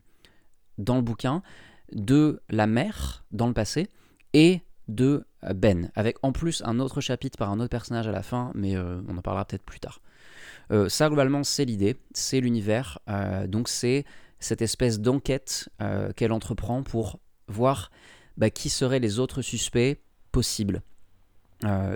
dans 0.77 0.95
le 0.95 1.01
bouquin 1.01 1.43
de 1.91 2.41
la 2.49 2.67
mère 2.67 3.23
dans 3.31 3.47
le 3.47 3.53
passé 3.53 3.89
et 4.33 4.61
de 4.87 5.25
euh, 5.43 5.53
Ben, 5.53 5.91
avec 5.95 6.17
en 6.23 6.31
plus 6.31 6.61
un 6.65 6.79
autre 6.79 7.01
chapitre 7.01 7.37
par 7.37 7.51
un 7.51 7.59
autre 7.59 7.69
personnage 7.69 8.07
à 8.07 8.11
la 8.11 8.23
fin, 8.23 8.51
mais 8.55 8.75
euh, 8.75 9.01
on 9.07 9.17
en 9.17 9.21
parlera 9.21 9.45
peut-être 9.45 9.63
plus 9.63 9.79
tard. 9.79 10.01
Euh, 10.71 10.89
ça, 10.89 11.07
globalement, 11.07 11.43
c'est 11.43 11.65
l'idée, 11.65 11.97
c'est 12.13 12.39
l'univers, 12.39 12.99
donc 13.47 13.67
c'est 13.67 14.05
cette 14.39 14.61
espèce 14.61 14.99
d'enquête 14.99 15.69
qu'elle 16.15 16.31
entreprend 16.31 16.81
pour 16.81 17.19
voir 17.47 17.91
bah, 18.37 18.49
qui 18.49 18.69
seraient 18.69 18.99
les 18.99 19.19
autres 19.19 19.41
suspects 19.41 19.99
possibles. 20.31 20.81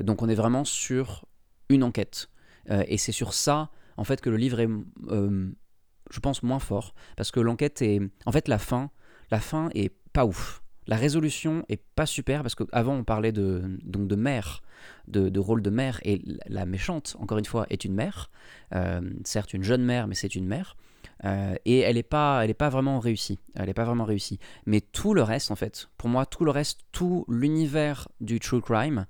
donc 0.02 0.22
on 0.22 0.30
est 0.30 0.36
vraiment 0.36 0.66
sur 0.66 1.26
une 1.70 1.84
enquête. 1.84 2.30
et 2.70 2.98
c'est 2.98 3.14
sur 3.14 3.34
ça, 3.34 3.70
en 3.98 4.04
fait, 4.04 4.22
que 4.22 4.30
le 4.30 4.38
livre 4.38 4.60
est, 4.60 4.70
je 5.08 6.20
pense, 6.20 6.44
moins 6.44 6.60
fort, 6.60 6.94
parce 7.16 7.32
que 7.32 7.40
l'enquête 7.40 7.82
est... 7.82 8.02
En 8.26 8.32
fait, 8.32 8.48
la 8.48 8.60
fin 8.60 8.92
la 9.32 9.40
fin 9.40 9.70
est 9.74 9.92
pas 10.14 10.26
ouf. 10.26 10.62
La 10.88 10.98
résolution 10.98 11.66
est 11.68 11.82
pas 11.96 12.06
super 12.06 12.44
parce 12.44 12.54
qu'avant 12.54 12.94
on 12.94 13.04
parlait 13.04 13.32
de, 13.32 13.64
donc 13.84 14.08
de 14.08 14.16
mère, 14.16 14.62
de, 15.08 15.40
rôle 15.40 15.62
de 15.62 15.70
mère, 15.72 16.00
et 16.04 16.22
la 16.48 16.66
méchante, 16.66 17.16
encore 17.20 17.40
une 17.40 17.46
fois, 17.46 17.66
est 17.70 17.86
une 17.86 17.94
mère. 17.94 18.30
Euh, 18.74 19.02
certes 19.24 19.54
une 19.54 19.64
jeune 19.64 19.84
mère, 19.84 20.08
mais 20.08 20.16
c'est 20.16 20.36
une 20.36 20.46
mère. 20.46 20.78
Euh, 21.24 21.56
et 21.66 21.80
elle 21.80 21.96
n'est 21.96 22.04
pas, 22.04 22.46
pas 22.54 22.70
vraiment 22.70 23.00
réussie. 23.00 23.40
Elle 23.56 23.70
est 23.70 23.74
pas 23.74 23.86
vraiment 23.86 24.06
réussie. 24.06 24.40
Mais 24.66 24.82
tout 24.82 25.14
le 25.14 25.24
reste, 25.24 25.50
en 25.50 25.56
fait, 25.56 25.90
pour 25.98 26.10
moi, 26.10 26.26
tout 26.26 26.46
le 26.46 26.52
reste, 26.52 26.82
tout 26.92 27.26
l'univers 27.28 28.08
du 28.22 28.40
true 28.40 28.62
crime, 28.62 29.06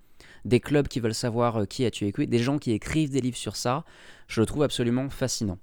des 0.45 0.59
clubs 0.59 0.88
qui 0.88 0.99
veulent 0.99 1.13
savoir 1.13 1.57
euh, 1.57 1.66
qui 1.66 1.86
a 1.86 1.91
tué 1.91 2.11
qui, 2.11 2.28
des 2.28 2.39
gens 2.39 2.57
qui 2.57 2.72
écrivent 2.72 3.09
des 3.09 3.22
livres 3.22 3.38
sur 3.38 3.55
ça, 3.55 3.84
je 4.28 4.39
le 4.39 4.45
trouve 4.45 4.63
absolument 4.63 5.09
fascinant. 5.09 5.57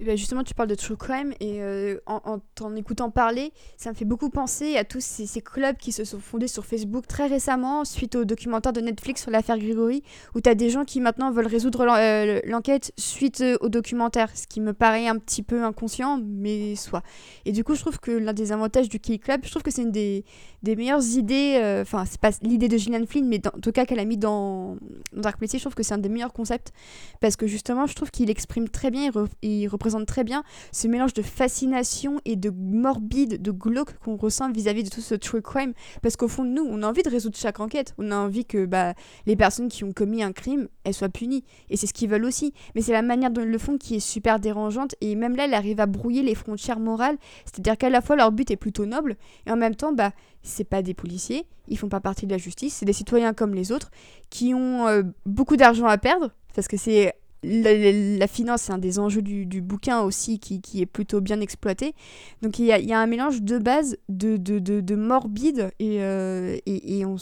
Eh 0.00 0.04
ben, 0.04 0.16
justement, 0.16 0.44
tu 0.44 0.54
parles 0.54 0.68
de 0.68 0.76
true 0.76 0.96
crime 0.96 1.32
et 1.40 1.60
euh, 1.60 1.98
en, 2.06 2.38
t'en 2.54 2.76
écoutant 2.76 3.10
parler, 3.10 3.52
ça 3.76 3.90
me 3.90 3.96
fait 3.96 4.04
beaucoup 4.04 4.30
penser 4.30 4.76
à 4.76 4.84
tous 4.84 5.00
ces, 5.00 5.26
clubs 5.40 5.76
qui 5.76 5.90
se 5.90 6.04
sont 6.04 6.20
fondés 6.20 6.46
sur 6.46 6.64
Facebook 6.64 7.06
très 7.08 7.26
récemment 7.26 7.84
suite 7.84 8.14
au 8.14 8.24
documentaire 8.24 8.72
de 8.72 8.80
Netflix 8.80 9.22
sur 9.22 9.32
l'affaire 9.32 9.58
Grégory, 9.58 10.04
où 10.36 10.40
tu 10.40 10.48
as 10.48 10.54
des 10.54 10.70
gens 10.70 10.84
qui 10.84 11.00
maintenant 11.00 11.32
veulent 11.32 11.48
résoudre 11.48 11.80
euh, 11.80 12.40
l'enquête 12.44 12.92
suite 12.96 13.40
euh, 13.40 13.56
au 13.60 13.68
documentaire, 13.68 14.30
ce 14.36 14.46
qui 14.46 14.60
me 14.60 14.72
paraît 14.72 15.08
un 15.08 15.18
petit 15.18 15.42
peu 15.42 15.64
inconscient, 15.64 16.20
mais 16.24 16.76
soit. 16.76 17.02
Et 17.44 17.50
du 17.50 17.64
coup, 17.64 17.74
je 17.74 17.80
trouve 17.80 17.98
que 17.98 18.12
l'un 18.12 18.32
des 18.32 18.52
avantages 18.52 18.88
du 18.88 19.00
Kill 19.00 19.18
Club, 19.18 19.40
je 19.44 19.50
trouve 19.50 19.62
que 19.62 19.72
c'est 19.72 19.82
une 19.82 19.90
des, 19.90 20.24
des 20.62 20.76
meilleures 20.76 21.04
idées, 21.16 21.80
enfin, 21.82 22.04
c'est 22.04 22.20
pas 22.20 22.30
l'idée 22.42 22.68
de 22.68 22.76
Gillian 22.76 23.04
Flynn, 23.06 23.26
mais 23.26 23.40
en 23.48 23.58
tout 23.58 23.72
cas 23.72 23.84
qu'elle 23.84 24.00
a 24.00 24.04
mis 24.04 24.16
dans, 24.16 24.76
Dark 25.12 25.38
Places, 25.38 25.54
je 25.54 25.60
trouve 25.60 25.74
que 25.74 25.82
c'est 25.82 25.94
un 25.94 25.98
des 25.98 26.08
meilleurs 26.08 26.32
concepts 26.32 26.72
parce 27.20 27.34
que 27.34 27.48
justement, 27.48 27.86
je 27.86 27.94
trouve 27.94 28.10
qu'il 28.12 28.30
exprime 28.30 28.68
très 28.68 28.90
bien, 28.90 29.10
il 29.42 29.66
représente 29.68 29.87
très 30.06 30.24
bien 30.24 30.42
ce 30.72 30.88
mélange 30.88 31.14
de 31.14 31.22
fascination 31.22 32.20
et 32.24 32.36
de 32.36 32.50
morbide, 32.50 33.40
de 33.42 33.50
glauque 33.50 33.98
qu'on 33.98 34.16
ressent 34.16 34.50
vis-à-vis 34.50 34.84
de 34.84 34.90
tout 34.90 35.00
ce 35.00 35.14
true 35.14 35.42
crime. 35.42 35.72
Parce 36.02 36.16
qu'au 36.16 36.28
fond 36.28 36.44
de 36.44 36.50
nous, 36.50 36.64
on 36.68 36.82
a 36.82 36.86
envie 36.86 37.02
de 37.02 37.10
résoudre 37.10 37.36
chaque 37.36 37.60
enquête. 37.60 37.94
On 37.98 38.10
a 38.10 38.16
envie 38.16 38.44
que 38.44 38.66
bah, 38.66 38.94
les 39.26 39.36
personnes 39.36 39.68
qui 39.68 39.84
ont 39.84 39.92
commis 39.92 40.22
un 40.22 40.32
crime, 40.32 40.68
elles 40.84 40.94
soient 40.94 41.08
punies. 41.08 41.44
Et 41.70 41.76
c'est 41.76 41.86
ce 41.86 41.92
qu'ils 41.92 42.08
veulent 42.08 42.24
aussi. 42.24 42.52
Mais 42.74 42.82
c'est 42.82 42.92
la 42.92 43.02
manière 43.02 43.30
dont 43.30 43.42
ils 43.42 43.50
le 43.50 43.58
font 43.58 43.78
qui 43.78 43.96
est 43.96 44.00
super 44.00 44.40
dérangeante. 44.40 44.94
Et 45.00 45.14
même 45.14 45.36
là, 45.36 45.44
elle 45.44 45.54
arrive 45.54 45.80
à 45.80 45.86
brouiller 45.86 46.22
les 46.22 46.34
frontières 46.34 46.80
morales. 46.80 47.16
C'est-à-dire 47.44 47.76
qu'à 47.76 47.90
la 47.90 48.00
fois, 48.00 48.16
leur 48.16 48.32
but 48.32 48.50
est 48.50 48.56
plutôt 48.56 48.86
noble. 48.86 49.16
Et 49.46 49.50
en 49.50 49.56
même 49.56 49.74
temps, 49.74 49.92
bah, 49.92 50.12
c'est 50.42 50.64
pas 50.64 50.82
des 50.82 50.94
policiers. 50.94 51.46
Ils 51.68 51.78
font 51.78 51.88
pas 51.88 52.00
partie 52.00 52.26
de 52.26 52.32
la 52.32 52.38
justice. 52.38 52.74
C'est 52.74 52.86
des 52.86 52.92
citoyens 52.92 53.34
comme 53.34 53.54
les 53.54 53.72
autres 53.72 53.90
qui 54.30 54.54
ont 54.54 54.86
euh, 54.86 55.02
beaucoup 55.26 55.56
d'argent 55.56 55.86
à 55.86 55.98
perdre. 55.98 56.30
Parce 56.54 56.68
que 56.68 56.76
c'est 56.76 57.14
la, 57.42 58.26
finance, 58.26 58.62
c'est 58.62 58.72
un 58.72 58.78
des 58.78 58.98
enjeux 58.98 59.22
du, 59.22 59.62
bouquin 59.62 60.00
aussi 60.00 60.38
qui, 60.38 60.80
est 60.80 60.86
plutôt 60.86 61.20
bien 61.20 61.40
exploité. 61.40 61.94
Donc 62.42 62.58
il 62.58 62.66
y 62.66 62.92
a, 62.92 63.00
un 63.00 63.06
mélange 63.06 63.42
de 63.42 63.58
base 63.58 63.96
de, 64.08 64.36
de, 64.36 64.94
morbide 64.96 65.70
et, 65.78 66.02
euh, 66.02 66.56
et, 66.66 67.04
on, 67.04 67.16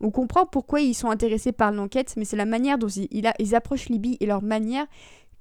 on, 0.00 0.10
comprend 0.10 0.46
pourquoi 0.46 0.80
ils 0.80 0.94
sont 0.94 1.10
intéressés 1.10 1.52
par 1.52 1.72
l'enquête, 1.72 2.14
mais 2.16 2.24
c'est 2.24 2.36
la 2.36 2.44
manière 2.44 2.78
dont 2.78 2.88
ils, 2.88 3.08
ils, 3.10 3.54
approchent 3.54 3.88
Libye 3.88 4.16
et 4.20 4.26
leur 4.26 4.42
manière 4.42 4.86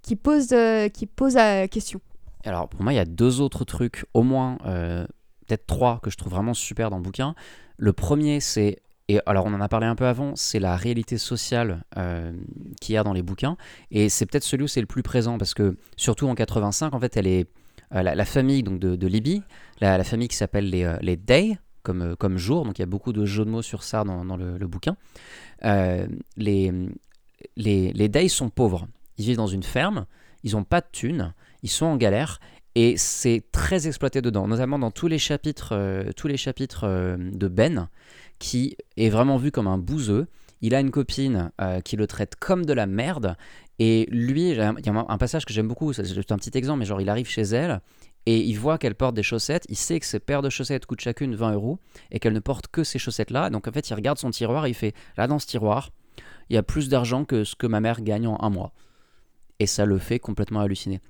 qui 0.02 0.16
pose, 0.16 0.54
euh, 0.54 0.88
qui 0.88 1.08
pose 1.08 1.36
à 1.38 1.68
question. 1.68 2.00
Alors 2.46 2.70
pour 2.70 2.84
moi, 2.84 2.94
il 2.94 2.98
y 2.98 3.00
a 3.00 3.06
deux 3.06 3.42
autres 3.42 3.66
trucs, 3.66 4.06
au 4.14 4.24
moins 4.24 4.58
euh, 4.66 5.06
peut-être 5.48 5.66
trois, 5.66 6.00
que 6.02 6.10
je 6.10 6.18
trouve 6.18 6.32
vraiment 6.32 6.54
super 6.54 6.90
dans 6.90 6.98
le 6.98 7.04
bouquin. 7.04 7.36
Le 7.78 7.92
premier, 7.92 8.40
c'est 8.40 8.78
et 9.08 9.20
alors, 9.28 9.46
on 9.46 9.54
en 9.54 9.62
a 9.62 9.70
parlé 9.70 9.86
un 9.86 9.96
peu 9.96 10.08
avant, 10.08 10.36
c'est 10.36 10.60
la 10.60 10.76
réalité 10.76 11.18
sociale 11.20 11.84
euh, 11.98 12.32
qu'il 12.82 12.96
y 12.96 12.98
a 12.98 13.04
dans 13.04 13.14
les 13.14 13.22
bouquins. 13.22 13.56
Et 13.92 14.10
c'est 14.10 14.26
peut-être 14.26 14.44
celui 14.44 14.64
où 14.64 14.68
c'est 14.68 14.82
le 14.82 14.88
plus 14.88 15.04
présent, 15.04 15.38
parce 15.38 15.54
que, 15.54 15.78
surtout 15.96 16.28
en 16.28 16.34
85, 16.34 16.94
en 16.94 17.00
fait, 17.00 17.16
elle 17.18 17.28
est. 17.28 17.48
Euh, 17.94 18.02
la, 18.02 18.26
famille 18.26 18.64
donc, 18.64 18.80
de, 18.80 19.08
Libye, 19.08 19.44
la, 19.80 20.04
famille 20.04 20.28
qui 20.28 20.36
s'appelle 20.36 20.72
les, 20.72 20.84
euh, 20.84 20.98
les 21.02 21.18
Day, 21.18 21.60
comme, 21.84 22.16
comme 22.16 22.36
jour, 22.36 22.66
donc 22.66 22.80
il 22.80 22.82
y 22.82 22.84
a 22.84 22.88
beaucoup 22.88 23.14
de 23.14 23.26
jeux 23.26 23.46
de 23.46 23.50
mots 23.52 23.62
sur 23.62 23.84
ça 23.84 24.04
dans, 24.04 24.24
le, 24.36 24.68
bouquin. 24.68 24.98
les, 25.62 26.72
les, 27.56 27.94
les 27.94 28.10
Day 28.10 28.28
sont 28.28 28.50
pauvres. 28.50 28.88
Ils 29.20 29.26
vivent 29.26 29.38
dans 29.38 29.46
une 29.46 29.62
ferme, 29.62 30.08
ils 30.44 30.54
n'ont 30.54 30.64
pas 30.64 30.82
de 30.82 30.88
thunes, 30.92 31.36
ils 31.62 31.70
sont 31.70 31.86
en 31.86 31.96
galère, 31.96 32.40
et 32.74 32.98
c'est 32.98 33.44
très 33.52 33.88
exploité 33.88 34.24
dedans, 34.24 34.48
notamment 34.48 34.80
dans 34.80 34.92
tous 34.92 35.08
les 35.08 35.20
chapitres, 35.20 36.12
tous 36.18 36.28
les 36.28 36.38
chapitres 36.38 37.16
de 37.18 37.48
Ben 37.48 37.88
qui 38.40 38.78
est 38.98 39.10
vraiment 39.10 39.38
vu 39.38 39.52
comme 39.52 39.68
un 39.68 39.78
bouseux. 39.78 40.28
Il 40.62 40.74
a 40.74 40.80
une 40.80 40.92
copine 40.92 41.52
euh, 41.62 41.82
qui 41.82 41.96
le 41.96 42.08
traite 42.08 42.36
comme 42.36 42.66
de 42.66 42.74
la 42.74 42.86
merde. 42.88 43.36
Et 43.80 44.08
lui, 44.10 44.52
il 44.52 44.58
y 44.58 44.62
a 44.62 44.74
un 44.74 45.18
passage 45.18 45.46
que 45.46 45.54
j'aime 45.54 45.68
beaucoup, 45.68 45.92
c'est 45.94 46.32
un 46.32 46.38
petit 46.38 46.58
exemple, 46.58 46.80
mais 46.80 46.86
genre 46.86 47.02
il 47.02 47.10
arrive 47.10 47.28
chez 47.28 47.42
elle 47.42 47.82
et 48.26 48.40
il 48.40 48.58
voit 48.58 48.78
qu'elle 48.78 48.96
porte 48.96 49.16
des 49.16 49.24
chaussettes, 49.24 49.66
il 49.70 49.76
sait 49.76 50.00
que 50.00 50.06
ses 50.06 50.20
paires 50.20 50.42
de 50.42 50.50
chaussettes 50.50 50.86
coûtent 50.86 51.02
chacune 51.02 51.36
20 51.36 51.54
euros 51.54 51.80
et 52.12 52.20
qu'elle 52.20 52.34
ne 52.34 52.40
porte 52.40 52.68
que 52.68 52.84
ces 52.84 52.98
chaussettes-là. 52.98 53.50
Donc 53.50 53.68
en 53.68 53.72
fait, 53.72 53.88
il 53.90 53.94
regarde 53.94 54.18
son 54.18 54.32
tiroir 54.32 54.66
et 54.66 54.70
il 54.70 54.74
fait 54.74 54.94
là 55.18 55.28
dans 55.28 55.38
ce 55.38 55.46
tiroir, 55.46 55.92
il 56.50 56.56
y 56.56 56.58
a 56.58 56.64
plus 56.64 56.90
d'argent 56.90 57.26
que 57.26 57.44
ce 57.44 57.56
que 57.56 57.68
ma 57.68 57.82
mère 57.82 58.02
gagne 58.02 58.28
en 58.28 58.42
un 58.42 58.50
mois. 58.50 58.74
Et 59.60 59.68
ça 59.68 59.86
le 59.86 60.00
fait 60.00 60.20
complètement 60.20 60.62
halluciner. 60.62 61.02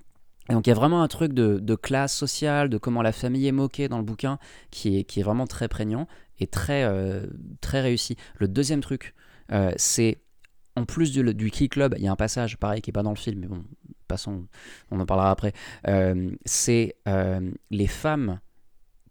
Et 0.50 0.54
donc 0.54 0.68
il 0.68 0.70
y 0.70 0.74
a 0.74 0.76
vraiment 0.76 1.02
un 1.02 1.08
truc 1.08 1.34
de, 1.34 1.76
classe 1.76 2.14
sociale, 2.14 2.70
de 2.70 2.78
comment 2.78 3.02
la 3.02 3.12
famille 3.12 3.48
est 3.48 3.54
moquée 3.54 3.88
dans 3.88 3.98
le 3.98 4.04
bouquin, 4.04 4.38
qui 4.70 5.00
est, 5.00 5.04
qui 5.04 5.22
est 5.22 5.24
vraiment 5.24 5.48
très 5.48 5.68
prégnant 5.68 6.08
et 6.40 6.48
très, 6.48 6.84
euh, 6.84 7.26
très 7.62 7.82
réussi. 7.82 8.16
Le 8.38 8.48
deuxième 8.48 8.82
truc, 8.82 9.14
euh, 9.52 9.72
c'est 9.78 10.20
en 10.76 10.86
plus 10.86 11.12
du, 11.12 11.34
du 11.34 11.52
Key 11.52 11.70
Club, 11.70 11.96
il 11.98 12.04
y 12.04 12.08
a 12.08 12.12
un 12.12 12.18
passage 12.18 12.58
pareil 12.58 12.82
qui 12.82 12.90
n'est 12.90 12.94
pas 12.94 13.04
dans 13.04 13.12
le 13.12 13.18
film, 13.18 13.40
mais 13.40 13.48
bon, 13.48 13.64
passons, 14.08 14.46
on 14.92 15.00
en 15.00 15.06
parlera 15.06 15.32
après. 15.32 15.54
Euh, 15.88 16.32
c'est 16.44 16.96
les 17.72 17.88
femmes 17.88 18.40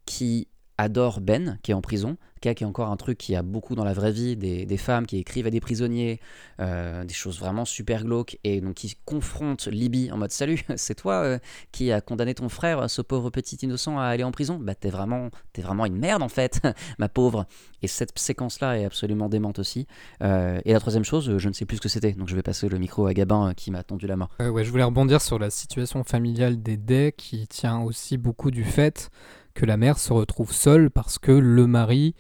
qui 0.05 0.49
adorent 0.79 1.21
Ben, 1.21 1.59
qui 1.63 1.71
est 1.71 1.75
en 1.75 1.81
prison, 1.81 2.17
qui 2.53 2.65
est 2.65 2.67
encore 2.67 2.91
un 2.91 2.97
truc 2.97 3.17
qui 3.17 3.35
a 3.35 3.43
beaucoup 3.43 3.75
dans 3.75 3.85
la 3.85 3.95
vraie 3.95 4.13
vie, 4.13 4.37
des, 4.37 4.77
femmes 4.77 5.07
qui 5.07 5.19
écrivent 5.19 5.47
à 5.47 5.51
des 5.51 5.61
prisonniers, 5.61 6.21
euh, 6.61 7.05
des 7.05 7.15
choses 7.15 7.39
vraiment 7.39 7.65
super 7.65 8.05
glauques, 8.05 8.39
et 8.45 8.61
donc 8.61 8.75
qui 8.75 8.97
confrontent 9.07 9.69
Libye 9.69 10.11
en 10.13 10.19
mode 10.19 10.33
Salut, 10.33 10.63
c'est 10.77 10.97
toi 10.97 11.15
euh, 11.15 11.39
qui 11.73 11.93
a 11.93 12.01
condamné 12.01 12.35
ton 12.35 12.49
frère, 12.49 12.91
ce 12.91 13.01
pauvre 13.01 13.31
petit 13.31 13.57
innocent, 13.57 13.99
à 13.99 14.05
aller 14.05 14.25
en 14.25 14.33
prison? 14.33 14.59
Bah 14.61 14.75
t'es 14.75 14.91
vraiment, 14.91 15.31
es 15.57 15.63
vraiment 15.63 15.87
une 15.87 15.97
merde 15.97 16.23
en 16.23 16.29
fait, 16.29 16.61
ma 16.99 17.09
pauvre. 17.09 17.47
Et 17.83 17.87
cette 17.87 18.19
séquence-là 18.19 18.79
est 18.79 18.85
absolument 18.85 19.29
démente 19.29 19.59
aussi. 19.59 19.87
Euh, 20.23 20.61
et 20.65 20.73
la 20.73 20.81
troisième 20.81 21.05
chose, 21.05 21.39
je 21.39 21.49
ne 21.49 21.55
sais 21.55 21.65
plus 21.65 21.77
ce 21.77 21.83
que 21.83 21.89
c'était, 21.89 22.13
donc 22.13 22.29
je 22.29 22.35
vais 22.35 22.43
passer 22.43 22.69
le 22.69 22.79
micro 22.79 23.07
à 23.07 23.15
Gabin 23.15 23.55
qui 23.55 23.71
m'a 23.71 23.83
tendu 23.83 24.07
la 24.07 24.17
main. 24.17 24.29
ouais, 24.41 24.65
je 24.65 24.71
voulais 24.71 24.85
rebondir 24.85 25.23
sur 25.23 25.39
la 25.39 25.51
situation 25.51 26.03
familiale 26.05 26.63
des 26.63 26.77
Day 26.77 27.15
qui 27.17 27.47
tient 27.47 27.81
aussi 27.81 28.19
beaucoup 28.19 28.51
du 28.51 28.65
fait 28.65 29.11
que 29.55 29.67
la 29.67 29.77
mère 29.77 29.99
se 29.99 30.13
retrouve 30.13 30.53
seule 30.53 30.91
parce 30.91 31.19
que 31.19 31.33
le 31.33 31.67
mari 31.67 32.15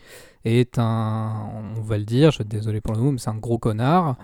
est 0.45 0.79
un, 0.79 1.49
on 1.77 1.81
va 1.81 1.97
le 1.97 2.05
dire, 2.05 2.31
je 2.31 2.37
suis 2.37 2.45
désolé 2.45 2.81
pour 2.81 2.95
le 2.95 3.01
mot, 3.01 3.13
mais 3.13 3.19
c'est 3.19 3.31
un 3.31 3.37
gros 3.37 3.59
connard, 3.59 4.17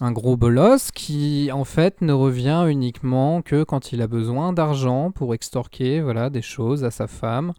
un, 0.00 0.12
gros 0.12 0.36
bolos 0.36 0.90
qui 0.94 1.50
en 1.52 1.64
fait 1.64 2.02
ne 2.02 2.12
revient 2.12 2.66
uniquement 2.68 3.40
que 3.42 3.64
quand 3.64 3.92
il 3.92 4.02
a 4.02 4.06
besoin 4.06 4.52
d'argent 4.52 5.10
pour 5.10 5.34
extorquer 5.34 6.00
voilà, 6.00 6.30
des 6.30 6.42
choses 6.42 6.84
à 6.84 6.90
sa 6.90 7.06
femme. 7.06 7.52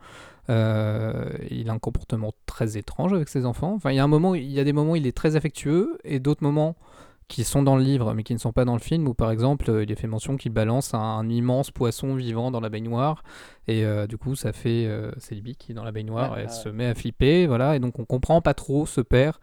Euh, 0.50 1.30
il 1.50 1.70
a 1.70 1.74
un 1.74 1.80
comportement 1.80 2.34
très 2.46 2.78
étrange 2.78 3.14
avec 3.14 3.30
ses 3.30 3.46
enfants. 3.46 3.74
Enfin, 3.76 3.92
il 3.92 3.96
y 3.96 4.00
a 4.00 4.04
un 4.04 4.10
moment, 4.10 4.36
il 4.36 4.52
y 4.52 4.60
a 4.60 4.66
des 4.66 4.74
moments 4.74 4.92
où 4.92 4.96
il 4.98 5.08
est 5.08 5.16
très 5.16 5.36
affectueux 5.36 5.98
et 6.04 6.20
d'autres 6.20 6.44
moments 6.44 6.76
qui 7.28 7.44
sont 7.44 7.64
dans 7.64 7.76
le 7.76 7.84
livre 7.84 8.14
mais 8.14 8.24
qui 8.24 8.34
ne 8.34 8.40
sont 8.40 8.52
pas 8.52 8.66
dans 8.66 8.74
le 8.74 8.80
film, 8.80 9.08
où 9.08 9.14
par 9.14 9.32
exemple 9.32 9.70
euh, 9.70 9.84
il 9.84 9.92
est 9.92 9.96
fait 9.96 10.08
mention 10.08 10.38
qu'il 10.38 10.52
balance 10.52 10.94
un, 10.94 11.28
immense 11.30 11.72
poisson 11.72 12.16
vivant 12.16 12.52
dans 12.52 12.60
la 12.60 12.70
baignoire, 12.70 13.24
et 13.68 13.86
euh, 13.86 14.08
du 14.08 14.18
coup 14.18 14.36
ça 14.36 14.54
fait, 14.54 14.86
euh, 14.86 15.12
c'est 15.18 15.36
Libby 15.36 15.56
qui 15.56 15.72
est 15.72 15.76
dans 15.76 15.84
la 15.84 15.92
baignoire, 15.92 16.38
et 16.38 16.44
elle 16.44 16.50
se 16.50 16.70
met 16.70 16.86
à 16.86 16.96
flipper, 16.96 17.48
voilà, 17.48 17.76
et 17.76 17.80
donc 17.80 18.00
on 18.00 18.06
comprend 18.06 18.42
pas 18.42 18.54
trop 18.54 18.86
ce 18.86 19.02
père, 19.02 19.40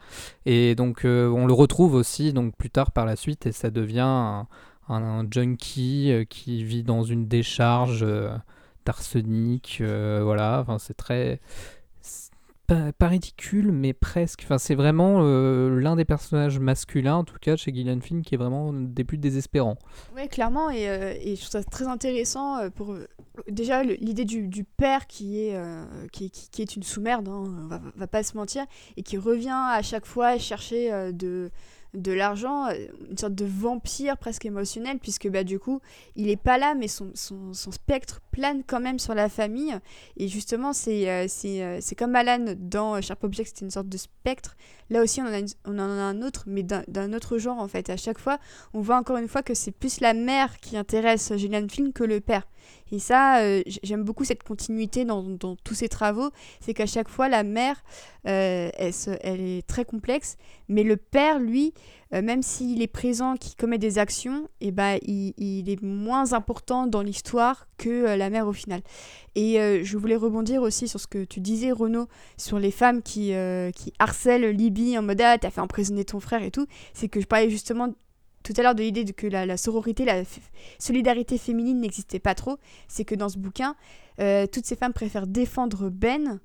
et 0.47 0.75
donc 0.75 1.03
on 1.05 1.47
le 1.47 1.53
retrouve 1.53 1.95
aussi 1.95 2.33
donc 2.33 2.57
plus 2.57 2.71
tard 2.71 2.91
par 2.93 3.07
la 3.07 3.17
suite, 3.17 3.47
et 3.47 3.53
ça 3.53 3.71
devient 3.71 4.01
un, 4.01 4.47
un 4.89 5.27
junkie 5.31 6.13
qui 6.29 6.65
vit 6.65 6.83
dans 6.83 7.03
une 7.03 7.27
décharge 7.27 8.07
d'arsenic, 8.85 9.83
voilà, 9.83 10.61
enfin 10.61 10.79
c'est 10.79 10.97
très 10.97 11.41
pas, 12.99 13.09
ridicule, 13.09 13.73
mais 13.73 13.93
presque. 13.93 14.43
Enfin, 14.45 14.59
c'est 14.59 14.75
vraiment 14.75 15.21
euh, 15.21 15.81
l'un 15.81 15.97
des 15.97 16.05
personnages 16.05 16.59
masculins, 16.59 17.17
en 17.17 17.25
tout 17.25 17.39
cas, 17.41 17.57
chez 17.57 17.75
Gillian 17.75 18.01
Flynn, 18.01 18.23
qui 18.23 18.35
est 18.35 18.39
vraiment 18.39 18.73
des 18.73 19.05
plus 19.05 19.19
désespérants. 19.19 19.77
Oui, 20.15 20.29
clairement, 20.29 20.71
et, 20.71 20.89
euh, 20.89 21.15
et, 21.21 21.37
je 21.37 21.41
trouve 21.41 21.51
ça 21.51 21.65
très 21.65 21.87
intéressant 21.87 22.59
euh, 22.59 22.71
pour 22.71 22.97
déjà 23.49 23.83
l'idée 23.83 24.25
du, 24.25 24.65
père 24.65 25.07
qui 25.07 25.41
est, 25.41 25.59
qui, 26.13 26.31
qui, 26.31 26.63
est 26.63 26.77
une 26.77 26.83
sous-merde, 26.83 27.29
hein, 27.29 27.45
on 27.45 27.67
va, 27.67 27.81
va, 27.97 28.07
pas 28.07 28.23
se 28.23 28.37
mentir, 28.37 28.65
et 28.97 29.03
qui 29.03 29.17
revient 29.17 29.49
à 29.51 29.83
chaque 29.83 30.07
fois 30.07 30.39
chercher 30.39 31.13
de 31.13 31.51
de 31.95 32.13
l'argent, 32.13 32.69
euh, 32.69 32.87
une 33.11 33.19
sorte 33.19 33.35
de 33.35 33.45
vampire 33.45 34.17
presque 34.17 34.47
émotionnel, 34.47 34.99
puisque 34.99 35.29
bah, 35.29 35.45
du 35.45 35.59
coup, 35.59 35.81
il 36.17 36.29
est 36.31 36.41
pas 36.41 36.59
là, 36.59 36.75
mais 36.75 36.89
son, 36.89 37.11
son, 37.15 37.53
spectre 37.53 38.21
plane 38.31 38.63
quand 38.67 38.81
même 38.81 38.99
sur 38.99 39.15
la 39.15 39.29
famille. 39.29 39.77
Et 40.17 40.29
justement, 40.29 40.73
c'est 40.73 41.11
euh, 41.11 41.27
euh, 41.45 41.81
comme 41.97 42.15
Alan 42.15 42.55
dans 42.59 43.01
Sharp 43.01 43.25
Object, 43.25 43.49
c'était 43.49 43.65
une 43.65 43.71
sorte 43.71 43.89
de 43.89 43.97
spectre. 43.97 44.57
Là 44.89 45.03
aussi, 45.03 45.21
on 45.21 45.25
en 45.25 45.33
a, 45.33 45.41
on 45.65 45.79
en 45.79 45.89
a 45.89 46.03
un 46.03 46.23
autre, 46.23 46.45
mais 46.47 46.63
d'un 46.63 47.13
autre 47.13 47.39
genre 47.39 47.59
en 47.59 47.69
fait. 47.69 47.91
À 47.91 47.97
chaque 47.97 48.19
fois, 48.19 48.39
on 48.75 48.81
voit 48.81 48.97
encore 48.97 49.17
une 49.17 49.29
fois 49.29 49.43
que 49.43 49.55
c'est 49.55 49.71
plus 49.71 50.01
la 50.01 50.15
mère 50.15 50.59
qui 50.59 50.77
intéresse 50.77 51.33
Julian 51.37 51.67
Flynn 51.69 51.93
que 51.93 52.05
le 52.05 52.21
père. 52.21 52.47
Et 52.93 52.99
ça, 52.99 53.41
euh, 53.41 53.63
j'aime 53.83 54.03
beaucoup 54.03 54.25
cette 54.25 54.43
continuité 54.43 55.05
dans, 55.05 55.37
tous 55.65 55.75
ces 55.75 55.89
travaux, 55.89 56.31
c'est 56.61 56.75
qu'à 56.75 56.87
chaque 56.87 57.09
fois, 57.09 57.29
la 57.29 57.45
mère, 57.45 57.83
euh, 58.27 58.71
elle, 58.77 59.41
est 59.41 59.67
très 59.67 59.85
complexe, 59.85 60.37
mais 60.69 60.83
le 60.83 60.97
père, 60.97 61.39
lui, 61.39 61.73
euh, 62.13 62.23
même 62.23 62.43
s'il 62.43 62.83
est 62.83 62.89
présent, 62.89 63.37
qui 63.37 63.55
commet 63.55 63.79
des 63.79 63.99
actions, 63.99 64.49
eh 64.61 64.73
ben, 64.73 64.99
il, 65.03 65.71
est 65.71 65.83
moins 65.83 66.33
important 66.33 66.87
dans 66.87 67.03
l'histoire 67.03 67.69
que 67.79 68.17
la 68.17 68.31
mère 68.31 68.49
au 68.49 68.53
final. 68.53 68.83
Et 69.37 69.55
je 69.85 69.97
voulais 69.97 70.17
rebondir 70.17 70.63
aussi 70.63 70.89
sur 70.89 70.99
ce 70.99 71.07
que 71.07 71.25
tu 71.25 71.41
disais, 71.41 71.71
Renaud, 71.71 72.09
sur 72.37 72.59
les 72.59 72.73
femmes 72.73 73.03
qui, 73.03 73.33
qui 73.75 73.93
harcèlent 73.99 74.51
Libye 74.51 74.99
en 74.99 75.03
mode 75.03 75.21
Ah, 75.21 75.39
t'as 75.39 75.51
fait 75.51 75.61
emprisonner 75.61 76.05
ton 76.05 76.19
frère 76.19 76.43
et 76.43 76.51
tout. 76.51 76.67
C'est 76.93 77.09
que 77.09 77.21
je 77.21 77.27
parlais 77.27 77.51
justement 77.51 77.95
tout 78.43 78.55
à 78.57 78.63
l'heure 78.63 78.75
de 78.75 78.83
l'idée 78.83 79.05
que 79.05 79.27
la, 79.27 79.57
sororité, 79.57 80.05
la 80.05 80.23
solidarité 80.79 81.39
féminine 81.39 81.81
n'existait 81.81 82.19
pas 82.19 82.35
trop, 82.35 82.59
c'est 82.89 83.05
que 83.05 83.15
dans 83.15 83.29
ce 83.29 83.39
bouquin, 83.39 83.77
euh, 84.21 84.47
toutes 84.47 84.67
ces 84.67 84.77
femmes 84.77 84.93
préfèrent 84.93 85.27
défendre 85.27 85.91
Ben 85.91 86.41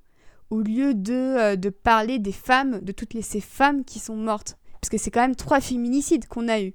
au 0.50 0.60
lieu 0.60 0.94
de, 0.94 1.12
euh, 1.12 1.56
de 1.56 1.70
parler 1.70 2.18
des 2.18 2.32
femmes, 2.32 2.80
de 2.80 2.92
toutes 2.92 3.20
ces 3.22 3.40
femmes 3.40 3.84
qui 3.84 3.98
sont 3.98 4.16
mortes. 4.16 4.56
Parce 4.80 4.90
que 4.90 4.98
c'est 4.98 5.10
quand 5.10 5.22
même 5.22 5.36
trois 5.36 5.60
féminicides 5.60 6.28
qu'on 6.28 6.48
a 6.48 6.60
eu 6.60 6.74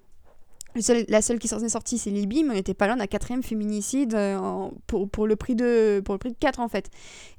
la 0.76 1.22
seule 1.22 1.40
qui 1.40 1.48
s'en 1.48 1.60
est 1.60 1.70
sortie, 1.70 1.98
c'est 1.98 2.10
Libye, 2.10 2.44
mais 2.44 2.52
on 2.52 2.54
n'était 2.54 2.74
pas 2.74 2.94
on 2.96 3.00
a 3.00 3.08
quatrième 3.08 3.44
féminicide 3.44 4.14
euh, 4.14 4.70
pour, 4.88 5.10
pour, 5.10 5.28
le 5.28 5.36
prix 5.36 5.56
de, 5.56 6.02
pour 6.04 6.14
le 6.16 6.20
prix 6.20 6.32
de 6.32 6.38
4 6.40 6.60
en 6.60 6.68
fait. 6.68 6.90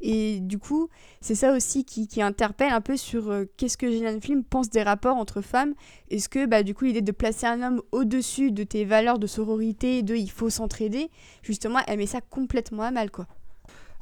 Et 0.00 0.40
du 0.40 0.58
coup, 0.58 0.88
c'est 1.20 1.34
ça 1.34 1.54
aussi 1.54 1.84
qui, 1.84 2.08
qui, 2.08 2.22
interpelle 2.22 2.72
un 2.72 2.80
peu 2.80 2.96
sur 2.96 3.30
euh, 3.30 3.44
qu'est-ce 3.56 3.76
que 3.76 3.90
Gillian 3.90 4.20
Flynn 4.20 4.44
pense 4.44 4.70
des 4.70 4.82
rapports 4.82 5.16
entre 5.16 5.40
femmes. 5.40 5.74
Est-ce 6.10 6.28
que 6.28 6.46
bah, 6.46 6.62
du 6.62 6.74
coup 6.74 6.84
l'idée 6.84 7.02
de 7.02 7.12
placer 7.12 7.46
un 7.46 7.62
homme 7.62 7.82
au-dessus 7.92 8.52
de 8.52 8.64
tes 8.64 8.84
valeurs 8.84 9.18
de 9.18 9.26
sororité, 9.26 10.02
de 10.02 10.14
il 10.14 10.30
faut 10.30 10.50
s'entraider, 10.50 11.10
justement, 11.42 11.80
elle 11.86 11.98
met 11.98 12.06
ça 12.06 12.20
complètement 12.20 12.82
à 12.82 12.90
mal 12.90 13.10
quoi. 13.10 13.26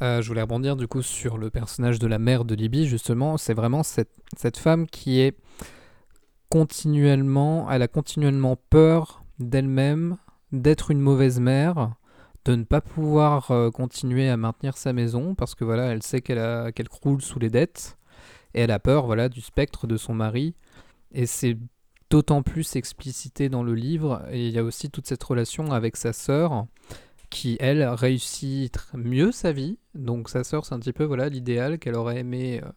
Euh, 0.02 0.23
je 0.23 0.28
voulais 0.28 0.40
rebondir 0.40 0.77
du 0.77 0.89
coup 0.89 1.02
sur 1.02 1.36
le 1.36 1.51
personnage 1.51 1.98
de 1.98 2.07
la 2.07 2.19
mère 2.19 2.44
de 2.44 2.55
Libye, 2.55 2.86
justement, 2.86 3.36
c'est 3.36 3.52
vraiment 3.52 3.82
cette, 3.82 4.12
cette 4.36 4.57
femme 4.57 4.86
qui 4.86 5.20
est 5.20 5.36
continuellement, 6.48 7.70
elle 7.70 7.82
a 7.82 7.89
continuellement 7.89 8.57
peur 8.57 9.19
d'elle-même, 9.41 10.17
d'être 10.53 10.91
une 10.91 11.01
mauvaise 11.01 11.41
mère, 11.41 11.95
de 12.45 12.55
ne 12.55 12.65
pas 12.65 12.81
pouvoir 12.81 13.51
euh, 13.51 13.71
continuer 13.71 14.29
à 14.29 14.37
maintenir 14.37 14.77
sa 14.77 14.93
maison 14.93 15.35
parce 15.35 15.55
que 15.55 15.65
voilà, 15.65 15.87
elle 15.87 16.03
sait 16.03 16.21
qu'elle 16.21 16.73
qu'elle 16.73 16.89
croule 16.89 17.21
sous 17.21 17.39
les 17.39 17.51
dettes 17.51 17.99
et 18.55 18.61
elle 18.62 18.71
a 18.71 18.79
peur 18.79 19.07
voilà 19.07 19.29
du 19.29 19.41
spectre 19.41 19.87
de 19.87 19.97
son 19.97 20.15
mari 20.15 20.55
et 21.12 21.27
c'est 21.27 21.59
d'autant 22.11 22.43
plus 22.43 22.77
explicité 22.77 23.49
dans 23.49 23.62
le 23.62 23.75
livre. 23.75 24.23
Et 24.31 24.49
il 24.49 24.53
y 24.53 24.59
a 24.59 24.65
aussi 24.65 24.91
toute 24.91 25.07
cette 25.07 25.23
relation 25.23 25.73
avec 25.73 25.97
sa 25.97 26.12
sœur 26.12 26.67
qui, 27.31 27.57
elle, 27.61 27.85
réussit 27.85 28.77
mieux 28.95 29.33
sa 29.33 29.53
vie. 29.53 29.79
Donc 29.95 30.29
sa 30.29 30.45
sœur, 30.45 30.67
c'est 30.67 30.75
un 30.75 30.81
petit 30.81 30.93
peu 30.93 31.05
voilà 31.05 31.29
l'idéal 31.29 31.79
qu'elle 31.79 31.95
aurait 31.95 32.19
aimé 32.19 32.61
euh, 32.62 32.69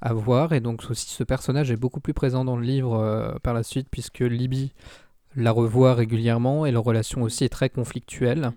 avoir. 0.00 0.52
Et 0.52 0.60
donc 0.60 0.84
aussi 0.90 1.08
ce 1.08 1.24
personnage 1.24 1.70
est 1.70 1.76
beaucoup 1.76 2.00
plus 2.00 2.14
présent 2.14 2.44
dans 2.44 2.56
le 2.56 2.64
livre 2.64 2.94
euh, 2.94 3.34
par 3.42 3.54
la 3.54 3.62
suite, 3.62 3.88
puisque 3.90 4.20
Libby 4.20 4.72
la 5.38 5.52
revoit 5.52 5.94
régulièrement 5.94 6.66
et 6.66 6.72
leur 6.72 6.84
relation 6.84 7.22
aussi 7.22 7.44
est 7.44 7.48
très 7.48 7.70
conflictuelle. 7.70 8.52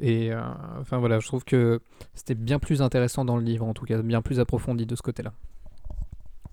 Et 0.00 0.32
euh, 0.32 0.40
enfin 0.80 0.98
voilà, 0.98 1.20
je 1.20 1.26
trouve 1.26 1.44
que 1.44 1.80
c'était 2.14 2.34
bien 2.34 2.58
plus 2.58 2.82
intéressant 2.82 3.24
dans 3.24 3.36
le 3.36 3.44
livre, 3.44 3.66
en 3.66 3.74
tout 3.74 3.84
cas, 3.84 4.02
bien 4.02 4.22
plus 4.22 4.40
approfondi 4.40 4.86
de 4.86 4.96
ce 4.96 5.02
côté-là. 5.02 5.32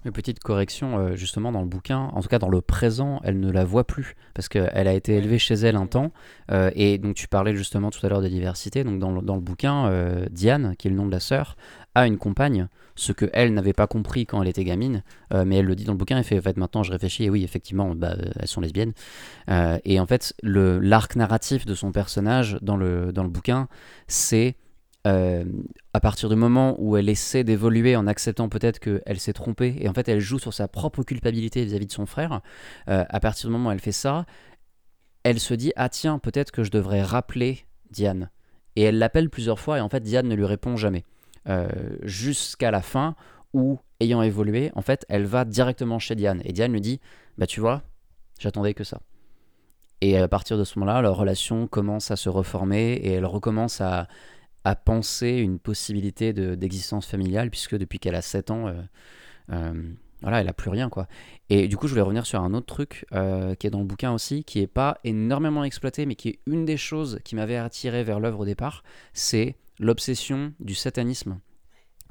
Une 0.03 0.11
petite 0.11 0.39
correction, 0.39 0.97
euh, 0.97 1.15
justement, 1.15 1.51
dans 1.51 1.61
le 1.61 1.67
bouquin, 1.67 2.09
en 2.13 2.21
tout 2.21 2.27
cas 2.27 2.39
dans 2.39 2.49
le 2.49 2.61
présent, 2.61 3.19
elle 3.23 3.39
ne 3.39 3.51
la 3.51 3.63
voit 3.63 3.83
plus, 3.83 4.15
parce 4.33 4.49
qu'elle 4.49 4.87
a 4.87 4.93
été 4.93 5.15
élevée 5.15 5.37
chez 5.37 5.53
elle 5.53 5.75
un 5.75 5.85
temps, 5.85 6.11
euh, 6.51 6.71
et 6.73 6.97
donc 6.97 7.13
tu 7.13 7.27
parlais 7.27 7.55
justement 7.55 7.91
tout 7.91 8.03
à 8.03 8.09
l'heure 8.09 8.21
de 8.21 8.27
diversité, 8.27 8.83
donc 8.83 8.97
dans 8.97 9.11
le, 9.11 9.21
dans 9.21 9.35
le 9.35 9.41
bouquin, 9.41 9.85
euh, 9.85 10.25
Diane, 10.31 10.75
qui 10.77 10.87
est 10.87 10.89
le 10.89 10.97
nom 10.97 11.05
de 11.05 11.11
la 11.11 11.19
sœur, 11.19 11.55
a 11.95 12.07
une 12.07 12.17
compagne, 12.17 12.67
ce 12.95 13.11
que 13.11 13.29
elle 13.33 13.53
n'avait 13.53 13.73
pas 13.73 13.87
compris 13.87 14.25
quand 14.25 14.41
elle 14.41 14.47
était 14.47 14.63
gamine, 14.63 15.03
mais 15.33 15.57
elle 15.57 15.65
le 15.65 15.75
dit 15.75 15.83
dans 15.83 15.93
le 15.93 15.97
bouquin, 15.97 16.17
elle 16.17 16.23
fait, 16.23 16.37
en 16.37 16.41
fait, 16.41 16.57
maintenant 16.57 16.83
je 16.83 16.91
réfléchis, 16.91 17.25
et 17.25 17.29
oui, 17.29 17.43
effectivement, 17.43 17.95
bah, 17.95 18.15
elles 18.39 18.47
sont 18.47 18.61
lesbiennes, 18.61 18.93
et 19.49 19.99
en 19.99 20.05
fait, 20.05 20.33
l'arc 20.43 21.15
narratif 21.15 21.65
de 21.65 21.75
son 21.75 21.91
personnage 21.91 22.57
dans 22.61 22.77
le, 22.77 23.11
dans 23.11 23.23
le 23.23 23.29
bouquin, 23.29 23.67
c'est 24.07 24.55
euh, 25.07 25.45
à 25.93 25.99
partir 25.99 26.29
du 26.29 26.35
moment 26.35 26.75
où 26.77 26.95
elle 26.95 27.09
essaie 27.09 27.43
d'évoluer 27.43 27.95
en 27.95 28.05
acceptant 28.05 28.49
peut-être 28.49 28.79
qu'elle 28.79 29.19
s'est 29.19 29.33
trompée, 29.33 29.75
et 29.79 29.89
en 29.89 29.93
fait 29.93 30.07
elle 30.07 30.19
joue 30.19 30.37
sur 30.37 30.53
sa 30.53 30.67
propre 30.67 31.01
culpabilité 31.03 31.65
vis-à-vis 31.65 31.87
de 31.87 31.91
son 31.91 32.05
frère, 32.05 32.41
euh, 32.87 33.03
à 33.09 33.19
partir 33.19 33.49
du 33.49 33.53
moment 33.53 33.69
où 33.69 33.71
elle 33.71 33.79
fait 33.79 33.91
ça, 33.91 34.25
elle 35.23 35.39
se 35.39 35.55
dit 35.55 35.73
Ah 35.75 35.89
tiens, 35.89 36.19
peut-être 36.19 36.51
que 36.51 36.63
je 36.63 36.71
devrais 36.71 37.01
rappeler 37.01 37.65
Diane. 37.89 38.29
Et 38.75 38.83
elle 38.83 38.99
l'appelle 38.99 39.29
plusieurs 39.29 39.59
fois, 39.59 39.79
et 39.79 39.81
en 39.81 39.89
fait 39.89 40.01
Diane 40.01 40.27
ne 40.27 40.35
lui 40.35 40.45
répond 40.45 40.77
jamais. 40.77 41.03
Euh, 41.49 41.69
jusqu'à 42.03 42.69
la 42.69 42.81
fin 42.81 43.15
où, 43.53 43.79
ayant 43.99 44.21
évolué, 44.21 44.71
en 44.75 44.81
fait 44.81 45.05
elle 45.09 45.25
va 45.25 45.43
directement 45.43 45.99
chez 45.99 46.15
Diane. 46.15 46.41
Et 46.45 46.53
Diane 46.53 46.71
lui 46.71 46.81
dit 46.81 46.99
Bah 47.37 47.47
tu 47.47 47.59
vois, 47.59 47.81
j'attendais 48.39 48.73
que 48.73 48.83
ça. 48.83 49.01
Et 50.01 50.17
à 50.17 50.27
partir 50.27 50.57
de 50.57 50.63
ce 50.63 50.77
moment-là, 50.79 51.01
leur 51.01 51.15
relation 51.15 51.67
commence 51.67 52.11
à 52.11 52.15
se 52.15 52.29
reformer 52.29 52.93
et 52.93 53.13
elle 53.13 53.25
recommence 53.25 53.81
à, 53.81 54.07
à 54.63 54.75
penser 54.75 55.29
une 55.37 55.59
possibilité 55.59 56.33
d'existence 56.33 57.05
familiale, 57.05 57.49
puisque 57.51 57.77
depuis 57.77 57.99
qu'elle 57.99 58.15
a 58.15 58.23
7 58.23 58.49
ans, 58.49 58.67
euh, 58.67 58.73
euh, 59.51 59.73
voilà, 60.23 60.41
elle 60.41 60.49
a 60.49 60.53
plus 60.53 60.71
rien, 60.71 60.89
quoi. 60.89 61.07
Et 61.49 61.67
du 61.67 61.77
coup, 61.77 61.87
je 61.87 61.93
voulais 61.93 62.01
revenir 62.01 62.25
sur 62.25 62.41
un 62.41 62.53
autre 62.55 62.65
truc 62.67 63.05
qui 63.59 63.67
est 63.67 63.69
dans 63.69 63.79
le 63.79 63.85
bouquin 63.85 64.11
aussi, 64.11 64.43
qui 64.43 64.59
est 64.59 64.67
pas 64.67 64.99
énormément 65.03 65.63
exploité, 65.63 66.05
mais 66.07 66.15
qui 66.15 66.29
est 66.29 66.39
une 66.47 66.65
des 66.65 66.77
choses 66.77 67.19
qui 67.23 67.35
m'avait 67.35 67.57
attiré 67.57 68.03
vers 68.03 68.19
l'œuvre 68.19 68.39
au 68.39 68.45
départ, 68.45 68.83
c'est 69.13 69.55
l'obsession 69.79 70.53
du 70.59 70.75
satanisme 70.75 71.39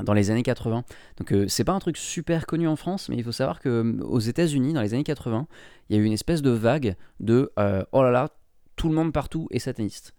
dans 0.02 0.14
les 0.14 0.30
années 0.30 0.42
80. 0.42 0.84
Donc 1.18 1.34
c'est 1.48 1.64
pas 1.64 1.72
un 1.72 1.78
truc 1.78 1.96
super 1.96 2.46
connu 2.46 2.66
en 2.66 2.76
France, 2.76 3.08
mais 3.08 3.16
il 3.16 3.24
faut 3.24 3.32
savoir 3.32 3.60
que 3.60 4.00
aux 4.02 4.18
États-Unis 4.18 4.72
dans 4.72 4.82
les 4.82 4.94
années 4.94 5.04
80, 5.04 5.46
il 5.88 5.96
y 5.96 5.98
a 5.98 6.02
eu 6.02 6.04
une 6.04 6.12
espèce 6.12 6.42
de 6.42 6.50
vague 6.50 6.96
de 7.20 7.52
oh 7.56 8.02
là 8.02 8.10
là, 8.10 8.28
tout 8.76 8.88
le 8.88 8.94
monde 8.94 9.12
partout 9.12 9.46
est 9.50 9.58
sataniste. 9.58 10.14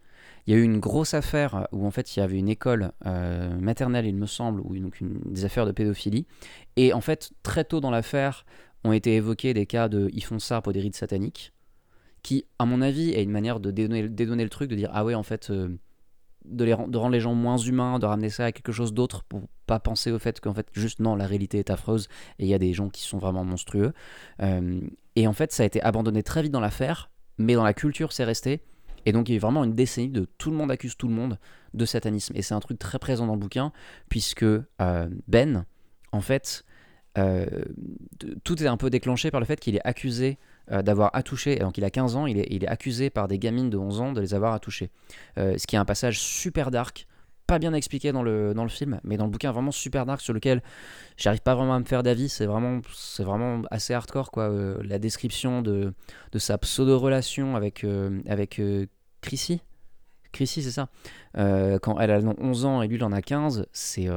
Il 0.47 0.53
y 0.53 0.57
a 0.57 0.59
eu 0.59 0.63
une 0.63 0.79
grosse 0.79 1.13
affaire 1.13 1.67
où 1.71 1.85
en 1.85 1.91
fait 1.91 2.15
il 2.15 2.19
y 2.19 2.23
avait 2.23 2.37
une 2.37 2.49
école 2.49 2.91
euh, 3.05 3.55
maternelle, 3.59 4.05
il 4.05 4.15
me 4.15 4.25
semble, 4.25 4.61
ou 4.61 4.77
donc 4.77 4.99
une, 4.99 5.19
des 5.25 5.45
affaires 5.45 5.65
de 5.65 5.71
pédophilie. 5.71 6.25
Et 6.75 6.93
en 6.93 7.01
fait, 7.01 7.31
très 7.43 7.63
tôt 7.63 7.79
dans 7.79 7.91
l'affaire, 7.91 8.45
ont 8.83 8.93
été 8.93 9.15
évoqués 9.15 9.53
des 9.53 9.67
cas 9.67 9.89
de 9.89 10.09
ils 10.13 10.23
font 10.23 10.39
ça 10.39 10.61
pour 10.61 10.73
des 10.73 10.79
rites 10.79 10.95
sataniques, 10.95 11.53
qui, 12.23 12.45
à 12.57 12.65
mon 12.65 12.81
avis, 12.81 13.11
est 13.11 13.23
une 13.23 13.31
manière 13.31 13.59
de 13.59 13.69
dédonner, 13.71 14.43
le 14.43 14.49
truc, 14.49 14.69
de 14.69 14.75
dire 14.75 14.89
ah 14.93 15.05
ouais, 15.05 15.13
en 15.13 15.23
fait, 15.23 15.51
euh, 15.51 15.69
de, 16.45 16.65
les, 16.65 16.71
de 16.71 16.97
rendre 16.97 17.09
les 17.09 17.19
gens 17.19 17.33
moins 17.33 17.57
humains, 17.57 17.99
de 17.99 18.05
ramener 18.05 18.29
ça 18.29 18.45
à 18.45 18.51
quelque 18.51 18.71
chose 18.71 18.93
d'autre 18.93 19.23
pour 19.23 19.41
pas 19.65 19.79
penser 19.79 20.11
au 20.11 20.19
fait 20.19 20.39
qu'en 20.39 20.53
fait, 20.53 20.67
juste 20.73 20.99
non, 20.99 21.15
la 21.15 21.27
réalité 21.27 21.59
est 21.59 21.69
affreuse 21.69 22.07
et 22.39 22.45
il 22.45 22.47
y 22.47 22.53
a 22.53 22.59
des 22.59 22.73
gens 22.73 22.89
qui 22.89 23.01
sont 23.01 23.17
vraiment 23.17 23.43
monstrueux. 23.43 23.93
Euh, 24.41 24.81
et 25.15 25.27
en 25.27 25.33
fait, 25.33 25.51
ça 25.51 25.63
a 25.63 25.65
été 25.65 25.81
abandonné 25.81 26.23
très 26.23 26.41
vite 26.41 26.51
dans 26.51 26.59
l'affaire, 26.59 27.09
mais 27.37 27.55
dans 27.55 27.63
la 27.63 27.73
culture, 27.73 28.11
c'est 28.11 28.23
resté. 28.23 28.61
Et 29.05 29.11
donc 29.11 29.29
il 29.29 29.31
y 29.31 29.35
a 29.35 29.37
eu 29.37 29.39
vraiment 29.39 29.63
une 29.63 29.73
décennie 29.73 30.09
de 30.09 30.25
tout 30.37 30.51
le 30.51 30.57
monde 30.57 30.71
accuse 30.71 30.95
tout 30.95 31.07
le 31.07 31.13
monde 31.13 31.39
de 31.73 31.85
satanisme. 31.85 32.33
Et 32.35 32.41
c'est 32.41 32.53
un 32.53 32.59
truc 32.59 32.79
très 32.79 32.99
présent 32.99 33.25
dans 33.25 33.33
le 33.33 33.39
bouquin, 33.39 33.71
puisque 34.09 34.43
euh, 34.43 35.09
Ben, 35.27 35.65
en 36.11 36.21
fait, 36.21 36.65
euh, 37.17 37.45
tout 38.43 38.61
est 38.61 38.67
un 38.67 38.77
peu 38.77 38.89
déclenché 38.89 39.31
par 39.31 39.39
le 39.39 39.45
fait 39.45 39.59
qu'il 39.59 39.75
est 39.75 39.85
accusé 39.85 40.37
euh, 40.71 40.81
d'avoir 40.81 41.11
attouché, 41.13 41.55
donc 41.57 41.77
il 41.77 41.83
a 41.83 41.89
15 41.89 42.15
ans, 42.15 42.25
il 42.25 42.39
est, 42.39 42.47
il 42.49 42.63
est, 42.63 42.67
accusé 42.67 43.09
par 43.09 43.27
des 43.27 43.39
gamines 43.39 43.69
de 43.69 43.77
11 43.77 44.01
ans 44.01 44.11
de 44.11 44.21
les 44.21 44.33
avoir 44.33 44.53
attouchés. 44.53 44.89
ce 45.37 45.65
qui 45.67 45.75
est 45.75 45.79
un 45.79 45.85
passage 45.85 46.19
super 46.19 46.71
dark, 46.71 47.07
pas 47.51 47.59
bien 47.59 47.73
expliqué 47.73 48.13
dans 48.13 48.23
le, 48.23 48.53
dans 48.53 48.63
le 48.63 48.69
film, 48.69 49.01
mais 49.03 49.17
dans 49.17 49.25
le 49.25 49.29
bouquin 49.29 49.51
vraiment 49.51 49.73
super 49.73 50.05
dark 50.05 50.21
sur 50.21 50.33
lequel 50.33 50.63
j'arrive 51.17 51.41
pas 51.41 51.53
vraiment 51.53 51.73
à 51.73 51.79
me 51.79 51.83
faire 51.83 52.01
d'avis. 52.01 52.29
C'est 52.29 52.45
vraiment, 52.45 52.79
vraiment 53.19 53.63
assez 53.69 53.93
hardcore 53.93 54.31
quoi. 54.31 54.43
Euh, 54.43 54.81
la 54.85 54.99
description 54.99 55.61
de, 55.61 55.93
de 56.31 56.39
sa 56.39 56.57
pseudo-relation 56.57 57.57
avec, 57.57 57.83
euh, 57.83 58.21
avec 58.25 58.57
euh, 58.61 58.85
Chrissy. 59.19 59.59
Chrissy, 60.31 60.63
c'est 60.63 60.71
ça. 60.71 60.87
quand 61.35 61.99
elle 61.99 62.11
a 62.11 62.19
11 62.19 62.63
ans 62.63 62.81
et 62.81 62.87
lui 62.87 62.95
il 62.95 63.03
en 63.03 63.11
a 63.11 63.21
15, 63.21 63.65
c'est 63.73 64.07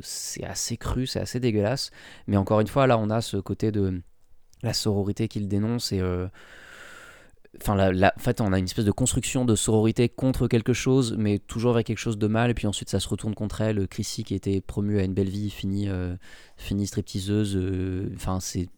c'est 0.00 0.44
assez 0.44 0.78
cru, 0.78 1.06
c'est 1.06 1.20
assez 1.20 1.38
dégueulasse. 1.38 1.90
Mais 2.28 2.38
encore 2.38 2.60
une 2.60 2.66
fois, 2.66 2.86
là 2.86 2.96
on 2.96 3.10
a 3.10 3.20
ce 3.20 3.36
côté 3.36 3.70
de 3.70 4.00
la 4.64 4.72
sororité 4.72 5.28
qu'il 5.28 5.48
dénonce 5.48 5.92
et 5.92 6.00
Enfin, 7.60 7.74
la, 7.76 8.12
en 8.16 8.20
fait, 8.20 8.40
on 8.40 8.52
a 8.52 8.58
une 8.58 8.64
espèce 8.64 8.84
de 8.84 8.90
construction 8.90 9.44
de 9.44 9.54
sororité 9.54 10.08
contre 10.08 10.48
quelque 10.48 10.72
chose, 10.72 11.14
mais 11.16 11.38
toujours 11.38 11.74
avec 11.74 11.86
quelque 11.86 11.98
chose 11.98 12.18
de 12.18 12.26
mal, 12.26 12.50
et 12.50 12.54
puis 12.54 12.66
ensuite 12.66 12.90
ça 12.90 13.00
se 13.00 13.08
retourne 13.08 13.34
contre 13.34 13.60
elle. 13.60 13.86
Chrissy, 13.86 14.24
qui 14.24 14.34
était 14.34 14.60
promue 14.60 14.98
à 14.98 15.04
une 15.04 15.14
belle 15.14 15.28
vie, 15.28 15.50
finit, 15.50 15.88
euh, 15.88 16.16
finit 16.56 16.86
stripteaseuse. 16.86 17.56
Euh, 17.56 18.10
enfin, 18.16 18.38
c'est 18.40 18.68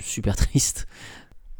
super 0.00 0.36
triste. 0.36 0.86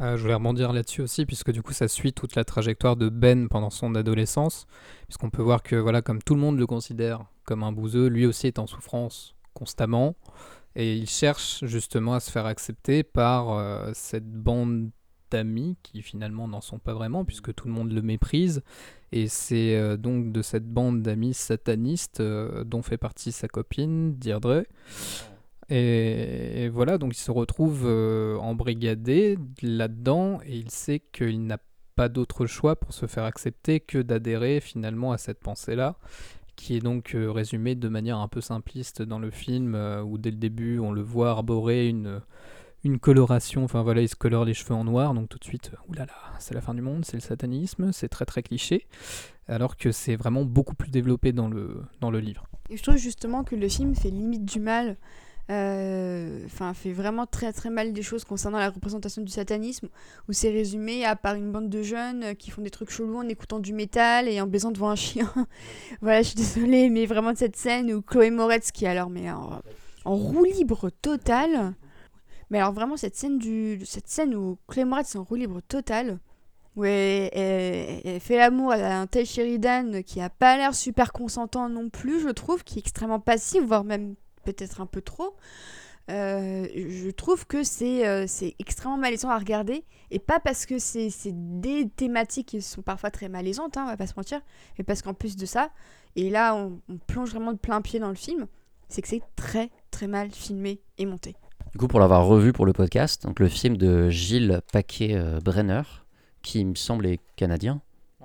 Euh, 0.01 0.16
je 0.16 0.23
voulais 0.23 0.35
rebondir 0.35 0.73
là-dessus 0.73 1.03
aussi, 1.03 1.27
puisque 1.27 1.51
du 1.51 1.62
coup, 1.62 1.73
ça 1.73 1.89
suit 1.89 2.12
toute 2.12 2.35
la 2.35 2.45
trajectoire 2.45 2.97
de 2.97 3.09
Ben 3.09 3.49
pendant 3.49 3.70
son 3.70 3.95
adolescence, 3.95 4.66
puisqu'on 5.09 5.31
peut 5.31 5.43
voir 5.43 5.62
que, 5.62 5.77
voilà, 5.77 6.03
comme 6.03 6.23
tout 6.23 6.35
le 6.35 6.41
monde 6.41 6.59
le 6.59 6.66
considère 6.66 7.24
comme 7.45 7.62
un 7.62 7.73
bouseux, 7.73 8.07
lui 8.07 8.27
aussi 8.27 8.47
est 8.47 8.59
en 8.59 8.66
souffrance 8.66 9.35
constamment, 9.55 10.16
et 10.77 10.97
il 10.97 11.09
cherche 11.09 11.65
justement 11.65 12.15
à 12.15 12.21
se 12.21 12.31
faire 12.31 12.47
accepter 12.47 13.03
par 13.03 13.95
cette 13.95 14.31
bande 14.31 14.91
d'amis 15.31 15.77
qui 15.83 16.03
finalement 16.03 16.47
n'en 16.47 16.61
sont 16.61 16.79
pas 16.79 16.95
vraiment 16.95 17.25
puisque 17.25 17.55
tout 17.55 17.67
le 17.67 17.75
monde 17.75 17.93
le 17.93 18.03
méprise. 18.03 18.63
Et 19.13 19.29
c'est 19.29 19.77
euh, 19.77 19.97
donc 19.97 20.33
de 20.33 20.43
cette 20.43 20.67
bande 20.67 21.03
d'amis 21.03 21.35
satanistes 21.35 22.21
euh, 22.21 22.65
dont 22.65 22.83
fait 22.83 22.97
partie 22.97 23.33
sa 23.33 23.49
copine, 23.49 24.17
Deirdre. 24.17 24.65
Et, 25.71 26.69
voilà, 26.69 26.99
donc 26.99 27.17
il 27.17 27.21
se 27.21 27.31
retrouve 27.31 27.85
euh, 27.87 28.37
embrigadé 28.37 29.39
là-dedans 29.63 30.41
et 30.45 30.57
il 30.57 30.71
sait 30.71 31.01
qu'il 31.01 31.47
n'a 31.47 31.59
pas 31.97 32.09
d'autre 32.09 32.47
choix 32.47 32.77
pour 32.77 32.93
se 32.93 33.07
faire 33.07 33.25
accepter 33.25 33.81
que 33.81 33.99
d'adhérer 33.99 34.61
finalement 34.61 35.13
à 35.13 35.19
cette 35.19 35.41
pensée-là 35.41 35.97
qui 36.56 36.76
est 36.76 36.81
donc 36.81 37.16
résumée 37.16 37.74
de 37.74 37.89
manière 37.89 38.18
un 38.18 38.28
peu 38.28 38.40
simpliste 38.40 39.02
dans 39.02 39.18
le 39.18 39.31
film, 39.31 39.74
où 40.05 40.18
dès 40.18 40.31
le 40.31 40.36
début 40.36 40.78
on 40.78 40.93
le 40.93 41.02
voit 41.02 41.31
arborer 41.31 41.89
une, 41.89 42.20
une 42.85 42.98
coloration, 42.98 43.64
enfin 43.64 43.82
voilà, 43.82 44.02
il 44.02 44.09
se 44.09 44.14
colore 44.14 44.44
les 44.44 44.55
cheveux 44.55 44.74
en 44.74 44.85
noir, 44.85 45.14
donc 45.14 45.28
tout 45.28 45.39
de 45.39 45.44
suite, 45.44 45.72
oulala, 45.89 46.12
c'est 46.39 46.55
la 46.55 46.60
fin 46.60 46.74
du 46.74 46.82
monde, 46.82 47.05
c'est 47.05 47.16
le 47.16 47.22
satanisme, 47.22 47.93
c'est 47.93 48.09
très 48.09 48.26
très 48.26 48.43
cliché, 48.43 48.86
alors 49.48 49.76
que 49.76 49.90
c'est 49.90 50.16
vraiment 50.16 50.44
beaucoup 50.44 50.74
plus 50.74 50.90
développé 50.90 51.32
dans 51.32 51.48
le, 51.48 51.82
dans 52.01 52.10
le 52.10 52.20
livre. 52.20 52.47
Et 52.70 52.76
je 52.76 52.82
trouve 52.82 52.97
justement 52.97 53.43
que 53.43 53.56
le 53.56 53.68
film 53.68 53.94
fait 53.94 54.10
limite 54.10 54.44
du 54.44 54.60
mal, 54.60 54.97
euh, 55.51 56.43
enfin 56.47 56.73
fait 56.73 56.93
vraiment 56.93 57.27
très 57.27 57.53
très 57.53 57.69
mal 57.69 57.93
des 57.93 58.03
choses 58.03 58.25
concernant 58.25 58.59
la 58.59 58.71
représentation 58.71 59.23
du 59.23 59.31
satanisme, 59.31 59.89
où 60.29 60.33
c'est 60.33 60.51
résumé 60.51 61.05
à 61.05 61.16
part 61.16 61.35
une 61.35 61.53
bande 61.53 61.69
de 61.69 61.83
jeunes 61.83 62.35
qui 62.37 62.51
font 62.51 62.62
des 62.62 62.71
trucs 62.71 62.91
chelous 62.91 63.19
en 63.19 63.29
écoutant 63.29 63.59
du 63.61 63.73
métal 63.75 64.29
et 64.29 64.41
en 64.41 64.47
baisant 64.47 64.71
devant 64.71 64.89
un 64.89 64.97
chien. 64.97 65.33
voilà, 66.01 66.23
je 66.23 66.29
suis 66.29 66.37
désolée, 66.37 66.89
mais 66.89 67.05
vraiment 67.05 67.33
de 67.33 67.39
cette 67.39 67.57
scène 67.57 67.93
où 67.93 68.01
Chloé 68.01 68.31
Moretz 68.31 68.71
qui 68.73 68.87
alors 68.87 69.11
mais 69.11 69.31
en, 69.31 69.61
roue 70.05 70.45
libre 70.45 70.91
totale 70.91 71.75
mais 72.51 72.59
alors 72.59 72.73
vraiment 72.73 72.97
cette 72.97 73.16
scène 73.16 73.39
du 73.39 73.81
cette 73.85 74.09
scène 74.09 74.35
où 74.35 74.59
Clément 74.69 74.99
est 74.99 75.16
en 75.16 75.25
roue 75.25 75.37
libre 75.37 75.61
total 75.62 76.19
où 76.77 76.85
elle, 76.85 78.21
fait 78.21 78.37
l'amour 78.37 78.73
à 78.73 79.01
un 79.01 79.07
tel 79.07 79.27
Sheridan 79.27 80.03
qui 80.03 80.21
a 80.21 80.29
pas 80.29 80.57
l'air 80.57 80.75
super 80.75 81.12
consentant 81.12 81.69
non 81.69 81.89
plus, 81.89 82.21
je 82.21 82.31
trouve, 82.31 82.65
qui 82.65 82.79
est 82.79 82.81
extrêmement 82.81 83.21
passif, 83.21 83.62
voire 83.62 83.85
même 83.85 84.16
peut-être 84.45 84.81
un 84.81 84.87
peu 84.87 85.01
trop. 85.01 85.35
Euh, 86.11 86.66
je 86.75 87.11
trouve 87.11 87.47
que 87.47 87.62
c'est 87.65 88.07
euh, 88.07 88.27
c'est 88.29 88.55
extrêmement 88.59 88.99
malaisant 88.99 89.31
à 89.31 89.39
regarder 89.39 89.85
et 90.11 90.19
pas 90.19 90.39
parce 90.39 90.66
que 90.66 90.79
c'est 90.79 91.09
des 91.33 91.89
thématiques 91.89 92.49
qui 92.49 92.61
sont 92.61 92.83
parfois 92.83 93.11
très 93.11 93.31
malaisantes, 93.31 93.79
hein, 93.79 93.85
on 93.85 93.91
va 93.91 93.97
pas 93.97 94.07
se 94.07 94.12
mentir, 94.15 94.43
mais 94.77 94.85
parce 94.85 95.01
qu'en 95.01 95.15
plus 95.15 95.35
de 95.35 95.47
ça, 95.47 95.71
et 96.15 96.29
là 96.29 96.55
on, 96.55 96.79
on 96.91 96.99
plonge 96.99 97.31
vraiment 97.31 97.53
de 97.53 97.59
plein 97.59 97.81
pied 97.81 98.01
dans 98.01 98.11
le 98.11 98.15
film, 98.16 98.47
c'est 98.91 99.01
que 99.01 99.09
c'est 99.09 99.23
très 99.35 99.71
très 99.91 100.07
mal 100.07 100.31
filmé 100.31 100.79
et 100.99 101.07
monté. 101.07 101.37
Du 101.73 101.79
coup, 101.79 101.89
pour 101.89 102.01
l'avoir 102.01 102.27
revu 102.27 102.53
pour 102.53 102.66
le 102.66 102.75
podcast, 102.75 103.23
donc 103.25 103.41
le 103.41 103.49
film 103.49 103.79
de 103.79 104.11
Gilles 104.11 104.61
Paquet-Brenner, 104.73 105.83
qui 106.43 106.66
me 106.66 106.75
semble 106.75 107.07
est 107.07 107.19
canadien. 107.37 107.81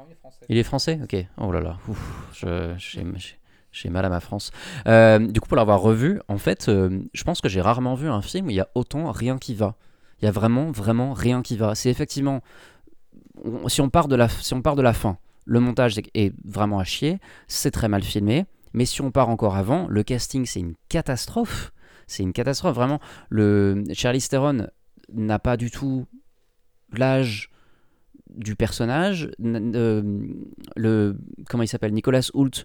il 0.06 0.12
est 0.12 0.16
français. 0.16 0.46
Il 0.50 0.58
est 0.58 0.64
français? 0.64 1.00
Ok. 1.02 1.16
Oh 1.38 1.52
là 1.54 1.62
là. 1.62 1.78
Ouf, 1.88 2.28
je- 2.34 2.76
j'ai 2.78 3.06
j'ai 3.82 3.90
mal 3.90 4.06
à 4.06 4.10
ma 4.10 4.20
France. 4.20 4.52
Euh, 4.88 5.20
du 5.20 5.40
coup, 5.40 5.48
pour 5.48 5.58
l'avoir 5.58 5.82
revu, 5.82 6.20
en 6.28 6.38
fait, 6.38 6.68
euh, 6.70 7.00
je 7.14 7.24
pense 7.24 7.42
que 7.42 7.50
j'ai 7.50 7.62
rarement 7.62 7.96
vu 7.96 8.10
un 8.10 8.22
film 8.22 8.48
où 8.48 8.50
il 8.50 8.56
y 8.56 8.60
a 8.60 8.68
autant 8.76 9.12
rien 9.12 9.38
qui 9.38 9.56
va. 9.56 9.76
Il 10.22 10.26
y 10.26 10.28
a 10.28 10.32
vraiment, 10.32 10.72
vraiment 10.72 11.14
rien 11.14 11.42
qui 11.42 11.56
va. 11.56 11.76
C'est 11.76 11.90
effectivement. 11.90 12.42
si, 13.68 13.82
on 13.82 13.90
part 13.90 14.08
de 14.08 14.16
la, 14.16 14.28
si 14.28 14.54
on 14.54 14.62
part 14.62 14.76
de 14.76 14.82
la 14.82 14.94
fin, 14.94 15.18
le 15.46 15.60
montage 15.60 15.96
est, 16.14 16.34
vraiment 16.44 16.80
à 16.80 16.84
chier, 16.84 17.20
c'est 17.48 17.72
très 17.72 17.88
mal 17.88 18.04
filmé. 18.04 18.46
Mais 18.74 18.86
si 18.86 19.02
on 19.02 19.12
part 19.12 19.30
encore 19.30 19.56
avant, 19.56 19.88
le 19.88 20.04
casting, 20.04 20.46
c'est 20.46 20.60
une 20.60 20.76
catastrophe. 20.90 21.72
C'est 22.06 22.24
une 22.24 22.34
catastrophe, 22.34 22.76
vraiment. 22.76 23.00
Le 23.30 23.84
Charlie 23.94 24.22
Theron 24.22 24.68
n'a 25.14 25.40
pas 25.40 25.58
du 25.58 25.72
tout 25.72 26.06
l'âge 26.92 27.50
du 28.30 28.56
personnage. 28.56 29.30
Euh, 29.44 30.22
le 30.76 31.18
comment 31.50 31.64
il 31.64 31.68
s'appelle? 31.68 31.94
Nicolas 31.94 32.30
Hoult. 32.34 32.64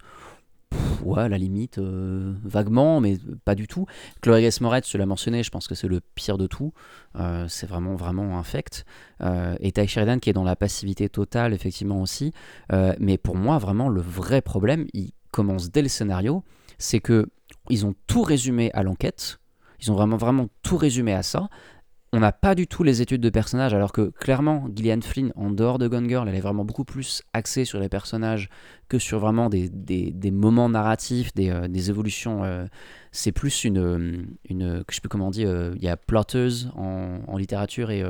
Ouais, 1.05 1.29
la 1.29 1.37
limite, 1.37 1.79
euh, 1.79 2.35
vaguement, 2.45 3.01
mais 3.01 3.19
pas 3.45 3.55
du 3.55 3.69
tout. 3.69 3.87
Chloé 4.23 4.49
Moretz, 4.61 4.91
je 4.91 4.97
l'ai 4.97 5.05
mentionné, 5.05 5.43
je 5.43 5.51
pense 5.51 5.69
que 5.69 5.75
c'est 5.75 5.89
le 5.89 6.01
pire 6.01 6.39
de 6.39 6.47
tout. 6.47 6.73
Euh, 7.17 7.47
c'est 7.49 7.67
vraiment, 7.67 7.95
vraiment 7.95 8.39
infect. 8.39 8.87
Euh, 9.21 9.55
et 9.61 9.73
Ty 9.73 9.87
Sheridan 9.87 10.19
qui 10.19 10.31
est 10.31 10.35
dans 10.35 10.45
la 10.45 10.57
passivité 10.57 11.09
totale, 11.09 11.53
effectivement 11.53 12.01
aussi. 12.01 12.33
Euh, 12.73 12.95
mais 12.99 13.19
pour 13.19 13.37
moi, 13.37 13.59
vraiment, 13.59 13.89
le 13.89 14.01
vrai 14.01 14.41
problème, 14.41 14.87
il 14.95 15.13
commence 15.31 15.71
dès 15.71 15.83
le 15.83 15.89
scénario, 15.89 16.43
c'est 16.79 17.01
que 17.01 17.29
ils 17.69 17.85
ont 17.85 17.95
tout 18.07 18.23
résumé 18.23 18.71
à 18.73 18.83
l'enquête. 18.83 19.39
Ils 19.81 19.93
ont 19.93 19.95
vraiment, 19.95 20.17
vraiment 20.17 20.49
tout 20.63 20.77
résumé 20.77 21.13
à 21.13 21.23
ça. 21.23 21.49
On 22.17 22.21
n'a 22.21 22.31
pas 22.31 22.55
du 22.55 22.69
tout 22.69 22.85
les 22.85 23.03
études 23.03 23.21
de 23.23 23.29
personnages, 23.29 23.75
alors 23.75 23.91
que 23.91 24.03
clairement, 24.11 24.69
Gillian 24.73 25.01
Flynn, 25.01 25.33
en 25.35 25.51
dehors 25.51 25.79
de 25.81 25.89
Gone 25.89 26.09
Girl, 26.09 26.29
elle 26.29 26.37
est 26.37 26.41
vraiment 26.41 26.65
beaucoup 26.65 26.85
plus 26.85 27.25
axée 27.33 27.65
sur 27.65 27.81
les 27.81 27.89
personnages 27.89 28.51
que 28.89 29.01
sur 29.01 29.19
vraiment 29.19 29.49
des, 29.51 29.69
des- 29.69 30.31
moments 30.31 30.69
narratifs, 30.69 31.35
des, 31.35 31.51
euh, 31.51 31.67
des 31.67 31.91
évolutions. 31.91 32.45
euh, 32.45 32.67
c'est 33.11 33.33
plus 33.33 33.65
une, 33.65 33.79
euh, 33.79 34.23
une. 34.49 34.85
Je 34.89 34.95
sais 34.95 35.01
plus 35.01 35.09
comment 35.09 35.27
on 35.27 35.31
dit, 35.31 35.43
il 35.43 35.83
y 35.83 35.89
a 35.89 35.97
plotteuse 35.97 36.71
en, 36.77 37.37
littérature 37.37 37.91
et. 37.91 38.05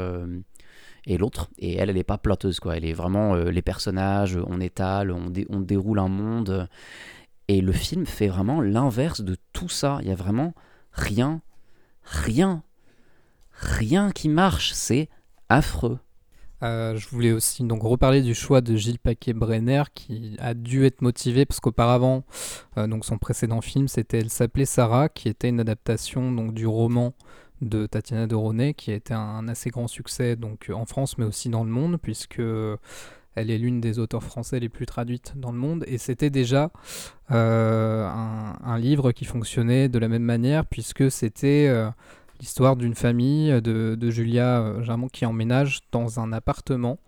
et 1.07 1.17
l'autre, 1.17 1.49
et 1.57 1.77
elle, 1.77 1.89
elle 1.89 1.97
n'est 1.97 2.05
pas 2.05 2.19
plotteuse, 2.19 2.61
quoi. 2.61 2.77
Elle 2.77 2.85
est 2.85 2.93
vraiment 2.93 3.35
les 3.37 3.63
personnages, 3.63 4.39
on 4.47 4.61
étale, 4.61 5.13
on, 5.13 5.31
dé- 5.31 5.47
on 5.49 5.61
déroule 5.61 5.99
un 5.99 6.09
monde. 6.09 6.69
Et 7.49 7.63
le 7.63 7.73
film 7.73 8.05
fait 8.05 8.29
vraiment 8.29 8.61
l'inverse 8.61 9.23
de 9.23 9.39
tout 9.55 9.71
ça. 9.71 9.99
Il 10.03 10.09
y 10.09 10.13
a 10.13 10.15
vraiment 10.15 10.53
rien, 10.93 11.41
rien, 12.03 12.63
rien 13.65 14.11
qui 14.11 14.29
marche. 14.29 14.73
C'est 14.73 15.09
affreux. 15.49 15.99
Euh, 16.63 16.97
je 16.97 17.09
voulais 17.09 17.33
aussi 17.33 17.63
donc 17.65 17.83
reparler 17.83 18.23
du 18.23 18.35
choix 18.35 18.61
de 18.61 18.77
Gilles 18.77 18.99
Paquet-Brenner 18.99 19.83
qui 19.95 20.37
a 20.39 20.55
dû 20.55 20.87
être 20.87 21.03
motivé 21.03 21.45
parce 21.45 21.61
qu'auparavant, 21.61 22.25
euh, 22.79 22.87
donc 22.87 23.05
son 23.05 23.19
précédent 23.19 23.61
film, 23.61 23.89
c'était 23.89 24.21
Elle 24.21 24.31
s'appelait 24.31 24.65
Sarah, 24.65 25.09
qui 25.09 25.29
était 25.29 25.51
une 25.51 25.61
adaptation 25.61 26.33
donc 26.33 26.55
du 26.55 26.67
roman 26.67 27.13
de 27.61 27.87
Tatiana 27.87 28.27
de 28.27 28.35
Ronet, 28.35 28.75
qui 28.75 28.93
a 28.93 28.95
été 28.95 29.13
un 29.15 29.47
assez 29.49 29.71
grand 29.71 29.89
succès 29.89 30.37
donc 30.37 30.71
en 30.75 30.87
France, 30.87 31.19
mais 31.19 31.25
aussi 31.25 31.49
dans 31.49 31.65
le 31.65 31.71
monde, 31.71 31.99
puisque 32.01 32.41
elle 33.35 33.51
est 33.51 33.59
l'une 33.59 33.81
des 33.81 33.99
auteurs 33.99 34.23
français 34.23 34.61
les 34.61 34.69
plus 34.69 34.87
traduites 34.87 35.35
dans 35.37 35.53
le 35.53 35.59
monde, 35.59 35.85
et 35.87 35.99
c'était 35.99 36.31
déjà 36.31 36.71
euh, 37.31 38.07
un, 38.07 38.79
livre 38.79 39.13
qui 39.13 39.25
fonctionnait 39.25 39.89
de 39.89 39.99
la 39.99 40.09
même 40.09 40.23
manière, 40.23 40.67
puisque 40.67 41.11
c'était 41.11 41.67
euh, 41.69 41.89
l'histoire 42.45 42.77
d'une 42.77 42.95
famille 42.95 43.63
de, 43.63 43.95
de 43.99 44.11
Julia 44.11 44.61
euh, 44.61 45.09
qui 45.11 45.25
emménage 45.25 45.81
dans 45.93 46.21
un 46.21 46.31
appartement. 46.31 46.99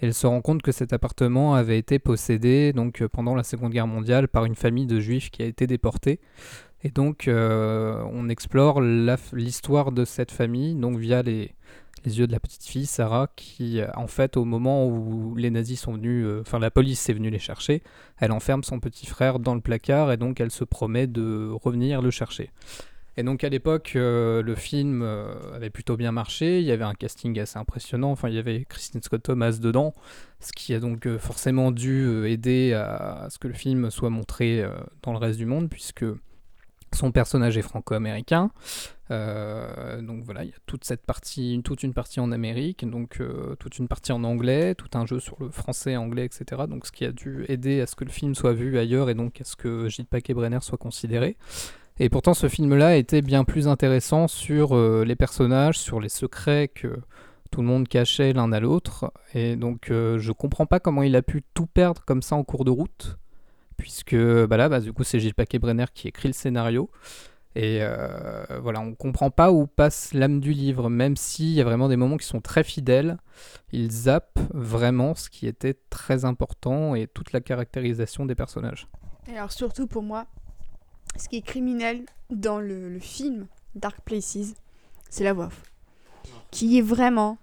Elle 0.00 0.14
se 0.14 0.26
rend 0.26 0.40
compte 0.40 0.62
que 0.62 0.72
cet 0.72 0.94
appartement 0.94 1.54
avait 1.54 1.76
été 1.76 1.98
possédé 1.98 2.72
donc 2.72 3.02
euh, 3.02 3.08
pendant 3.08 3.34
la 3.34 3.42
Seconde 3.42 3.72
Guerre 3.72 3.86
mondiale 3.86 4.28
par 4.28 4.46
une 4.46 4.54
famille 4.54 4.86
de 4.86 4.98
juifs 4.98 5.30
qui 5.30 5.42
a 5.42 5.44
été 5.44 5.66
déportée. 5.66 6.20
Et 6.82 6.90
donc 6.90 7.28
euh, 7.28 8.02
on 8.10 8.30
explore 8.30 8.80
l'histoire 8.80 9.92
de 9.92 10.06
cette 10.06 10.30
famille 10.30 10.74
donc 10.74 10.96
via 10.96 11.20
les, 11.20 11.52
les 12.06 12.18
yeux 12.18 12.26
de 12.26 12.32
la 12.32 12.40
petite 12.40 12.64
fille 12.64 12.86
Sarah 12.86 13.28
qui 13.36 13.80
euh, 13.80 13.88
en 13.94 14.06
fait 14.06 14.38
au 14.38 14.46
moment 14.46 14.86
où 14.86 15.34
les 15.36 15.50
nazis 15.50 15.78
sont 15.78 15.92
venus, 15.92 16.24
euh, 16.24 16.40
enfin 16.40 16.58
la 16.58 16.70
police 16.70 17.10
est 17.10 17.12
venue 17.12 17.28
les 17.28 17.38
chercher, 17.38 17.82
elle 18.18 18.32
enferme 18.32 18.62
son 18.62 18.80
petit 18.80 19.06
frère 19.06 19.38
dans 19.38 19.54
le 19.54 19.60
placard 19.60 20.12
et 20.12 20.16
donc 20.16 20.40
elle 20.40 20.50
se 20.50 20.64
promet 20.64 21.06
de 21.06 21.50
revenir 21.62 22.00
le 22.00 22.10
chercher. 22.10 22.50
Et 23.18 23.24
donc 23.24 23.42
à 23.42 23.48
l'époque, 23.48 23.94
euh, 23.96 24.42
le 24.42 24.54
film 24.54 25.02
euh, 25.02 25.34
avait 25.52 25.70
plutôt 25.70 25.96
bien 25.96 26.12
marché, 26.12 26.60
il 26.60 26.64
y 26.64 26.70
avait 26.70 26.84
un 26.84 26.94
casting 26.94 27.36
assez 27.40 27.58
impressionnant, 27.58 28.12
enfin 28.12 28.28
il 28.28 28.36
y 28.36 28.38
avait 28.38 28.64
Christine 28.64 29.02
Scott 29.02 29.24
Thomas 29.24 29.58
dedans, 29.60 29.92
ce 30.38 30.52
qui 30.52 30.72
a 30.72 30.78
donc 30.78 31.04
euh, 31.04 31.18
forcément 31.18 31.72
dû 31.72 32.28
aider 32.28 32.74
à, 32.74 33.26
ce 33.28 33.40
que 33.40 33.48
le 33.48 33.54
film 33.54 33.90
soit 33.90 34.10
montré 34.10 34.64
dans 35.02 35.10
le 35.10 35.18
reste 35.18 35.36
du 35.36 35.46
monde, 35.46 35.68
puisque 35.68 36.04
son 36.94 37.10
personnage 37.10 37.58
est 37.58 37.62
franco-américain. 37.62 38.52
Donc 39.10 40.22
voilà, 40.22 40.44
il 40.44 40.50
y 40.50 40.52
a 40.52 40.58
toute 40.66 40.84
cette 40.84 41.04
partie, 41.04 41.60
toute 41.64 41.82
une 41.82 41.94
partie 41.94 42.20
en 42.20 42.30
Amérique, 42.30 42.88
donc 42.88 43.20
toute 43.58 43.78
une 43.78 43.88
partie 43.88 44.12
en 44.12 44.22
anglais, 44.22 44.76
tout 44.76 44.96
un 44.96 45.06
jeu 45.06 45.18
sur 45.18 45.36
le 45.40 45.50
français, 45.50 45.96
anglais, 45.96 46.24
etc. 46.24 46.62
Donc 46.68 46.86
ce 46.86 46.92
qui 46.92 47.04
a 47.04 47.10
dû 47.10 47.44
aider 47.48 47.80
à 47.80 47.88
ce 47.88 47.96
que 47.96 48.04
le 48.04 48.10
film 48.10 48.36
soit 48.36 48.52
vu 48.52 48.78
ailleurs 48.78 49.10
et 49.10 49.14
donc 49.14 49.40
à 49.40 49.44
ce 49.44 49.56
que 49.56 49.88
Gilles 49.88 50.06
Paquet-Brenner 50.06 50.60
soit 50.60 50.78
considéré. 50.78 51.36
Et 52.00 52.08
pourtant, 52.08 52.34
ce 52.34 52.48
film-là 52.48 52.96
était 52.96 53.22
bien 53.22 53.44
plus 53.44 53.66
intéressant 53.66 54.28
sur 54.28 54.76
euh, 54.76 55.04
les 55.04 55.16
personnages, 55.16 55.78
sur 55.78 56.00
les 56.00 56.08
secrets 56.08 56.68
que 56.68 57.00
tout 57.50 57.60
le 57.60 57.66
monde 57.66 57.88
cachait 57.88 58.32
l'un 58.32 58.52
à 58.52 58.60
l'autre. 58.60 59.12
Et 59.34 59.56
donc, 59.56 59.90
euh, 59.90 60.18
je 60.18 60.30
comprends 60.32 60.66
pas 60.66 60.78
comment 60.78 61.02
il 61.02 61.16
a 61.16 61.22
pu 61.22 61.42
tout 61.54 61.66
perdre 61.66 62.04
comme 62.04 62.22
ça 62.22 62.36
en 62.36 62.44
cours 62.44 62.64
de 62.64 62.70
route, 62.70 63.18
puisque 63.76 64.16
bah 64.16 64.56
là, 64.56 64.68
bah, 64.68 64.80
du 64.80 64.92
coup, 64.92 65.02
c'est 65.02 65.18
Gilles 65.18 65.34
Paquet-Brenner 65.34 65.86
qui 65.92 66.06
écrit 66.06 66.28
le 66.28 66.34
scénario. 66.34 66.90
Et 67.56 67.78
euh, 67.80 68.44
voilà, 68.62 68.78
on 68.80 68.94
comprend 68.94 69.32
pas 69.32 69.50
où 69.50 69.66
passe 69.66 70.14
l'âme 70.14 70.38
du 70.38 70.52
livre, 70.52 70.88
même 70.88 71.16
s'il 71.16 71.50
y 71.50 71.60
a 71.60 71.64
vraiment 71.64 71.88
des 71.88 71.96
moments 71.96 72.16
qui 72.16 72.26
sont 72.26 72.40
très 72.40 72.62
fidèles. 72.62 73.16
Il 73.72 73.90
zappe 73.90 74.38
vraiment 74.54 75.16
ce 75.16 75.28
qui 75.28 75.48
était 75.48 75.74
très 75.90 76.24
important 76.24 76.94
et 76.94 77.08
toute 77.08 77.32
la 77.32 77.40
caractérisation 77.40 78.26
des 78.26 78.36
personnages. 78.36 78.86
Et 79.26 79.36
alors 79.36 79.50
surtout 79.50 79.88
pour 79.88 80.04
moi, 80.04 80.26
ce 81.16 81.28
qui 81.28 81.36
est 81.36 81.42
criminel 81.42 82.04
dans 82.30 82.60
le, 82.60 82.98
film 83.00 83.46
Dark 83.74 84.00
Places, 84.04 84.54
c'est 85.10 85.24
la 85.24 85.32
voix 85.32 85.46
off. 85.46 85.62
Qui 86.50 86.78
est 86.78 86.82
vraiment 86.82 87.38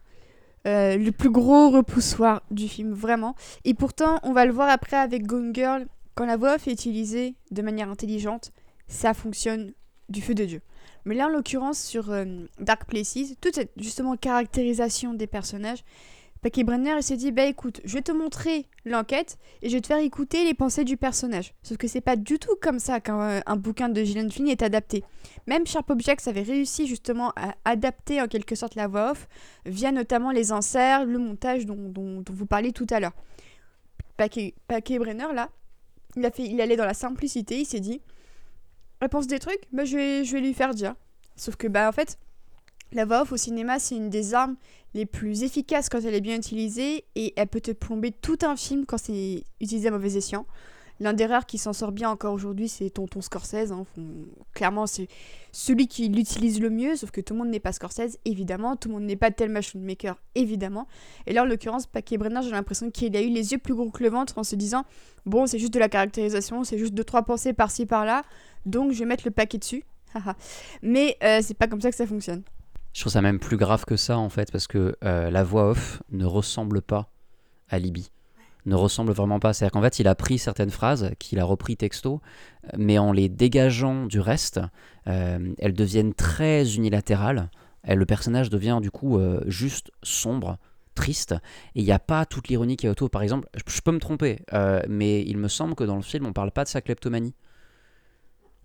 euh, 0.67 0.97
le 0.97 1.11
plus 1.11 1.29
gros 1.29 1.69
repoussoir 1.69 2.41
du 2.51 2.67
film, 2.67 2.93
vraiment. 2.93 3.35
Et 3.63 3.73
pourtant, 3.73 4.19
on 4.23 4.33
va 4.33 4.45
le 4.45 4.51
voir 4.51 4.69
après 4.69 4.97
avec 4.97 5.25
Gone 5.25 5.53
Girl, 5.53 5.85
quand 6.15 6.25
la 6.25 6.37
voix 6.37 6.55
off 6.55 6.67
est 6.67 6.73
utilisée 6.73 7.35
de 7.51 7.61
manière 7.61 7.89
intelligente, 7.89 8.51
ça 8.87 9.13
fonctionne 9.13 9.73
du 10.09 10.21
feu 10.21 10.33
de 10.33 10.45
Dieu. 10.45 10.61
Mais 11.05 11.15
là, 11.15 11.27
en 11.27 11.29
l'occurrence, 11.29 11.79
sur 11.79 12.09
euh, 12.11 12.25
Dark 12.59 12.85
Places, 12.85 13.35
toute 13.41 13.55
cette 13.55 13.71
justement 13.77 14.17
caractérisation 14.17 15.13
des 15.13 15.27
personnages, 15.27 15.83
Paquet 16.41 16.63
Brenner 16.63 16.93
il 16.97 17.03
s'est 17.03 17.17
dit 17.17 17.31
bah 17.31 17.45
écoute, 17.45 17.81
je 17.85 17.93
vais 17.95 18.03
te 18.03 18.11
montrer 18.11 18.67
l'enquête 18.85 19.37
et 19.61 19.69
je 19.69 19.75
vais 19.75 19.81
te 19.81 19.87
faire 19.87 19.97
écouter 19.97 20.43
les 20.45 20.53
pensées 20.53 20.83
du 20.83 20.95
personnage. 20.95 21.55
Sauf 21.63 21.77
que 21.77 21.87
c'est 21.87 22.01
pas 22.01 22.15
du 22.15 22.37
tout 22.37 22.55
comme 22.61 22.77
ça 22.77 22.99
qu'un 22.99 23.21
euh, 23.21 23.41
un 23.45 23.55
bouquin 23.55 23.89
de 23.89 24.03
Gillian 24.03 24.29
Flynn 24.29 24.47
est 24.47 24.61
adapté. 24.61 25.03
Même 25.47 25.65
Sharp 25.65 25.89
Objects 25.89 26.27
avait 26.27 26.43
réussi 26.43 26.85
justement 26.85 27.31
à 27.35 27.55
adapter 27.65 28.21
en 28.21 28.27
quelque 28.27 28.55
sorte 28.55 28.75
la 28.75 28.87
voix 28.87 29.11
off 29.11 29.27
via 29.65 29.91
notamment 29.91 30.31
les 30.31 30.51
inserts, 30.51 31.05
le 31.05 31.17
montage 31.17 31.65
dont, 31.65 32.23
vous 32.29 32.45
parliez 32.45 32.71
tout 32.71 32.87
à 32.91 32.99
l'heure. 32.99 33.13
Paquet, 34.17 34.53
Paquet 34.67 34.99
Brenner 34.99 35.33
là, 35.33 35.49
il, 36.15 36.25
a 36.25 36.31
fait, 36.31 36.43
il 36.43 36.61
allait 36.61 36.77
dans 36.77 36.85
la 36.85 36.93
simplicité, 36.93 37.59
il 37.59 37.65
s'est 37.65 37.79
dit 37.79 38.01
elle 38.99 39.09
pense 39.09 39.27
des 39.27 39.39
trucs, 39.39 39.61
bah 39.71 39.85
je 39.85 39.97
vais, 39.97 40.25
je 40.25 40.33
vais 40.33 40.41
lui 40.41 40.53
faire 40.53 40.73
dire. 40.73 40.95
Sauf 41.35 41.55
que 41.55 41.67
bah 41.67 41.89
en 41.89 41.91
fait, 41.91 42.17
la 42.91 43.05
voix 43.05 43.23
off 43.23 43.31
au 43.31 43.37
cinéma 43.37 43.79
c'est 43.79 43.95
une 43.95 44.09
des 44.09 44.33
armes 44.33 44.55
les 44.95 45.05
plus 45.05 45.43
efficaces 45.43 45.89
quand 45.89 45.99
elle 45.99 46.15
est 46.15 46.21
bien 46.21 46.37
utilisée 46.37 47.03
et 47.15 47.33
elle 47.35 47.47
peut 47.47 47.59
te 47.59 47.71
plomber 47.71 48.11
tout 48.11 48.39
un 48.43 48.55
film 48.55 48.85
quand 48.85 48.97
c'est 48.97 49.43
utilisé 49.59 49.89
à 49.89 49.91
mauvais 49.91 50.15
escient. 50.15 50.47
L'un 51.01 51.11
des 51.11 51.25
rares 51.25 51.45
qui 51.45 51.57
s'en 51.57 51.73
sort 51.73 51.91
bien 51.91 52.09
encore 52.09 52.33
aujourd'hui, 52.33 52.69
c'est 52.69 52.89
Tonton 52.89 53.19
Scorsese. 53.19 53.73
hein. 53.73 53.85
Clairement, 54.53 54.87
c'est 54.87 55.09
celui 55.51 55.89
qui 55.89 56.07
l'utilise 56.07 56.61
le 56.61 56.69
mieux, 56.69 56.95
sauf 56.95 57.11
que 57.11 57.19
tout 57.19 57.33
le 57.33 57.39
monde 57.39 57.49
n'est 57.49 57.59
pas 57.59 57.73
Scorsese, 57.73 58.17
évidemment. 58.23 58.77
Tout 58.77 58.87
le 58.87 58.93
monde 58.93 59.03
n'est 59.03 59.17
pas 59.17 59.31
Thelma 59.31 59.59
Schoonmaker, 59.61 60.15
évidemment. 60.35 60.87
Et 61.27 61.33
là, 61.33 61.43
en 61.43 61.45
l'occurrence, 61.45 61.85
Paquet 61.85 62.17
Brenner, 62.17 62.39
j'ai 62.43 62.51
l'impression 62.51 62.89
qu'il 62.89 63.17
a 63.17 63.21
eu 63.21 63.27
les 63.27 63.51
yeux 63.51 63.57
plus 63.57 63.75
gros 63.75 63.91
que 63.91 64.01
le 64.01 64.09
ventre 64.09 64.37
en 64.37 64.45
se 64.45 64.55
disant 64.55 64.85
Bon, 65.25 65.45
c'est 65.45 65.59
juste 65.59 65.73
de 65.73 65.79
la 65.79 65.89
caractérisation, 65.89 66.63
c'est 66.63 66.77
juste 66.77 66.93
deux, 66.93 67.03
trois 67.03 67.23
pensées 67.23 67.51
par-ci, 67.51 67.85
par-là, 67.85 68.23
donc 68.65 68.93
je 68.93 68.99
vais 68.99 69.05
mettre 69.05 69.25
le 69.25 69.31
paquet 69.31 69.57
dessus. 69.57 69.83
Mais 70.81 71.17
euh, 71.21 71.41
c'est 71.43 71.57
pas 71.57 71.67
comme 71.67 71.81
ça 71.81 71.89
que 71.91 71.97
ça 71.97 72.07
fonctionne. 72.07 72.43
Je 72.95 73.01
trouve 73.01 73.11
ça 73.11 73.21
même 73.21 73.39
plus 73.39 73.57
grave 73.57 73.83
que 73.83 73.97
ça 73.97 74.17
en 74.17 74.29
fait, 74.29 74.53
parce 74.53 74.67
que 74.67 74.95
euh, 75.03 75.29
la 75.29 75.43
voix 75.43 75.69
off 75.71 76.01
ne 76.11 76.23
ressemble 76.23 76.81
pas 76.81 77.09
à 77.67 77.77
Libby. 77.77 78.09
ne 78.65 78.73
ressemble 78.73 79.11
vraiment 79.11 79.41
pas. 79.41 79.51
C'est-à-dire 79.51 79.73
qu'en 79.73 79.81
fait, 79.81 79.99
il 79.99 80.07
a 80.07 80.15
pris 80.15 80.39
certaines 80.39 80.69
phrases 80.69 81.11
qu'il 81.19 81.39
a 81.39 81.43
repris 81.43 81.75
texto, 81.75 82.21
mais 82.77 82.97
en 82.97 83.11
les 83.11 83.27
dégageant 83.27 84.05
du 84.05 84.21
reste, 84.21 84.61
euh, 85.07 85.53
elles 85.59 85.73
deviennent 85.73 86.13
très 86.13 86.77
unilatérales. 86.77 87.49
Et 87.85 87.95
le 87.95 88.05
personnage 88.05 88.49
devient 88.49 88.79
du 88.81 88.91
coup 88.91 89.19
euh, 89.19 89.43
juste 89.45 89.91
sombre, 90.01 90.57
triste, 90.95 91.33
et 91.75 91.81
il 91.81 91.83
n'y 91.83 91.91
a 91.91 91.99
pas 91.99 92.25
toute 92.25 92.47
l'ironie 92.47 92.77
qui 92.77 92.85
est 92.85 92.89
autour. 92.89 93.09
Par 93.09 93.23
exemple, 93.23 93.49
je, 93.67 93.81
peux 93.81 93.91
me 93.91 93.99
tromper, 93.99 94.39
mais 94.87 95.21
il 95.23 95.37
me 95.37 95.49
semble 95.49 95.75
que 95.75 95.83
dans 95.83 95.97
le 95.97 96.01
film, 96.01 96.27
on 96.27 96.31
parle 96.31 96.51
pas 96.51 96.63
de 96.63 96.69
sa 96.69 96.79
kleptomanie. 96.79 97.35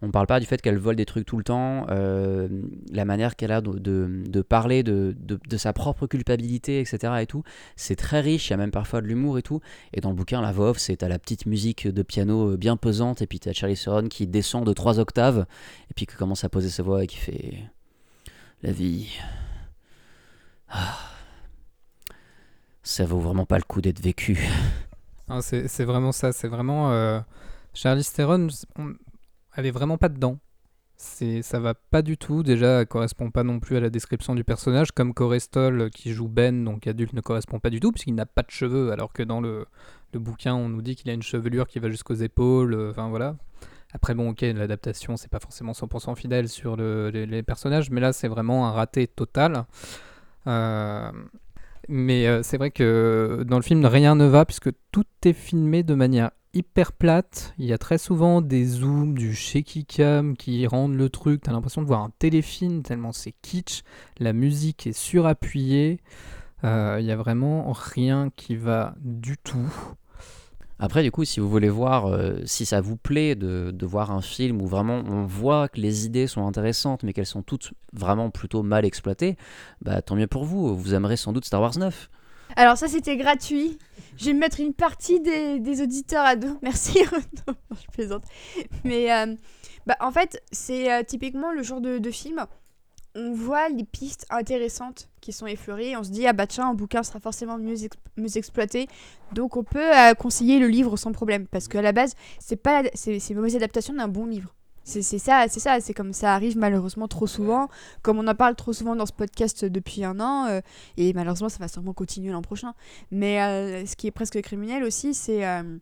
On 0.03 0.11
parle 0.11 0.27
pas 0.27 0.41
du 0.41 0.47
fait 0.47 0.63
qu'elle 0.63 0.79
vole 0.79 0.97
des 0.97 1.05
trucs 1.05 1.27
tout 1.27 1.37
le 1.37 1.45
temps, 1.45 1.87
euh, 1.91 2.49
la 2.91 3.05
manière 3.05 3.37
qu'elle 3.37 3.53
a 3.53 3.61
de, 3.61 4.43
parler 4.43 4.83
de, 4.83 5.15
sa 5.59 5.75
propre 5.75 6.07
culpabilité, 6.07 6.81
etc. 6.81 7.15
Et 7.21 7.27
tout. 7.27 7.43
C'est 7.77 7.97
très 7.97 8.21
riche, 8.21 8.49
il 8.49 8.53
y 8.53 8.55
a 8.55 8.57
même 8.57 8.71
parfois 8.71 9.03
de 9.03 9.07
l'humour 9.07 9.39
et 9.39 9.43
tout. 9.43 9.61
Et 9.93 10.01
dans 10.01 10.09
le 10.09 10.17
bouquin, 10.17 10.41
la 10.41 10.53
voix 10.53 10.71
off, 10.71 10.79
c'est 10.79 11.03
à 11.03 11.09
la 11.09 11.19
petite 11.19 11.45
musique 11.45 11.87
de 11.87 12.03
piano 12.03 12.53
euh, 12.53 12.57
bien 12.57 12.79
pesante, 12.79 13.21
et 13.21 13.27
puis 13.27 13.41
t'as 13.41 13.53
Charlie 13.53 13.77
Theron 13.77 14.09
qui 14.09 14.27
descend 14.27 14.65
de 14.65 14.73
trois 14.73 14.99
octaves, 14.99 15.45
et 15.91 15.95
puis 15.95 16.07
qui 16.07 16.17
commence 16.17 16.45
à 16.45 16.49
poser 16.49 16.71
sa 16.71 16.83
voix 16.83 17.05
et 17.05 17.07
qui 17.07 17.19
fait 17.19 17.55
La 18.63 18.73
vie. 18.73 19.19
Ah. 20.71 20.99
Ça 22.83 23.05
vaut 23.05 23.21
vraiment 23.21 23.45
pas 23.45 23.59
le 23.59 23.65
coup 23.65 23.83
d'être 23.83 24.01
vécu. 24.01 24.49
C'est 25.43 25.85
vraiment 25.85 26.13
ça, 26.13 26.33
c'est 26.33 26.49
vraiment... 26.49 26.91
Euh, 26.91 27.21
Charlize 27.75 28.13
Theron, 28.13 28.49
on- 28.79 28.95
elle 29.57 29.67
est 29.67 29.71
vraiment 29.71 29.99
pas 29.99 30.09
dedans. 30.09 30.39
C'est, 30.97 31.41
ça 31.41 31.59
va 31.61 31.73
pas 31.75 32.03
du 32.03 32.19
tout. 32.19 32.43
Déjà, 32.43 32.81
elle 32.81 32.87
correspond 32.87 33.31
pas 33.31 33.43
non 33.43 33.59
plus 33.59 33.77
à 33.77 33.81
la 33.81 33.89
description 33.89 34.35
du 34.35 34.45
personnage, 34.45 34.93
comme 34.93 35.15
Corestol 35.15 35.81
euh, 35.81 35.89
qui 35.89 36.13
joue 36.13 36.29
Ben, 36.29 36.63
donc 36.65 36.87
adulte, 36.87 37.15
ne 37.15 37.23
correspond 37.23 37.59
pas 37.59 37.71
du 37.71 37.81
tout, 37.81 37.91
puisqu'il 37.91 38.15
n'a 38.15 38.27
pas 38.27 38.43
de 38.43 38.51
cheveux, 38.51 38.93
alors 38.93 39.13
que 39.15 39.23
dans 39.23 39.41
le, 39.41 39.65
le 40.13 40.21
bouquin, 40.21 40.55
on 40.55 40.69
nous 40.69 40.83
dit 40.83 40.97
qu'il 40.97 41.11
a 41.11 41.15
une 41.15 41.23
chevelure 41.23 41.67
qui 41.69 41.79
va 41.79 41.89
jusqu'aux 41.89 42.15
épaules. 42.15 42.75
euh, 42.75 42.91
Enfin 42.91 43.09
voilà. 43.09 43.37
Après, 43.95 44.15
bon, 44.15 44.31
ok, 44.31 44.43
l'adaptation, 44.43 45.17
c'est 45.17 45.31
pas 45.31 45.41
forcément 45.41 45.73
100% 45.73 46.15
fidèle 46.17 46.49
sur 46.49 46.77
le- 46.77 47.09
les, 47.11 47.43
personnages, 47.43 47.91
mais 47.91 48.01
là, 48.01 48.13
c'est 48.13 48.29
vraiment 48.29 48.69
un 48.69 48.73
raté 48.73 49.07
total. 49.09 49.65
Euh, 50.47 51.11
mais 51.89 52.43
c'est 52.43 52.57
vrai 52.59 52.71
que 52.71 53.45
dans 53.49 53.57
le 53.57 53.63
film, 53.63 53.85
rien 53.85 54.15
ne 54.15 54.27
va, 54.27 54.45
puisque 54.45 54.71
tout 54.93 55.05
est 55.25 55.33
filmé 55.33 55.83
de 55.83 55.95
manière 55.95 56.31
hyper 56.55 56.93
plate. 56.93 57.55
Il 57.59 57.67
y 57.67 57.73
a 57.73 57.79
très 57.79 57.99
souvent 57.99 58.41
des 58.41 58.65
zooms, 58.65 59.15
du 59.15 59.35
shaky 59.35 59.85
cam 59.85 60.37
qui 60.37 60.67
rendent 60.67 60.97
le 60.97 61.09
truc. 61.09 61.43
T'as 61.43 61.53
l'impression 61.53 61.83
de 61.83 61.87
voir 61.87 62.03
un 62.03 62.11
téléfilm 62.19 62.83
tellement 62.83 63.13
c'est 63.13 63.35
kitsch. 63.43 63.83
La 64.19 64.33
musique 64.33 64.87
est 64.87 64.93
surappuyée. 64.93 66.01
Euh, 66.65 66.99
Il 67.01 67.07
y 67.07 67.13
a 67.13 67.17
vraiment 67.17 67.73
rien 67.73 68.31
qui 68.37 68.57
va 68.57 68.95
du 69.01 69.37
tout. 69.39 69.73
Après, 70.79 71.03
du 71.03 71.11
coup, 71.11 71.25
si 71.27 71.41
vous 71.41 71.49
voulez 71.49 71.69
voir, 71.69 72.07
euh, 72.07 72.39
si 72.47 72.65
ça 72.65 72.81
vous 72.81 72.97
plaît 72.97 73.35
de, 73.35 73.71
de 73.71 73.87
voir 73.87 74.11
un 74.11 74.23
film 74.23 74.63
où 74.63 74.67
vraiment 74.67 75.03
on 75.07 75.27
voit 75.27 75.69
que 75.69 75.79
les 75.79 76.07
idées 76.07 76.27
sont 76.27 76.47
intéressantes, 76.47 77.03
mais 77.03 77.13
qu'elles 77.13 77.27
sont 77.27 77.43
toutes 77.43 77.73
vraiment 77.93 78.31
plutôt 78.31 78.63
mal 78.63 78.87
exploitées, 78.87 79.37
bah 79.83 80.01
tant 80.01 80.17
mieux 80.17 80.27
pour 80.27 80.45
vous. 80.45 80.75
Vous 80.75 80.95
aimerez 80.95 81.19
sans 81.19 81.35
doute 81.35 81.45
Star 81.45 81.61
Wars 81.61 81.77
9. 81.79 82.09
Alors 82.57 82.77
ça 82.77 82.89
c'était 82.89 83.17
gratuit. 83.17 83.79
Je 84.17 84.27
vais 84.27 84.33
mettre 84.35 84.61
une 84.61 84.75
partie 84.75 85.21
des, 85.21 85.59
des 85.61 85.83
auditeurs 85.83 86.25
à 86.25 86.37
dos. 86.37 86.59
Merci 86.63 87.01
je 87.05 87.87
plaisante. 87.93 88.25
Mais 88.85 89.13
euh, 89.13 89.35
bah, 89.87 89.97
en 90.01 90.11
fait 90.11 90.43
c'est 90.53 90.93
euh, 90.93 91.03
typiquement 91.03 91.53
le 91.53 91.63
genre 91.63 91.81
de, 91.81 91.99
de 91.99 92.11
film. 92.11 92.45
On 93.17 93.33
voit 93.33 93.69
les 93.69 93.85
pistes 93.85 94.25
intéressantes 94.31 95.09
qui 95.21 95.33
sont 95.33 95.47
effleurées 95.47 95.97
on 95.97 96.05
se 96.05 96.11
dit 96.11 96.29
ah 96.29 96.33
bah 96.33 96.47
tiens 96.47 96.69
un 96.69 96.75
bouquin 96.75 97.03
sera 97.03 97.19
forcément 97.19 97.59
mieux, 97.59 97.75
mieux 98.17 98.37
exploité 98.37 98.87
donc 99.33 99.57
on 99.57 99.65
peut 99.65 99.93
euh, 99.93 100.15
conseiller 100.15 100.61
le 100.61 100.69
livre 100.69 100.97
sans 100.97 101.11
problème 101.11 101.49
parce 101.49 101.67
qu'à 101.67 101.83
la 101.83 101.91
base 101.91 102.15
c'est 102.39 102.55
pas 102.55 102.85
c'est 102.95 103.19
une 103.31 103.37
mauvaise 103.37 103.57
adaptation 103.57 103.95
d'un 103.95 104.07
bon 104.07 104.27
livre 104.27 104.55
c'est 104.91 105.19
ça 105.19 105.47
c'est 105.49 105.61
ça 105.61 105.81
c'est 105.81 105.95
comme 105.95 106.13
ça 106.13 106.35
arrive 106.35 106.59
malheureusement 106.59 107.09
trop 107.09 107.27
souvent 107.27 107.69
comme 108.03 108.19
on 108.19 108.27
en 108.27 108.35
parle 108.35 108.57
trop 108.57 108.73
souvent 108.73 108.97
dans 108.97 109.07
ce 109.07 109.13
podcast 109.13 109.65
depuis 109.65 110.05
un 110.05 110.21
an 110.21 110.47
euh, 110.49 110.61
et 110.97 111.13
malheureusement, 111.13 111.49
ça 111.49 111.59
va 111.59 111.69
sûrement 111.69 111.93
continuer 111.93 112.33
l'an 112.33 112.43
prochain. 112.43 112.75
Mais 113.11 113.41
euh, 113.41 113.87
ce 113.87 113.97
qui 113.97 114.07
est 114.07 114.11
presque 114.11 114.41
criminel 114.43 114.85
aussi, 114.85 115.15
c'est 115.15 115.47
euh, 115.47 115.79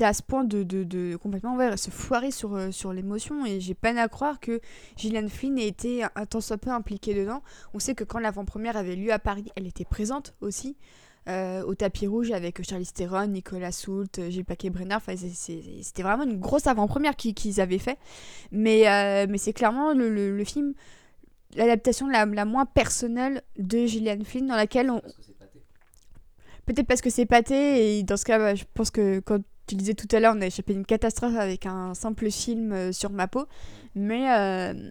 à 0.00 0.12
ce 0.12 0.22
point 0.22 0.44
de, 0.44 0.62
de, 0.62 1.16
complètement 1.16 1.58
se 1.76 1.90
foirer 1.90 2.30
sur, 2.30 2.58
sur 2.72 2.92
l'émotion. 2.92 3.44
Et 3.46 3.60
j'ai 3.60 3.74
peine 3.74 3.98
à 3.98 4.08
croire 4.08 4.40
que 4.40 4.60
Gillian 4.96 5.28
Flynn 5.28 5.58
ait 5.58 5.66
été 5.66 6.04
un, 6.04 6.10
un 6.14 6.26
tant 6.26 6.40
soit 6.40 6.58
peu 6.58 6.70
impliquée 6.70 7.14
dedans. 7.14 7.42
On 7.74 7.78
sait 7.78 7.94
que 7.94 8.04
quand 8.04 8.18
l'avant-première 8.18 8.76
avait 8.76 8.96
lieu 8.96 9.12
à 9.12 9.18
Paris, 9.18 9.50
elle 9.56 9.66
était 9.66 9.84
présente 9.84 10.34
aussi. 10.40 10.76
Euh, 11.28 11.62
au 11.64 11.74
tapis 11.74 12.06
rouge 12.06 12.30
avec 12.32 12.62
Charlize 12.68 12.92
Theron, 12.92 13.26
Nicolas 13.28 13.72
Soult, 13.72 14.18
euh, 14.18 14.30
Gilles 14.30 14.44
Paquet-Brenner. 14.44 14.96
Enfin, 14.96 15.14
c'était 15.16 16.02
vraiment 16.02 16.24
une 16.24 16.38
grosse 16.40 16.66
avant-première 16.66 17.16
qu'ils 17.16 17.60
avaient 17.60 17.78
fait. 17.78 17.98
Mais, 18.50 18.88
euh, 18.88 19.26
mais 19.28 19.38
c'est 19.38 19.52
clairement 19.52 19.92
le, 19.92 20.08
le- 20.12 20.36
le 20.36 20.44
film, 20.44 20.74
l'adaptation 21.54 22.08
la, 22.08 22.26
la 22.26 22.44
moins 22.44 22.66
personnelle 22.66 23.42
de 23.58 23.86
Gillian 23.86 24.18
Flynn, 24.24 24.46
dans 24.46 24.56
laquelle 24.56 24.90
on. 24.90 25.00
Peut-être 26.66 26.86
parce 26.86 27.00
que 27.00 27.10
c'est 27.10 27.26
pâté, 27.26 27.98
et 27.98 28.02
dans 28.04 28.16
ce 28.16 28.24
cas, 28.24 28.38
bah, 28.38 28.54
je 28.54 28.64
pense 28.74 28.90
que 28.90 29.20
quand 29.20 29.40
tu 29.66 29.74
disais 29.74 29.94
tout 29.94 30.08
à 30.12 30.20
l'heure, 30.20 30.34
on 30.36 30.40
a 30.40 30.46
échappé 30.46 30.74
d'une 30.74 30.84
catastrophe 30.86 31.36
avec 31.36 31.66
un 31.66 31.94
simple 31.94 32.30
film 32.30 32.92
sur 32.92 33.10
ma 33.10 33.26
peau. 33.28 33.46
Mais 33.94 34.30
euh, 34.32 34.90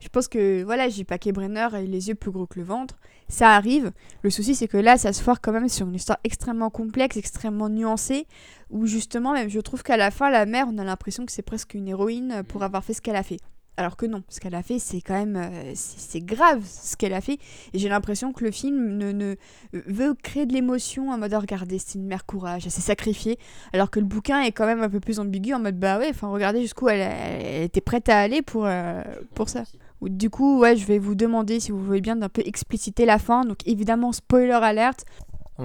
je 0.00 0.08
pense 0.08 0.28
que, 0.28 0.62
voilà, 0.62 0.88
j'ai 0.88 1.04
Paquet 1.04 1.32
Brenner 1.32 1.68
et 1.74 1.86
les 1.86 2.08
yeux 2.08 2.14
plus 2.14 2.30
gros 2.30 2.46
que 2.46 2.58
le 2.58 2.64
ventre. 2.64 2.96
Ça 3.28 3.52
arrive. 3.52 3.92
Le 4.22 4.30
souci, 4.30 4.54
c'est 4.54 4.68
que 4.68 4.76
là, 4.76 4.98
ça 4.98 5.12
se 5.12 5.22
foire 5.22 5.40
quand 5.40 5.52
même 5.52 5.68
sur 5.68 5.86
une 5.86 5.94
histoire 5.94 6.18
extrêmement 6.24 6.68
complexe, 6.68 7.16
extrêmement 7.16 7.70
nuancée, 7.70 8.26
où 8.70 8.86
justement, 8.86 9.32
même 9.32 9.48
je 9.48 9.60
trouve 9.60 9.82
qu'à 9.82 9.96
la 9.96 10.10
fin, 10.10 10.30
la 10.30 10.44
mère, 10.44 10.66
on 10.70 10.76
a 10.76 10.84
l'impression 10.84 11.24
que 11.24 11.32
c'est 11.32 11.42
presque 11.42 11.74
une 11.74 11.88
héroïne 11.88 12.32
euh, 12.32 12.42
pour 12.42 12.62
avoir 12.62 12.84
fait 12.84 12.92
ce 12.92 13.00
qu'elle 13.00 13.16
a 13.16 13.22
fait. 13.22 13.38
Alors 13.76 13.96
que 13.96 14.06
non, 14.06 14.22
ce 14.28 14.38
qu'elle 14.38 14.54
a 14.54 14.62
fait, 14.62 14.78
c'est 14.78 15.00
quand 15.00 15.14
même. 15.14 15.36
euh, 15.36 15.72
c'est 15.74 16.20
grave 16.20 16.62
ce 16.64 16.96
qu'elle 16.96 17.14
a 17.14 17.20
fait. 17.20 17.38
Et 17.72 17.78
j'ai 17.78 17.88
l'impression 17.88 18.32
que 18.32 18.44
le 18.44 18.52
film 18.52 18.96
ne, 18.96 19.10
ne 19.10 19.34
veut 19.72 20.14
créer 20.14 20.46
de 20.46 20.52
l'émotion 20.52 21.10
en 21.10 21.18
mode 21.18 21.32
oh, 21.34 21.40
regardez, 21.40 21.78
c'est 21.78 21.98
une 21.98 22.06
mère 22.06 22.24
courage, 22.24 22.66
elle 22.66 22.70
s'est 22.70 22.80
sacrifiée. 22.80 23.36
Alors 23.72 23.90
que 23.90 23.98
le 23.98 24.06
bouquin 24.06 24.42
est 24.42 24.52
quand 24.52 24.66
même 24.66 24.82
un 24.82 24.88
peu 24.88 25.00
plus 25.00 25.18
ambigu 25.18 25.54
en 25.54 25.58
mode 25.58 25.78
bah 25.78 25.98
ouais, 25.98 26.10
enfin 26.10 26.28
regardez 26.28 26.60
jusqu'où 26.60 26.88
elle, 26.88 27.00
elle 27.00 27.62
était 27.64 27.80
prête 27.80 28.08
à 28.08 28.20
aller 28.20 28.42
pour, 28.42 28.64
euh, 28.66 29.02
pour 29.34 29.48
ça. 29.48 29.64
Du 30.08 30.30
coup, 30.30 30.60
ouais, 30.60 30.76
je 30.76 30.86
vais 30.86 30.98
vous 30.98 31.14
demander 31.14 31.60
si 31.60 31.72
vous 31.72 31.82
voulez 31.82 32.00
bien 32.00 32.16
d'un 32.16 32.28
peu 32.28 32.42
expliciter 32.44 33.06
la 33.06 33.18
fin. 33.18 33.44
Donc 33.44 33.58
évidemment, 33.66 34.12
spoiler 34.12 34.52
alerte. 34.52 35.04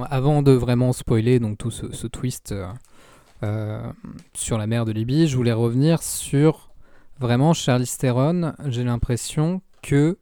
Avant 0.10 0.41
de 0.41 0.52
vraiment 0.52 0.94
spoiler 0.94 1.40
donc 1.40 1.57
tout 1.57 1.72
ce, 1.72 1.91
ce 1.91 2.07
twist 2.07 2.52
euh, 2.52 2.68
euh, 3.44 3.91
sur 4.34 4.57
la 4.57 4.68
mer 4.68 4.86
de 4.86 4.91
Libye, 4.91 5.28
je 5.28 5.36
voulais 5.36 5.53
revenir 5.53 6.03
sur 6.03 6.70
vraiment 7.20 7.53
Charlize 7.53 7.98
Theron. 7.98 8.53
J'ai 8.68 8.84
l'impression 8.84 9.61
que 9.82 10.18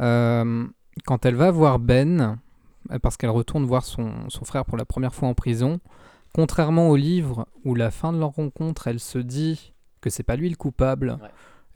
euh, 0.00 0.66
quand 1.06 1.24
elle 1.26 1.36
va 1.36 1.50
voir 1.50 1.78
Ben, 1.78 2.38
parce 3.02 3.16
qu'elle 3.16 3.30
retourne 3.30 3.64
voir 3.64 3.84
son, 3.84 4.10
son 4.28 4.44
frère 4.44 4.64
pour 4.64 4.76
la 4.76 4.84
première 4.84 5.14
fois 5.14 5.28
en 5.28 5.34
prison, 5.34 5.78
contrairement 6.34 6.88
au 6.88 6.96
livre 6.96 7.46
où 7.64 7.74
la 7.74 7.90
fin 7.90 8.12
de 8.12 8.18
leur 8.18 8.30
rencontre, 8.30 8.88
elle 8.88 9.00
se 9.00 9.18
dit 9.18 9.74
que 10.00 10.10
c'est 10.10 10.22
pas 10.22 10.36
lui 10.36 10.50
le 10.50 10.56
coupable. 10.56 11.18
Ouais. 11.22 11.28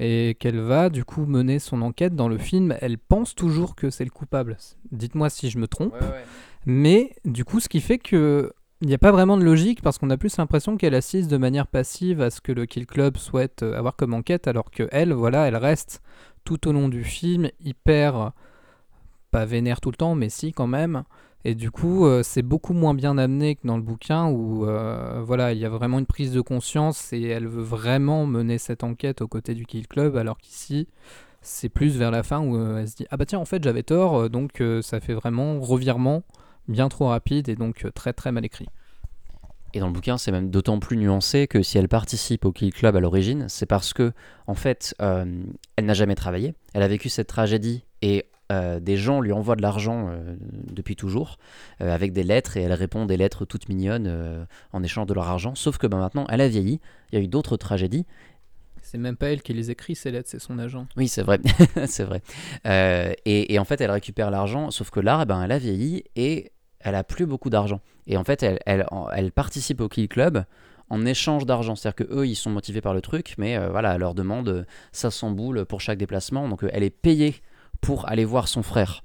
Et 0.04 0.36
qu'elle 0.40 0.58
va 0.58 0.88
du 0.90 1.04
coup 1.04 1.26
mener 1.26 1.58
son 1.60 1.80
enquête 1.80 2.16
dans 2.16 2.28
le 2.28 2.38
film, 2.38 2.74
elle 2.80 2.98
pense 2.98 3.34
toujours 3.34 3.76
que 3.76 3.88
c'est 3.88 4.04
le 4.04 4.10
coupable. 4.10 4.56
Dites-moi 4.90 5.30
si 5.30 5.48
je 5.48 5.58
me 5.58 5.68
trompe. 5.68 5.94
Mais 6.66 7.12
du 7.24 7.44
coup, 7.44 7.60
ce 7.60 7.68
qui 7.68 7.80
fait 7.80 7.98
que 7.98 8.52
il 8.80 8.88
n'y 8.88 8.94
a 8.94 8.98
pas 8.98 9.12
vraiment 9.12 9.36
de 9.36 9.44
logique 9.44 9.80
parce 9.80 9.98
qu'on 9.98 10.10
a 10.10 10.16
plus 10.16 10.36
l'impression 10.38 10.76
qu'elle 10.76 10.96
assiste 10.96 11.30
de 11.30 11.36
manière 11.36 11.68
passive 11.68 12.20
à 12.20 12.30
ce 12.30 12.40
que 12.40 12.50
le 12.50 12.66
Kill 12.66 12.84
Club 12.84 13.16
souhaite 13.16 13.62
euh, 13.62 13.78
avoir 13.78 13.94
comme 13.94 14.12
enquête, 14.12 14.48
alors 14.48 14.72
que 14.72 14.88
elle, 14.90 15.12
voilà, 15.12 15.46
elle 15.46 15.54
reste 15.54 16.02
tout 16.42 16.66
au 16.66 16.72
long 16.72 16.88
du 16.88 17.04
film 17.04 17.48
hyper 17.60 18.32
pas 19.30 19.44
vénère 19.44 19.80
tout 19.80 19.90
le 19.90 19.96
temps, 19.96 20.14
mais 20.14 20.28
si 20.28 20.52
quand 20.52 20.66
même. 20.68 21.04
Et 21.44 21.54
du 21.54 21.70
coup, 21.70 22.06
euh, 22.06 22.22
c'est 22.22 22.42
beaucoup 22.42 22.72
moins 22.72 22.94
bien 22.94 23.18
amené 23.18 23.56
que 23.56 23.66
dans 23.66 23.76
le 23.76 23.82
bouquin 23.82 24.26
où 24.26 24.66
euh, 24.66 25.22
voilà, 25.24 25.52
il 25.52 25.58
y 25.58 25.64
a 25.64 25.68
vraiment 25.68 25.98
une 25.98 26.06
prise 26.06 26.32
de 26.32 26.40
conscience 26.40 27.12
et 27.12 27.22
elle 27.22 27.48
veut 27.48 27.62
vraiment 27.62 28.26
mener 28.26 28.58
cette 28.58 28.84
enquête 28.84 29.22
aux 29.22 29.28
côtés 29.28 29.54
du 29.54 29.66
Kill 29.66 29.88
Club, 29.88 30.16
alors 30.16 30.38
qu'ici, 30.38 30.86
c'est 31.40 31.68
plus 31.68 31.96
vers 31.96 32.12
la 32.12 32.22
fin 32.22 32.40
où 32.40 32.56
euh, 32.56 32.78
elle 32.78 32.88
se 32.88 32.94
dit 32.94 33.06
ah 33.10 33.16
bah 33.16 33.26
tiens 33.26 33.40
en 33.40 33.44
fait 33.44 33.62
j'avais 33.64 33.82
tort, 33.82 34.30
donc 34.30 34.62
ça 34.82 35.00
fait 35.00 35.14
vraiment 35.14 35.58
revirement 35.60 36.22
bien 36.68 36.88
trop 36.88 37.08
rapide 37.08 37.48
et 37.48 37.56
donc 37.56 37.86
très 37.92 38.12
très 38.12 38.30
mal 38.30 38.44
écrit. 38.44 38.68
Et 39.74 39.80
dans 39.80 39.86
le 39.86 39.92
bouquin, 39.92 40.18
c'est 40.18 40.30
même 40.30 40.50
d'autant 40.50 40.78
plus 40.78 40.98
nuancé 40.98 41.48
que 41.48 41.62
si 41.62 41.78
elle 41.78 41.88
participe 41.88 42.44
au 42.44 42.52
Kill 42.52 42.74
Club 42.74 42.94
à 42.94 43.00
l'origine, 43.00 43.46
c'est 43.48 43.64
parce 43.64 43.94
que, 43.94 44.12
en 44.46 44.54
fait, 44.54 44.94
elle 44.98 45.86
n'a 45.86 45.94
jamais 45.94 46.14
travaillé. 46.14 46.52
Elle 46.74 46.82
a 46.82 46.88
vécu 46.88 47.08
cette 47.08 47.28
tragédie 47.28 47.82
et 48.02 48.26
euh, 48.52 48.80
des 48.80 48.96
gens 48.96 49.20
lui 49.20 49.32
envoient 49.32 49.56
de 49.56 49.62
l'argent 49.62 50.08
euh, 50.10 50.36
depuis 50.70 50.94
toujours, 50.94 51.38
euh, 51.80 51.92
avec 51.92 52.12
des 52.12 52.22
lettres, 52.22 52.56
et 52.56 52.62
elle 52.62 52.72
répond 52.72 53.06
des 53.06 53.16
lettres 53.16 53.44
toutes 53.44 53.68
mignonnes 53.68 54.46
en 54.72 54.82
échange 54.82 55.06
de 55.06 55.14
leur 55.14 55.28
argent. 55.28 55.54
Sauf 55.54 55.78
que 55.78 55.86
ben, 55.86 55.98
maintenant, 55.98 56.26
elle 56.28 56.40
a 56.40 56.48
vieilli, 56.48 56.80
il 57.10 57.18
y 57.18 57.20
a 57.20 57.24
eu 57.24 57.28
d'autres 57.28 57.56
tragédies, 57.56 58.06
C'est 58.82 58.98
même 58.98 59.16
pas 59.16 59.28
elle 59.28 59.42
qui 59.42 59.54
les 59.54 59.70
écrit 59.70 59.94
ces 59.94 60.10
lettres, 60.10 60.28
c'est 60.30 60.40
son 60.40 60.58
agent. 60.58 60.86
Oui, 60.96 61.08
c'est 61.08 61.22
vrai, 61.22 61.40
c'est 61.86 62.04
vrai. 62.04 62.22
Et, 63.24 63.54
et 63.54 63.58
en 63.58 63.64
fait, 63.64 63.80
elle 63.80 63.90
récupère 63.90 64.30
l'argent, 64.30 64.70
sauf 64.70 64.90
que 64.90 65.00
là, 65.00 65.24
ben, 65.24 65.42
elle 65.42 65.52
a 65.52 65.58
vieilli 65.58 66.04
et 66.14 66.52
elle 66.80 66.94
a 66.94 67.04
plus 67.04 67.26
beaucoup 67.26 67.48
d'argent. 67.48 67.80
Et 68.06 68.16
en 68.16 68.24
fait, 68.24 68.42
elle, 68.42 68.58
elle, 68.66 68.86
elle 69.14 69.32
participe 69.32 69.80
au 69.80 69.88
Kill 69.88 70.08
Club 70.08 70.44
en 70.90 71.06
échange 71.06 71.46
d'argent. 71.46 71.74
C'est-à-dire 71.74 72.06
que 72.06 72.14
eux, 72.14 72.26
ils 72.26 72.34
sont 72.34 72.50
motivés 72.50 72.82
par 72.82 72.92
le 72.92 73.00
truc, 73.00 73.34
mais 73.38 73.56
euh, 73.56 73.70
voilà, 73.70 73.94
elle 73.94 74.00
leur 74.00 74.14
demande 74.14 74.66
500 74.92 75.30
boules 75.30 75.64
pour 75.64 75.80
chaque 75.80 75.98
déplacement. 75.98 76.48
Donc 76.48 76.64
elle 76.70 76.82
est 76.82 76.90
payée 76.90 77.36
pour 77.82 78.08
aller 78.08 78.24
voir 78.24 78.48
son 78.48 78.62
frère. 78.62 79.02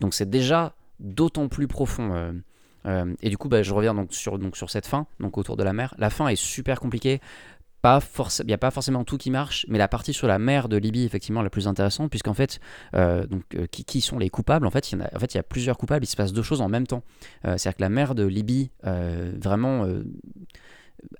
Donc 0.00 0.14
c'est 0.14 0.30
déjà 0.30 0.74
d'autant 0.98 1.48
plus 1.48 1.68
profond. 1.68 2.32
et 2.86 3.28
du 3.28 3.36
coup, 3.36 3.48
bah, 3.48 3.62
je 3.62 3.74
reviens 3.74 3.94
donc 3.94 4.14
sur, 4.14 4.70
cette 4.70 4.86
fin, 4.86 5.06
donc 5.20 5.36
autour 5.36 5.58
de 5.58 5.62
la 5.62 5.74
mer. 5.74 5.94
La 5.98 6.08
fin 6.08 6.28
est 6.28 6.36
super 6.36 6.80
compliquée 6.80 7.20
il 7.84 8.46
n'y 8.46 8.52
a 8.52 8.58
pas 8.58 8.70
forcément 8.70 9.02
tout 9.02 9.18
qui 9.18 9.30
marche, 9.30 9.66
mais 9.68 9.76
la 9.76 9.88
partie 9.88 10.12
sur 10.12 10.28
la 10.28 10.38
mer 10.38 10.68
de 10.68 10.76
Libye, 10.76 11.04
effectivement, 11.04 11.42
la 11.42 11.50
plus 11.50 11.66
intéressante, 11.66 12.10
puisqu'en 12.10 12.34
fait, 12.34 12.60
euh, 12.94 13.26
euh, 13.56 13.66
qui, 13.66 14.00
sont 14.00 14.18
les 14.18 14.30
coupables? 14.30 14.66
En 14.66 14.70
fait, 14.70 14.92
il 14.92 14.98
y 14.98 15.38
a, 15.38 15.42
plusieurs 15.42 15.76
coupables, 15.76 16.04
il 16.04 16.08
se 16.08 16.14
passe 16.14 16.32
deux 16.32 16.42
choses 16.42 16.60
en 16.60 16.68
même 16.68 16.86
temps. 16.86 17.02
Euh, 17.44 17.56
c'est-à-dire 17.58 17.76
que 17.76 17.82
la 17.82 17.88
mer 17.88 18.14
de 18.14 18.24
Libye, 18.24 18.70
vraiment 18.82 19.86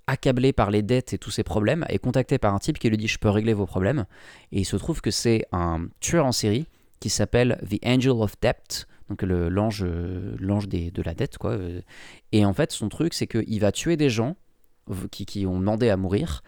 accablée 0.06 0.52
par 0.52 0.70
les 0.70 0.82
dettes 0.82 1.12
et 1.12 1.18
tous 1.18 1.32
ses 1.32 1.42
problèmes, 1.42 1.84
est 1.88 1.98
contactée 1.98 2.38
par 2.38 2.54
un 2.54 2.58
type 2.60 2.78
qui 2.78 2.88
lui 2.88 2.96
dit 2.96 3.08
Je 3.08 3.18
peux 3.18 3.30
régler 3.30 3.54
vos 3.54 3.66
problèmes. 3.66 4.06
Et 4.52 4.60
il 4.60 4.64
se 4.64 4.76
trouve 4.76 5.00
que 5.00 5.10
c'est 5.10 5.44
un 5.50 5.86
tueur 6.00 6.26
en 6.26 6.32
série 6.32 6.66
qui 7.02 7.10
s'appelle 7.10 7.58
The 7.68 7.84
Angel 7.84 8.12
of 8.12 8.34
Debt, 8.40 8.86
donc 9.08 9.22
l'ange 9.22 9.84
l'ange 10.38 10.68
de 10.68 11.02
la 11.02 11.14
dette, 11.14 11.36
quoi. 11.36 11.58
Et 12.30 12.44
en 12.44 12.52
fait, 12.52 12.70
son 12.70 12.88
truc, 12.88 13.12
c'est 13.12 13.26
qu'il 13.26 13.60
va 13.60 13.72
tuer 13.72 13.96
des 13.96 14.08
gens 14.08 14.36
qui, 15.10 15.46
ont 15.46 15.58
demandé 15.58 15.90
à 15.90 15.96
mourir. 15.96 16.44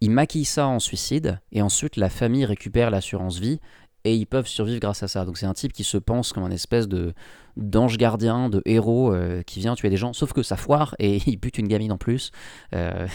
Ils 0.00 0.10
maquillent 0.10 0.44
ça 0.44 0.66
en 0.66 0.80
suicide 0.80 1.38
et 1.52 1.62
ensuite 1.62 1.96
la 1.96 2.10
famille 2.10 2.44
récupère 2.44 2.90
l'assurance 2.90 3.38
vie 3.38 3.60
et 4.02 4.16
ils 4.16 4.26
peuvent 4.26 4.48
survivre 4.48 4.80
grâce 4.80 5.04
à 5.04 5.08
ça. 5.08 5.24
Donc 5.24 5.38
c'est 5.38 5.46
un 5.46 5.54
type 5.54 5.72
qui 5.72 5.84
se 5.84 5.98
pense 5.98 6.32
comme 6.32 6.42
un 6.42 6.50
espèce 6.50 6.88
de 6.88 7.14
d'ange 7.56 7.96
gardien, 7.96 8.48
de 8.48 8.60
héros 8.64 9.14
euh, 9.14 9.42
qui 9.42 9.60
vient 9.60 9.76
tuer 9.76 9.90
des 9.90 9.96
gens, 9.96 10.12
sauf 10.12 10.32
que 10.32 10.42
ça 10.42 10.56
foire 10.56 10.96
et 10.98 11.18
il 11.26 11.36
bute 11.36 11.58
une 11.58 11.68
gamine 11.68 11.92
en 11.92 11.98
plus. 11.98 12.32
Euh, 12.74 13.06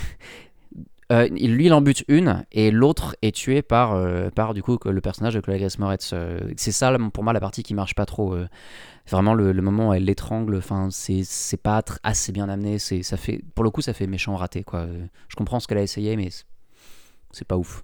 euh, 1.12 1.28
lui, 1.30 1.68
il 1.68 1.74
en 1.74 1.82
bute 1.82 2.04
une 2.08 2.46
et 2.52 2.72
l'autre 2.72 3.16
est 3.22 3.36
tué 3.36 3.62
par, 3.62 3.96
par 4.32 4.54
du 4.54 4.62
coup 4.62 4.78
le 4.86 5.02
personnage 5.02 5.36
de 5.36 5.40
Chloé 5.40 5.60
Grace 5.60 5.80
Moretz. 5.80 6.14
c'est 6.58 6.72
ça 6.72 6.96
pour 7.14 7.24
moi 7.24 7.34
la 7.34 7.40
partie 7.40 7.64
qui 7.64 7.74
marche 7.74 7.96
pas 7.96 8.06
trop 8.06 8.36
vraiment 9.10 9.34
le, 9.34 9.54
moment 9.54 9.90
où 9.90 9.94
elle 9.94 10.04
l'étrangle, 10.04 10.58
enfin, 10.58 10.90
c'est 10.92 11.62
pas 11.62 11.82
assez 12.04 12.32
bien 12.32 12.50
amené. 12.50 12.78
C'est 12.78 13.04
ça 13.04 13.16
fait, 13.16 13.42
pour 13.56 13.64
le 13.64 13.72
coup, 13.72 13.82
ça 13.82 13.94
fait 13.94 14.08
méchant 14.08 14.36
raté 14.36 14.64
quoi. 14.64 14.88
Je 15.30 15.36
comprends 15.36 15.60
ce 15.60 15.68
qu'elle 15.68 15.78
a 15.78 15.84
essayé, 15.84 16.16
mais 16.18 16.30
c'est 17.32 17.48
pas 17.48 17.58
ouf. 17.58 17.84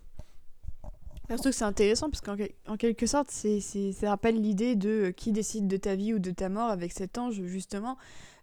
Surtout 1.30 1.50
que 1.50 1.56
c'est 1.56 1.64
intéressant 1.64 2.10
parce 2.10 2.22
qu'en 2.22 2.36
en 2.68 2.78
quelque 2.78 3.06
sorte, 3.06 3.32
c'est 3.32 3.60
ça 3.62 4.10
rappelle 4.10 4.42
l'idée 4.42 4.76
de 4.76 4.90
euh, 4.90 5.12
qui 5.12 5.32
décide 5.32 5.68
de 5.68 5.78
ta 5.78 5.96
vie 5.96 6.14
ou 6.14 6.20
de 6.20 6.32
ta 6.32 6.50
mort 6.50 6.70
avec 6.70 6.92
cet 6.92 7.18
ange 7.18 7.42
justement. 7.46 7.98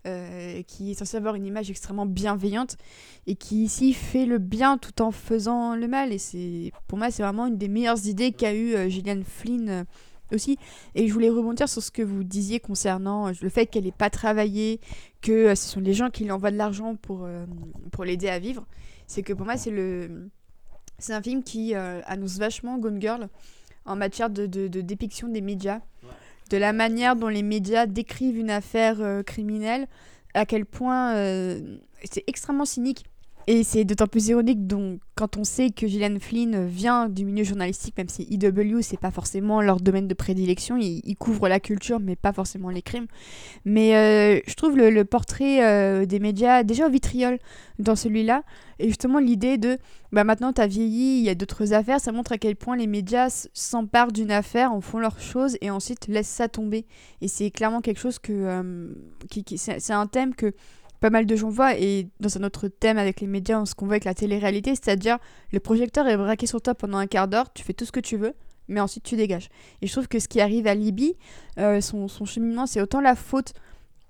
Euh, 0.06 0.62
qui 0.62 0.92
est 0.92 0.94
censé 0.94 1.18
avoir 1.18 1.34
une 1.34 1.44
image 1.44 1.70
extrêmement 1.70 2.06
bienveillante 2.06 2.78
et 3.26 3.34
qui 3.34 3.64
ici 3.64 3.92
fait 3.92 4.24
le 4.24 4.38
bien 4.38 4.78
tout 4.78 5.02
en 5.02 5.10
faisant 5.10 5.74
le 5.76 5.86
mal 5.88 6.10
et 6.10 6.16
c'est 6.16 6.72
pour 6.86 6.96
moi 6.96 7.10
c'est 7.10 7.22
vraiment 7.22 7.48
une 7.48 7.58
des 7.58 7.68
meilleures 7.68 8.06
idées 8.06 8.32
qu'a 8.32 8.54
eu 8.54 8.72
euh, 8.72 8.88
Gillian 8.88 9.20
Flynn 9.22 9.84
aussi. 10.34 10.58
Et 10.94 11.08
je 11.08 11.12
voulais 11.12 11.28
rebondir 11.28 11.68
sur 11.68 11.82
ce 11.82 11.90
que 11.90 12.02
vous 12.02 12.24
disiez 12.24 12.60
concernant 12.60 13.28
euh, 13.28 13.32
le 13.40 13.48
fait 13.48 13.66
qu'elle 13.66 13.84
n'ait 13.84 13.92
pas 13.92 14.10
travaillé, 14.10 14.80
que 15.20 15.32
euh, 15.32 15.54
ce 15.54 15.68
sont 15.68 15.80
les 15.80 15.94
gens 15.94 16.10
qui 16.10 16.24
lui 16.24 16.30
envoient 16.30 16.50
de 16.50 16.56
l'argent 16.56 16.96
pour, 16.96 17.24
euh, 17.24 17.46
pour 17.92 18.04
l'aider 18.04 18.28
à 18.28 18.38
vivre. 18.38 18.66
C'est 19.06 19.22
que 19.22 19.32
pour 19.32 19.44
moi, 19.44 19.56
c'est 19.56 19.70
le 19.70 20.30
c'est 20.98 21.14
un 21.14 21.22
film 21.22 21.42
qui 21.42 21.74
annonce 21.74 22.36
vachement 22.36 22.76
Gone 22.76 23.00
Girl 23.00 23.30
en 23.86 23.96
matière 23.96 24.28
de, 24.28 24.44
de, 24.44 24.80
dépiction 24.82 25.28
des 25.28 25.40
médias, 25.40 25.80
de 26.50 26.56
la 26.56 26.72
manière 26.72 27.16
dont 27.16 27.28
les 27.28 27.42
médias 27.42 27.86
décrivent 27.86 28.36
une 28.38 28.50
affaire 28.50 29.22
criminelle, 29.24 29.86
à 30.34 30.44
quel 30.46 30.66
point 30.66 31.14
c'est 32.04 32.24
extrêmement 32.26 32.64
cynique. 32.64 33.04
Et 33.46 33.64
c'est 33.64 33.84
d'autant 33.84 34.06
plus 34.06 34.28
ironique 34.28 34.66
donc, 34.66 35.00
quand 35.14 35.36
on 35.36 35.44
sait 35.44 35.70
que 35.70 35.86
Gillian 35.86 36.16
Flynn 36.18 36.66
vient 36.66 37.08
du 37.08 37.24
milieu 37.24 37.44
journalistique, 37.44 37.94
même 37.98 38.08
si 38.08 38.26
EW, 38.30 38.80
c'est 38.80 38.98
pas 38.98 39.10
forcément 39.10 39.60
leur 39.60 39.80
domaine 39.80 40.08
de 40.08 40.14
prédilection, 40.14 40.76
ils, 40.78 41.16
couvrent 41.16 41.48
la 41.48 41.60
culture, 41.60 42.00
mais 42.00 42.16
pas 42.16 42.32
forcément 42.32 42.70
les 42.70 42.80
crimes. 42.80 43.06
Mais 43.66 43.96
euh, 43.96 44.40
je 44.46 44.54
trouve 44.54 44.78
le, 44.78 45.04
portrait 45.04 45.62
euh, 45.62 46.06
des 46.06 46.20
médias 46.20 46.62
déjà 46.62 46.86
au 46.86 46.90
vitriol 46.90 47.38
dans 47.78 47.96
celui-là. 47.96 48.44
Et 48.78 48.88
justement, 48.88 49.18
l'idée 49.18 49.58
de 49.58 49.76
bah 50.12 50.24
maintenant, 50.24 50.52
t'as 50.52 50.66
vieilli, 50.66 51.18
il 51.18 51.24
y 51.24 51.28
a 51.28 51.34
d'autres 51.34 51.74
affaires, 51.74 52.00
ça 52.00 52.12
montre 52.12 52.32
à 52.32 52.38
quel 52.38 52.56
point 52.56 52.76
les 52.76 52.86
médias 52.86 53.46
s'emparent 53.52 54.12
d'une 54.12 54.30
affaire, 54.30 54.72
en 54.72 54.80
font 54.80 54.98
leurs 54.98 55.20
choses 55.20 55.58
et 55.60 55.70
ensuite 55.70 56.08
laissent 56.08 56.28
ça 56.28 56.48
tomber. 56.48 56.86
Et 57.20 57.28
c'est 57.28 57.50
clairement 57.50 57.80
quelque 57.80 58.00
chose 58.00 58.18
que. 58.18 58.32
Euh, 58.32 58.88
qui 59.30 59.44
c'est 59.58 59.92
un 59.92 60.06
thème 60.06 60.34
que 60.34 60.54
pas 61.00 61.10
mal 61.10 61.26
de 61.26 61.36
gens 61.36 61.48
voient, 61.48 61.78
et 61.78 62.08
dans 62.20 62.36
un 62.36 62.44
autre 62.44 62.68
thème 62.68 62.98
avec 62.98 63.20
les 63.20 63.26
médias, 63.26 63.64
ce 63.64 63.74
qu'on 63.74 63.86
voit 63.86 63.94
avec 63.94 64.04
la 64.04 64.14
télé-réalité, 64.14 64.70
c'est-à-dire 64.70 65.18
le 65.52 65.60
projecteur 65.60 66.06
est 66.06 66.16
braqué 66.16 66.46
sur 66.46 66.60
toi 66.60 66.74
pendant 66.74 66.98
un 66.98 67.06
quart 67.06 67.28
d'heure, 67.28 67.52
tu 67.52 67.64
fais 67.64 67.72
tout 67.72 67.84
ce 67.84 67.92
que 67.92 68.00
tu 68.00 68.16
veux, 68.16 68.34
mais 68.68 68.80
ensuite 68.80 69.04
tu 69.04 69.16
dégages. 69.16 69.48
Et 69.82 69.86
je 69.86 69.92
trouve 69.92 70.08
que 70.08 70.18
ce 70.18 70.28
qui 70.28 70.40
arrive 70.40 70.66
à 70.66 70.74
Libye, 70.74 71.16
euh, 71.58 71.80
son, 71.80 72.08
cheminement, 72.08 72.66
c'est 72.66 72.80
autant 72.80 73.00
la 73.00 73.16
faute 73.16 73.54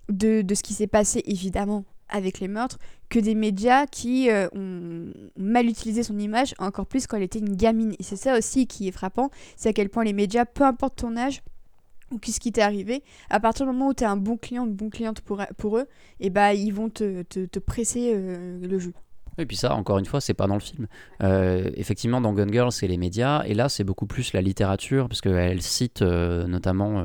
de, 0.09 0.43
de 0.43 0.55
ce 0.55 0.63
qui 0.63 0.75
s'est 0.75 0.89
passé, 0.89 1.23
évidemment, 1.27 1.85
avec 2.09 2.41
les 2.41 2.49
meurtres, 2.49 2.79
que 3.09 3.19
des 3.19 3.35
médias 3.35 3.87
qui 3.87 4.31
euh, 4.31 4.49
ont 4.55 5.13
mal 5.37 5.67
utilisé 5.67 6.03
son 6.03 6.19
image, 6.19 6.55
encore 6.59 6.87
plus 6.87 7.07
quand 7.07 7.17
elle 7.17 7.23
était 7.23 7.39
une 7.39 7.57
gamine. 7.57 7.95
Et 7.99 8.03
c'est 8.03 8.17
ça 8.17 8.37
aussi 8.37 8.67
qui 8.67 8.89
est 8.89 8.93
frappant, 8.93 9.31
c'est 9.57 9.69
à 9.69 9.73
quel 9.73 9.89
point 9.89 10.05
les 10.05 10.13
médias, 10.13 10.45
peu 10.45 10.65
importe 10.65 10.97
ton 10.97 11.17
âge, 11.17 11.43
ou 12.11 12.19
qu'est-ce 12.19 12.41
qui 12.41 12.53
t'est 12.53 12.63
arrivé, 12.63 13.03
à 13.29 13.41
partir 13.41 13.67
du 13.67 13.73
moment 13.73 13.89
où 13.89 13.95
tu 13.95 14.05
es 14.05 14.07
un 14.07 14.17
bon 14.17 14.37
client, 14.37 14.67
une 14.67 14.75
bonne 14.75 14.91
cliente 14.91 15.21
pour, 15.21 15.43
pour 15.57 15.79
eux, 15.79 15.87
et 16.19 16.27
eh 16.27 16.31
bah, 16.31 16.55
ils 16.55 16.73
vont 16.73 16.91
te, 16.91 17.23
te, 17.23 17.59
presser 17.59 18.13
euh, 18.15 18.59
le 18.67 18.79
jeu. 18.79 18.93
Et 19.39 19.47
puis 19.47 19.57
ça, 19.57 19.75
encore 19.75 19.99
une 19.99 20.07
fois, 20.07 20.21
c'est 20.21 20.35
pas 20.35 20.47
dans 20.47 20.55
le 20.55 20.61
film. 20.61 20.87
Euh, 21.23 21.71
effectivement, 21.75 22.21
dans 22.21 22.33
Gun 22.33 22.51
Girl, 22.51 22.73
c'est 22.73 22.89
les 22.89 22.97
médias, 22.97 23.43
et 23.45 23.55
là, 23.55 23.69
c'est 23.69 23.85
beaucoup 23.85 24.07
plus 24.07 24.33
la 24.33 24.43
littérature, 24.43 25.09
parce 25.09 25.21
qu'elle 25.21 25.63
cite 25.63 26.03
euh, 26.03 26.47
notamment 26.47 27.05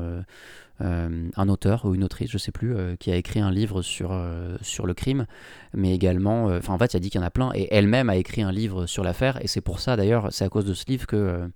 un 0.80 1.48
auteur 1.48 1.86
ou 1.86 1.94
une 1.94 2.04
autrice, 2.04 2.30
je 2.30 2.36
sais 2.36 2.52
plus, 2.52 2.76
qui 2.98 3.10
a 3.10 3.16
écrit 3.16 3.40
un 3.40 3.50
livre 3.50 3.80
sur, 3.80 4.14
sur 4.60 4.86
le 4.86 4.92
crime, 4.92 5.26
mais 5.72 5.94
également, 5.94 6.46
enfin, 6.46 6.74
en 6.74 6.78
fait, 6.78 6.94
a 6.94 6.98
dit 6.98 7.08
qu'il 7.08 7.20
y 7.20 7.24
en 7.24 7.26
a 7.26 7.30
plein, 7.30 7.50
et 7.54 7.68
elle-même 7.70 8.10
a 8.10 8.16
écrit 8.16 8.42
un 8.42 8.52
livre 8.52 8.84
sur 8.84 9.02
l'affaire, 9.02 9.42
et 9.42 9.46
c'est 9.46 9.62
pour 9.62 9.80
ça, 9.80 9.96
d'ailleurs, 9.96 10.28
c'est 10.32 10.44
à 10.44 10.50
cause 10.50 10.66
de 10.66 10.74
ce 10.74 10.84
livre 10.86 11.06
que 11.06 11.48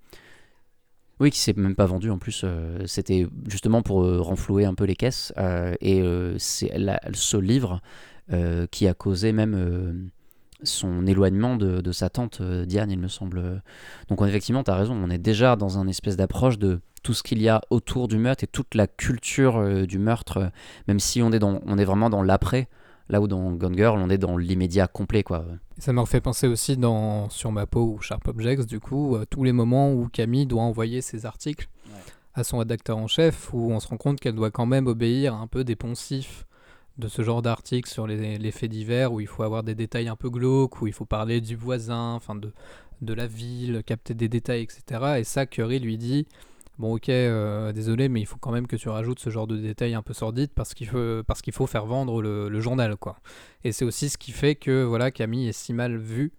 oui, 1.20 1.30
qui 1.30 1.38
s'est 1.38 1.52
même 1.54 1.76
pas 1.76 1.84
vendu 1.84 2.10
en 2.10 2.18
plus. 2.18 2.42
Euh, 2.44 2.78
c'était 2.86 3.26
justement 3.46 3.82
pour 3.82 4.02
euh, 4.02 4.20
renflouer 4.20 4.64
un 4.64 4.74
peu 4.74 4.84
les 4.84 4.96
caisses. 4.96 5.32
Euh, 5.36 5.74
et 5.80 6.02
c'est 6.38 6.72
ce 7.12 7.36
livre 7.36 7.80
qui 8.70 8.86
a 8.86 8.94
causé 8.94 9.32
même 9.32 10.10
son 10.62 11.04
éloignement 11.06 11.56
de, 11.56 11.90
sa 11.90 12.10
tante 12.10 12.40
Diane, 12.40 12.90
il 12.92 12.98
me 12.98 13.08
semble. 13.08 13.60
Donc 14.08 14.22
effectivement, 14.22 14.62
tu 14.62 14.70
as 14.70 14.76
raison, 14.76 14.94
on 14.94 15.10
est 15.10 15.18
déjà 15.18 15.56
dans 15.56 15.78
un 15.78 15.88
espèce 15.88 16.16
d'approche 16.16 16.56
de 16.56 16.80
tout 17.02 17.12
ce 17.12 17.24
qu'il 17.24 17.42
y 17.42 17.48
a 17.48 17.60
autour 17.70 18.06
du 18.06 18.18
meurtre 18.18 18.44
et 18.44 18.46
toute 18.46 18.76
la 18.76 18.86
culture 18.86 19.84
du 19.84 19.98
meurtre, 19.98 20.52
même 20.86 21.00
si 21.00 21.22
on 21.22 21.32
est, 21.32 21.40
dans, 21.40 21.60
on 21.66 21.76
est 21.76 21.84
vraiment 21.84 22.08
dans 22.08 22.22
l'après. 22.22 22.68
Là 23.10 23.20
où 23.20 23.26
dans 23.26 23.50
Gone 23.52 23.76
Girl, 23.76 23.98
on 23.98 24.08
est 24.08 24.18
dans 24.18 24.36
l'immédiat 24.36 24.86
complet, 24.86 25.24
quoi. 25.24 25.44
Ça 25.78 25.92
m'a 25.92 26.06
fait 26.06 26.20
penser 26.20 26.46
aussi 26.46 26.76
dans 26.76 27.28
Sur 27.28 27.50
ma 27.50 27.66
peau 27.66 27.94
ou 27.96 28.00
Sharp 28.00 28.26
Objects, 28.28 28.66
du 28.66 28.78
coup, 28.78 29.16
tous 29.28 29.42
les 29.42 29.52
moments 29.52 29.92
où 29.92 30.08
Camille 30.08 30.46
doit 30.46 30.62
envoyer 30.62 31.00
ses 31.00 31.26
articles 31.26 31.68
à 32.34 32.44
son 32.44 32.58
rédacteur 32.58 32.96
en 32.96 33.08
chef, 33.08 33.52
où 33.52 33.72
on 33.72 33.80
se 33.80 33.88
rend 33.88 33.96
compte 33.96 34.20
qu'elle 34.20 34.36
doit 34.36 34.52
quand 34.52 34.66
même 34.66 34.86
obéir 34.86 35.34
un 35.34 35.48
peu 35.48 35.64
des 35.64 35.74
poncifs 35.74 36.46
de 36.98 37.08
ce 37.08 37.22
genre 37.22 37.42
d'articles 37.42 37.90
sur 37.90 38.06
les, 38.06 38.50
faits 38.52 38.70
divers, 38.70 39.12
où 39.12 39.20
il 39.20 39.26
faut 39.26 39.42
avoir 39.42 39.64
des 39.64 39.74
détails 39.74 40.08
un 40.08 40.16
peu 40.16 40.30
glauques, 40.30 40.80
où 40.80 40.86
il 40.86 40.92
faut 40.92 41.04
parler 41.04 41.40
du 41.40 41.56
voisin, 41.56 42.14
enfin 42.14 42.36
de, 42.36 42.52
de 43.02 43.14
la 43.14 43.26
ville, 43.26 43.82
capter 43.84 44.14
des 44.14 44.28
détails, 44.28 44.62
etc. 44.62 45.16
Et 45.18 45.24
ça, 45.24 45.46
Curry 45.46 45.80
lui 45.80 45.98
dit 45.98 46.26
Bon, 46.80 46.94
ok, 46.94 47.10
euh, 47.10 47.72
désolé, 47.72 48.08
mais 48.08 48.22
il 48.22 48.26
faut 48.26 48.38
quand 48.38 48.52
même 48.52 48.66
que 48.66 48.74
tu 48.74 48.88
rajoutes 48.88 49.18
ce 49.18 49.28
genre 49.28 49.46
de 49.46 49.58
détails 49.58 49.92
un 49.92 50.00
peu 50.00 50.14
sordides 50.14 50.52
parce 50.54 50.72
qu'il 50.72 50.86
faut, 50.88 51.66
faire 51.66 51.84
vendre 51.84 52.22
le, 52.22 52.48
le, 52.48 52.60
journal, 52.62 52.96
quoi. 52.96 53.18
Et 53.64 53.72
c'est 53.72 53.84
aussi 53.84 54.08
ce 54.08 54.16
qui 54.16 54.32
fait 54.32 54.54
que 54.54 54.82
voilà, 54.82 55.10
Camille 55.10 55.46
est 55.46 55.52
si 55.52 55.74
mal 55.74 55.98
vue 55.98 56.32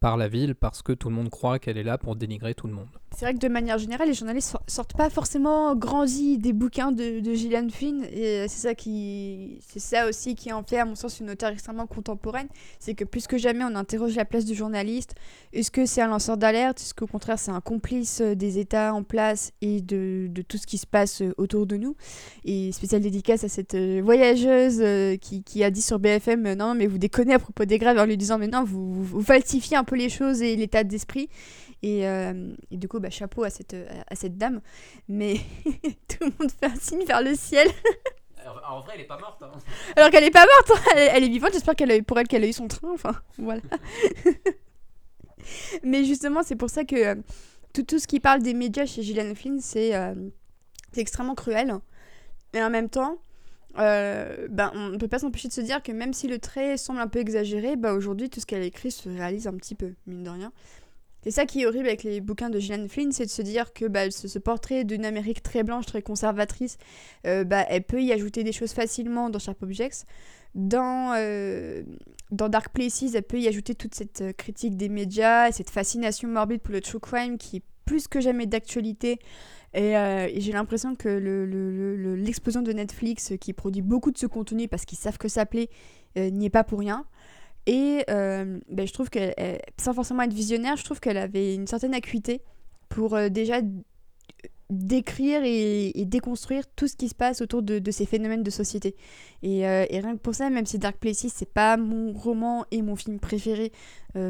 par 0.00 0.16
la 0.16 0.26
ville 0.26 0.54
parce 0.54 0.80
que 0.80 0.92
tout 0.92 1.10
le 1.10 1.14
monde 1.14 1.28
croit 1.28 1.58
qu'elle 1.58 1.76
est 1.76 1.82
là 1.82 1.98
pour 1.98 2.16
dénigrer 2.16 2.54
tout 2.54 2.66
le 2.66 2.72
monde. 2.72 2.88
C'est 3.16 3.26
vrai 3.26 3.34
que 3.34 3.38
de 3.38 3.48
manière 3.48 3.78
générale, 3.78 4.08
les 4.08 4.14
journalistes 4.14 4.56
sortent 4.66 4.96
pas 4.96 5.08
forcément 5.08 5.76
grandis 5.76 6.36
des 6.36 6.52
bouquins 6.52 6.90
de, 6.90 7.20
Gillian 7.34 7.68
Flynn, 7.70 8.04
et 8.12 8.46
c'est 8.48 8.68
ça 8.68 8.74
qui, 8.74 9.60
c'est 9.68 9.78
ça 9.78 10.08
aussi 10.08 10.34
qui 10.34 10.52
en 10.52 10.64
fait, 10.64 10.78
à 10.78 10.84
mon 10.84 10.96
sens, 10.96 11.20
une 11.20 11.30
auteure 11.30 11.50
extrêmement 11.50 11.86
contemporaine. 11.86 12.48
C'est 12.80 12.94
que 12.94 13.04
plus 13.04 13.28
que 13.28 13.38
jamais, 13.38 13.62
on 13.62 13.76
interroge 13.76 14.16
la 14.16 14.24
place 14.24 14.44
du 14.44 14.54
journaliste. 14.54 15.14
Est-ce 15.52 15.70
que 15.70 15.86
c'est 15.86 16.00
un 16.00 16.08
lanceur 16.08 16.36
d'alerte? 16.36 16.80
Est-ce 16.80 16.92
qu'au 16.92 17.06
contraire, 17.06 17.38
c'est 17.38 17.52
un 17.52 17.60
complice 17.60 18.20
euh, 18.20 18.34
des 18.34 18.58
États 18.58 18.92
en 18.92 19.04
place 19.04 19.52
et 19.60 19.80
de, 19.80 20.28
tout 20.48 20.58
ce 20.58 20.66
qui 20.66 20.78
se 20.78 20.86
passe 20.86 21.22
euh, 21.22 21.32
autour 21.36 21.66
de 21.66 21.76
nous? 21.76 21.94
Et 22.44 22.72
spéciale 22.72 23.02
dédicace 23.02 23.44
à 23.44 23.48
cette 23.48 23.74
euh, 23.74 24.00
voyageuse 24.02 24.82
qui, 25.20 25.62
a 25.62 25.70
dit 25.70 25.82
sur 25.82 26.00
BFM 26.00 26.54
non, 26.54 26.74
mais 26.74 26.88
vous 26.88 26.98
déconnez 26.98 27.34
à 27.34 27.38
propos 27.38 27.64
des 27.64 27.78
grèves 27.78 27.98
en 27.98 28.06
lui 28.06 28.16
disant 28.16 28.38
mais 28.38 28.48
non, 28.48 28.64
vous 28.64 29.22
falsifiez 29.22 29.76
un 29.76 29.84
peu 29.84 29.94
les 29.94 30.08
choses 30.08 30.42
et 30.42 30.56
l'état 30.56 30.82
d'esprit. 30.82 31.28
Euh, 31.84 32.54
et, 32.70 32.76
du 32.76 32.88
coup, 32.88 33.00
bah, 33.00 33.10
chapeau 33.10 33.44
à 33.44 33.50
cette, 33.50 33.76
à 34.08 34.14
cette 34.16 34.36
dame. 34.38 34.60
Mais 35.08 35.34
tout 36.08 36.24
le 36.24 36.32
monde 36.38 36.50
fait 36.50 36.66
un 36.66 36.76
signe 36.76 37.04
vers 37.04 37.22
le 37.22 37.34
ciel. 37.34 37.68
En 38.68 38.80
vrai, 38.80 38.92
elle 38.96 39.00
est 39.02 39.06
pas 39.06 39.18
morte. 39.18 39.42
hein. 39.42 39.50
Alors 39.96 40.10
qu'elle 40.10 40.24
est 40.24 40.30
pas 40.30 40.44
morte, 40.44 40.72
hein, 40.78 40.90
elle, 40.92 40.98
est- 40.98 41.10
elle 41.16 41.24
est 41.24 41.28
vivante, 41.28 41.52
j'espère 41.54 41.74
qu'elle 41.74 41.90
a 41.90 41.96
eu 41.96 42.02
pour 42.02 42.18
elle 42.18 42.28
qu'elle 42.28 42.44
a 42.44 42.46
eu 42.46 42.52
son 42.52 42.68
train, 42.68 42.92
enfin, 42.92 43.14
voilà. 43.38 43.62
Mais 45.82 46.04
justement, 46.04 46.42
c'est 46.42 46.56
pour 46.56 46.70
ça 46.70 46.84
que 46.84 46.96
euh, 46.96 47.14
tout, 47.72 47.82
tout 47.82 47.98
ce 47.98 48.06
qui 48.06 48.20
parle 48.20 48.42
des 48.42 48.54
médias 48.54 48.86
chez 48.86 49.02
Gillian 49.02 49.34
Flynn, 49.34 49.60
c'est 49.60 49.94
euh, 49.94 50.14
extrêmement 50.96 51.34
cruel. 51.34 51.74
Et 52.54 52.62
en 52.62 52.70
même 52.70 52.88
temps, 52.88 53.18
euh, 53.78 54.46
ben, 54.50 54.70
on 54.74 54.88
ne 54.90 54.96
peut 54.98 55.08
pas 55.08 55.18
s'empêcher 55.18 55.48
de 55.48 55.52
se 55.52 55.60
dire 55.60 55.82
que 55.82 55.92
même 55.92 56.12
si 56.12 56.28
le 56.28 56.38
trait 56.38 56.76
semble 56.76 57.00
un 57.00 57.08
peu 57.08 57.18
exagéré, 57.18 57.76
bah, 57.76 57.92
aujourd'hui, 57.94 58.30
tout 58.30 58.40
ce 58.40 58.46
qu'elle 58.46 58.62
écrit 58.62 58.90
se 58.90 59.08
réalise 59.08 59.46
un 59.46 59.54
petit 59.54 59.74
peu, 59.74 59.92
mine 60.06 60.22
de 60.22 60.30
rien. 60.30 60.52
C'est 61.24 61.30
ça 61.30 61.46
qui 61.46 61.62
est 61.62 61.66
horrible 61.66 61.86
avec 61.86 62.02
les 62.02 62.20
bouquins 62.20 62.50
de 62.50 62.58
Gillian 62.58 62.86
Flynn, 62.86 63.10
c'est 63.10 63.24
de 63.24 63.30
se 63.30 63.40
dire 63.40 63.72
que 63.72 63.86
bah, 63.86 64.10
ce, 64.10 64.38
portrait 64.38 64.84
d'une 64.84 65.06
Amérique 65.06 65.42
très 65.42 65.62
blanche, 65.62 65.86
très 65.86 66.02
conservatrice, 66.02 66.76
euh, 67.26 67.44
bah, 67.44 67.64
elle 67.70 67.82
peut 67.82 68.02
y 68.02 68.12
ajouter 68.12 68.44
des 68.44 68.52
choses 68.52 68.72
facilement 68.72 69.30
dans 69.30 69.38
Sharp 69.38 69.62
Objects. 69.62 70.04
Dans, 70.54 71.14
euh, 71.16 71.82
Dark 72.30 72.74
Places, 72.74 73.14
elle 73.14 73.22
peut 73.22 73.40
y 73.40 73.48
ajouter 73.48 73.74
toute 73.74 73.94
cette 73.94 74.20
euh, 74.20 74.32
critique 74.34 74.76
des 74.76 74.90
médias, 74.90 75.50
cette 75.50 75.70
fascination 75.70 76.28
morbide 76.28 76.60
pour 76.60 76.74
le 76.74 76.82
true 76.82 77.00
crime 77.00 77.38
qui 77.38 77.56
est 77.56 77.62
plus 77.86 78.06
que 78.06 78.20
jamais 78.20 78.44
d'actualité. 78.46 79.18
Et, 79.72 79.94
j'ai 80.36 80.52
l'impression 80.52 80.94
que 80.94 81.08
le- 81.08 81.46
le- 81.46 82.14
l'explosion 82.14 82.62
de 82.62 82.72
Netflix, 82.72 83.32
qui 83.40 83.52
produit 83.52 83.82
beaucoup 83.82 84.12
de 84.12 84.18
ce 84.18 84.26
contenu 84.26 84.68
parce 84.68 84.84
qu'ils 84.84 84.98
savent 84.98 85.18
que 85.18 85.26
ça 85.28 85.46
plaît, 85.46 85.68
n'y 86.16 86.46
est 86.46 86.50
pas 86.50 86.62
pour 86.64 86.78
rien. 86.78 87.04
Et 87.66 88.04
euh, 88.10 88.60
ben, 88.68 88.86
je 88.86 88.92
trouve 88.92 89.10
que, 89.10 89.32
euh, 89.40 89.56
sans 89.80 89.94
forcément 89.94 90.22
être 90.22 90.32
visionnaire, 90.32 90.76
je 90.76 90.84
trouve 90.84 91.00
qu'elle 91.00 91.16
avait 91.16 91.54
une 91.54 91.66
certaine 91.66 91.94
acuité 91.94 92.42
pour 92.88 93.14
euh, 93.14 93.28
déjà 93.28 93.60
décrire 94.70 95.42
et, 95.44 95.92
déconstruire 96.06 96.64
tout 96.74 96.88
ce 96.88 96.96
qui 96.96 97.08
se 97.08 97.14
passe 97.14 97.40
autour 97.42 97.62
de, 97.62 97.90
ces 97.90 98.06
phénomènes 98.06 98.42
de 98.42 98.50
société. 98.50 98.96
Et, 99.42 99.66
rien 99.66 100.14
que 100.14 100.20
pour 100.20 100.34
ça, 100.34 100.50
même 100.50 100.66
si 100.66 100.78
Dark 100.78 100.96
Places, 100.96 101.26
c'est 101.34 101.52
pas 101.52 101.76
mon 101.76 102.12
roman 102.12 102.64
et 102.70 102.82
mon 102.82 102.96
film 102.96 103.20
préféré 103.20 103.72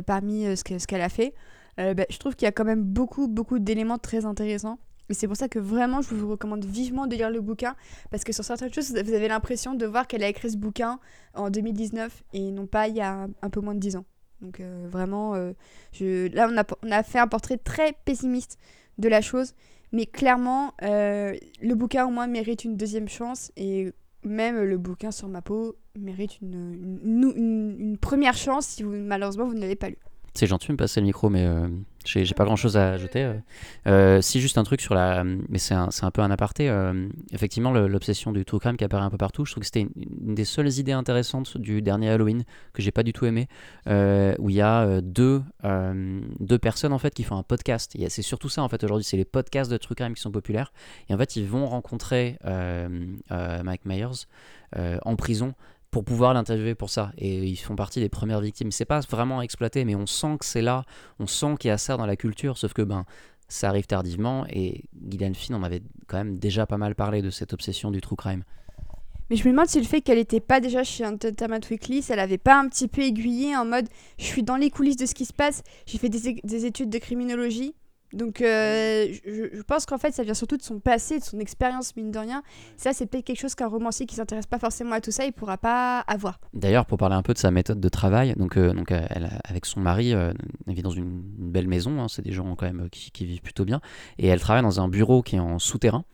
parmi 0.07 0.45
ce 0.57 0.65
que- 0.65 0.79
ce 0.79 0.87
qu'elle 0.87 1.03
a 1.03 1.09
fait, 1.09 1.35
ben, 1.77 2.05
je 2.11 2.19
trouve 2.19 2.35
qu'il 2.35 2.47
y 2.47 2.49
a 2.49 2.53
quand 2.53 2.65
même 2.65 2.83
beaucoup, 2.83 3.29
beaucoup 3.29 3.59
d'éléments 3.59 3.99
très 3.99 4.25
intéressants. 4.25 4.79
Et 5.11 5.15
c'est 5.15 5.27
pour 5.27 5.37
ça 5.37 5.49
que 5.49 5.59
vraiment, 5.59 6.01
je 6.01 6.15
vous 6.15 6.29
recommande 6.31 6.65
vivement 6.65 7.07
de 7.07 7.15
lire 7.15 7.31
le 7.31 7.41
bouquin, 7.41 7.75
parce 8.11 8.25
que 8.25 8.33
sur 8.33 8.45
certaines 8.45 8.73
choses, 8.73 8.91
vous 8.93 9.13
avez 9.13 9.29
l'impression 9.29 9.75
de 9.75 9.85
voir 9.87 10.07
qu'elle 10.07 10.23
a 10.23 10.29
écrit 10.29 10.51
ce 10.51 10.57
bouquin 10.57 10.99
en 11.35 11.51
2019 11.51 12.23
et 12.33 12.51
non 12.51 12.67
pas 12.67 12.89
il 12.89 12.97
y 12.97 13.01
a 13.01 13.27
un, 13.43 13.51
peu 13.51 13.61
moins 13.61 13.75
de 13.75 13.81
10 13.81 13.97
ans. 13.97 14.05
Donc 14.41 14.61
euh, 14.61 14.87
vraiment, 14.91 15.35
euh, 15.35 15.53
je... 15.93 16.29
là, 16.35 16.49
on 16.51 16.57
a, 16.57 16.65
on 16.83 16.91
a 16.91 17.03
fait 17.03 17.19
un 17.19 17.29
portrait 17.29 17.59
très 17.59 17.93
pessimiste 18.05 18.59
de 18.99 19.09
la 19.09 19.21
chose, 19.21 19.55
mais 19.93 20.07
clairement, 20.07 20.73
euh, 20.83 21.35
le 21.63 21.75
bouquin 21.75 22.07
au 22.07 22.11
moins 22.11 22.27
mérite 22.27 22.65
une 22.65 22.77
deuxième 22.77 23.09
chance, 23.09 23.53
et 23.57 23.93
même 24.25 24.63
le 24.63 24.79
bouquin 24.79 25.11
sur 25.11 25.29
ma 25.29 25.43
peau 25.43 25.77
mérite 25.99 26.41
une- 26.41 27.01
une 27.37 27.99
première 27.99 28.35
chance 28.37 28.67
si 28.67 28.83
vous, 28.83 28.91
malheureusement 28.93 29.45
vous 29.45 29.55
ne 29.55 29.61
l'avez 29.61 29.77
pas 29.77 29.91
lu. 29.91 29.99
C'est 30.37 30.49
gentil 30.49 30.67
de 30.69 30.73
me 30.73 30.77
passer 30.77 31.01
le 31.01 31.07
micro, 31.07 31.31
mais 31.31 31.47
euh, 31.47 31.69
j'ai 32.05 32.35
pas 32.35 32.45
grand 32.45 32.57
chose 32.57 32.77
à 32.77 32.91
ajouter. 32.91 33.23
euh. 33.23 33.35
Euh, 33.87 34.21
si, 34.21 34.41
juste 34.41 34.59
un 34.59 34.65
truc 34.65 34.81
sur 34.81 34.95
la. 34.95 35.23
Mais 35.23 35.59
c'est 35.59 35.75
un, 35.75 35.91
un 36.03 36.11
peu 36.11 36.23
un 36.23 36.31
aparté. 36.33 36.69
euh, 36.69 37.09
effectivement, 37.31 37.71
l'obsession 37.71 38.33
du 38.33 38.45
true 38.45 38.59
crime 38.59 38.77
qui 38.77 38.83
apparaît 38.83 39.05
un 39.05 39.11
peu 39.11 39.17
partout, 39.17 39.45
je 39.45 39.53
trouve 39.53 39.61
que 39.61 39.67
c'était 39.67 39.83
une, 39.83 39.91
une 40.27 40.35
des 40.35 40.45
seules 40.45 40.77
idées 40.79 40.91
intéressantes 40.91 41.57
du 41.57 41.83
dernier 41.83 42.11
Halloween 42.11 42.43
que 42.73 42.83
j'ai 42.83 42.91
pas 42.91 43.05
du 43.05 43.13
tout 43.13 43.27
aimé, 43.27 43.47
euh, 43.87 44.35
où 44.41 44.51
il 44.51 44.57
y 44.57 44.61
a 44.61 45.01
deux, 45.01 45.43
deux 46.41 46.59
personnes 46.59 46.93
en 46.93 46.99
fait 46.99 47.15
qui 47.15 47.23
font 47.23 47.37
un 47.37 47.45
podcast. 47.45 47.97
C'est 48.09 48.23
surtout 48.23 48.49
ça 48.49 48.63
en 48.63 48.69
fait 48.69 48.83
aujourd'hui, 48.83 49.05
c'est 49.05 49.17
les 49.17 49.25
podcasts 49.25 49.71
de 49.71 49.77
true 49.77 49.95
crime 49.95 50.15
qui 50.15 50.21
sont 50.21 50.33
populaires. 50.33 50.73
Et 51.09 51.15
en 51.15 51.19
fait, 51.19 51.37
ils 51.37 51.47
vont 51.47 51.67
rencontrer 51.67 52.39
Mike 52.45 53.85
Myers 53.85 54.27
en 54.77 55.15
prison 55.15 55.55
pour 55.95 56.05
pouvoir 56.05 56.35
l'interviewer 56.35 56.75
pour 56.75 56.91
ça. 56.91 57.13
Et 57.19 57.45
ils 57.45 57.57
font 57.57 57.77
partie 57.77 58.01
des 58.01 58.09
premières 58.09 58.41
victimes. 58.41 58.73
C'est 58.73 58.85
pas 58.85 58.99
vraiment 59.09 59.41
exploité, 59.41 59.85
mais 59.85 59.95
on 59.95 60.07
sent 60.07 60.39
que 60.41 60.45
c'est 60.45 60.61
là, 60.61 60.83
on 61.21 61.29
sent 61.29 61.55
qu'il 61.61 61.69
y 61.69 61.71
a 61.71 61.79
ça 61.79 61.97
dans 61.97 62.05
la 62.05 62.17
culture, 62.17 62.59
sauf 62.59 62.73
que 62.73 62.83
ben 62.83 63.05
ça 63.47 63.69
arrive 63.69 63.87
tardivement 63.87 64.45
et 64.51 64.87
Gillian 65.09 65.35
Flynn 65.35 65.55
en 65.55 65.63
avait 65.63 65.83
quand 66.09 66.17
même 66.17 66.37
déjà 66.37 66.67
pas 66.67 66.79
mal 66.79 66.97
parlé 66.97 67.23
de 67.23 67.31
cette 67.31 67.53
obsession 67.53 67.93
du 67.93 68.01
true 68.01 68.17
crime. 68.17 68.43
Mais 69.31 69.37
je 69.37 69.45
me 69.45 69.53
demande 69.53 69.69
si 69.69 69.79
le 69.79 69.87
fait 69.87 70.01
qu'elle 70.01 70.19
n'était 70.19 70.41
pas 70.41 70.59
déjà 70.59 70.83
chez 70.83 71.07
Entertainment 71.07 71.61
Weekly, 71.71 72.03
ça 72.03 72.17
l'avait 72.17 72.39
pas 72.39 72.59
un 72.59 72.69
petit 72.69 72.89
peu 72.89 73.03
aiguillée 73.03 73.57
en 73.57 73.65
mode 73.65 73.87
je 74.19 74.25
suis 74.25 74.43
dans 74.43 74.57
les 74.57 74.71
coulisses 74.71 74.97
de 74.97 75.07
ce 75.07 75.15
qui 75.15 75.27
se 75.27 75.33
passe, 75.33 75.63
j'ai 75.87 75.99
fait 75.99 76.09
des 76.09 76.67
études 76.67 76.91
de 76.91 76.99
criminologie. 76.99 77.73
Donc 78.15 78.41
euh, 78.41 79.09
je, 79.25 79.57
je 79.57 79.63
pense 79.63 79.87
qu'en 79.87 79.99
fait 79.99 80.13
ça 80.13 80.23
vient 80.23 80.35
surtout 80.35 80.57
de 80.57 80.63
son 80.63 80.81
passé, 80.81 81.19
de 81.19 81.25
son 81.25 81.39
expérience 81.39 81.95
mine 81.97 82.11
de 82.11 82.19
rien. 82.19 82.43
Ça 82.77 82.93
c'est 82.93 83.07
peut-être 83.07 83.25
quelque 83.25 83.41
chose 83.41 83.55
qu'un 83.55 83.69
romancier 83.69 84.07
qui 84.07 84.15
s'intéresse 84.15 84.47
pas 84.47 84.59
forcément 84.59 84.93
à 84.93 85.01
tout 85.01 85.11
ça, 85.11 85.25
il 85.25 85.33
pourra 85.33 85.59
pas 85.59 86.01
avoir. 86.01 86.41
D'ailleurs, 86.53 86.87
pour 86.87 86.99
parler 86.99 87.17
un 87.17 87.23
peu 87.23 87.33
de 87.33 87.39
sa 87.39 87.51
méthode 87.51 87.81
de 87.81 87.89
travail, 87.89 88.35
donc, 88.37 88.57
euh, 88.57 88.73
donc 88.73 88.93
euh, 88.93 89.05
elle, 89.11 89.39
avec 89.45 89.67
son 89.67 89.81
mari, 89.81 90.15
euh, 90.15 90.33
elle 90.67 90.75
vit 90.75 90.83
dans 90.83 90.91
une, 90.91 91.23
une 91.39 91.51
belle 91.51 91.69
maison, 91.69 92.01
hein, 92.01 92.09
c'est 92.09 92.23
des 92.23 92.33
gens 92.33 92.55
quand 92.57 92.67
même 92.67 92.89
qui, 92.91 93.11
qui 93.11 93.27
vivent 93.27 93.43
plutôt 93.43 93.65
bien, 93.65 93.81
et 94.19 94.27
elle 94.29 94.41
travaille 94.41 94.63
dans 94.63 94.81
un 94.81 94.89
bureau 94.89 95.23
qui 95.23 95.37
est 95.37 95.41
en 95.41 95.59
souterrain. 95.59 96.05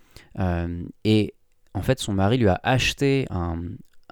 et 1.04 1.34
en 1.72 1.82
fait, 1.82 2.00
son 2.00 2.12
mari 2.12 2.36
lui 2.38 2.48
a 2.48 2.58
acheté 2.64 3.26
un, 3.30 3.60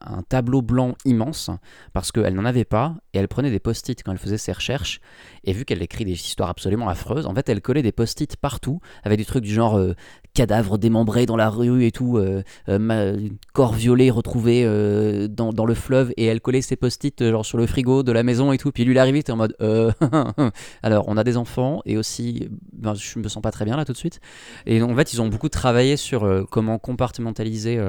un 0.00 0.22
tableau 0.22 0.62
blanc 0.62 0.94
immense 1.04 1.50
parce 1.92 2.12
qu'elle 2.12 2.34
n'en 2.34 2.44
avait 2.44 2.64
pas 2.64 2.96
et 3.12 3.18
elle 3.18 3.28
prenait 3.28 3.50
des 3.50 3.60
post-it 3.60 4.02
quand 4.02 4.12
elle 4.12 4.18
faisait 4.18 4.38
ses 4.38 4.52
recherches. 4.52 5.00
Et 5.44 5.52
vu 5.52 5.64
qu'elle 5.64 5.82
écrit 5.82 6.04
des 6.04 6.12
histoires 6.12 6.48
absolument 6.48 6.88
affreuses, 6.88 7.26
en 7.26 7.34
fait, 7.34 7.48
elle 7.48 7.60
collait 7.60 7.82
des 7.82 7.92
post-it 7.92 8.36
partout 8.36 8.80
avec 9.04 9.18
des 9.18 9.24
trucs 9.24 9.44
du 9.44 9.52
genre 9.52 9.78
euh, 9.78 9.94
cadavre 10.34 10.78
démembré 10.78 11.26
dans 11.26 11.36
la 11.36 11.50
rue 11.50 11.84
et 11.84 11.90
tout, 11.90 12.16
euh, 12.18 12.42
euh, 12.68 13.28
corps 13.52 13.72
violé 13.72 14.10
retrouvé 14.10 14.62
euh, 14.64 15.26
dans, 15.28 15.52
dans 15.52 15.66
le 15.66 15.74
fleuve 15.74 16.12
et 16.16 16.26
elle 16.26 16.40
collait 16.40 16.62
ses 16.62 16.76
post-it 16.76 17.22
genre 17.28 17.44
sur 17.44 17.58
le 17.58 17.66
frigo 17.66 18.02
de 18.02 18.12
la 18.12 18.22
maison 18.22 18.52
et 18.52 18.58
tout. 18.58 18.70
Puis 18.70 18.84
lui, 18.84 18.94
il 18.94 18.98
arrivait, 18.98 19.18
il 19.18 19.20
était 19.20 19.32
en 19.32 19.36
mode 19.36 19.56
alors 20.82 21.08
on 21.08 21.16
a 21.16 21.24
des 21.24 21.36
enfants 21.36 21.80
et 21.86 21.96
aussi 21.96 22.48
ben, 22.72 22.94
je 22.94 23.18
me 23.18 23.28
sens 23.28 23.42
pas 23.42 23.50
très 23.50 23.64
bien 23.64 23.76
là 23.76 23.84
tout 23.84 23.92
de 23.92 23.98
suite. 23.98 24.20
Et 24.66 24.82
en 24.82 24.94
fait, 24.94 25.12
ils 25.12 25.20
ont 25.20 25.28
beaucoup 25.28 25.48
travaillé 25.48 25.96
sur 25.96 26.46
comment 26.50 26.78
compartimentaliser 26.78 27.80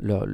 leur- 0.00 0.26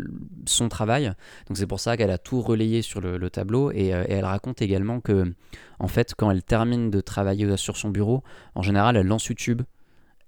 son 0.47 0.69
travail. 0.69 1.13
Donc 1.49 1.57
c'est 1.57 1.67
pour 1.67 1.81
ça 1.81 1.97
qu'elle 1.97 2.11
a 2.11 2.19
tout 2.19 2.41
relayé 2.41 2.83
sur 2.83 3.01
le, 3.01 3.17
le 3.17 3.31
tableau 3.31 3.71
et 3.71 3.89
elle 3.89 4.25
raconte 4.25 4.63
également 4.63 5.01
que 5.01 5.33
en 5.79 5.89
fait, 5.89 6.15
quand 6.17 6.31
elle 6.31 6.43
termine 6.43 6.91
de 6.91 7.01
travailler 7.01 7.57
sur 7.57 7.77
son 7.77 7.91
bureau, 7.91 8.23
en 8.55 8.63
général, 8.63 8.97
elle 8.97 9.07
lance 9.07 9.27
YouTube. 9.27 9.63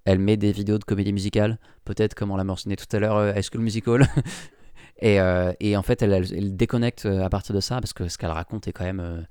Elle 0.06 0.20
met 0.20 0.36
des 0.36 0.52
vidéos 0.52 0.78
de 0.78 0.84
comédie 0.84 1.12
musicale, 1.12 1.58
peut-être 1.84 2.14
comme 2.14 2.30
on 2.30 2.36
l'a 2.36 2.44
mentionné 2.44 2.76
tout 2.76 2.86
à 2.92 3.00
l'heure, 3.00 3.16
euh, 3.16 3.32
High 3.34 3.42
School 3.42 3.60
Musical. 3.60 4.06
et, 5.00 5.20
euh, 5.20 5.52
et 5.58 5.76
en 5.76 5.82
fait, 5.82 6.00
elle, 6.00 6.12
elle- 6.12 6.56
déconnecte 6.56 7.06
euh, 7.06 7.24
à 7.24 7.28
partir 7.28 7.54
de 7.56 7.60
ça 7.60 7.80
parce 7.80 7.92
que 7.92 8.06
ce 8.08 8.16
qu'elle 8.16 8.30
raconte 8.30 8.68
est 8.68 8.72
quand 8.72 8.84
même 8.84 9.26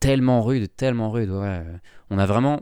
tellement 0.00 0.42
rude, 0.42 0.74
tellement 0.76 1.10
rude. 1.10 1.30
On 2.10 2.18
a 2.18 2.26
vraiment, 2.26 2.60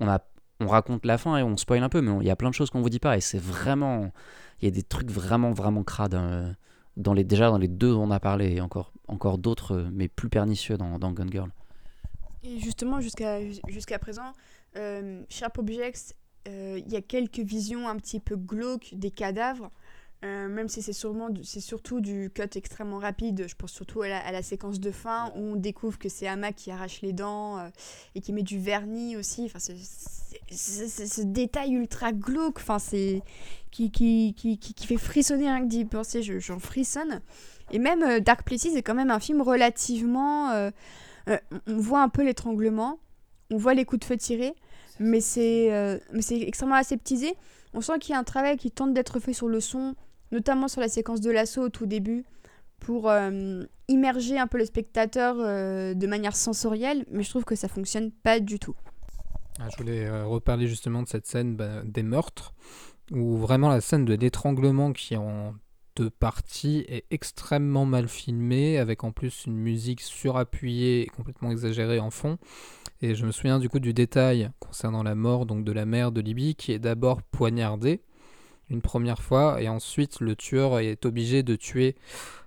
on 0.00 0.08
a, 0.08 0.18
on 0.58 0.66
raconte 0.66 1.06
la 1.06 1.18
fin 1.18 1.36
et 1.38 1.42
on 1.44 1.56
spoil 1.56 1.82
un 1.84 1.88
peu, 1.88 2.00
mais 2.00 2.10
il 2.20 2.26
y 2.26 2.30
a 2.30 2.36
plein 2.36 2.50
de 2.50 2.54
choses 2.54 2.68
qu'on 2.70 2.82
vous 2.82 2.90
dit 2.90 2.98
pas 2.98 3.16
et 3.16 3.20
c'est 3.20 3.40
vraiment, 3.40 4.10
il 4.60 4.64
y 4.64 4.68
a 4.68 4.72
des 4.72 4.82
trucs 4.82 5.10
vraiment, 5.10 5.52
vraiment 5.52 5.84
crades. 5.84 6.14
euh, 6.14 6.52
dans 6.96 7.14
les, 7.14 7.22
déjà 7.22 7.48
dans 7.48 7.58
les 7.58 7.68
deux 7.68 7.92
dont 7.92 8.02
on 8.02 8.10
a 8.10 8.18
parlé 8.18 8.56
et 8.56 8.60
encore, 8.60 8.92
encore 9.06 9.38
d'autres, 9.38 9.86
mais 9.92 10.08
plus 10.08 10.28
pernicieux 10.28 10.76
dans, 10.76 10.98
Gone 11.12 11.30
Girl. 11.30 11.50
Et 12.42 12.58
justement, 12.58 13.00
jusqu'à 13.00 13.38
jusqu'à 13.68 14.00
présent, 14.00 14.32
Sharp 15.28 15.58
Objects, 15.58 16.16
il 16.46 16.88
y 16.90 16.96
a 16.96 17.02
quelques 17.02 17.40
visions 17.40 17.88
un 17.88 17.96
petit 17.96 18.20
peu 18.20 18.36
glauques 18.36 18.90
des 18.94 19.10
cadavres, 19.10 19.70
euh, 20.24 20.48
même 20.48 20.68
si 20.68 20.82
c'est 20.82 20.92
sûrement 20.92 21.28
c'est 21.44 21.60
surtout 21.60 22.00
du 22.00 22.30
cut 22.34 22.42
extrêmement 22.56 22.98
rapide. 22.98 23.44
Je 23.46 23.54
pense 23.54 23.70
surtout 23.70 24.02
à 24.02 24.08
la, 24.08 24.42
séquence 24.42 24.80
de 24.80 24.90
fin 24.90 25.30
où 25.36 25.40
on 25.40 25.56
découvre 25.56 25.98
que 25.98 26.08
c'est 26.08 26.26
Ama 26.26 26.52
qui 26.52 26.70
arrache 26.72 27.02
les 27.02 27.12
dents 27.12 27.58
euh, 27.58 27.68
et 28.16 28.20
qui 28.20 28.32
met 28.32 28.42
du 28.42 28.58
vernis 28.58 29.16
aussi. 29.16 29.44
Enfin, 29.44 29.60
ce 29.60 31.22
détail 31.22 31.72
ultra 31.74 32.12
glauque, 32.12 32.58
enfin, 32.58 32.78
c'est 32.80 33.22
qui, 33.70 33.90
qui, 33.92 34.34
qui, 34.34 34.58
qui, 34.58 34.86
fait 34.86 34.96
frissonner 34.96 35.44
rien 35.44 35.60
que 35.62 35.68
d'y 35.68 35.84
penser. 35.84 36.22
je- 36.22 36.40
J'en 36.40 36.58
frissonne. 36.58 37.20
Et 37.70 37.78
même 37.78 38.02
euh, 38.02 38.18
Dark 38.20 38.42
Places 38.44 38.74
est 38.74 38.82
quand 38.82 38.94
même 38.94 39.10
un 39.10 39.20
film 39.20 39.40
relativement. 39.42 40.50
euh, 40.50 40.70
euh, 41.28 41.38
on 41.66 41.76
voit 41.76 42.02
un 42.02 42.08
peu 42.08 42.24
l'étranglement, 42.24 42.98
on 43.50 43.56
voit 43.58 43.74
les 43.74 43.84
coups 43.84 44.00
de 44.00 44.04
feu 44.04 44.16
tirés, 44.16 44.54
mais 44.98 45.20
c'est 45.20 45.72
euh, 45.72 45.98
mais 46.12 46.22
c'est 46.22 46.40
extrêmement 46.40 46.76
aseptisé. 46.76 47.34
On 47.74 47.80
sent 47.80 47.98
qu'il 48.00 48.12
y 48.12 48.16
a 48.16 48.18
un 48.18 48.24
travail 48.24 48.56
qui 48.56 48.70
tente 48.70 48.94
d'être 48.94 49.20
fait 49.20 49.32
sur 49.32 49.48
le 49.48 49.60
son, 49.60 49.94
notamment 50.32 50.68
sur 50.68 50.80
la 50.80 50.88
séquence 50.88 51.20
de 51.20 51.30
l'assaut 51.30 51.62
au 51.62 51.68
tout 51.68 51.86
début, 51.86 52.24
pour 52.80 53.10
euh, 53.10 53.64
immerger 53.88 54.38
un 54.38 54.46
peu 54.46 54.58
le 54.58 54.64
spectateur 54.64 55.36
euh, 55.38 55.94
de 55.94 56.06
manière 56.06 56.34
sensorielle, 56.34 57.04
mais 57.10 57.22
je 57.22 57.30
trouve 57.30 57.44
que 57.44 57.54
ça 57.54 57.68
fonctionne 57.68 58.10
pas 58.10 58.40
du 58.40 58.58
tout. 58.58 58.74
Ah, 59.60 59.68
je 59.70 59.76
voulais 59.76 60.22
reparler 60.22 60.68
justement 60.68 61.02
de 61.02 61.08
cette 61.08 61.26
scène 61.26 61.56
bah, 61.56 61.82
des 61.84 62.02
meurtres, 62.02 62.54
où 63.10 63.36
vraiment 63.36 63.68
la 63.68 63.80
scène 63.80 64.04
de 64.04 64.14
l'étranglement 64.14 64.92
qui 64.92 65.14
est 65.14 65.18
en 65.18 65.54
deux 65.98 66.10
parties 66.10 66.84
est 66.88 67.04
extrêmement 67.10 67.84
mal 67.84 68.08
filmée, 68.08 68.78
avec 68.78 69.02
en 69.02 69.10
plus 69.10 69.46
une 69.46 69.56
musique 69.56 70.00
surappuyée 70.00 71.02
et 71.02 71.06
complètement 71.06 71.50
exagérée 71.50 71.98
en 71.98 72.10
fond. 72.10 72.38
Et 73.02 73.14
je 73.14 73.26
me 73.26 73.32
souviens 73.32 73.58
du 73.58 73.68
coup 73.68 73.80
du 73.80 73.92
détail 73.92 74.50
concernant 74.60 75.02
la 75.02 75.14
mort 75.14 75.44
donc 75.44 75.64
de 75.64 75.72
la 75.72 75.86
mère 75.86 76.12
de 76.12 76.20
Libye, 76.20 76.54
qui 76.54 76.72
est 76.72 76.78
d'abord 76.78 77.22
poignardée, 77.22 78.00
une 78.70 78.80
première 78.80 79.22
fois, 79.22 79.60
et 79.60 79.68
ensuite 79.68 80.20
le 80.20 80.36
tueur 80.36 80.78
est 80.78 81.04
obligé 81.04 81.42
de 81.42 81.56
tuer 81.56 81.96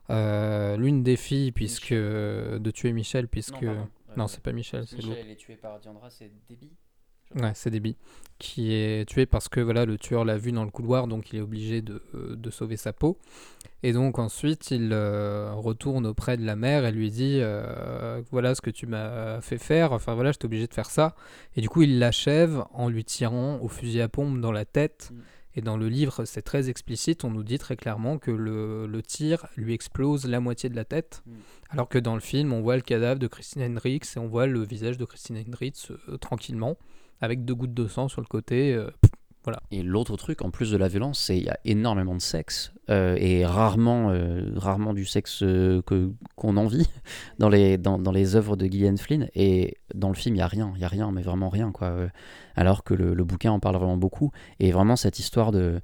euh, 0.10 0.78
l'une 0.78 1.03
des 1.03 1.18
filles, 1.18 1.52
puisque 1.52 1.94
de 1.94 2.72
tuer 2.72 2.94
Michel, 2.94 3.28
puisque 3.28 3.65
non, 4.18 4.28
c'est 4.28 4.44
pas 4.44 4.52
Michel, 4.52 4.86
c'est 4.88 4.98
Michel 4.98 5.30
est 5.30 5.36
tué 5.36 5.56
par 5.56 5.80
Diandra, 5.80 6.10
c'est 6.10 6.32
Debbie? 6.49 6.72
Ouais, 7.36 7.52
c'est 7.56 7.70
Debbie 7.70 7.95
qui 8.41 8.74
est 8.74 9.08
tué 9.08 9.28
parce 9.28 9.49
que 9.49 9.60
voilà 9.60 9.86
le 9.86 9.99
tueur 9.99 10.26
l'a 10.26 10.36
vu 10.36 10.52
dans 10.52 10.66
le 10.66 10.72
couloir, 10.72 11.06
donc 11.06 11.32
il 11.32 11.38
est 11.38 11.41
obligé 11.41 11.84
de, 11.84 12.02
de 12.14 12.49
sauver 12.49 12.76
sa 12.76 12.91
peau. 12.91 13.20
Et 13.84 13.94
donc 13.94 14.18
ensuite 14.18 14.72
il 14.72 14.90
euh, 14.94 15.53
retourne 15.53 16.08
auprès 16.08 16.38
de 16.38 16.45
la 16.45 16.56
mère 16.56 16.84
et 16.86 16.91
lui 16.91 17.12
dit 17.12 17.38
euh, 17.40 18.22
voilà 18.32 18.56
ce 18.56 18.62
que 18.62 18.72
tu 18.72 18.88
m'as 18.88 19.41
fait 19.41 19.60
faire. 19.60 19.91
Enfin 19.91 20.16
voilà, 20.16 20.32
j'étais 20.32 20.45
obligé 20.45 20.66
de 20.66 20.74
faire 20.74 20.90
ça. 20.90 21.16
Et 21.56 21.62
du 21.62 21.70
coup 21.70 21.84
il 21.84 21.99
l'achève 21.99 22.64
en 22.74 22.90
lui 22.90 23.06
tirant 23.06 23.60
au 23.62 23.68
fusil 23.68 24.02
à 24.02 24.10
pompe 24.10 24.41
dans 24.41 24.52
la 24.52 24.66
tête. 24.66 25.12
Mm. 25.14 25.20
Et 25.53 25.62
dans 25.62 25.76
le 25.76 25.90
livre, 25.90 26.24
c'est 26.24 26.44
très 26.44 26.70
explicite, 26.70 27.26
on 27.26 27.30
nous 27.30 27.44
dit 27.44 27.58
très 27.58 27.76
clairement 27.76 28.18
que 28.18 28.32
le, 28.32 28.88
le 28.88 29.03
tir 29.03 29.48
lui 29.58 29.74
explose 29.74 30.26
la 30.26 30.40
moitié 30.40 30.70
de 30.70 30.78
la 30.78 30.86
tête, 30.86 31.24
mm. 31.26 31.32
alors 31.72 31.90
que 31.90 31.99
dans 31.99 32.14
le 32.14 32.22
film, 32.22 32.53
on 32.53 32.62
voit 32.62 32.78
le 32.78 32.82
cadavre 32.82 33.20
de 33.20 33.28
Christine 33.28 33.62
Hendricks 33.62 34.16
et 34.16 34.20
on 34.20 34.28
voit 34.28 34.48
le 34.48 34.64
visage 34.64 34.98
de 34.98 35.03
Christine 35.03 35.44
Hendricks 35.45 35.91
euh, 35.91 36.16
tranquillement 36.18 36.78
avec 37.22 37.45
deux 37.45 37.56
gouttes 37.56 37.73
de 37.73 37.88
sang 37.88 38.07
sur 38.07 38.22
le 38.22 38.27
côté. 38.27 38.73
Euh, 38.73 38.89
voilà. 39.43 39.61
Et 39.72 39.81
l'autre 39.81 40.18
truc, 40.18 40.43
en 40.43 40.52
plus 40.52 40.69
de 40.69 40.77
la 40.77 40.88
violence, 40.88 41.19
c'est 41.19 41.35
qu'il 41.35 41.45
y 41.45 41.49
a 41.49 41.60
énormément 41.65 42.14
de 42.14 42.22
sexe 42.22 42.73
euh, 42.89 43.15
et 43.19 43.43
rarement, 43.45 44.11
euh, 44.11 44.52
rarement 44.56 44.93
du 44.93 45.06
sexe 45.06 45.39
que 45.39 46.11
qu'on 46.35 46.57
envie 46.57 46.88
dans 47.39 47.49
les 47.49 47.77
dans, 47.80 47.98
dans, 47.98 48.11
les 48.11 48.35
œuvres 48.35 48.56
de 48.56 48.65
Gillian 48.65 48.98
Flynn. 48.98 49.30
Et 49.34 49.77
dans 49.95 50.10
le 50.10 50.15
film, 50.15 50.35
il 50.35 50.39
y 50.39 50.43
a 50.43 50.48
rien, 50.48 50.73
il 50.76 50.81
y 50.81 50.85
a 50.85 50.88
rien, 50.88 51.11
mais 51.11 51.22
vraiment 51.22 51.49
rien 51.49 51.72
quoi. 51.72 51.95
alors 52.56 52.84
que 52.84 52.93
le, 52.93 53.23
bouquin 53.23 53.52
en 53.52 53.60
parle 53.60 53.77
vraiment 53.77 53.98
beaucoup. 53.98 54.31
Et 54.60 54.72
vraiment 54.72 54.95
cette 54.95 55.18
histoire 55.18 55.52
de 55.52 55.80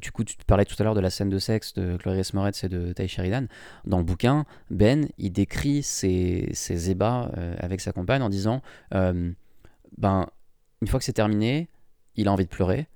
du 0.00 0.10
coup, 0.10 0.24
tu 0.24 0.34
parlais 0.44 0.64
tout 0.64 0.74
à 0.80 0.82
l'heure 0.82 0.96
de 0.96 1.00
la 1.00 1.10
scène 1.10 1.28
de 1.28 1.38
sexe 1.38 1.72
de 1.74 1.96
Clarice 1.98 2.34
Moretz 2.34 2.64
et 2.64 2.68
de 2.68 2.92
Ty 2.92 3.06
Sheridan. 3.06 3.46
Dans 3.84 3.98
le 3.98 4.02
bouquin, 4.02 4.44
Ben, 4.70 5.06
il 5.18 5.30
décrit 5.30 5.84
ses, 5.84 6.48
ses 6.52 6.90
ébats 6.90 7.30
avec 7.60 7.80
sa 7.80 7.92
compagne 7.92 8.22
en 8.22 8.28
disant 8.28 8.60
ben, 8.90 10.26
une 10.82 10.88
fois 10.88 10.98
que 10.98 11.04
c'est 11.04 11.12
terminé, 11.12 11.68
il 12.16 12.28
a 12.28 12.32
envie 12.32 12.44
de 12.44 12.50
pleurer. 12.50 12.88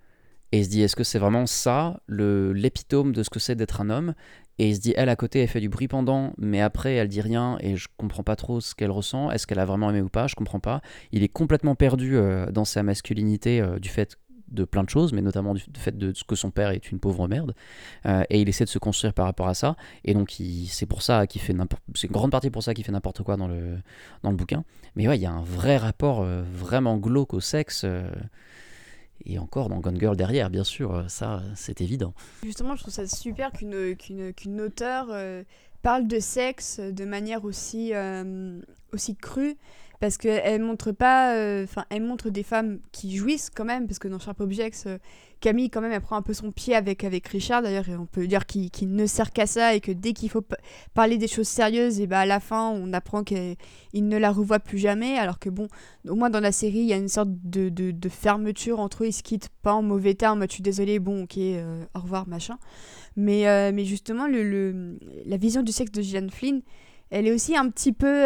Et 0.52 0.58
il 0.58 0.64
se 0.64 0.70
dit, 0.70 0.82
est-ce 0.82 0.96
que 0.96 1.04
c'est 1.04 1.18
vraiment 1.18 1.46
ça, 1.46 2.00
l'épitome 2.08 3.12
de 3.12 3.22
ce 3.22 3.30
que 3.30 3.38
c'est 3.38 3.54
d'être 3.54 3.80
un 3.80 3.88
homme? 3.88 4.14
Et 4.58 4.68
il 4.68 4.76
se 4.76 4.80
dit, 4.80 4.92
elle 4.96 5.08
à 5.08 5.16
côté, 5.16 5.40
elle 5.40 5.48
fait 5.48 5.60
du 5.60 5.70
bruit 5.70 5.88
pendant, 5.88 6.34
mais 6.36 6.60
après, 6.60 6.94
elle 6.94 7.08
dit 7.08 7.22
rien 7.22 7.56
et 7.60 7.76
je 7.76 7.88
comprends 7.96 8.22
pas 8.22 8.36
trop 8.36 8.60
ce 8.60 8.74
qu'elle 8.74 8.90
ressent. 8.90 9.30
Est-ce 9.30 9.46
qu'elle 9.46 9.58
a 9.58 9.64
vraiment 9.64 9.88
aimé 9.88 10.02
ou 10.02 10.10
pas? 10.10 10.26
Je 10.26 10.34
comprends 10.34 10.60
pas. 10.60 10.82
Il 11.10 11.22
est 11.22 11.28
complètement 11.28 11.74
perdu 11.74 12.16
euh, 12.16 12.50
dans 12.52 12.66
sa 12.66 12.82
masculinité 12.82 13.62
euh, 13.62 13.78
du 13.78 13.88
fait 13.88 14.18
de 14.52 14.64
plein 14.64 14.84
de 14.84 14.90
choses, 14.90 15.12
mais 15.12 15.22
notamment 15.22 15.54
du 15.54 15.62
fait 15.76 15.96
de 15.96 16.12
ce 16.14 16.24
que 16.24 16.34
son 16.34 16.50
père 16.50 16.70
est 16.70 16.90
une 16.90 16.98
pauvre 16.98 17.28
merde. 17.28 17.54
Euh, 18.06 18.24
et 18.30 18.40
il 18.40 18.48
essaie 18.48 18.64
de 18.64 18.70
se 18.70 18.78
construire 18.78 19.14
par 19.14 19.26
rapport 19.26 19.48
à 19.48 19.54
ça. 19.54 19.76
Et 20.04 20.14
donc, 20.14 20.36
c'est 20.68 20.86
pour 20.86 21.02
ça 21.02 21.26
qu'il 21.26 21.40
fait 21.40 21.52
n'importe. 21.52 21.82
C'est 21.94 22.06
une 22.06 22.12
grande 22.12 22.30
partie 22.30 22.50
pour 22.50 22.62
ça 22.62 22.74
qu'il 22.74 22.84
fait 22.84 22.92
n'importe 22.92 23.22
quoi 23.22 23.36
dans 23.36 23.48
le, 23.48 23.78
dans 24.22 24.30
le 24.30 24.36
bouquin. 24.36 24.64
Mais 24.96 25.08
ouais, 25.08 25.18
il 25.18 25.22
y 25.22 25.26
a 25.26 25.32
un 25.32 25.42
vrai 25.42 25.76
rapport 25.76 26.22
euh, 26.22 26.42
vraiment 26.52 26.96
glauque 26.96 27.34
au 27.34 27.40
sexe. 27.40 27.82
Euh, 27.84 28.08
et 29.24 29.38
encore 29.38 29.68
dans 29.68 29.78
Gone 29.78 29.98
Girl 30.00 30.16
derrière, 30.16 30.50
bien 30.50 30.64
sûr, 30.64 31.04
ça, 31.08 31.42
c'est 31.54 31.80
évident. 31.80 32.12
Justement, 32.42 32.74
je 32.74 32.82
trouve 32.82 32.94
ça 32.94 33.06
super 33.06 33.52
qu'une 33.52 33.94
qu'une 33.94 34.60
auteure 34.60 35.14
parle 35.82 36.08
de 36.08 36.18
sexe 36.18 36.80
de 36.80 37.04
manière 37.04 37.44
aussi, 37.44 37.92
aussi 38.92 39.14
crue 39.14 39.56
parce 40.02 40.16
qu'elle 40.16 40.62
montre 40.62 40.90
pas 40.90 41.36
euh, 41.36 41.62
enfin 41.62 41.84
elle 41.88 42.02
montre 42.02 42.28
des 42.28 42.42
femmes 42.42 42.80
qui 42.90 43.16
jouissent 43.16 43.50
quand 43.54 43.64
même 43.64 43.86
parce 43.86 44.00
que 44.00 44.08
dans 44.08 44.18
Sharp 44.18 44.40
Objects 44.40 44.84
euh, 44.86 44.98
Camille 45.38 45.70
quand 45.70 45.80
même 45.80 45.92
elle 45.92 46.00
prend 46.00 46.16
un 46.16 46.22
peu 46.22 46.34
son 46.34 46.50
pied 46.50 46.74
avec 46.74 47.04
avec 47.04 47.28
Richard 47.28 47.62
d'ailleurs 47.62 47.84
on 47.88 48.06
peut 48.06 48.26
dire 48.26 48.44
qu'il 48.46 48.68
ne 48.96 49.06
sert 49.06 49.30
qu'à 49.30 49.46
ça 49.46 49.76
et 49.76 49.80
que 49.80 49.92
dès 49.92 50.12
qu'il 50.12 50.28
faut 50.28 50.42
parler 50.92 51.18
des 51.18 51.28
choses 51.28 51.46
sérieuses 51.46 52.00
et 52.00 52.08
bah 52.08 52.18
à 52.18 52.26
la 52.26 52.40
fin 52.40 52.70
on 52.70 52.92
apprend 52.92 53.22
qu'il 53.22 53.56
ne 53.94 54.16
la 54.16 54.32
revoit 54.32 54.58
plus 54.58 54.78
jamais 54.78 55.18
alors 55.18 55.38
que 55.38 55.50
bon 55.50 55.68
au 56.08 56.16
moins 56.16 56.30
dans 56.30 56.40
la 56.40 56.50
série 56.50 56.78
il 56.78 56.86
y 56.86 56.92
a 56.92 56.96
une 56.96 57.06
sorte 57.06 57.30
de, 57.30 58.08
fermeture 58.08 58.80
entre 58.80 59.04
eux 59.04 59.06
ils 59.06 59.12
se 59.12 59.22
quittent 59.22 59.50
pas 59.62 59.72
en 59.72 59.82
mauvais 59.82 60.14
termes 60.14 60.42
je 60.48 60.54
suis 60.54 60.64
désolée 60.64 60.98
bon 60.98 61.22
ok 61.22 61.38
euh, 61.38 61.84
au 61.94 62.00
revoir 62.00 62.26
machin. 62.26 62.58
Mais 63.14 63.84
justement 63.84 64.26
la 64.26 65.36
vision 65.36 65.62
du 65.62 65.70
sexe 65.70 65.92
de 65.92 66.02
Gillian 66.02 66.26
Flynn 66.28 66.62
elle 67.10 67.28
est 67.28 67.32
aussi 67.32 67.56
un 67.56 67.68
petit 67.68 67.92
peu 67.92 68.24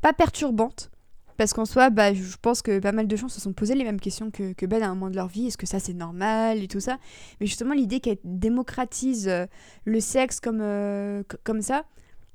pas 0.00 0.12
perturbante. 0.12 0.90
Parce 1.36 1.52
qu'en 1.52 1.66
soi, 1.66 1.90
bah, 1.90 2.14
je 2.14 2.36
pense 2.40 2.62
que 2.62 2.78
pas 2.78 2.92
mal 2.92 3.06
de 3.06 3.16
gens 3.16 3.28
se 3.28 3.40
sont 3.40 3.52
posé 3.52 3.74
les 3.74 3.84
mêmes 3.84 4.00
questions 4.00 4.30
que, 4.30 4.52
que 4.54 4.64
Ben 4.64 4.82
à 4.82 4.86
un 4.86 4.94
moment 4.94 5.10
de 5.10 5.16
leur 5.16 5.28
vie. 5.28 5.46
Est-ce 5.48 5.58
que 5.58 5.66
ça 5.66 5.78
c'est 5.78 5.92
normal 5.92 6.62
et 6.62 6.68
tout 6.68 6.80
ça? 6.80 6.98
Mais 7.40 7.46
justement, 7.46 7.74
l'idée 7.74 8.00
qu'elle 8.00 8.18
démocratise 8.24 9.28
euh, 9.28 9.46
le 9.84 10.00
sexe 10.00 10.40
comme, 10.40 10.60
euh, 10.62 11.22
comme 11.44 11.60
ça, 11.60 11.84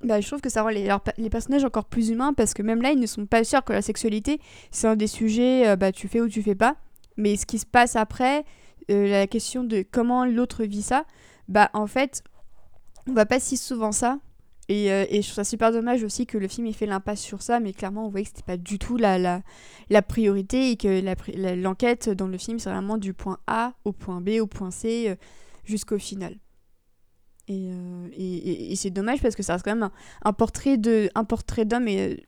bah, 0.04 0.22
je 0.22 0.28
trouve 0.28 0.42
que 0.42 0.50
ça 0.50 0.62
rend 0.62 0.70
les, 0.70 1.30
personnages 1.30 1.66
encore 1.66 1.86
plus 1.86 2.10
humains 2.10 2.34
parce 2.34 2.54
que 2.54 2.62
même 2.62 2.82
là, 2.82 2.92
ils 2.92 3.00
ne 3.00 3.08
sont 3.08 3.26
pas 3.26 3.44
sûrs 3.44 3.64
que 3.64 3.74
la 3.74 3.82
sexualité, 3.82 4.40
c'est 4.70 4.88
un 4.88 4.96
des 4.96 5.08
sujets, 5.08 5.68
euh, 5.68 5.76
bah, 5.76 5.92
tu 5.92 6.08
fais 6.08 6.22
ou 6.22 6.30
tu 6.30 6.44
fais 6.44 6.56
pas. 6.56 6.76
Mais 7.18 7.38
ce 7.38 7.46
qui 7.46 7.60
se 7.60 7.66
passe 7.66 7.96
après, 7.96 8.46
la 8.88 9.28
question 9.28 9.64
de 9.64 9.86
comment 9.90 10.26
l'autre 10.26 10.64
vit 10.64 10.82
ça, 10.82 11.06
bah 11.48 11.70
en 11.74 11.88
fait, 11.88 12.24
on 13.08 13.14
va 13.14 13.26
pas 13.26 13.40
si 13.40 13.58
souvent 13.58 13.92
ça 13.92 14.20
euh, 14.70 15.06
et, 15.10 15.22
je 15.22 15.28
trouve 15.28 15.36
ça 15.36 15.44
super 15.44 15.72
dommage 15.72 16.04
aussi 16.04 16.26
que 16.26 16.38
le 16.38 16.48
film 16.48 16.68
ait 16.68 16.74
fait 16.74 16.86
l'impasse 16.86 17.22
sur 17.22 17.42
ça, 17.42 17.60
mais 17.60 17.74
clairement 17.74 18.06
on 18.06 18.10
voyait 18.10 18.24
que 18.24 18.30
c'était 18.30 18.44
pas 18.44 18.58
du 18.58 18.80
tout 18.80 18.96
la, 18.96 19.18
la, 19.18 19.42
la, 19.90 20.02
priorité 20.02 20.72
et 20.72 20.78
que 20.78 21.02
l'enquête 21.56 22.10
dans 22.10 22.28
le 22.28 22.38
film 22.38 22.60
c'est 22.60 22.70
vraiment 22.70 22.98
du 22.98 23.14
point 23.14 23.40
A 23.48 23.74
au 23.84 23.92
point 23.92 24.22
B 24.22 24.40
au 24.40 24.48
point 24.48 24.72
C 24.72 25.10
euh, 25.10 25.16
jusqu'au 25.66 25.98
final. 25.98 26.36
Euh, 27.50 28.08
et, 28.14 28.72
et, 28.72 28.76
c'est 28.76 28.92
dommage 28.92 29.22
parce 29.22 29.36
que 29.36 29.44
ça 29.44 29.54
reste 29.54 29.66
quand 29.66 29.76
même 29.76 29.90
un, 30.24 30.34
portrait 30.34 30.78
d'homme 30.78 31.88
et 31.88 32.26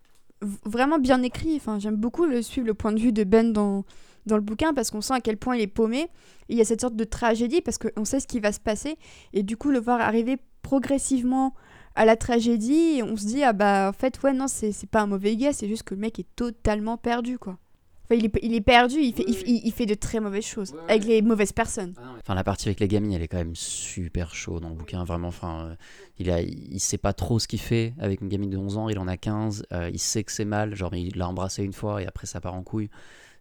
vraiment 0.66 1.00
bien 1.00 1.22
écrit. 1.24 1.56
Enfin, 1.56 1.80
j'aime 1.80 1.96
beaucoup 1.96 2.26
le, 2.26 2.42
suivre 2.42 2.68
le 2.68 2.74
point 2.74 2.92
de 2.92 3.00
vue 3.00 3.14
de 3.14 3.24
Ben 3.24 3.54
dans, 3.54 3.86
dans 4.26 4.36
le 4.36 4.42
bouquin 4.42 4.74
parce 4.74 4.92
qu'on 4.92 5.02
sent 5.02 5.14
à 5.14 5.22
quel 5.22 5.38
point 5.38 5.56
il 5.56 5.62
est 5.62 5.68
paumé. 5.68 6.10
Et 6.50 6.54
il 6.54 6.58
y 6.58 6.62
a 6.62 6.66
cette 6.66 6.82
sorte 6.82 6.96
de 6.96 7.04
tragédie 7.04 7.62
parce 7.62 7.78
qu'on 7.78 8.06
sait 8.06 8.20
ce 8.20 8.28
qui 8.28 8.40
va 8.40 8.52
se 8.52 8.60
passer 8.60 8.98
et 9.32 9.44
du 9.44 9.56
coup 9.56 9.70
le 9.70 9.80
voir 9.80 10.02
arriver 10.02 10.38
progressivement 10.62 11.54
à 11.96 12.06
la 12.06 12.16
tragédie 12.16 12.98
et 12.98 13.04
on 13.04 13.16
se 13.16 13.26
dit 13.26 13.44
ah 13.44 13.54
bah 13.54 13.90
en 13.90 13.94
fait 13.94 14.22
ouais 14.24 14.34
non 14.34 14.48
c'est 14.48 14.74
pas 14.90 15.02
un 15.02 15.08
mauvais 15.08 15.36
gars 15.36 15.54
c'est 15.54 15.68
juste 15.68 15.84
que 15.84 15.94
le 15.94 16.02
mec 16.02 16.20
est 16.20 16.28
totalement 16.36 16.98
perdu 16.98 17.38
quoi. 17.38 17.58
Enfin 18.06 18.16
il 18.16 18.26
est, 18.26 18.40
il 18.42 18.54
est 18.54 18.62
perdu 18.62 18.98
il 19.00 19.14
fait, 19.14 19.24
il, 19.28 19.72
fait 19.72 19.86
de 19.86 19.94
très 19.94 20.20
mauvaises 20.20 20.46
choses 20.46 20.76
avec 20.90 21.06
les 21.06 21.22
mauvaises 21.22 21.54
personnes. 21.54 21.94
Ah 21.98 22.16
enfin 22.20 22.36
la 22.36 22.44
partie 22.44 22.68
avec 22.68 22.80
les 22.80 22.88
gamines 22.88 23.14
elle 23.14 23.22
est 23.22 23.28
quand 23.28 23.38
même 23.38 23.56
super 23.56 24.36
chaud 24.36 24.60
dans 24.60 24.70
le 24.70 24.76
bouquin 24.76 25.04
vraiment 25.04 25.30
enfin 25.30 25.68
euh, 25.68 25.76
il 26.20 26.30
a 26.30 26.42
il 26.42 26.80
sait 26.80 26.98
pas 26.98 27.14
trop 27.14 27.40
ce 27.40 27.48
qu'il 27.48 27.62
fait 27.62 27.94
avec 28.00 28.22
une 28.22 28.28
gamine 28.28 28.50
de 28.50 28.58
11 28.58 28.78
ans 28.78 28.90
il 28.90 29.00
en 29.00 29.08
a 29.08 29.18
15 29.18 29.66
euh, 29.72 29.90
il 29.94 30.00
sait 30.00 30.24
que 30.24 30.32
c'est 30.32 30.46
mal 30.46 30.76
genre 30.76 30.94
il 30.96 31.18
l'a 31.18 31.28
embrassé 31.28 31.64
une 31.64 31.74
fois 31.74 32.02
et 32.02 32.08
après 32.08 32.28
ça 32.28 32.42
part 32.42 32.56
en 32.56 32.64
couille 32.64 32.90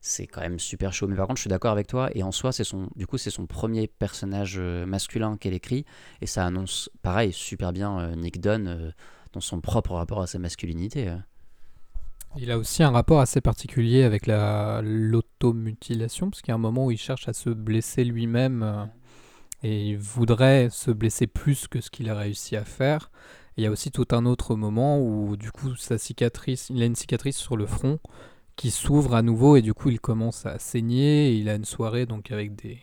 c'est 0.05 0.27
quand 0.27 0.41
même 0.41 0.59
super 0.59 0.93
chaud. 0.93 1.07
Mais 1.07 1.17
par 1.17 1.29
contre, 1.29 1.39
je 1.39 1.43
suis 1.43 1.49
d'accord 1.49 1.71
avec 1.71 1.87
toi. 1.87 2.11
Et 2.15 2.25
en 2.25 2.33
soi, 2.33 2.53
c'est 2.53 2.65
son, 2.65 2.89
du 2.97 3.07
coup, 3.07 3.19
c'est 3.19 3.31
son 3.31 3.47
premier 3.47 3.87
personnage 3.87 4.57
euh, 4.59 4.85
masculin 4.85 5.37
qu'elle 5.37 5.55
écrit. 5.55 5.87
Et 6.21 6.27
ça 6.27 6.45
annonce, 6.45 6.91
pareil, 7.03 7.33
super 7.33 7.73
bien 7.73 7.99
euh, 8.01 8.17
Nick 8.17 8.41
Dunn 8.41 8.67
euh, 8.67 8.91
dans 9.33 9.41
son 9.41 9.61
propre 9.61 9.93
rapport 9.93 10.21
à 10.21 10.27
sa 10.27 10.41
masculinité. 10.41 11.15
Il 12.37 12.51
a 12.51 12.59
aussi 12.59 12.83
un 12.83 12.91
rapport 12.91 13.21
assez 13.21 13.41
particulier 13.41 14.03
avec 14.03 14.27
la 14.27 14.81
l'automutilation, 14.83 16.31
parce 16.31 16.43
qu'il 16.43 16.51
y 16.51 16.53
a 16.53 16.57
un 16.57 16.59
moment 16.59 16.87
où 16.87 16.91
il 16.91 16.99
cherche 16.99 17.29
à 17.29 17.33
se 17.33 17.51
blesser 17.51 18.05
lui-même 18.05 18.91
et 19.63 19.91
il 19.91 19.99
voudrait 19.99 20.69
se 20.71 20.91
blesser 20.91 21.27
plus 21.27 21.69
que 21.69 21.81
ce 21.81 21.91
qu'il 21.91 22.11
a 22.11 22.15
réussi 22.15 22.57
à 22.57 22.65
faire. 22.65 23.11
il 23.57 23.65
y 23.65 23.67
a 23.67 23.71
aussi 23.71 23.91
tout 23.91 24.09
un 24.11 24.27
autre 24.27 24.55
moment 24.55 24.99
où 25.01 25.37
du 25.37 25.51
coup 25.51 25.77
sa 25.77 25.97
cicatrice, 25.97 26.69
il 26.69 26.83
a 26.83 26.87
une 26.87 26.97
cicatrice 26.97 27.37
sur 27.37 27.57
le 27.57 27.67
front 27.67 27.99
qui 28.57 28.71
s'ouvre 28.71 29.15
à 29.15 29.23
nouveau 29.23 29.57
et 29.57 29.63
du 29.63 29.75
coup 29.75 29.91
il 29.91 30.01
commence 30.01 30.47
à 30.47 30.59
saigner. 30.59 31.33
Il 31.33 31.49
a 31.49 31.55
une 31.55 31.65
soirée 31.65 32.07
donc 32.07 32.31
avec 32.31 32.55
des 32.55 32.79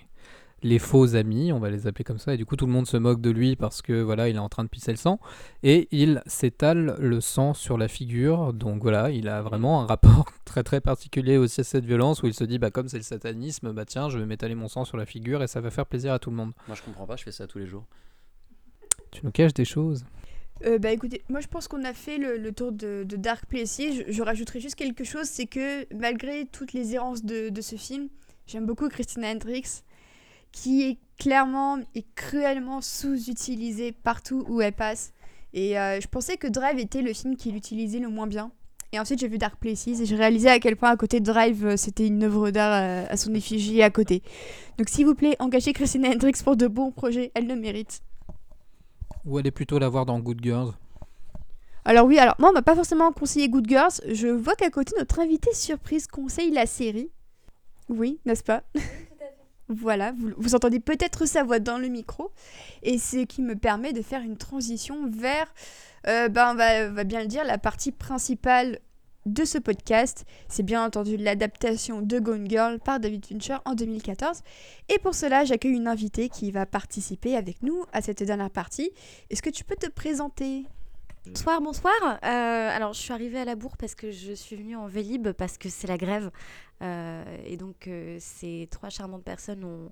les 0.61 0.79
faux 0.79 1.15
amis, 1.15 1.51
on 1.51 1.59
va 1.59 1.69
les 1.69 1.87
appeler 1.87 2.03
comme 2.03 2.17
ça, 2.17 2.33
et 2.33 2.37
du 2.37 2.45
coup 2.45 2.55
tout 2.55 2.65
le 2.65 2.71
monde 2.71 2.87
se 2.87 2.97
moque 2.97 3.21
de 3.21 3.29
lui 3.29 3.55
parce 3.55 3.81
que 3.81 4.01
voilà 4.01 4.29
il 4.29 4.35
est 4.35 4.39
en 4.39 4.49
train 4.49 4.63
de 4.63 4.69
pisser 4.69 4.91
le 4.91 4.97
sang 4.97 5.19
et 5.63 5.87
il 5.91 6.21
s'étale 6.25 6.95
le 6.99 7.21
sang 7.21 7.53
sur 7.53 7.77
la 7.77 7.87
figure. 7.87 8.53
Donc 8.53 8.81
voilà, 8.81 9.09
il 9.11 9.29
a 9.29 9.41
vraiment 9.41 9.81
un 9.81 9.85
rapport 9.85 10.25
très 10.45 10.63
très 10.63 10.81
particulier 10.81 11.37
aussi 11.37 11.61
à 11.61 11.63
cette 11.63 11.85
violence 11.85 12.23
où 12.23 12.27
il 12.27 12.33
se 12.33 12.43
dit 12.43 12.59
bah 12.59 12.71
comme 12.71 12.87
c'est 12.87 12.97
le 12.97 13.03
satanisme, 13.03 13.71
bah 13.71 13.85
tiens 13.85 14.09
je 14.09 14.17
vais 14.17 14.25
m'étaler 14.25 14.55
mon 14.55 14.67
sang 14.67 14.85
sur 14.85 14.97
la 14.97 15.05
figure 15.05 15.43
et 15.43 15.47
ça 15.47 15.61
va 15.61 15.69
faire 15.69 15.85
plaisir 15.85 16.13
à 16.13 16.19
tout 16.19 16.29
le 16.29 16.35
monde. 16.35 16.51
Moi 16.67 16.75
je 16.75 16.83
comprends 16.83 17.05
pas, 17.05 17.15
je 17.15 17.23
fais 17.23 17.31
ça 17.31 17.47
tous 17.47 17.59
les 17.59 17.67
jours. 17.67 17.85
Tu 19.11 19.21
nous 19.23 19.31
caches 19.31 19.53
des 19.53 19.65
choses. 19.65 20.03
Euh, 20.65 20.77
bah 20.77 20.91
écoutez, 20.91 21.23
moi 21.29 21.39
je 21.39 21.47
pense 21.47 21.67
qu'on 21.67 21.83
a 21.85 21.93
fait 21.93 22.17
le, 22.17 22.51
tour 22.51 22.71
de, 22.71 23.03
Dark 23.03 23.45
Place. 23.45 23.79
Je, 23.79 24.11
je, 24.11 24.21
rajouterai 24.21 24.59
juste 24.59 24.75
quelque 24.75 25.03
chose, 25.03 25.25
c'est 25.25 25.45
que 25.45 25.85
malgré 25.95 26.45
toutes 26.45 26.73
les 26.73 26.95
errances 26.95 27.23
de, 27.23 27.61
ce 27.61 27.75
film, 27.75 28.09
j'aime 28.45 28.65
beaucoup 28.65 28.89
Christina 28.89 29.31
Hendricks, 29.31 29.83
qui 30.51 30.83
est 30.83 30.97
clairement 31.17 31.79
et 31.95 32.05
cruellement 32.15 32.81
sous-utilisée 32.81 33.91
partout 33.91 34.45
où 34.49 34.61
elle 34.61 34.73
passe. 34.73 35.13
Et 35.53 35.79
euh, 35.79 35.99
je 35.99 36.07
pensais 36.07 36.37
que 36.37 36.47
Drive 36.47 36.79
était 36.79 37.01
le 37.01 37.13
film 37.13 37.35
qui 37.35 37.51
l'utilisait 37.51 37.99
le 37.99 38.09
moins 38.09 38.27
bien. 38.27 38.51
Et 38.91 38.99
ensuite, 38.99 39.19
j'ai 39.19 39.27
vu 39.27 39.37
Dark 39.37 39.55
Places 39.59 39.87
et 39.87 40.05
j'ai 40.05 40.15
réalisé 40.15 40.49
à 40.49 40.59
quel 40.59 40.75
point 40.75 40.89
à 40.89 40.97
côté 40.97 41.19
Drive, 41.19 41.65
euh, 41.65 41.77
c'était 41.77 42.07
une 42.07 42.23
œuvre 42.23 42.49
d'art 42.49 42.73
euh, 42.73 43.05
à 43.07 43.17
son 43.17 43.33
effigie 43.35 43.83
à 43.83 43.91
côté. 43.91 44.23
Donc, 44.77 44.89
s'il 44.89 45.05
vous 45.05 45.13
plaît, 45.13 45.35
engagez 45.39 45.73
Christina 45.73 46.09
Hendricks 46.09 46.43
pour 46.43 46.55
de 46.55 46.67
bons 46.67 46.91
projets, 46.91 47.31
elle 47.35 47.47
le 47.47 47.55
mérite. 47.55 48.01
Ou 49.25 49.37
allez 49.37 49.51
plutôt 49.51 49.79
la 49.79 49.89
voir 49.89 50.05
dans 50.05 50.19
Good 50.19 50.39
Girls. 50.41 50.73
Alors 51.85 52.05
oui, 52.05 52.19
alors 52.19 52.35
moi 52.39 52.49
on 52.49 52.53
m'a 52.53 52.61
pas 52.61 52.75
forcément 52.75 53.11
conseillé 53.11 53.49
Good 53.49 53.67
Girls. 53.67 54.01
Je 54.11 54.27
vois 54.27 54.55
qu'à 54.55 54.69
côté 54.69 54.93
notre 54.97 55.19
invité 55.19 55.53
surprise 55.53 56.07
conseille 56.07 56.51
la 56.51 56.65
série. 56.65 57.11
Oui, 57.89 58.19
n'est-ce 58.25 58.43
pas? 58.43 58.63
Voilà, 59.71 60.13
vous, 60.13 60.31
vous 60.35 60.55
entendez 60.55 60.79
peut-être 60.79 61.27
sa 61.27 61.43
voix 61.43 61.59
dans 61.59 61.77
le 61.77 61.89
micro. 61.89 62.31
Et 62.81 62.97
c'est 62.97 63.21
ce 63.21 63.25
qui 63.25 63.43
me 63.43 63.55
permet 63.55 63.93
de 63.93 64.01
faire 64.01 64.21
une 64.21 64.35
transition 64.35 65.07
vers, 65.07 65.45
euh, 66.07 66.27
ben, 66.27 66.53
on, 66.53 66.55
va, 66.55 66.89
on 66.89 66.93
va 66.93 67.03
bien 67.03 67.21
le 67.21 67.27
dire, 67.27 67.43
la 67.43 67.59
partie 67.59 67.91
principale 67.91 68.79
de 69.25 69.45
ce 69.45 69.57
podcast. 69.57 70.25
C'est 70.47 70.63
bien 70.63 70.83
entendu 70.83 71.17
l'adaptation 71.17 72.01
de 72.01 72.19
Gone 72.19 72.49
Girl 72.49 72.79
par 72.79 72.99
David 72.99 73.25
Fincher 73.25 73.57
en 73.65 73.75
2014. 73.75 74.41
Et 74.89 74.99
pour 74.99 75.15
cela, 75.15 75.45
j'accueille 75.45 75.73
une 75.75 75.87
invitée 75.87 76.29
qui 76.29 76.51
va 76.51 76.65
participer 76.65 77.35
avec 77.35 77.61
nous 77.63 77.83
à 77.93 78.01
cette 78.01 78.23
dernière 78.23 78.49
partie. 78.49 78.91
Est-ce 79.29 79.41
que 79.41 79.49
tu 79.49 79.63
peux 79.63 79.75
te 79.75 79.89
présenter? 79.89 80.65
Bonsoir, 81.25 81.61
bonsoir. 81.61 81.93
Euh, 82.03 82.17
alors, 82.23 82.93
je 82.93 82.99
suis 82.99 83.13
arrivée 83.13 83.39
à 83.39 83.45
la 83.45 83.55
bourre 83.55 83.77
parce 83.77 83.93
que 83.93 84.09
je 84.09 84.33
suis 84.33 84.55
venue 84.55 84.75
en 84.75 84.87
Vélib 84.87 85.31
parce 85.33 85.57
que 85.57 85.69
c'est 85.69 85.87
la 85.87 85.97
grève. 85.97 86.31
Euh, 86.81 87.23
et 87.45 87.57
donc, 87.57 87.87
euh, 87.87 88.17
ces 88.19 88.67
trois 88.71 88.89
charmantes 88.89 89.23
personnes 89.23 89.63
ont, 89.65 89.91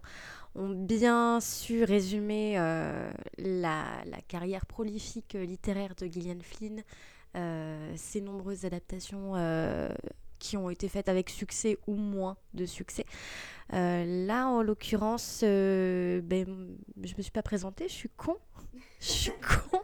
ont 0.56 0.70
bien 0.70 1.40
su 1.40 1.84
résumer 1.84 2.56
euh, 2.58 3.12
la, 3.38 3.84
la 4.06 4.22
carrière 4.28 4.66
prolifique 4.66 5.36
euh, 5.36 5.46
littéraire 5.46 5.94
de 5.96 6.08
Gillian 6.08 6.40
Flynn, 6.42 6.82
euh, 7.38 7.94
ses 7.96 8.22
nombreuses 8.22 8.66
adaptations 8.66 9.34
euh, 9.36 9.90
qui 10.40 10.58
ont 10.58 10.70
été 10.70 10.88
faites 10.90 11.10
avec 11.10 11.30
succès 11.30 11.78
ou 11.88 11.96
moins 11.96 12.38
de 12.54 12.66
succès. 12.66 13.06
Euh, 13.74 14.26
là, 14.26 14.48
en 14.48 14.62
l'occurrence, 14.62 15.42
euh, 15.44 16.22
ben, 16.24 16.76
je 17.04 17.14
me 17.18 17.22
suis 17.22 17.32
pas 17.32 17.42
présentée, 17.44 17.88
je 17.88 17.94
suis 17.94 18.10
con. 18.10 18.38
Je 19.00 19.06
suis 19.08 19.32
con. 19.72 19.80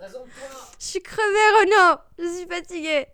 Je 0.00 0.84
suis 0.84 1.02
crevée, 1.02 1.22
Renaud. 1.60 2.00
Je 2.18 2.36
suis 2.38 2.46
fatiguée. 2.46 3.06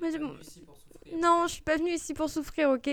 Mais 0.00 0.12
je- 0.12 1.16
Non, 1.16 1.46
je 1.46 1.52
suis 1.54 1.62
pas 1.62 1.76
venue 1.76 1.92
ici 1.92 2.14
pour 2.14 2.30
souffrir, 2.30 2.70
ok. 2.70 2.88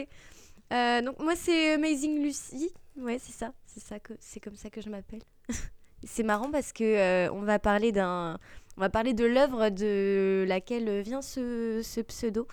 Euh, 0.74 1.02
donc 1.04 1.20
moi 1.20 1.36
c'est 1.36 1.74
Amazing 1.74 2.24
Lucy. 2.24 2.72
Ouais, 2.98 3.20
c'est 3.20 3.34
ça. 3.34 3.54
C'est 3.68 3.84
ça 3.84 4.00
que 4.00 4.14
c'est 4.20 4.40
comme 4.40 4.56
ça 4.56 4.70
que 4.72 4.82
je 4.82 4.90
m'appelle. 4.90 5.22
c'est 6.04 6.24
marrant 6.24 6.50
parce 6.50 6.74
que 6.74 7.30
on 7.30 7.42
va 7.44 7.60
parler 7.60 7.92
d'un, 7.92 8.40
on 8.78 8.82
va 8.82 8.90
parler 8.90 9.14
de 9.14 9.26
l'œuvre 9.26 9.70
de 9.70 10.46
laquelle 10.48 11.02
vient 11.02 11.22
ce, 11.22 12.02
pseudo. 12.02 12.48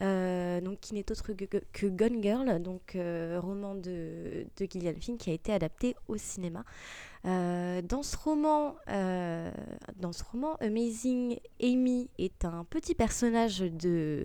Euh, 0.00 0.60
qui 0.80 0.94
n'est 0.94 1.10
autre 1.10 1.32
que, 1.32 1.86
Gone 1.86 2.22
Girl, 2.22 2.62
donc 2.62 2.94
euh, 2.94 3.40
roman 3.42 3.74
de, 3.74 4.46
de 4.56 4.66
Gillian 4.70 4.92
Flynn 5.00 5.18
qui 5.18 5.30
a 5.30 5.32
été 5.32 5.52
adapté 5.52 5.96
au 6.06 6.16
cinéma. 6.16 6.62
Euh, 7.24 7.82
dans 7.82 8.04
ce 8.04 8.16
roman, 8.16 8.76
Amazing 10.60 11.38
Amy 11.60 12.10
est 12.18 12.44
un 12.44 12.64
petit 12.64 12.94
personnage 12.94 13.58
de 13.58 14.24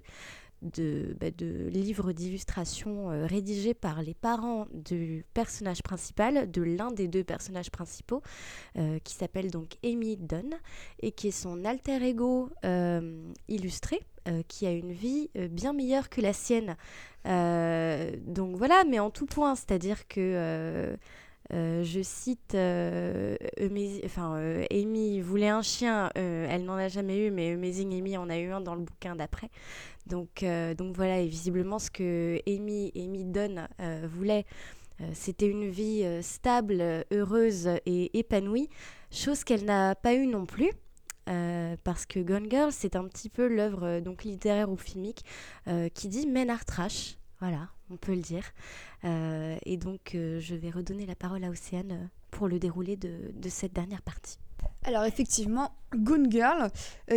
de, 0.64 1.16
bah, 1.20 1.32
de 1.32 1.68
livres 1.70 2.12
d'illustration 2.12 3.12
euh, 3.12 3.26
rédigés 3.26 3.74
par 3.74 4.02
les 4.02 4.14
parents 4.14 4.66
du 4.74 5.26
personnage 5.34 5.84
principal, 5.84 6.50
de 6.50 6.62
l'un 6.62 6.92
des 6.92 7.08
deux 7.08 7.24
personnages 7.24 7.70
principaux, 7.70 8.22
euh, 8.78 9.00
qui 9.04 9.14
s'appelle 9.14 9.52
donc 9.52 9.78
Amy 9.84 10.18
Dunn, 10.18 10.54
et 11.02 11.12
qui 11.12 11.28
est 11.28 11.32
son 11.32 11.66
alter 11.66 12.02
ego 12.04 12.50
euh, 12.66 13.32
illustré, 13.48 14.02
qui 14.48 14.66
a 14.66 14.72
une 14.72 14.94
vie 14.94 15.30
bien 15.36 15.74
meilleure 15.74 16.08
que 16.08 16.22
la 16.22 16.32
sienne. 16.32 16.78
Donc 17.26 18.56
voilà, 18.56 18.86
mais 18.90 18.98
en 19.00 19.10
tout 19.10 19.26
point, 19.26 19.54
c'est-à-dire 19.56 20.08
que... 20.08 20.96
euh, 21.52 21.84
je 21.84 22.02
cite, 22.02 22.56
euh, 22.56 23.36
enfin, 24.06 24.36
euh, 24.38 24.66
Amy 24.72 25.20
voulait 25.20 25.50
un 25.50 25.62
chien, 25.62 26.10
elle 26.16 26.64
n'en 26.64 26.76
a 26.76 26.88
jamais 26.88 27.28
eu, 27.28 27.32
mais 27.32 27.54
Amazing 27.54 27.94
Amy 27.94 28.18
en 28.18 28.30
a 28.30 28.38
eu 28.38 28.52
un 28.52 28.62
dans 28.62 28.76
le 28.76 28.82
bouquin 28.82 29.16
d'après. 29.16 29.50
Donc, 30.08 30.46
donc 30.78 30.96
voilà, 30.96 31.20
et 31.20 31.28
visiblement 31.28 31.80
ce 31.80 31.90
que 31.90 32.40
Amy, 32.48 32.92
Amy 32.96 33.26
Dunn 33.26 33.68
voulait, 34.04 34.46
c'était 35.14 35.48
une 35.48 35.70
vie 35.70 36.06
stable, 36.22 37.06
heureuse 37.12 37.70
et 37.86 38.18
épanouie, 38.18 38.70
chose 39.12 39.44
qu'elle 39.44 39.66
n'a 39.66 39.96
pas 39.96 40.14
eue 40.14 40.28
non 40.28 40.46
plus. 40.46 40.72
parce 41.26 42.06
que 42.06 42.20
Gone 42.20 42.50
Girl, 42.50 42.72
c'est 42.72 42.98
un 42.98 43.06
petit 43.06 43.30
peu 43.30 43.48
l'œuvre 43.48 44.02
donc 44.02 44.26
littéraire 44.26 44.70
ou 44.70 44.76
filmique 44.76 45.24
qui 45.94 46.10
dit 46.10 46.28
men 46.28 46.50
are 46.50 46.66
trash, 46.66 47.18
voilà, 47.40 47.70
on 47.94 47.98
peut 47.98 48.14
le 48.14 48.22
dire. 48.22 48.44
Euh, 49.06 49.58
et 49.66 49.78
donc, 49.78 50.16
euh, 50.16 50.40
je 50.40 50.56
vais 50.56 50.70
redonner 50.70 51.06
la 51.06 51.16
parole 51.16 51.44
à 51.44 51.50
Océane 51.50 51.92
euh, 51.92 52.06
pour 52.32 52.48
le 52.48 52.60
déroulé 52.60 52.96
de, 52.96 53.32
cette 53.50 53.74
dernière 53.74 54.02
partie. 54.02 54.38
Alors 54.86 55.04
effectivement, 55.04 55.72
Gone 55.96 56.32
Girl, 56.32 56.70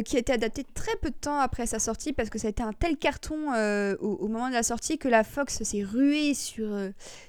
qui 0.05 0.17
a 0.17 0.19
été 0.21 0.33
adapté 0.33 0.63
très 0.63 0.95
peu 1.01 1.11
de 1.11 1.17
temps 1.17 1.39
après 1.39 1.67
sa 1.67 1.79
sortie, 1.79 2.13
parce 2.13 2.29
que 2.29 2.39
ça 2.39 2.49
a 2.49 2.51
été 2.51 2.63
un 2.63 2.73
tel 2.73 2.97
carton 2.97 3.53
au, 4.01 4.29
moment 4.29 4.49
de 4.49 4.55
la 4.55 4.63
sortie 4.63 4.99
que 4.99 5.09
la 5.09 5.25
Fox 5.25 5.63
s'est 5.63 5.83
ruée 5.83 6.35
sur, 6.35 6.69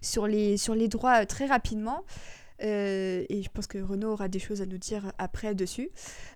sur, 0.02 0.28
les, 0.28 0.88
droits 0.88 1.26
très 1.26 1.46
rapidement. 1.46 2.04
Euh, 2.64 3.24
et 3.30 3.44
je 3.44 3.50
pense 3.50 3.68
que 3.68 3.78
Renaud 3.78 4.12
aura 4.12 4.28
des 4.28 4.40
choses 4.40 4.62
à 4.62 4.66
nous 4.66 4.78
dire 4.78 5.12
après 5.18 5.56
dessus. 5.56 5.90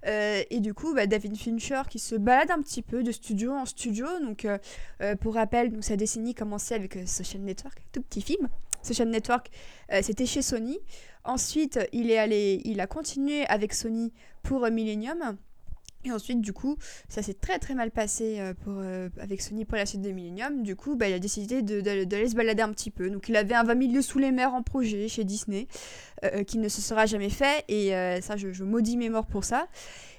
Euh, 0.05 0.43
et 0.49 0.59
du 0.59 0.73
coup, 0.73 0.93
bah, 0.93 1.07
David 1.07 1.37
Fincher 1.37 1.81
qui 1.89 1.99
se 1.99 2.15
balade 2.15 2.51
un 2.51 2.61
petit 2.61 2.81
peu 2.81 3.03
de 3.03 3.11
studio 3.11 3.51
en 3.53 3.65
studio. 3.65 4.07
Donc, 4.21 4.45
euh, 4.45 5.15
pour 5.17 5.35
rappel, 5.35 5.71
donc, 5.71 5.83
sa 5.83 5.95
décennie 5.95 6.35
commençait 6.35 6.75
avec 6.75 6.97
Social 7.07 7.41
Network, 7.41 7.81
tout 7.91 8.01
petit 8.01 8.21
film. 8.21 8.47
Social 8.83 9.09
Network, 9.09 9.51
c'était 10.01 10.25
chez 10.25 10.41
Sony. 10.41 10.79
Ensuite, 11.23 11.79
il 11.93 12.09
est 12.09 12.17
allé, 12.17 12.61
il 12.65 12.79
a 12.79 12.87
continué 12.87 13.45
avec 13.45 13.75
Sony 13.75 14.11
pour 14.41 14.67
Millennium. 14.71 15.37
Et 16.03 16.11
ensuite, 16.11 16.41
du 16.41 16.51
coup, 16.53 16.77
ça 17.09 17.21
s'est 17.21 17.35
très 17.35 17.59
très 17.59 17.75
mal 17.75 17.91
passé 17.91 18.39
euh, 18.39 18.53
pour, 18.53 18.73
euh, 18.77 19.09
avec 19.19 19.41
Sony 19.41 19.65
pour 19.65 19.77
la 19.77 19.85
suite 19.85 20.01
de 20.01 20.11
Millennium. 20.11 20.63
Du 20.63 20.75
coup, 20.75 20.95
bah, 20.95 21.07
il 21.07 21.13
a 21.13 21.19
décidé 21.19 21.61
de- 21.61 21.81
de- 21.81 22.27
se 22.27 22.35
balader 22.35 22.63
un 22.63 22.69
petit 22.71 22.89
peu. 22.91 23.09
Donc, 23.09 23.29
il 23.29 23.35
avait 23.35 23.53
un 23.53 23.63
20 23.63 23.79
000 23.79 23.93
lieues 23.93 24.01
sous 24.01 24.17
les 24.19 24.31
mers 24.31 24.53
en 24.53 24.63
projet 24.63 25.07
chez 25.07 25.23
Disney, 25.23 25.67
euh, 26.23 26.43
qui 26.43 26.57
ne 26.57 26.69
se 26.69 26.81
sera 26.81 27.05
jamais 27.05 27.29
fait. 27.29 27.63
Et 27.67 27.91
ça, 28.21 28.35
je, 28.37 28.51
je 28.51 28.63
maudis 28.63 28.97
mes 28.97 29.09
morts 29.09 29.27
pour 29.27 29.43
ça. 29.43 29.67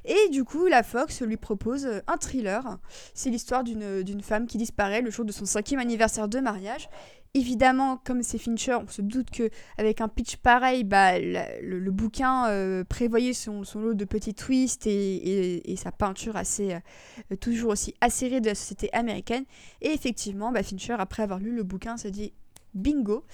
Et 0.04 0.28
du 0.30 0.44
coup, 0.44 0.66
la 0.66 0.82
Fox 0.82 1.22
lui 1.22 1.36
propose 1.36 1.88
un 2.06 2.16
thriller. 2.16 2.78
C'est 3.14 3.30
l'histoire 3.30 3.62
d'une 3.64 4.20
femme 4.22 4.46
qui 4.46 4.58
disparaît 4.58 5.00
le 5.00 5.10
jour 5.10 5.24
de 5.24 5.32
son 5.32 5.44
cinquième 5.44 5.80
anniversaire 5.80 6.28
de 6.28 6.38
mariage. 6.40 6.88
Évidemment, 7.34 7.96
comme 8.04 8.22
c'est 8.22 8.36
Fincher, 8.36 8.74
on 8.74 8.88
se 8.88 9.00
doute 9.00 9.30
que 9.30 9.48
avec 9.78 10.02
un 10.02 10.08
pitch 10.08 10.36
pareil, 10.36 10.84
bah, 10.84 11.18
le, 11.18 11.90
bouquin 11.90 12.46
euh, 12.48 12.84
prévoyait 12.84 13.32
son, 13.32 13.62
lot 13.74 13.94
de 13.94 14.04
petits 14.04 14.34
twists 14.34 14.86
et 14.86 15.74
sa 15.78 15.92
peinture 15.92 16.36
assez, 16.36 16.74
euh, 16.74 17.36
toujours 17.36 17.70
aussi 17.70 17.94
acérée 18.02 18.42
de 18.42 18.48
la 18.48 18.54
société 18.54 18.92
américaine. 18.92 19.44
Et 19.80 19.94
effectivement, 19.94 20.52
bah, 20.52 20.62
Fincher, 20.62 20.96
après 20.98 21.22
avoir 21.22 21.38
lu 21.38 21.56
le 21.56 21.62
bouquin, 21.62 21.96
se 21.96 22.08
dit 22.08 22.34
bingo. 22.74 23.24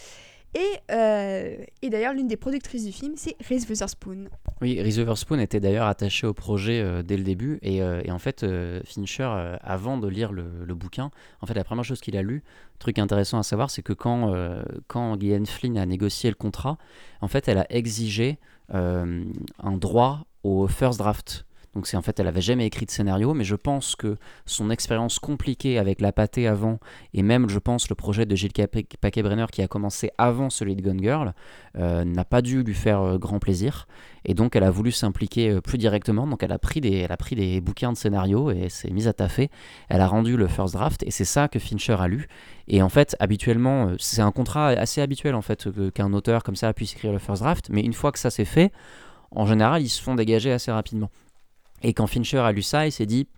Et, 0.54 0.78
euh, 0.90 1.56
et 1.82 1.90
d'ailleurs, 1.90 2.14
l'une 2.14 2.26
des 2.26 2.36
productrices 2.36 2.84
du 2.84 2.92
film, 2.92 3.14
c'est 3.16 3.36
Reese 3.48 3.68
Witherspoon. 3.68 4.28
Oui, 4.62 4.80
Reese 4.80 4.98
Witherspoon 4.98 5.38
était 5.38 5.60
d'ailleurs 5.60 5.86
attachée 5.86 6.26
au 6.26 6.32
projet 6.32 6.80
euh, 6.80 7.02
dès 7.02 7.16
le 7.16 7.22
début. 7.22 7.58
Et, 7.62 7.82
euh, 7.82 8.02
en 8.08 8.18
fait, 8.18 8.46
Fincher, 8.84 9.30
avant 9.60 9.98
de 9.98 10.08
lire 10.08 10.32
le, 10.32 10.74
bouquin, 10.74 11.10
en 11.42 11.46
fait, 11.46 11.54
la 11.54 11.64
première 11.64 11.84
chose 11.84 12.00
qu'il 12.00 12.16
a 12.16 12.22
lu, 12.22 12.42
truc 12.78 12.98
intéressant 12.98 13.38
à 13.38 13.42
savoir, 13.42 13.70
c'est 13.70 13.82
que 13.82 13.92
quand, 13.92 14.32
quand 14.86 15.20
Gillian 15.20 15.44
Flynn 15.44 15.76
a 15.76 15.86
négocié 15.86 16.30
le 16.30 16.36
contrat, 16.36 16.78
en 17.20 17.28
fait, 17.28 17.48
elle 17.48 17.58
a 17.58 17.66
exigé 17.70 18.38
un 18.72 19.76
droit 19.76 20.26
au 20.44 20.66
first 20.68 20.98
draft. 20.98 21.44
Donc 21.78 21.86
c'est 21.86 21.96
en 21.96 22.02
fait, 22.02 22.18
elle 22.18 22.26
avait 22.26 22.40
jamais 22.40 22.66
écrit 22.66 22.86
de 22.86 22.90
scénario, 22.90 23.34
mais 23.34 23.44
je 23.44 23.54
pense 23.54 23.94
que 23.94 24.16
son 24.46 24.68
expérience 24.68 25.20
compliquée 25.20 25.78
avec 25.78 26.00
la 26.00 26.10
pâtée 26.10 26.48
avant, 26.48 26.80
et 27.14 27.22
même 27.22 27.48
je 27.48 27.60
pense 27.60 27.88
le 27.88 27.94
projet 27.94 28.26
de 28.26 28.34
Gilles 28.34 28.50
Paquet- 28.52 28.88
Paquet-Brenner 29.00 29.46
qui 29.52 29.62
a 29.62 29.68
commencé 29.68 30.10
avant 30.18 30.50
celui 30.50 30.74
de 30.74 30.82
Gone 30.82 31.00
Girl, 31.00 31.34
euh, 31.76 32.02
n'a 32.02 32.24
pas 32.24 32.42
dû 32.42 32.64
lui 32.64 32.74
faire 32.74 33.00
euh, 33.00 33.16
grand 33.16 33.38
plaisir. 33.38 33.86
Et 34.24 34.34
donc 34.34 34.56
elle 34.56 34.64
a 34.64 34.72
voulu 34.72 34.90
s'impliquer 34.90 35.50
euh, 35.50 35.60
plus 35.60 35.78
directement. 35.78 36.26
Donc 36.26 36.42
elle 36.42 36.50
a 36.50 36.58
pris 36.58 36.80
des, 36.80 36.96
elle 36.96 37.12
a 37.12 37.16
pris 37.16 37.36
des 37.36 37.60
bouquins 37.60 37.92
de 37.92 37.96
scénario 37.96 38.50
et 38.50 38.70
s'est 38.70 38.90
mise 38.90 39.06
à 39.06 39.12
taffer. 39.12 39.48
Elle 39.88 40.00
a 40.00 40.08
rendu 40.08 40.36
le 40.36 40.48
first 40.48 40.74
draft 40.74 41.04
et 41.04 41.12
c'est 41.12 41.24
ça 41.24 41.46
que 41.46 41.60
Fincher 41.60 41.98
a 42.00 42.08
lu. 42.08 42.26
Et 42.66 42.82
en 42.82 42.88
fait, 42.88 43.14
habituellement, 43.20 43.92
c'est 44.00 44.20
un 44.20 44.32
contrat 44.32 44.70
assez 44.70 45.00
habituel 45.00 45.36
en 45.36 45.42
fait 45.42 45.68
qu'un 45.92 46.12
auteur 46.12 46.42
comme 46.42 46.56
ça 46.56 46.72
puisse 46.72 46.94
écrire 46.94 47.12
le 47.12 47.20
first 47.20 47.40
draft. 47.40 47.68
Mais 47.70 47.82
une 47.82 47.92
fois 47.92 48.10
que 48.10 48.18
ça 48.18 48.30
c'est 48.30 48.44
fait, 48.44 48.72
en 49.30 49.46
général, 49.46 49.80
ils 49.80 49.88
se 49.88 50.02
font 50.02 50.16
dégager 50.16 50.50
assez 50.50 50.72
rapidement. 50.72 51.10
Et 51.82 51.92
quand 51.92 52.06
Fincher 52.06 52.38
a 52.38 52.52
lu 52.52 52.62
ça, 52.62 52.86
il 52.86 52.92
s'est 52.92 53.06
dit 53.06 53.28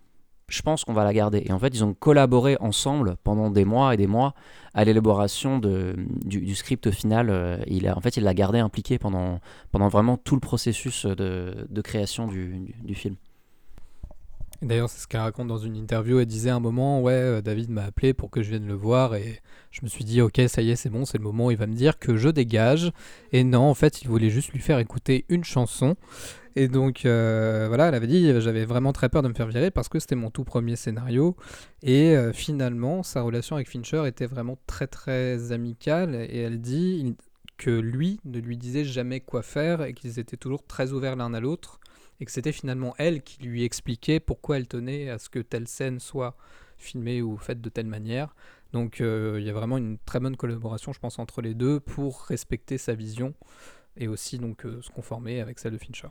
je 0.51 0.61
pense 0.61 0.83
qu'on 0.83 0.93
va 0.93 1.03
la 1.03 1.13
garder. 1.13 1.43
Et 1.45 1.51
en 1.51 1.59
fait, 1.59 1.69
ils 1.69 1.83
ont 1.83 1.93
collaboré 1.93 2.57
ensemble 2.59 3.15
pendant 3.23 3.49
des 3.49 3.65
mois 3.65 3.93
et 3.93 3.97
des 3.97 4.07
mois 4.07 4.35
à 4.73 4.83
l'élaboration 4.83 5.59
du, 5.59 6.55
script 6.55 6.91
final. 6.91 7.29
Euh, 7.29 7.57
en 7.95 8.01
fait, 8.01 8.17
il 8.17 8.23
l'a 8.23 8.33
gardé 8.33 8.59
impliqué 8.59 8.99
pendant, 8.99 9.39
pendant 9.71 9.87
vraiment 9.87 10.17
tout 10.17 10.35
le 10.35 10.41
processus 10.41 11.05
de, 11.05 11.81
création 11.81 12.27
du, 12.27 12.95
film. 12.95 13.15
D'ailleurs, 14.61 14.89
c'est 14.89 15.01
ce 15.01 15.07
qu'elle 15.07 15.21
raconte 15.21 15.47
dans 15.47 15.57
une 15.57 15.75
interview. 15.75 16.19
Elle 16.19 16.27
disait 16.27 16.51
un 16.51 16.59
moment, 16.59 17.01
ouais, 17.01 17.13
euh, 17.13 17.41
David 17.41 17.71
m'a 17.71 17.83
appelé 17.83 18.13
pour 18.13 18.29
que 18.29 18.43
je 18.43 18.51
vienne 18.51 18.67
le 18.67 18.75
voir 18.75 19.15
et 19.15 19.41
je 19.71 19.79
me 19.81 19.87
suis 19.87 20.03
dit, 20.03 20.21
ok, 20.21 20.39
ça 20.47 20.61
y 20.61 20.69
est, 20.69 20.75
c'est 20.75 20.89
bon, 20.89 21.03
c'est 21.03 21.17
le 21.17 21.23
moment 21.23 21.47
où 21.47 21.51
il 21.51 21.57
va 21.57 21.65
me 21.65 21.73
dire 21.73 21.97
que 21.97 22.15
je 22.15 22.29
dégage. 22.29 22.91
Et 23.31 23.43
non, 23.43 23.63
en 23.63 23.73
fait, 23.73 24.03
il 24.03 24.07
voulait 24.07 24.29
juste 24.29 24.51
lui 24.51 24.59
faire 24.59 24.77
écouter 24.77 25.25
une 25.29 25.43
chanson. 25.43 25.95
Et 26.55 26.67
donc, 26.67 27.05
euh, 27.05 27.65
voilà, 27.67 27.87
elle 27.87 27.95
avait 27.95 28.07
dit, 28.07 28.41
j'avais 28.41 28.65
vraiment 28.65 28.93
très 28.93 29.09
peur 29.09 29.21
de 29.21 29.27
me 29.27 29.33
faire 29.33 29.47
virer 29.47 29.71
parce 29.71 29.89
que 29.89 29.99
c'était 29.99 30.15
mon 30.15 30.29
tout 30.29 30.43
premier 30.43 30.75
scénario. 30.75 31.35
Et 31.81 32.15
euh, 32.15 32.33
finalement, 32.33 33.03
sa 33.03 33.21
relation 33.21 33.55
avec 33.55 33.69
Fincher 33.69 34.03
était 34.07 34.25
vraiment 34.25 34.57
très, 34.67 34.87
très 34.87 35.51
amicale. 35.51 36.15
Et 36.15 36.39
elle 36.39 36.59
dit 36.59 37.15
que 37.57 37.69
lui 37.69 38.19
ne 38.25 38.39
lui 38.39 38.57
disait 38.57 38.83
jamais 38.83 39.19
quoi 39.19 39.43
faire 39.43 39.83
et 39.83 39.93
qu'ils 39.93 40.19
étaient 40.19 40.37
toujours 40.37 40.65
très 40.65 40.91
ouverts 40.91 41.15
l'un 41.15 41.33
à 41.33 41.39
l'autre 41.39 41.79
et 42.19 42.25
que 42.25 42.31
c'était 42.31 42.51
finalement 42.51 42.93
elle 42.97 43.21
qui 43.23 43.41
lui 43.43 43.63
expliquait 43.63 44.19
pourquoi 44.19 44.57
elle 44.57 44.67
tenait 44.67 45.09
à 45.09 45.17
ce 45.17 45.29
que 45.29 45.39
telle 45.39 45.67
scène 45.67 45.99
soit 45.99 46.35
filmée 46.77 47.21
ou 47.21 47.37
faite 47.37 47.61
de 47.61 47.69
telle 47.69 47.87
manière. 47.87 48.35
Donc 48.73 49.01
euh, 49.01 49.37
il 49.39 49.45
y 49.45 49.49
a 49.49 49.53
vraiment 49.53 49.77
une 49.77 49.97
très 49.99 50.19
bonne 50.19 50.37
collaboration, 50.37 50.93
je 50.93 50.99
pense, 50.99 51.19
entre 51.19 51.41
les 51.41 51.53
deux 51.53 51.79
pour 51.79 52.21
respecter 52.23 52.77
sa 52.77 52.93
vision 52.93 53.33
et 53.97 54.07
aussi 54.07 54.37
donc 54.37 54.65
euh, 54.65 54.81
se 54.81 54.89
conformer 54.89 55.41
avec 55.41 55.59
celle 55.59 55.73
de 55.73 55.77
Fincher. 55.77 56.07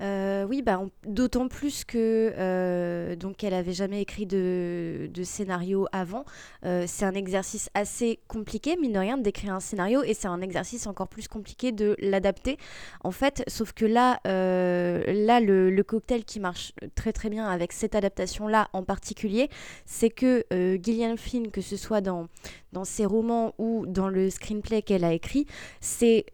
Euh, 0.00 0.46
oui, 0.48 0.62
bah, 0.62 0.80
d'autant 1.06 1.48
plus 1.48 1.84
que 1.84 2.32
euh, 2.36 3.16
donc 3.16 3.42
elle 3.42 3.54
avait 3.54 3.72
jamais 3.72 4.00
écrit 4.00 4.26
de, 4.26 5.10
scénario 5.24 5.86
avant. 5.92 6.24
Euh, 6.64 6.84
c'est 6.86 7.04
un 7.04 7.14
exercice 7.14 7.68
assez 7.74 8.20
compliqué, 8.28 8.76
mine 8.76 8.92
de 8.92 8.98
rien, 8.98 9.18
d'écrire 9.18 9.54
un 9.54 9.60
scénario, 9.60 10.02
et 10.02 10.14
c'est 10.14 10.28
un 10.28 10.40
exercice 10.40 10.86
encore 10.86 11.08
plus 11.08 11.26
compliqué 11.28 11.72
de 11.72 11.96
l'adapter. 11.98 12.56
En 13.02 13.10
fait, 13.10 13.42
sauf 13.48 13.72
que 13.72 13.84
là, 13.84 14.20
là 14.24 15.40
le, 15.40 15.70
le, 15.70 15.82
cocktail 15.82 16.24
qui 16.24 16.38
marche 16.38 16.72
très 16.94 17.12
très 17.12 17.30
bien 17.30 17.46
avec 17.46 17.72
cette 17.72 17.94
adaptation-là 17.94 18.68
en 18.72 18.82
particulier, 18.82 19.48
c'est 19.86 20.10
que 20.10 20.44
Gillian 20.82 21.16
Flynn, 21.16 21.50
que 21.50 21.60
ce 21.60 21.76
soit 21.76 22.00
dans 22.00 22.28
dans 22.72 22.84
ses 22.84 23.06
romans 23.06 23.54
ou 23.58 23.86
dans 23.86 24.08
le 24.08 24.30
screenplay 24.30 24.82
qu'elle 24.82 25.04
a 25.04 25.12
écrit, 25.12 25.46
c'est 25.80 26.26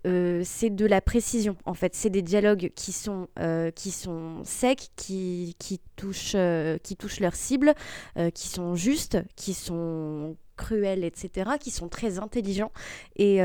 c'est 0.44 0.70
de 0.70 0.86
la 0.86 1.01
précision. 1.01 1.56
En 1.65 1.74
fait, 1.74 1.94
c'est 1.94 2.11
des 2.11 2.23
dialogues 2.23 2.70
qui 2.74 2.93
sont 2.93 3.28
euh, 3.39 3.70
secs, 4.44 4.90
qui, 4.97 5.55
touchent, 5.97 6.32
euh, 6.35 6.78
qui 6.78 6.97
touchent 6.97 7.20
leur 7.20 7.35
cible, 7.35 7.74
euh, 8.19 8.31
qui 8.31 8.48
sont 8.48 8.74
justes, 8.74 9.19
qui 9.36 9.55
sont 9.55 10.36
cruels, 10.56 11.05
etc., 11.05 11.52
qui 11.60 11.70
sont 11.70 11.89
très 11.89 12.18
intelligents. 12.18 12.72
Et, 13.16 13.40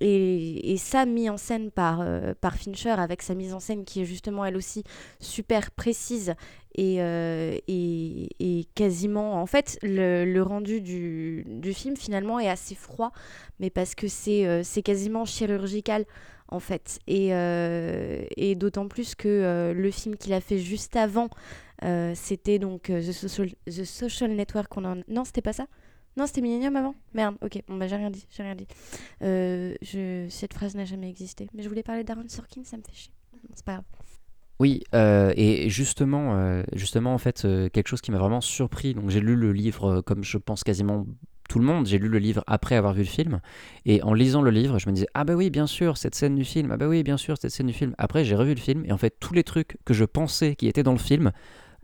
et, 0.00 0.72
et, 0.72 0.76
ça, 0.76 1.06
mis 1.06 1.28
en 1.30 1.36
scène 1.36 1.70
par, 1.70 2.04
par 2.40 2.56
Fincher, 2.56 2.90
avec 2.90 3.22
sa 3.22 3.34
mise 3.34 3.54
en 3.54 3.60
scène 3.60 3.84
qui 3.84 4.02
est 4.02 4.04
justement 4.04 4.44
elle 4.44 4.56
aussi 4.56 4.84
super 5.20 5.70
précise 5.70 6.34
et, 6.74 6.96
et, 6.96 8.28
et, 8.38 8.64
quasiment 8.74 9.40
en 9.40 9.46
fait 9.46 9.78
le, 9.82 10.40
rendu 10.42 10.80
du, 10.80 11.44
du, 11.46 11.72
film 11.72 11.96
finalement 11.96 12.40
est 12.40 12.48
assez 12.48 12.74
froid 12.74 13.12
mais 13.60 13.70
parce 13.70 13.94
que 13.94 14.08
c'est 14.08 14.62
c'est 14.64 14.82
quasiment 14.82 15.24
chirurgical 15.24 16.04
en 16.48 16.60
fait. 16.60 17.00
Et, 17.06 17.34
euh, 17.34 18.24
et 18.36 18.54
d'autant 18.54 18.88
plus 18.88 19.14
que 19.14 19.28
euh, 19.28 19.74
le 19.74 19.90
film 19.90 20.16
qu'il 20.16 20.32
a 20.32 20.40
fait 20.40 20.58
juste 20.58 20.96
avant, 20.96 21.28
euh, 21.84 22.12
c'était 22.14 22.58
donc 22.58 22.84
The 22.84 23.12
Social, 23.12 23.50
The, 23.66 23.84
Social, 23.84 24.30
Network. 24.32 24.74
On. 24.76 25.02
Non, 25.08 25.24
c'était 25.24 25.42
pas 25.42 25.52
ça? 25.52 25.66
Non, 26.16 26.26
c'était 26.26 26.40
Millennium 26.40 26.76
avant 26.76 26.94
Merde, 27.14 27.36
ok, 27.42 27.62
bon 27.68 27.76
bah 27.76 27.88
j'ai 27.88 27.96
rien 27.96 28.10
dit, 28.10 28.26
j'ai 28.30 28.42
rien 28.42 28.54
dit. 28.54 28.66
je... 29.20 30.26
Cette 30.28 30.54
phrase 30.54 30.74
n'a 30.74 30.84
jamais 30.84 31.08
existé. 31.08 31.48
Mais 31.54 31.62
je 31.62 31.68
voulais 31.68 31.82
parler 31.82 32.04
d'Aaron 32.04 32.28
Sorkin, 32.28 32.62
ça 32.64 32.76
me 32.76 32.82
fait 32.82 32.94
chier. 32.94 33.12
C'est 33.54 33.64
pas 33.64 33.72
grave. 33.74 33.84
Oui, 34.60 34.84
et 34.92 35.68
justement, 35.68 36.62
justement, 36.74 37.14
en 37.14 37.18
fait, 37.18 37.42
quelque 37.72 37.88
chose 37.88 38.00
qui 38.00 38.12
m'a 38.12 38.18
vraiment 38.18 38.40
surpris, 38.40 38.94
donc 38.94 39.10
j'ai 39.10 39.20
lu 39.20 39.34
le 39.34 39.52
livre 39.52 40.00
comme 40.02 40.22
je 40.22 40.38
pense 40.38 40.62
quasiment 40.62 41.06
tout 41.48 41.58
le 41.58 41.64
monde. 41.64 41.86
J'ai 41.86 41.98
lu 41.98 42.08
le 42.08 42.18
livre 42.18 42.42
après 42.46 42.76
avoir 42.76 42.94
vu 42.94 43.02
le 43.02 43.08
film. 43.08 43.40
Et 43.84 44.02
en 44.02 44.14
lisant 44.14 44.42
le 44.42 44.50
livre, 44.50 44.78
je 44.78 44.88
me 44.88 44.94
disais 44.94 45.06
Ah 45.14 45.24
bah 45.24 45.34
oui, 45.34 45.50
bien 45.50 45.66
sûr, 45.66 45.96
cette 45.96 46.14
scène 46.14 46.34
du 46.34 46.44
film. 46.44 46.70
Ah 46.70 46.76
bah 46.76 46.88
oui, 46.88 47.02
bien 47.02 47.16
sûr, 47.16 47.36
cette 47.38 47.50
scène 47.50 47.66
du 47.66 47.72
film. 47.72 47.94
Après, 47.98 48.24
j'ai 48.24 48.34
revu 48.34 48.54
le 48.54 48.60
film. 48.60 48.84
Et 48.86 48.92
en 48.92 48.98
fait, 48.98 49.16
tous 49.20 49.34
les 49.34 49.44
trucs 49.44 49.76
que 49.84 49.94
je 49.94 50.04
pensais 50.04 50.56
qui 50.56 50.68
étaient 50.68 50.82
dans 50.82 50.92
le 50.92 50.98
film 50.98 51.32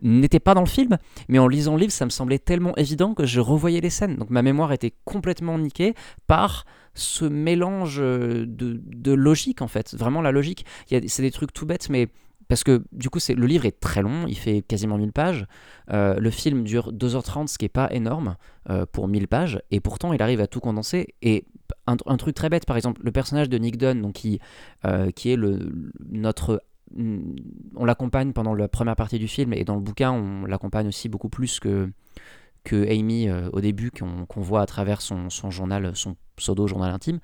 n'étaient 0.01 0.39
pas 0.39 0.53
dans 0.53 0.61
le 0.61 0.67
film. 0.67 0.97
Mais 1.27 1.39
en 1.39 1.47
lisant 1.47 1.75
le 1.75 1.81
livre, 1.81 1.91
ça 1.91 2.05
me 2.05 2.09
semblait 2.09 2.39
tellement 2.39 2.75
évident 2.77 3.13
que 3.13 3.25
je 3.25 3.39
revoyais 3.39 3.81
les 3.81 3.89
scènes. 3.89 4.15
Donc 4.15 4.29
ma 4.29 4.41
mémoire 4.41 4.71
était 4.71 4.93
complètement 5.05 5.57
niquée 5.57 5.93
par 6.27 6.65
ce 6.93 7.25
mélange 7.25 7.97
de, 7.97 8.45
de 8.45 9.11
logique, 9.13 9.61
en 9.61 9.67
fait. 9.67 9.95
Vraiment 9.95 10.21
la 10.21 10.31
logique. 10.31 10.65
C'est 10.87 11.21
des 11.21 11.31
trucs 11.31 11.53
tout 11.53 11.65
bêtes, 11.65 11.89
mais 11.89 12.09
parce 12.51 12.65
que 12.65 12.83
du 12.91 13.09
coup, 13.09 13.19
le 13.29 13.45
livre 13.45 13.65
est 13.65 13.79
très 13.79 14.01
long, 14.01 14.25
il 14.27 14.37
fait 14.37 14.61
quasiment 14.61 14.97
1000 14.97 15.13
pages. 15.13 15.45
Euh, 15.93 16.19
le 16.19 16.29
film 16.31 16.65
dure 16.65 16.91
2h30, 16.91 17.47
ce 17.47 17.57
qui 17.57 17.63
n'est 17.63 17.69
pas 17.69 17.87
énorme 17.93 18.35
euh, 18.69 18.85
pour 18.91 19.07
1000 19.07 19.29
pages, 19.29 19.61
et 19.71 19.79
pourtant 19.79 20.11
il 20.11 20.21
arrive 20.21 20.41
à 20.41 20.47
tout 20.47 20.59
condenser. 20.59 21.15
Et 21.21 21.45
un, 21.87 21.95
truc 22.17 22.35
très 22.35 22.49
bête, 22.49 22.65
par 22.65 22.75
exemple, 22.75 22.99
le 23.05 23.11
personnage 23.13 23.47
de 23.47 23.57
Nick 23.57 23.77
Dunn, 23.77 24.01
donc 24.01 24.15
qui, 24.15 24.41
euh, 24.83 25.11
qui 25.11 25.31
est 25.31 25.37
le, 25.37 25.71
notre. 26.09 26.61
On 26.97 27.85
l'accompagne 27.85 28.33
pendant 28.33 28.53
la 28.53 28.67
première 28.67 28.95
partie 28.95 29.19
du 29.19 29.27
film, 29.27 29.53
et 29.53 29.63
dans 29.63 29.75
le 29.75 29.81
bouquin, 29.81 30.11
on 30.11 30.45
l'accompagne 30.45 30.87
aussi 30.87 31.09
beaucoup 31.09 31.29
plus 31.29 31.59
que, 31.59 31.89
que 32.63 32.89
Amy 32.89 33.29
au 33.31 33.61
début, 33.61 33.91
qu'on, 33.91 34.41
voit 34.41 34.61
à 34.61 34.65
travers 34.65 35.01
son, 35.01 35.29
son 35.29 35.51
journal, 35.51 35.95
son 35.95 36.15
pseudo-journal 36.35 36.91
intime 36.91 37.19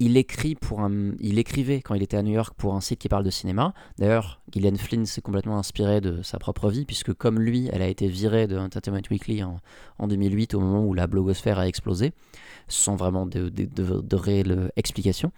il 0.00 0.16
écrit 0.16 0.54
pour 0.54 0.80
un, 0.80 1.12
il 1.20 1.38
écrivait 1.38 1.82
quand 1.82 1.94
il 1.94 2.02
était 2.02 2.16
à 2.16 2.22
New 2.22 2.32
York 2.32 2.54
pour 2.56 2.74
un 2.74 2.80
site 2.80 2.98
qui 2.98 3.08
parle 3.08 3.22
de 3.22 3.30
cinéma. 3.30 3.74
D'ailleurs, 3.98 4.40
Gillian 4.50 4.74
Flynn 4.76 5.04
s'est 5.04 5.20
complètement 5.20 5.58
inspiré 5.58 6.00
de 6.00 6.22
sa 6.22 6.38
propre 6.38 6.70
vie 6.70 6.86
puisque 6.86 7.12
comme 7.12 7.38
lui, 7.38 7.68
elle 7.70 7.82
a 7.82 7.86
été 7.86 8.08
virée 8.08 8.46
de 8.46 8.56
Entertainment 8.56 9.02
Weekly 9.10 9.44
en, 9.44 9.60
en 9.98 10.08
2008 10.08 10.54
au 10.54 10.60
moment 10.60 10.84
où 10.84 10.94
la 10.94 11.06
blogosphère 11.06 11.58
a 11.58 11.68
explosé, 11.68 12.12
sans 12.66 12.96
vraiment 12.96 13.26
de, 13.26 13.50
de, 13.50 13.66
de, 13.66 14.16
réelle 14.16 14.72
explication. 14.74 15.32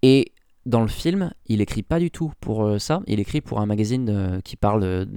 Et 0.00 0.31
dans 0.66 0.80
le 0.80 0.88
film, 0.88 1.32
il 1.46 1.60
écrit 1.60 1.82
pas 1.82 1.98
du 1.98 2.10
tout 2.10 2.32
pour 2.40 2.64
euh, 2.64 2.78
ça. 2.78 3.02
Il 3.06 3.20
écrit 3.20 3.40
pour 3.40 3.60
un 3.60 3.66
magazine 3.66 4.08
euh, 4.08 4.40
qui 4.40 4.56
parle 4.56 4.82
de, 4.82 5.08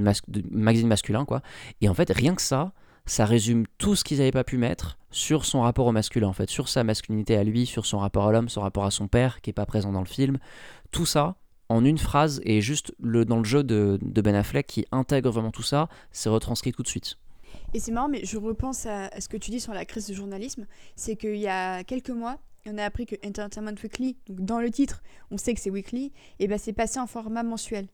magazine 0.51 0.87
masculin, 0.87 1.25
quoi. 1.25 1.41
Et 1.81 1.89
en 1.89 1.93
fait, 1.93 2.11
rien 2.11 2.35
que 2.35 2.41
ça, 2.41 2.71
ça 3.05 3.25
résume 3.25 3.65
tout 3.77 3.95
ce 3.95 4.03
qu'ils 4.03 4.17
n'avaient 4.17 4.31
pas 4.31 4.43
pu 4.43 4.57
mettre 4.57 4.97
sur 5.11 5.45
son 5.45 5.61
rapport 5.61 5.85
au 5.85 5.91
masculin, 5.91 6.27
en 6.27 6.33
fait, 6.33 6.49
sur 6.49 6.67
sa 6.67 6.83
masculinité 6.83 7.37
à 7.37 7.43
lui, 7.43 7.65
sur 7.65 7.85
son 7.85 7.99
rapport 7.99 8.27
à 8.27 8.31
l'homme, 8.31 8.49
son 8.49 8.61
rapport 8.61 8.85
à 8.85 8.91
son 8.91 9.07
père, 9.07 9.41
qui 9.41 9.49
n'est 9.49 9.53
pas 9.53 9.65
présent 9.65 9.91
dans 9.91 9.99
le 9.99 10.07
film. 10.07 10.39
Tout 10.91 11.05
ça, 11.05 11.35
en 11.69 11.85
une 11.85 11.99
phrase, 11.99 12.41
et 12.43 12.61
juste 12.61 12.93
dans 12.99 13.37
le 13.37 13.43
jeu 13.43 13.63
de, 13.63 13.99
de 14.01 14.21
Ben 14.21 14.35
Affleck 14.35 14.65
qui 14.65 14.85
intègre 14.91 15.29
vraiment 15.29 15.51
tout 15.51 15.63
ça, 15.63 15.89
c'est 16.11 16.29
retranscrit 16.29 16.71
tout 16.71 16.83
de 16.83 16.87
suite. 16.87 17.17
Et 17.73 17.79
c'est 17.79 17.91
marrant, 17.91 18.09
mais 18.09 18.25
je 18.25 18.37
repense 18.37 18.85
à, 18.85 19.07
à, 19.07 19.21
ce 19.21 19.29
que 19.29 19.37
tu 19.37 19.51
dis 19.51 19.59
sur 19.59 19.73
la 19.73 19.85
crise 19.85 20.07
du 20.07 20.13
journalisme. 20.13 20.65
C'est 20.95 21.15
qu'il 21.15 21.37
y 21.37 21.47
a 21.47 21.83
quelques 21.83 22.09
mois, 22.09 22.39
on 22.67 22.77
a 22.77 22.83
appris 22.83 23.05
que 23.05 23.15
Entertainment 23.25 23.75
Weekly, 23.81 24.15
donc 24.27 24.45
dans 24.45 24.59
le 24.59 24.71
titre, 24.71 25.03
on 25.31 25.37
sait 25.37 25.53
que 25.53 25.59
c'est 25.59 25.69
weekly, 25.69 26.11
et 26.39 26.47
ben 26.47 26.57
c'est 26.57 26.73
passé 26.73 26.99
en 26.99 27.07
format 27.07 27.43
mensuel. 27.43 27.87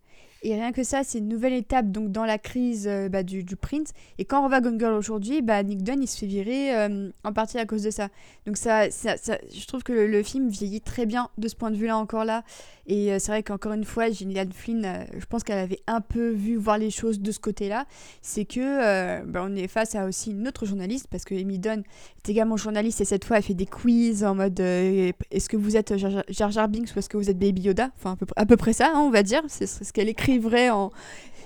Et 0.44 0.56
rien 0.56 0.72
que 0.72 0.84
ça, 0.84 1.04
c'est 1.04 1.20
une 1.20 1.28
nouvelle 1.28 1.54
étape 1.54 1.92
donc 1.92 2.12
dans 2.12 2.26
la 2.26 2.40
crise 2.40 2.88
euh, 2.88 3.10
bah, 3.10 3.22
du, 3.22 3.44
print. 3.56 3.94
Et 4.18 4.26
quand 4.26 4.44
on 4.44 4.50
va 4.50 4.60
Gone 4.60 4.80
Girl 4.80 4.94
aujourd'hui, 4.94 5.44
bah, 5.44 5.62
Nick 5.62 5.84
Dunn 5.84 6.02
il 6.02 6.08
se 6.08 6.18
fait 6.18 6.26
virer 6.26 6.76
euh, 6.76 7.10
en 7.24 7.32
partie 7.32 7.60
à 7.60 7.66
cause 7.66 7.84
de 7.84 7.92
ça. 7.92 8.10
Donc 8.48 8.58
ça, 8.58 8.90
ça, 8.90 9.16
je 9.18 9.66
trouve 9.68 9.84
que 9.84 9.94
le, 9.94 10.24
film 10.24 10.50
vieillit 10.50 10.82
très 10.82 11.06
bien 11.06 11.30
de 11.38 11.48
ce 11.48 11.56
point 11.56 11.70
de 11.70 11.76
vue-là 11.76 11.98
encore 11.98 12.26
là. 12.26 12.44
Et 12.92 13.14
euh, 13.14 13.20
c'est 13.20 13.32
vrai 13.32 13.42
qu'encore 13.42 13.72
une 13.72 13.86
fois, 13.86 14.10
Gillian 14.10 14.44
Flynn, 14.54 15.06
je 15.18 15.26
pense 15.26 15.44
qu'elle 15.44 15.60
avait 15.60 15.82
un 15.88 16.02
peu 16.02 16.32
vu 16.32 16.58
voir 16.58 16.78
les 16.78 16.90
choses 16.92 17.22
de 17.22 17.32
ce 17.32 17.40
côté-là. 17.40 17.86
C'est 18.22 18.44
que 18.44 19.24
bah, 19.26 19.44
on 19.46 19.56
est 19.56 19.68
face 19.68 19.96
à 19.96 20.06
aussi 20.06 20.32
une 20.32 20.48
autre 20.48 20.66
journaliste 20.66 21.08
parce 21.10 21.24
que 21.24 21.34
Amy 21.34 21.58
Dunn 21.58 21.84
est 22.18 22.30
également 22.30 22.58
journaliste 22.58 23.00
et 23.00 23.06
cette 23.06 23.24
fois 23.24 23.38
elle 23.38 23.44
fait 23.44 23.54
des 23.54 23.66
quiz 23.66 24.26
en 24.26 24.36
mode 24.36 24.60
est-ce 24.60 25.48
que 25.48 25.56
vous 25.56 25.78
êtes 25.78 25.96
Jar 25.96 26.52
Jar 26.52 26.68
Binks 26.68 26.90
ou 26.96 27.00
est-ce 27.00 27.08
que 27.08 27.18
vous 27.18 27.30
êtes 27.30 27.40
Baby 27.40 27.62
Yoda? 27.62 27.92
Enfin 27.98 28.18
à 28.36 28.46
peu, 28.46 28.58
près 28.58 28.74
ça, 28.74 28.92
hein, 28.94 29.00
on 29.00 29.10
va 29.10 29.24
dire. 29.24 29.42
C'est 29.48 29.68
ce 29.68 29.94
qu'elle 29.94 30.10
écrit 30.10 30.38
vrai 30.38 30.70
en 30.70 30.92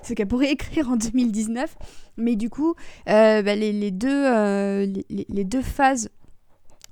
ce 0.06 0.14
qu'elle 0.14 0.28
pourrait 0.28 0.52
écrire 0.52 0.90
en 0.90 0.96
2019. 0.96 1.76
Mais 2.18 2.36
du 2.36 2.50
coup, 2.50 2.76
euh, 3.10 3.42
bah, 3.42 3.56
les, 3.56 3.74
les, 3.74 3.92
deux, 3.92 4.10
euh, 4.10 4.88
les, 5.10 5.44
deux 5.44 5.62
phases 5.62 6.10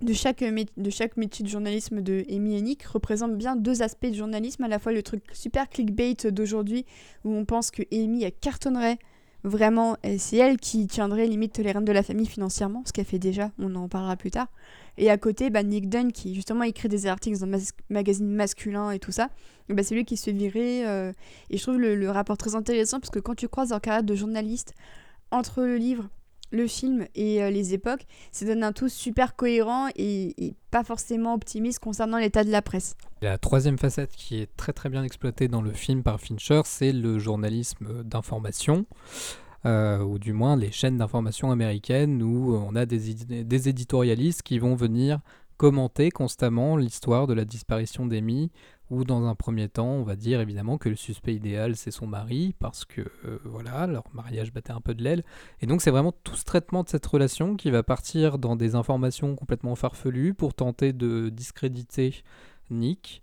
de 0.03 0.13
chaque, 0.13 0.43
de 0.43 0.89
chaque 0.89 1.17
métier 1.17 1.43
de 1.43 1.49
journalisme 1.49 2.01
de 2.01 2.25
Amy 2.29 2.57
Hennig 2.57 2.81
représentent 2.85 3.37
bien 3.37 3.55
deux 3.55 3.81
aspects 3.81 4.07
de 4.07 4.13
journalisme. 4.13 4.63
À 4.63 4.67
la 4.67 4.79
fois 4.79 4.91
le 4.91 5.03
truc 5.03 5.23
super 5.33 5.69
clickbait 5.69 6.15
d'aujourd'hui, 6.31 6.85
où 7.23 7.33
on 7.33 7.45
pense 7.45 7.71
que 7.71 7.83
Amy 7.91 8.31
cartonnerait 8.41 8.99
vraiment, 9.43 9.97
c'est 10.17 10.37
elle 10.37 10.57
qui 10.57 10.87
tiendrait 10.87 11.27
limite 11.27 11.57
les 11.57 11.71
rênes 11.71 11.85
de 11.85 11.91
la 11.91 12.03
famille 12.03 12.25
financièrement, 12.25 12.83
ce 12.85 12.93
qu'elle 12.93 13.05
fait 13.05 13.19
déjà, 13.19 13.51
on 13.59 13.75
en 13.75 13.89
parlera 13.89 14.15
plus 14.15 14.31
tard. 14.31 14.47
Et 14.97 15.09
à 15.09 15.17
côté, 15.17 15.49
bah, 15.49 15.63
Nick 15.63 15.89
Dunn, 15.89 16.11
qui 16.11 16.33
justement 16.35 16.63
écrit 16.63 16.87
des 16.87 17.07
articles 17.07 17.39
dans 17.39 17.47
des 17.47 17.63
magazines 17.89 18.29
masculins 18.29 18.91
et 18.91 18.99
tout 18.99 19.11
ça, 19.11 19.29
bah, 19.69 19.83
c'est 19.83 19.95
lui 19.95 20.05
qui 20.05 20.17
se 20.17 20.31
fait. 20.31 20.87
Euh, 20.87 21.11
et 21.49 21.57
je 21.57 21.63
trouve 21.63 21.79
le, 21.79 22.09
rapport 22.09 22.37
très 22.37 22.55
intéressant 22.55 22.99
parce 22.99 23.09
que 23.09 23.19
quand 23.19 23.35
tu 23.35 23.47
croises 23.47 23.73
en 23.73 23.79
carrière 23.79 24.03
de 24.03 24.15
journaliste 24.15 24.73
entre 25.31 25.63
le 25.63 25.77
livre 25.77 26.09
le 26.53 26.67
film 26.67 27.07
et 27.15 27.43
euh, 27.43 27.49
les 27.49 27.73
époques, 27.73 28.05
ça 28.31 28.45
donne 28.45 28.63
un 28.63 28.71
tout 28.71 28.87
super 28.87 29.35
cohérent 29.35 29.89
et, 29.95 30.55
pas 30.71 30.83
forcément 30.83 31.33
optimiste 31.33 31.79
concernant 31.79 32.17
l'état 32.17 32.43
de 32.43 32.49
la 32.49 32.61
presse. 32.61 32.95
La 33.21 33.37
troisième 33.37 33.77
facette 33.77 34.11
qui 34.15 34.39
est 34.39 34.49
très 34.55 34.73
très 34.73 34.89
bien 34.89 35.03
exploitée 35.03 35.47
dans 35.47 35.61
le 35.61 35.71
film 35.71 36.01
par 36.01 36.19
Fincher, 36.19 36.61
c'est 36.65 36.91
le 36.91 37.19
journalisme 37.19 38.03
d'information. 38.03 38.85
euh, 39.65 39.99
ou 39.99 40.19
du 40.19 40.33
moins 40.33 40.57
les 40.57 40.71
chaînes 40.71 40.97
d'information 40.97 41.51
américaines 41.51 42.21
où 42.21 42.53
on 42.53 42.75
a 42.75 42.85
des 42.85 43.69
éditorialistes 43.69 44.41
qui 44.41 44.59
vont 44.59 44.75
venir 44.75 45.19
commenter 45.57 46.11
constamment 46.11 46.75
l'histoire 46.75 47.27
de 47.27 47.33
la 47.33 47.45
disparition 47.45 48.05
d'Amy, 48.05 48.51
où 48.93 49.03
dans 49.03 49.25
un 49.25 49.35
premier 49.35 49.69
temps, 49.69 49.89
on 49.89 50.03
va 50.03 50.15
dire 50.15 50.39
évidemment 50.39 50.77
que 50.77 50.89
le 50.89 50.95
suspect 50.95 51.35
idéal 51.35 51.75
c'est 51.75 51.91
son 51.91 52.07
mari, 52.07 52.55
parce 52.59 52.85
que 52.85 53.01
euh, 53.01 53.39
voilà, 53.43 53.87
leur 53.87 54.03
mariage 54.13 54.53
battait 54.53 54.71
un 54.71 54.81
peu 54.81 54.93
de 54.93 55.03
l'aile. 55.03 55.23
Et 55.61 55.65
donc 55.65 55.81
c'est 55.81 55.91
vraiment 55.91 56.13
tout 56.23 56.35
ce 56.35 56.45
traitement 56.45 56.83
de 56.83 56.89
cette 56.89 57.05
relation 57.05 57.55
qui 57.55 57.71
va 57.71 57.83
partir 57.83 58.37
dans 58.37 58.55
des 58.55 58.75
informations 58.75 59.35
complètement 59.35 59.75
farfelues 59.75 60.33
pour 60.33 60.53
tenter 60.53 60.93
de 60.93 61.29
discréditer 61.29 62.23
Nick. 62.69 63.21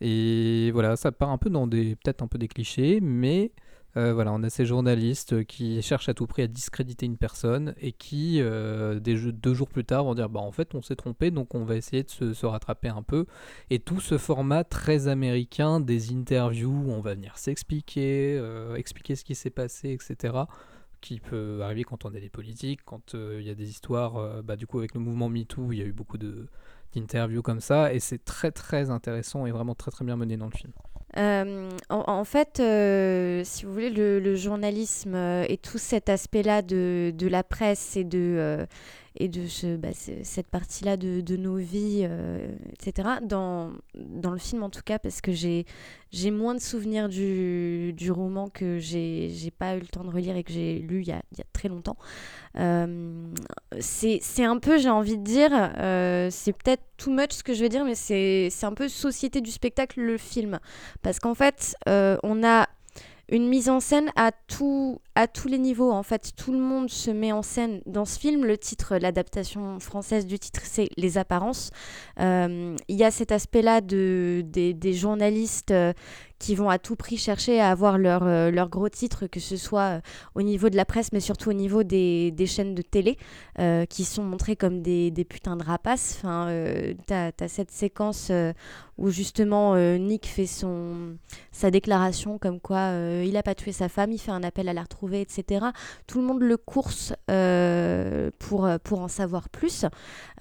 Et 0.00 0.70
voilà, 0.72 0.96
ça 0.96 1.10
part 1.12 1.30
un 1.30 1.38
peu 1.38 1.50
dans 1.50 1.66
des 1.66 1.96
peut-être 1.96 2.22
un 2.22 2.28
peu 2.28 2.38
des 2.38 2.48
clichés, 2.48 3.00
mais 3.00 3.52
euh, 3.96 4.12
voilà, 4.12 4.32
on 4.32 4.42
a 4.42 4.50
ces 4.50 4.66
journalistes 4.66 5.44
qui 5.44 5.80
cherchent 5.80 6.08
à 6.08 6.14
tout 6.14 6.26
prix 6.26 6.42
à 6.42 6.46
discréditer 6.46 7.06
une 7.06 7.16
personne 7.16 7.74
et 7.80 7.92
qui, 7.92 8.40
euh, 8.40 9.00
deux 9.00 9.54
jours 9.54 9.68
plus 9.68 9.84
tard, 9.84 10.04
vont 10.04 10.14
dire 10.14 10.28
bah 10.28 10.40
en 10.40 10.52
fait 10.52 10.74
on 10.74 10.82
s'est 10.82 10.96
trompé, 10.96 11.30
donc 11.30 11.54
on 11.54 11.64
va 11.64 11.76
essayer 11.76 12.02
de 12.02 12.32
se, 12.34 12.46
rattraper 12.46 12.88
un 12.88 13.02
peu. 13.02 13.26
Et 13.70 13.78
tout 13.78 14.00
ce 14.00 14.18
format 14.18 14.64
très 14.64 15.08
américain 15.08 15.80
des 15.80 16.12
interviews 16.12 16.84
où 16.86 16.90
on 16.90 17.00
va 17.00 17.14
venir 17.14 17.38
s'expliquer, 17.38 18.36
euh, 18.38 18.76
expliquer 18.76 19.16
ce 19.16 19.24
qui 19.24 19.34
s'est 19.34 19.50
passé, 19.50 19.90
etc. 19.90 20.34
Qui 21.00 21.20
peut 21.20 21.60
arriver 21.62 21.84
quand 21.84 22.04
on 22.04 22.14
a 22.14 22.20
des 22.20 22.30
politiques, 22.30 22.80
quand 22.84 23.14
euh, 23.14 23.38
il 23.40 23.46
y 23.46 23.50
a 23.50 23.54
des 23.54 23.70
histoires, 23.70 24.16
euh, 24.16 24.42
bah, 24.42 24.56
du 24.56 24.66
coup 24.66 24.78
avec 24.78 24.94
le 24.94 25.00
mouvement 25.00 25.28
MeToo, 25.28 25.72
il 25.72 25.78
y 25.78 25.82
a 25.82 25.84
eu 25.84 25.92
beaucoup 25.92 26.18
d'interviews 26.18 27.42
comme 27.42 27.60
ça, 27.60 27.92
et 27.94 28.00
c'est 28.00 28.24
très 28.24 28.50
très 28.50 28.90
intéressant 28.90 29.46
et 29.46 29.52
vraiment 29.52 29.74
très 29.74 29.90
très 29.90 30.04
bien 30.04 30.16
mené 30.16 30.36
dans 30.36 30.46
le 30.46 30.56
film. 30.56 30.72
Euh, 31.16 31.70
en, 31.88 32.24
fait, 32.24 32.60
euh, 32.60 33.42
si 33.44 33.64
vous 33.64 33.72
voulez, 33.72 33.90
le, 33.90 34.34
journalisme 34.34 35.14
euh, 35.14 35.46
et 35.48 35.56
tout 35.56 35.78
cet 35.78 36.08
aspect-là 36.08 36.62
de, 36.62 37.12
de 37.14 37.26
la 37.26 37.42
presse 37.42 37.96
et 37.96 38.04
de, 38.04 38.66
et 39.18 39.28
de 39.28 39.76
bah, 39.76 39.88
ce- 39.94 40.22
cette 40.22 40.48
partie-là 40.48 40.96
de, 40.96 41.20
de 41.20 41.36
nos 41.36 41.56
vies, 41.56 42.02
euh, 42.04 42.48
etc., 42.72 43.08
dans, 43.22 43.72
dans 43.94 44.30
le 44.30 44.38
film 44.38 44.62
en 44.62 44.70
tout 44.70 44.82
cas, 44.84 44.98
parce 44.98 45.20
que 45.20 45.32
j'ai 45.32 45.64
moins 46.30 46.54
de 46.54 46.60
souvenirs 46.60 47.08
du, 47.08 47.92
du 47.94 48.10
roman 48.10 48.48
que 48.48 48.78
j'ai 48.78 49.30
pas 49.58 49.76
eu 49.76 49.80
le 49.80 49.86
temps 49.86 50.04
de 50.04 50.10
relire 50.10 50.36
et 50.36 50.44
que 50.44 50.52
j'ai 50.52 50.78
lu 50.78 51.00
il 51.02 51.08
y 51.08 51.12
a, 51.12 51.22
y 51.36 51.40
a 51.40 51.44
très 51.52 51.68
longtemps. 51.68 51.96
Euh, 52.58 53.30
c'est 53.80 54.44
un 54.44 54.58
peu, 54.58 54.78
j'ai 54.78 54.88
envie 54.90 55.18
de 55.18 55.22
dire, 55.24 55.50
euh, 55.78 56.28
c'est 56.30 56.52
peut-être 56.52 56.82
too 56.96 57.10
much 57.10 57.32
ce 57.32 57.42
que 57.42 57.54
je 57.54 57.62
veux 57.62 57.68
dire, 57.68 57.84
mais 57.84 57.94
c'est 57.94 58.48
c'est 58.50 58.66
un 58.66 58.72
peu 58.74 58.88
société 58.88 59.40
du 59.40 59.50
spectacle, 59.50 60.00
le 60.00 60.16
film. 60.16 60.58
Parce 61.02 61.18
qu'en 61.20 61.34
fait, 61.34 61.74
euh, 61.88 62.16
on 62.22 62.44
a 62.44 62.66
une 63.28 63.48
mise 63.48 63.68
en 63.68 63.80
scène 63.80 64.10
à, 64.16 64.30
tout, 64.32 65.00
à 65.16 65.26
tous 65.26 65.48
les 65.48 65.58
niveaux. 65.58 65.90
En 65.90 66.02
fait, 66.02 66.32
tout 66.36 66.52
le 66.52 66.58
monde 66.58 66.90
se 66.90 67.10
met 67.10 67.32
en 67.32 67.42
scène 67.42 67.80
dans 67.86 68.04
ce 68.04 68.18
film. 68.18 68.44
Le 68.44 68.58
titre, 68.58 68.96
l'adaptation 68.98 69.80
française 69.80 70.26
du 70.26 70.38
titre, 70.38 70.60
c'est 70.62 70.88
Les 70.98 71.16
apparences. 71.18 71.70
Euh, 72.20 72.76
Il 72.88 72.96
y 72.96 73.02
a 73.02 73.10
cet 73.10 73.32
aspect-là 73.32 73.80
de, 73.80 74.44
des, 74.44 74.92
journalistes 74.92 75.70
euh, 75.70 75.94
qui 76.38 76.54
vont 76.54 76.68
à 76.68 76.78
tout 76.78 76.96
prix 76.96 77.16
chercher 77.16 77.60
à 77.60 77.70
avoir 77.70 77.96
leur, 77.96 78.24
euh, 78.24 78.66
gros 78.66 78.90
titre, 78.90 79.26
que 79.26 79.40
ce 79.40 79.56
soit 79.56 80.02
au 80.34 80.42
niveau 80.42 80.68
de 80.68 80.76
la 80.76 80.84
presse, 80.84 81.12
mais 81.12 81.20
surtout 81.20 81.48
au 81.48 81.54
niveau 81.54 81.82
des, 81.82 82.34
chaînes 82.46 82.74
de 82.74 82.82
télé, 82.82 83.16
qui 83.88 84.04
sont 84.04 84.22
montrées 84.22 84.56
comme 84.56 84.82
des, 84.82 85.26
putains 85.26 85.56
de 85.56 85.64
rapaces. 85.64 86.18
Enfin, 86.18 86.48
t'as 87.06 87.30
as 87.40 87.48
cette 87.48 87.70
séquence 87.70 88.30
où 88.98 89.10
justement 89.10 89.76
Nick 89.96 90.26
fait 90.26 90.46
son, 90.46 91.16
sa 91.52 91.70
déclaration 91.70 92.38
comme 92.38 92.60
quoi 92.60 92.92
il 93.24 93.34
a 93.36 93.42
pas 93.42 93.54
tué 93.54 93.72
sa 93.72 93.88
femme, 93.88 94.12
il 94.12 94.18
fait 94.18 94.30
un 94.30 94.42
appel 94.42 94.68
à 94.68 94.74
la 94.74 94.82
retrouver, 94.82 95.05
etc. 95.14 95.66
Tout 96.06 96.20
le 96.20 96.26
monde 96.26 96.42
le 96.42 96.56
course 96.56 97.14
euh, 97.30 98.30
pour, 98.38 98.68
pour 98.84 99.00
en 99.00 99.08
savoir 99.08 99.48
plus. 99.48 99.84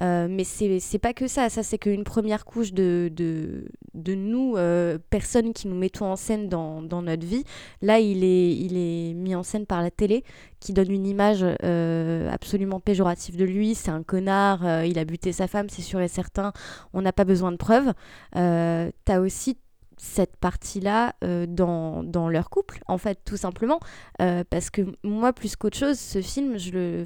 Euh, 0.01 0.27
mais 0.29 0.43
c'est 0.43 0.99
pas 0.99 1.13
que 1.13 1.27
ça, 1.27 1.49
ça 1.49 1.63
c'est 1.63 1.77
qu'une 1.77 2.03
première 2.03 2.45
couche 2.45 2.73
de, 2.73 3.09
de, 3.13 3.65
de 3.93 4.15
nous, 4.15 4.55
euh, 4.57 4.97
personnes 5.09 5.53
qui 5.53 5.67
nous 5.67 5.75
mettons 5.75 6.05
en 6.05 6.15
scène 6.15 6.49
dans, 6.49 6.81
dans 6.81 7.01
notre 7.01 7.25
vie. 7.25 7.43
Là, 7.81 7.99
il 7.99 8.23
est, 8.23 8.55
il 8.55 8.77
est 8.77 9.13
mis 9.13 9.35
en 9.35 9.43
scène 9.43 9.65
par 9.65 9.81
la 9.81 9.91
télé 9.91 10.23
qui 10.59 10.73
donne 10.73 10.91
une 10.91 11.05
image 11.05 11.43
absolument 12.31 12.79
péjorative 12.79 13.37
de 13.37 13.45
lui. 13.45 13.75
C'est 13.75 13.91
un 13.91 14.01
connard, 14.01 14.83
il 14.83 14.97
a 14.97 15.05
buté 15.05 15.31
sa 15.31 15.47
femme, 15.47 15.69
c'est 15.69 15.83
sûr 15.83 15.99
et 16.01 16.07
certain. 16.07 16.53
On 16.93 17.03
n'a 17.03 17.13
pas 17.13 17.23
besoin 17.23 17.51
de 17.51 17.57
preuves. 17.57 17.93
T'as 18.33 19.19
aussi 19.19 19.57
cette 19.97 20.35
partie-là 20.37 21.15
euh, 21.23 21.45
dans, 21.47 22.03
dans 22.03 22.29
leur 22.29 22.49
couple, 22.49 22.79
en 22.87 22.97
fait, 22.97 23.19
tout 23.25 23.37
simplement. 23.37 23.79
Euh, 24.21 24.43
parce 24.49 24.69
que 24.69 24.81
moi, 25.03 25.33
plus 25.33 25.55
qu'autre 25.55 25.77
chose, 25.77 25.99
ce 25.99 26.21
film, 26.21 26.57
je 26.57 26.71
le, 26.71 27.05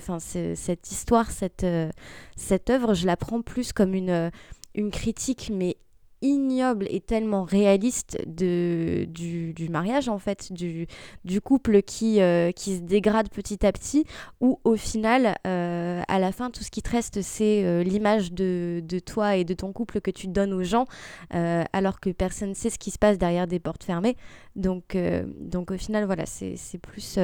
cette 0.56 0.91
histoire, 0.91 1.32
cette, 1.32 1.64
euh, 1.64 1.90
cette 2.36 2.70
œuvre, 2.70 2.94
je 2.94 3.06
la 3.06 3.18
prends 3.18 3.41
plus 3.41 3.74
comme 3.74 3.94
une, 3.94 4.32
une 4.76 4.91
critique, 4.91 5.52
mais 5.53 5.78
ignoble 6.22 6.88
et 6.90 7.00
tellement 7.00 7.44
réaliste 7.44 8.18
de, 8.28 9.06
du, 9.10 9.54
du 9.54 9.70
mariage, 9.70 10.10
en 10.10 10.20
fait, 10.20 10.52
du, 10.52 10.88
du 11.24 11.41
couple 11.41 11.82
qui, 11.82 12.22
euh, 12.22 12.52
qui 12.52 12.78
se 12.78 12.82
dégrade 12.82 13.30
petit 13.30 13.66
à 13.66 13.72
petit, 13.72 14.06
où 14.41 14.60
au 14.64 14.76
final, 14.76 15.36
euh, 15.48 16.02
à 16.08 16.20
la 16.20 16.32
fin, 16.32 16.50
tout 16.50 16.64
ce 16.64 16.72
qui 16.72 16.82
te 16.82 16.90
reste, 16.90 17.22
c'est 17.22 17.64
euh, 17.64 17.84
l'image 17.84 18.34
de, 18.34 18.82
de 18.84 19.00
toi 19.00 19.36
et 19.38 19.44
de 19.44 19.54
ton 19.54 19.72
couple 19.74 20.02
que 20.02 20.12
tu 20.12 20.28
donnes 20.28 20.54
aux 20.54 20.64
gens, 20.64 20.86
alors 21.32 22.00
que 22.00 22.10
personne 22.10 22.50
ne 22.50 22.54
sait 22.54 22.70
ce 22.70 22.80
qui 22.80 22.91
se 22.91 23.00
passe 23.00 23.18
derrière 23.18 23.48
des 23.48 23.60
portes 23.60 23.84
fermées. 23.84 24.16
Donc, 24.56 24.98
donc 25.40 25.72
au 25.72 25.78
final, 25.78 26.06
voilà, 26.06 26.26
c'est 26.26 26.78
plus 26.82 27.20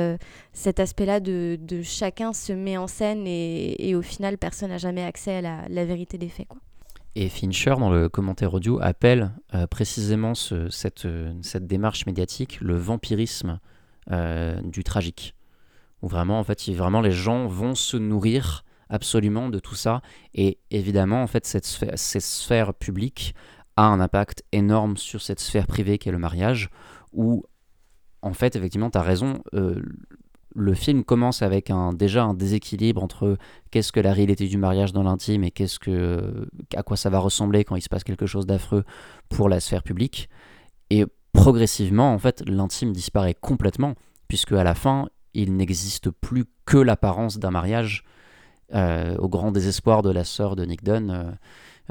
cet 0.53 0.79
aspect-là 0.79 1.19
de, 1.19 1.57
de 1.59 1.81
chacun 1.81 2.33
se 2.33 2.53
met 2.53 2.77
en 2.77 2.87
scène 2.87 3.27
et, 3.27 3.89
et 3.89 3.95
au 3.95 4.01
final, 4.01 4.37
personne 4.37 4.69
n'a 4.69 4.77
jamais 4.77 5.03
accès 5.03 5.35
à 5.35 5.41
la, 5.41 5.65
la 5.69 5.85
vérité 5.85 6.17
des 6.17 6.29
faits. 6.29 6.47
Quoi. 6.47 6.59
Et 7.17 7.29
Fincher, 7.29 7.75
dans 7.79 7.89
le 7.89 8.09
commentaire 8.09 8.53
audio, 8.53 8.77
appelle 8.81 9.31
euh, 9.53 9.67
précisément 9.67 10.33
euh, 10.51 10.67
cette 10.69 11.65
démarche 11.65 12.05
médiatique 12.05 12.59
le 12.59 12.75
vampirisme 12.75 13.59
euh, 14.11 14.59
du 14.61 14.83
tragique. 14.83 15.33
Où 16.01 16.09
vraiment, 16.09 16.39
en 16.39 16.43
fait, 16.43 16.67
les 16.67 17.11
gens 17.11 17.47
vont 17.47 17.73
se 17.73 17.95
nourrir 17.95 18.65
absolument 18.89 19.47
de 19.47 19.59
tout 19.59 19.75
ça. 19.75 20.01
Et 20.33 20.59
évidemment, 20.71 21.23
en 21.23 21.27
fait, 21.27 21.45
cette 21.45 21.65
sphère, 21.65 21.93
cette 21.95 22.21
sphère 22.21 22.73
publique 22.73 23.33
a 23.77 23.85
un 23.85 24.01
impact 24.01 24.43
énorme 24.51 24.97
sur 24.97 25.21
cette 25.21 25.39
sphère 25.39 25.67
privée 25.67 25.97
qu'est 25.97 26.11
le 26.11 26.19
mariage, 26.19 26.69
où, 27.13 27.45
en 28.21 28.33
fait, 28.33 28.57
effectivement, 28.57 28.89
tu 28.89 28.97
as 28.97 29.01
raison, 29.01 29.41
le 30.55 30.73
film 30.73 31.03
commence 31.03 31.41
avec 31.41 31.69
un, 31.69 31.93
déjà 31.93 32.23
un 32.23 32.33
déséquilibre 32.33 33.03
entre 33.03 33.37
qu'est-ce 33.71 33.91
que 33.91 33.99
la 33.99 34.13
réalité 34.13 34.47
du 34.47 34.57
mariage 34.57 34.93
dans 34.93 35.03
l'intime 35.03 35.43
et 35.43 35.51
qu'est-ce 35.51 35.79
que, 35.79 36.47
à 36.75 36.81
quoi 36.81 36.95
ça 36.95 37.09
va 37.09 37.19
ressembler 37.19 37.65
quand 37.65 37.75
il 37.75 37.81
se 37.81 37.89
passe 37.89 38.05
quelque 38.05 38.25
chose 38.25 38.45
d'affreux 38.45 38.85
pour 39.29 39.49
la 39.49 39.59
sphère 39.59 39.83
publique. 39.83 40.29
Et 40.89 41.05
progressivement, 41.33 42.13
en 42.13 42.19
fait, 42.19 42.41
l'intime 42.47 42.93
disparaît 42.93 43.35
complètement, 43.35 43.95
puisque 44.27 44.53
à 44.53 44.63
la 44.63 44.75
fin, 44.75 45.09
il 45.33 45.55
n'existe 45.57 46.09
plus 46.09 46.45
que 46.65 46.77
l'apparence 46.77 47.37
d'un 47.37 47.51
mariage, 47.51 48.05
euh, 48.73 49.15
au 49.17 49.27
grand 49.27 49.51
désespoir 49.51 50.01
de 50.01 50.09
la 50.09 50.23
sœur 50.23 50.55
de 50.55 50.65
Nick 50.65 50.83
Dunn, 50.83 51.11
euh, 51.11 51.31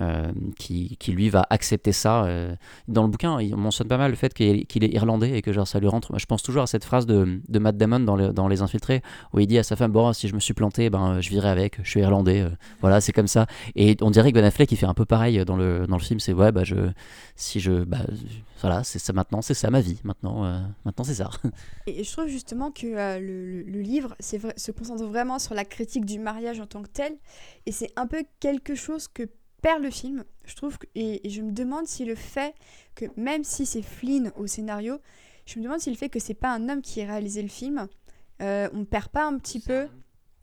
euh, 0.01 0.33
qui, 0.59 0.97
lui 1.09 1.29
va 1.29 1.47
accepter 1.51 1.93
ça. 1.93 2.25
euh. 2.25 2.55
Dans 2.89 3.03
le 3.03 3.09
bouquin, 3.09 3.41
il 3.41 3.55
mentionne 3.57 3.87
pas 3.87 3.97
mal 3.97 4.11
le 4.11 4.17
fait 4.17 4.35
qu'il 4.35 4.85
est, 4.85 4.95
irlandais 4.95 5.39
et 5.39 5.43
que 5.43 5.53
genre, 5.53 5.69
ça 5.69 5.79
lui 5.79 5.87
rentre. 5.89 6.19
Je 6.19 6.27
pense 6.27 6.43
toujours 6.43 6.63
à 6.63 6.67
cette 6.67 6.85
phrase 6.85 7.07
de, 7.07 7.41
de 7.49 7.59
Matt 7.59 7.77
Damon 7.77 8.01
dans, 8.01 8.17
le- 8.17 8.33
dans 8.33 8.49
Les 8.49 8.63
Infiltrés, 8.63 9.03
où 9.33 9.41
il 9.41 9.47
dit 9.47 9.59
à 9.59 9.63
sa 9.63 9.77
femme 9.77 9.93
Bon, 9.93 10.13
si 10.13 10.29
je 10.29 10.35
me 10.35 10.41
suis 10.41 10.55
planté, 10.55 10.91
ben, 10.91 11.21
je 11.21 11.29
virai 11.31 11.49
avec, 11.49 11.79
je 11.83 11.89
suis 11.91 12.01
irlandais. 12.01 12.41
euh, 12.41 12.51
voilà, 12.81 13.01
c'est 13.01 13.13
comme 13.13 13.29
ça. 13.29 13.47
Et 13.77 13.97
on 14.01 14.11
dirait 14.11 14.33
que 14.33 14.35
Ben 14.37 14.45
Affleck, 14.45 14.71
il 14.73 14.77
fait 14.77 14.87
un 14.87 14.95
peu 14.95 15.05
pareil 15.05 15.45
dans 15.45 15.57
le, 15.57 15.87
dans 15.87 15.97
le 15.97 16.03
film 16.03 16.19
c'est 16.21 16.33
Ouais, 16.33 16.51
bah, 16.51 16.65
je, 16.65 16.75
si 17.37 17.61
je. 17.61 17.85
Bah, 17.85 17.99
voilà, 18.61 18.83
c'est 18.83 18.99
ça 18.99 19.13
maintenant, 19.13 19.43
c'est 19.43 19.55
ça 19.55 19.71
ma 19.71 19.81
vie. 19.81 20.01
Maintenant, 20.05 20.43
maintenant 20.85 21.05
c'est 21.05 21.15
ça. 21.15 21.31
Et 21.87 22.03
je 22.03 22.11
trouve 22.11 22.29
justement 22.29 22.71
que 22.71 22.87
le, 23.21 23.81
livre 23.81 24.17
se 24.21 24.73
concentre 24.73 25.05
vraiment 25.05 25.39
sur 25.39 25.55
la 25.55 25.65
critique 25.65 26.05
du 26.07 26.19
mariage 26.19 26.61
en 26.61 26.67
tant 26.67 26.83
que 26.83 26.89
tel. 26.89 27.13
Et 27.67 27.73
c'est 27.73 27.91
un 27.97 28.07
peu 28.07 28.25
quelque 28.41 28.75
chose 28.75 29.07
que 29.09 29.25
perd 29.65 29.83
le 29.83 29.91
film. 29.91 30.25
Je 30.45 30.55
trouve 30.55 30.77
que- 30.77 30.87
et, 30.95 31.27
et 31.27 31.31
je 31.31 31.41
me 31.41 31.51
demande 31.51 31.87
si 31.87 32.05
le 32.05 32.15
fait 32.15 32.55
que, 32.95 33.07
même 33.17 33.45
si 33.45 33.65
c'est 33.65 33.81
Flynn 33.83 34.31
au 34.37 34.47
scénario, 34.47 34.99
je 35.47 35.59
me 35.59 35.65
demande 35.65 35.81
si 35.81 35.91
le 35.91 35.97
fait 35.97 36.11
que 36.11 36.21
c'est 36.21 36.35
pas 36.35 36.51
un 36.53 36.69
homme 36.69 36.83
qui 36.83 37.01
a 37.01 37.07
réalisé 37.07 37.41
le 37.41 37.49
film, 37.49 37.89
euh, 38.43 38.69
on 38.75 38.85
perd 38.85 39.09
pas 39.09 39.27
un 39.27 39.39
petit 39.39 39.61
peu 39.61 39.89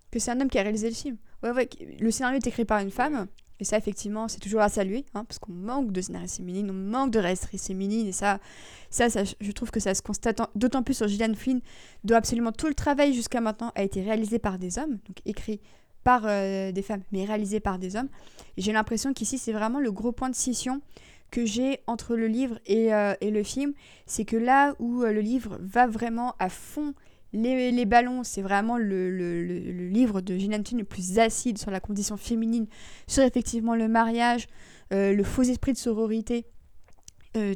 que 0.10 0.18
c'est 0.20 0.32
un 0.32 0.42
homme 0.42 0.50
qui 0.50 0.58
a 0.58 0.64
réalisé 0.64 0.90
le 0.90 0.96
film. 0.96 1.18
Ouais, 1.44 1.52
ouais, 1.52 1.70
le 2.00 2.10
scénario 2.12 2.40
est 2.40 2.48
écrit 2.48 2.66
par 2.66 2.80
une 2.80 2.90
femme. 2.90 3.28
Et 3.60 3.64
ça, 3.64 3.78
effectivement, 3.78 4.28
c'est 4.28 4.40
toujours 4.40 4.62
à 4.62 4.70
saluer, 4.70 5.06
hein, 5.14 5.24
parce 5.24 5.38
qu'on 5.38 5.54
manque 5.54 5.92
de 5.92 6.02
scénaristes 6.02 6.38
féminines, 6.38 6.72
on 6.72 6.74
manque 6.74 7.12
de 7.12 7.20
réalisatrices 7.20 7.68
féminines, 7.68 8.08
et 8.08 8.12
ça, 8.12 8.40
ça, 8.90 9.08
ça, 9.12 9.22
je 9.24 9.52
trouve 9.52 9.70
que 9.70 9.80
ça 9.80 9.94
se 9.94 10.02
constate 10.02 10.42
d'autant 10.56 10.82
plus 10.82 10.96
sur 10.96 11.08
Gillian 11.08 11.36
Flynn, 11.36 11.62
dont 12.04 12.16
absolument 12.16 12.52
tout 12.52 12.66
le 12.66 12.74
travail 12.74 13.14
jusqu'à 13.14 13.40
maintenant 13.40 13.72
a 13.76 13.84
été 13.84 14.02
réalisé 14.02 14.40
par 14.40 14.58
des 14.58 14.80
hommes, 14.80 14.98
donc 15.06 15.18
écrit 15.26 15.62
par 16.04 16.24
euh, 16.26 16.72
des 16.72 16.82
femmes, 16.82 17.04
mais 17.12 17.26
réalisé 17.26 17.60
par 17.60 17.80
des 17.80 17.96
hommes. 17.96 18.10
J'ai 18.58 18.72
l'impression 18.72 19.14
qu'ici, 19.14 19.38
c'est 19.38 19.54
vraiment 19.54 19.80
le 19.80 19.92
gros 19.92 20.12
point 20.12 20.30
de 20.30 20.36
scission 20.36 20.82
que 21.30 21.46
j'ai 21.46 21.80
entre 21.88 22.16
le 22.16 22.28
livre 22.28 22.60
et, 22.66 22.94
euh, 22.94 23.14
et 23.22 23.32
le 23.32 23.44
film, 23.44 23.74
c'est 24.06 24.26
que 24.26 24.36
là 24.36 24.76
où 24.80 25.04
euh, 25.04 25.14
le 25.14 25.22
livre 25.22 25.58
va 25.62 25.88
vraiment 25.88 26.36
à 26.40 26.50
fond 26.50 26.94
les, 27.34 27.72
les 27.72 27.86
ballons, 27.86 28.26
c'est 28.26 28.42
vraiment 28.42 28.78
le, 28.78 29.10
le, 29.10 29.42
le, 29.42 29.88
livre 29.88 30.20
de 30.20 30.38
Flynn 30.38 30.62
le 30.78 30.84
plus 30.84 31.18
acide 31.18 31.58
sur 31.58 31.72
la 31.72 31.80
condition 31.80 32.18
féminine, 32.18 32.68
sur 33.08 33.24
effectivement 33.24 33.74
le 33.74 33.88
mariage, 33.88 34.48
le 34.92 35.24
faux 35.24 35.44
esprit 35.44 35.72
de 35.72 35.78
sororité. 35.78 36.46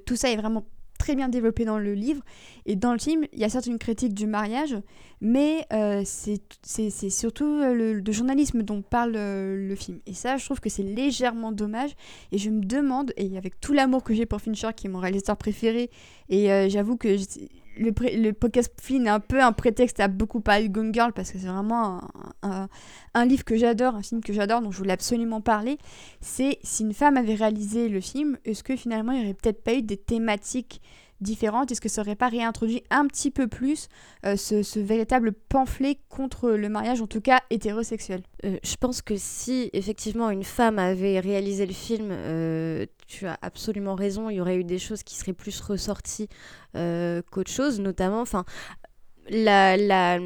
tout 0.05 0.15
ça 0.15 0.30
est 0.31 0.38
vraiment 0.38 0.63
très 0.97 1.15
bien 1.15 1.30
développé 1.30 1.65
dans 1.65 1.77
le 1.77 1.93
livre. 1.93 2.22
Et 2.65 2.76
dans 2.76 2.93
le 2.93 2.99
film, 2.99 3.26
il 3.34 3.39
y 3.39 3.43
a 3.43 3.49
certes 3.49 3.67
une 3.67 3.80
critique 3.80 4.13
du 4.13 4.27
mariage, 4.27 4.76
mais 5.22 5.65
euh, 5.73 6.03
c'est 6.05 7.09
surtout 7.09 7.45
euh, 7.45 8.01
le, 8.01 8.11
journalisme 8.11 8.63
dont 8.63 8.81
parle 8.81 9.13
euh, 9.15 9.67
le 9.67 9.76
film. 9.76 9.99
Et 10.05 10.13
ça, 10.13 10.38
je 10.38 10.45
trouve 10.45 10.59
que 10.59 10.69
c'est 10.69 10.84
légèrement 10.84 11.51
dommage. 11.51 11.91
Et 12.31 12.38
je 12.38 12.49
me 12.49 12.61
demande, 12.61 13.13
et 13.17 13.38
avec 13.38 13.59
tout 13.59 13.73
l'amour 13.73 14.03
que 14.03 14.13
j'ai 14.13 14.26
pour 14.26 14.41
Fincher, 14.41 14.69
qui 14.76 14.88
est 14.88 14.89
mon 14.89 14.99
réalisateur 14.99 15.38
préféré, 15.38 15.89
et 16.30 16.69
j'avoue 16.69 16.97
que 16.97 17.17
le, 17.77 17.91
le, 18.17 18.31
podcast 18.31 18.72
Flynn 18.81 19.05
est 19.05 19.09
un 19.09 19.19
peu 19.19 19.41
un 19.41 19.51
prétexte 19.51 19.99
à 19.99 20.07
beaucoup 20.07 20.39
parler 20.39 20.69
de 20.69 20.73
Gone 20.73 20.93
Girl 20.93 21.13
parce 21.13 21.31
que 21.31 21.38
c'est 21.38 21.47
vraiment 21.47 22.03
un, 22.03 22.24
un, 23.13 23.26
livre 23.26 23.43
que 23.43 23.55
j'adore, 23.55 23.95
un 23.95 24.01
film 24.01 24.22
que 24.22 24.34
j'adore, 24.34 24.61
dont 24.61 24.72
je 24.72 24.77
voulais 24.77 24.93
absolument 24.93 25.41
parler. 25.41 25.77
C'est 26.22 26.59
si 26.63 26.84
une 26.84 26.93
femme 26.93 27.17
avait 27.17 27.35
réalisé 27.35 27.89
le 27.89 28.01
film, 28.01 28.38
est-ce 28.45 28.63
que 28.63 28.76
finalement 28.76 29.11
il 29.11 29.19
n'y 29.19 29.26
aurait 29.26 29.34
peut-être 29.34 29.63
pas 29.63 29.73
eu 29.73 29.81
des 29.81 29.97
thématiques 29.97 30.81
différentes? 31.22 31.72
Est-ce 31.72 31.81
que 31.81 31.89
ça 31.89 32.01
aurait 32.01 32.15
pas 32.15 32.27
réintroduit 32.27 32.84
un 32.89 33.07
petit 33.07 33.31
peu 33.31 33.47
plus 33.47 33.88
euh, 34.26 34.35
ce, 34.35 34.80
véritable 34.80 35.31
pamphlet 35.31 35.97
contre 36.09 36.51
le 36.51 36.69
mariage, 36.69 37.01
en 37.01 37.07
tout 37.07 37.22
cas 37.22 37.41
hétérosexuel? 37.49 38.22
Euh, 38.43 38.57
Je 38.63 38.76
pense 38.76 39.01
que 39.01 39.15
si 39.17 39.69
effectivement 39.73 40.30
une 40.30 40.43
femme 40.43 40.80
avait 40.80 41.19
réalisé 41.19 41.65
le 41.65 41.73
film, 41.73 42.09
euh, 42.11 42.85
tu 43.07 43.27
as 43.27 43.38
absolument 43.41 43.95
raison, 43.95 44.30
il 44.30 44.35
y 44.35 44.41
aurait 44.41 44.57
eu 44.57 44.63
des 44.63 44.80
choses 44.80 45.03
qui 45.03 45.15
seraient 45.15 45.34
plus 45.34 45.59
ressorties 45.61 46.27
qu'autre 46.73 47.49
chose, 47.49 47.80
notamment, 47.80 48.19
enfin, 48.19 48.43
la, 49.30 49.76
la, 49.77 50.19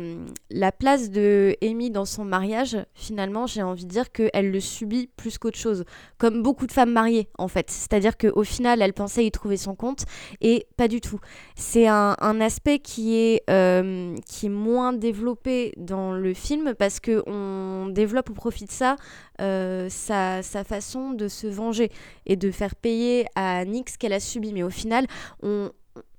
la, 0.50 0.72
place 0.72 1.10
de 1.10 1.56
Amy 1.62 1.90
dans 1.90 2.06
son 2.06 2.26
mariage, 2.26 2.78
finalement, 2.94 3.48
j'ai 3.48 3.62
envie 3.62 3.86
de 3.86 3.90
dire 3.90 4.12
qu'elle 4.12 4.52
le 4.52 4.60
subit 4.60 5.10
plus 5.16 5.38
qu'autre 5.38 5.58
chose. 5.58 5.86
Comme 6.18 6.44
beaucoup 6.44 6.68
de 6.68 6.72
femmes 6.72 6.92
mariées, 6.92 7.30
en 7.38 7.48
fait. 7.48 7.72
C'est-à-dire 7.72 8.18
qu'au 8.18 8.44
final, 8.44 8.82
elle 8.82 8.94
pensait 8.94 9.26
y 9.26 9.32
trouver 9.32 9.58
son 9.58 9.76
compte, 9.76 10.06
et 10.42 10.68
pas 10.76 10.88
du 10.88 11.00
tout. 11.00 11.20
C'est 11.56 11.88
un, 11.88 12.16
un, 12.20 12.42
aspect 12.42 12.80
qui 12.80 13.16
est, 13.16 13.44
euh, 13.50 14.16
qui 14.26 14.48
est 14.48 14.50
moins 14.50 14.94
développé 14.94 15.74
dans 15.78 16.12
le 16.12 16.34
film, 16.34 16.74
parce 16.78 17.00
qu'on 17.00 17.88
développe 17.90 18.30
au 18.30 18.34
profit 18.34 18.66
de 18.66 18.72
ça 18.72 18.98
euh, 19.42 19.88
sa, 19.90 20.44
sa, 20.44 20.66
façon 20.66 21.12
de 21.12 21.30
se 21.30 21.48
venger 21.48 21.92
et 22.26 22.36
de 22.36 22.52
faire 22.52 22.76
payer 22.76 23.26
à 23.36 23.64
Nick 23.64 23.90
ce 23.90 23.98
qu'elle 23.98 24.12
a 24.12 24.20
subi. 24.20 24.52
Mais 24.52 24.64
au 24.64 24.70
final, 24.70 25.06
on, 25.42 25.72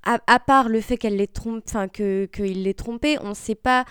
à, 0.04 0.38
part 0.40 0.68
le 0.68 0.80
fait 0.80 0.96
qu'elle 0.96 1.16
l'ait 1.16 1.26
trompé, 1.26 1.62
enfin 1.66 1.88
qu'il 1.88 2.62
l'ait 2.62 2.74
trompé, 2.74 3.18
on 3.22 3.30
ne 3.30 3.34
sait 3.34 3.54
pas 3.54 3.84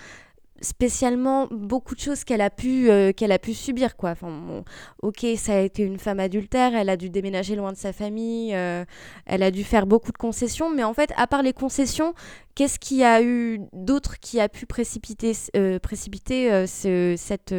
spécialement 0.61 1.47
beaucoup 1.51 1.95
de 1.95 1.99
choses 1.99 2.23
qu'elle 2.23 2.41
a 2.41 2.49
pu 2.49 2.89
euh, 2.89 3.13
qu'elle 3.13 3.31
a 3.31 3.39
pu 3.39 3.53
subir 3.53 3.95
quoi. 3.95 4.11
Enfin 4.11 4.63
ok 5.01 5.25
ça 5.37 5.55
a 5.55 5.59
été 5.59 5.83
une 5.83 5.99
femme 5.99 6.19
adultère 6.19 6.75
elle 6.75 6.89
a 6.89 6.97
dû 6.97 7.09
déménager 7.09 7.55
loin 7.55 7.71
de 7.71 7.77
sa 7.77 7.93
famille 7.93 8.53
euh, 8.53 8.83
elle 9.25 9.43
a 9.43 9.51
dû 9.51 9.63
faire 9.63 9.85
beaucoup 9.85 10.11
de 10.11 10.17
concessions 10.17 10.69
mais 10.69 10.83
en 10.83 10.93
fait 10.93 11.11
à 11.15 11.27
part 11.27 11.43
les 11.43 11.53
concessions 11.53 12.13
qu'est-ce 12.55 12.79
qu'il 12.79 12.97
y 12.97 13.03
a 13.03 13.23
eu 13.23 13.61
d'autre 13.73 14.19
qui 14.19 14.39
a 14.39 14.49
pu 14.49 14.65
précipiter 14.65 15.33
euh, 15.55 15.79
précipiter 15.79 16.67
ce, 16.67 17.15
cette 17.17 17.53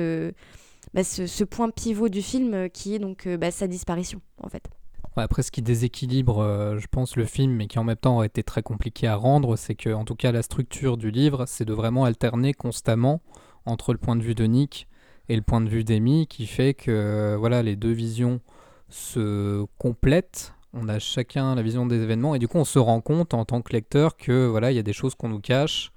bah, 0.93 1.05
ce, 1.05 1.45
point 1.45 1.71
pivot 1.71 2.09
du 2.09 2.23
film 2.23 2.69
qui 2.71 2.95
est 2.95 2.99
donc 2.99 3.27
bah, 3.29 3.51
sa 3.51 3.67
disparition 3.67 4.21
en 4.43 4.49
fait 4.49 4.69
après, 5.17 5.43
ce 5.43 5.51
qui 5.51 5.63
déséquilibre, 5.63 6.39
euh, 6.39 6.79
je 6.79 6.87
pense, 6.87 7.17
le 7.17 7.25
film, 7.25 7.53
mais 7.53 7.67
qui 7.67 7.79
en 7.79 7.85
même 7.85 7.97
temps 7.97 8.21
a 8.21 8.27
été 8.27 8.43
très 8.43 8.63
compliqué 8.63 9.07
à 9.07 9.17
rendre, 9.17 9.57
c'est 9.57 9.75
que, 9.75 9.91
en 9.91 10.05
tout 10.05 10.15
cas, 10.15 10.33
la 10.33 10.43
structure 10.43 10.97
du 10.97 11.11
livre, 11.11 11.45
c'est 11.47 11.65
de 11.65 11.73
vraiment 11.73 12.05
alterner 12.05 12.55
constamment 12.55 13.21
entre 13.67 13.93
le 13.93 13.99
point 13.99 14.17
de 14.17 14.23
vue 14.23 14.35
de 14.35 14.45
Nick 14.45 14.87
et 15.29 15.37
le 15.37 15.43
point 15.43 15.61
de 15.61 15.69
vue 15.69 15.85
d'Amy, 15.85 16.27
qui 16.27 16.47
fait 16.47 16.75
que, 16.75 17.37
voilà, 17.39 17.63
les 17.63 17.77
deux 17.77 17.93
visions 17.93 18.41
se 18.89 19.65
complètent. 19.79 20.55
On 20.73 20.89
a 20.89 20.99
chacun 20.99 21.55
la 21.55 21.63
vision 21.63 21.87
des 21.87 22.01
événements, 22.03 22.35
et 22.35 22.39
du 22.39 22.49
coup, 22.49 22.59
on 22.59 22.65
se 22.65 22.79
rend 22.79 23.01
compte 23.01 23.35
en 23.35 23.45
tant 23.45 23.63
que 23.63 23.73
lecteur 23.73 24.17
que, 24.17 24.47
voilà, 24.47 24.71
il 24.71 24.77
y 24.77 24.81
a 24.81 24.85
des 24.85 24.93
choses 24.93 25.15
qu'on 25.15 25.29
nous 25.29 25.41
cache, 25.41 25.93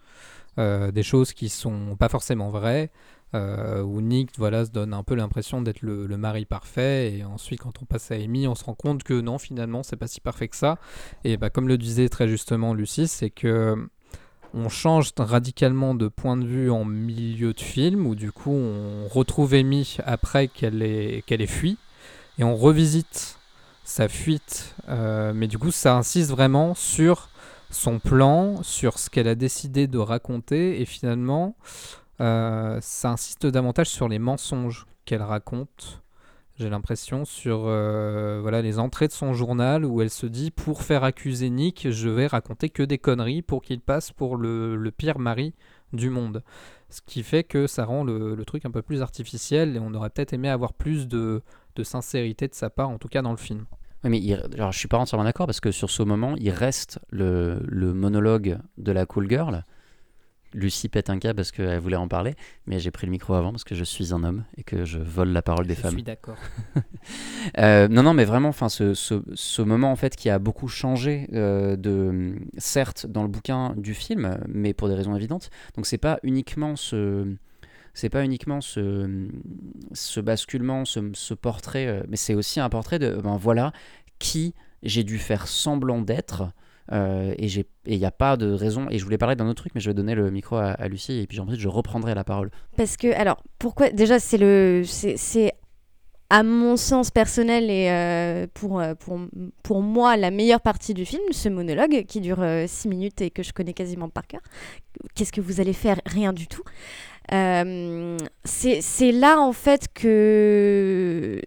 euh, 0.60 0.92
des 0.92 1.04
choses 1.04 1.34
qui 1.34 1.50
sont 1.50 1.96
pas 1.98 2.10
forcément 2.10 2.50
vraies, 2.50 2.92
euh, 3.36 3.82
où 3.82 4.02
Nick 4.02 4.30
voilà, 4.38 4.66
se 4.66 4.72
donne 4.72 4.94
un 4.94 5.04
peu 5.04 5.16
l'impression 5.16 5.62
d'être 5.62 5.82
le, 5.82 6.08
mari 6.18 6.46
parfait, 6.46 7.18
et 7.18 7.24
ensuite 7.24 7.62
quand 7.62 7.82
on 7.82 7.86
passe 7.86 8.12
à 8.12 8.16
Amy, 8.16 8.48
on 8.48 8.56
se 8.56 8.64
rend 8.64 8.76
compte 8.76 9.04
que 9.04 9.20
non, 9.20 9.38
finalement, 9.38 9.84
c'est 9.84 9.96
pas 9.96 10.08
si 10.08 10.22
parfait 10.22 10.48
que 10.48 10.56
ça. 10.56 10.78
Et 11.24 11.38
bah, 11.38 11.50
comme 11.50 11.68
le 11.68 11.78
disait 11.78 12.10
très 12.10 12.28
justement 12.28 12.74
Lucie, 12.74 13.08
c'est 13.08 13.30
que 13.30 13.76
on 14.54 14.70
change 14.70 15.12
radicalement 15.18 15.96
de 15.96 16.08
point 16.08 16.38
de 16.38 16.46
vue 16.46 16.70
en 16.70 16.86
milieu 16.86 17.54
de 17.54 17.60
film, 17.60 18.06
où 18.06 18.16
du 18.16 18.32
coup 18.32 18.52
on 18.52 19.08
retrouve 19.08 19.56
Amy 19.56 19.98
après 20.06 20.48
qu'elle 20.48 20.84
ait, 20.84 21.24
ait 21.28 21.48
fui, 21.48 21.78
et 22.38 22.44
on 22.44 22.56
revisite 22.56 23.40
sa 23.84 24.08
fuite, 24.08 24.76
euh, 24.90 25.34
mais 25.34 25.48
du 25.48 25.58
coup 25.58 25.72
ça 25.72 25.96
insiste 25.96 26.30
vraiment 26.30 26.76
sur 26.76 27.30
son 27.72 27.98
plan, 27.98 28.62
sur 28.62 29.00
ce 29.00 29.10
qu'elle 29.10 29.28
a 29.28 29.36
décidé 29.36 29.88
de 29.88 29.98
raconter, 29.98 30.80
et 30.82 30.86
finalement 30.86 31.56
euh, 32.22 32.78
ça 32.82 33.12
insiste 33.12 33.46
davantage 33.46 33.88
sur 33.88 34.08
les 34.08 34.20
mensonges 34.20 34.86
qu'elle 35.06 35.22
raconte. 35.22 36.04
J'ai 36.60 36.70
l'impression 36.70 37.26
sur 37.26 37.64
euh, 37.66 38.40
voilà 38.40 38.62
les 38.62 38.78
entrées 38.78 39.08
de 39.08 39.12
son 39.12 39.34
journal 39.34 39.86
où 39.86 40.02
elle 40.02 40.12
se 40.12 40.28
dit 40.28 40.52
pour 40.52 40.84
faire 40.84 41.04
accuser 41.04 41.50
Nick, 41.50 41.90
je 41.90 42.10
vais 42.10 42.28
raconter 42.28 42.70
que 42.70 42.84
des 42.84 43.00
conneries 43.00 43.42
pour 43.42 43.64
qu'il 43.64 43.82
passe 43.82 44.12
pour 44.12 44.38
le, 44.38 44.92
pire 44.96 45.18
mari 45.18 45.56
du 45.94 46.12
monde. 46.12 46.44
Ce 46.92 47.02
qui 47.02 47.24
fait 47.24 47.44
que 47.44 47.66
ça 47.66 47.86
rend 47.86 48.04
le, 48.04 48.40
truc 48.46 48.66
un 48.66 48.72
peu 48.72 48.84
plus 48.84 49.02
artificiel 49.02 49.76
et 49.76 49.80
on 49.80 49.96
aurait 49.96 50.12
peut-être 50.12 50.34
aimé 50.34 50.48
avoir 50.48 50.74
plus 50.74 51.08
de, 51.08 51.42
sincérité 51.82 52.48
de 52.48 52.54
sa 52.54 52.70
part, 52.70 52.90
en 52.90 53.00
tout 53.00 53.08
cas 53.08 53.24
dans 53.24 53.32
le 53.32 53.38
film. 53.38 53.66
Oui, 54.04 54.10
mais 54.12 54.34
alors, 54.54 54.72
je 54.72 54.78
suis 54.78 54.88
pas 54.88 55.00
entièrement 55.00 55.24
d'accord 55.24 55.48
parce 55.48 55.62
que 55.62 55.72
sur 55.72 55.90
ce 55.90 56.04
moment, 56.04 56.36
il 56.38 56.52
reste 56.52 57.00
le, 57.10 57.64
le 57.66 57.96
monologue 57.96 58.60
de 58.78 58.92
la 58.92 59.08
cool 59.08 59.28
girl 59.28 59.64
Lucie 60.54 60.90
pète 60.90 61.10
un 61.10 61.20
cas 61.20 61.34
parce 61.34 61.52
qu'elle 61.52 61.80
voulait 61.80 61.96
en 61.96 62.08
parler, 62.08 62.36
mais 62.68 62.80
j'ai 62.80 62.92
pris 62.92 63.08
le 63.08 63.12
micro 63.12 63.34
avant 63.34 63.52
parce 63.52 63.64
que 63.64 63.76
je 63.76 63.84
suis 63.84 64.14
un 64.14 64.24
homme 64.24 64.46
et 64.58 64.64
que 64.64 64.86
je 64.86 65.00
vole 65.00 65.30
la 65.30 65.42
parole 65.42 65.68
des 65.68 65.76
femmes. 65.76 65.92
Je 65.92 65.98
suis 65.98 66.04
d'accord. 66.04 66.38
Euh, 67.60 67.90
non, 67.90 68.04
non, 68.04 68.14
mais 68.14 68.24
vraiment, 68.24 68.48
enfin, 68.48 68.70
ce, 68.70 68.94
ce, 68.94 69.62
moment 69.62 69.92
en 69.92 69.98
fait 69.98 70.16
qui 70.16 70.30
a 70.30 70.40
beaucoup 70.40 70.70
changé 70.70 71.28
euh, 71.34 71.76
de, 71.76 72.36
certes, 72.58 73.06
dans 73.06 73.24
le 73.24 73.28
bouquin 73.28 73.74
du 73.76 73.94
film, 73.94 74.40
mais 74.48 74.74
pour 74.74 74.88
des 74.88 74.96
raisons 74.96 75.14
évidentes. 75.14 75.50
Donc 75.76 75.86
c'est 75.86 75.98
pas 75.98 76.20
uniquement 76.24 76.78
ce 76.78 77.36
c'est 77.94 78.10
pas 78.10 78.24
uniquement 78.24 78.62
ce, 78.62 79.28
ce 79.92 80.20
basculement, 80.20 80.86
ce, 80.86 81.12
ce 81.14 81.34
portrait, 81.34 81.88
euh, 81.88 82.04
mais 82.08 82.18
c'est 82.18 82.34
aussi 82.34 82.60
un 82.60 82.70
portrait 82.70 83.00
de, 83.00 83.16
ben 83.16 83.38
voilà, 83.38 83.72
qui 84.20 84.56
j'ai 84.82 85.04
dû 85.04 85.20
faire 85.20 85.48
semblant 85.48 86.02
d'être 86.02 86.52
euh, 86.92 87.34
et 87.38 87.48
il 87.86 88.00
n'y 88.00 88.06
a 88.06 88.12
pas 88.12 88.38
de 88.38 88.52
raison. 88.52 88.88
Et 88.90 89.00
je 89.00 89.04
voulais 89.04 89.18
parler 89.18 89.36
d'un 89.36 89.48
autre 89.48 89.62
truc, 89.62 89.74
mais 89.76 89.82
je 89.82 89.90
vais 89.90 89.94
donner 89.94 90.16
le 90.16 90.30
micro 90.32 90.58
à, 90.58 90.88
Lucie 90.88 91.20
et 91.20 91.28
puis 91.28 91.40
ensuite 91.40 91.60
je 91.60 91.68
reprendrai 91.68 92.14
la 92.14 92.24
parole. 92.24 92.52
Parce 92.76 92.98
que, 92.98 93.14
alors, 93.16 93.42
pourquoi 93.60 93.90
Déjà, 93.90 94.20
c'est 94.20 94.38
le. 94.38 94.84
C'est 94.86 95.54
à 96.30 96.42
mon 96.42 96.78
sens 96.78 97.12
personnel 97.12 97.70
et 97.70 97.90
euh, 97.92 98.48
pour, 98.56 98.80
euh, 98.80 98.96
pour, 98.96 99.20
pour 99.62 99.82
moi 99.84 100.18
la 100.18 100.32
meilleure 100.32 100.62
partie 100.62 100.96
du 100.96 101.06
film, 101.06 101.22
ce 101.32 101.48
monologue 101.48 102.06
qui 102.08 102.22
dure 102.22 102.44
6 102.66 102.88
minutes 102.88 103.22
et 103.22 103.30
que 103.30 103.44
je 103.44 103.54
connais 103.54 103.74
quasiment 103.74 104.10
par 104.10 104.26
cœur. 104.26 104.42
Qu'est-ce 105.14 105.32
que 105.32 105.42
vous 105.42 105.62
allez 105.62 105.74
faire? 105.74 106.00
Rien 106.08 106.34
du 106.34 106.48
tout. 106.48 106.64
c'est 107.30 109.12
là 109.12 109.40
en 109.40 109.54
fait 109.54 109.88
que, 109.94 111.40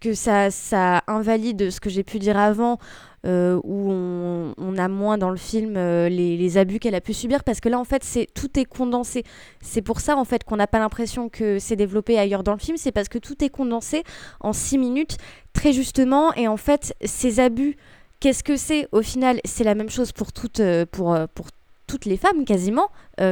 que 0.00 0.14
ça, 0.14 0.52
ça 0.52 1.02
invalide 1.08 1.70
ce 1.70 1.80
que 1.80 1.90
j'ai 1.90 2.04
pu 2.04 2.20
dire 2.20 2.38
avant 2.38 2.78
euh, 3.26 3.60
où 3.64 3.90
on, 3.90 4.78
a 4.78 4.86
moins 4.86 5.18
dans 5.18 5.30
le 5.30 5.36
film 5.36 5.74
euh, 5.76 6.08
les, 6.08 6.56
abus 6.56 6.78
qu'elle 6.78 6.94
a 6.94 7.00
pu 7.00 7.12
subir 7.12 7.42
parce 7.42 7.58
que 7.58 7.68
là 7.68 7.78
en 7.78 7.84
fait 7.84 8.04
c'est 8.04 8.28
tout 8.32 8.58
est 8.58 8.64
condensé. 8.64 9.24
C'est 9.60 9.82
pour 9.82 10.00
ça 10.00 10.16
en 10.16 10.24
fait 10.24 10.44
qu'on 10.44 10.56
n'a 10.56 10.68
pas 10.68 10.78
l'impression 10.78 11.28
que 11.28 11.58
c'est 11.58 11.74
développé 11.74 12.16
ailleurs 12.16 12.44
dans 12.44 12.52
le 12.52 12.60
film 12.60 12.76
c'est 12.76 12.92
parce 12.92 13.08
que 13.08 13.18
tout 13.18 13.42
est 13.42 13.48
condensé 13.48 14.04
en 14.38 14.52
six 14.52 14.78
minutes 14.78 15.16
très 15.52 15.72
justement 15.72 16.32
et 16.34 16.46
en 16.46 16.56
fait 16.56 16.94
ces 17.04 17.40
abus 17.40 17.76
qu'est-ce 18.20 18.44
que 18.44 18.56
c'est? 18.56 18.86
Au 18.92 19.02
final 19.02 19.40
c'est 19.44 19.64
la 19.64 19.74
même 19.74 19.90
chose 19.90 20.12
pour 20.12 20.32
toutes 20.32 20.60
euh, 20.60 20.86
pour, 20.88 21.18
pour 21.34 21.46
toutes 21.88 22.04
les 22.04 22.18
femmes 22.18 22.44
quasiment 22.44 22.88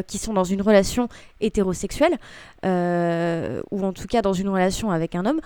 qui 0.09 0.19
sont 0.19 0.33
dans 0.33 0.43
une 0.43 0.63
relation 0.63 1.09
hétérosexuelle 1.41 2.19
ou 2.65 3.85
en 3.85 3.93
tout 3.93 4.07
cas 4.09 4.23
dans 4.23 4.33
une 4.33 4.49
relation 4.49 4.91
avec 4.91 5.15
un 5.15 5.27
homme 5.27 5.41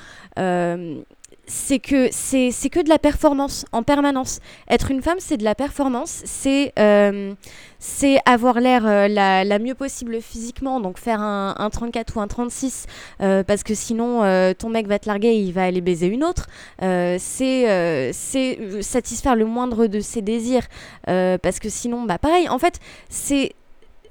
c'est 1.51 1.81
que 1.81 2.09
c'est 2.13 2.53
c'est 2.53 2.71
que 2.71 2.79
de 2.79 2.89
la 2.89 3.01
performance 3.01 3.65
en 3.73 3.83
permanence. 3.83 4.39
Être 4.71 4.93
une 4.93 5.03
femme, 5.03 5.17
c'est 5.19 5.37
de 5.37 5.43
la 5.43 5.57
performance, 5.57 6.23
c'est 6.25 6.73
euh, 6.79 7.35
c'est 7.81 8.19
avoir 8.25 8.61
l'air 8.61 8.87
euh, 8.87 9.09
la, 9.09 9.43
la 9.43 9.59
mieux 9.59 9.75
possible 9.75 10.21
physiquement, 10.23 10.79
donc 10.79 10.97
faire 10.97 11.21
un, 11.21 11.57
un 11.59 11.69
34 11.69 12.17
ou 12.17 12.21
un 12.21 12.29
36, 12.29 12.87
euh, 13.21 13.43
parce 13.43 13.65
que 13.65 13.75
sinon 13.75 14.23
euh, 14.23 14.53
ton 14.57 14.69
mec 14.69 14.87
va 14.87 15.01
te 15.01 15.09
larguer, 15.09 15.33
il 15.33 15.53
va 15.53 15.65
aller 15.65 15.81
baiser 15.81 16.07
une 16.07 16.23
autre. 16.23 16.47
C'est 16.81 18.13
c'est 18.13 18.83
satisfaire 18.83 19.35
le 19.35 19.45
moindre 19.45 19.89
de 19.89 19.99
ses 19.99 20.23
désirs, 20.23 20.69
parce 21.07 21.59
que 21.59 21.69
sinon, 21.69 22.05
bah 22.05 22.19
pareil, 22.19 22.49
en 22.49 22.59
fait, 22.61 22.79
c'est 23.09 23.55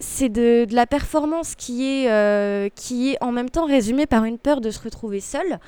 c'est 0.01 0.29
de, 0.29 0.65
de 0.65 0.75
la 0.75 0.87
performance 0.87 1.55
qui 1.55 1.85
est, 1.85 2.73
qui 2.75 3.11
est 3.11 3.17
en 3.21 3.31
même 3.31 3.49
temps 3.49 3.65
résumée 3.65 4.05
par 4.07 4.25
une 4.25 4.37
peur 4.37 4.61
de 4.61 4.71
se 4.71 4.79
retrouver 4.81 5.19
seule 5.21 5.59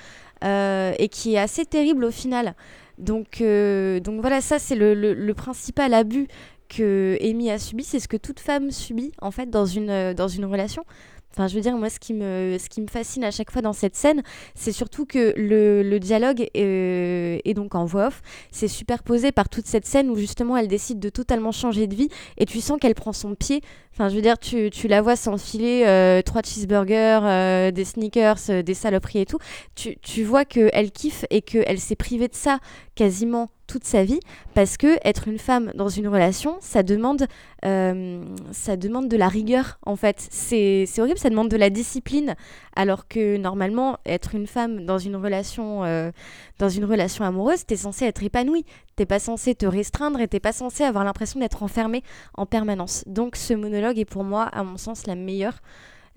et 0.44 1.10
qui 1.10 1.36
est 1.36 1.40
assez 1.40 1.66
terrible 1.66 2.06
au 2.06 2.12
final. 2.12 2.56
Donc, 2.98 3.42
euh, 3.42 4.00
donc 4.00 4.22
voilà, 4.22 4.42
ça 4.42 4.60
c'est 4.60 4.76
le, 4.76 4.94
le- 4.94 5.34
principal 5.34 5.94
abus 5.94 6.28
que 6.70 7.18
Amy 7.22 7.50
a 7.52 7.58
subi, 7.60 7.84
c'est 7.84 8.00
ce 8.00 8.08
que 8.08 8.18
toute 8.18 8.40
femme 8.40 8.72
subit 8.72 9.12
en 9.22 9.32
fait 9.32 9.50
dans 9.50 9.66
une, 9.66 9.90
euh, 9.90 10.14
dans 10.14 10.28
une 10.28 10.46
relation. 10.46 10.84
Enfin, 11.34 11.48
je 11.48 11.56
veux 11.56 11.62
dire, 11.62 11.76
moi, 11.78 11.90
ce 11.90 12.00
qui 12.00 12.14
me, 12.14 12.58
ce 12.60 12.68
qui 12.70 12.82
me 12.82 12.88
fascine 12.88 13.24
à 13.24 13.32
chaque 13.32 13.52
fois 13.52 13.62
dans 13.62 13.74
cette 13.74 13.96
scène, 13.96 14.22
c'est 14.56 14.72
surtout 14.72 15.06
que 15.06 15.34
le, 15.38 15.82
le 15.82 16.00
dialogue 16.00 16.48
euh, 16.58 17.40
est 17.44 17.54
donc 17.54 17.76
en 17.76 17.86
voix 17.86 18.08
off. 18.08 18.22
C'est 18.52 18.68
superposé 18.68 19.32
par 19.32 19.48
toute 19.48 19.66
cette 19.66 19.86
scène 19.86 20.10
où 20.10 20.18
justement 20.18 20.58
elle 20.58 20.68
décide 20.68 21.00
de 21.00 21.10
totalement 21.10 21.52
changer 21.52 21.88
de 21.88 21.96
vie 21.96 22.10
et 22.38 22.46
tu 22.46 22.60
sens 22.60 22.80
qu'elle 22.80 22.96
prend 22.96 23.14
son 23.14 23.36
pied. 23.36 23.62
Enfin, 23.94 24.10
je 24.10 24.16
veux 24.16 24.22
dire, 24.22 24.40
tu, 24.40 24.70
tu 24.70 24.88
la 24.88 25.02
vois 25.02 25.16
s'enfiler 25.16 25.84
euh, 25.86 26.22
trois 26.22 26.42
cheeseburgers, 26.42 27.22
euh, 27.24 27.72
des 27.72 27.86
sneakers, 27.86 28.64
des 28.64 28.74
saloperies 28.74 29.20
et 29.20 29.26
tout. 29.26 29.40
Tu, 29.76 29.98
tu 30.02 30.24
vois 30.24 30.46
qu'elle 30.46 30.92
kiffe 30.92 31.26
et 31.30 31.42
qu'elle 31.42 31.80
s'est 31.80 31.96
privée 31.96 32.28
de 32.28 32.36
ça 32.36 32.60
quasiment 32.96 33.50
toute 33.72 33.86
sa 33.86 34.04
vie 34.04 34.20
parce 34.54 34.76
que 34.76 34.98
être 35.08 35.30
une 35.30 35.38
femme 35.38 35.72
dans 35.76 35.88
une 35.88 36.08
relation, 36.08 36.58
ça 36.60 36.84
demande, 36.84 37.26
euh, 37.64 38.22
ça 38.52 38.76
demande 38.76 39.08
de 39.08 39.16
la 39.16 39.30
rigueur 39.30 39.80
en 39.86 39.96
fait. 39.96 40.28
C'est 40.30 40.86
horrible, 41.00 41.18
ça 41.18 41.30
demande 41.30 41.50
de 41.50 41.56
la 41.56 41.70
discipline 41.70 42.36
alors 42.76 43.08
que 43.08 43.38
normalement, 43.38 43.98
être 44.06 44.36
une 44.36 44.48
femme 44.48 44.86
dans 44.86 44.98
une 44.98 45.16
relation, 45.16 45.86
euh, 45.86 46.12
dans 46.60 46.70
une 46.70 46.84
relation 46.84 47.24
amoureuse, 47.24 47.66
t'es 47.66 47.78
censé 47.78 48.06
être 48.06 48.24
épanouie. 48.24 48.66
T'es 48.98 49.06
pas 49.06 49.20
censé 49.20 49.56
te 49.56 49.66
restreindre 49.66 50.20
et 50.20 50.28
t'es 50.28 50.42
pas 50.42 50.52
censé 50.52 50.84
avoir 50.84 51.06
l'impression 51.06 51.40
d'être 51.40 51.64
enfermée 51.64 52.04
en 52.34 52.46
permanence. 52.46 53.04
Donc 53.08 53.38
ce 53.38 53.54
monologue 53.54 54.00
est 54.00 54.06
pour 54.06 54.26
moi, 54.26 54.44
à 54.44 54.64
mon 54.64 54.78
sens, 54.78 55.08
la 55.08 55.16
meilleure, 55.16 55.62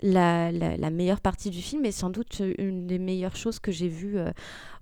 la, 0.03 0.51
la- 0.53 0.91
meilleure 0.91 1.21
partie 1.21 1.51
du 1.51 1.62
film 1.62 1.85
et 1.85 1.93
sans 1.93 2.11
doute 2.11 2.43
une 2.59 2.87
des 2.87 2.99
meilleures 2.99 3.37
choses 3.37 3.59
que 3.59 3.73
j'ai 3.73 3.89
vues 3.89 4.19
euh, 4.19 4.33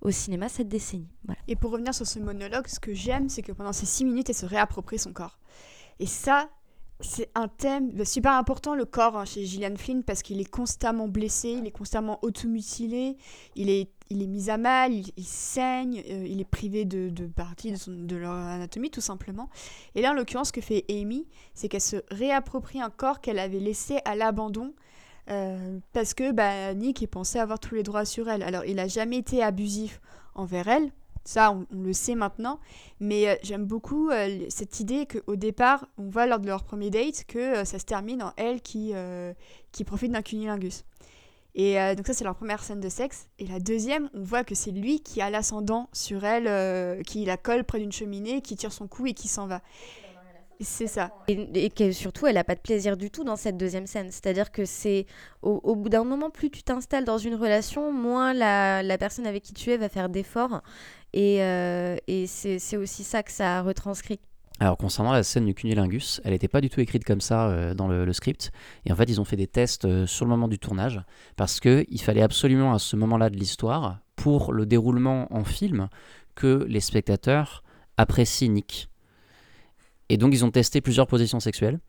au 0.01 0.11
cinéma 0.11 0.49
cette 0.49 0.67
décennie. 0.67 1.07
Voilà. 1.25 1.39
Et 1.47 1.55
pour 1.55 1.71
revenir 1.71 1.93
sur 1.93 2.07
ce 2.07 2.19
monologue, 2.19 2.67
ce 2.67 2.79
que 2.79 2.93
j'aime, 2.93 3.29
c'est 3.29 3.41
que 3.41 3.51
pendant 3.51 3.73
ces 3.73 3.85
six 3.85 4.05
minutes, 4.05 4.29
elle 4.29 4.35
se 4.35 4.45
réapproprie 4.45 4.99
son 4.99 5.13
corps. 5.13 5.39
Et 5.99 6.07
ça, 6.07 6.49
c'est 6.99 7.29
un 7.35 7.47
thème 7.47 7.91
bah, 7.91 8.05
super 8.05 8.33
important, 8.33 8.75
le 8.75 8.85
corps, 8.85 9.17
hein, 9.17 9.25
chez 9.25 9.45
Gillian 9.45 9.75
Flynn, 9.75 10.03
parce 10.03 10.23
qu'il 10.23 10.39
est 10.39 10.49
constamment 10.49 11.07
blessé, 11.07 11.49
il 11.49 11.65
est 11.65 11.71
constamment 11.71 12.19
automutilé, 12.21 13.17
il 13.55 13.69
est, 13.69 13.89
il 14.09 14.21
est 14.21 14.27
mis 14.27 14.49
à 14.49 14.57
mal, 14.57 14.93
il, 14.93 15.23
saigne, 15.23 16.01
euh, 16.09 16.25
il 16.27 16.39
est 16.39 16.49
privé 16.49 16.85
de, 16.85 17.09
de 17.09 17.25
parties 17.27 17.71
de, 17.71 18.05
de 18.05 18.15
leur 18.15 18.31
anatomie, 18.31 18.89
tout 18.89 19.01
simplement. 19.01 19.49
Et 19.95 20.01
là, 20.01 20.11
en 20.11 20.13
l'occurrence, 20.13 20.47
ce 20.47 20.53
que 20.53 20.61
fait 20.61 20.85
Amy, 20.89 21.27
c'est 21.53 21.67
qu'elle 21.67 21.81
se 21.81 21.97
réapproprie 22.09 22.81
un 22.81 22.89
corps 22.89 23.21
qu'elle 23.21 23.39
avait 23.39 23.59
laissé 23.59 23.99
à 24.05 24.15
l'abandon. 24.15 24.73
Euh, 25.29 25.79
parce 25.93 26.13
que 26.13 26.31
bah, 26.31 26.73
Nick 26.73 27.01
est 27.01 27.07
pensé 27.07 27.39
avoir 27.39 27.59
tous 27.59 27.75
les 27.75 27.83
droits 27.83 28.05
sur 28.05 28.29
elle. 28.29 28.43
Alors, 28.43 28.65
il 28.65 28.75
n'a 28.75 28.87
jamais 28.87 29.17
été 29.17 29.41
abusif 29.41 30.01
envers 30.35 30.67
elle, 30.67 30.91
ça 31.23 31.51
on, 31.51 31.65
le 31.71 31.93
sait 31.93 32.15
maintenant, 32.15 32.59
mais 32.99 33.29
euh, 33.29 33.35
j'aime 33.43 33.65
beaucoup 33.65 34.09
euh, 34.09 34.45
cette 34.49 34.79
idée 34.79 35.05
qu'au 35.05 35.35
départ, 35.35 35.85
on 35.97 36.09
voit 36.09 36.25
lors 36.25 36.39
de 36.39 36.47
leur 36.47 36.63
premier 36.63 36.89
date 36.89 37.23
que 37.25 37.63
ça 37.63 37.79
se 37.79 37.85
termine 37.85 38.21
en 38.23 38.33
elle 38.35 38.61
qui, 38.61 38.93
qui 39.71 39.83
profite 39.83 40.11
d'un 40.11 40.21
cunilingus. 40.21 40.83
Et 41.55 41.75
donc 41.95 42.07
ça 42.07 42.13
c'est 42.13 42.23
leur 42.23 42.35
première 42.35 42.63
scène 42.63 42.79
de 42.79 42.89
sexe. 42.89 43.27
Et 43.37 43.45
la 43.45 43.59
deuxième, 43.59 44.09
on 44.15 44.23
voit 44.23 44.43
que 44.43 44.55
c'est 44.55 44.71
lui 44.71 45.01
qui 45.01 45.21
a 45.21 45.29
l'ascendant 45.29 45.87
sur 45.93 46.25
elle, 46.25 47.03
qui 47.03 47.23
la 47.25 47.37
colle 47.37 47.63
près 47.63 47.77
d'une 47.77 47.91
cheminée, 47.91 48.41
qui 48.41 48.55
tire 48.55 48.73
son 48.73 48.87
cou 48.87 49.05
et 49.05 49.13
qui 49.13 49.27
s'en 49.27 49.45
va. 49.45 49.61
C'est 50.63 50.87
ça. 50.87 51.11
Et, 51.27 51.65
et 51.65 51.69
que 51.69 51.91
surtout, 51.91 52.25
elle 52.27 52.35
n'a 52.35 52.43
pas 52.43 52.55
de 52.55 52.61
plaisir 52.61 52.97
du 52.97 53.11
tout 53.11 53.23
dans 53.23 53.35
cette 53.35 53.57
deuxième 53.57 53.87
scène. 53.87 54.09
C'est-à-dire 54.11 54.51
que 54.51 54.65
c'est 54.65 55.05
au, 55.41 55.59
au 55.63 55.75
bout 55.75 55.89
d'un 55.89 56.03
moment, 56.03 56.29
plus 56.29 56.49
tu 56.49 56.63
t'installes 56.63 57.05
dans 57.05 57.17
une 57.17 57.35
relation, 57.35 57.91
moins 57.91 58.33
la, 58.33 58.81
la 58.81 58.97
personne 58.97 59.27
avec 59.27 59.43
qui 59.43 59.53
tu 59.53 59.69
es 59.71 59.77
va 59.77 59.89
faire 59.89 60.09
d'efforts. 60.09 60.61
Et, 61.13 61.43
euh, 61.43 61.95
et 62.07 62.25
c'est 62.27 62.77
aussi 62.77 63.03
ça 63.03 63.21
que 63.23 63.31
ça 63.31 63.61
retranscrit. 63.61 64.19
Alors 64.59 64.77
concernant 64.77 65.11
la 65.11 65.23
scène 65.23 65.45
du 65.45 65.53
cunilingus, 65.53 66.21
elle 66.23 66.31
n'était 66.31 66.47
pas 66.47 66.61
du 66.61 66.69
tout 66.69 66.79
écrite 66.79 67.03
comme 67.03 67.21
ça 67.21 67.49
euh, 67.49 67.73
dans 67.73 67.87
le, 67.87 68.05
le 68.05 68.13
script. 68.13 68.51
Et 68.85 68.91
en 68.91 68.95
fait, 68.95 69.09
ils 69.09 69.19
ont 69.19 69.25
fait 69.25 69.35
des 69.35 69.47
tests 69.47 69.85
euh, 69.85 70.05
sur 70.05 70.25
le 70.25 70.29
moment 70.29 70.47
du 70.47 70.59
tournage 70.59 71.01
parce 71.35 71.59
que 71.59 71.85
il 71.89 72.01
fallait 72.01 72.21
absolument 72.21 72.73
à 72.73 72.79
ce 72.79 72.95
moment-là 72.95 73.29
de 73.29 73.35
l'histoire, 73.35 73.99
pour 74.15 74.53
le 74.53 74.65
déroulement 74.65 75.27
en 75.33 75.43
film, 75.43 75.89
que 76.35 76.65
les 76.67 76.79
spectateurs 76.79 77.63
apprécient 77.97 78.51
Nick. 78.51 78.89
Et 80.13 80.17
donc 80.17 80.31
ils 80.31 80.45
ont 80.45 80.51
testé 80.51 80.79
plusieurs 80.79 81.07
positions 81.07 81.39
sexuelles 81.39 81.79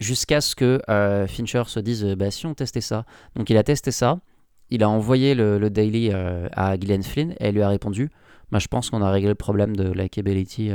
jusqu'à 0.00 0.42
ce 0.42 0.54
que 0.54 0.82
euh, 0.90 1.26
Fincher 1.26 1.62
se 1.66 1.80
dise 1.80 2.04
euh, 2.04 2.14
bah 2.14 2.30
si 2.30 2.44
on 2.44 2.52
testait 2.52 2.82
ça. 2.82 3.06
Donc 3.36 3.48
il 3.48 3.56
a 3.56 3.62
testé 3.62 3.90
ça, 3.90 4.20
il 4.68 4.82
a 4.82 4.90
envoyé 4.90 5.34
le, 5.34 5.70
daily 5.70 6.10
euh, 6.12 6.46
à 6.52 6.78
Gillian 6.78 7.00
Flynn 7.00 7.30
et 7.30 7.36
elle 7.46 7.54
lui 7.54 7.62
a 7.62 7.70
répondu 7.70 8.10
bah, 8.52 8.58
je 8.58 8.66
pense 8.66 8.90
qu'on 8.90 9.00
a 9.00 9.10
réglé 9.10 9.30
le 9.30 9.34
problème 9.34 9.74
de 9.74 9.90
likability 9.90 10.68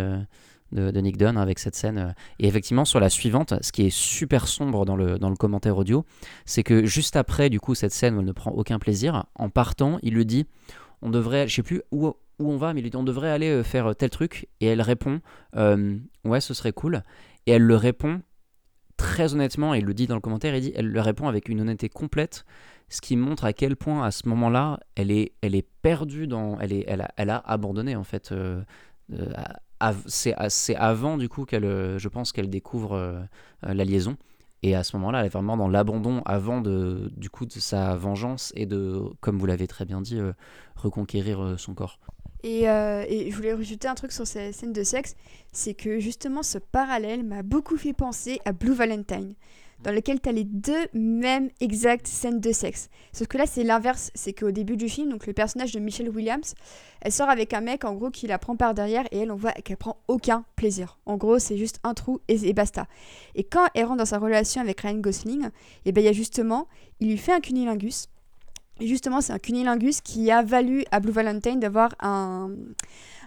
de, 0.72 1.00
Nick 1.00 1.18
Dunn 1.18 1.38
avec 1.38 1.60
cette 1.60 1.76
scène. 1.76 2.16
Et 2.40 2.48
effectivement, 2.48 2.86
sur 2.86 3.00
la 3.00 3.12
suivante, 3.12 3.54
ce 3.62 3.72
qui 3.72 3.86
est 3.86 3.96
super 3.96 4.48
sombre 4.48 4.84
dans 4.84 4.96
le, 4.96 5.20
dans 5.20 5.30
le 5.30 5.36
commentaire 5.36 5.78
audio, 5.78 6.06
c'est 6.46 6.64
que 6.64 6.86
juste 6.86 7.18
après, 7.18 7.52
du 7.52 7.60
coup, 7.60 7.76
cette 7.76 7.92
scène 7.92 8.16
où 8.16 8.22
elle 8.22 8.26
ne 8.26 8.32
prend 8.32 8.52
aucun 8.52 8.80
plaisir, 8.80 9.26
en 9.36 9.50
partant, 9.50 10.00
il 10.02 10.16
lui 10.16 10.26
dit 10.26 10.48
on 11.02 11.10
devrait, 11.10 11.48
je 11.48 11.56
sais 11.56 11.64
plus 11.64 11.84
où, 11.92 12.14
où 12.40 12.52
on 12.52 12.58
va, 12.58 12.74
mais 12.74 12.80
il 12.82 12.84
lui 12.84 12.90
dit 12.90 12.98
on 12.98 13.04
devrait 13.04 13.32
aller 13.32 13.50
euh, 13.50 13.64
faire 13.64 13.96
tel 13.96 14.10
truc. 14.10 14.48
Et 14.62 14.68
elle 14.68 14.82
répond 14.82 15.22
euh, 15.56 15.98
ouais, 16.24 16.42
ce 16.42 16.54
serait 16.54 16.74
cool. 16.74 17.04
Et 17.46 17.52
elle 17.52 17.64
le 17.64 17.76
répond 17.76 18.22
très 18.98 19.34
honnêtement, 19.34 19.76
et 19.76 19.80
il 19.80 19.86
le 19.86 19.94
dit 19.94 20.08
dans 20.08 20.16
le 20.16 20.22
commentaire, 20.22 20.56
il 20.56 20.62
dit, 20.62 20.72
elle 20.74 20.88
le 20.88 21.02
répond 21.02 21.28
avec 21.28 21.50
une 21.50 21.60
honnêteté 21.60 21.90
complète, 21.90 22.46
ce 22.88 23.02
qui 23.02 23.18
montre 23.18 23.44
à 23.44 23.52
quel 23.52 23.76
point 23.76 24.06
à 24.06 24.12
ce 24.12 24.28
moment-là, 24.30 24.80
elle 24.96 25.12
est, 25.12 25.34
elle 25.42 25.54
est 25.54 25.68
perdue 25.82 26.28
dans, 26.28 26.58
elle 26.60 26.72
est, 26.72 26.86
elle 26.88 27.02
a, 27.02 27.10
elle 27.18 27.30
a 27.30 27.38
abandonné 27.46 27.96
en 27.98 28.06
fait. 28.06 28.32
euh, 28.32 28.64
euh, 29.12 29.34
c'est, 30.08 30.76
avant 30.76 31.18
du 31.18 31.28
coup 31.30 31.46
qu'elle, 31.46 31.66
euh, 31.66 32.00
je 32.00 32.08
pense 32.08 32.32
qu'elle 32.32 32.50
découvre 32.50 32.94
euh, 32.94 33.20
euh, 33.66 33.74
la 33.74 33.84
liaison. 33.84 34.16
Et 34.64 34.74
à 34.76 34.84
ce 34.84 34.96
moment-là, 34.98 35.20
elle 35.20 35.26
est 35.28 35.30
vraiment 35.30 35.58
dans 35.58 35.68
l'abandon 35.68 36.22
avant 36.26 36.62
de, 36.62 37.12
du 37.18 37.30
coup, 37.30 37.46
de 37.46 37.52
sa 37.52 37.96
vengeance 37.98 38.52
et 38.56 38.66
de, 38.66 39.00
comme 39.20 39.38
vous 39.38 39.46
l'avez 39.46 39.68
très 39.68 39.86
bien 39.86 40.02
dit, 40.02 40.18
euh, 40.18 40.32
reconquérir 40.76 41.44
euh, 41.44 41.58
son 41.58 41.76
corps. 41.76 42.00
Et, 42.46 42.70
euh, 42.70 43.04
et 43.10 43.32
je 43.32 43.36
voulais 43.36 43.56
rajouter 43.56 43.88
un 43.88 43.96
truc 43.96 44.12
sur 44.12 44.28
ces 44.28 44.52
scènes 44.52 44.72
de 44.72 44.84
sexe, 44.84 45.16
c'est 45.52 45.74
que 45.74 46.00
justement 46.00 46.44
ce 46.44 46.60
parallèle 46.60 47.24
m'a 47.24 47.42
beaucoup 47.42 47.76
fait 47.76 47.92
penser 47.92 48.40
à 48.46 48.52
Blue 48.52 48.74
Valentine, 48.74 49.34
dans 49.82 49.92
lequel 49.92 50.22
tu 50.22 50.30
as 50.30 50.32
les 50.32 50.44
deux 50.44 50.86
mêmes 50.94 51.50
exactes 51.60 52.06
scènes 52.06 52.40
de 52.40 52.52
sexe. 52.52 52.90
Sauf 53.14 53.28
que 53.28 53.40
là 53.40 53.48
c'est 53.48 53.64
l'inverse, 53.64 54.12
c'est 54.14 54.34
qu'au 54.34 54.52
début 54.52 54.78
du 54.78 54.90
film, 54.90 55.10
donc 55.10 55.26
le 55.26 55.34
personnage 55.34 55.72
de 55.72 55.80
Michelle 55.80 56.08
Williams, 56.08 56.54
elle 57.02 57.12
sort 57.12 57.30
avec 57.30 57.52
un 57.54 57.62
mec 57.62 57.84
en 57.84 57.96
gros 57.96 58.12
qui 58.12 58.28
la 58.28 58.38
prend 58.38 58.56
par 58.56 58.76
derrière 58.76 59.06
et 59.12 59.18
elle 59.22 59.32
on 59.32 59.38
voit 59.38 59.54
qu'elle 59.54 59.78
prend 59.78 59.98
aucun 60.08 60.46
plaisir. 60.56 61.00
En 61.08 61.18
gros 61.18 61.40
c'est 61.40 61.58
juste 61.58 61.80
un 61.84 61.96
trou 61.96 62.22
et, 62.28 62.54
basta. 62.54 62.86
Et 63.34 63.44
quand 63.44 63.66
elle 63.74 63.86
rentre 63.86 63.98
dans 63.98 64.06
sa 64.06 64.20
relation 64.20 64.62
avec 64.62 64.82
Ryan 64.82 65.00
Gosling, 65.00 65.50
et 65.86 65.92
ben 65.92 66.02
il 66.02 66.06
y 66.06 66.10
a 66.10 66.14
justement, 66.14 66.68
il 67.00 67.10
lui 67.10 67.18
fait 67.18 67.34
un 67.34 67.40
cunilingus. 67.40 68.08
Justement, 68.82 69.22
c'est 69.22 69.32
un 69.32 69.40
cunilingus 69.40 70.02
qui 70.02 70.30
a 70.32 70.42
valu 70.44 70.84
à 70.92 71.00
Blue 71.00 71.12
Valentine 71.14 71.62
d'avoir 71.62 71.96
un, 72.02 72.50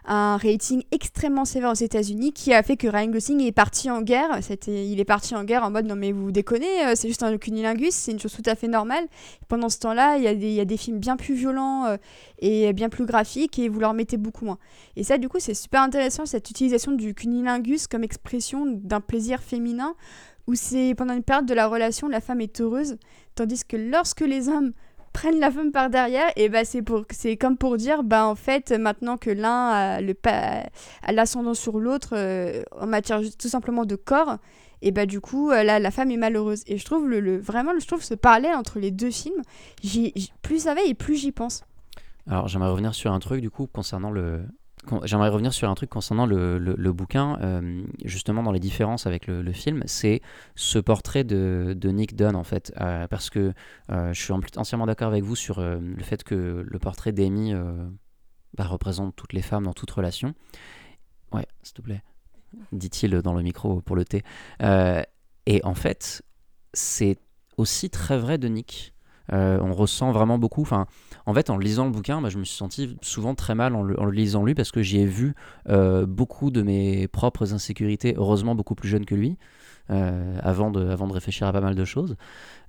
un 0.04 0.36
rating 0.36 0.82
extrêmement 0.90 1.46
sévère 1.46 1.70
aux 1.70 1.74
États-Unis 1.74 2.32
qui 2.34 2.52
a 2.52 2.62
fait 2.62 2.76
que 2.76 2.86
Ryan 2.86 3.06
Gosling 3.06 3.40
est 3.40 3.52
parti 3.52 3.90
en 3.90 4.02
guerre. 4.02 4.40
Il 4.66 5.00
est 5.00 5.04
parti 5.06 5.34
en 5.34 5.44
guerre 5.44 5.64
en 5.64 5.70
mode 5.70 5.86
non 5.86 5.96
mais 5.96 6.12
vous 6.12 6.32
déconnez, 6.32 6.84
euh, 6.86 6.92
c'est 6.94 7.08
juste 7.08 7.22
un 7.22 7.38
cunilingus, 7.38 7.94
c'est 7.94 8.12
une 8.12 8.18
chose 8.20 8.34
tout 8.34 8.42
à 8.44 8.54
fait 8.56 8.68
normale. 8.68 9.06
Pendant 9.48 9.70
ce 9.70 9.78
temps-là, 9.78 10.18
il 10.18 10.24
y, 10.24 10.26
a 10.28 10.34
des- 10.34 10.48
il 10.48 10.52
y 10.52 10.60
a 10.60 10.66
des 10.66 10.76
films 10.76 10.98
bien 10.98 11.16
plus 11.16 11.34
violents 11.34 11.86
euh, 11.86 11.96
et 12.40 12.70
bien 12.74 12.90
plus 12.90 13.06
graphiques 13.06 13.58
et 13.58 13.70
vous 13.70 13.80
leur 13.80 13.94
mettez 13.94 14.18
beaucoup 14.18 14.44
moins. 14.44 14.58
Et 14.96 15.02
ça, 15.02 15.16
du 15.16 15.30
coup, 15.30 15.38
c'est 15.40 15.54
super 15.54 15.80
intéressant 15.80 16.26
cette 16.26 16.50
utilisation 16.50 16.92
du 16.92 17.14
cunilingus 17.14 17.86
comme 17.86 18.04
expression 18.04 18.66
d'un 18.66 19.00
plaisir 19.00 19.40
féminin 19.42 19.94
où 20.46 20.54
c'est 20.54 20.94
pendant 20.94 21.14
une 21.14 21.22
période 21.22 21.46
de 21.46 21.54
la 21.54 21.66
relation, 21.68 22.08
la 22.08 22.20
femme 22.20 22.40
est 22.42 22.60
heureuse, 22.60 22.96
tandis 23.34 23.64
que 23.66 23.76
lorsque 23.76 24.20
les 24.22 24.48
hommes 24.50 24.72
prennent 25.18 25.40
la 25.40 25.50
femme 25.50 25.72
par 25.72 25.90
derrière 25.90 26.30
et 26.36 26.48
bah 26.48 26.64
c'est 26.64 26.82
pour 26.82 27.04
c'est 27.10 27.36
comme 27.36 27.56
pour 27.56 27.76
dire 27.76 28.04
bah 28.04 28.24
en 28.26 28.36
fait 28.36 28.70
maintenant 28.70 29.16
que 29.16 29.30
l'un 29.30 29.68
a 29.70 30.00
le 30.00 30.14
l'ascendant 31.12 31.54
sur 31.54 31.80
l'autre 31.80 32.10
euh, 32.12 32.62
en 32.80 32.86
matière 32.86 33.20
tout 33.36 33.48
simplement 33.48 33.84
de 33.84 33.96
corps 33.96 34.36
et 34.80 34.92
bah 34.92 35.06
du 35.06 35.20
coup 35.20 35.50
euh, 35.50 35.64
là 35.64 35.80
la 35.80 35.90
femme 35.90 36.12
est 36.12 36.16
malheureuse. 36.16 36.62
Et 36.68 36.78
je 36.78 36.84
trouve 36.84 37.08
le, 37.08 37.18
le- 37.18 37.40
vraiment 37.40 37.72
je 37.80 37.86
trouve 37.86 38.02
ce 38.02 38.14
parallèle 38.14 38.54
entre 38.54 38.78
les 38.78 38.92
deux 38.92 39.10
films 39.10 39.42
j'y- 39.82 40.30
plus 40.42 40.60
ça 40.62 40.74
va 40.74 40.82
et 40.84 40.94
plus 40.94 41.16
j'y 41.16 41.32
pense. 41.32 41.64
Alors 42.30 42.46
j'aimerais 42.46 42.70
revenir 42.70 42.94
sur 42.94 43.10
un 43.12 43.18
truc 43.18 43.40
du 43.40 43.50
coup 43.50 43.66
concernant 43.66 44.12
le, 44.12 44.42
J'aimerais 45.04 45.28
revenir 45.28 45.52
sur 45.52 45.68
un 45.68 45.74
truc 45.74 45.90
concernant 45.90 46.26
le, 46.26 46.92
bouquin, 46.92 47.38
euh, 47.40 47.82
justement 48.04 48.42
dans 48.42 48.52
les 48.52 48.60
différences 48.60 49.06
avec 49.06 49.26
le, 49.26 49.52
film, 49.52 49.82
c'est 49.86 50.20
ce 50.54 50.78
portrait 50.78 51.24
de, 51.24 51.74
de, 51.76 51.88
Nick 51.90 52.14
Dunn 52.16 52.36
en 52.36 52.44
fait, 52.44 52.72
euh, 52.80 53.06
parce 53.08 53.30
que 53.30 53.52
euh, 53.90 54.12
je 54.12 54.20
suis 54.20 54.32
entièrement 54.32 54.86
d'accord 54.86 55.08
avec 55.08 55.24
vous 55.24 55.36
sur 55.36 55.60
le 55.60 56.02
fait 56.02 56.22
que 56.22 56.64
le 56.66 56.78
portrait 56.78 57.12
d'Amy 57.12 57.54
bah, 58.56 58.64
représente 58.64 59.16
toutes 59.16 59.32
les 59.32 59.42
femmes 59.42 59.64
dans 59.64 59.74
toute 59.74 59.90
relation. 59.90 60.34
Ouais, 61.32 61.46
s'il 61.62 61.74
te 61.74 61.82
plaît, 61.82 62.02
dit-il 62.72 63.10
dans 63.22 63.34
le 63.34 63.42
micro 63.42 63.80
pour 63.80 63.96
le 63.96 64.04
thé. 64.04 64.22
et 64.60 65.60
en 65.64 65.74
fait, 65.74 66.22
c'est 66.72 67.18
aussi 67.56 67.90
très 67.90 68.18
vrai 68.18 68.38
de 68.38 68.48
Nick. 68.48 68.94
on 69.30 69.72
ressent 69.72 70.12
vraiment 70.12 70.38
beaucoup. 70.38 70.62
Enfin, 70.62 70.86
en 71.28 71.34
fait, 71.34 71.50
en 71.50 71.58
lisant 71.58 71.84
le 71.84 71.90
bouquin, 71.90 72.22
bah, 72.22 72.30
je 72.30 72.38
me 72.38 72.44
suis 72.44 72.56
senti 72.56 72.96
souvent 73.02 73.34
très 73.34 73.54
mal 73.54 73.74
en 73.76 73.82
le, 73.82 74.10
lisant 74.10 74.44
lui 74.44 74.54
parce 74.54 74.70
que 74.70 74.80
j'y 74.80 74.98
ai 74.98 75.04
vu 75.04 75.34
euh, 75.68 76.06
beaucoup 76.06 76.50
de 76.50 76.62
mes 76.62 77.06
propres 77.06 77.52
insécurités, 77.52 78.14
heureusement 78.16 78.54
beaucoup 78.54 78.74
plus 78.74 78.88
jeune 78.88 79.04
que 79.04 79.14
lui. 79.14 79.36
Euh, 79.90 80.38
avant, 80.42 80.70
de, 80.70 81.12
réfléchir 81.12 81.46
à 81.46 81.52
pas 81.52 81.60
mal 81.60 81.74
de 81.74 81.84
choses. 81.84 82.16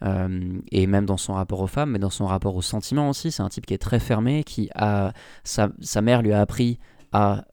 Euh, 0.03 0.60
et 0.72 0.88
même 0.88 1.06
dans 1.06 1.15
son 1.15 1.34
rapport 1.34 1.61
aux 1.61 1.68
femmes, 1.68 1.91
mais 1.91 1.99
dans 1.99 2.10
son 2.10 2.26
rapport 2.26 2.53
aux 2.56 2.61
sentiments 2.61 3.10
aussi. 3.10 3.31
C'est 3.31 3.44
un 3.44 3.49
type 3.49 3.65
qui 3.65 3.73
est 3.73 3.77
très 3.77 3.99
fermé, 3.99 4.44
qui 4.44 4.69
a. 4.76 5.14
Sa, 5.45 6.02
mère 6.02 6.22
lui 6.22 6.34
a 6.34 6.41
appris 6.41 6.80
à 7.14 7.45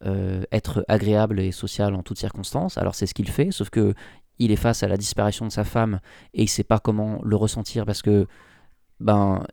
être 0.51 0.85
agréable 0.89 1.39
et 1.39 1.53
social 1.53 1.95
en 1.95 2.03
toutes 2.03 2.19
circonstances. 2.19 2.79
Alors 2.79 2.97
c'est 2.97 3.07
ce 3.07 3.15
qu'il 3.15 3.29
fait, 3.29 3.53
sauf 3.53 3.71
que 3.71 3.95
il 4.41 4.51
est 4.51 4.57
face 4.57 4.83
à 4.83 4.89
la 4.89 4.97
disparition 4.97 5.47
de 5.47 5.53
sa 5.53 5.65
femme 5.65 6.01
et 6.35 6.43
il 6.43 6.49
sait 6.49 6.65
pas 6.65 6.81
comment 6.81 7.21
le 7.23 7.37
ressentir 7.37 7.87
parce 7.87 8.03
que 8.03 8.27
ben 9.01 9.45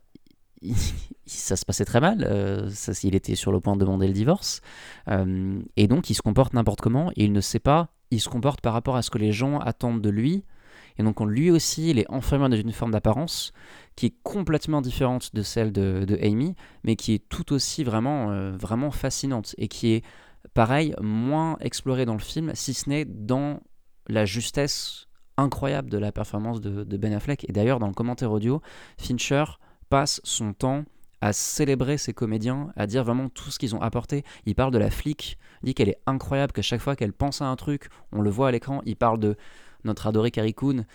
ça 1.26 1.56
se 1.56 1.66
passait 1.66 1.86
très 1.86 2.00
mal. 2.00 2.26
Euh, 2.30 2.70
il 3.04 3.16
était 3.16 3.36
sur 3.36 3.52
le 3.52 3.60
point 3.60 3.76
de 3.76 3.82
demander 3.82 4.08
le 4.08 4.14
divorce. 4.14 4.62
Euh, 5.10 5.62
et 5.78 5.88
donc, 5.88 6.10
il 6.10 6.16
se 6.16 6.22
comporte 6.22 6.54
n'importe 6.54 6.82
comment 6.82 7.12
il 7.16 7.32
ne 7.32 7.42
sait 7.42 7.60
pas. 7.60 7.90
Il 8.12 8.22
se 8.22 8.30
comporte 8.30 8.62
par 8.62 8.74
rapport 8.74 8.96
à 8.96 9.02
ce 9.02 9.10
que 9.10 9.18
les 9.18 9.32
gens 9.32 9.60
attendent 9.60 10.02
de 10.02 10.10
lui. 10.10 10.44
Et 10.98 11.04
donc, 11.04 11.20
lui 11.22 11.50
aussi, 11.50 11.90
il 11.90 12.00
est 12.00 12.10
enfermé 12.10 12.50
dans 12.50 12.62
une 12.62 12.72
forme 12.72 12.92
d'apparence 12.92 13.52
qui 13.96 14.08
est 14.08 14.16
complètement 14.24 14.82
différente 14.82 15.34
de 15.34 15.42
celle 15.42 15.72
de, 15.72 16.20
Amy, 16.22 16.56
mais 16.84 16.96
qui 16.96 17.14
est 17.14 17.30
tout 17.30 17.54
aussi 17.54 17.84
vraiment, 17.84 18.32
euh, 18.32 18.52
vraiment 18.56 18.92
fascinante 18.92 19.56
et 19.58 19.68
qui 19.68 19.94
est, 19.94 20.06
pareil, 20.54 20.94
moins 21.02 21.58
explorée 21.62 22.06
dans 22.06 22.14
le 22.14 22.20
film, 22.20 22.52
si 22.54 22.74
ce 22.74 22.90
n'est 22.90 23.06
dans 23.06 23.62
la 24.08 24.26
justesse 24.26 25.08
incroyable 25.38 25.90
de 25.90 25.98
la 25.98 26.12
performance 26.12 26.62
de, 26.62 26.84
de 26.84 26.98
Ben 26.98 27.14
Affleck. 27.14 27.50
Et 27.50 27.54
d'ailleurs, 27.54 27.80
dans 27.80 27.88
le 27.88 27.94
commentaire 27.94 28.32
audio, 28.32 28.62
Fincher 29.00 29.46
passe 29.94 30.22
son 30.24 30.54
temps 30.54 30.86
à 31.22 31.34
célébrer 31.34 32.00
ses 32.00 32.14
comédiens, 32.14 32.74
à 32.76 32.88
dire 32.88 33.04
vraiment 33.04 33.30
tout 33.30 33.52
ce 33.52 33.60
qu'ils 33.60 33.76
ont 33.76 33.82
apporté. 33.84 34.24
Il 34.48 34.56
parle 34.56 34.72
de 34.72 34.80
la 34.80 34.90
flic, 34.90 35.38
dit 35.62 35.76
qu'elle 35.76 35.90
est 35.90 36.00
incroyable, 36.08 36.52
que 36.52 36.64
chaque 36.64 36.82
fois 36.82 36.96
qu'elle 36.96 37.14
pense 37.14 37.44
à 37.44 37.46
un 37.46 37.56
truc, 37.56 37.90
on 38.12 38.24
le 38.24 38.32
voit 38.32 38.48
à 38.48 38.52
l'écran. 38.52 38.82
Il 38.88 38.96
parle 38.96 39.20
de 39.20 39.36
notre 39.84 40.08
adoré 40.08 40.32
Carrie 40.32 40.56
Coon, 40.56 40.86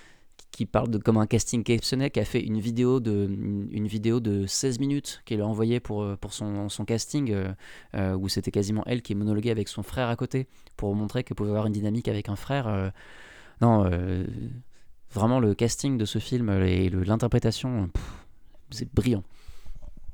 qui 0.50 0.66
parle 0.66 0.90
de 0.90 0.98
comme 0.98 1.16
un 1.16 1.28
casting 1.28 1.60
exceptionnel, 1.60 2.10
qui 2.10 2.18
a 2.18 2.24
fait 2.24 2.40
une 2.40 2.58
vidéo 2.58 2.98
de, 2.98 3.28
une, 3.70 3.86
vidéo 3.86 4.18
de 4.18 4.46
16 4.48 4.80
minutes 4.80 5.22
qu'il 5.26 5.40
a 5.42 5.46
envoyée 5.46 5.78
pour, 5.78 6.02
euh, 6.02 6.16
pour 6.16 6.32
son, 6.32 6.68
son 6.68 6.84
casting, 6.84 7.30
euh, 7.30 7.52
euh, 7.94 8.16
où 8.16 8.28
c'était 8.28 8.50
quasiment 8.50 8.82
elle 8.86 9.00
qui 9.00 9.14
monologuait 9.14 9.52
avec 9.52 9.68
son 9.68 9.84
frère 9.84 10.08
à 10.08 10.16
côté, 10.16 10.48
pour 10.76 10.92
montrer 10.96 11.22
qu'elle 11.22 11.36
pouvait 11.36 11.50
avoir 11.50 11.66
une 11.66 11.72
dynamique 11.72 12.08
avec 12.08 12.28
un 12.28 12.36
frère. 12.36 12.92
non, 13.60 13.88
vraiment 15.12 15.38
le 15.38 15.54
casting 15.54 15.96
de 15.98 16.04
ce 16.04 16.18
film 16.18 16.50
et 16.50 16.90
l'interprétation, 16.90 17.90
c'est 18.70 18.93
brillant. 18.93 19.23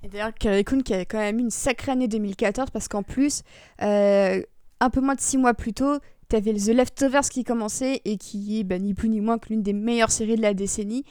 Et 0.04 0.08
d'ailleurs, 0.08 0.34
Carrie 0.34 0.64
Coon 0.64 0.82
qui 0.82 0.92
a 0.92 1.04
quand 1.06 1.18
même 1.18 1.38
eu 1.38 1.42
une 1.42 1.50
sacrée 1.50 1.92
année 1.92 2.08
2014 2.08 2.70
parce 2.70 2.88
qu'en 2.88 3.02
plus, 3.02 3.42
euh, 3.82 4.42
un 4.80 4.90
peu 4.90 5.00
moins 5.00 5.14
de 5.14 5.20
six 5.20 5.38
mois 5.38 5.54
plus 5.54 5.72
tôt, 5.72 5.98
tu 6.28 6.36
avais 6.36 6.52
The 6.52 6.68
Leftovers 6.68 7.28
qui 7.30 7.42
commençait 7.42 8.02
et 8.04 8.18
qui 8.18 8.60
est 8.60 8.64
bah, 8.64 8.78
ni 8.78 8.92
plus 8.92 9.08
ni 9.08 9.22
moins 9.22 9.38
que 9.38 9.48
l'une 9.48 9.62
des 9.62 9.72
meilleures 9.72 10.10
séries 10.10 10.36
de 10.36 10.42
la 10.42 10.52
décennie. 10.52 11.04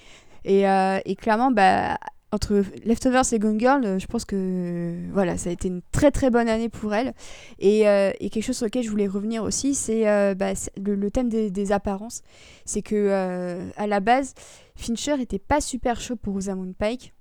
Et, 0.45 0.69
euh, 0.69 0.99
clairement, 1.17 1.49
bah, 1.49 1.97
entre 2.31 2.63
Leftovers 2.85 3.33
et 3.33 3.39
Gone 3.39 3.59
Girl, 3.59 3.99
je 3.99 4.05
pense 4.05 4.25
que 4.25 4.95
voilà, 5.11 5.37
ça 5.37 5.49
a 5.49 5.53
été 5.53 5.69
une 5.69 5.81
très 5.91 6.11
très 6.11 6.29
bonne 6.29 6.47
année 6.47 6.69
pour 6.69 6.93
elle. 6.93 7.13
Et, 7.57 7.87
euh, 7.87 8.11
quelque 8.19 8.41
chose 8.41 8.57
sur 8.57 8.65
lequel 8.67 8.83
je 8.83 8.91
voulais 8.91 9.07
revenir 9.07 9.41
aussi, 9.43 9.73
c'est 9.73 10.03
bah, 10.35 10.53
le, 10.77 11.09
thème 11.09 11.29
des, 11.29 11.49
des 11.49 11.71
apparences. 11.71 12.21
C'est 12.65 12.83
que 12.83 13.71
à 13.75 13.87
la 13.87 13.99
base, 14.01 14.35
Fincher 14.75 15.19
était 15.19 15.39
pas 15.39 15.61
super 15.61 15.99
chaud 15.99 16.15
pour 16.15 16.35
Rosamund 16.35 16.75
Pike. 16.75 17.11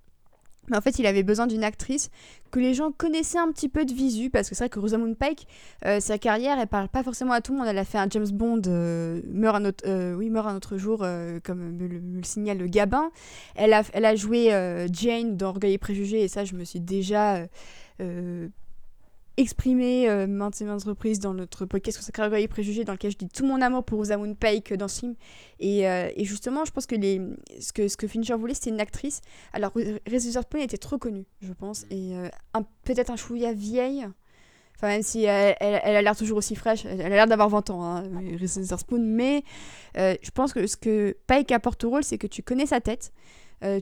Mais 0.68 0.76
en 0.76 0.80
fait, 0.80 0.98
il 1.00 1.06
avait 1.06 1.24
besoin 1.24 1.48
d'une 1.48 1.64
actrice 1.64 2.08
que 2.52 2.60
les 2.60 2.72
gens 2.72 2.92
connaissaient 2.92 3.38
un 3.38 3.50
petit 3.50 3.68
peu 3.68 3.84
de 3.84 3.92
visu, 3.92 4.30
parce 4.30 4.48
que 4.48 4.54
c'est 4.54 4.64
vrai 4.64 4.68
que 4.68 4.78
Rosamund 4.78 5.16
Pike, 5.16 5.48
euh, 5.84 5.98
sa 5.98 6.18
carrière, 6.18 6.58
elle 6.60 6.68
parle 6.68 6.88
pas 6.88 7.02
forcément 7.02 7.32
à 7.32 7.40
tout 7.40 7.52
le 7.52 7.58
monde. 7.58 7.66
Elle 7.66 7.78
a 7.78 7.84
fait 7.84 7.98
un 7.98 8.08
James 8.08 8.28
Bond, 8.30 8.62
euh, 8.68 9.20
meurt, 9.26 9.56
un 9.56 9.64
autre, 9.64 9.84
euh, 9.88 10.14
oui, 10.14 10.30
meurt 10.30 10.46
un 10.46 10.56
autre 10.56 10.76
jour, 10.76 10.98
comme 11.42 11.72
me 11.72 11.88
le, 11.88 12.22
signale 12.22 12.58
le 12.58 12.68
Gabin. 12.68 13.10
Elle 13.56 13.72
a, 13.72 13.82
elle 13.92 14.04
a 14.04 14.14
joué 14.14 14.50
Jane 14.92 15.36
dans 15.36 15.48
Orgueil 15.48 15.72
et 15.72 15.78
Préjugés, 15.78 16.22
et 16.22 16.28
ça, 16.28 16.44
je 16.44 16.54
me 16.54 16.64
suis 16.64 16.80
déjà 16.80 17.44
exprimé 19.36 20.08
euh, 20.08 20.26
maintes 20.26 20.60
et 20.60 20.64
maintes 20.64 20.84
reprises 20.84 21.18
dans 21.18 21.32
notre 21.32 21.64
podcast 21.64 21.98
consacré 21.98 22.22
à 22.22 22.40
et 22.40 22.48
préjugés 22.48 22.84
dans 22.84 22.92
lequel 22.92 23.10
je 23.10 23.16
dis 23.16 23.28
tout 23.28 23.46
mon 23.46 23.60
amour 23.62 23.84
pour 23.84 23.98
Rosamund 23.98 24.36
Pike 24.36 24.74
dans 24.74 24.88
ce 24.88 25.00
film 25.00 25.14
et, 25.58 25.88
euh, 25.88 26.10
et, 26.16 26.24
justement 26.24 26.64
je 26.64 26.70
pense 26.70 26.86
que, 26.86 26.94
les, 26.94 27.20
ce, 27.60 27.72
que 27.72 27.88
ce 27.88 27.96
que 27.96 28.06
Fincher 28.06 28.34
voulait 28.34 28.54
c'était 28.54 28.70
une 28.70 28.80
actrice. 28.80 29.20
Alors 29.52 29.72
Reese 29.74 30.26
Witherspoon 30.26 30.60
était 30.60 30.76
trop 30.76 30.98
connue 30.98 31.24
je 31.40 31.52
pense. 31.52 31.84
Et 31.90 32.14
euh, 32.14 32.28
peut-être 32.84 33.10
un 33.10 33.16
chouïa 33.16 33.52
vieille. 33.52 34.06
Enfin 34.76 34.88
même 34.88 35.02
si 35.02 35.24
elle, 35.24 35.56
elle, 35.60 35.96
a 35.96 36.02
l'air 36.02 36.16
toujours 36.16 36.38
aussi 36.38 36.56
fraîche 36.56 36.84
elle 36.84 37.00
a 37.00 37.08
l'air 37.08 37.26
d'avoir 37.26 37.48
20 37.48 37.70
ans 37.70 37.84
hein, 37.84 38.04
Reese 38.38 38.56
Witherspoon 38.56 39.00
mais 39.00 39.44
je 39.94 40.30
pense 40.34 40.52
que 40.52 40.66
ce 40.66 40.76
que 40.76 41.16
Pike 41.26 41.52
apporte 41.52 41.84
au 41.84 41.90
rôle 41.90 42.04
c'est 42.04 42.18
que 42.18 42.26
tu 42.26 42.42
connais 42.42 42.66
sa 42.66 42.80
tête 42.80 43.12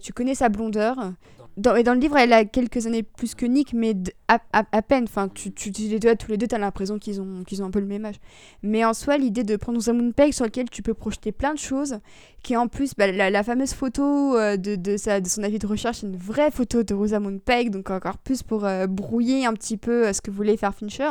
tu 0.02 0.12
connais 0.12 0.35
sa 0.35 0.51
blondeur 0.51 1.14
dans, 1.61 1.77
et 1.77 1.82
dans 1.82 1.95
le 1.95 2.01
livre, 2.01 2.16
elle 2.16 2.32
a 2.32 2.45
quelques 2.45 2.87
années 2.87 3.03
plus 3.03 3.35
que 3.35 3.47
Nick, 3.47 3.73
mais 3.73 3.95
à, 4.28 4.41
à, 4.53 4.82
peine. 4.82 5.05
Enfin, 5.05 5.28
tu, 5.28 5.53
tu, 5.53 5.70
les 5.70 5.99
deux, 5.99 6.15
tous 6.16 6.31
les 6.31 6.37
deux, 6.37 6.47
tu 6.47 6.55
as 6.55 6.59
l'impression 6.59 6.99
qu'ils 6.99 7.20
ont, 7.20 7.45
qu'ils 7.45 7.62
ont 7.62 7.66
un 7.66 7.70
peu 7.70 7.81
le 7.81 7.87
même 7.87 8.05
âge. 8.05 8.16
Mais 8.62 8.85
en 8.85 8.95
soi, 8.95 9.19
l'idée 9.19 9.45
de 9.45 9.57
prendre 9.57 9.78
Rosamund 9.78 10.15
Pike 10.15 10.35
sur 10.35 10.45
lequel 10.45 10.70
tu 10.70 10.82
peux 10.82 10.95
projeter 10.95 11.32
plein 11.32 11.53
de 11.53 11.59
choses, 11.59 11.99
qui 12.43 12.57
en 12.57 12.69
plus, 12.69 12.95
bah, 12.97 13.11
la, 13.11 13.43
fameuse 13.43 13.74
photo 13.74 14.37
euh, 14.37 14.57
de, 14.57 14.77
de, 14.77 14.97
sa, 14.97 15.20
de 15.20 15.28
son 15.28 15.43
avis 15.43 15.59
de 15.59 15.66
recherche, 15.66 16.03
une 16.03 16.16
vraie 16.16 16.51
photo 16.51 16.82
de 16.82 16.95
Rosamund 16.95 17.41
Pike, 17.41 17.70
donc 17.70 17.91
encore 17.91 18.19
plus 18.19 18.43
pour 18.43 18.65
euh, 18.65 18.87
brouiller 18.87 19.45
un 19.45 19.53
petit 19.53 19.77
peu 19.77 20.07
euh, 20.07 20.12
ce 20.12 20.23
que 20.23 20.31
voulait 20.31 20.57
faire 20.57 20.74
Fincher, 20.74 21.11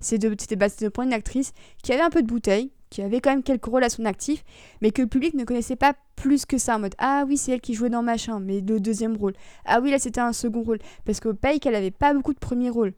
c'est 0.00 0.18
de, 0.18 0.34
bah, 0.56 0.66
de 0.68 0.88
prendre 0.88 1.08
une 1.08 1.14
actrice 1.14 1.52
qui 1.82 1.92
avait 1.92 2.02
un 2.02 2.10
peu 2.10 2.22
de 2.22 2.26
bouteille, 2.26 2.70
qui 2.94 3.02
avait 3.02 3.20
quand 3.20 3.30
même 3.30 3.42
quelques 3.42 3.64
rôles 3.64 3.82
à 3.82 3.88
son 3.88 4.04
actif, 4.04 4.44
mais 4.80 4.92
que 4.92 5.02
le 5.02 5.08
public 5.08 5.34
ne 5.34 5.42
connaissait 5.42 5.74
pas 5.74 5.94
plus 6.14 6.46
que 6.46 6.58
ça, 6.58 6.76
en 6.76 6.78
mode 6.78 6.94
Ah 6.98 7.24
oui, 7.26 7.36
c'est 7.36 7.50
elle 7.50 7.60
qui 7.60 7.74
jouait 7.74 7.90
dans 7.90 8.04
Machin, 8.04 8.38
mais 8.38 8.60
le 8.60 8.78
deuxième 8.78 9.16
rôle. 9.16 9.32
Ah 9.64 9.80
oui, 9.82 9.90
là 9.90 9.98
c'était 9.98 10.20
un 10.20 10.32
second 10.32 10.62
rôle. 10.62 10.78
Parce 11.04 11.18
que 11.18 11.30
Pike, 11.30 11.66
elle 11.66 11.74
avait 11.74 11.90
pas 11.90 12.14
beaucoup 12.14 12.32
de 12.32 12.38
premiers 12.38 12.70
rôles. 12.70 12.92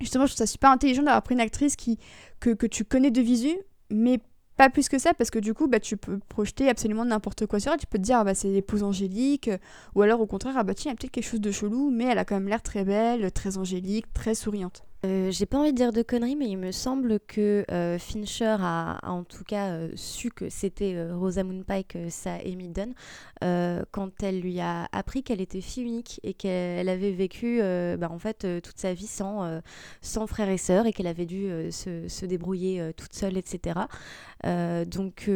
Justement, 0.00 0.26
je 0.26 0.34
trouve 0.34 0.46
ça 0.46 0.46
super 0.46 0.70
intelligent 0.70 1.02
d'avoir 1.02 1.22
pris 1.22 1.34
une 1.34 1.40
actrice 1.40 1.76
qui, 1.76 1.98
que, 2.40 2.50
que 2.50 2.66
tu 2.66 2.84
connais 2.84 3.10
de 3.10 3.22
visu, 3.22 3.56
mais 3.90 4.20
pas 4.58 4.68
plus 4.68 4.90
que 4.90 4.98
ça, 4.98 5.14
parce 5.14 5.30
que 5.30 5.38
du 5.38 5.54
coup, 5.54 5.66
bah, 5.66 5.80
tu 5.80 5.96
peux 5.96 6.18
projeter 6.28 6.68
absolument 6.68 7.06
n'importe 7.06 7.46
quoi 7.46 7.58
sur 7.58 7.72
elle. 7.72 7.78
Tu 7.78 7.86
peux 7.86 7.96
te 7.96 8.02
dire, 8.02 8.18
ah, 8.18 8.24
bah, 8.24 8.34
c'est 8.34 8.48
l'épouse 8.48 8.82
angélique, 8.82 9.48
ou 9.94 10.02
alors 10.02 10.20
au 10.20 10.26
contraire, 10.26 10.56
ah, 10.58 10.62
bah, 10.62 10.74
tiens, 10.74 10.90
il 10.90 10.92
y 10.92 10.94
a 10.94 10.96
peut-être 10.98 11.10
quelque 11.10 11.24
chose 11.24 11.40
de 11.40 11.50
chelou, 11.50 11.90
mais 11.90 12.04
elle 12.04 12.18
a 12.18 12.26
quand 12.26 12.34
même 12.34 12.48
l'air 12.48 12.60
très 12.60 12.84
belle, 12.84 13.32
très 13.32 13.56
angélique, 13.56 14.12
très 14.12 14.34
souriante. 14.34 14.84
Euh, 15.04 15.32
j'ai 15.32 15.46
pas 15.46 15.58
envie 15.58 15.72
de 15.72 15.76
dire 15.76 15.92
de 15.92 16.02
conneries, 16.02 16.36
mais 16.36 16.48
il 16.48 16.58
me 16.58 16.70
semble 16.70 17.18
que 17.18 17.64
euh, 17.72 17.98
Fincher 17.98 18.56
a, 18.60 19.00
en 19.02 19.24
tout 19.24 19.42
cas 19.42 19.70
euh, 19.70 19.88
su 19.96 20.30
que 20.30 20.48
c'était 20.48 20.96
Rosamund 21.10 21.64
Pike, 21.64 21.98
sa 22.08 22.34
Amy 22.34 22.68
Dunn, 22.68 22.94
quand 23.90 24.22
elle 24.22 24.40
lui 24.40 24.60
a 24.60 24.88
appris 24.92 25.24
qu'elle 25.24 25.40
était 25.40 25.60
fille 25.60 25.82
unique 25.82 26.20
et 26.22 26.34
qu'elle 26.34 26.88
avait 26.88 27.10
vécu 27.10 27.60
bah, 27.98 28.08
en 28.08 28.20
fait 28.20 28.46
toute 28.62 28.78
sa 28.78 28.94
vie 28.94 29.08
sans, 29.08 29.60
sans 30.00 30.26
et 30.38 30.56
sœurs 30.56 30.86
et 30.86 30.92
qu'elle 30.92 31.08
avait 31.08 31.26
dû 31.26 31.48
se, 31.72 32.24
débrouiller 32.24 32.92
toute 32.96 33.12
seule, 33.12 33.36
etc. 33.36 33.80
donc, 34.44 35.30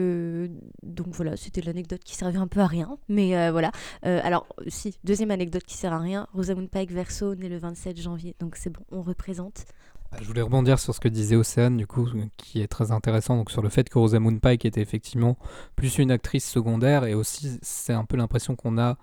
donc 0.83 1.07
voilà, 1.09 1.37
c'était 1.37 1.61
l'anecdote 1.61 2.03
qui 2.05 2.15
servait 2.15 2.39
un 2.39 2.47
peu 2.49 2.61
à 2.61 2.67
rien, 2.67 2.99
mais 3.09 3.51
voilà. 3.51 3.71
alors, 4.03 4.47
si, 4.69 4.99
deuxième 5.05 5.31
anecdote 5.31 5.65
qui 5.65 5.77
sert 5.77 5.93
à 5.93 5.99
rien, 5.99 6.27
Rosamund 6.35 6.69
Pike 6.69 6.93
verso, 6.93 7.35
née 7.35 7.49
le 7.49 7.59
27 7.59 8.01
janvier, 8.01 8.35
donc 8.41 8.57
c'est 8.57 8.71
bon, 8.71 8.83
on 8.91 9.03
représente. 9.03 9.65
Bah, 10.13 10.19
je 10.21 10.27
voulais 10.27 10.43
rebondir 10.43 10.79
sur 10.79 10.95
ce 10.95 11.01
que 11.01 11.09
disait 11.09 11.35
Océane, 11.35 11.77
du 11.77 11.87
coup, 11.87 12.09
qui 12.37 12.61
est 12.61 12.69
très 12.69 12.93
intéressant, 12.93 13.37
donc 13.37 13.51
sur 13.51 13.61
le 13.61 13.69
fait 13.69 13.89
que 13.89 13.99
Rosamund 13.99 14.41
Pike 14.41 14.65
était 14.65 14.81
effectivement 14.81 15.37
plus 15.75 15.99
une 15.99 16.13
actrice 16.13 16.49
secondaire, 16.49 17.05
et 17.05 17.15
aussi 17.15 17.59
c'est 17.63 17.93
un 17.93 18.05
peu 18.05 18.17
l'impression 18.17 18.55
qu'on 18.55 18.79
a 18.79 18.99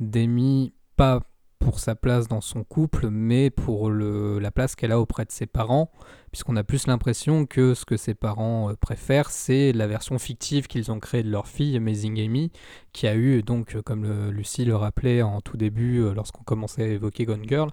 d'Amy, 0.00 0.72
pas 0.96 1.22
pour 1.58 1.78
sa 1.78 1.94
place 1.94 2.28
dans 2.28 2.40
son 2.40 2.64
couple, 2.64 3.08
mais 3.10 3.50
pour 3.50 3.90
le, 3.90 4.38
la 4.38 4.50
place 4.50 4.74
qu'elle 4.74 4.92
a 4.92 5.00
auprès 5.00 5.24
de 5.24 5.30
ses 5.30 5.46
parents, 5.46 5.90
puisqu'on 6.30 6.56
a 6.56 6.64
plus 6.64 6.86
l'impression 6.86 7.46
que 7.46 7.74
ce 7.74 7.84
que 7.84 7.96
ses 7.96 8.14
parents 8.14 8.70
euh, 8.70 8.74
préfèrent, 8.74 9.30
c'est 9.30 9.72
la 9.72 9.86
version 9.86 10.18
fictive 10.18 10.66
qu'ils 10.66 10.92
ont 10.92 11.00
créée 11.00 11.22
de 11.22 11.30
leur 11.30 11.48
fille, 11.48 11.76
Amazing 11.76 12.20
Amy, 12.20 12.52
qui 12.92 13.06
a 13.06 13.16
eu, 13.16 13.42
donc, 13.42 13.80
comme 13.82 14.04
le, 14.04 14.30
Lucie 14.30 14.64
le 14.64 14.76
rappelait 14.76 15.22
en 15.22 15.40
tout 15.40 15.56
début, 15.56 16.00
euh, 16.00 16.12
lorsqu'on 16.14 16.42
commençait 16.44 16.82
à 16.82 16.88
évoquer 16.88 17.24
Gone 17.24 17.46
Girl, 17.48 17.70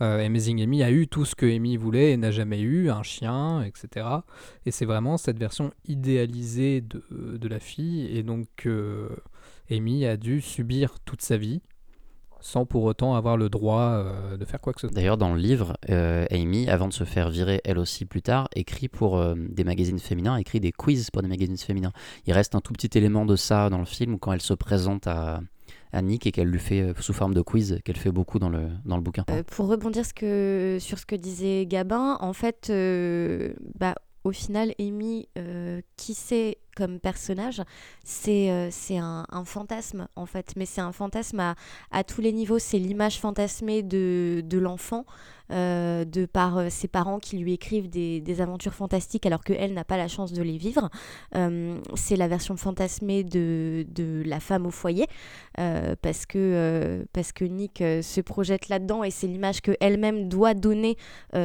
euh, 0.00 0.24
Amazing 0.24 0.62
Amy 0.62 0.82
a 0.82 0.90
eu 0.90 1.08
tout 1.08 1.24
ce 1.24 1.34
que 1.34 1.46
Amy 1.46 1.76
voulait 1.76 2.12
et 2.12 2.16
n'a 2.16 2.30
jamais 2.30 2.60
eu, 2.60 2.90
un 2.90 3.02
chien, 3.02 3.62
etc. 3.62 4.06
Et 4.64 4.70
c'est 4.70 4.86
vraiment 4.86 5.16
cette 5.16 5.38
version 5.38 5.72
idéalisée 5.86 6.80
de, 6.80 7.02
de 7.10 7.48
la 7.48 7.60
fille, 7.60 8.06
et 8.16 8.22
donc 8.22 8.68
Amy 9.70 10.06
a 10.06 10.16
dû 10.16 10.40
subir 10.40 11.00
toute 11.00 11.22
sa 11.22 11.36
vie 11.36 11.62
sans 12.46 12.64
pour 12.64 12.84
autant 12.84 13.16
avoir 13.16 13.36
le 13.36 13.48
droit 13.48 13.80
euh, 13.80 14.36
de 14.36 14.44
faire 14.44 14.60
quoi 14.60 14.72
que 14.72 14.80
ce 14.80 14.86
soit. 14.86 14.94
D'ailleurs, 14.94 15.16
dans 15.16 15.34
le 15.34 15.40
livre, 15.40 15.76
euh, 15.90 16.24
Amy, 16.30 16.68
avant 16.68 16.86
de 16.86 16.92
se 16.92 17.02
faire 17.02 17.28
virer 17.28 17.60
elle 17.64 17.78
aussi 17.78 18.04
plus 18.04 18.22
tard, 18.22 18.48
écrit 18.54 18.88
pour 18.88 19.18
euh, 19.18 19.34
des 19.36 19.64
magazines 19.64 19.98
féminins, 19.98 20.36
écrit 20.36 20.60
des 20.60 20.70
quiz 20.70 21.10
pour 21.10 21.22
des 21.22 21.28
magazines 21.28 21.56
féminins. 21.56 21.92
Il 22.26 22.32
reste 22.32 22.54
un 22.54 22.60
tout 22.60 22.72
petit 22.72 22.96
élément 22.96 23.26
de 23.26 23.34
ça 23.34 23.68
dans 23.68 23.80
le 23.80 23.84
film 23.84 24.18
quand 24.20 24.32
elle 24.32 24.40
se 24.40 24.54
présente 24.54 25.08
à, 25.08 25.40
à 25.92 26.02
Nick 26.02 26.28
et 26.28 26.32
qu'elle 26.32 26.48
lui 26.48 26.60
fait 26.60 26.94
sous 27.00 27.12
forme 27.12 27.34
de 27.34 27.42
quiz, 27.42 27.80
qu'elle 27.84 27.96
fait 27.96 28.12
beaucoup 28.12 28.38
dans 28.38 28.48
le, 28.48 28.68
dans 28.84 28.96
le 28.96 29.02
bouquin. 29.02 29.24
pour 29.50 29.66
rebondir 29.66 30.06
ce 30.06 30.14
que, 30.14 30.78
sur 30.80 31.00
ce 31.00 31.06
que 31.06 31.16
disait 31.16 31.66
Gabin, 31.66 32.16
en 32.20 32.32
fait, 32.32 32.70
bah, 33.74 33.96
au 34.26 34.32
final, 34.32 34.74
Amy, 34.78 35.28
qui 35.96 36.14
c'est 36.14 36.58
comme 36.76 37.00
personnage, 37.00 37.62
c'est 38.04 38.50
euh, 38.50 38.70
un, 38.90 39.44
fantasme 39.44 40.08
en 40.14 40.26
fait, 40.26 40.52
mais 40.56 40.66
c'est 40.66 40.82
un 40.82 40.92
fantasme 40.92 41.40
à, 41.90 42.04
tous 42.04 42.20
les 42.20 42.32
niveaux. 42.32 42.58
C'est 42.58 42.78
l'image 42.78 43.18
fantasmée 43.18 43.82
de 43.82 44.58
l'enfant, 44.58 45.06
euh, 45.50 46.04
de 46.04 46.26
par 46.26 46.58
euh, 46.58 46.68
ses 46.70 46.88
parents 46.88 47.18
qui 47.18 47.38
lui 47.38 47.52
écrivent 47.52 47.88
des, 47.88 48.20
des 48.20 48.40
aventures 48.40 48.74
fantastiques 48.74 49.26
alors 49.26 49.44
qu'elle 49.44 49.74
n'a 49.74 49.84
pas 49.84 49.96
la 49.96 50.08
chance 50.08 50.32
de 50.32 50.42
les 50.42 50.56
vivre. 50.56 50.88
c'est 51.94 52.16
la 52.16 52.28
version 52.28 52.56
fantasmée 52.56 53.24
de, 53.24 53.86
de, 53.88 54.22
la 54.24 54.40
femme 54.40 54.66
au 54.66 54.70
foyer, 54.70 55.06
parce, 56.02 56.26
que, 56.26 57.06
parce 57.12 57.32
que 57.32 57.44
Nick 57.44 57.78
se 57.78 58.20
projette 58.20 58.68
là-dedans 58.68 59.04
et 59.04 59.10
c'est 59.10 59.26
l'image 59.26 59.60
qu'elle-même 59.60 60.28
doit 60.28 60.54
donner 60.54 60.96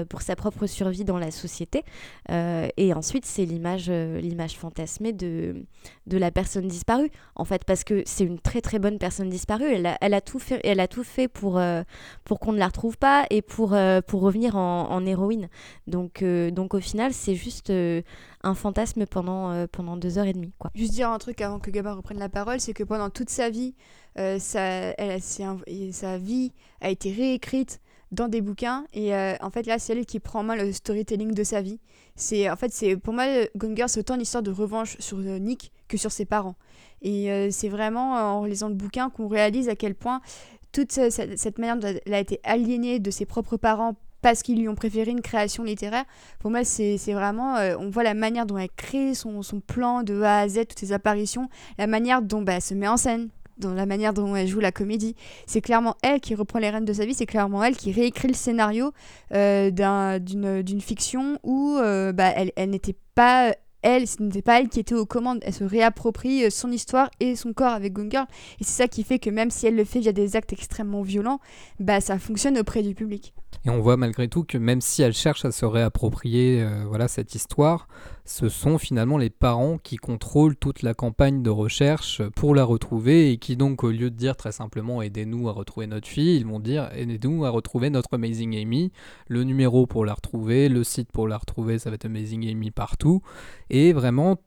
pour 0.09 0.21
sa 0.21 0.35
propre 0.35 0.65
survie 0.67 1.03
dans 1.03 1.17
la 1.17 1.31
société. 1.31 1.83
et 2.29 2.93
ensuite, 2.93 3.25
c'est 3.25 3.45
l'image 3.45 3.89
l'image 3.89 4.57
fantasmée 4.57 5.13
de, 5.13 5.65
de 6.07 6.17
la 6.17 6.31
personne 6.31 6.67
disparue, 6.67 7.09
en 7.35 7.45
fait, 7.45 7.63
parce 7.65 7.83
que 7.83 8.03
c'est 8.05 8.23
une 8.23 8.39
très 8.39 8.61
très 8.61 8.79
bonne 8.79 8.97
personne 8.97 9.29
disparue. 9.29 9.65
Elle 9.65 9.85
a, 9.85 9.97
elle 10.01 10.13
a, 10.13 10.21
tout, 10.21 10.39
fait, 10.39 10.59
elle 10.63 10.79
a 10.79 10.87
tout 10.87 11.03
fait 11.03 11.27
pour, 11.27 11.57
euh, 11.57 11.83
pour 12.23 12.39
qu'on 12.39 12.53
ne 12.53 12.59
la 12.59 12.67
retrouve 12.67 12.97
pas 12.97 13.25
et 13.29 13.41
pour, 13.41 13.73
euh, 13.73 13.90
pour 14.07 14.21
revenir 14.21 14.55
en, 14.55 15.05
héroïne. 15.05 15.49
Donc, 15.87 16.21
euh, 16.21 16.51
donc 16.51 16.73
au 16.73 16.79
final, 16.79 17.13
c'est 17.13 17.35
juste 17.35 17.71
un 17.71 18.53
fantasme 18.55 19.05
pendant, 19.05 19.67
pendant 19.67 19.97
deux 19.97 20.17
heures 20.17 20.25
et 20.25 20.33
demie. 20.33 20.53
Quoi. 20.57 20.71
Juste 20.75 20.93
dire 20.93 21.09
un 21.09 21.17
truc 21.17 21.41
avant 21.41 21.59
que 21.59 21.71
Gabin 21.71 21.93
reprenne 21.93 22.19
la 22.19 22.29
parole, 22.29 22.59
c'est 22.59 22.73
que 22.73 22.83
pendant 22.83 23.09
toute 23.09 23.29
sa 23.29 23.49
vie, 23.49 23.75
sa, 24.15 24.61
elle, 24.61 25.21
sa 25.21 26.17
vie 26.17 26.51
a 26.81 26.89
été 26.89 27.11
réécrite 27.11 27.81
dans 28.11 28.27
des 28.27 28.41
bouquins 28.41 28.85
et 28.93 29.13
en 29.15 29.49
fait 29.49 29.65
là 29.65 29.79
c'est 29.79 29.93
elle 29.93 30.05
qui 30.05 30.19
prend 30.19 30.41
en 30.41 30.43
main 30.43 30.55
le 30.57 30.73
storytelling 30.73 31.33
de 31.33 31.43
sa 31.45 31.61
vie 31.61 31.79
c'est 32.15 32.49
en 32.49 32.55
fait 32.55 32.71
c'est 32.73 32.97
pour 32.97 33.13
moi 33.13 33.25
Gone 33.55 33.75
Girl 33.75 33.89
c'est 33.89 33.99
autant 33.99 34.15
une 34.15 34.21
histoire 34.21 34.43
de 34.43 34.51
revanche 34.51 34.97
sur 34.99 35.17
euh, 35.17 35.39
Nick 35.39 35.71
que 35.87 35.97
sur 35.97 36.11
ses 36.11 36.25
parents 36.25 36.55
et 37.01 37.31
euh, 37.31 37.49
c'est 37.51 37.69
vraiment 37.69 38.17
euh, 38.17 38.21
en 38.21 38.45
lisant 38.45 38.69
le 38.69 38.75
bouquin 38.75 39.09
qu'on 39.09 39.27
réalise 39.27 39.69
à 39.69 39.75
quel 39.75 39.95
point 39.95 40.21
toute 40.71 40.91
cette, 40.91 41.57
manière 41.57 41.77
dont 41.77 41.93
elle 42.05 42.13
a 42.13 42.19
été 42.19 42.39
aliénée 42.43 42.99
de 42.99 43.11
ses 43.11 43.25
propres 43.25 43.57
parents 43.57 43.95
parce 44.21 44.43
qu'ils 44.43 44.59
lui 44.59 44.69
ont 44.69 44.75
préféré 44.75 45.09
une 45.09 45.21
création 45.21 45.63
littéraire. 45.63 46.05
Pour 46.39 46.51
moi, 46.51 46.63
c'est 46.63 46.97
vraiment, 47.13 47.55
on 47.79 47.89
voit 47.89 48.03
la 48.03 48.13
manière 48.13 48.45
dont 48.45 48.57
elle 48.57 48.69
crée 48.69 49.15
son, 49.15 49.41
son, 49.41 49.61
plan 49.61 50.03
de 50.03 50.21
A 50.21 50.41
à 50.41 50.47
Z, 50.47 50.67
toutes 50.69 50.79
ses 50.79 50.93
apparitions, 50.93 51.49
la 51.79 51.87
manière 51.87 52.21
dont 52.21 52.43
bah, 52.43 52.53
elle 52.53 52.61
se 52.61 52.75
met 52.75 52.87
en 52.87 52.97
scène, 52.97 53.29
dans 53.61 53.73
la 53.73 53.85
manière 53.85 54.13
dont 54.13 54.35
elle 54.35 54.47
joue 54.47 54.59
la 54.59 54.71
comédie. 54.71 55.15
C'est 55.45 55.61
clairement 55.61 55.95
elle 56.01 56.19
qui 56.19 56.35
reprend 56.35 56.59
les 56.59 56.69
rênes 56.69 56.85
de 56.85 56.93
sa 56.93 57.05
vie, 57.05 57.13
c'est 57.13 57.25
clairement 57.25 57.63
elle 57.63 57.77
qui 57.77 57.91
réécrit 57.91 58.27
le 58.27 58.33
scénario 58.33 58.91
euh, 59.33 59.69
d'une 60.19 60.81
fiction 60.81 61.37
où 61.43 61.77
euh, 61.77 62.11
bah, 62.11 62.31
elle, 62.35 62.51
elle 62.55 62.71
n'était 62.71 62.95
pas 63.15 63.53
elle, 63.81 64.07
ce 64.07 64.21
n'était 64.21 64.41
pas 64.41 64.59
elle 64.59 64.69
qui 64.69 64.79
était 64.79 64.95
aux 64.95 65.05
commandes. 65.05 65.39
Elle 65.43 65.53
se 65.53 65.63
réapproprie 65.63 66.45
euh, 66.45 66.49
son 66.49 66.71
histoire 66.71 67.09
et 67.19 67.35
son 67.35 67.53
corps 67.53 67.73
avec 67.73 67.93
Gone. 67.93 68.09
Et 68.59 68.63
c'est 68.63 68.83
ça 68.83 68.87
qui 68.87 69.03
fait 69.03 69.19
que 69.19 69.29
même 69.29 69.51
si 69.51 69.67
elle 69.67 69.75
le 69.75 69.85
fait 69.85 69.99
via 69.99 70.11
des 70.11 70.35
actes 70.35 70.53
extrêmement 70.53 71.01
violents, 71.01 71.39
bah 71.79 72.01
ça 72.01 72.19
fonctionne 72.19 72.57
auprès 72.57 72.83
du 72.83 72.95
public. 72.95 73.33
Et 73.65 73.69
on 73.69 73.79
voit 73.79 73.97
malgré 73.97 74.27
tout 74.27 74.43
que 74.43 74.57
même 74.57 74.81
si 74.81 75.01
elle 75.01 75.13
cherche 75.13 75.45
à 75.45 75.51
se 75.51 75.65
réapproprier 75.65 76.61
euh, 76.61 76.83
voilà, 76.87 77.07
cette 77.07 77.35
histoire, 77.35 77.87
ce 78.25 78.49
sont 78.49 78.77
finalement 78.77 79.17
les 79.17 79.29
parents 79.29 79.77
qui 79.77 79.97
contrôlent 79.97 80.55
toute 80.55 80.81
la 80.81 80.93
campagne 80.93 81.43
de 81.43 81.49
recherche 81.49 82.21
pour 82.35 82.55
la 82.55 82.63
retrouver 82.63 83.31
et 83.31 83.37
qui 83.37 83.55
donc 83.55 83.83
au 83.83 83.91
lieu 83.91 84.09
de 84.09 84.15
dire 84.15 84.35
très 84.35 84.51
simplement 84.51 85.01
aidez-nous 85.01 85.47
à 85.47 85.51
retrouver 85.51 85.87
notre 85.87 86.07
fille, 86.07 86.37
ils 86.37 86.45
vont 86.45 86.59
dire 86.59 86.89
aidez-nous 86.95 87.45
à 87.45 87.49
retrouver 87.49 87.89
notre 87.89 88.13
Amazing 88.13 88.55
Amy, 88.57 88.91
le 89.27 89.43
numéro 89.43 89.85
pour 89.85 90.05
la 90.05 90.13
retrouver, 90.13 90.69
le 90.69 90.83
site 90.83 91.11
pour 91.11 91.27
la 91.27 91.37
retrouver, 91.37 91.77
ça 91.77 91.89
va 91.89 91.95
être 91.95 92.05
Amazing 92.05 92.49
Amy 92.49 92.71
partout. 92.71 93.21
Et 93.69 93.93
vraiment 93.93 94.37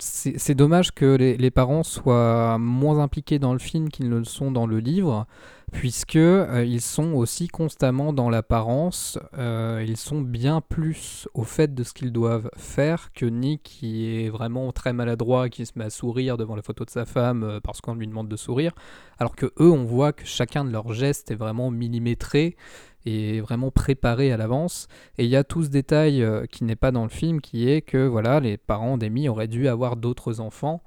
c'est 0.00 0.54
dommage 0.54 0.92
que 0.92 1.04
les, 1.16 1.50
parents 1.50 1.82
soient 1.82 2.58
moins 2.58 2.98
impliqués 2.98 3.38
dans 3.38 3.52
le 3.52 3.58
film 3.58 3.88
qu'ils 3.88 4.08
ne 4.08 4.16
le 4.16 4.24
sont 4.24 4.50
dans 4.50 4.66
le 4.66 4.78
livre, 4.78 5.26
puisque 5.74 6.16
euh, 6.16 6.64
ils 6.64 6.80
sont 6.80 7.12
aussi 7.14 7.48
constamment 7.48 8.12
dans 8.12 8.30
l'apparence, 8.30 9.18
euh, 9.36 9.84
ils 9.86 9.96
sont 9.96 10.20
bien 10.20 10.60
plus 10.60 11.28
au 11.34 11.42
fait 11.42 11.74
de 11.74 11.82
ce 11.82 11.92
qu'ils 11.92 12.12
doivent 12.12 12.48
faire 12.56 13.12
que 13.12 13.26
Nick 13.26 13.62
qui 13.64 14.06
est 14.06 14.30
vraiment 14.30 14.70
très 14.70 14.92
maladroit, 14.92 15.48
qui 15.48 15.66
se 15.66 15.72
met 15.76 15.84
à 15.84 15.90
sourire 15.90 16.36
devant 16.38 16.54
la 16.54 16.62
photo 16.62 16.84
de 16.84 16.90
sa 16.90 17.04
femme 17.04 17.42
euh, 17.42 17.60
parce 17.60 17.80
qu'on 17.80 17.96
lui 17.96 18.06
demande 18.06 18.28
de 18.28 18.36
sourire, 18.36 18.72
alors 19.18 19.34
que 19.34 19.46
eux 19.46 19.70
on 19.70 19.84
voit 19.84 20.12
que 20.12 20.24
chacun 20.24 20.64
de 20.64 20.70
leurs 20.70 20.92
gestes 20.92 21.32
est 21.32 21.36
vraiment 21.36 21.72
millimétré 21.72 22.56
et 23.04 23.40
vraiment 23.40 23.70
préparé 23.70 24.32
à 24.32 24.38
l'avance. 24.38 24.86
Et 25.18 25.24
il 25.24 25.30
y 25.30 25.36
a 25.36 25.44
tout 25.44 25.62
ce 25.64 25.68
détail 25.68 26.26
qui 26.50 26.64
n'est 26.64 26.74
pas 26.74 26.90
dans 26.90 27.02
le 27.02 27.10
film, 27.10 27.42
qui 27.42 27.68
est 27.68 27.82
que 27.82 28.06
voilà, 28.06 28.40
les 28.40 28.56
parents 28.56 28.96
d'Amy 28.96 29.28
auraient 29.28 29.48
dû 29.48 29.68
avoir 29.68 29.96
d'autres 29.96 30.40
enfants, 30.40 30.82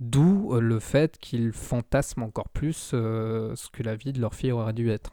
d'où 0.00 0.54
euh, 0.54 0.60
le 0.60 0.80
fait 0.80 1.18
qu'ils 1.18 1.52
fantasment 1.52 2.24
encore 2.24 2.48
plus 2.48 2.90
euh, 2.94 3.54
ce 3.54 3.68
que 3.70 3.82
la 3.82 3.94
vie 3.94 4.12
de 4.12 4.20
leur 4.20 4.34
fille 4.34 4.52
aurait 4.52 4.72
dû 4.72 4.90
être. 4.90 5.12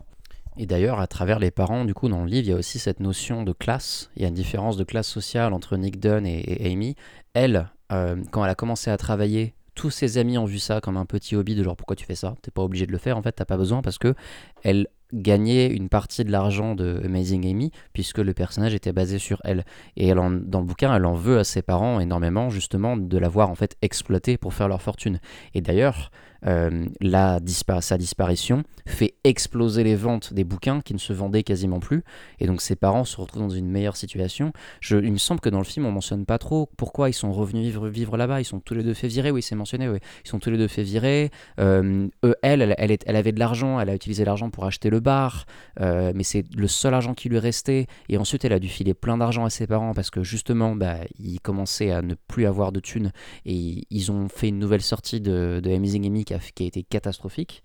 Et 0.58 0.66
d'ailleurs, 0.66 1.00
à 1.00 1.06
travers 1.06 1.38
les 1.38 1.52
parents, 1.52 1.86
du 1.86 1.94
coup, 1.94 2.10
dans 2.10 2.24
le 2.24 2.30
livre, 2.30 2.48
il 2.48 2.50
y 2.50 2.54
a 2.54 2.58
aussi 2.58 2.80
cette 2.80 3.00
notion 3.00 3.44
de 3.44 3.54
classe. 3.54 4.10
Il 4.16 4.24
y 4.24 4.26
a 4.26 4.28
une 4.28 4.34
différence 4.34 4.76
de 4.76 4.84
classe 4.84 5.08
sociale 5.08 5.54
entre 5.54 5.78
Nick 5.78 6.00
Dunn 6.00 6.26
et, 6.26 6.72
Amy. 6.72 6.96
Elle, 7.36 7.70
quand 7.90 8.44
elle 8.44 8.50
a 8.50 8.56
commencé 8.56 8.90
à 8.90 8.98
travailler 8.98 9.54
tous 9.78 9.92
ses 9.92 10.18
amis 10.18 10.40
ont 10.40 10.46
vu 10.46 10.58
ça 10.58 10.82
comme 10.82 10.98
un 10.98 11.06
petit 11.06 11.36
hobby 11.36 11.54
de 11.54 11.64
genre 11.64 11.78
pourquoi 11.78 11.96
tu 11.96 12.04
fais 12.04 12.16
ça? 12.16 12.36
T'es 12.42 12.50
pas 12.50 12.64
obligé 12.64 12.88
de 12.88 12.92
le 12.92 12.98
faire 12.98 13.16
en 13.16 13.22
fait, 13.22 13.32
t'as 13.32 13.46
pas 13.46 13.58
besoin 13.58 13.84
parce 13.84 14.00
que 14.00 14.16
elle 14.64 14.88
gagnait 15.14 15.68
une 15.68 15.90
partie 15.90 16.24
de 16.24 16.32
l'argent 16.32 16.76
de 16.76 17.02
Amazing 17.04 17.46
Amy 17.48 17.72
puisque 17.94 18.20
le 18.20 18.34
personnage 18.34 18.74
était 18.74 18.94
basé 18.94 19.20
sur 19.20 19.40
elle 19.44 19.66
et 19.96 20.08
elle 20.08 20.18
dans 20.18 20.60
le 20.60 20.66
bouquin 20.66 20.94
elle 20.96 21.06
en 21.06 21.14
veut 21.14 21.40
à 21.40 21.44
ses 21.44 21.62
parents 21.62 22.00
énormément 22.00 22.50
justement 22.50 22.98
de 22.98 23.18
l'avoir 23.18 23.50
en 23.50 23.56
fait 23.56 23.78
exploité 23.82 24.38
pour 24.38 24.54
faire 24.54 24.68
leur 24.68 24.82
fortune 24.82 25.20
et 25.54 25.62
d'ailleurs 25.62 26.12
euh, 26.46 26.86
la 27.02 27.40
sa 27.82 27.98
disparition 27.98 28.64
fait 28.86 29.16
exploser 29.24 29.84
les 29.84 29.96
ventes 29.96 30.34
des 30.34 30.44
bouquins 30.44 30.82
qui 30.82 30.94
ne 30.94 31.00
se 31.00 31.14
vendaient 31.14 31.44
quasiment 31.44 31.80
plus. 31.80 32.04
Et 32.40 32.48
donc 32.48 32.62
ses 32.62 32.76
parents 32.76 33.06
se 33.06 33.20
retrouvent 33.20 33.44
dans 33.44 33.50
une 33.50 33.70
meilleure 33.70 33.98
situation. 33.98 34.54
Je, 34.80 34.98
il 34.98 35.12
me 35.12 35.18
semble 35.18 35.40
que 35.40 35.50
dans 35.50 35.58
le 35.58 35.64
film, 35.64 35.86
on 35.86 35.92
mentionne 35.92 36.26
pas 36.26 36.38
trop 36.38 36.70
pourquoi 36.78 37.10
ils 37.10 37.14
sont 37.14 37.32
revenus 37.32 37.64
vivre, 37.64 37.88
vivre 37.88 38.18
là-bas. 38.18 38.42
Ils 38.42 38.46
sont 38.46 38.60
tous 38.60 38.74
les 38.74 38.84
deux 38.84 38.94
fait 38.94 39.08
virer, 39.08 39.32
oui, 39.32 39.42
c'est 39.42 39.56
mentionné, 39.56 39.90
oui. 39.90 40.00
Ils 40.26 40.30
sont 40.30 40.40
tous 40.40 40.50
les 40.50 40.58
deux 40.58 40.68
fait 40.68 40.84
virer. 40.84 41.32
Euh, 41.60 42.08
elle, 42.42 42.62
elle, 42.62 42.76
elle, 42.78 42.98
elle, 43.06 43.16
avait 43.16 43.32
de 43.32 43.40
l'argent, 43.40 43.80
elle 43.80 43.90
a 43.90 43.96
utilisé 43.96 44.26
l'argent 44.26 44.50
pour 44.50 44.66
acheter 44.66 44.90
le 44.90 44.97
bar, 45.00 45.46
euh, 45.80 46.12
mais 46.16 46.24
c'est 46.24 46.46
le 46.56 46.68
seul 46.68 46.94
argent 46.94 47.14
qui 47.14 47.30
lui 47.30 47.40
restait. 47.40 47.88
Et 48.10 48.18
ensuite, 48.18 48.46
elle 48.46 48.54
a 48.54 48.60
dû 48.60 48.68
filer 48.68 48.94
plein 48.94 49.18
d'argent 49.18 49.46
à 49.46 49.50
ses 49.50 49.68
parents 49.68 49.94
parce 49.94 50.10
que 50.10 50.24
justement, 50.24 50.76
bah, 50.76 50.98
ils 51.20 51.40
commençaient 51.40 51.92
à 51.92 52.02
ne 52.02 52.16
plus 52.16 52.46
avoir 52.46 52.72
de 52.72 52.80
thunes 52.80 53.12
et 53.46 53.84
ils 53.90 54.12
ont 54.12 54.28
fait 54.30 54.50
une 54.50 54.60
nouvelle 54.60 54.82
sortie 54.82 55.22
de, 55.22 55.60
de 55.64 55.72
Amazing 55.72 56.06
Amy 56.06 56.26
qui 56.26 56.34
a, 56.34 56.40
qui 56.40 56.64
a 56.64 56.68
été 56.68 56.84
catastrophique. 56.84 57.64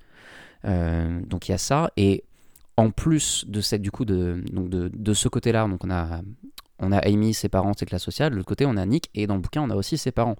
Euh, 0.65 1.21
donc 1.27 1.49
il 1.49 1.53
y 1.53 1.55
a 1.55 1.59
ça. 1.59 1.91
Et 1.97 2.25
en 2.77 2.91
plus 2.91 3.45
de, 3.49 3.61
cette, 3.61 3.83
du 3.83 3.91
coup, 3.91 4.05
de, 4.05 4.43
de, 4.51 4.89
de 4.89 5.15
ce 5.15 5.29
côté-là, 5.29 5.67
donc 5.69 5.85
on 5.85 5.91
a, 5.91 6.21
on 6.83 6.93
a 6.93 6.99
Amy, 6.99 7.33
ses 7.33 7.49
parents, 7.49 7.73
ses 7.73 7.87
classes 7.87 8.03
sociales. 8.03 8.33
De 8.33 8.37
l'autre 8.37 8.49
côté, 8.49 8.67
on 8.67 8.77
a 8.77 8.85
Nick, 8.85 9.09
et 9.15 9.27
dans 9.27 9.37
le 9.37 9.41
bouquin, 9.41 9.63
on 9.63 9.71
a 9.71 9.77
aussi 9.77 9.97
ses 9.97 10.13
parents. 10.13 10.37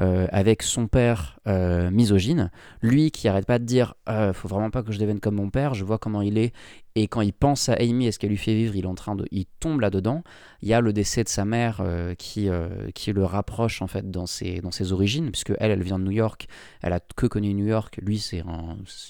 Euh, 0.00 0.26
avec 0.30 0.62
son 0.62 0.88
père 0.88 1.38
euh, 1.46 1.90
misogyne, 1.90 2.50
lui 2.82 3.10
qui 3.10 3.28
arrête 3.28 3.46
pas 3.46 3.58
de 3.58 3.64
dire 3.64 3.94
euh, 4.08 4.32
faut 4.32 4.48
vraiment 4.48 4.70
pas 4.70 4.82
que 4.82 4.92
je 4.92 4.98
devienne 4.98 5.20
comme 5.20 5.36
mon 5.36 5.50
père, 5.50 5.74
je 5.74 5.84
vois 5.84 5.98
comment 5.98 6.20
il 6.20 6.36
est. 6.36 6.52
Et 6.96 7.08
quand 7.08 7.20
il 7.20 7.32
pense 7.32 7.68
à 7.68 7.74
Amy 7.74 8.06
et 8.06 8.12
ce 8.12 8.18
qu'elle 8.18 8.30
lui 8.30 8.36
fait 8.36 8.54
vivre, 8.54 8.76
il 8.76 8.84
est 8.84 8.88
en 8.88 8.94
train 8.94 9.14
de, 9.14 9.24
il 9.30 9.46
tombe 9.60 9.80
là-dedans. 9.80 10.22
Il 10.62 10.68
y 10.68 10.74
a 10.74 10.80
le 10.80 10.92
décès 10.92 11.24
de 11.24 11.28
sa 11.28 11.44
mère 11.44 11.82
qui, 12.18 12.48
qui 12.94 13.12
le 13.12 13.24
rapproche 13.24 13.82
en 13.82 13.88
fait 13.88 14.12
dans 14.12 14.26
ses, 14.26 14.60
dans 14.60 14.70
ses 14.70 14.92
origines, 14.92 15.32
puisque 15.32 15.52
elle, 15.58 15.72
elle 15.72 15.82
vient 15.82 15.98
de 15.98 16.04
New 16.04 16.12
York, 16.12 16.46
elle 16.82 16.92
a 16.92 17.00
que 17.16 17.26
connu 17.26 17.52
New 17.52 17.66
York. 17.66 17.98
Lui, 18.00 18.20
c'est 18.20 18.44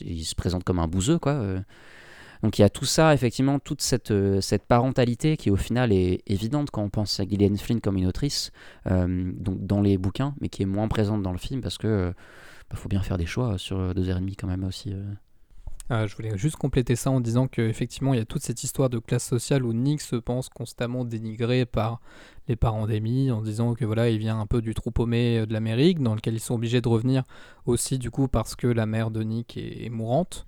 il 0.00 0.24
se 0.24 0.34
présente 0.34 0.64
comme 0.64 0.78
un 0.78 0.88
bouseux 0.88 1.18
quoi. 1.18 1.44
Donc 2.44 2.58
il 2.58 2.62
y 2.62 2.64
a 2.64 2.68
tout 2.68 2.84
ça, 2.84 3.14
effectivement, 3.14 3.58
toute 3.58 3.80
cette, 3.80 4.10
euh, 4.10 4.40
cette 4.40 4.66
parentalité 4.66 5.36
qui 5.36 5.50
au 5.50 5.56
final 5.56 5.92
est 5.92 6.22
évidente 6.26 6.70
quand 6.70 6.82
on 6.82 6.90
pense 6.90 7.18
à 7.18 7.24
Gillian 7.24 7.56
Flynn 7.56 7.80
comme 7.80 7.96
une 7.96 8.06
autrice, 8.06 8.52
euh, 8.86 9.32
donc 9.34 9.66
dans 9.66 9.80
les 9.80 9.96
bouquins, 9.96 10.34
mais 10.40 10.50
qui 10.50 10.62
est 10.62 10.66
moins 10.66 10.86
présente 10.88 11.22
dans 11.22 11.32
le 11.32 11.38
film 11.38 11.62
parce 11.62 11.78
que 11.78 12.12
bah, 12.70 12.76
faut 12.76 12.88
bien 12.88 13.00
faire 13.00 13.16
des 13.16 13.26
choix 13.26 13.58
sur 13.58 13.94
deux 13.94 14.10
heures 14.10 14.18
et 14.18 14.20
demie 14.20 14.36
quand 14.36 14.46
même 14.46 14.64
aussi. 14.64 14.94
Ah, 15.90 16.06
je 16.06 16.16
voulais 16.16 16.36
juste 16.38 16.56
compléter 16.56 16.96
ça 16.96 17.10
en 17.10 17.20
disant 17.20 17.46
qu'effectivement, 17.46 18.14
il 18.14 18.16
y 18.16 18.20
a 18.20 18.24
toute 18.24 18.42
cette 18.42 18.62
histoire 18.62 18.88
de 18.88 18.98
classe 18.98 19.26
sociale 19.26 19.64
où 19.64 19.74
Nick 19.74 20.00
se 20.00 20.16
pense 20.16 20.48
constamment 20.48 21.04
dénigré 21.04 21.66
par 21.66 22.00
les 22.48 22.56
parents 22.56 22.86
d'Amy, 22.86 23.30
en 23.30 23.42
disant 23.42 23.74
que 23.74 23.84
voilà, 23.84 24.08
il 24.08 24.18
vient 24.18 24.40
un 24.40 24.46
peu 24.46 24.62
du 24.62 24.72
trou 24.72 24.90
paumé 24.90 25.40
euh, 25.40 25.46
de 25.46 25.52
l'Amérique, 25.52 26.02
dans 26.02 26.14
lequel 26.14 26.34
ils 26.34 26.40
sont 26.40 26.54
obligés 26.54 26.80
de 26.80 26.88
revenir 26.88 27.24
aussi, 27.66 27.98
du 27.98 28.10
coup, 28.10 28.28
parce 28.28 28.56
que 28.56 28.66
la 28.66 28.86
mère 28.86 29.10
de 29.10 29.22
Nick 29.22 29.58
est, 29.58 29.90
mourante. 29.90 30.46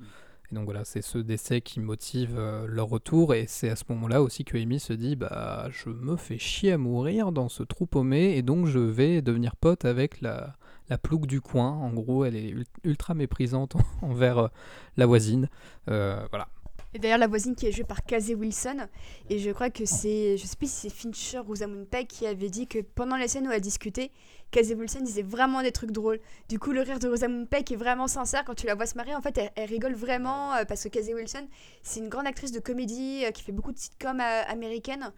Et 0.51 0.55
donc 0.55 0.65
voilà, 0.65 0.85
c'est 0.85 1.03
ce 1.03 1.19
décès 1.19 1.61
qui 1.61 1.81
motive 1.81 2.37
euh, 2.39 2.67
leur 2.69 2.89
retour, 2.89 3.35
et 3.35 3.47
c'est 3.49 3.69
à 3.69 3.77
ce 3.77 3.85
moment-là 3.91 4.23
aussi 4.23 4.45
que 4.45 4.57
Amy 4.57 4.79
se 4.79 4.93
dit 4.93 5.17
bah, 5.17 5.69
je 5.71 5.89
me 5.89 6.17
fais 6.17 6.39
chier 6.39 6.73
à 6.73 6.79
mourir 6.79 7.33
dans 7.33 7.49
ce 7.49 7.63
trou 7.63 7.87
paumé, 7.87 8.37
et 8.37 8.43
donc 8.43 8.67
je 8.67 8.79
vais 8.79 9.23
devenir 9.23 9.57
pote 9.57 9.85
avec 9.85 10.21
la 10.21 10.57
la 10.89 10.99
plouque 10.99 11.27
du 11.27 11.41
coin. 11.41 11.71
En 11.71 11.93
gros, 11.93 12.25
elle 12.25 12.37
est 12.37 12.55
ultra 12.85 13.15
méprisante 13.15 13.77
envers 14.03 14.39
euh, 14.39 14.49
la 14.97 15.07
voisine. 15.07 15.49
Euh, 15.89 16.25
voilà. 16.31 16.49
Et 16.95 16.99
d'ailleurs, 16.99 17.19
la 17.19 17.27
voisine 17.27 17.55
qui 17.55 17.67
est 17.67 17.73
jouée 17.73 17.85
par 17.85 18.05
Casey 18.05 18.35
Wilson, 18.35 18.87
et 19.29 19.39
je 19.39 19.51
crois 19.51 19.69
que 19.69 19.85
c'est, 19.85 20.39
je 20.39 20.47
sais 20.47 20.57
plus 20.57 20.71
si 20.71 20.89
c'est 20.89 20.91
Fincher 20.91 21.41
ou 21.47 21.57
Zamon 21.57 21.85
Peck 21.85 22.09
qui 22.09 22.27
avait 22.27 22.49
dit 22.49 22.67
que 22.67 22.79
pendant 22.79 23.17
les 23.17 23.29
scènes 23.29 23.47
où 23.47 23.51
elle 23.51 23.61
discutait, 23.61 24.13
Casey 24.51 24.75
Wilson 24.75 25.01
disait 25.01 25.23
vraiment 25.23 25.63
des 25.63 25.73
trucs 25.73 25.91
drôles. 25.91 26.21
Du 26.49 26.59
coup, 26.59 26.73
le 26.73 26.81
rire 26.81 26.99
de 26.99 27.09
Rosamund 27.09 27.49
Peck 27.49 27.71
est 27.73 27.77
vraiment 27.77 28.07
sincère 28.07 28.45
quand 28.45 28.55
tu 28.55 28.67
la 28.67 28.75
vois 28.75 28.87
se 28.87 28.95
marier. 28.95 29.15
En 29.15 29.21
fait, 29.21 29.39
elle, 29.55 29.69
rigole 29.69 29.95
vraiment 29.95 30.55
euh, 30.55 30.65
parce 30.65 30.85
que 30.85 30.89
Casey 30.89 31.15
Wilson, 31.15 31.47
c'est 31.83 32.01
une 32.01 32.09
grande 32.09 32.27
actrice 32.27 32.53
de 32.53 32.61
comédie 32.61 33.25
qui 33.35 33.43
fait 33.43 33.53
beaucoup 33.53 33.73
de 33.73 33.79
sitcoms 33.79 34.21
américaines. 34.21 35.13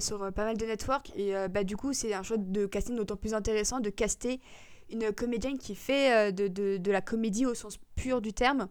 sur 0.00 0.32
pas 0.32 0.44
mal 0.44 0.56
de 0.56 0.64
networks 0.64 1.12
et 1.14 1.34
bah, 1.50 1.62
du 1.62 1.76
coup 1.76 1.92
c'est 1.92 2.14
un 2.14 2.22
choix 2.22 2.38
de 2.38 2.64
casting 2.64 2.96
d'autant 2.96 3.16
plus 3.16 3.34
intéressant 3.34 3.80
de 3.80 3.90
caster 3.90 4.40
une 4.90 5.12
comédienne 5.12 5.58
qui 5.58 5.74
fait 5.74 6.12
euh, 6.12 6.30
de, 6.30 6.48
de, 6.48 6.76
de, 6.78 6.92
la 6.92 7.00
comédie 7.00 7.46
au 7.46 7.54
sens 7.54 7.78
pur 7.96 8.20
du 8.20 8.32
terme, 8.32 8.68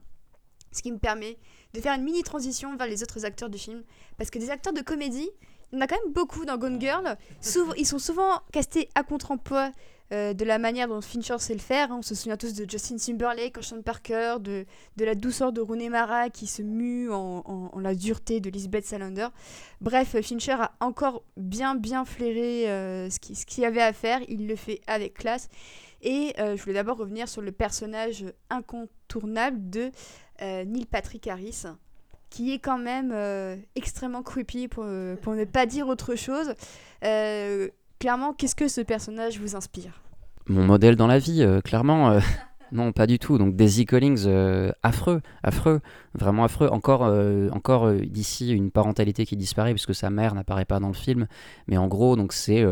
ce 0.72 0.82
qui 0.82 0.92
me 0.92 0.98
permet 0.98 1.38
de 1.74 1.82
faire 1.82 1.94
une 1.94 2.04
mini 2.04 2.24
transition 2.24 2.76
vers 2.76 2.88
les 2.88 3.04
autres 3.04 3.26
acteurs 3.26 3.50
du 3.50 3.58
film. 3.58 3.84
Parce 4.18 4.30
que 4.30 4.40
des 4.40 4.50
acteurs 4.50 4.74
de 4.74 4.82
comédie, 4.82 5.30
en 5.76 5.82
a 5.82 5.88
quand 5.88 5.98
même 6.04 6.14
beaucoup 6.14 6.46
dans 6.46 6.58
Gone 6.58 6.80
Girl. 6.80 7.18
ils 7.78 7.86
sont 7.86 8.00
souvent 8.00 8.42
castés 8.52 8.90
à 8.96 9.04
contre-emploi 9.04 9.72
euh, 10.14 10.34
de 10.34 10.46
la 10.46 10.58
manière 10.58 10.88
dont 10.88 11.02
Fincher 11.02 11.38
sait 11.40 11.54
le 11.54 11.60
faire. 11.60 11.92
Hein. 11.92 11.98
On 12.00 12.02
se 12.02 12.16
souvient 12.16 12.38
tous 12.38 12.54
de 12.54 12.70
Justin 12.70 12.96
Timberlake, 12.96 13.62
Sean 13.62 13.82
Parker, 13.82 14.38
de, 14.40 14.66
la 14.98 15.16
douceur 15.16 15.52
de 15.52 15.60
Rooney 15.60 15.90
Mara 15.90 16.30
qui 16.30 16.48
se 16.48 16.62
mue 16.62 17.12
en, 17.12 17.72
la 17.78 17.94
dureté 17.94 18.40
de 18.40 18.50
Lisbeth 18.50 18.86
Salander. 18.86 19.28
Bref, 19.82 20.16
Fincher 20.22 20.54
a 20.54 20.72
encore 20.80 21.24
bien 21.36 21.76
bien 21.76 22.06
flairé 22.06 22.70
euh, 22.70 23.10
ce 23.10 23.20
qu'il 23.20 23.64
y 23.64 23.66
avait 23.66 23.82
à 23.82 23.92
faire. 23.92 24.22
Il 24.30 24.48
le 24.48 24.56
fait 24.56 24.80
avec 24.88 25.16
classe. 25.16 25.50
Et 26.02 26.34
euh, 26.40 26.56
je 26.56 26.62
voulais 26.62 26.76
d'abord 26.76 26.98
revenir 26.98 27.28
sur 27.28 27.42
le 27.42 27.52
personnage 27.52 28.24
incontournable 28.50 29.70
de 29.70 29.92
Neil 30.40 30.86
Patrick 30.86 31.26
Harris, 31.28 31.64
qui 32.30 32.54
est 32.54 32.60
quand 32.60 32.78
même 32.78 33.12
euh, 33.14 33.56
extrêmement 33.76 34.24
creepy 34.24 34.68
pour, 34.68 34.86
pour, 35.22 35.34
ne 35.34 35.46
pas 35.46 35.66
dire 35.66 35.88
autre 35.88 36.16
chose. 36.16 36.54
clairement, 37.02 38.34
qu'est-ce 38.34 38.56
que 38.56 38.68
ce 38.68 38.82
personnage 38.82 39.40
vous 39.40 39.56
inspire? 39.56 40.02
Mon 40.48 40.64
modèle 40.64 40.96
dans 40.96 41.08
la 41.08 41.20
vie, 41.20 41.46
clairement. 41.64 42.20
Non, 42.72 42.92
pas 42.92 43.08
du 43.08 43.18
tout. 43.18 43.38
Donc 43.38 43.56
Daisy 43.56 43.86
Collins, 43.86 44.26
euh, 44.26 44.72
affreux, 44.84 45.22
affreux, 45.44 45.80
vraiment 46.14 46.44
affreux. 46.44 46.68
Encore, 46.68 47.06
euh, 47.06 47.50
encore 47.52 47.86
euh, 47.86 48.00
d'ici 48.00 48.52
une 48.52 48.72
parentalité 48.72 49.26
qui 49.26 49.38
disparaît 49.38 49.72
puisque 49.72 49.96
sa 49.96 50.10
mère 50.10 50.36
n'apparaît 50.36 50.66
pas 50.66 50.80
dans 50.80 50.90
le 50.90 50.94
film. 50.94 51.28
Mais 51.68 51.78
en 51.78 51.88
gros, 51.88 52.16
donc 52.16 52.34
c'est 52.34 52.64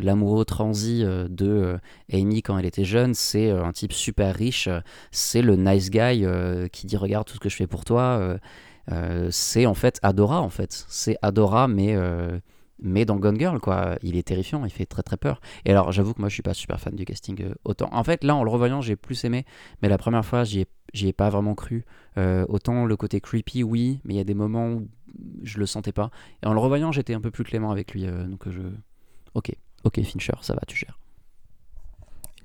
l'amoureux 0.00 0.44
transi 0.44 1.04
de 1.04 1.78
Amy 2.12 2.42
quand 2.42 2.58
elle 2.58 2.66
était 2.66 2.84
jeune. 2.84 3.14
C'est 3.14 3.50
un 3.50 3.72
type 3.72 3.92
super 3.92 4.34
riche. 4.34 4.68
C'est 5.10 5.42
le 5.42 5.56
nice 5.56 5.90
guy 5.90 6.26
qui 6.72 6.86
dit 6.86 6.96
regarde 6.96 7.26
tout 7.26 7.34
ce 7.34 7.40
que 7.40 7.48
je 7.48 7.56
fais 7.56 7.66
pour 7.66 7.84
toi. 7.84 8.38
c'est 9.30 9.66
en 9.66 9.74
fait 9.74 9.98
Adora 10.02 10.40
en 10.40 10.50
fait. 10.50 10.84
C'est 10.88 11.16
Adora 11.22 11.68
mais 11.68 11.96
mais 12.80 13.04
dans 13.04 13.16
Gone 13.16 13.38
Girl, 13.38 13.60
quoi, 13.60 13.96
il 14.02 14.16
est 14.16 14.24
terrifiant, 14.24 14.64
il 14.64 14.70
fait 14.70 14.86
très 14.86 15.02
très 15.02 15.16
peur. 15.16 15.40
Et 15.64 15.70
alors, 15.70 15.92
j'avoue 15.92 16.14
que 16.14 16.20
moi, 16.20 16.28
je 16.28 16.34
suis 16.34 16.42
pas 16.42 16.54
super 16.54 16.80
fan 16.80 16.94
du 16.94 17.04
casting 17.04 17.42
euh, 17.42 17.54
autant. 17.64 17.88
En 17.92 18.04
fait, 18.04 18.24
là, 18.24 18.34
en 18.34 18.44
le 18.44 18.50
revoyant, 18.50 18.80
j'ai 18.80 18.96
plus 18.96 19.24
aimé, 19.24 19.44
mais 19.82 19.88
la 19.88 19.98
première 19.98 20.24
fois, 20.24 20.44
j'y 20.44 20.60
ai, 20.60 20.68
ai 21.06 21.12
pas 21.12 21.30
vraiment 21.30 21.54
cru. 21.54 21.84
Euh, 22.18 22.44
autant 22.48 22.84
le 22.84 22.96
côté 22.96 23.20
creepy, 23.20 23.62
oui, 23.62 24.00
mais 24.04 24.14
il 24.14 24.16
y 24.16 24.20
a 24.20 24.24
des 24.24 24.34
moments 24.34 24.68
où 24.68 24.88
je 25.42 25.58
le 25.58 25.66
sentais 25.66 25.92
pas. 25.92 26.10
Et 26.42 26.46
en 26.46 26.52
le 26.52 26.60
revoyant, 26.60 26.92
j'étais 26.92 27.14
un 27.14 27.20
peu 27.20 27.30
plus 27.30 27.44
clément 27.44 27.70
avec 27.70 27.92
lui. 27.92 28.06
Euh, 28.06 28.24
donc, 28.24 28.48
je. 28.48 28.60
Ok, 29.34 29.52
ok, 29.84 30.02
Fincher, 30.02 30.34
ça 30.42 30.54
va, 30.54 30.60
tu 30.66 30.76
gères. 30.76 30.98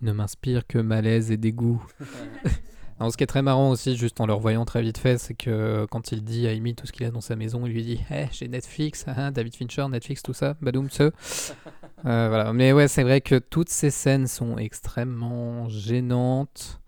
Il 0.01 0.07
ne 0.07 0.14
m'inspire 0.14 0.65
que 0.65 0.77
malaise 0.77 1.31
et 1.31 1.38
dégoût. 1.38 1.84
ce 3.10 3.16
qui 3.16 3.24
est 3.24 3.28
très 3.28 3.42
marrant 3.42 3.70
aussi, 3.70 3.96
juste 3.96 4.20
en 4.20 4.26
le 4.26 4.34
revoyant 4.34 4.66
très 4.66 4.82
vite 4.82 4.98
fait, 4.98 5.18
c'est 5.18 5.34
que 5.34 5.86
quand 5.90 6.12
il 6.12 6.24
dit 6.24 6.48
à 6.48 6.52
Amy 6.52 6.76
tout 6.76 6.86
ce 6.86 6.92
qu'il 6.92 7.06
a 7.06 7.12
dans 7.12 7.22
sa 7.22 7.36
maison, 7.36 7.66
il 7.66 7.72
lui 7.72 7.84
dit 7.84 8.00
hey, 8.10 8.28
j'ai 8.32 8.48
Netflix, 8.48 9.06
hein, 9.08 9.32
David 9.32 9.56
Fincher, 9.56 9.88
Netflix, 9.88 10.22
tout 10.22 10.34
ça, 10.34 10.56
badoum, 10.62 10.90
ce. 10.90 11.12
Euh, 12.06 12.28
voilà. 12.30 12.54
Mais 12.54 12.72
ouais, 12.72 12.88
c'est 12.88 13.04
vrai 13.04 13.20
que 13.20 13.36
toutes 13.36 13.70
ces 13.70 13.90
scènes 13.90 14.28
sont 14.28 14.58
extrêmement 14.58 15.68
gênantes. 15.68 16.80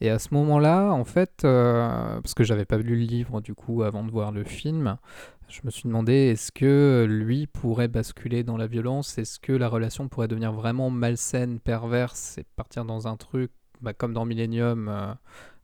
Et 0.00 0.10
à 0.10 0.18
ce 0.18 0.32
moment-là, 0.32 0.90
en 0.90 1.04
fait, 1.04 1.42
euh, 1.44 2.20
parce 2.20 2.34
que 2.34 2.44
j'avais 2.44 2.64
pas 2.64 2.78
lu 2.78 2.96
le 2.96 3.04
livre 3.04 3.40
du 3.40 3.54
coup 3.54 3.82
avant 3.82 4.04
de 4.04 4.10
voir 4.10 4.32
le 4.32 4.42
film, 4.42 4.96
je 5.48 5.60
me 5.64 5.70
suis 5.70 5.84
demandé 5.84 6.12
est-ce 6.12 6.50
que 6.50 7.06
lui 7.08 7.46
pourrait 7.46 7.88
basculer 7.88 8.42
dans 8.42 8.56
la 8.56 8.66
violence? 8.66 9.18
Est-ce 9.18 9.38
que 9.38 9.52
la 9.52 9.68
relation 9.68 10.08
pourrait 10.08 10.28
devenir 10.28 10.52
vraiment 10.52 10.90
malsaine, 10.90 11.60
perverse 11.60 12.38
et 12.38 12.44
partir 12.56 12.84
dans 12.84 13.06
un 13.06 13.16
truc 13.16 13.50
bah, 13.80 13.92
comme 13.92 14.14
dans 14.14 14.24
Millennium 14.24 14.88
euh, 14.88 15.12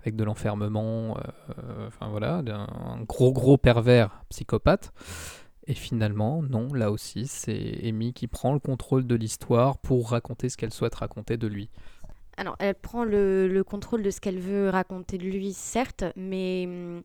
avec 0.01 0.17
de 0.17 0.25
l'enfermement, 0.25 1.17
euh, 1.19 1.87
enfin 1.87 2.09
voilà, 2.09 2.43
un 2.47 3.03
gros 3.03 3.33
gros 3.33 3.57
pervers 3.57 4.25
psychopathe. 4.31 4.93
Et 5.67 5.75
finalement, 5.75 6.43
non, 6.43 6.73
là 6.73 6.91
aussi, 6.91 7.27
c'est 7.27 7.81
Amy 7.85 8.13
qui 8.13 8.27
prend 8.27 8.53
le 8.53 8.59
contrôle 8.59 9.07
de 9.07 9.15
l'histoire 9.15 9.79
pour 9.79 10.11
raconter 10.11 10.49
ce 10.49 10.57
qu'elle 10.57 10.73
souhaite 10.73 10.97
raconter 10.97 11.37
de 11.37 11.47
lui. 11.47 11.69
Alors, 12.37 12.57
elle 12.59 12.75
prend 12.75 13.05
le, 13.05 13.47
le 13.47 13.65
contrôle 13.65 14.03
de 14.03 14.11
ce 14.11 14.21
qu'elle 14.21 14.39
veut 14.39 14.71
raconter 14.71 15.19
de 15.19 15.25
lui, 15.25 15.53
certes, 15.53 16.05
mais 16.17 16.65
hum, 16.67 17.03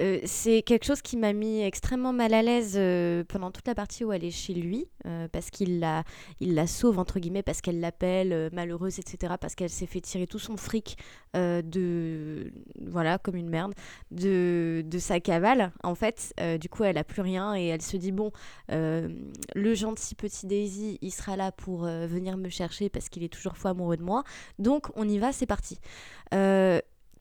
euh, 0.00 0.20
c'est 0.24 0.62
quelque 0.62 0.84
chose 0.84 1.02
qui 1.02 1.16
m'a 1.16 1.32
mis 1.32 1.60
extrêmement 1.60 2.12
mal 2.12 2.32
à 2.32 2.42
l'aise 2.42 2.74
euh, 2.76 3.24
pendant 3.28 3.50
toute 3.50 3.66
la 3.66 3.74
partie 3.74 4.04
où 4.04 4.12
elle 4.12 4.24
est 4.24 4.30
chez 4.30 4.54
lui, 4.54 4.88
euh, 5.06 5.28
parce 5.28 5.50
qu'il 5.50 5.80
la, 5.80 6.66
sauve, 6.66 6.98
entre 6.98 7.18
guillemets, 7.18 7.42
parce 7.42 7.60
qu'elle 7.60 7.80
l'appelle 7.80 8.50
malheureuse, 8.52 8.98
etc., 8.98 9.34
parce 9.40 9.54
qu'elle 9.54 9.70
s'est 9.70 9.86
fait 9.86 10.00
tirer 10.00 10.26
tout 10.26 10.38
son 10.38 10.56
fric 10.56 10.96
de. 11.34 12.52
Voilà, 12.80 13.18
comme 13.18 13.36
une 13.36 13.48
merde, 13.48 13.74
de, 14.10 14.82
de 14.86 14.98
sa 14.98 15.20
cavale. 15.20 15.72
En 15.82 15.94
fait, 15.94 16.34
du 16.60 16.68
coup, 16.68 16.84
elle 16.84 16.98
a 16.98 17.04
plus 17.04 17.22
rien 17.22 17.54
et 17.56 17.66
elle 17.66 17.82
se 17.82 17.96
dit 17.96 18.12
bon, 18.12 18.32
le 18.68 19.74
gentil 19.74 20.14
petit 20.14 20.46
Daisy, 20.46 20.98
il 21.00 21.10
sera 21.10 21.36
là 21.36 21.52
pour 21.52 21.82
venir 21.82 22.36
me 22.36 22.48
chercher 22.48 22.88
parce 22.88 23.08
qu'il 23.08 23.22
est 23.22 23.32
toujours 23.32 23.56
fou 23.56 23.68
amoureux 23.68 23.96
de 23.96 24.02
moi. 24.02 24.24
Donc, 24.58 24.88
on 24.94 25.08
y 25.08 25.18
va, 25.18 25.32
c'est 25.32 25.46
parti 25.46 25.78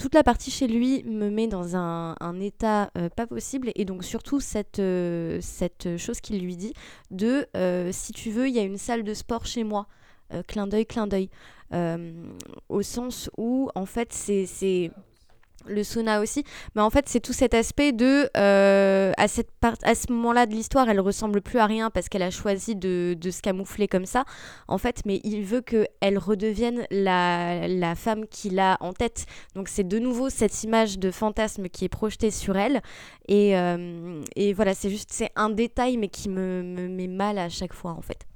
toute 0.02 0.16
la 0.16 0.24
partie 0.24 0.50
chez 0.50 0.68
lui 0.68 1.04
me 1.04 1.30
met 1.30 1.46
dans 1.48 1.76
un, 1.76 2.40
état 2.40 2.90
euh, 2.98 3.08
pas 3.10 3.28
possible. 3.28 3.72
Et 3.76 3.86
donc 3.86 4.04
surtout 4.04 4.40
cette, 4.40 4.80
euh, 4.80 5.40
chose 5.98 6.22
qu'il 6.22 6.44
lui 6.44 6.58
dit 6.58 6.74
de 7.12 7.46
euh, 7.56 7.92
si 7.92 8.12
tu 8.12 8.32
veux 8.32 8.48
il 8.48 8.56
y 8.56 8.60
a 8.60 8.64
une 8.64 8.80
salle 8.80 9.04
de 9.04 9.14
sport 9.14 9.46
chez 9.46 9.64
moi. 9.64 9.88
Clin 10.48 10.66
d'œil 10.66 10.86
clin 10.86 11.08
d'œil. 11.08 11.30
Au 12.70 12.82
sens 12.82 13.30
où 13.38 13.70
en 13.76 13.86
fait 13.86 14.14
c'est 14.14 14.92
le 15.68 15.84
sauna 15.84 16.22
aussi. 16.22 16.44
Mais 16.76 16.82
en 16.82 16.90
fait, 16.90 17.08
c'est 17.08 17.20
tout 17.20 17.34
cet 17.34 17.54
aspect 17.54 17.92
de, 17.92 18.30
euh, 18.38 19.12
à, 19.18 19.28
cette 19.28 19.50
à 19.84 19.96
ce 19.96 20.12
moment-là 20.12 20.46
de 20.46 20.54
l'histoire, 20.54 20.90
elle 20.90 21.00
ressemble 21.00 21.42
plus 21.42 21.60
à 21.60 21.66
rien 21.66 21.90
parce 21.90 22.10
qu'elle 22.10 22.24
a 22.24 22.32
choisi 22.32 22.76
de, 22.76 23.16
de, 23.20 23.32
se 23.32 23.42
camoufler 23.42 23.88
comme 23.88 24.06
ça, 24.06 24.26
en 24.68 24.78
fait, 24.78 25.02
mais 25.06 25.22
il 25.24 25.44
veut 25.44 25.62
qu'elle 25.62 26.18
redevienne 26.18 26.86
la, 26.92 27.68
la 27.68 27.96
femme 27.96 28.28
qu'il 28.28 28.60
a 28.60 28.78
en 28.80 28.94
tête. 28.94 29.26
Donc 29.56 29.68
c'est 29.68 29.88
de 29.88 30.00
nouveau 30.00 30.30
cette 30.30 30.64
image 30.64 31.00
de 31.00 31.12
fantasme 31.12 31.70
qui 31.70 31.86
est 31.86 31.90
projetée 31.90 32.32
sur 32.32 32.58
elle. 32.58 32.82
Et, 33.28 33.58
euh, 33.58 34.22
et 34.36 34.54
voilà, 34.54 34.74
c'est 34.74 34.90
juste, 34.90 35.12
c'est 35.12 35.32
un 35.36 35.50
détail, 35.50 35.98
mais 35.98 36.10
qui 36.10 36.30
me, 36.30 36.64
me 36.64 36.88
met 36.88 37.08
mal 37.08 37.38
à 37.38 37.50
chaque 37.50 37.74
fois, 37.74 37.92
en 37.92 38.02
fait. 38.02 38.31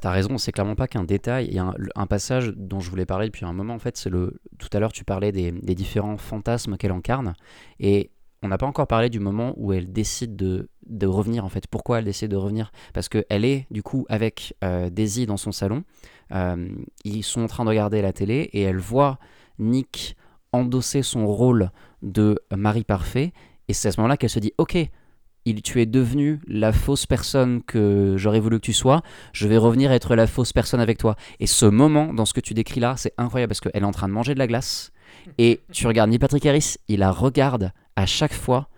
T'as 0.00 0.10
raison, 0.10 0.38
c'est 0.38 0.52
clairement 0.52 0.74
pas 0.74 0.88
qu'un 0.88 1.04
détail. 1.04 1.46
Il 1.48 1.54
y 1.54 1.58
a 1.58 1.72
un, 1.94 2.06
passage 2.06 2.52
dont 2.56 2.80
je 2.80 2.90
voulais 2.90 3.06
parler 3.06 3.26
depuis 3.26 3.44
un 3.44 3.52
moment. 3.52 3.74
En 3.74 3.78
fait, 3.78 3.96
c'est 3.96 4.10
le. 4.10 4.40
Tout 4.58 4.68
à 4.72 4.80
l'heure, 4.80 4.92
tu 4.92 5.04
parlais 5.04 5.32
des, 5.32 5.52
différents 5.74 6.16
fantasmes 6.16 6.76
qu'elle 6.76 6.92
incarne, 6.92 7.34
et 7.80 8.10
on 8.42 8.48
n'a 8.48 8.58
pas 8.58 8.66
encore 8.66 8.86
parlé 8.86 9.08
du 9.08 9.20
moment 9.20 9.54
où 9.56 9.72
elle 9.72 9.92
décide 9.92 10.36
de, 10.36 10.68
de, 10.86 11.06
revenir. 11.06 11.44
En 11.44 11.48
fait, 11.48 11.66
pourquoi 11.66 11.98
elle 11.98 12.04
décide 12.04 12.30
de 12.30 12.36
revenir? 12.36 12.72
Parce 12.92 13.08
que 13.08 13.24
elle 13.30 13.44
est 13.44 13.66
du 13.70 13.82
coup 13.82 14.04
avec 14.08 14.54
euh, 14.62 14.90
Daisy 14.90 15.26
dans 15.26 15.38
son 15.38 15.52
salon. 15.52 15.84
Euh, 16.32 16.68
ils 17.04 17.22
sont 17.22 17.42
en 17.42 17.46
train 17.46 17.64
de 17.64 17.70
regarder 17.70 18.02
la 18.02 18.12
télé 18.12 18.50
et 18.52 18.62
elle 18.62 18.78
voit 18.78 19.18
Nick 19.58 20.16
endosser 20.52 21.02
son 21.02 21.26
rôle 21.26 21.70
de 22.02 22.38
mari 22.54 22.84
parfait 22.84 23.32
Et 23.68 23.72
c'est 23.72 23.88
à 23.88 23.92
ce 23.92 24.00
moment-là 24.00 24.16
qu'elle 24.16 24.30
se 24.30 24.38
dit 24.38 24.52
Ok, 24.58 24.76
il, 25.44 25.62
tu 25.62 25.80
es 25.80 25.86
devenu 25.86 26.40
la 26.46 26.72
fausse 26.72 27.06
personne 27.06 27.62
que 27.62 28.14
j'aurais 28.16 28.40
voulu 28.40 28.56
que 28.56 28.64
tu 28.64 28.72
sois, 28.72 29.02
je 29.32 29.46
vais 29.46 29.56
revenir 29.56 29.92
être 29.92 30.14
la 30.14 30.26
fausse 30.26 30.52
personne 30.52 30.80
avec 30.80 30.98
toi. 30.98 31.16
Et 31.40 31.46
ce 31.46 31.66
moment, 31.66 32.12
dans 32.14 32.24
ce 32.24 32.34
que 32.34 32.40
tu 32.40 32.54
décris 32.54 32.80
là, 32.80 32.94
c'est 32.96 33.12
incroyable 33.18 33.50
parce 33.50 33.60
qu'elle 33.60 33.82
est 33.82 33.86
en 33.86 33.92
train 33.92 34.08
de 34.08 34.12
manger 34.12 34.34
de 34.34 34.38
la 34.38 34.46
glace. 34.46 34.92
Et 35.38 35.60
tu 35.72 35.86
regardes 35.86 36.10
Neil 36.10 36.18
Patrick 36.18 36.44
Harris, 36.46 36.76
il 36.88 37.00
la 37.00 37.10
regarde 37.10 37.72
à 37.96 38.06
chaque 38.06 38.34
fois, 38.34 38.68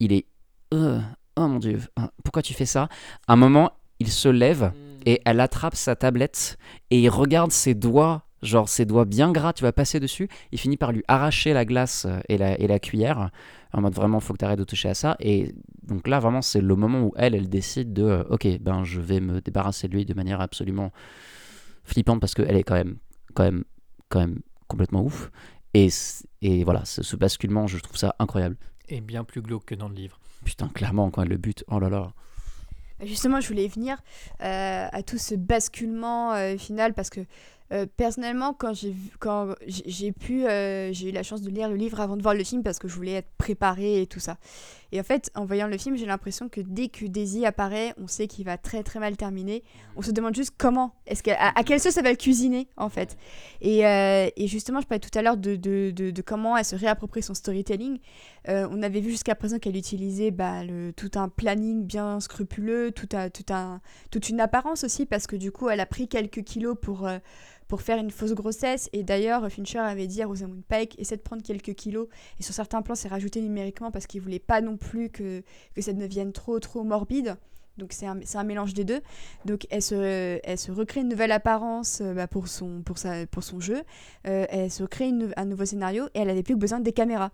il 0.00 0.12
est. 0.12 0.26
Euh, 0.74 1.00
oh 1.36 1.48
mon 1.48 1.58
dieu, 1.58 1.80
euh, 1.98 2.02
pourquoi 2.24 2.42
tu 2.42 2.54
fais 2.54 2.66
ça? 2.66 2.88
À 3.26 3.32
un 3.32 3.36
moment, 3.36 3.72
il 4.00 4.08
se 4.08 4.28
lève 4.28 4.72
et 5.04 5.20
elle 5.24 5.40
attrape 5.40 5.76
sa 5.76 5.96
tablette 5.96 6.58
et 6.90 7.00
il 7.00 7.08
regarde 7.08 7.52
ses 7.52 7.74
doigts 7.74 8.24
genre 8.46 8.68
ses 8.68 8.84
doigts 8.84 9.04
bien 9.04 9.32
gras, 9.32 9.52
tu 9.52 9.62
vas 9.62 9.72
passer 9.72 10.00
dessus. 10.00 10.28
Il 10.52 10.58
finit 10.58 10.76
par 10.76 10.92
lui 10.92 11.02
arracher 11.08 11.52
la 11.52 11.64
glace 11.64 12.06
euh, 12.06 12.20
et 12.28 12.38
la, 12.38 12.58
et 12.58 12.66
la 12.66 12.78
cuillère, 12.78 13.30
en 13.72 13.80
mode 13.80 13.94
vraiment, 13.94 14.20
faut 14.20 14.32
que 14.32 14.38
tu 14.38 14.44
arrêtes 14.44 14.58
de 14.58 14.64
toucher 14.64 14.88
à 14.88 14.94
ça. 14.94 15.16
Et 15.20 15.54
donc 15.82 16.08
là, 16.08 16.18
vraiment, 16.20 16.42
c'est 16.42 16.60
le 16.60 16.76
moment 16.76 17.02
où 17.02 17.12
elle, 17.16 17.34
elle 17.34 17.48
décide 17.48 17.92
de, 17.92 18.02
euh, 18.02 18.24
ok, 18.30 18.46
ben 18.60 18.84
je 18.84 19.00
vais 19.00 19.20
me 19.20 19.40
débarrasser 19.40 19.88
de 19.88 19.94
lui 19.94 20.04
de 20.04 20.14
manière 20.14 20.40
absolument 20.40 20.92
flippante 21.84 22.20
parce 22.20 22.34
qu'elle 22.34 22.56
est 22.56 22.62
quand 22.62 22.74
même, 22.74 22.96
quand 23.34 23.44
même, 23.44 23.64
quand 24.08 24.20
même 24.20 24.40
complètement 24.68 25.02
ouf. 25.02 25.30
Et, 25.74 25.88
et 26.42 26.64
voilà, 26.64 26.84
ce, 26.84 27.02
ce 27.02 27.16
basculement, 27.16 27.66
je 27.66 27.78
trouve 27.78 27.96
ça 27.96 28.14
incroyable. 28.18 28.56
Et 28.88 29.00
bien 29.00 29.24
plus 29.24 29.42
glauque 29.42 29.66
que 29.66 29.74
dans 29.74 29.88
le 29.88 29.94
livre. 29.94 30.18
Putain, 30.44 30.68
clairement, 30.68 31.10
quand 31.10 31.22
elle 31.22 31.28
le 31.28 31.36
bute, 31.36 31.64
oh 31.68 31.78
là 31.78 31.88
là. 31.88 32.12
Justement, 33.04 33.40
je 33.40 33.48
voulais 33.48 33.64
y 33.66 33.68
venir 33.68 33.98
euh, 34.40 34.86
à 34.90 35.02
tout 35.02 35.18
ce 35.18 35.34
basculement 35.34 36.32
euh, 36.32 36.56
final 36.56 36.94
parce 36.94 37.10
que 37.10 37.20
euh, 37.72 37.86
personnellement, 37.96 38.54
quand 38.54 38.74
j'ai 38.74 40.12
pu, 40.12 40.46
euh, 40.46 40.92
j'ai 40.92 41.08
eu 41.08 41.12
la 41.12 41.24
chance 41.24 41.42
de 41.42 41.50
lire 41.50 41.68
le 41.68 41.74
livre 41.74 42.00
avant 42.00 42.16
de 42.16 42.22
voir 42.22 42.34
le 42.34 42.44
film 42.44 42.62
parce 42.62 42.78
que 42.78 42.86
je 42.86 42.94
voulais 42.94 43.14
être 43.14 43.30
préparée 43.38 44.02
et 44.02 44.06
tout 44.06 44.20
ça. 44.20 44.36
Et 44.92 45.00
en 45.00 45.02
fait, 45.02 45.32
en 45.34 45.44
voyant 45.44 45.66
le 45.66 45.76
film, 45.76 45.96
j'ai 45.96 46.06
l'impression 46.06 46.48
que 46.48 46.60
dès 46.60 46.86
que 46.86 47.06
Daisy 47.06 47.44
apparaît, 47.44 47.92
on 48.00 48.06
sait 48.06 48.28
qu'il 48.28 48.44
va 48.44 48.56
très 48.56 48.84
très 48.84 49.00
mal 49.00 49.16
terminer. 49.16 49.64
On 49.96 50.02
se 50.02 50.12
demande 50.12 50.36
juste 50.36 50.54
comment, 50.56 50.94
est-ce 51.08 51.28
à, 51.30 51.58
à 51.58 51.64
quelle 51.64 51.80
sauce 51.80 51.96
elle 51.96 52.04
va 52.04 52.10
le 52.10 52.16
cuisiner 52.16 52.68
en 52.76 52.88
fait. 52.88 53.16
Et, 53.60 53.84
euh, 53.84 54.28
et 54.36 54.46
justement, 54.46 54.80
je 54.80 54.86
parlais 54.86 55.00
tout 55.00 55.18
à 55.18 55.22
l'heure 55.22 55.36
de, 55.36 55.56
de, 55.56 55.90
de, 55.90 56.22
comment 56.22 56.56
elle 56.56 56.64
se 56.64 56.76
réapproprie 56.76 57.22
son 57.22 57.34
storytelling. 57.34 57.98
On 58.48 58.80
avait 58.80 59.00
vu 59.00 59.10
jusqu'à 59.10 59.34
présent 59.34 59.58
qu'elle 59.58 59.76
utilisait 59.76 60.30
bah, 60.30 60.60
tout 60.94 61.10
un 61.16 61.28
planning 61.28 61.84
bien 61.84 62.20
scrupuleux, 62.20 62.92
tout 62.92 63.08
un, 63.12 63.28
tout 63.28 63.52
un, 63.52 63.80
toute 64.12 64.28
une 64.28 64.38
apparence 64.38 64.84
aussi, 64.84 65.04
parce 65.04 65.26
que 65.26 65.34
du 65.34 65.50
coup, 65.50 65.68
elle 65.68 65.80
a 65.80 65.86
pris 65.86 66.06
quelques 66.06 66.44
kilos 66.44 66.76
pour, 66.80 67.08
pour 67.68 67.82
faire 67.82 67.98
une 67.98 68.10
fausse 68.10 68.32
grossesse. 68.32 68.88
Et 68.92 69.02
d'ailleurs, 69.02 69.50
Fincher 69.50 69.78
avait 69.78 70.06
dit 70.06 70.22
à 70.22 70.26
Rosamund 70.26 70.62
Pike, 70.68 70.98
essaie 70.98 71.16
de 71.16 71.22
prendre 71.22 71.42
quelques 71.42 71.74
kilos. 71.74 72.08
Et 72.38 72.42
sur 72.42 72.54
certains 72.54 72.82
plans, 72.82 72.94
c'est 72.94 73.08
rajouté 73.08 73.40
numériquement 73.40 73.90
parce 73.90 74.06
qu'il 74.06 74.20
voulait 74.20 74.38
pas 74.38 74.60
non 74.60 74.76
plus 74.76 75.10
que, 75.10 75.42
que 75.74 75.82
ça 75.82 75.92
devienne 75.92 76.32
trop, 76.32 76.60
trop 76.60 76.84
morbide. 76.84 77.36
Donc 77.76 77.92
c'est 77.92 78.06
un, 78.06 78.18
un 78.34 78.44
mélange 78.44 78.72
des 78.72 78.84
deux. 78.84 79.00
Donc 79.44 79.66
elle 79.70 79.82
se, 79.82 80.40
elle 80.42 80.58
se 80.58 80.72
recrée 80.72 81.00
une 81.00 81.08
nouvelle 81.08 81.32
apparence 81.32 82.00
euh, 82.00 82.14
bah, 82.14 82.26
pour, 82.26 82.48
son, 82.48 82.82
pour, 82.82 82.96
sa, 82.96 83.26
pour 83.26 83.42
son 83.42 83.60
jeu. 83.60 83.82
Euh, 84.26 84.46
elle 84.48 84.70
se 84.70 84.84
crée 84.84 85.12
un 85.36 85.44
nouveau 85.44 85.64
scénario 85.66 86.06
et 86.14 86.20
elle 86.20 86.30
avait 86.30 86.42
plus 86.42 86.56
besoin 86.56 86.80
des 86.80 86.92
caméras. 86.92 87.32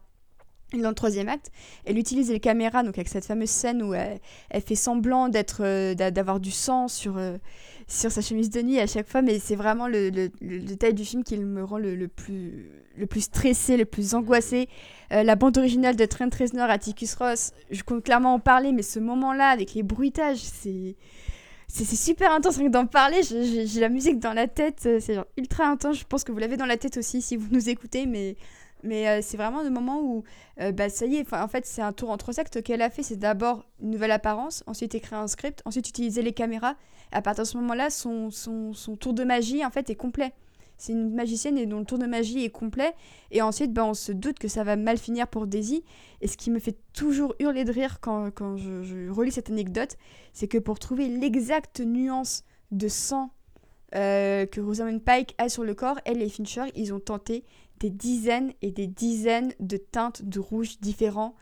Et 0.75 0.81
dans 0.81 0.89
le 0.89 0.94
troisième 0.94 1.28
acte, 1.28 1.52
elle 1.85 1.99
utilise 1.99 2.31
les 2.31 2.41
caméras, 2.41 2.83
donc 2.83 2.97
avec 2.97 3.09
cette 3.09 3.27
fameuse 3.27 3.51
scène 3.51 3.83
où 3.83 3.93
elle, 3.93 4.20
elle 4.49 4.62
fait 4.62 4.75
semblant 4.75 5.28
d'être, 5.28 5.62
euh, 5.62 5.93
d'a- 5.94 6.11
d'avoir 6.11 6.41
du 6.41 6.51
sang 6.51 6.89
sur, 6.89 7.19
euh, 7.19 7.36
sur 7.89 8.11
sa 8.12 8.20
chemise 8.20 8.51
de 8.51 8.62
nuit 8.62 8.78
à 8.81 8.86
chaque 8.86 9.09
fois, 9.09 9.23
mais 9.23 9.39
c'est 9.39 9.57
vraiment 9.57 9.89
le, 9.89 10.11
le- 10.11 10.31
le 10.41 10.59
détail 10.61 10.94
du 10.94 11.05
film 11.05 11.25
qui 11.25 11.36
me 11.39 11.62
rend 11.65 11.78
le, 11.78 11.94
le 11.94 12.09
plus, 12.09 12.70
le 12.97 13.07
plus 13.07 13.23
stressé, 13.23 13.77
le 13.77 13.85
plus 13.85 14.15
angoissé. 14.15 14.69
Euh, 15.12 15.23
la 15.23 15.36
bande 15.36 15.59
originale 15.59 15.97
de 15.97 16.05
Trent 16.05 16.28
Reznor, 16.39 16.70
Atticus 16.70 17.15
Ross, 17.15 17.52
je 17.70 17.83
compte 17.83 18.05
clairement 18.05 18.35
en 18.35 18.39
parler, 18.41 18.73
mais 18.73 18.83
ce 18.83 18.99
moment-là, 18.99 19.49
avec 19.49 19.75
les 19.75 19.83
bruitages, 19.83 20.39
c'est... 20.39 20.97
C'est 21.75 21.86
super 21.97 22.31
intense 22.33 22.59
d'en 22.59 22.85
parler, 22.85 23.23
j'ai- 23.23 23.81
la 23.81 23.89
musique 23.89 24.19
dans 24.19 24.35
la 24.35 24.47
tête, 24.47 24.83
euh, 24.85 24.99
c'est 25.01 25.17
ultra 25.39 25.65
intense, 25.65 25.99
je 26.01 26.05
pense 26.05 26.23
que 26.23 26.31
vous 26.31 26.36
l'avez 26.36 26.59
dans 26.59 26.67
la 26.67 26.77
tête 26.77 26.99
aussi 26.99 27.23
si 27.23 27.35
vous 27.35 27.47
nous 27.51 27.70
écoutez, 27.70 28.05
mais, 28.05 28.36
mais 28.83 29.09
euh, 29.09 29.20
c'est 29.23 29.39
vraiment 29.39 29.62
le 29.62 29.70
moment 29.70 30.02
où, 30.02 30.23
bah 30.75 30.91
ça 30.91 31.07
y 31.07 31.17
est, 31.17 31.33
en 31.33 31.49
fait 31.49 31.65
c'est 31.65 31.81
un 31.81 31.94
tour 31.94 32.11
en 32.11 32.19
trois 32.19 32.39
actes 32.39 32.62
qu'elle 32.62 32.83
a 32.83 32.91
fait, 32.91 33.02
c'est 33.02 33.17
d'abord 33.17 33.65
une 33.81 33.89
nouvelle 33.91 34.11
apparence, 34.11 34.62
ensuite 34.67 34.94
écrire 34.94 35.19
un 35.19 35.28
script, 35.28 35.62
ensuite 35.65 35.89
utiliser 35.89 36.20
les 36.20 36.33
caméras, 36.35 36.75
à 37.12 37.23
partir 37.23 37.44
de 37.44 37.49
ce 37.49 37.57
moment-là, 37.58 37.91
son, 37.91 38.31
tour 38.99 39.15
de 39.15 39.24
magie 39.24 39.65
en 39.65 39.70
fait 39.70 39.91
est 39.91 39.94
complet. 39.94 40.32
C'est 40.78 40.92
une 40.92 41.15
magicienne 41.15 41.58
et 41.58 41.66
dont 41.66 41.78
le 41.78 41.84
tour 41.84 41.99
de 41.99 42.07
magie 42.07 42.44
est 42.44 42.50
complet, 42.50 42.92
et 43.31 43.41
ensuite 43.41 43.73
bah, 43.73 43.84
on 43.84 43.94
se 43.94 44.10
doute 44.10 44.39
que 44.39 44.49
ça 44.49 44.65
va 44.65 44.74
mal 44.74 44.99
finir 44.99 45.28
pour 45.28 45.47
Daisy, 45.47 45.84
et 46.20 46.26
ce 46.26 46.36
qui 46.36 46.50
me 46.50 46.58
fait 46.58 46.76
toujours 46.92 47.34
hurler 47.39 47.65
de 47.65 47.70
rire 47.70 48.00
quand, 48.00 48.57
je, 48.57 49.08
relis 49.10 49.31
cette 49.31 49.50
anecdote, 49.50 49.97
c'est 50.32 50.49
que 50.49 50.58
pour 50.58 50.81
trouver 50.81 51.08
l'exacte 51.08 51.81
nuance 51.81 52.42
de 52.73 52.89
sang 52.89 53.31
euh, 53.94 54.47
que 54.47 54.60
Rosamund 54.60 55.02
Pike 55.02 55.34
a 55.39 55.49
sur 55.49 55.62
le 55.62 55.74
corps, 55.74 56.00
elle 56.05 56.20
et 56.20 56.28
Fincher, 56.28 56.65
ils 56.74 56.92
ont 56.92 57.00
tenté 57.00 57.44
des 57.78 57.91
dizaines 57.91 58.52
et 58.62 58.70
des 58.70 58.86
dizaines 58.86 59.52
de 59.60 59.76
teintes 59.76 60.23
de 60.23 60.41
rouge 60.41 60.78
différents 60.81 61.34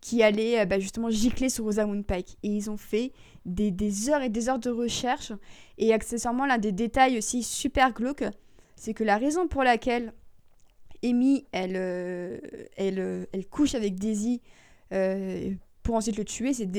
qui 0.00 0.22
allaient 0.22 0.60
euh, 0.60 0.64
bah, 0.64 0.78
justement 0.78 1.10
gicler 1.10 1.48
sur 1.48 1.64
Rosamund 1.64 2.04
Pike. 2.04 2.38
Et 2.42 2.48
ils 2.48 2.70
ont 2.70 2.76
fait 2.76 3.12
des, 3.46 3.70
des 3.70 4.10
heures 4.10 4.22
et 4.22 4.28
des 4.28 4.48
heures 4.48 4.58
de 4.58 4.70
recherche. 4.70 5.32
Et 5.78 5.92
accessoirement, 5.92 6.46
l'un 6.46 6.58
des 6.58 6.72
détails 6.72 7.18
aussi 7.18 7.42
super 7.42 7.92
glauques, 7.92 8.24
c'est 8.76 8.94
que 8.94 9.04
la 9.04 9.18
raison 9.18 9.48
pour 9.48 9.62
laquelle 9.62 10.12
Amy, 11.02 11.46
elle, 11.52 11.76
euh, 11.76 12.38
elle, 12.76 12.98
euh, 12.98 13.26
elle 13.32 13.46
couche 13.46 13.74
avec 13.74 13.96
Daisy 13.96 14.42
euh, 14.92 15.52
pour 15.82 15.94
ensuite 15.94 16.16
le 16.16 16.24
tuer, 16.24 16.52
c'est 16.52 16.70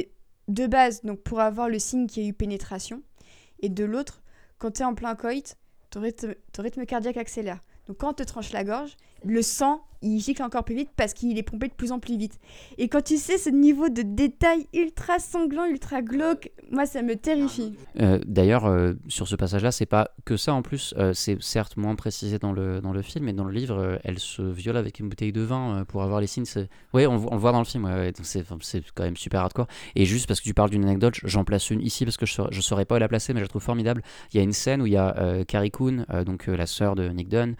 de 0.47 0.67
base, 0.67 1.01
donc 1.01 1.21
pour 1.21 1.39
avoir 1.39 1.69
le 1.69 1.79
signe 1.79 2.07
qu'il 2.07 2.23
y 2.23 2.25
a 2.25 2.29
eu 2.29 2.33
pénétration, 2.33 3.01
et 3.59 3.69
de 3.69 3.83
l'autre, 3.83 4.21
quand 4.57 4.71
tu 4.71 4.81
es 4.81 4.85
en 4.85 4.93
plein 4.93 5.15
coït, 5.15 5.57
ton 5.89 6.01
rythme, 6.01 6.85
cardiaque 6.85 7.17
accélère. 7.17 7.59
Donc 7.87 7.97
quand 7.97 8.13
te 8.13 8.23
tranche 8.23 8.51
la 8.51 8.63
gorge, 8.63 8.95
le 9.23 9.41
sang, 9.41 9.83
il 10.01 10.19
gicle 10.19 10.43
encore 10.43 10.63
plus 10.63 10.75
vite 10.75 10.89
parce 10.95 11.13
qu'il 11.13 11.37
est 11.37 11.43
pompé 11.43 11.67
de 11.67 11.73
plus 11.73 11.91
en 11.91 11.99
plus 11.99 12.17
vite. 12.17 12.39
Et 12.77 12.87
quand 12.87 13.03
tu 13.03 13.17
sais 13.17 13.37
ce 13.37 13.49
niveau 13.49 13.89
de 13.89 14.01
détail 14.01 14.67
ultra 14.73 15.19
sanglant, 15.19 15.65
ultra 15.65 16.01
glauque, 16.01 16.51
moi 16.71 16.85
ça 16.85 17.01
me 17.01 17.15
terrifie. 17.15 17.73
Euh, 17.99 18.19
D'ailleurs, 18.25 18.65
euh, 18.65 18.93
sur 19.07 19.27
ce 19.27 19.35
passage-là, 19.35 19.71
c'est 19.71 19.85
pas 19.85 20.11
que 20.25 20.37
ça 20.37 20.53
en 20.53 20.61
plus. 20.61 20.93
euh, 20.97 21.13
c'est 21.13 21.41
certes 21.41 21.77
moins 21.77 21.95
précisé 21.95 22.39
dans 22.39 22.51
le, 22.51 22.81
dans 22.81 22.93
le 22.93 23.01
film, 23.01 23.25
mais 23.25 23.33
dans 23.33 23.43
le 23.43 23.53
livre, 23.53 23.99
elle 24.03 24.19
se 24.19 24.41
viole 24.41 24.77
avec 24.77 24.99
une 24.99 25.09
bouteille 25.09 25.31
de 25.31 25.41
vin 25.41 25.85
pour 25.87 26.03
avoir 26.03 26.19
les 26.21 26.27
signes. 26.27 26.45
Ouais, 26.93 27.05
on, 27.05 27.13
le 27.13 27.37
voit 27.37 27.51
dans 27.51 27.59
le 27.59 27.65
film. 27.65 27.87
c'est 28.23 28.43
quand 28.95 29.03
même 29.03 29.17
super 29.17 29.41
hardcore. 29.41 29.67
Et 29.95 30.05
juste 30.05 30.27
parce 30.27 30.39
que 30.39 30.45
tu 30.45 30.53
parles 30.53 30.69
d'une 30.69 30.83
anecdote, 30.83 31.15
j'en 31.23 31.43
place 31.43 31.69
une 31.69 31.81
ici 31.81 32.05
parce 32.05 32.17
que 32.17 32.25
je, 32.25 32.41
je 32.49 32.61
saurais 32.61 32.85
pas 32.85 32.95
où 32.95 32.99
la 32.99 33.07
placer, 33.07 33.33
mais 33.33 33.39
je 33.39 33.45
la 33.45 33.49
trouve 33.49 33.61
formidable. 33.61 34.01
Il 34.33 34.37
y 34.37 34.39
a 34.39 34.43
une 34.43 34.53
scène 34.53 34.81
où 34.81 34.85
il 34.87 34.93
y 34.93 34.97
a 34.97 35.43
Carrie 35.47 35.71
Coon, 35.71 36.05
donc 36.25 36.47
la 36.47 36.65
sœur 36.65 36.95
de 36.95 37.09
Nick 37.09 37.29
Dunn, 37.29 37.55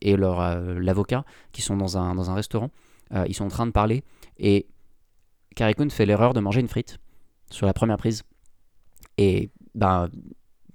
et 0.00 0.16
leur 0.16 0.40
l'avocat 0.80 1.24
qui 1.52 1.62
sont 1.62 1.76
dans 1.76 1.98
un, 1.98 2.14
dans 2.14 2.30
un 2.30 2.34
restaurant. 2.34 2.70
Euh, 3.12 3.24
ils 3.28 3.34
sont 3.34 3.44
en 3.44 3.48
train 3.48 3.66
de 3.66 3.72
parler 3.72 4.02
et 4.38 4.66
Carrie 5.56 5.74
fait 5.90 6.06
l'erreur 6.06 6.32
de 6.32 6.40
manger 6.40 6.60
une 6.60 6.68
frite 6.68 6.98
sur 7.50 7.66
la 7.66 7.72
première 7.72 7.96
prise. 7.96 8.22
Et 9.18 9.50
ben, 9.74 10.08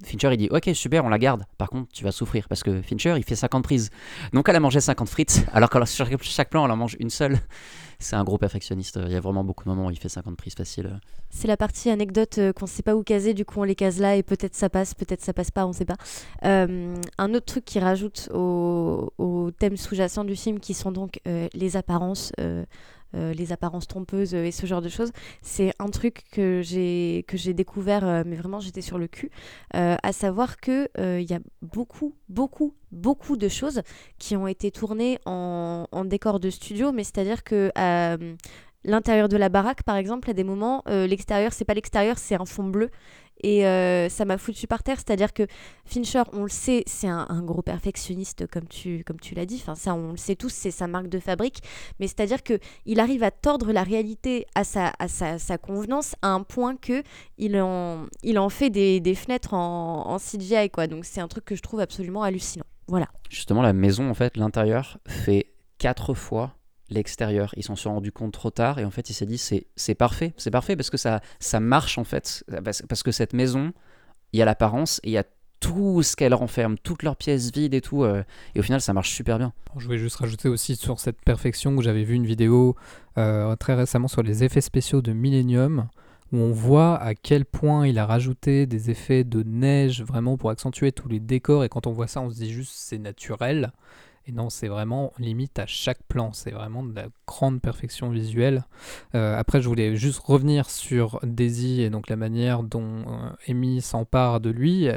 Fincher 0.06 0.30
il 0.32 0.38
dit 0.38 0.50
Ok, 0.52 0.70
super, 0.74 1.04
on 1.04 1.10
la 1.10 1.20
garde. 1.20 1.44
Par 1.58 1.70
contre, 1.70 1.92
tu 1.92 2.04
vas 2.04 2.12
souffrir 2.12 2.48
parce 2.48 2.64
que 2.64 2.82
Fincher 2.82 3.16
il 3.18 3.24
fait 3.24 3.36
50 3.36 3.64
prises. 3.64 3.90
Donc 4.34 4.48
elle 4.50 4.56
a 4.56 4.60
mangé 4.60 4.80
50 4.80 5.10
frites, 5.10 5.46
alors 5.54 5.70
que 5.70 5.84
sur 5.86 6.08
chaque- 6.22 6.50
plan 6.50 6.66
elle 6.66 6.72
en 6.72 6.78
mange 6.78 6.96
une 7.00 7.10
seule. 7.10 7.40
C'est 7.98 8.18
un 8.18 8.26
gros 8.26 8.38
perfectionniste. 8.38 9.00
Il 9.06 9.12
y 9.14 9.16
a 9.16 9.22
vraiment 9.22 9.46
beaucoup 9.46 9.64
de 9.64 9.70
moments 9.70 9.88
où 9.88 9.92
il 9.92 9.98
fait 9.98 10.10
50 10.10 10.36
prises 10.36 10.54
faciles. 10.54 11.00
C'est 11.30 11.48
la 11.48 11.56
partie 11.56 11.90
anecdote 11.90 12.38
euh, 12.40 12.52
qu'on 12.52 12.68
sait 12.68 12.84
pas 12.84 12.94
où 12.94 13.04
caser, 13.04 13.34
du 13.34 13.46
coup 13.46 13.62
on 13.62 13.64
les 13.64 13.74
case 13.74 14.00
là 14.00 14.18
et 14.18 14.24
peut-être 14.24 14.54
ça 14.54 14.70
passe, 14.70 14.94
peut-être 14.94 15.22
ça 15.22 15.32
passe 15.32 15.50
pas, 15.50 15.66
on 15.66 15.72
sait 15.72 15.86
pas. 15.86 15.96
Euh, 16.44 16.94
un 17.18 17.34
autre 17.34 17.46
truc 17.46 17.64
qui 17.64 17.80
rajoute 17.80 18.30
au, 18.34 19.52
thème 19.60 19.78
sous-jacent 19.78 20.26
du 20.26 20.36
film, 20.36 20.60
qui 20.60 20.74
sont 20.74 20.92
donc 20.92 21.22
euh, 21.28 21.48
les 21.54 21.78
apparences, 21.78 22.34
les 23.16 23.52
apparences 23.52 23.88
trompeuses 23.88 24.34
euh, 24.34 24.46
et 24.46 24.52
ce 24.52 24.66
genre 24.66 24.82
de 24.82 24.90
choses, 24.90 25.12
c'est 25.42 25.74
un 25.80 25.90
truc 25.90 26.24
que 26.32 26.62
j'ai 26.64 27.54
découvert, 27.54 28.06
euh, 28.06 28.24
mais 28.26 28.36
vraiment 28.36 28.60
j'étais 28.60 28.82
sur 28.82 28.98
le 28.98 29.08
cul, 29.08 29.32
euh, 29.76 29.96
à 30.02 30.12
savoir 30.12 30.58
que 30.58 30.90
euh, 30.98 31.20
il 31.20 31.30
y 31.30 31.34
a 31.34 31.40
beaucoup, 31.62 32.16
beaucoup, 32.30 32.74
beaucoup 32.92 33.38
de 33.38 33.48
choses 33.48 33.82
qui 34.20 34.36
ont 34.36 34.48
été 34.48 34.72
tournées 34.72 35.20
en, 35.26 35.88
en 35.92 36.06
décor 36.06 36.40
de 36.40 36.50
studio, 36.50 36.92
mais 36.92 37.04
c'est-à-dire 37.04 37.44
que 37.44 37.72
euh, 37.78 38.36
l'intérieur 38.86 39.28
de 39.28 39.38
la 39.38 39.50
baraque, 39.50 39.84
par 39.84 39.96
exemple, 39.96 40.30
à 40.30 40.34
des 40.34 40.44
moments, 40.44 40.84
euh, 40.88 41.08
l'extérieur, 41.08 41.54
c'est 41.54 41.66
pas 41.66 41.74
l'extérieur, 41.74 42.18
c'est 42.18 42.36
un 42.36 42.46
fond 42.46 42.64
bleu. 42.64 42.90
Et 43.44 43.66
euh, 43.66 44.10
ça 44.10 44.26
m'a 44.26 44.38
foutu 44.38 44.66
par 44.68 44.82
terre, 44.82 44.98
c'est-à-dire 44.98 45.34
que 45.34 45.44
Fincher, 45.86 46.24
on 46.34 46.44
le 46.44 46.50
sait, 46.50 46.84
c'est 46.88 47.08
un, 47.08 47.42
gros 47.44 47.62
perfectionniste, 47.62 48.48
comme 48.48 48.68
tu, 48.68 49.04
comme 49.04 49.20
tu 49.20 49.36
l'as 49.36 49.46
dit. 49.46 49.60
Enfin, 49.62 49.76
ça, 49.76 49.94
on 49.94 50.12
le 50.12 50.18
sait 50.18 50.36
tous, 50.36 50.50
c'est 50.52 50.72
sa 50.72 50.88
marque 50.88 51.10
de 51.10 51.20
fabrique. 51.20 51.60
Mais 52.00 52.08
c'est-à-dire 52.08 52.44
que 52.44 52.60
il 52.86 53.00
arrive 53.00 53.24
à 53.24 53.32
tordre 53.32 53.72
la 53.72 53.84
réalité 53.84 54.48
à 54.56 54.64
sa, 54.64 54.94
à 55.00 55.08
sa, 55.08 55.38
sa 55.38 55.58
convenance 55.58 56.16
à 56.22 56.30
un 56.30 56.44
point 56.44 56.76
que 56.76 57.04
il 57.38 57.60
en, 57.60 58.08
il 58.24 58.40
en 58.40 58.50
fait 58.50 58.70
des, 58.70 59.00
des 59.00 59.16
fenêtres 59.16 59.54
en, 59.54 60.08
en 60.08 60.18
CGI, 60.18 60.70
quoi. 60.70 60.88
Donc 60.88 61.06
c'est 61.06 61.22
un 61.22 61.28
truc 61.28 61.46
que 61.46 61.56
je 61.56 61.62
trouve 61.62 61.82
absolument 61.82 62.24
hallucinant. 62.24 62.66
Voilà. 62.88 63.08
Justement, 63.30 63.62
la 63.62 63.74
maison, 63.74 64.10
en 64.10 64.14
fait, 64.14 64.38
l'intérieur 64.38 64.98
fait 65.08 65.54
quatre 65.78 66.14
fois 66.14 66.56
l'extérieur. 66.90 67.54
Ils 67.58 67.64
s'en 67.64 67.76
sont 67.76 67.94
rendus 67.94 68.12
compte 68.12 68.34
trop 68.34 68.52
tard 68.52 68.80
et 68.80 68.86
en 68.86 68.92
fait 68.92 69.10
il 69.10 69.14
s'est 69.14 69.26
dit 69.26 69.38
c'est, 69.38 69.96
parfait, 69.96 70.34
c'est 70.38 70.52
parfait 70.52 70.76
parce 70.76 70.90
que 70.90 70.98
ça, 70.98 71.22
ça 71.40 71.60
marche 71.60 71.98
en 71.98 72.04
fait. 72.04 72.44
Parce, 72.64 73.04
que 73.04 73.12
cette 73.12 73.34
maison, 73.34 73.74
il 74.34 74.40
y 74.40 74.42
a 74.42 74.46
l'apparence 74.46 75.00
et 75.04 75.10
il 75.10 75.14
y 75.14 75.18
a 75.18 75.24
tout 75.60 76.04
ce 76.04 76.16
qu'elle 76.16 76.34
renferme, 76.34 76.78
toutes 76.78 77.04
leurs 77.04 77.16
pièces 77.16 77.52
vides 77.52 77.74
et 77.74 77.82
tout. 77.82 78.04
euh, 78.04 78.24
et 78.54 78.60
au 78.60 78.64
final 78.64 78.82
ça 78.82 78.94
marche 78.94 79.12
super 79.12 79.38
bien. 79.38 79.54
Je 79.78 79.86
voulais 79.86 79.98
juste 79.98 80.18
rajouter 80.18 80.50
aussi 80.50 80.76
sur 80.76 81.00
cette 81.00 81.22
perfection 81.22 81.76
que 81.76 81.82
j'avais 81.82 82.04
vu 82.04 82.14
une 82.14 82.26
vidéo 82.26 82.76
euh, 83.18 83.56
très 83.56 83.74
récemment 83.74 84.08
sur 84.08 84.22
les 84.22 84.44
effets 84.44 84.62
spéciaux 84.62 85.02
de 85.02 85.14
Millennium 85.14 85.88
où 86.32 86.38
on 86.38 86.52
voit 86.52 86.98
à 86.98 87.14
quel 87.14 87.46
point 87.46 87.88
il 87.88 88.00
a 88.00 88.06
rajouté 88.06 88.66
des 88.66 88.90
effets 88.90 89.24
de 89.24 89.44
neige 89.44 90.04
vraiment 90.04 90.38
pour 90.38 90.50
accentuer 90.50 90.92
tous 90.92 91.08
les 91.08 91.20
décors 91.20 91.64
et 91.64 91.70
quand 91.70 91.88
on 91.88 91.92
voit 91.92 92.08
ça 92.08 92.22
on 92.22 92.30
se 92.30 92.36
dit 92.36 92.52
juste 92.52 92.74
c'est 92.74 92.98
naturel 92.98 93.72
et 94.28 94.32
non 94.32 94.50
c'est 94.50 94.68
vraiment 94.68 95.14
limite 95.20 95.60
à 95.60 95.66
chaque 95.66 96.04
plan. 96.04 96.32
C'est 96.34 96.52
vraiment 96.52 96.84
de 96.84 96.94
la 96.96 97.08
grande 97.28 97.62
perfection 97.62 98.10
visuelle. 98.10 98.66
Euh, 99.14 99.38
après 99.38 99.62
je 99.62 99.68
voulais 99.68 99.96
juste 99.96 100.20
revenir 100.20 100.70
sur 100.70 101.20
Daisy 101.24 101.82
et 101.82 101.90
donc 101.90 102.10
la 102.10 102.16
manière 102.16 102.64
dont 102.64 103.06
euh, 103.08 103.30
Amy 103.48 103.82
s'empare 103.82 104.40
de 104.40 104.50
lui. 104.50 104.90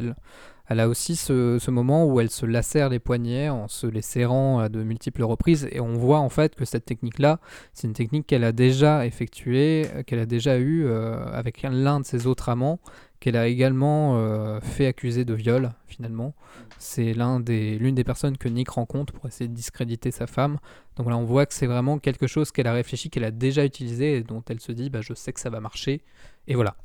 Elle 0.68 0.80
a 0.80 0.88
aussi 0.88 1.16
ce, 1.16 1.70
moment 1.70 2.04
où 2.04 2.20
elle 2.20 2.30
se 2.30 2.44
lacère 2.44 2.90
les 2.90 2.98
poignets 2.98 3.48
en 3.48 3.68
se 3.68 3.86
les 3.86 4.02
serrant 4.02 4.58
à 4.58 4.68
de 4.68 4.82
multiples 4.82 5.22
reprises. 5.22 5.66
Et 5.72 5.80
on 5.80 5.94
voit 5.94 6.18
en 6.18 6.28
fait 6.28 6.54
que 6.54 6.66
cette 6.66 6.84
technique-là, 6.84 7.40
c'est 7.72 7.86
une 7.86 7.94
technique 7.94 8.26
qu'elle 8.26 8.44
a 8.44 8.52
déjà 8.52 9.06
effectuée, 9.06 9.86
euh, 9.94 10.02
qu'elle 10.02 10.18
a 10.18 10.26
déjà 10.26 10.58
eue 10.58 10.84
euh, 10.84 11.24
avec 11.32 11.62
l'un 11.62 12.00
de 12.00 12.04
ses 12.04 12.26
autres 12.26 12.50
amants, 12.50 12.80
qu'elle 13.20 13.36
a 13.36 13.46
également 13.46 14.16
euh, 14.16 14.60
fait 14.60 14.86
accuser 14.86 15.24
de 15.24 15.34
viol 15.34 15.70
finalement. 15.86 16.34
C'est 16.78 17.12
l'un 17.14 17.40
des, 17.40 17.78
l'une 17.78 17.94
des 17.94 18.04
personnes 18.04 18.38
que 18.38 18.48
Nick 18.48 18.68
rencontre 18.70 19.12
pour 19.12 19.26
essayer 19.26 19.48
de 19.48 19.54
discréditer 19.54 20.10
sa 20.10 20.26
femme. 20.26 20.58
Donc 20.96 21.08
là 21.08 21.16
on 21.16 21.24
voit 21.24 21.46
que 21.46 21.54
c'est 21.54 21.66
vraiment 21.66 21.98
quelque 21.98 22.26
chose 22.26 22.52
qu'elle 22.52 22.66
a 22.66 22.72
réfléchi, 22.72 23.10
qu'elle 23.10 23.24
a 23.24 23.30
déjà 23.30 23.64
utilisé 23.64 24.16
et 24.16 24.22
dont 24.22 24.42
elle 24.48 24.60
se 24.60 24.72
dit 24.72 24.90
bah, 24.90 25.00
je 25.00 25.14
sais 25.14 25.32
que 25.32 25.40
ça 25.40 25.50
va 25.50 25.60
marcher. 25.60 26.02
Et 26.46 26.54
voilà. 26.54 26.76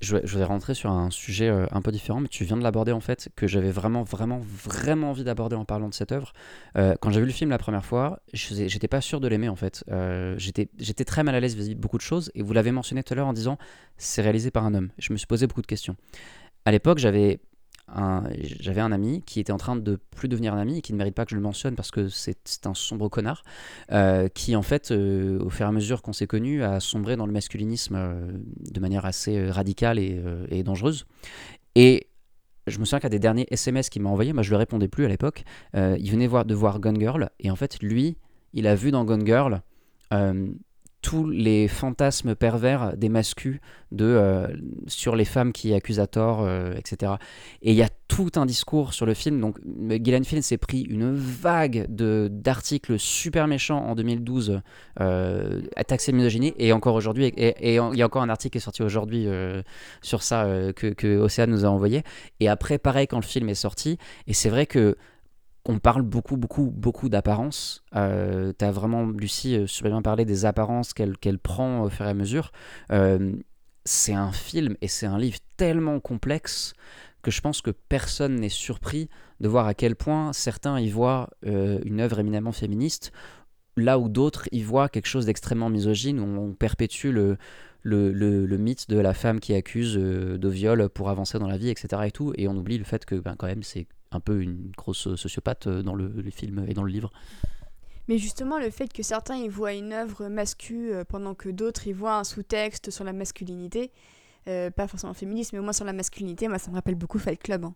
Je 0.00 0.16
je 0.24 0.38
vais 0.38 0.44
rentrer 0.44 0.74
sur 0.74 0.90
un 0.90 1.10
sujet 1.10 1.48
euh, 1.48 1.66
un 1.70 1.82
peu 1.82 1.90
différent, 1.90 2.20
mais 2.20 2.28
tu 2.28 2.44
viens 2.44 2.56
de 2.56 2.62
l'aborder 2.62 2.92
en 2.92 3.00
fait, 3.00 3.28
que 3.36 3.46
j'avais 3.46 3.70
vraiment, 3.70 4.02
vraiment, 4.02 4.40
vraiment 4.40 5.10
envie 5.10 5.24
d'aborder 5.24 5.56
en 5.56 5.64
parlant 5.64 5.88
de 5.88 5.94
cette 5.94 6.12
œuvre. 6.12 6.32
Euh, 6.76 6.94
quand 7.00 7.10
j'ai 7.10 7.20
vu 7.20 7.26
le 7.26 7.32
film 7.32 7.50
la 7.50 7.58
première 7.58 7.84
fois, 7.84 8.20
j'étais 8.32 8.88
pas 8.88 9.00
sûr 9.00 9.20
de 9.20 9.28
l'aimer 9.28 9.48
en 9.48 9.56
fait. 9.56 9.84
Euh, 9.90 10.36
j'étais 10.38 11.04
très 11.04 11.24
mal 11.24 11.34
à 11.34 11.40
l'aise 11.40 11.54
vis-à-vis 11.54 11.74
de 11.74 11.80
beaucoup 11.80 11.98
de 11.98 12.02
choses, 12.02 12.30
et 12.34 12.42
vous 12.42 12.52
l'avez 12.52 12.70
mentionné 12.70 13.02
tout 13.02 13.12
à 13.12 13.16
l'heure 13.16 13.26
en 13.26 13.32
disant 13.32 13.58
c'est 13.96 14.22
réalisé 14.22 14.50
par 14.50 14.64
un 14.64 14.74
homme. 14.74 14.90
Je 14.98 15.12
me 15.12 15.18
suis 15.18 15.26
posé 15.26 15.46
beaucoup 15.46 15.62
de 15.62 15.66
questions. 15.66 15.96
À 16.64 16.70
l'époque, 16.70 16.98
j'avais 16.98 17.40
j'avais 18.60 18.80
un 18.80 18.92
ami 18.92 19.22
qui 19.22 19.40
était 19.40 19.52
en 19.52 19.56
train 19.56 19.76
de 19.76 19.98
plus 20.10 20.28
devenir 20.28 20.54
un 20.54 20.58
ami 20.58 20.78
et 20.78 20.82
qui 20.82 20.92
ne 20.92 20.98
mérite 20.98 21.14
pas 21.14 21.24
que 21.24 21.30
je 21.30 21.36
le 21.36 21.42
mentionne 21.42 21.74
parce 21.74 21.90
que 21.90 22.08
c'est 22.08 22.66
un 22.66 22.74
sombre 22.74 23.08
connard 23.08 23.42
euh, 23.92 24.28
qui 24.28 24.56
en 24.56 24.62
fait 24.62 24.90
euh, 24.90 25.38
au 25.40 25.50
fur 25.50 25.64
et 25.64 25.68
à 25.68 25.72
mesure 25.72 26.02
qu'on 26.02 26.12
s'est 26.12 26.26
connus 26.26 26.62
a 26.62 26.80
sombré 26.80 27.16
dans 27.16 27.26
le 27.26 27.32
masculinisme 27.32 27.94
euh, 27.96 28.30
de 28.60 28.80
manière 28.80 29.06
assez 29.06 29.50
radicale 29.50 29.98
et, 29.98 30.62
dangereuse. 30.62 31.06
Et 31.74 32.08
je 32.66 32.78
me 32.78 32.84
souviens 32.84 33.00
qu'à 33.00 33.08
des 33.08 33.18
derniers 33.18 33.46
SMS 33.50 33.88
qu'il 33.88 34.02
m'a 34.02 34.10
envoyés, 34.10 34.32
moi 34.32 34.42
je 34.42 34.50
le 34.50 34.56
répondais 34.56 34.88
plus 34.88 35.04
à 35.04 35.08
l'époque, 35.08 35.44
il 35.74 36.10
venait 36.10 36.26
voir, 36.26 36.44
de 36.44 36.54
voir 36.54 36.80
Gone 36.80 36.98
Girl 36.98 37.30
et 37.40 37.50
en 37.50 37.56
fait 37.56 37.80
lui 37.80 38.18
il 38.52 38.66
a 38.66 38.74
vu 38.74 38.90
dans 38.90 39.04
Gone 39.04 39.24
Girl 39.24 39.62
tous 41.02 41.28
les 41.28 41.68
fantasmes 41.68 42.34
pervers 42.34 42.96
des 42.96 43.08
mascus 43.08 43.60
de, 43.92 44.04
euh, 44.04 44.48
sur 44.86 45.16
les 45.16 45.24
femmes 45.24 45.52
qui 45.52 45.72
accusent 45.74 46.00
à 46.00 46.06
tort, 46.06 46.42
euh, 46.42 46.74
etc. 46.74 47.12
Et 47.62 47.70
il 47.70 47.76
y 47.76 47.82
a 47.82 47.88
tout 48.08 48.32
un 48.36 48.46
discours 48.46 48.94
sur 48.94 49.06
le 49.06 49.14
film. 49.14 49.40
Donc, 49.40 49.58
Gillian 49.90 50.24
Flynn 50.24 50.42
s'est 50.42 50.56
pris 50.56 50.80
une 50.80 51.14
vague 51.14 51.86
d'articles 51.88 52.98
super 52.98 53.46
méchants 53.46 53.84
en 53.84 53.94
2012 53.94 54.60
euh, 55.00 55.60
à 55.76 55.84
taxer 55.84 56.10
de 56.10 56.16
misogynie. 56.16 56.54
Et 56.58 56.72
encore 56.72 56.94
aujourd'hui, 56.94 57.26
et, 57.26 57.74
il 57.76 57.96
y 57.98 58.02
a 58.02 58.06
encore 58.06 58.22
un 58.22 58.30
article 58.30 58.52
qui 58.52 58.58
est 58.58 58.62
sorti 58.62 58.82
aujourd'hui 58.82 59.26
euh, 59.26 59.62
sur 60.02 60.22
ça 60.22 60.44
euh, 60.44 60.72
que, 60.72 60.88
que 60.88 61.18
Océane 61.18 61.50
nous 61.50 61.64
a 61.64 61.68
envoyé. 61.68 62.02
Et 62.40 62.48
après, 62.48 62.78
pareil, 62.78 63.06
quand 63.06 63.20
le 63.20 63.22
film 63.22 63.48
est 63.50 63.54
sorti, 63.54 63.98
et 64.26 64.32
c'est 64.32 64.48
vrai 64.48 64.66
que 64.66 64.96
on 65.64 65.78
parle 65.78 66.02
beaucoup, 66.02 66.36
beaucoup, 66.36 66.70
beaucoup 66.74 67.08
d'apparence. 67.08 67.84
Euh, 67.94 68.52
tu 68.58 68.64
as 68.64 68.70
vraiment, 68.72 69.06
Lucie, 69.06 69.56
euh, 69.56 69.66
super 69.66 69.90
bien 69.92 70.02
parlé 70.02 70.24
des 70.24 70.44
apparences 70.46 70.94
qu'elle 70.94 71.16
qu'elle 71.18 71.38
prend 71.38 71.82
au 71.82 71.90
fur 71.90 72.06
et 72.06 72.08
à 72.10 72.14
mesure. 72.14 72.52
Euh, 72.92 73.32
c'est 73.84 74.14
un 74.14 74.32
film 74.32 74.76
et 74.80 74.88
c'est 74.88 75.06
un 75.06 75.18
livre 75.18 75.38
tellement 75.56 76.00
complexe 76.00 76.72
que 77.22 77.30
je 77.30 77.40
pense 77.40 77.60
que 77.62 77.70
personne 77.70 78.36
n'est 78.36 78.48
surpris 78.48 79.08
de 79.40 79.48
voir 79.48 79.66
à 79.66 79.74
quel 79.74 79.96
point 79.96 80.32
certains 80.32 80.78
y 80.80 80.88
voient 80.88 81.30
euh, 81.46 81.80
une 81.84 82.00
œuvre 82.00 82.18
éminemment 82.20 82.52
féministe, 82.52 83.12
là 83.76 83.98
où 83.98 84.08
d'autres 84.08 84.48
y 84.52 84.62
voient 84.62 84.88
quelque 84.88 85.06
chose 85.06 85.26
d'extrêmement 85.26 85.68
misogyne, 85.70 86.20
où 86.20 86.24
on 86.24 86.52
perpétue 86.54 87.08
le, 87.10 87.36
le, 87.82 88.12
le- 88.12 88.46
le 88.46 88.58
mythe 88.58 88.88
de 88.88 88.98
la 88.98 89.14
femme 89.14 89.40
qui 89.40 89.54
accuse 89.54 89.94
de 89.96 90.48
viol 90.48 90.88
pour 90.88 91.08
avancer 91.10 91.38
dans 91.38 91.48
la 91.48 91.58
vie, 91.58 91.70
etc. 91.70 92.02
Et, 92.06 92.10
tout, 92.10 92.32
et 92.36 92.48
on 92.48 92.56
oublie 92.56 92.78
le 92.78 92.84
fait 92.84 93.04
que 93.04 93.16
ben, 93.16 93.34
quand 93.36 93.46
même 93.46 93.62
c'est 93.62 93.86
un 94.10 94.20
peu 94.20 94.40
une 94.40 94.70
grosse 94.76 95.14
sociopathe 95.16 95.66
euh, 95.66 95.82
dans 95.82 95.94
le, 95.94 96.10
film 96.30 96.64
et 96.68 96.74
dans 96.74 96.82
le 96.82 96.90
livre. 96.90 97.10
Mais 98.08 98.18
justement, 98.18 98.58
le 98.58 98.70
fait 98.70 98.92
que 98.92 99.02
certains 99.02 99.36
y 99.36 99.48
voient 99.48 99.74
une 99.74 99.92
œuvre 99.92 100.28
mascu 100.28 100.92
euh, 100.92 101.04
pendant 101.04 101.34
que 101.34 101.48
d'autres 101.48 101.86
y 101.86 101.92
voient 101.92 102.16
un 102.16 102.24
sous-texte 102.24 102.90
sur 102.90 103.04
la 103.04 103.12
masculinité, 103.12 103.90
euh, 104.48 104.70
pas 104.70 104.86
forcément 104.86 105.12
féministe, 105.12 105.52
mais 105.52 105.58
au 105.58 105.62
moins 105.62 105.74
sur 105.74 105.84
la 105.84 105.92
masculinité, 105.92 106.48
moi 106.48 106.58
ça 106.58 106.70
me 106.70 106.76
rappelle 106.76 106.94
beaucoup 106.94 107.18
Fight 107.18 107.38
Club, 107.42 107.64
hein, 107.66 107.74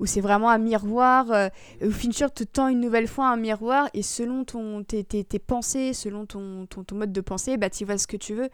où 0.00 0.06
c'est 0.06 0.22
vraiment 0.22 0.48
un 0.48 0.56
miroir, 0.56 1.30
euh, 1.30 1.48
où 1.82 1.90
Fincher 1.90 2.28
te 2.34 2.44
tend 2.44 2.68
une 2.68 2.80
nouvelle 2.80 3.08
fois 3.08 3.28
un 3.28 3.36
miroir, 3.36 3.90
et 3.92 4.02
selon 4.02 4.44
ton, 4.44 4.82
tes, 4.84 5.04
pensées, 5.38 5.92
selon 5.92 6.24
ton, 6.24 6.66
mode 6.92 7.12
de 7.12 7.20
pensée, 7.20 7.58
bah, 7.58 7.68
tu 7.68 7.84
vois 7.84 7.98
ce 7.98 8.06
que 8.06 8.16
tu 8.16 8.34
veux. 8.34 8.48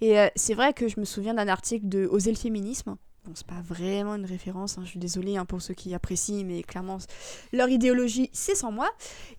Et 0.00 0.20
euh, 0.20 0.28
c'est 0.36 0.54
vrai 0.54 0.72
que 0.72 0.86
je 0.86 1.00
me 1.00 1.04
souviens 1.04 1.34
d'un 1.34 1.48
article 1.48 1.88
de 1.88 2.06
Oser 2.06 2.30
le 2.30 2.36
féminisme. 2.36 2.96
Bon, 3.26 3.32
c'est 3.34 3.46
pas 3.46 3.60
vraiment 3.60 4.14
une 4.14 4.24
référence, 4.24 4.78
hein, 4.78 4.82
je 4.84 4.90
suis 4.90 5.00
désolée 5.00 5.36
hein, 5.36 5.44
pour 5.44 5.60
ceux 5.60 5.74
qui 5.74 5.92
apprécient, 5.94 6.44
mais 6.44 6.62
clairement, 6.62 6.98
leur 7.52 7.68
idéologie, 7.68 8.30
c'est 8.32 8.54
sans 8.54 8.70
moi. 8.70 8.88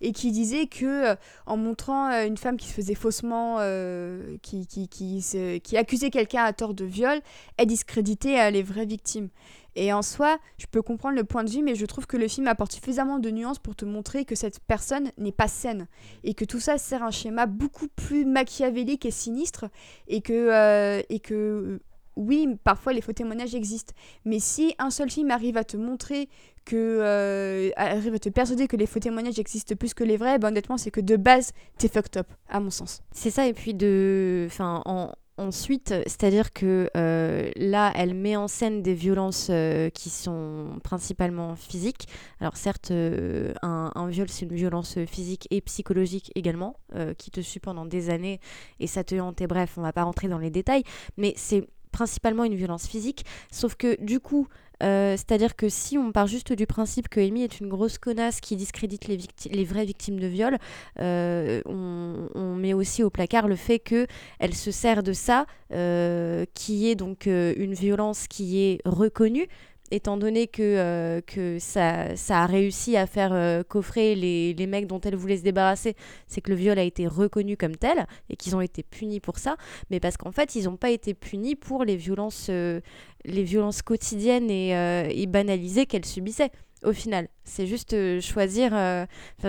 Et 0.02 0.12
qui 0.12 0.30
disait 0.30 0.66
que 0.66 1.12
euh, 1.12 1.16
en 1.46 1.56
montrant 1.56 2.10
euh, 2.10 2.26
une 2.26 2.36
femme 2.36 2.58
qui 2.58 2.68
se 2.68 2.74
faisait 2.74 2.94
faussement, 2.94 3.56
euh, 3.60 4.36
qui, 4.42 4.66
qui, 4.66 4.88
qui, 4.88 5.22
se- 5.22 5.56
qui 5.56 5.78
accusait 5.78 6.10
quelqu'un 6.10 6.44
à 6.44 6.52
tort 6.52 6.74
de 6.74 6.84
viol, 6.84 7.18
elle 7.56 7.66
discréditait 7.66 8.50
les 8.50 8.62
vraies 8.62 8.84
victimes. 8.84 9.30
Et 9.74 9.90
en 9.92 10.02
soi, 10.02 10.38
je 10.58 10.66
peux 10.66 10.82
comprendre 10.82 11.16
le 11.16 11.24
point 11.24 11.44
de 11.44 11.50
vue, 11.50 11.62
mais 11.62 11.74
je 11.74 11.86
trouve 11.86 12.06
que 12.06 12.16
le 12.18 12.28
film 12.28 12.46
apporte 12.46 12.72
suffisamment 12.72 13.18
de 13.18 13.30
nuances 13.30 13.58
pour 13.60 13.74
te 13.74 13.86
montrer 13.86 14.26
que 14.26 14.34
cette 14.34 14.58
personne 14.60 15.12
n'est 15.16 15.32
pas 15.32 15.48
saine. 15.48 15.86
Et 16.24 16.34
que 16.34 16.44
tout 16.44 16.60
ça 16.60 16.76
sert 16.76 17.02
un 17.04 17.12
schéma 17.12 17.46
beaucoup 17.46 17.86
plus 17.88 18.24
machiavélique 18.26 19.06
et 19.06 19.12
sinistre. 19.12 19.66
Et 20.08 20.20
que, 20.20 21.00
et 21.08 21.20
que 21.20 21.80
oui, 22.18 22.48
parfois 22.64 22.92
les 22.92 23.00
faux 23.00 23.12
témoignages 23.12 23.54
existent. 23.54 23.94
Mais 24.24 24.40
si 24.40 24.74
un 24.78 24.90
seul 24.90 25.08
film 25.08 25.30
arrive 25.30 25.56
à 25.56 25.64
te 25.64 25.76
montrer 25.76 26.28
que 26.64 26.98
euh, 27.00 27.70
arrive 27.76 28.14
à 28.14 28.18
te 28.18 28.28
persuader 28.28 28.66
que 28.66 28.76
les 28.76 28.86
faux 28.86 28.98
témoignages 28.98 29.38
existent 29.38 29.74
plus 29.76 29.94
que 29.94 30.04
les 30.04 30.16
vrais, 30.16 30.38
ben 30.38 30.48
honnêtement, 30.48 30.76
c'est 30.76 30.90
que 30.90 31.00
de 31.00 31.16
base, 31.16 31.52
t'es 31.78 31.88
fucked 31.88 32.16
up, 32.18 32.26
à 32.48 32.60
mon 32.60 32.70
sens. 32.70 33.00
C'est 33.12 33.30
ça, 33.30 33.46
et 33.46 33.54
puis 33.54 33.72
de. 33.72 34.44
Enfin, 34.48 34.82
en- 34.84 35.12
ensuite, 35.38 35.94
c'est-à-dire 36.06 36.52
que 36.52 36.90
euh, 36.96 37.48
là, 37.54 37.92
elle 37.94 38.14
met 38.14 38.34
en 38.34 38.48
scène 38.48 38.82
des 38.82 38.94
violences 38.94 39.46
euh, 39.50 39.88
qui 39.88 40.10
sont 40.10 40.80
principalement 40.82 41.54
physiques. 41.54 42.08
Alors, 42.40 42.56
certes, 42.56 42.90
un, 42.90 44.08
viol, 44.08 44.28
c'est 44.28 44.44
une 44.46 44.56
violence 44.56 44.98
physique 45.06 45.46
et 45.52 45.60
psychologique 45.60 46.32
également, 46.34 46.74
qui 47.18 47.30
te 47.30 47.40
suit 47.40 47.60
pendant 47.60 47.86
des 47.86 48.10
années 48.10 48.40
et 48.80 48.88
ça 48.88 49.04
te 49.04 49.14
hante. 49.14 49.40
Et 49.40 49.46
bref, 49.46 49.74
on 49.76 49.82
va 49.82 49.92
pas 49.92 50.02
rentrer 50.02 50.26
dans 50.26 50.38
les 50.38 50.50
détails, 50.50 50.82
mais 51.16 51.34
c'est 51.36 51.68
principalement 51.90 52.44
une 52.44 52.54
violence 52.54 52.86
physique. 52.86 53.24
Sauf 53.50 53.74
que 53.74 54.02
du 54.02 54.20
coup, 54.20 54.48
euh, 54.82 55.16
c'est-à-dire 55.16 55.56
que 55.56 55.68
si 55.68 55.98
on 55.98 56.12
part 56.12 56.26
juste 56.26 56.52
du 56.52 56.66
principe 56.66 57.08
que 57.08 57.20
Amy 57.20 57.42
est 57.42 57.60
une 57.60 57.68
grosse 57.68 57.98
connasse 57.98 58.40
qui 58.40 58.54
discrédite 58.56 59.08
les, 59.08 59.64
vraies 59.64 59.84
victimes 59.84 60.20
de 60.20 60.26
viol, 60.26 60.58
euh, 61.00 61.60
on, 61.66 62.54
met 62.54 62.74
aussi 62.74 63.02
au 63.02 63.10
placard 63.10 63.46
le 63.46 63.56
fait 63.56 63.78
que 63.78 64.06
elle 64.40 64.54
se 64.54 64.70
sert 64.70 65.02
de 65.02 65.12
ça, 65.12 65.46
euh, 65.72 66.44
qui 66.54 66.88
est 66.88 66.96
donc 66.96 67.26
une 67.26 67.74
violence 67.74 68.26
qui 68.26 68.60
est 68.60 68.80
reconnue, 68.84 69.48
étant 69.90 70.16
donné 70.16 70.46
que, 70.46 70.62
euh, 70.62 71.20
que 71.20 71.58
ça, 71.58 72.16
ça 72.16 72.42
a 72.42 72.46
réussi 72.46 72.96
à 72.96 73.06
faire 73.06 73.32
euh, 73.32 73.62
coffrer 73.62 74.14
les, 74.14 74.54
les 74.54 74.66
mecs 74.66 74.86
dont 74.86 75.00
elle 75.00 75.16
voulait 75.16 75.36
se 75.36 75.42
débarrasser, 75.42 75.94
c'est 76.26 76.40
que 76.40 76.50
le 76.50 76.56
viol 76.56 76.78
a 76.78 76.82
été 76.82 77.06
reconnu 77.06 77.56
comme 77.56 77.76
tel 77.76 78.06
et 78.28 78.36
qu'ils 78.36 78.56
ont 78.56 78.60
été 78.60 78.82
punis 78.82 79.20
pour 79.20 79.38
ça, 79.38 79.56
mais 79.90 80.00
parce 80.00 80.16
qu'en 80.16 80.32
fait, 80.32 80.54
ils 80.54 80.64
n'ont 80.64 80.76
pas 80.76 80.90
été 80.90 81.14
punis 81.14 81.56
pour 81.56 81.84
les 81.84 81.96
violences, 81.96 82.48
euh, 82.50 82.80
les 83.24 83.42
violences 83.42 83.82
quotidiennes 83.82 84.50
et, 84.50 84.70
et 85.10 85.26
banalisées 85.26 85.86
qu'elle 85.86 86.04
subissait. 86.04 86.50
Au 86.84 86.92
final, 86.92 87.28
c'est 87.44 87.66
juste 87.66 88.20
choisir. 88.20 88.70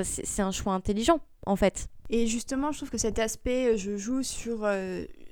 c'est 0.03 0.42
un 0.42 0.51
choix 0.51 0.74
intelligent, 0.74 1.19
en 1.45 1.56
fait. 1.56 1.88
Et 2.09 2.26
justement, 2.26 2.72
je 2.72 2.77
trouve 2.80 2.90
que 2.90 2.98
cet 2.98 3.19
aspect, 3.19 3.77
je 3.77 3.95
joue 3.95 4.24
sur, 4.24 4.68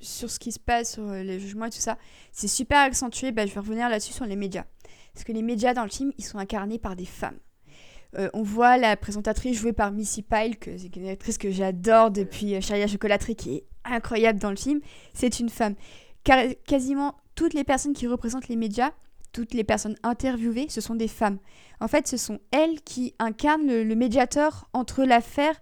sur 0.00 0.30
ce 0.30 0.38
qui 0.38 0.52
se 0.52 0.60
passe, 0.60 0.94
sur 0.94 1.10
les 1.10 1.40
jugements 1.40 1.66
et 1.66 1.70
tout 1.70 1.78
ça, 1.78 1.98
c'est 2.30 2.48
super 2.48 2.78
accentué. 2.78 3.32
Bah, 3.32 3.44
je 3.46 3.52
vais 3.52 3.60
revenir 3.60 3.88
là-dessus 3.88 4.12
sur 4.12 4.24
les 4.26 4.36
médias. 4.36 4.64
Parce 5.12 5.24
que 5.24 5.32
les 5.32 5.42
médias 5.42 5.74
dans 5.74 5.84
le 5.84 5.90
film, 5.90 6.12
ils 6.18 6.24
sont 6.24 6.38
incarnés 6.38 6.78
par 6.78 6.96
des 6.96 7.04
femmes. 7.04 7.38
Euh, 8.16 8.30
on 8.32 8.42
voit 8.42 8.78
la 8.78 8.96
présentatrice 8.96 9.58
jouée 9.58 9.72
par 9.72 9.92
Missy 9.92 10.22
Pyle, 10.22 10.58
que 10.58 10.76
c'est 10.78 10.94
une 10.96 11.08
actrice 11.08 11.36
que 11.36 11.50
j'adore 11.50 12.10
depuis 12.10 12.54
euh, 12.54 12.60
Charlie 12.60 12.88
Chocolaterie, 12.88 13.36
qui 13.36 13.56
est 13.56 13.64
incroyable 13.84 14.38
dans 14.38 14.50
le 14.50 14.56
film. 14.56 14.80
C'est 15.12 15.40
une 15.40 15.50
femme. 15.50 15.74
Quasiment 16.66 17.16
toutes 17.34 17.54
les 17.54 17.64
personnes 17.64 17.92
qui 17.92 18.06
représentent 18.06 18.48
les 18.48 18.56
médias, 18.56 18.92
toutes 19.32 19.54
les 19.54 19.64
personnes 19.64 19.96
interviewées, 20.02 20.66
ce 20.68 20.80
sont 20.80 20.94
des 20.94 21.08
femmes. 21.08 21.38
En 21.80 21.88
fait, 21.88 22.08
ce 22.08 22.16
sont 22.16 22.40
elles 22.50 22.80
qui 22.80 23.14
incarnent 23.18 23.82
le 23.82 23.94
médiateur 23.94 24.68
entre 24.72 25.04
l'affaire 25.04 25.60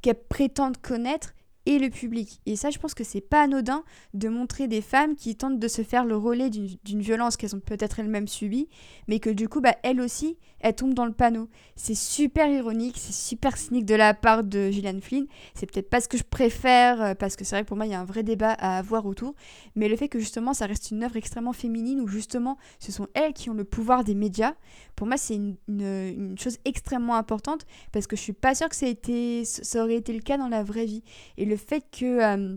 qu'elles 0.00 0.22
prétendent 0.28 0.78
connaître 0.78 1.34
et 1.66 1.78
le 1.78 1.90
public. 1.90 2.40
Et 2.46 2.56
ça, 2.56 2.70
je 2.70 2.78
pense 2.78 2.94
que 2.94 3.04
c'est 3.04 3.20
pas 3.20 3.42
anodin 3.42 3.84
de 4.14 4.28
montrer 4.28 4.68
des 4.68 4.80
femmes 4.80 5.14
qui 5.14 5.36
tentent 5.36 5.58
de 5.58 5.68
se 5.68 5.82
faire 5.82 6.04
le 6.04 6.16
relais 6.16 6.50
d'une 6.50 7.00
violence 7.00 7.36
qu'elles 7.36 7.54
ont 7.54 7.60
peut-être 7.60 8.00
elles-mêmes 8.00 8.28
subie, 8.28 8.68
mais 9.08 9.20
que 9.20 9.30
du 9.30 9.48
coup, 9.48 9.60
bah, 9.60 9.76
elles 9.82 10.00
aussi, 10.00 10.38
elles 10.60 10.74
tombent 10.74 10.94
dans 10.94 11.06
le 11.06 11.12
panneau. 11.12 11.48
C'est 11.76 11.94
super 11.94 12.48
ironique, 12.48 12.96
c'est 12.98 13.12
super 13.12 13.56
cynique 13.56 13.86
de 13.86 13.94
la 13.94 14.14
part 14.14 14.44
de 14.44 14.70
Gillian 14.70 15.00
Flynn. 15.00 15.26
C'est 15.54 15.70
peut-être 15.70 15.90
pas 15.90 16.00
ce 16.00 16.08
que 16.08 16.18
je 16.18 16.24
préfère, 16.24 17.02
euh, 17.02 17.14
parce 17.14 17.36
que 17.36 17.44
c'est 17.44 17.56
vrai 17.56 17.62
que 17.62 17.68
pour 17.68 17.76
moi, 17.76 17.86
il 17.86 17.92
y 17.92 17.94
a 17.94 18.00
un 18.00 18.04
vrai 18.04 18.22
débat 18.22 18.52
à 18.52 18.78
avoir 18.78 19.06
autour, 19.06 19.34
mais 19.74 19.88
le 19.88 19.96
fait 19.96 20.08
que 20.08 20.18
justement, 20.18 20.54
ça 20.54 20.66
reste 20.66 20.90
une 20.90 21.02
œuvre 21.02 21.16
extrêmement 21.16 21.52
féminine, 21.52 22.00
où 22.00 22.08
justement, 22.08 22.58
ce 22.78 22.92
sont 22.92 23.08
elles 23.14 23.32
qui 23.32 23.50
ont 23.50 23.54
le 23.54 23.64
pouvoir 23.64 24.04
des 24.04 24.14
médias, 24.14 24.54
pour 24.96 25.06
moi, 25.06 25.16
c'est 25.16 25.36
une, 25.36 26.36
chose 26.38 26.58
extrêmement 26.64 27.16
importante, 27.16 27.64
parce 27.92 28.06
que 28.06 28.16
je 28.16 28.20
suis 28.20 28.32
pas 28.32 28.54
sûre 28.54 28.68
que 28.68 28.76
ça, 28.76 28.86
été, 28.86 29.44
ça 29.44 29.82
aurait 29.82 29.96
été 29.96 30.12
le 30.12 30.20
cas 30.20 30.36
dans 30.36 30.48
la 30.48 30.62
vraie 30.62 30.84
vie. 30.84 31.02
Et 31.38 31.44
le 31.44 31.56
fait 31.56 31.82
que, 31.90 32.04
euh, 32.04 32.56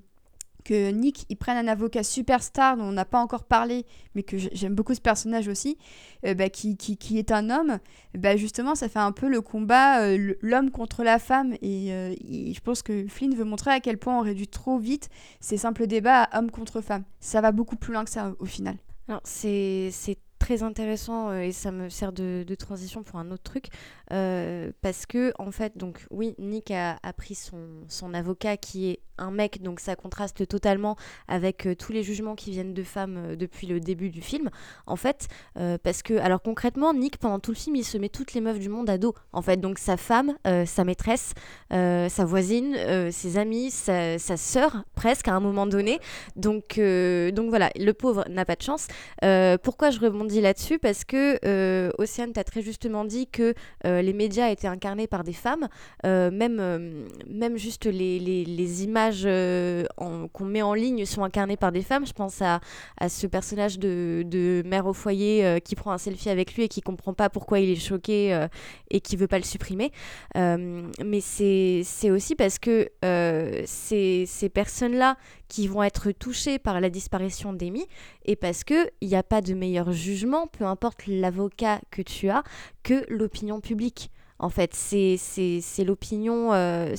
que 0.63 0.91
Nick 0.91 1.25
il 1.29 1.37
prenne 1.37 1.57
un 1.57 1.69
avocat 1.69 2.03
superstar 2.03 2.77
dont 2.77 2.85
on 2.85 2.91
n'a 2.91 3.05
pas 3.05 3.19
encore 3.19 3.43
parlé, 3.43 3.85
mais 4.15 4.23
que 4.23 4.37
j'aime 4.37 4.75
beaucoup 4.75 4.93
ce 4.93 5.01
personnage 5.01 5.47
aussi, 5.47 5.77
euh, 6.25 6.33
bah, 6.33 6.49
qui, 6.49 6.77
qui, 6.77 6.97
qui, 6.97 7.19
est 7.19 7.31
un 7.31 7.49
homme, 7.49 7.79
bah, 8.17 8.35
justement, 8.37 8.75
ça 8.75 8.89
fait 8.89 8.99
un 8.99 9.11
peu 9.11 9.27
le 9.27 9.41
combat 9.41 10.01
euh, 10.01 10.33
l'homme 10.41 10.71
contre 10.71 11.03
la 11.03 11.19
femme. 11.19 11.53
Et, 11.61 11.89
je 12.53 12.59
pense 12.61 12.81
que 12.81 13.05
Flynn 13.07 13.35
veut 13.35 13.43
montrer 13.43 13.71
à 13.71 13.79
quel 13.79 13.97
point 13.97 14.17
on 14.17 14.21
réduit 14.21 14.47
trop 14.47 14.77
vite 14.77 15.09
ces 15.39 15.57
simples 15.57 15.87
débats 15.87 16.23
à 16.23 16.39
homme 16.39 16.51
contre 16.51 16.81
femme. 16.81 17.03
Ça 17.19 17.41
va 17.41 17.51
beaucoup 17.51 17.75
plus 17.75 17.93
loin 17.93 18.03
que 18.03 18.11
ça 18.11 18.33
au 18.39 18.45
final. 18.45 18.77
C'est 19.23 19.91
très 20.43 20.61
intéressant 20.61 21.33
et 21.33 21.53
ça 21.53 21.71
me 21.71 21.87
sert 21.87 22.11
de, 22.11 22.55
transition 22.55 23.01
pour 23.01 23.17
un 23.17 23.31
autre 23.31 23.43
truc. 23.43 23.67
Euh, 24.11 24.71
parce 24.81 25.05
que, 25.05 25.31
en 25.39 25.51
fait, 25.51 25.77
donc 25.77 26.05
oui, 26.11 26.35
Nick 26.37 26.69
a, 26.71 26.97
pris 27.15 27.33
son, 27.33 27.57
son, 27.87 28.13
avocat 28.13 28.57
qui 28.57 28.89
est 28.89 28.99
un 29.17 29.31
mec, 29.31 29.61
donc 29.61 29.79
ça 29.79 29.95
contraste 29.95 30.47
totalement 30.47 30.97
avec 31.27 31.65
euh, 31.65 31.75
tous 31.75 31.91
les 31.91 32.03
jugements 32.03 32.35
qui 32.35 32.51
viennent 32.51 32.73
de 32.73 32.83
femmes 32.83 33.17
euh, 33.17 33.35
depuis 33.35 33.67
le 33.67 33.79
début 33.79 34.09
du 34.09 34.21
film, 34.21 34.49
en 34.85 34.95
fait, 34.95 35.27
parce 35.83 36.03
que, 36.03 36.15
alors 36.15 36.41
concrètement, 36.41 36.93
Nick, 36.93 37.17
pendant 37.17 37.39
tout 37.39 37.51
le 37.51 37.57
film, 37.57 37.75
il 37.75 37.85
se 37.85 37.97
met 37.97 38.09
toutes 38.09 38.33
les 38.33 38.41
meufs 38.41 38.59
du 38.59 38.69
monde 38.69 38.89
à 38.89 38.97
dos, 38.97 39.13
en 39.31 39.41
fait, 39.41 39.57
donc 39.57 39.79
sa 39.79 39.97
femme, 39.97 40.33
sa 40.65 40.83
maîtresse, 40.83 41.33
sa 41.69 42.25
voisine, 42.25 42.75
ses 43.11 43.37
amis, 43.37 43.71
sa, 43.71 44.19
sa 44.19 44.35
sœur, 44.35 44.83
presque, 44.95 45.27
à 45.27 45.33
un 45.33 45.39
moment 45.39 45.65
donné, 45.67 45.99
donc, 46.35 46.79
donc 46.79 47.49
voilà, 47.49 47.69
le 47.75 47.91
pauvre 47.91 48.25
n'a 48.29 48.45
pas 48.45 48.55
de 48.55 48.61
chance. 48.61 48.87
pourquoi 49.63 49.91
je 49.91 49.99
là-dessus 50.41 50.79
Parce 50.79 51.03
que, 51.03 51.39
Océane, 51.97 52.33
t'as 52.33 52.43
très 52.43 52.61
justement 52.61 53.05
dit 53.05 53.27
que 53.27 53.53
les 53.83 54.13
médias 54.13 54.49
étaient 54.49 54.67
incarnés 54.67 55.07
par 55.07 55.23
des 55.23 55.33
femmes, 55.33 55.67
euh, 56.05 56.31
même, 56.31 56.57
euh, 56.59 57.07
même 57.27 57.57
juste 57.57 57.85
les, 57.85 58.19
les, 58.19 58.83
images 58.83 59.23
euh, 59.25 59.85
qu'on 59.97 60.45
met 60.45 60.61
en 60.61 60.73
ligne 60.73 61.05
sont 61.05 61.23
incarnées 61.23 61.57
par 61.57 61.71
des 61.71 61.81
femmes. 61.81 62.05
Je 62.05 62.13
pense 62.13 62.41
à, 62.41 62.59
à 62.99 63.09
ce 63.09 63.27
personnage 63.27 63.79
de, 63.79 64.23
de 64.25 64.63
mère 64.65 64.85
au 64.85 64.93
foyer 64.93 65.59
qui 65.63 65.75
prend 65.75 65.91
un 65.91 65.97
selfie 65.97 66.29
avec 66.29 66.55
lui 66.55 66.63
et 66.63 66.67
qui 66.67 66.81
comprend 66.81 67.13
pas 67.13 67.29
pourquoi 67.29 67.59
il 67.59 67.69
est 67.69 67.75
choqué 67.75 68.47
et 68.89 69.01
qui 69.01 69.15
veut 69.15 69.27
pas 69.27 69.37
le 69.37 69.43
supprimer. 69.43 69.91
mais 70.35 71.21
c'est 71.21 72.11
aussi 72.11 72.35
parce 72.35 72.59
que 72.59 72.89
ces, 73.65 74.25
ces 74.25 74.49
personnes-là 74.49 75.17
qui 75.53 75.67
vont 75.67 75.83
être 75.83 76.11
touchées 76.11 76.57
par 76.57 76.81
la 76.81 76.89
disparition 76.89 77.53
d'Amy 77.53 77.85
et 78.25 78.35
parce 78.35 78.63
qu'il 78.63 78.89
n'y 79.03 79.15
a 79.15 79.21
pas 79.21 79.39
de 79.39 79.53
meilleur 79.53 79.91
jugement, 79.91 80.47
peu 80.47 80.65
importe 80.65 81.05
l'avocat 81.05 81.79
que 81.91 82.01
tu 82.01 82.27
as, 82.29 82.43
que 82.81 83.05
l'opinion 83.07 83.61
publique. 83.61 84.09
En 84.43 84.49
fait, 84.49 84.73
c'est 84.75 85.85
l'opinion, 85.85 86.49
euh, 86.51 86.95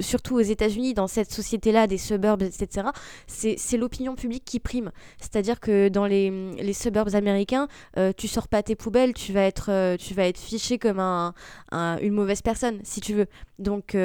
surtout 0.00 0.34
aux 0.34 0.40
États-Unis, 0.40 0.92
dans 0.92 1.06
cette 1.06 1.30
société-là, 1.30 1.86
des 1.86 1.98
suburbs, 1.98 2.42
etc., 2.42 2.88
c'est 3.28 3.76
l'opinion 3.76 4.16
publique 4.16 4.44
qui 4.44 4.58
prime. 4.58 4.90
C'est-à-dire 5.20 5.60
que 5.60 5.88
dans 5.88 6.04
les, 6.04 6.32
les 6.56 6.72
suburbs 6.72 7.14
américains, 7.14 7.68
euh, 7.96 8.12
tu 8.16 8.26
sors 8.26 8.48
pas 8.48 8.64
tes 8.64 8.74
poubelles, 8.74 9.14
tu 9.14 9.32
vas 9.32 9.42
être, 9.42 9.70
euh, 9.70 9.96
tu 9.96 10.14
vas 10.14 10.26
être 10.26 10.36
fiché 10.36 10.78
comme 10.78 10.98
un, 10.98 11.32
une 11.70 12.12
mauvaise 12.12 12.42
personne, 12.42 12.80
si 12.82 13.00
tu 13.00 13.14
veux. 13.14 13.26
Donc, 13.60 13.96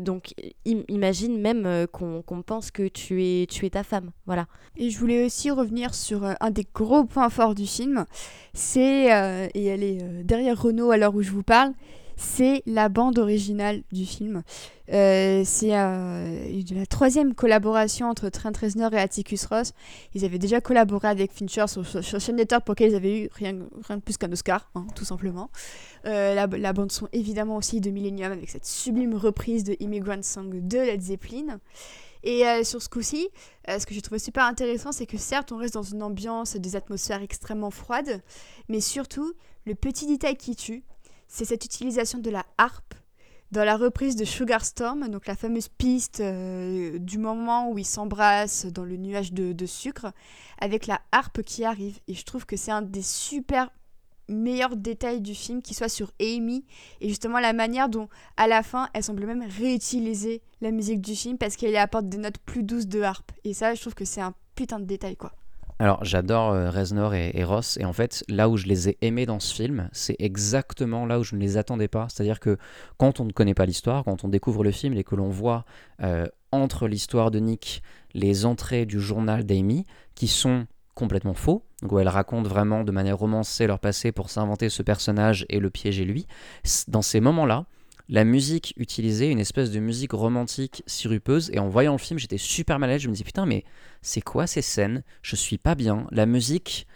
donc 0.00 0.34
imagine 0.64 1.38
même 1.38 1.86
qu'on 1.92 2.42
pense 2.42 2.70
que 2.70 2.88
tu 2.88 3.22
es, 3.22 3.46
tu 3.46 3.66
es 3.66 3.70
ta 3.70 3.82
femme. 3.82 4.12
Voilà. 4.24 4.46
Et 4.78 4.88
je 4.88 4.98
voulais 4.98 5.26
aussi 5.26 5.50
revenir 5.50 5.94
sur 5.94 6.24
un 6.40 6.50
des 6.50 6.66
gros 6.74 7.04
points 7.04 7.28
forts 7.28 7.54
du 7.54 7.66
film. 7.66 8.06
C'est, 8.54 9.06
et 9.54 9.64
elle 9.64 9.82
est 9.82 10.24
derrière 10.24 10.60
Renault 10.60 10.90
à 10.90 10.96
l'heure 10.96 11.14
où 11.14 11.22
je 11.22 11.30
vous 11.30 11.42
parle, 11.42 11.72
c'est 12.18 12.62
la 12.66 12.88
bande 12.88 13.18
originale 13.18 13.82
du 13.92 14.04
film. 14.04 14.42
Euh, 14.92 15.42
c'est 15.44 15.76
euh, 15.78 16.62
la 16.72 16.86
troisième 16.86 17.34
collaboration 17.34 18.08
entre 18.08 18.28
Trent 18.28 18.52
Reznor 18.60 18.92
et 18.92 18.98
Atticus 18.98 19.46
Ross. 19.46 19.72
Ils 20.14 20.24
avaient 20.24 20.38
déjà 20.38 20.60
collaboré 20.60 21.06
avec 21.06 21.32
Fincher 21.32 21.66
sur, 21.68 21.86
sur, 21.86 22.02
sur 22.02 22.20
pour 22.20 22.74
lequel 22.74 22.90
ils 22.90 22.96
avaient 22.96 23.20
eu 23.20 23.28
rien, 23.34 23.56
rien 23.86 23.96
de 23.98 24.02
plus 24.02 24.16
qu'un 24.16 24.32
Oscar, 24.32 24.68
hein, 24.74 24.86
tout 24.96 25.04
simplement. 25.04 25.48
Euh, 26.06 26.34
la, 26.34 26.72
bande 26.72 26.90
son 26.90 27.08
évidemment 27.12 27.56
aussi 27.56 27.80
de 27.80 27.90
Millennium 27.90 28.32
avec 28.32 28.50
cette 28.50 28.66
sublime 28.66 29.14
reprise 29.14 29.62
de 29.62 29.76
Immigrant 29.78 30.22
Song 30.22 30.50
de 30.50 30.78
Led 30.78 31.00
Zeppelin. 31.00 31.60
Et 32.24 32.42
sur 32.64 32.82
ce 32.82 32.88
coup-ci, 32.88 33.28
ce 33.68 33.86
que 33.86 33.94
j'ai 33.94 34.02
trouvé 34.02 34.18
super 34.18 34.42
intéressant, 34.42 34.90
c'est 34.90 35.06
que 35.06 35.16
certes, 35.16 35.52
on 35.52 35.56
reste 35.56 35.74
dans 35.74 35.84
une 35.84 36.02
ambiance, 36.02 36.56
des 36.56 36.74
atmosphères 36.74 37.22
extrêmement 37.22 37.70
froides, 37.70 38.22
mais 38.68 38.80
surtout, 38.80 39.34
le 39.66 39.76
petit 39.76 40.06
détail 40.06 40.36
qui 40.36 40.56
tue, 40.56 40.82
c'est 41.28 41.44
cette 41.44 41.64
utilisation 41.64 42.18
de 42.18 42.30
la 42.30 42.44
harpe 42.56 42.94
dans 43.50 43.64
la 43.64 43.76
reprise 43.76 44.16
de 44.16 44.24
Sugar 44.24 44.64
Storm, 44.64 45.08
donc 45.08 45.26
la 45.26 45.34
fameuse 45.34 45.68
piste 45.68 46.20
euh, 46.20 46.98
du 46.98 47.18
moment 47.18 47.70
où 47.70 47.78
ils 47.78 47.86
s'embrassent 47.86 48.66
dans 48.66 48.84
le 48.84 48.96
nuage 48.96 49.32
de, 49.32 49.66
sucre, 49.66 50.12
avec 50.60 50.86
la 50.86 51.00
harpe 51.12 51.42
qui 51.42 51.64
arrive. 51.64 51.98
Et 52.08 52.14
je 52.14 52.24
trouve 52.24 52.44
que 52.44 52.56
c'est 52.56 52.72
un 52.72 52.82
des 52.82 53.02
super 53.02 53.70
meilleurs 54.28 54.76
détails 54.76 55.22
du 55.22 55.34
film 55.34 55.62
qui 55.62 55.72
soit 55.72 55.88
sur 55.88 56.12
Amy 56.20 56.66
et 57.00 57.08
justement 57.08 57.40
la 57.40 57.54
manière 57.54 57.88
dont 57.88 58.10
à 58.36 58.46
la 58.46 58.62
fin 58.62 58.90
elle 58.92 59.02
semble 59.02 59.24
même 59.24 59.42
réutiliser 59.42 60.42
la 60.60 60.70
musique 60.70 61.00
du 61.00 61.16
film 61.16 61.38
parce 61.38 61.56
qu'elle 61.56 61.74
apporte 61.76 62.10
des 62.10 62.18
notes 62.18 62.36
plus 62.36 62.62
douces 62.62 62.88
de 62.88 63.00
harpe 63.00 63.32
et 63.44 63.54
ça 63.54 63.74
je 63.74 63.80
trouve 63.80 63.94
que 63.94 64.04
c'est 64.04 64.20
un 64.20 64.34
putain 64.54 64.80
de 64.80 64.84
détail 64.84 65.16
quoi. 65.16 65.32
Alors 65.80 66.04
j'adore 66.04 66.52
euh, 66.52 66.70
Reznor 66.70 67.14
et, 67.14 67.44
Ross 67.44 67.76
et 67.78 67.84
en 67.84 67.92
fait 67.92 68.24
là 68.28 68.48
où 68.48 68.56
je 68.56 68.66
les 68.66 68.88
ai 68.88 68.98
aimés 69.00 69.26
dans 69.26 69.38
ce 69.38 69.54
film, 69.54 69.88
c'est 69.92 70.16
exactement 70.18 71.06
là 71.06 71.20
où 71.20 71.22
je 71.22 71.36
ne 71.36 71.40
les 71.40 71.56
attendais 71.56 71.86
pas. 71.86 72.08
C'est-à-dire 72.10 72.40
que 72.40 72.58
quand 72.96 73.20
on 73.20 73.24
ne 73.24 73.32
connaît 73.32 73.54
pas 73.54 73.66
l'histoire, 73.66 74.04
quand 74.04 74.24
on 74.24 74.28
découvre 74.28 74.64
le 74.64 74.72
film 74.72 74.94
et 74.94 75.04
que 75.04 75.14
l'on 75.14 75.28
voit 75.28 75.64
euh, 76.02 76.26
entre 76.50 76.88
l'histoire 76.88 77.30
de 77.30 77.38
Nick 77.38 77.82
les 78.14 78.44
entrées 78.44 78.86
du 78.86 79.00
journal 79.00 79.44
d'Amy 79.44 79.84
qui 80.14 80.26
sont 80.26 80.66
complètement 80.94 81.34
faux, 81.34 81.62
où 81.88 82.00
elle 82.00 82.08
raconte 82.08 82.48
vraiment 82.48 82.82
de 82.82 82.90
manière 82.90 83.18
romancée 83.18 83.68
leur 83.68 83.78
passé 83.78 84.10
pour 84.10 84.30
s'inventer 84.30 84.68
ce 84.68 84.82
personnage 84.82 85.46
et 85.48 85.60
le 85.60 85.70
piéger 85.70 86.04
lui, 86.04 86.26
dans 86.88 87.02
ces 87.02 87.20
moments-là, 87.20 87.66
la 88.08 88.24
musique 88.24 88.74
utilisée, 88.76 89.30
une 89.30 89.38
espèce 89.38 89.70
de 89.70 89.80
musique 89.80 90.12
romantique 90.12 90.82
sirupeuse. 90.86 91.50
Et 91.52 91.58
en 91.58 91.68
voyant 91.68 91.92
le 91.92 91.98
film, 91.98 92.18
j'étais 92.18 92.38
super 92.38 92.78
mal 92.78 92.90
à 92.90 92.92
l'aise. 92.94 93.02
Je 93.02 93.08
me 93.08 93.14
dis 93.14 93.24
putain, 93.24 93.46
mais 93.46 93.64
c'est 94.02 94.20
quoi 94.20 94.46
ces 94.46 94.62
scènes? 94.62 95.02
Je 95.22 95.36
suis 95.36 95.58
pas 95.58 95.74
bien. 95.74 96.06
La 96.10 96.26
musique, 96.26 96.86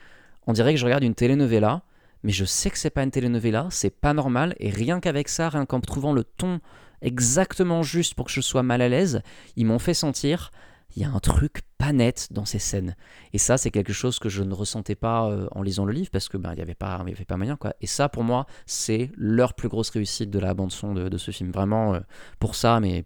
on 0.46 0.52
dirait 0.52 0.72
que 0.72 0.80
je 0.80 0.84
regarde 0.84 1.04
une 1.04 1.14
telenovela, 1.14 1.82
mais 2.22 2.32
je 2.32 2.44
sais 2.44 2.70
que 2.70 2.78
c'est 2.78 2.90
pas 2.90 3.02
une 3.02 3.10
telenovela, 3.10 3.68
c'est 3.70 3.90
pas 3.90 4.14
normal. 4.14 4.54
Et 4.58 4.70
rien 4.70 5.00
qu'avec 5.00 5.28
ça, 5.28 5.48
rien 5.48 5.66
qu'en 5.66 5.80
trouvant 5.80 6.12
le 6.12 6.24
ton 6.24 6.60
exactement 7.02 7.82
juste 7.82 8.14
pour 8.14 8.26
que 8.26 8.32
je 8.32 8.40
sois 8.40 8.62
mal 8.62 8.80
à 8.80 8.88
l'aise, 8.88 9.22
ils 9.56 9.66
m'ont 9.66 9.80
fait 9.80 9.94
sentir 9.94 10.52
il 10.94 11.02
y 11.02 11.04
a 11.04 11.10
un 11.10 11.20
truc 11.20 11.62
pas 11.82 11.92
net 11.92 12.28
dans 12.30 12.44
ces 12.44 12.60
scènes. 12.60 12.94
Et 13.32 13.38
ça, 13.38 13.58
c'est 13.58 13.72
quelque 13.72 13.92
chose 13.92 14.20
que 14.20 14.28
je 14.28 14.44
ne 14.44 14.54
ressentais 14.54 14.94
pas 14.94 15.28
euh, 15.28 15.48
en 15.50 15.62
lisant 15.62 15.84
le 15.84 15.92
livre 15.92 16.10
parce 16.12 16.28
que 16.28 16.36
ben, 16.36 16.52
il 16.52 16.56
n'y 16.56 16.62
avait 16.62 16.76
pas, 16.76 17.02
il 17.04 17.12
avait 17.12 17.24
pas 17.24 17.36
moyen 17.36 17.56
quoi. 17.56 17.74
Et 17.80 17.88
ça, 17.88 18.08
pour 18.08 18.22
moi, 18.22 18.46
c'est 18.66 19.10
leur 19.16 19.54
plus 19.54 19.68
grosse 19.68 19.90
réussite 19.90 20.30
de 20.30 20.38
la 20.38 20.54
bande 20.54 20.70
son 20.70 20.94
de, 20.94 21.18
ce 21.18 21.32
film. 21.32 21.50
Vraiment, 21.50 21.94
euh, 21.94 22.00
pour 22.38 22.54
ça, 22.54 22.78
mais 22.78 23.04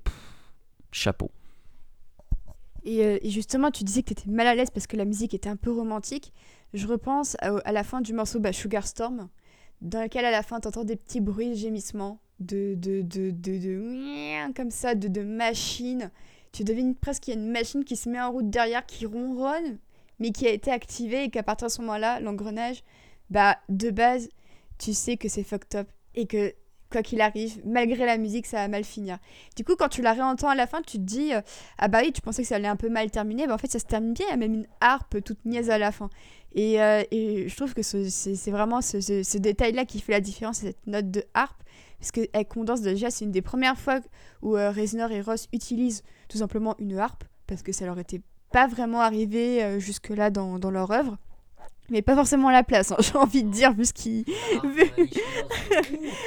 chapeau. 0.93 1.31
Euh, 2.87 3.19
et, 3.23 3.31
justement, 3.31 3.71
tu 3.71 3.83
disais 3.83 4.03
que 4.03 4.13
tu 4.13 4.21
étais 4.21 4.31
mal 4.31 4.47
à 4.47 4.55
l'aise 4.55 4.69
parce 4.69 4.87
que 4.87 4.99
la 4.99 5.07
musique 5.07 5.33
était 5.33 5.49
un 5.49 5.57
peu 5.57 5.73
romantique. 5.73 6.35
Je 6.75 6.87
repense 6.87 7.35
à, 7.41 7.73
la 7.73 7.83
fin 7.83 8.03
du 8.03 8.13
morceau 8.13 8.41
bah, 8.41 8.53
Sugar 8.53 8.87
Storm, 8.87 9.31
dans 9.81 10.03
lequel 10.03 10.27
à 10.27 10.31
la 10.31 10.43
fin, 10.43 10.61
tu 10.61 10.69
entends 10.69 10.85
des 10.85 10.97
petits 10.97 11.23
bruits 11.23 11.49
de 11.49 11.55
gémissements, 11.55 12.21
de, 12.41 12.75
de, 12.75 13.01
de, 13.01 13.31
de, 13.31 13.57
de, 13.57 14.53
comme 14.53 14.71
ça, 14.71 14.95
de, 14.95 15.09
de 15.09 15.23
machines 15.23 16.11
tu 16.57 16.65
devines 16.65 16.95
presque 16.95 17.25
qu'il 17.25 17.35
y 17.35 17.37
a 17.37 17.41
une 17.41 17.51
machine 17.51 17.85
qui 17.85 17.97
se 17.97 18.09
met 18.09 18.21
en 18.21 18.31
route 18.33 18.49
derrière, 18.51 18.85
qui 18.87 19.07
ronronne, 19.07 19.79
mais 20.19 20.31
qui 20.31 20.47
a 20.47 20.51
été 20.51 20.71
activée 20.71 21.25
et 21.25 21.31
qu'à 21.31 21.43
partir 21.43 21.69
de 21.69 21.73
ce 21.73 21.81
moment-là, 21.83 22.21
l'engrenage, 22.21 22.83
bah, 23.31 23.59
de 23.69 23.91
base, 23.91 24.29
tu 24.79 24.95
sais 24.95 25.17
que 25.17 25.29
c'est 25.29 25.43
fucked 25.43 25.79
up 25.79 25.89
et 26.15 26.27
que 26.27 26.55
quoi 26.91 27.03
qu'il 27.03 27.21
arrive, 27.21 27.61
malgré 27.67 28.07
la 28.07 28.17
musique, 28.17 28.47
ça 28.47 28.59
va 28.59 28.69
mal 28.69 28.85
finir. 28.85 29.19
Du 29.57 29.65
coup, 29.65 29.75
quand 29.77 29.89
tu 29.89 30.03
la 30.03 30.13
réentends 30.13 30.49
à 30.49 30.55
la 30.55 30.67
fin, 30.67 30.81
tu 30.83 30.99
te 30.99 31.03
dis 31.03 31.35
euh, 31.35 31.41
Ah 31.79 31.89
bah 31.89 31.99
oui, 32.03 32.13
tu 32.13 32.21
pensais 32.21 32.43
que 32.43 32.49
ça 32.49 32.57
allait 32.57 32.69
un 32.69 32.77
peu 32.77 32.89
mal 32.89 33.11
terminer. 33.11 33.47
Bah, 33.47 33.55
en 33.55 33.59
fait, 33.59 33.71
ça 33.71 33.79
se 33.81 33.85
termine 33.85 34.13
bien. 34.15 34.25
Il 34.29 34.31
y 34.31 34.33
a 34.35 34.37
même 34.37 34.55
une 34.55 34.67
harpe 34.81 35.23
toute 35.25 35.45
niaise 35.45 35.69
à 35.69 35.79
la 35.79 35.91
fin. 35.93 36.09
Et, 36.55 36.81
euh, 36.81 37.03
et 37.11 37.49
je 37.49 37.57
trouve 37.57 37.75
que 37.75 37.83
ce- 37.83 38.09
c'est 38.09 38.51
vraiment 38.51 38.81
ce- 38.81 39.01
ce 39.01 39.37
détail-là 39.39 39.85
qui 39.85 40.01
fait 40.01 40.13
la 40.13 40.21
différence, 40.21 40.59
cette 40.59 40.87
note 40.87 41.11
de 41.11 41.25
harpe. 41.35 41.61
Parce 41.99 42.11
qu'elle 42.11 42.49
condense 42.49 42.83
déjà, 42.83 43.11
c'est 43.11 43.25
une 43.25 43.31
des 43.31 43.43
premières 43.43 43.79
fois 43.79 44.01
où 44.43 44.57
euh, 44.57 44.71
Reznor 44.71 45.11
et 45.11 45.21
Ross 45.21 45.49
utilisent 45.53 46.03
tout 46.29 46.39
simplement 46.39 46.75
une 46.79 46.99
harpe. 46.99 47.25
Parce 47.47 47.63
que 47.63 47.73
ça 47.73 47.87
leur 47.87 47.99
était 47.99 48.21
pas 48.53 48.67
vraiment 48.67 49.01
arrivé 49.01 49.63
euh, 49.63 49.79
jusque-là 49.79 50.31
dans, 50.31 50.59
dans 50.59 50.71
leur 50.71 50.91
œuvre. 50.91 51.17
Mais 51.89 52.03
pas 52.03 52.17
forcément 52.17 52.51
la 52.51 52.65
place, 52.65 52.91
hein, 52.91 52.97
j'ai 53.01 53.17
envie 53.17 53.45
de 53.45 53.51
dire, 53.51 53.73
vu 53.73 53.85
ce 53.85 53.93
qui. 53.93 54.25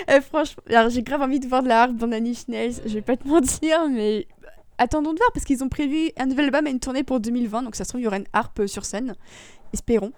Euh, 0.09 0.21
franchement, 0.29 0.63
alors 0.69 0.89
j'ai 0.89 1.03
grave 1.03 1.21
envie 1.21 1.39
de 1.39 1.47
voir 1.47 1.63
de 1.63 1.67
la 1.67 1.83
harpe 1.83 1.95
dans 1.95 2.07
Nanny 2.07 2.33
Schnells, 2.33 2.75
je 2.85 2.93
vais 2.93 3.01
pas 3.01 3.17
te 3.17 3.27
mentir, 3.27 3.87
mais 3.89 4.27
attendons 4.77 5.13
de 5.13 5.17
voir 5.17 5.31
parce 5.33 5.45
qu'ils 5.45 5.63
ont 5.63 5.69
prévu 5.69 6.11
un 6.17 6.25
nouvel 6.25 6.45
album 6.45 6.67
et 6.67 6.71
une 6.71 6.79
tournée 6.79 7.03
pour 7.03 7.19
2020, 7.19 7.63
donc 7.63 7.75
ça 7.75 7.83
se 7.83 7.89
trouve 7.89 8.01
il 8.01 8.05
y 8.05 8.07
aura 8.07 8.17
une 8.17 8.27
harpe 8.33 8.65
sur 8.67 8.85
scène, 8.85 9.15
espérons. 9.73 10.11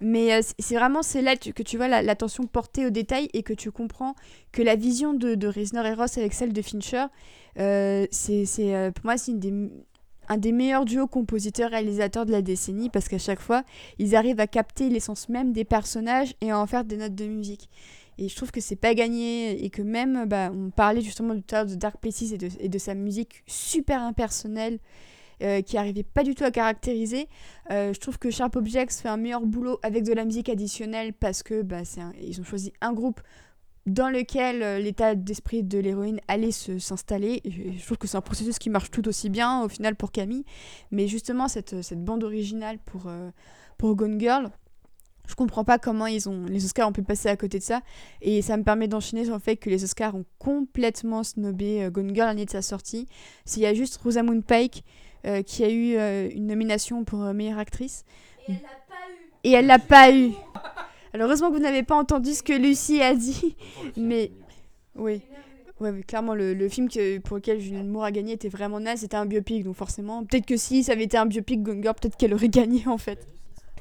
Mais 0.00 0.32
euh, 0.34 0.40
c'est- 0.58 0.74
vraiment 0.74 1.02
c'est 1.02 1.22
là 1.22 1.36
que 1.36 1.62
tu 1.62 1.76
vois 1.76 1.88
la- 1.88 2.02
l'attention 2.02 2.44
portée 2.44 2.86
au 2.86 2.90
détail 2.90 3.28
et 3.32 3.42
que 3.42 3.52
tu 3.52 3.70
comprends 3.70 4.14
que 4.52 4.62
la 4.62 4.76
vision 4.76 5.14
de, 5.14 5.34
de 5.34 5.48
Reznor 5.48 5.86
et 5.86 5.94
Ross 5.94 6.18
avec 6.18 6.32
celle 6.34 6.52
de 6.52 6.62
Fincher, 6.62 7.06
euh, 7.58 8.06
c'est 8.10 8.46
euh, 8.74 8.90
pour 8.90 9.04
moi 9.06 9.16
c'est 9.16 9.32
un 10.28 10.38
des 10.38 10.50
meilleurs 10.52 10.84
duos 10.84 11.06
compositeurs-réalisateurs 11.06 12.26
de 12.26 12.32
la 12.32 12.42
décennie 12.42 12.90
parce 12.90 13.08
qu'à 13.08 13.18
chaque 13.18 13.40
fois, 13.40 13.62
ils 13.98 14.16
arrivent 14.16 14.40
à 14.40 14.48
capter 14.48 14.88
l'essence 14.88 15.28
même 15.28 15.52
des 15.52 15.64
personnages 15.64 16.34
et 16.40 16.50
à 16.50 16.58
en 16.58 16.66
faire 16.66 16.84
des 16.84 16.96
notes 16.96 17.14
de 17.14 17.26
musique. 17.26 17.68
Et 18.18 18.28
je 18.28 18.34
trouve 18.34 18.50
que 18.50 18.60
c'est 18.60 18.74
pas 18.76 18.94
gagné 18.94 19.64
et 19.64 19.70
que 19.70 19.82
même, 19.82 20.24
bah, 20.26 20.50
on 20.52 20.70
parlait 20.70 21.00
justement 21.02 21.34
tout 21.34 21.44
à 21.54 21.58
l'heure 21.58 21.66
de 21.66 21.74
Dark 21.76 21.98
Places 22.00 22.32
et 22.58 22.68
de 22.68 22.78
sa 22.78 22.94
musique 22.94 23.44
super 23.46 24.02
impersonnelle 24.02 24.78
euh, 25.42 25.60
qui 25.60 25.76
arrivait 25.76 26.02
pas 26.02 26.22
du 26.22 26.34
tout 26.34 26.44
à 26.44 26.50
caractériser. 26.50 27.28
Euh, 27.70 27.92
je 27.92 28.00
trouve 28.00 28.18
que 28.18 28.30
Sharp 28.30 28.56
Objects 28.56 28.90
fait 28.90 29.08
un 29.10 29.18
meilleur 29.18 29.44
boulot 29.44 29.78
avec 29.82 30.02
de 30.02 30.14
la 30.14 30.24
musique 30.24 30.48
additionnelle 30.48 31.12
parce 31.12 31.42
que 31.42 31.60
bah, 31.60 31.82
un- 31.98 32.12
ils 32.22 32.40
ont 32.40 32.44
choisi 32.44 32.72
un 32.80 32.94
groupe 32.94 33.20
dans 33.84 34.08
lequel 34.08 34.62
euh, 34.62 34.78
l'état 34.78 35.14
d'esprit 35.14 35.62
de 35.62 35.78
l'héroïne 35.78 36.20
allait 36.26 36.52
s'installer. 36.52 37.42
Je, 37.44 37.84
trouve 37.84 37.98
que 37.98 38.08
c'est 38.08 38.16
un 38.16 38.22
processus 38.22 38.58
qui 38.58 38.70
marche 38.70 38.90
tout 38.90 39.06
aussi 39.08 39.28
bien 39.28 39.62
au 39.62 39.68
final 39.68 39.94
pour 39.94 40.10
Camille. 40.10 40.44
Mais 40.90 41.06
justement, 41.06 41.48
cette, 41.48 41.82
cette 41.82 42.02
bande 42.02 42.24
originale 42.24 42.78
pour, 42.86 43.10
pour 43.76 43.94
Gone 43.94 44.18
Girl, 44.18 44.50
je 45.28 45.34
comprends 45.34 45.64
pas 45.64 45.78
comment 45.78 46.06
ils 46.06 46.30
ont, 46.30 46.46
les 46.46 46.64
Oscars 46.64 46.88
ont 46.88 46.92
pu 46.92 47.02
passer 47.02 47.28
à 47.28 47.36
côté 47.36 47.58
de 47.58 47.62
ça. 47.62 47.82
Et 48.22 48.40
ça 48.40 48.56
me 48.56 48.62
permet 48.62 48.88
d'enchaîner 48.88 49.26
sur 49.26 49.34
le 49.34 49.40
fait 49.40 49.56
que 49.56 49.68
les 49.68 49.84
Oscars 49.84 50.14
ont 50.14 50.24
complètement 50.38 51.22
snobé 51.24 51.88
Gone 51.92 52.14
Girl 52.14 52.28
l'année 52.28 52.46
de 52.46 52.50
sa 52.50 52.62
sortie. 52.62 53.06
S'il 53.44 53.62
y 53.62 53.66
a 53.66 53.74
juste 53.74 53.98
Rosamund 53.98 54.42
Pike 54.42 54.82
euh, 55.26 55.42
qui 55.42 55.64
a 55.64 55.70
eu 55.70 55.96
euh, 55.96 56.28
une 56.32 56.46
nomination 56.46 57.04
pour 57.04 57.22
euh, 57.22 57.32
meilleure 57.32 57.58
actrice. 57.58 58.04
Et 59.44 59.52
elle 59.52 59.66
l'a 59.66 59.78
pas 59.78 60.12
eu. 60.12 60.32
Alors 61.12 61.28
heureusement 61.28 61.50
que 61.50 61.54
vous 61.54 61.62
n'avez 61.62 61.82
pas 61.82 61.96
entendu 61.96 62.32
ce 62.34 62.42
que 62.42 62.52
Lucie 62.52 63.00
a 63.02 63.14
dit. 63.14 63.56
Mais 63.96 64.30
oui. 64.94 65.20
Ouais, 65.78 65.92
mais 65.92 66.02
clairement, 66.02 66.34
le, 66.34 66.54
le 66.54 66.68
film 66.70 66.88
que, 66.88 67.18
pour 67.18 67.36
lequel 67.36 67.60
Julianne 67.60 67.88
Moore 67.88 68.04
a 68.04 68.10
gagné 68.10 68.32
était 68.32 68.48
vraiment 68.48 68.80
naze. 68.80 69.00
C'était 69.00 69.18
un 69.18 69.26
biopic, 69.26 69.62
donc 69.62 69.76
forcément. 69.76 70.24
Peut-être 70.24 70.46
que 70.46 70.56
si 70.56 70.82
ça 70.82 70.92
avait 70.92 71.04
été 71.04 71.18
un 71.18 71.26
biopic 71.26 71.62
Gone 71.62 71.82
Girl, 71.82 71.94
peut-être 71.94 72.16
qu'elle 72.16 72.32
aurait 72.32 72.48
gagné 72.48 72.86
en 72.86 72.96
fait. 72.96 73.28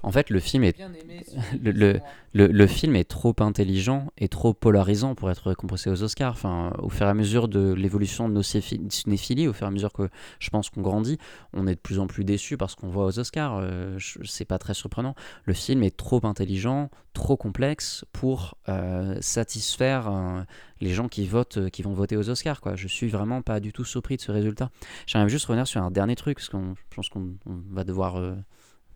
En 0.04 0.12
fait, 0.12 0.30
le 0.30 0.40
film 0.40 0.64
est 0.64 0.78
le, 1.64 1.72
le, 1.72 2.00
le, 2.34 2.48
le 2.48 2.68
film 2.68 2.96
est 2.96 3.06
trop 3.10 3.34
intelligent 3.40 4.12
et 4.18 4.28
trop 4.28 4.54
polarisant 4.54 5.16
pour 5.16 5.32
être 5.32 5.48
récompensé 5.50 5.90
aux 5.90 6.04
Oscars. 6.04 6.34
Enfin, 6.34 6.74
au 6.80 6.90
fur 6.90 7.08
et 7.08 7.10
à 7.10 7.14
mesure 7.14 7.48
de 7.48 7.74
l'évolution 7.74 8.30
de 8.30 8.34
nos 8.34 8.42
céphi- 8.44 8.80
cinéphilie, 8.92 9.48
au 9.48 9.54
fur 9.54 9.66
et 9.66 9.70
à 9.70 9.72
mesure 9.72 9.92
que 9.94 10.10
je 10.40 10.50
pense 10.50 10.70
qu'on 10.70 10.82
grandit, 10.82 11.18
on 11.54 11.66
est 11.66 11.76
de 11.76 11.80
plus 11.80 12.00
en 12.00 12.08
plus 12.08 12.24
déçu 12.24 12.56
parce 12.58 12.76
qu'on 12.76 12.90
voit 12.90 13.06
aux 13.06 13.20
Oscars. 13.20 13.58
Euh, 13.62 13.98
c'est 14.24 14.46
pas 14.46 14.60
très 14.60 14.74
surprenant. 14.74 15.16
Le 15.46 15.54
film 15.54 15.82
est 15.82 15.96
trop 15.96 16.24
intelligent, 16.26 16.90
trop 17.14 17.38
complexe 17.38 18.06
pour 18.12 18.58
euh, 18.70 19.18
satisfaire 19.22 20.08
euh, 20.12 20.42
les 20.82 20.94
gens 20.94 21.08
qui 21.08 21.26
votent, 21.26 21.58
euh, 21.58 21.70
qui 21.70 21.82
vont 21.82 21.94
voter 21.94 22.18
aux 22.18 22.30
Oscars. 22.30 22.62
Quoi. 22.62 22.76
Je 22.76 22.88
suis 22.88 23.08
vraiment 23.08 23.42
pas 23.42 23.60
du 23.60 23.74
tout 23.74 23.86
surpris 23.86 24.18
de 24.18 24.22
ce 24.22 24.32
résultat. 24.32 24.70
J'aimerais 25.08 25.30
juste 25.30 25.46
revenir 25.46 25.66
sur 25.66 25.82
un 25.82 25.90
dernier 25.90 26.16
truc 26.16 26.38
parce 26.38 26.50
qu'on, 26.50 26.76
je 26.76 26.96
pense 26.96 27.10
qu'on 27.10 27.34
on 27.46 27.62
va 27.72 27.84
devoir 27.84 28.18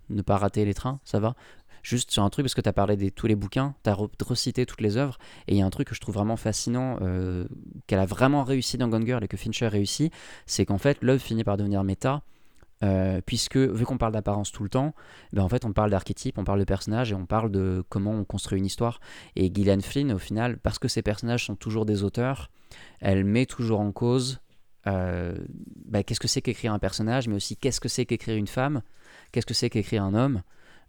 ne 0.10 0.22
pas 0.22 0.38
rater 0.38 0.66
les 0.66 0.74
trains. 0.74 1.00
Ça 1.04 1.20
va 1.20 1.36
juste 1.84 2.12
sur 2.12 2.24
un 2.24 2.30
truc 2.30 2.46
parce 2.46 2.56
que 2.56 2.62
tu 2.62 2.70
as 2.70 2.74
parlé 2.74 2.98
de 2.98 3.10
tous 3.10 3.28
les 3.28 3.36
bouquins, 3.36 3.76
tu 3.84 3.90
as 3.90 3.98
recité 4.26 4.66
toutes 4.66 4.82
les 4.82 4.98
œuvres 4.98 5.18
et 5.48 5.54
il 5.54 5.58
y 5.58 5.62
a 5.62 5.66
un 5.66 5.70
truc 5.70 5.88
que 5.88 5.96
je 5.96 6.02
trouve 6.02 6.16
vraiment 6.16 6.38
fascinant 6.38 6.98
euh, 7.02 7.46
qu'elle 7.88 8.00
a 8.00 8.06
vraiment 8.06 8.44
réussi 8.44 8.78
dans 8.78 8.88
Gone 8.88 9.06
Girl 9.06 9.24
et 9.24 9.28
que 9.28 9.38
Fincher 9.38 9.68
réussit, 9.68 10.14
c'est 10.46 10.66
qu'en 10.66 10.78
fait 10.78 10.98
l'œuvre 11.02 11.22
finit 11.22 11.44
par 11.44 11.58
devenir 11.58 11.84
méta 11.84 12.22
euh, 12.82 13.22
puisque 13.26 13.58
vu 13.58 13.86
qu'on 13.86 13.98
parle 13.98 14.14
d'apparence 14.14 14.52
tout 14.52 14.64
le 14.64 14.70
temps, 14.70 14.94
ben 15.34 15.44
en 15.44 15.50
fait 15.50 15.66
on 15.66 15.74
parle 15.74 15.92
d'archétype, 15.92 16.38
on 16.38 16.46
parle 16.46 16.60
de 16.60 16.66
personnages 16.66 17.12
et 17.12 17.16
on 17.16 17.26
parle 17.26 17.52
de 17.52 17.84
comment 17.90 18.12
on 18.12 18.24
construit 18.24 18.60
une 18.60 18.66
histoire. 18.66 19.00
Et 19.36 19.52
Gillian 19.54 19.82
Flynn 19.82 20.14
au 20.14 20.18
final, 20.18 20.58
parce 20.58 20.80
que 20.80 20.88
ces 20.88 21.02
personnages 21.02 21.46
sont 21.46 21.56
toujours 21.56 21.86
des 21.86 22.04
auteurs, 22.04 22.50
elle 23.00 23.26
met 23.26 23.46
toujours 23.46 23.82
en 23.82 23.92
cause 23.92 24.40
euh, 24.88 25.36
ben, 25.86 26.04
qu'est-ce 26.04 26.20
que 26.20 26.28
c'est 26.28 26.42
qu'écrire 26.42 26.74
un 26.74 26.80
personnage, 26.80 27.28
mais 27.28 27.36
aussi 27.36 27.58
qu'est-ce 27.58 27.82
que 27.82 27.90
c'est 27.90 28.06
qu'écrire 28.06 28.36
une 28.36 28.48
femme, 28.48 28.82
qu'est-ce 29.32 29.46
que 29.46 29.54
c'est 29.54 29.70
qu'écrire 29.70 30.04
un 30.04 30.14
homme 30.14 30.42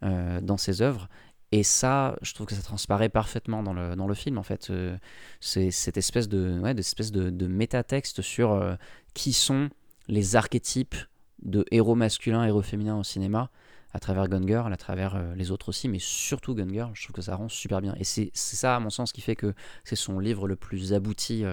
euh, 0.02 0.40
dans 0.40 0.56
ses 0.56 0.80
œuvres. 0.80 1.08
Et 1.52 1.62
ça, 1.62 2.16
je 2.22 2.32
trouve 2.32 2.46
que 2.46 2.54
ça 2.54 2.62
transparaît 2.62 3.10
parfaitement 3.10 3.62
dans 3.62 3.74
le, 3.74 3.96
dans 3.96 4.06
le 4.06 4.14
film, 4.14 4.38
en 4.38 4.42
fait. 4.42 4.70
Euh, 4.70 4.96
c'est 5.40 5.70
cette 5.70 5.98
espèce 5.98 6.26
de, 6.26 6.58
ouais, 6.58 6.72
espèce 6.78 7.12
de, 7.12 7.46
métatexte 7.46 8.22
sur 8.22 8.52
euh, 8.52 8.76
qui 9.12 9.34
sont 9.34 9.68
les 10.08 10.36
archétypes 10.36 10.94
de 11.42 11.66
héros 11.70 11.96
masculins, 11.96 12.44
héros 12.44 12.62
féminins 12.62 12.96
au 12.96 13.02
cinéma, 13.02 13.50
à 13.92 13.98
travers 13.98 14.26
Gone 14.28 14.46
Girl, 14.46 14.72
à 14.72 14.76
travers 14.78 15.20
les 15.34 15.50
autres 15.50 15.68
aussi, 15.68 15.88
mais 15.88 15.98
surtout 15.98 16.54
Gone 16.54 16.72
Girl, 16.72 16.92
je 16.94 17.02
trouve 17.02 17.14
que 17.14 17.22
ça 17.22 17.34
rend 17.34 17.48
super 17.48 17.82
bien. 17.82 17.94
Et 17.98 18.04
c'est 18.04 18.30
ça, 18.32 18.76
à 18.76 18.80
mon 18.80 18.90
sens, 18.90 19.12
qui 19.12 19.20
fait 19.20 19.36
que 19.36 19.52
c'est 19.84 19.96
son 19.96 20.18
livre 20.18 20.46
le 20.46 20.56
plus 20.56 20.92
abouti, 20.92 21.44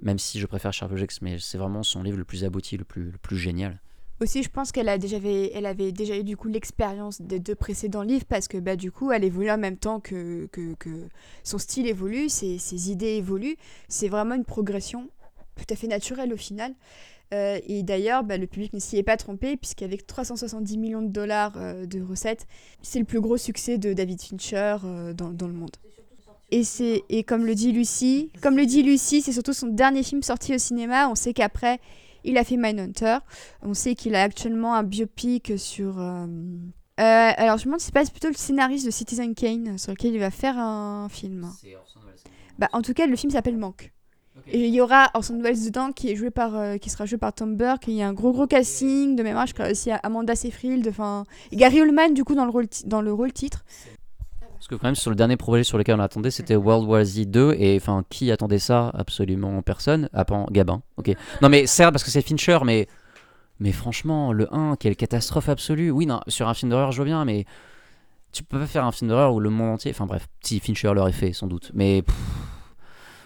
même 0.00 0.18
si 0.18 0.38
je 0.38 0.46
préfère 0.46 0.72
Sharp 0.72 0.92
Objects, 0.92 1.22
mais 1.22 1.38
c'est 1.38 1.58
vraiment 1.58 1.82
son 1.82 2.02
livre 2.02 2.18
le 2.18 2.24
plus 2.24 2.44
abouti, 2.44 2.76
le 2.76 2.84
plus, 2.84 3.10
le 3.10 3.18
plus 3.18 3.38
génial. 3.38 3.80
Aussi, 4.20 4.42
je 4.44 4.48
pense 4.48 4.70
qu'elle 4.70 4.88
a 4.88 4.96
déjà 4.96 5.16
avait, 5.16 5.50
elle 5.54 5.66
avait 5.66 5.90
déjà 5.90 6.16
eu 6.16 6.22
du 6.22 6.36
coup 6.36 6.48
l'expérience 6.48 7.20
des 7.20 7.40
deux 7.40 7.56
précédents 7.56 8.02
livres 8.02 8.24
parce 8.28 8.46
que 8.46 8.58
bah, 8.58 8.76
du 8.76 8.92
coup, 8.92 9.10
elle 9.10 9.24
évolue 9.24 9.50
en 9.50 9.58
même 9.58 9.76
temps 9.76 9.98
que, 9.98 10.46
que, 10.52 10.74
que 10.74 11.08
son 11.42 11.58
style 11.58 11.88
évolue, 11.88 12.28
ses, 12.28 12.58
ses 12.58 12.90
idées 12.90 13.14
évoluent. 13.16 13.56
C'est 13.88 14.08
vraiment 14.08 14.36
une 14.36 14.44
progression 14.44 15.08
tout 15.56 15.66
à 15.68 15.76
fait 15.76 15.88
naturelle 15.88 16.32
au 16.32 16.36
final. 16.36 16.74
Euh, 17.32 17.58
et 17.66 17.82
d'ailleurs, 17.82 18.22
bah, 18.22 18.36
le 18.36 18.46
public 18.46 18.72
ne 18.72 18.78
s'y 18.78 18.98
est 18.98 19.02
pas 19.02 19.16
trompé 19.16 19.56
puisqu'avec 19.56 20.06
370 20.06 20.78
millions 20.78 21.02
de 21.02 21.08
dollars 21.08 21.54
euh, 21.56 21.86
de 21.86 22.00
recettes, 22.00 22.46
c'est 22.82 22.98
le 22.98 23.04
plus 23.04 23.20
gros 23.20 23.36
succès 23.36 23.78
de 23.78 23.92
David 23.92 24.20
Fincher 24.20 24.76
euh, 24.84 25.12
dans, 25.12 25.30
dans 25.30 25.48
le 25.48 25.54
monde. 25.54 25.76
Et, 26.50 26.62
et 27.08 27.24
comme 27.24 27.46
le 27.46 27.54
dit 27.56 27.72
Lucie, 27.72 28.30
comme 28.40 28.56
le 28.56 28.66
dit 28.66 28.82
Lucie, 28.82 29.22
c'est 29.22 29.32
surtout 29.32 29.54
son 29.54 29.68
dernier 29.68 30.04
film 30.04 30.22
sorti 30.22 30.54
au 30.54 30.58
cinéma. 30.58 31.08
On 31.08 31.16
sait 31.16 31.32
qu'après, 31.32 31.80
il 32.24 32.38
a 32.38 32.44
fait 32.44 32.56
Mindhunter. 32.56 33.18
On 33.62 33.74
sait 33.74 33.94
qu'il 33.94 34.14
a 34.14 34.22
actuellement 34.22 34.74
un 34.74 34.82
biopic 34.82 35.52
sur. 35.58 36.00
euh, 36.00 36.26
euh, 37.00 37.30
alors, 37.36 37.58
je 37.58 37.62
me 37.62 37.66
demande 37.66 37.80
si 37.80 37.86
c'est 37.86 37.94
pas 37.94 38.04
plutôt 38.04 38.28
le 38.28 38.34
scénariste 38.34 38.86
de 38.86 38.90
Citizen 38.90 39.34
Kane 39.34 39.78
sur 39.78 39.92
lequel 39.92 40.14
il 40.14 40.20
va 40.20 40.30
faire 40.30 40.58
un 40.58 41.08
film. 41.08 41.50
Bah, 42.58 42.68
en 42.72 42.82
tout 42.82 42.94
cas, 42.94 43.06
le 43.06 43.16
film 43.16 43.32
s'appelle 43.32 43.56
Manque. 43.56 43.92
Et 44.48 44.66
il 44.66 44.74
y 44.74 44.80
aura 44.80 45.10
Orson 45.14 45.40
Welles 45.40 45.64
dedans 45.64 45.92
qui, 45.92 46.10
est 46.10 46.16
joué 46.16 46.30
par, 46.30 46.56
euh, 46.56 46.76
qui 46.76 46.90
sera 46.90 47.06
joué 47.06 47.18
par 47.18 47.32
Tom 47.32 47.56
Burke. 47.56 47.88
Et 47.88 47.92
il 47.92 47.96
y 47.96 48.02
a 48.02 48.08
un 48.08 48.12
gros 48.12 48.32
gros 48.32 48.46
casting 48.46 49.16
de 49.16 49.22
mémoire. 49.22 49.46
Je 49.46 49.54
crois 49.54 49.70
aussi 49.70 49.90
Amanda 50.02 50.34
Seyfried. 50.34 50.86
Enfin, 50.88 51.24
Gary 51.52 51.80
Oldman, 51.80 52.14
du 52.14 52.24
coup, 52.24 52.34
dans 52.34 52.44
le 52.44 52.50
rôle, 52.50 52.66
dans 52.84 53.00
le 53.00 53.12
rôle 53.12 53.32
titre. 53.32 53.64
Parce 54.64 54.78
que 54.78 54.80
quand 54.80 54.88
même 54.88 54.94
sur 54.94 55.10
le 55.10 55.16
dernier 55.16 55.36
projet 55.36 55.62
sur 55.62 55.76
lequel 55.76 55.96
on 55.96 56.02
attendait, 56.02 56.30
c'était 56.30 56.56
World 56.56 56.88
War 56.88 57.04
Z 57.04 57.26
2 57.26 57.54
et 57.58 57.76
enfin 57.76 58.02
qui 58.08 58.30
attendait 58.30 58.58
ça? 58.58 58.90
Absolument 58.94 59.60
personne, 59.60 60.08
à 60.14 60.24
part 60.24 60.50
Gabin. 60.50 60.80
OK. 60.96 61.14
Non 61.42 61.50
mais 61.50 61.66
certes 61.66 61.92
parce 61.92 62.02
que 62.02 62.10
c'est 62.10 62.22
Fincher 62.22 62.60
mais 62.64 62.88
mais 63.60 63.72
franchement 63.72 64.32
le 64.32 64.48
1 64.54 64.76
quelle 64.76 64.96
catastrophe 64.96 65.50
absolue. 65.50 65.90
Oui 65.90 66.06
non, 66.06 66.20
sur 66.28 66.48
un 66.48 66.54
film 66.54 66.70
d'horreur 66.70 66.92
je 66.92 66.96
vois 66.96 67.04
bien 67.04 67.26
mais 67.26 67.44
tu 68.32 68.42
peux 68.42 68.58
pas 68.58 68.64
faire 68.64 68.86
un 68.86 68.92
film 68.92 69.10
d'horreur 69.10 69.34
où 69.34 69.40
le 69.40 69.50
monde 69.50 69.74
entier 69.74 69.90
enfin 69.90 70.06
bref, 70.06 70.28
si 70.40 70.60
Fincher 70.60 70.94
l'aurait 70.94 71.12
fait 71.12 71.34
sans 71.34 71.46
doute 71.46 71.70
mais 71.74 72.00
pff, 72.00 72.16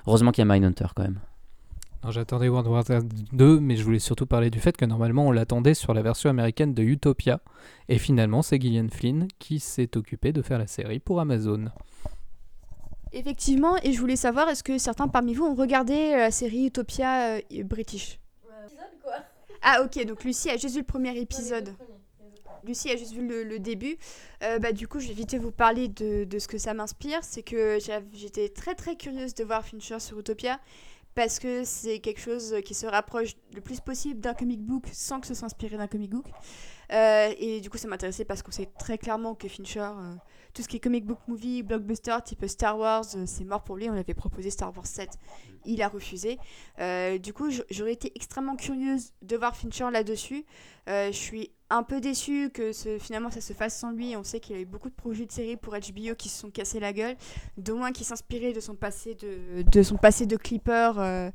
heureusement 0.09 0.33
qu'il 0.33 0.43
y 0.45 0.51
a 0.51 0.53
Mindhunter 0.53 0.87
quand 0.97 1.05
même. 1.05 1.21
J'attendais 2.07 2.49
World 2.49 2.69
War 2.69 2.85
Z 2.85 3.05
2, 3.33 3.61
mais 3.61 3.77
je 3.77 3.83
voulais 3.83 3.99
surtout 3.99 4.27
parler 4.27 4.51
du 4.51 4.61
fait 4.61 4.77
que 4.77 4.85
normalement 4.85 5.27
on 5.27 5.33
l'attendait 5.33 5.75
sur 5.75 5.95
la 5.95 6.03
version 6.03 6.31
américaine 6.31 6.73
de 6.73 6.83
Utopia. 6.83 7.41
Et 7.89 7.99
finalement, 7.99 8.41
c'est 8.41 8.61
Gillian 8.61 8.89
Flynn 8.91 9.29
qui 9.39 9.59
s'est 9.59 9.97
occupé 9.97 10.33
de 10.33 10.41
faire 10.41 10.59
la 10.59 10.67
série 10.67 11.01
pour 11.01 11.21
Amazon. 11.21 11.67
Effectivement, 13.13 13.77
et 13.83 13.93
je 13.93 14.01
voulais 14.01 14.17
savoir, 14.17 14.49
est-ce 14.49 14.63
que 14.63 14.79
certains 14.79 15.09
parmi 15.09 15.35
vous 15.35 15.45
ont 15.45 15.55
regardé 15.55 15.95
euh, 15.95 16.19
la 16.19 16.31
série 16.31 16.67
Utopia 16.67 17.37
euh, 17.37 17.41
British? 17.65 18.21
Ah 19.63 19.83
ok, 19.83 20.05
donc 20.07 20.25
Lucie 20.25 20.51
a 20.51 20.57
juste 20.57 20.75
vu 20.75 20.81
le 20.81 20.87
premier 20.87 21.19
épisode. 21.19 21.75
Lucie 22.65 22.91
a 22.91 22.97
juste 22.97 23.13
vu 23.13 23.27
le, 23.27 23.59
début. 23.59 23.97
Euh, 24.43 24.59
bah, 24.59 24.73
du 24.73 24.87
coup, 24.87 25.01
je 25.01 25.09
vais 25.09 25.15
vite 25.15 25.35
vous 25.35 25.51
parler 25.51 25.89
de, 25.89 26.25
de 26.25 26.39
ce 26.39 26.47
que 26.47 26.59
ça 26.59 26.75
m'inspire. 26.75 27.21
C'est 27.23 27.43
que 27.43 27.79
j'étais 28.13 28.51
très 28.51 28.75
très 28.75 28.95
curieuse 28.95 29.35
de 29.35 29.43
voir 29.43 29.65
Fincher 29.65 30.01
sur 30.01 30.19
Utopia 30.19 30.61
parce 31.19 31.41
que 31.41 31.65
c'est 31.65 31.99
quelque 31.99 32.21
chose 32.21 32.55
qui 32.65 32.75
se 32.75 32.87
rapproche 32.87 33.31
le 33.53 33.61
plus 33.61 33.81
possible 33.81 34.21
d'un 34.21 34.35
comic 34.35 34.61
book 34.61 34.85
sans 34.93 35.19
que 35.19 35.27
ce 35.27 35.35
soit 35.35 35.47
inspiré 35.47 35.77
d'un 35.77 35.89
comic 35.89 36.11
book. 36.11 36.27
Euh, 36.93 37.35
et 37.37 37.61
du 37.61 37.69
coup, 37.69 37.77
ça 37.77 37.89
m'intéressait 37.89 38.25
parce 38.25 38.41
qu'on 38.41 38.53
sait 38.53 38.71
très 38.79 38.99
clairement 38.99 39.35
que 39.35 39.49
Fincher, 39.49 39.81
euh, 39.81 40.15
tout 40.55 40.63
ce 40.63 40.69
qui 40.69 40.77
est 40.77 40.81
comic 40.81 41.05
book 41.05 41.19
movie, 41.27 41.65
blockbuster, 41.65 42.19
type 42.25 42.47
Star 42.47 42.79
Wars, 42.79 43.05
euh, 43.17 43.25
c'est 43.27 43.43
mort 43.43 43.65
pour 43.65 43.75
lui. 43.75 43.91
On 43.91 43.95
avait 43.95 44.15
proposé 44.15 44.51
Star 44.51 44.73
Wars 44.77 44.87
7, 44.87 45.11
il 45.65 45.83
a 45.83 45.89
refusé. 45.89 46.39
du 47.19 47.33
coup, 47.33 47.51
j'aurais 47.69 47.95
été 47.95 48.13
extrêmement 48.15 48.55
curieuse 48.55 49.13
de 49.23 49.37
voir 49.37 49.57
Fincher 49.57 49.91
là-dessus. 49.91 50.45
je 50.87 51.11
suis 51.11 51.51
un 51.71 51.83
peu 51.83 52.01
déçu 52.01 52.51
que 52.51 52.73
ce, 52.73 52.99
finalement 52.99 53.31
ça 53.31 53.41
se 53.41 53.53
fasse 53.53 53.77
sans 53.79 53.93
lui. 53.93 54.17
On 54.17 54.25
sait 54.25 54.41
qu'il 54.41 54.57
a 54.57 54.61
eu 54.61 54.65
beaucoup 54.65 54.89
de 54.89 54.95
projets 54.95 55.27
de 55.27 55.33
séries 55.33 55.57
pour 55.57 55.75
HBO 55.75 56.15
qui 56.17 56.29
se 56.29 56.41
sont 56.41 56.51
cassés 56.51 56.81
la 56.81 56.93
gueule, 56.93 57.17
d'au 57.57 57.77
moins 57.77 57.93
qui 57.93 58.05
s'inspirait 58.05 58.53
de 58.53 58.61
son 58.61 58.75
passé 58.75 59.15
de, 59.15 59.63
de 59.63 59.83
son 59.83 59.97
passé 59.97 60.27
de 60.27 60.37
clipper 60.37 60.93
euh, 60.99 61.31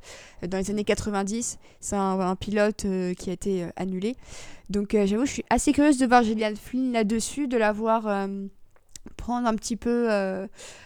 dans 0.48 0.58
les 0.58 0.72
années 0.72 0.84
90. 0.84 1.60
C'est 1.80 1.95
un, 1.95 2.36
pilote 2.36 2.86
euh, 2.86 3.14
qui 3.14 3.30
a 3.30 3.34
été 3.34 3.64
euh, 3.64 3.70
annulé. 3.76 4.16
Donc 4.70 4.95
j'avoue, 5.06 5.26
je 5.26 5.34
suis 5.34 5.45
assez 5.50 5.72
curieuse 5.72 5.98
de 5.98 6.08
voir 6.08 6.24
Gillian 6.24 6.53
Flynn 6.56 6.94
là-dessus, 6.94 7.48
de 7.48 7.58
la 7.58 7.74
voir 7.74 8.28
prendre 9.18 9.48
un 9.48 9.56
petit 9.56 9.76
peu 9.76 10.08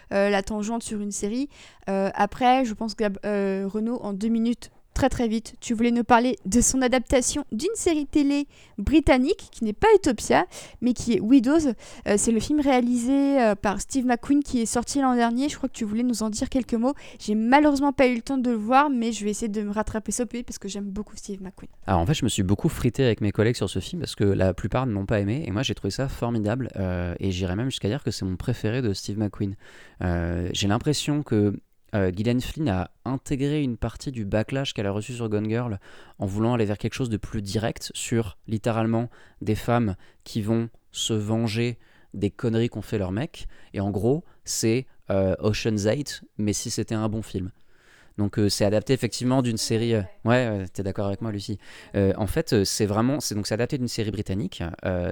la 0.10 0.44
tangente 0.44 0.84
sur 0.84 1.00
une 1.00 1.12
série. 1.12 1.48
après, 1.86 2.66
je 2.66 2.74
pense 2.74 2.96
que 2.96 3.66
Renault 3.66 4.00
en 4.02 4.12
deux 4.14 4.28
minutes 4.28 4.72
très 4.98 5.10
très 5.10 5.28
vite. 5.28 5.54
Tu 5.62 5.76
voulais 5.76 5.92
nous 5.92 6.04
parler 6.04 6.38
de 6.48 6.60
son 6.60 6.82
adaptation 6.82 7.46
d'une 7.52 7.76
série 7.76 8.08
télé 8.08 8.48
britannique 8.80 9.48
qui 9.52 9.64
n'est 9.64 9.72
pas 9.72 9.88
Utopia, 9.96 10.48
mais 10.82 10.94
qui 10.94 11.14
est 11.14 11.20
Widows. 11.20 11.68
Euh, 12.08 12.16
c'est 12.18 12.32
le 12.32 12.40
film 12.40 12.60
réalisé 12.62 13.40
euh, 13.40 13.54
par 13.54 13.80
Steve 13.80 14.08
McQueen 14.08 14.42
qui 14.42 14.60
est 14.60 14.66
sorti 14.66 15.00
l'an 15.00 15.14
dernier. 15.14 15.50
Je 15.50 15.58
crois 15.58 15.70
que 15.70 15.76
tu 15.76 15.86
voulais 15.86 16.02
nous 16.02 16.24
en 16.24 16.32
dire 16.32 16.50
quelques 16.50 16.74
mots. 16.74 16.96
J'ai 17.20 17.36
malheureusement 17.36 17.94
pas 17.94 18.08
eu 18.08 18.16
le 18.16 18.24
temps 18.24 18.40
de 18.40 18.50
le 18.50 18.56
voir, 18.56 18.90
mais 18.90 19.12
je 19.12 19.24
vais 19.24 19.30
essayer 19.30 19.50
de 19.50 19.62
me 19.62 19.72
rattraper 19.72 20.12
ça 20.12 20.26
parce 20.26 20.58
que 20.58 20.68
j'aime 20.68 20.90
beaucoup 20.90 21.16
Steve 21.16 21.44
McQueen. 21.44 21.70
Alors 21.86 22.00
en 22.02 22.06
fait, 22.08 22.16
je 22.16 22.24
me 22.24 22.30
suis 22.30 22.44
beaucoup 22.44 22.68
frité 22.68 23.04
avec 23.04 23.22
mes 23.22 23.32
collègues 23.32 23.56
sur 23.56 23.70
ce 23.70 23.78
film 23.78 24.02
parce 24.02 24.16
que 24.16 24.24
la 24.24 24.56
plupart 24.56 24.88
ne 24.88 24.94
l'ont 24.94 25.06
pas 25.06 25.20
aimé 25.20 25.44
et 25.46 25.52
moi 25.52 25.62
j'ai 25.62 25.76
trouvé 25.76 25.92
ça 25.92 26.10
formidable 26.10 26.70
euh, 26.76 27.14
et 27.20 27.30
j'irais 27.30 27.56
même 27.56 27.70
jusqu'à 27.70 27.88
dire 27.88 28.04
que 28.04 28.10
c'est 28.10 28.26
mon 28.26 28.36
préféré 28.36 28.82
de 28.82 28.94
Steve 28.94 29.20
McQueen. 29.20 29.56
j'ai 30.02 30.68
l'impression 30.68 31.22
que 31.22 31.54
euh, 31.98 32.12
Gillian 32.16 32.40
Flynn 32.40 32.70
a 32.70 32.92
intégré 33.06 33.64
une 33.64 33.78
partie 33.78 34.12
du 34.12 34.26
backlash 34.26 34.74
qu'elle 34.74 34.86
a 34.86 34.92
reçu 34.92 35.14
sur 35.14 35.30
Gone 35.30 35.50
Girl 35.50 35.80
en 36.20 36.26
voulant 36.26 36.54
aller 36.54 36.66
vers 36.66 36.78
quelque 36.78 36.94
chose 36.94 37.10
de 37.10 37.18
plus 37.18 37.42
direct 37.42 37.92
sur 37.94 38.38
littéralement 38.48 39.10
des 39.42 39.56
femmes 39.56 39.96
qui 40.24 40.42
vont 40.42 40.70
se 40.92 41.14
venger 41.14 41.78
des 42.14 42.30
conneries 42.32 42.70
qu'ont 42.70 42.82
fait 42.82 42.98
leurs 42.98 43.12
mecs. 43.12 43.48
Et 43.74 43.80
en 43.80 43.92
gros, 43.92 44.24
c'est 44.46 44.86
euh, 45.10 45.36
Ocean's 45.40 45.86
8, 45.86 46.24
mais 46.38 46.54
si 46.54 46.70
c'était 46.70 46.96
un 46.96 47.10
bon 47.10 47.22
film. 47.22 47.52
Donc 48.18 48.40
euh, 48.40 48.50
c'est 48.50 48.66
adapté 48.66 48.94
effectivement 48.94 49.42
d'une 49.42 49.58
série. 49.58 49.94
Ouais, 50.26 50.66
t'es 50.74 50.84
d'accord 50.84 51.08
avec 51.08 51.22
moi, 51.22 51.32
Lucie. 51.32 51.60
en 51.96 52.28
fait, 52.28 52.64
c'est 52.64 52.86
vraiment, 52.86 53.20
c'est 53.20 53.36
donc 53.36 53.48
c'est 53.48 53.54
adapté 53.54 53.78
d'une 53.78 53.88
série 53.88 54.12
britannique. 54.12 54.64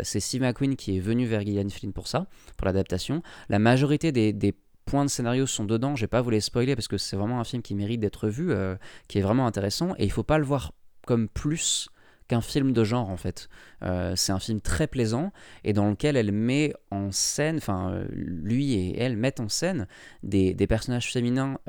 c'est 0.04 0.20
Steve 0.20 0.42
McQueen 0.42 0.76
qui 0.76 0.98
est 0.98 1.02
venu 1.02 1.26
vers 1.26 1.42
Gillian 1.42 1.70
Flynn 1.70 1.94
pour 1.94 2.08
ça, 2.08 2.28
pour 2.58 2.66
l'adaptation. 2.66 3.22
La 3.50 3.60
majorité 3.60 4.12
des, 4.12 4.34
des 4.34 4.56
points 4.86 5.06
de 5.06 5.10
scénario 5.10 5.46
sont 5.46 5.66
dedans. 5.66 5.96
Je 5.96 6.02
vais 6.02 6.08
pas 6.08 6.22
vous 6.22 6.30
les 6.30 6.42
spoiler 6.42 6.76
parce 6.76 6.88
que 6.88 6.98
c'est 6.98 7.16
vraiment 7.16 7.40
un 7.40 7.44
film 7.44 7.62
qui 7.62 7.76
mérite 7.76 8.00
d'être 8.00 8.28
vu, 8.30 8.52
euh, 8.52 8.76
qui 9.08 9.20
est 9.20 9.22
vraiment 9.22 9.48
intéressant. 9.48 9.94
Et 9.98 10.06
il 10.06 10.12
faut 10.12 10.24
pas 10.24 10.38
le 10.38 10.46
voir 10.46 10.74
comme 11.06 11.28
plus 11.28 11.90
qu'un 12.28 12.42
film 12.42 12.74
de 12.74 12.84
genre 12.84 13.10
en 13.10 13.18
fait. 13.18 13.50
Euh, 13.84 14.14
c'est 14.16 14.32
un 14.32 14.40
film 14.40 14.62
très 14.62 14.88
plaisant 14.88 15.32
et 15.64 15.74
dans 15.74 15.90
lequel 15.90 16.18
elle 16.18 16.32
met 16.32 16.74
en 16.92 17.12
scène, 17.12 17.58
enfin 17.58 17.92
euh, 17.92 18.06
lui 18.12 18.74
et 18.74 19.00
elle 19.00 19.18
mettent 19.18 19.40
en 19.40 19.50
scène 19.50 19.88
des, 20.24 20.56
personnages 20.68 21.12
féminins 21.12 21.60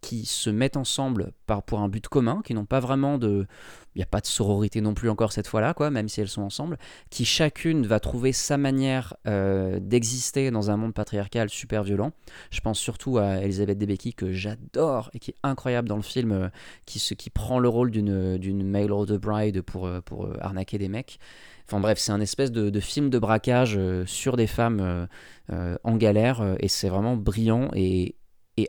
qui 0.00 0.24
se 0.24 0.50
mettent 0.50 0.76
ensemble 0.76 1.32
par, 1.46 1.64
pour 1.64 1.80
un 1.80 1.88
but 1.88 2.06
commun, 2.06 2.42
qui 2.44 2.54
n'ont 2.54 2.64
pas 2.64 2.78
vraiment 2.78 3.18
de, 3.18 3.46
il 3.94 3.98
n'y 3.98 4.02
a 4.04 4.06
pas 4.06 4.20
de 4.20 4.26
sororité 4.26 4.80
non 4.80 4.94
plus 4.94 5.10
encore 5.10 5.32
cette 5.32 5.48
fois-là, 5.48 5.74
quoi, 5.74 5.90
même 5.90 6.08
si 6.08 6.20
elles 6.20 6.28
sont 6.28 6.42
ensemble, 6.42 6.78
qui 7.10 7.24
chacune 7.24 7.86
va 7.86 7.98
trouver 7.98 8.32
sa 8.32 8.56
manière 8.56 9.16
euh, 9.26 9.80
d'exister 9.80 10.50
dans 10.50 10.70
un 10.70 10.76
monde 10.76 10.94
patriarcal 10.94 11.50
super 11.50 11.82
violent. 11.82 12.12
Je 12.50 12.60
pense 12.60 12.78
surtout 12.78 13.18
à 13.18 13.38
Elisabeth 13.38 13.78
Debicki 13.78 14.14
que 14.14 14.32
j'adore 14.32 15.10
et 15.12 15.18
qui 15.18 15.32
est 15.32 15.36
incroyable 15.42 15.88
dans 15.88 15.96
le 15.96 16.02
film, 16.02 16.32
euh, 16.32 16.48
qui, 16.86 17.00
qui 17.16 17.30
prend 17.30 17.58
le 17.58 17.68
rôle 17.68 17.90
d'une 17.90 18.62
mail 18.62 18.92
order 18.92 19.18
bride 19.18 19.62
pour, 19.62 19.79
euh, 19.86 20.00
pour 20.00 20.28
arnaquer 20.40 20.78
des 20.78 20.88
mecs. 20.88 21.18
Enfin 21.66 21.80
bref, 21.80 21.98
c'est 21.98 22.12
un 22.12 22.20
espèce 22.20 22.50
de, 22.50 22.80
film 22.80 23.10
de 23.10 23.18
braquage 23.18 23.78
sur 24.04 24.36
des 24.36 24.48
femmes 24.48 25.06
en 25.48 25.96
galère 25.96 26.56
et 26.58 26.66
c'est 26.66 26.88
vraiment 26.88 27.16
brillant 27.16 27.70
et, 27.76 28.16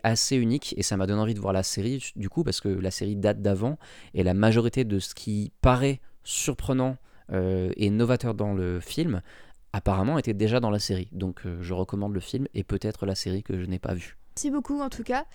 assez 0.03 0.37
unique 0.37 0.73
et 0.77 0.83
ça 0.83 0.95
m'a 0.95 1.07
donné 1.07 1.19
envie 1.19 1.33
de 1.33 1.39
voir 1.39 1.51
la 1.51 1.63
série 1.63 2.13
du 2.15 2.29
coup 2.29 2.43
parce 2.43 2.61
que 2.61 2.69
la 2.69 2.91
série 2.91 3.17
date 3.17 3.41
d'avant 3.41 3.77
et 4.13 4.23
la 4.23 4.33
majorité 4.33 4.85
de 4.85 4.99
ce 4.99 5.13
qui 5.15 5.51
paraît 5.61 5.99
surprenant 6.23 6.97
euh, 7.31 7.71
et 7.77 7.89
novateur 7.89 8.33
dans 8.33 8.53
le 8.53 8.79
film 8.79 9.21
apparemment 9.73 10.17
était 10.17 10.33
déjà 10.33 10.59
dans 10.59 10.69
la 10.69 10.79
série. 10.79 11.07
Donc 11.11 11.45
euh, 11.45 11.61
je 11.61 11.73
recommande 11.73 12.13
le 12.13 12.19
film 12.19 12.47
et 12.53 12.63
peut-être 12.63 13.05
la 13.05 13.15
série 13.15 13.43
que 13.43 13.57
je 13.57 13.65
n'ai 13.65 13.79
pas 13.79 13.93
vue. 13.93 14.17
Merci 14.35 14.51
beaucoup 14.51 14.81
en 14.81 14.89
tout 14.89 15.03
cas. 15.03 15.25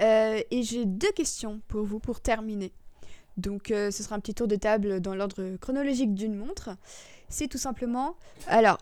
Euh, 0.00 0.40
et 0.50 0.62
j'ai 0.62 0.84
deux 0.84 1.10
questions 1.12 1.60
pour 1.68 1.84
vous 1.84 1.98
pour 1.98 2.20
terminer. 2.20 2.72
Donc 3.40 3.68
ce 3.68 3.90
sera 3.90 4.16
un 4.16 4.20
petit 4.20 4.34
tour 4.34 4.46
de 4.46 4.56
table 4.56 5.00
dans 5.00 5.14
l'ordre 5.14 5.56
chronologique 5.60 6.14
d'une 6.14 6.34
montre. 6.34 6.70
C'est 7.28 7.48
tout 7.48 7.58
simplement... 7.58 8.16
Alors... 8.46 8.78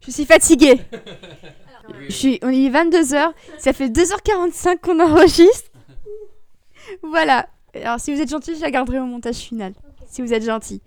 Je 0.00 0.10
suis 0.10 0.26
fatiguée. 0.26 0.80
Je 2.08 2.12
suis, 2.12 2.38
on 2.42 2.48
est 2.48 2.68
22h, 2.68 3.32
ça 3.58 3.72
fait 3.72 3.88
2h45 3.88 4.78
qu'on 4.78 4.98
enregistre. 5.00 5.70
Voilà. 7.02 7.48
Alors 7.74 8.00
si 8.00 8.12
vous 8.12 8.20
êtes 8.20 8.28
gentil, 8.28 8.56
je 8.56 8.60
la 8.60 8.70
garderai 8.70 8.98
au 8.98 9.06
montage 9.06 9.36
final. 9.36 9.72
Si 10.08 10.20
vous 10.20 10.32
êtes 10.34 10.44
gentil. 10.44 10.82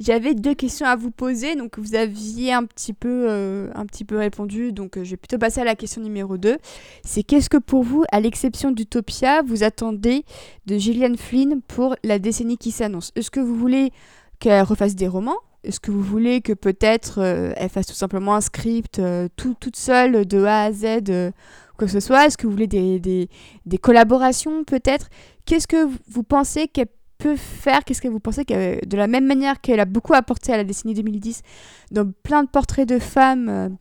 J'avais 0.00 0.34
deux 0.34 0.54
questions 0.54 0.86
à 0.86 0.96
vous 0.96 1.12
poser, 1.12 1.54
donc 1.54 1.78
vous 1.78 1.94
aviez 1.94 2.52
un 2.52 2.64
petit 2.64 2.92
peu, 2.92 3.26
euh, 3.28 3.70
un 3.74 3.86
petit 3.86 4.04
peu 4.04 4.18
répondu, 4.18 4.72
donc 4.72 4.96
euh, 4.96 5.04
je 5.04 5.10
vais 5.10 5.16
plutôt 5.16 5.38
passer 5.38 5.60
à 5.60 5.64
la 5.64 5.76
question 5.76 6.02
numéro 6.02 6.36
2. 6.36 6.56
C'est 7.04 7.22
qu'est-ce 7.22 7.48
que 7.48 7.58
pour 7.58 7.84
vous, 7.84 8.04
à 8.10 8.20
l'exception 8.20 8.72
d'Utopia, 8.72 9.42
vous 9.42 9.62
attendez 9.62 10.24
de 10.66 10.78
Gillian 10.78 11.14
Flynn 11.16 11.60
pour 11.62 11.94
la 12.02 12.18
décennie 12.18 12.58
qui 12.58 12.72
s'annonce? 12.72 13.12
Est-ce 13.14 13.30
que 13.30 13.38
vous 13.40 13.54
voulez 13.54 13.92
qu'elle 14.40 14.62
refasse 14.62 14.96
des 14.96 15.06
romans? 15.06 15.38
Est-ce 15.62 15.78
que 15.78 15.92
vous 15.92 16.02
voulez 16.02 16.40
que 16.40 16.52
peut-être 16.52 17.20
euh, 17.20 17.52
elle 17.56 17.70
fasse 17.70 17.86
tout 17.86 17.94
simplement 17.94 18.34
un 18.34 18.40
script 18.40 19.00
tout, 19.36 19.54
toute 19.58 19.76
seule 19.76 20.26
de 20.26 20.44
A 20.44 20.64
à 20.64 20.72
Z 20.72 21.32
quoi 21.76 21.86
que 21.86 21.92
ce 21.92 22.00
soit? 22.00 22.26
Est-ce 22.26 22.36
que 22.36 22.46
vous 22.46 22.52
voulez 22.52 22.66
des, 22.66 22.98
des, 22.98 23.28
des 23.64 23.78
collaborations 23.78 24.64
peut-être? 24.64 25.08
Qu'est-ce 25.46 25.66
que 25.66 25.88
vous 26.08 26.22
pensez 26.22 26.68
qu'elle 26.68 26.88
peut 27.18 27.36
faire 27.36 27.84
Qu'est-ce 27.84 28.02
que 28.02 28.08
vous 28.08 28.20
pensez 28.20 28.44
que 28.44 28.84
de 28.84 28.96
la 28.96 29.06
même 29.06 29.26
manière 29.26 29.60
qu'elle 29.60 29.80
a 29.80 29.84
beaucoup 29.84 30.14
apporté 30.14 30.52
à 30.52 30.56
la 30.56 30.64
décennie 30.64 30.94
2010 30.94 31.42
dans 31.90 32.10
plein 32.22 32.42
de 32.44 32.48
portraits 32.48 32.88
de 32.88 32.98
femmes 32.98 33.76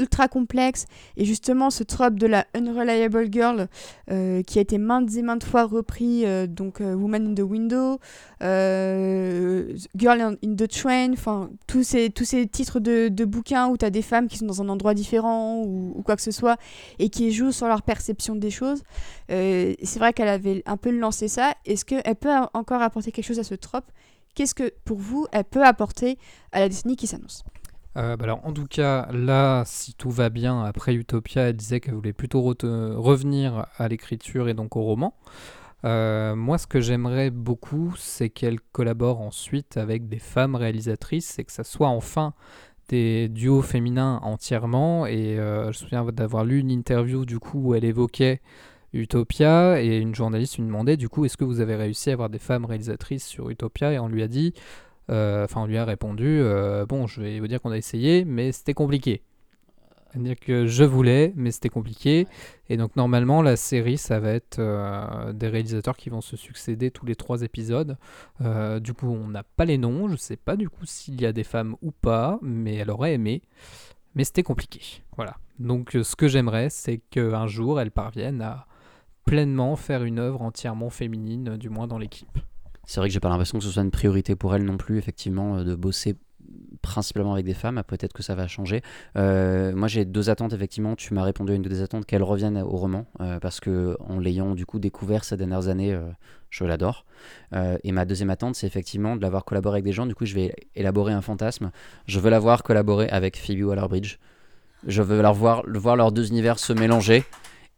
ultra 0.00 0.28
complexe. 0.28 0.86
Et 1.16 1.24
justement, 1.24 1.70
ce 1.70 1.84
trope 1.84 2.18
de 2.18 2.26
la 2.26 2.46
unreliable 2.54 3.28
girl 3.30 3.68
euh, 4.10 4.42
qui 4.42 4.58
a 4.58 4.62
été 4.62 4.78
maintes 4.78 5.14
et 5.14 5.22
maintes 5.22 5.44
fois 5.44 5.64
repris, 5.64 6.24
euh, 6.24 6.46
donc 6.46 6.80
euh, 6.80 6.94
Woman 6.94 7.28
in 7.28 7.34
the 7.34 7.46
Window, 7.46 8.00
Girl 8.40 10.20
in 10.20 10.56
the 10.56 10.68
Train, 10.68 11.12
enfin, 11.12 11.50
tous 11.66 11.82
ces, 11.84 12.10
tous 12.10 12.24
ces 12.24 12.46
titres 12.46 12.80
de, 12.80 13.08
de 13.08 13.24
bouquins 13.24 13.68
où 13.68 13.76
tu 13.76 13.84
as 13.84 13.90
des 13.90 14.02
femmes 14.02 14.28
qui 14.28 14.38
sont 14.38 14.46
dans 14.46 14.62
un 14.62 14.68
endroit 14.68 14.94
différent 14.94 15.62
ou, 15.62 15.92
ou, 15.94 16.02
quoi 16.02 16.16
que 16.16 16.22
ce 16.22 16.30
soit 16.30 16.56
et 16.98 17.10
qui 17.10 17.32
jouent 17.32 17.52
sur 17.52 17.68
leur 17.68 17.82
perception 17.82 18.34
des 18.34 18.50
choses. 18.50 18.82
c'est 19.28 19.98
vrai 19.98 20.12
qu'elle 20.12 20.28
avait 20.28 20.62
un 20.66 20.76
peu 20.76 20.90
lancé 20.90 21.28
ça. 21.28 21.54
Est-ce 21.66 21.84
qu'elle 21.84 22.16
peut 22.16 22.32
encore 22.54 22.82
apporter 22.82 23.12
quelque 23.12 23.26
chose 23.26 23.38
à 23.38 23.44
ce 23.44 23.54
trope? 23.54 23.84
Qu'est-ce 24.34 24.54
que, 24.54 24.72
pour 24.84 24.98
vous, 24.98 25.26
elle 25.32 25.44
peut 25.44 25.64
apporter 25.64 26.18
à 26.52 26.60
la 26.60 26.68
décennie 26.68 26.96
qui 26.96 27.06
s'annonce? 27.06 27.44
Euh, 27.96 28.16
bah 28.16 28.24
alors, 28.24 28.44
en 28.46 28.52
tout 28.52 28.66
cas, 28.66 29.08
là, 29.12 29.64
si 29.66 29.94
tout 29.94 30.10
va 30.10 30.28
bien, 30.30 30.62
après 30.62 30.94
Utopia, 30.94 31.48
elle 31.48 31.56
disait 31.56 31.80
qu'elle 31.80 31.94
voulait 31.94 32.12
plutôt 32.12 32.42
revenir 32.42 33.66
à 33.78 33.88
l'écriture 33.88 34.48
et 34.48 34.54
donc 34.54 34.76
au 34.76 34.82
roman. 34.82 35.14
Euh, 35.84 36.36
moi, 36.36 36.58
ce 36.58 36.66
que 36.66 36.80
j'aimerais 36.80 37.30
beaucoup, 37.30 37.94
c'est 37.96 38.28
qu'elle 38.28 38.60
collabore 38.60 39.20
ensuite 39.20 39.76
avec 39.76 40.08
des 40.08 40.18
femmes 40.18 40.54
réalisatrices 40.54 41.38
et 41.38 41.44
que 41.44 41.52
ça 41.52 41.64
soit 41.64 41.88
enfin 41.88 42.34
des 42.88 43.28
duos 43.28 43.62
féminins 43.62 44.20
entièrement. 44.22 45.06
Et 45.06 45.38
euh, 45.38 45.64
je 45.64 45.68
me 45.68 45.72
souviens 45.72 46.04
d'avoir 46.04 46.44
lu 46.44 46.58
une 46.58 46.70
interview 46.70 47.24
du 47.24 47.38
coup 47.38 47.60
où 47.60 47.74
elle 47.74 47.84
évoquait 47.84 48.40
Utopia 48.92 49.80
et 49.82 49.98
une 49.98 50.14
journaliste 50.14 50.58
lui 50.58 50.64
demandait 50.64 50.96
du 50.96 51.08
coup 51.08 51.24
est-ce 51.24 51.36
que 51.36 51.44
vous 51.44 51.60
avez 51.60 51.76
réussi 51.76 52.10
à 52.10 52.14
avoir 52.14 52.28
des 52.28 52.40
femmes 52.40 52.64
réalisatrices 52.64 53.24
sur 53.24 53.48
Utopia? 53.48 53.92
Et 53.92 53.98
on 53.98 54.08
lui 54.08 54.22
a 54.22 54.28
dit 54.28 54.52
enfin, 55.10 55.62
on 55.62 55.66
lui 55.66 55.76
a 55.76 55.84
répondu 55.84 56.26
euh, 56.26 56.86
Bon, 56.86 57.06
je 57.06 57.20
vais 57.20 57.40
vous 57.40 57.48
dire 57.48 57.60
qu'on 57.60 57.72
a 57.72 57.76
essayé, 57.76 58.24
mais 58.24 58.52
c'était 58.52 58.74
compliqué. 58.74 59.22
C'est-à-dire 60.10 60.38
que 60.38 60.66
je 60.66 60.82
voulais, 60.82 61.32
mais 61.36 61.52
c'était 61.52 61.68
compliqué. 61.68 62.26
Et 62.68 62.76
donc 62.76 62.96
normalement, 62.96 63.42
la 63.42 63.56
série, 63.56 63.96
ça 63.96 64.18
va 64.18 64.32
être 64.32 64.58
euh, 64.58 65.32
des 65.32 65.48
réalisateurs 65.48 65.96
qui 65.96 66.10
vont 66.10 66.20
se 66.20 66.36
succéder 66.36 66.90
tous 66.90 67.06
les 67.06 67.14
trois 67.14 67.42
épisodes. 67.42 67.96
Euh, 68.40 68.80
du 68.80 68.92
coup, 68.92 69.08
on 69.08 69.28
n'a 69.28 69.44
pas 69.44 69.64
les 69.64 69.78
noms. 69.78 70.08
Je 70.08 70.16
sais 70.16 70.36
pas 70.36 70.56
du 70.56 70.68
coup 70.68 70.84
s'il 70.84 71.20
y 71.20 71.26
a 71.26 71.32
des 71.32 71.44
femmes 71.44 71.76
ou 71.80 71.92
pas, 71.92 72.38
mais 72.42 72.74
elle 72.74 72.90
aurait 72.90 73.14
aimé. 73.14 73.42
Mais 74.16 74.24
c'était 74.24 74.42
compliqué. 74.42 74.80
Voilà. 75.16 75.36
Donc 75.60 75.94
euh, 75.94 76.02
ce 76.02 76.16
que 76.16 76.26
j'aimerais, 76.26 76.70
c'est 76.70 76.98
qu'un 76.98 77.46
jour, 77.46 77.80
elle 77.80 77.92
parvienne 77.92 78.42
à 78.42 78.66
pleinement 79.24 79.76
faire 79.76 80.02
une 80.02 80.18
œuvre 80.18 80.42
entièrement 80.42 80.90
féminine, 80.90 81.56
du 81.56 81.68
moins 81.68 81.86
dans 81.86 81.98
l'équipe. 81.98 82.38
C'est 82.90 82.98
vrai 82.98 83.08
que 83.08 83.12
j'ai 83.12 83.20
pas 83.20 83.28
l'impression 83.28 83.58
que 83.58 83.64
ce 83.64 83.70
soit 83.70 83.84
une 83.84 83.92
priorité 83.92 84.34
pour 84.34 84.52
elle 84.52 84.64
non 84.64 84.76
plus, 84.76 84.98
effectivement, 84.98 85.58
euh, 85.58 85.62
de 85.62 85.76
bosser 85.76 86.16
principalement 86.82 87.34
avec 87.34 87.46
des 87.46 87.54
femmes. 87.54 87.80
Peut-être 87.86 88.12
que 88.12 88.24
ça 88.24 88.34
va 88.34 88.48
changer. 88.48 88.82
Euh, 89.16 89.72
moi, 89.76 89.86
j'ai 89.86 90.04
deux 90.04 90.28
attentes, 90.28 90.54
effectivement. 90.54 90.96
Tu 90.96 91.14
m'as 91.14 91.22
répondu 91.22 91.52
à 91.52 91.54
une 91.54 91.62
de 91.62 91.68
tes 91.68 91.82
attentes, 91.82 92.04
qu'elle 92.04 92.24
revienne 92.24 92.60
au 92.60 92.76
roman, 92.76 93.06
euh, 93.20 93.38
parce 93.38 93.60
que 93.60 93.96
en 94.00 94.18
l'ayant 94.18 94.56
du 94.56 94.66
coup 94.66 94.80
découvert 94.80 95.22
ces 95.22 95.36
dernières 95.36 95.68
années, 95.68 95.96
je 96.48 96.64
l'adore. 96.64 97.04
Et 97.52 97.92
ma 97.92 98.04
deuxième 98.04 98.30
attente, 98.30 98.56
c'est 98.56 98.66
effectivement 98.66 99.14
de 99.14 99.22
l'avoir 99.22 99.44
collaboré 99.44 99.76
avec 99.76 99.84
des 99.84 99.92
gens. 99.92 100.06
Du 100.06 100.16
coup, 100.16 100.26
je 100.26 100.34
vais 100.34 100.52
élaborer 100.74 101.12
un 101.12 101.22
fantasme. 101.22 101.70
Je 102.06 102.18
veux 102.18 102.30
la 102.30 102.40
voir 102.40 102.64
collaborer 102.64 103.08
avec 103.10 103.36
Phoebe 103.36 103.62
Waller-Bridge. 103.62 104.18
Je 104.84 105.02
veux 105.02 105.22
leur 105.22 105.34
voir, 105.34 105.62
voir 105.64 105.94
leurs 105.94 106.10
deux 106.10 106.28
univers 106.28 106.58
se 106.58 106.72
mélanger. 106.72 107.22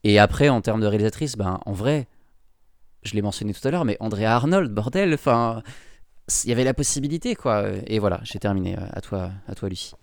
Et 0.04 0.18
après, 0.18 0.48
en 0.48 0.62
termes 0.62 0.80
de 0.80 0.86
réalisatrice, 0.86 1.36
ben, 1.36 1.60
en 1.66 1.72
vrai, 1.72 2.06
je 3.02 3.14
l'ai 3.14 3.22
mentionné 3.22 3.52
tout 3.52 3.66
à 3.66 3.70
l'heure, 3.70 3.84
mais 3.84 3.96
Andrea 4.00 4.26
Arnold, 4.26 4.72
bordel, 4.72 5.14
enfin, 5.14 5.62
il 6.44 6.50
y 6.50 6.52
avait 6.52 6.64
la 6.64 6.74
possibilité, 6.74 7.34
quoi. 7.34 7.64
Et 7.86 7.98
voilà, 7.98 8.20
j'ai 8.22 8.38
terminé. 8.38 8.76
À 8.92 9.00
toi, 9.00 9.30
à 9.48 9.54
toi, 9.54 9.68
Lucie. 9.68 9.94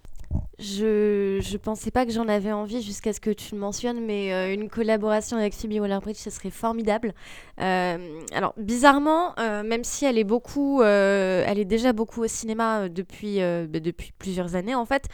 Je, 0.60 1.40
je 1.42 1.58
pensais 1.58 1.90
pas 1.90 2.06
que 2.06 2.12
j'en 2.12 2.28
avais 2.28 2.52
envie 2.52 2.84
jusqu'à 2.84 3.14
ce 3.14 3.20
que 3.20 3.32
tu 3.32 3.56
le 3.56 3.62
mentionnes, 3.62 4.06
mais 4.06 4.32
euh, 4.32 4.54
une 4.54 4.70
collaboration 4.70 5.38
avec 5.38 5.56
Phoebe 5.56 5.80
Waller-Bridge, 5.80 6.18
ce 6.18 6.30
serait 6.30 6.52
formidable. 6.52 7.14
Euh, 7.60 8.22
alors, 8.34 8.54
bizarrement, 8.58 9.34
euh, 9.40 9.64
même 9.64 9.84
si 9.84 10.06
elle 10.06 10.20
est 10.20 10.24
beaucoup, 10.24 10.82
euh, 10.82 11.44
elle 11.48 11.58
est 11.58 11.66
déjà 11.66 11.94
beaucoup 11.94 12.22
au 12.24 12.28
cinéma 12.28 12.82
euh, 12.82 12.90
depuis, 12.90 13.42
euh, 13.42 13.66
bah, 13.68 13.80
depuis 13.80 14.12
plusieurs 14.20 14.56
années, 14.56 14.76
en 14.76 14.86
fait, 14.86 15.06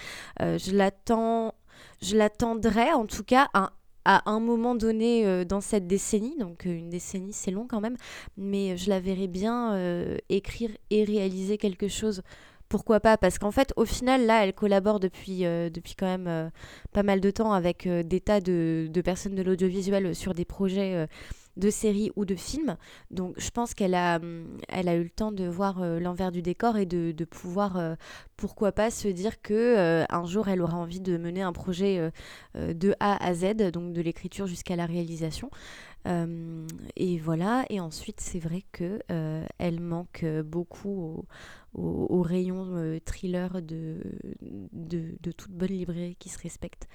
euh, 0.42 0.58
je 0.58 0.76
l'attends, 0.76 1.54
je 2.02 2.18
l'attendrai 2.18 2.92
en 2.92 3.06
tout 3.06 3.24
cas 3.24 3.48
à, 3.54 3.72
à 4.06 4.30
un 4.30 4.40
moment 4.40 4.76
donné 4.76 5.26
euh, 5.26 5.44
dans 5.44 5.62
cette 5.62 5.88
décennie. 5.88 6.38
Donc, 6.40 6.66
euh, 6.66 6.70
une 6.70 6.90
décennie, 6.90 7.34
c'est 7.34 7.52
long 7.52 7.68
quand 7.68 7.82
même, 7.82 7.98
mais 8.38 8.78
je 8.78 8.90
la 8.90 9.00
verrai 9.00 9.28
bien 9.28 9.74
euh, 9.74 10.18
écrire 10.30 10.70
et 10.92 11.04
réaliser 11.04 11.58
quelque 11.58 11.88
chose 11.88 12.22
pourquoi 12.68 13.00
pas? 13.00 13.16
Parce 13.16 13.38
qu'en 13.38 13.52
fait, 13.52 13.74
au 13.76 13.86
final, 13.86 14.26
là, 14.26 14.44
elle 14.44 14.52
collabore 14.52 15.00
depuis, 15.00 15.42
depuis 15.42 15.94
quand 15.94 16.08
même 16.08 16.52
pas 16.94 17.04
mal 17.04 17.22
de 17.22 17.30
temps 17.30 17.54
avec 17.54 17.88
des 17.88 18.20
tas 18.20 18.42
de, 18.42 18.90
personnes 19.06 19.36
de 19.36 19.44
l'audiovisuel 19.44 20.16
sur 20.16 20.34
des 20.34 20.46
projets 20.46 21.08
de 21.58 21.70
séries 21.70 22.12
ou 22.16 22.26
de 22.26 22.36
films. 22.36 22.78
Donc, 23.12 23.36
je 23.38 23.50
pense 23.50 23.74
qu'elle 23.74 23.96
a, 23.96 24.18
hum, 24.18 24.58
eu 24.72 25.04
le 25.04 25.10
temps 25.10 25.32
de 25.32 25.46
voir 25.46 25.82
euh, 25.82 26.00
l'envers 26.00 26.32
du 26.32 26.42
décor 26.42 26.78
et 26.78 26.86
de, 26.86 27.12
de 27.12 27.26
pouvoir, 27.26 27.78
euh, 27.78 27.96
pourquoi 28.38 28.72
pas, 28.72 28.92
se 28.92 29.08
dire 29.08 29.42
que 29.42 29.54
euh, 29.54 30.06
un 30.10 30.26
jour, 30.26 30.48
elle 30.48 30.62
aura 30.62 30.78
envie 30.78 31.00
de 31.00 31.18
mener 31.18 31.42
un 31.42 31.54
projet 31.54 32.12
de 32.56 32.96
A 33.00 33.24
à 33.24 33.34
Z, 33.34 33.72
donc 33.72 33.94
de 33.94 34.02
l'écriture 34.02 34.48
jusqu'à 34.48 34.76
la 34.76 34.86
réalisation. 34.86 35.50
Euh, 36.06 36.68
et 36.96 37.18
voilà. 37.18 37.66
Et 37.70 37.80
ensuite, 37.80 38.20
c'est 38.20 38.40
vrai 38.40 38.64
que 38.72 39.00
euh, 39.12 39.46
manque 39.80 40.24
euh, 40.24 40.44
beaucoup 40.44 41.26
au, 41.74 42.22
rayon 42.22 43.00
thriller 43.06 43.62
de, 43.62 44.00
toute 45.38 45.52
bonne 45.52 45.70
librairie 45.70 46.16
qui 46.20 46.30
se 46.30 46.40
respecte. 46.40 46.88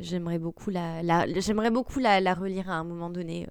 J'aimerais 0.00 0.38
beaucoup 0.40 0.70
la, 0.70 2.34
relire 2.34 2.70
à 2.70 2.74
un 2.74 2.84
moment 2.84 3.10
donné. 3.10 3.46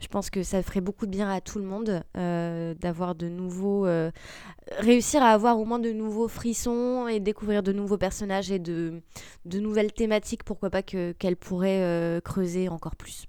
Je 0.00 0.06
pense 0.08 0.30
que 0.30 0.42
ça 0.42 0.62
ferait 0.62 0.80
beaucoup 0.80 1.06
de 1.06 1.10
bien 1.10 1.30
à 1.30 1.40
tout 1.40 1.58
le 1.58 1.64
monde 1.64 2.02
d'avoir 2.14 3.14
de 3.14 3.28
nouveaux. 3.28 3.86
réussir 4.78 5.22
à 5.22 5.28
avoir 5.28 5.60
au 5.60 5.64
moins 5.64 5.78
de 5.78 5.92
nouveaux 5.92 6.28
frissons 6.28 7.06
et 7.06 7.20
découvrir 7.20 7.62
de 7.62 7.72
nouveaux 7.72 7.98
personnages 7.98 8.50
et 8.50 8.58
de, 8.58 9.00
nouvelles 9.44 9.92
thématiques, 9.92 10.42
pourquoi 10.42 10.70
pas 10.70 10.82
que, 10.82 11.12
qu'elle 11.12 11.36
pourrait 11.36 12.20
creuser 12.24 12.68
encore 12.68 12.96
plus. 12.96 13.28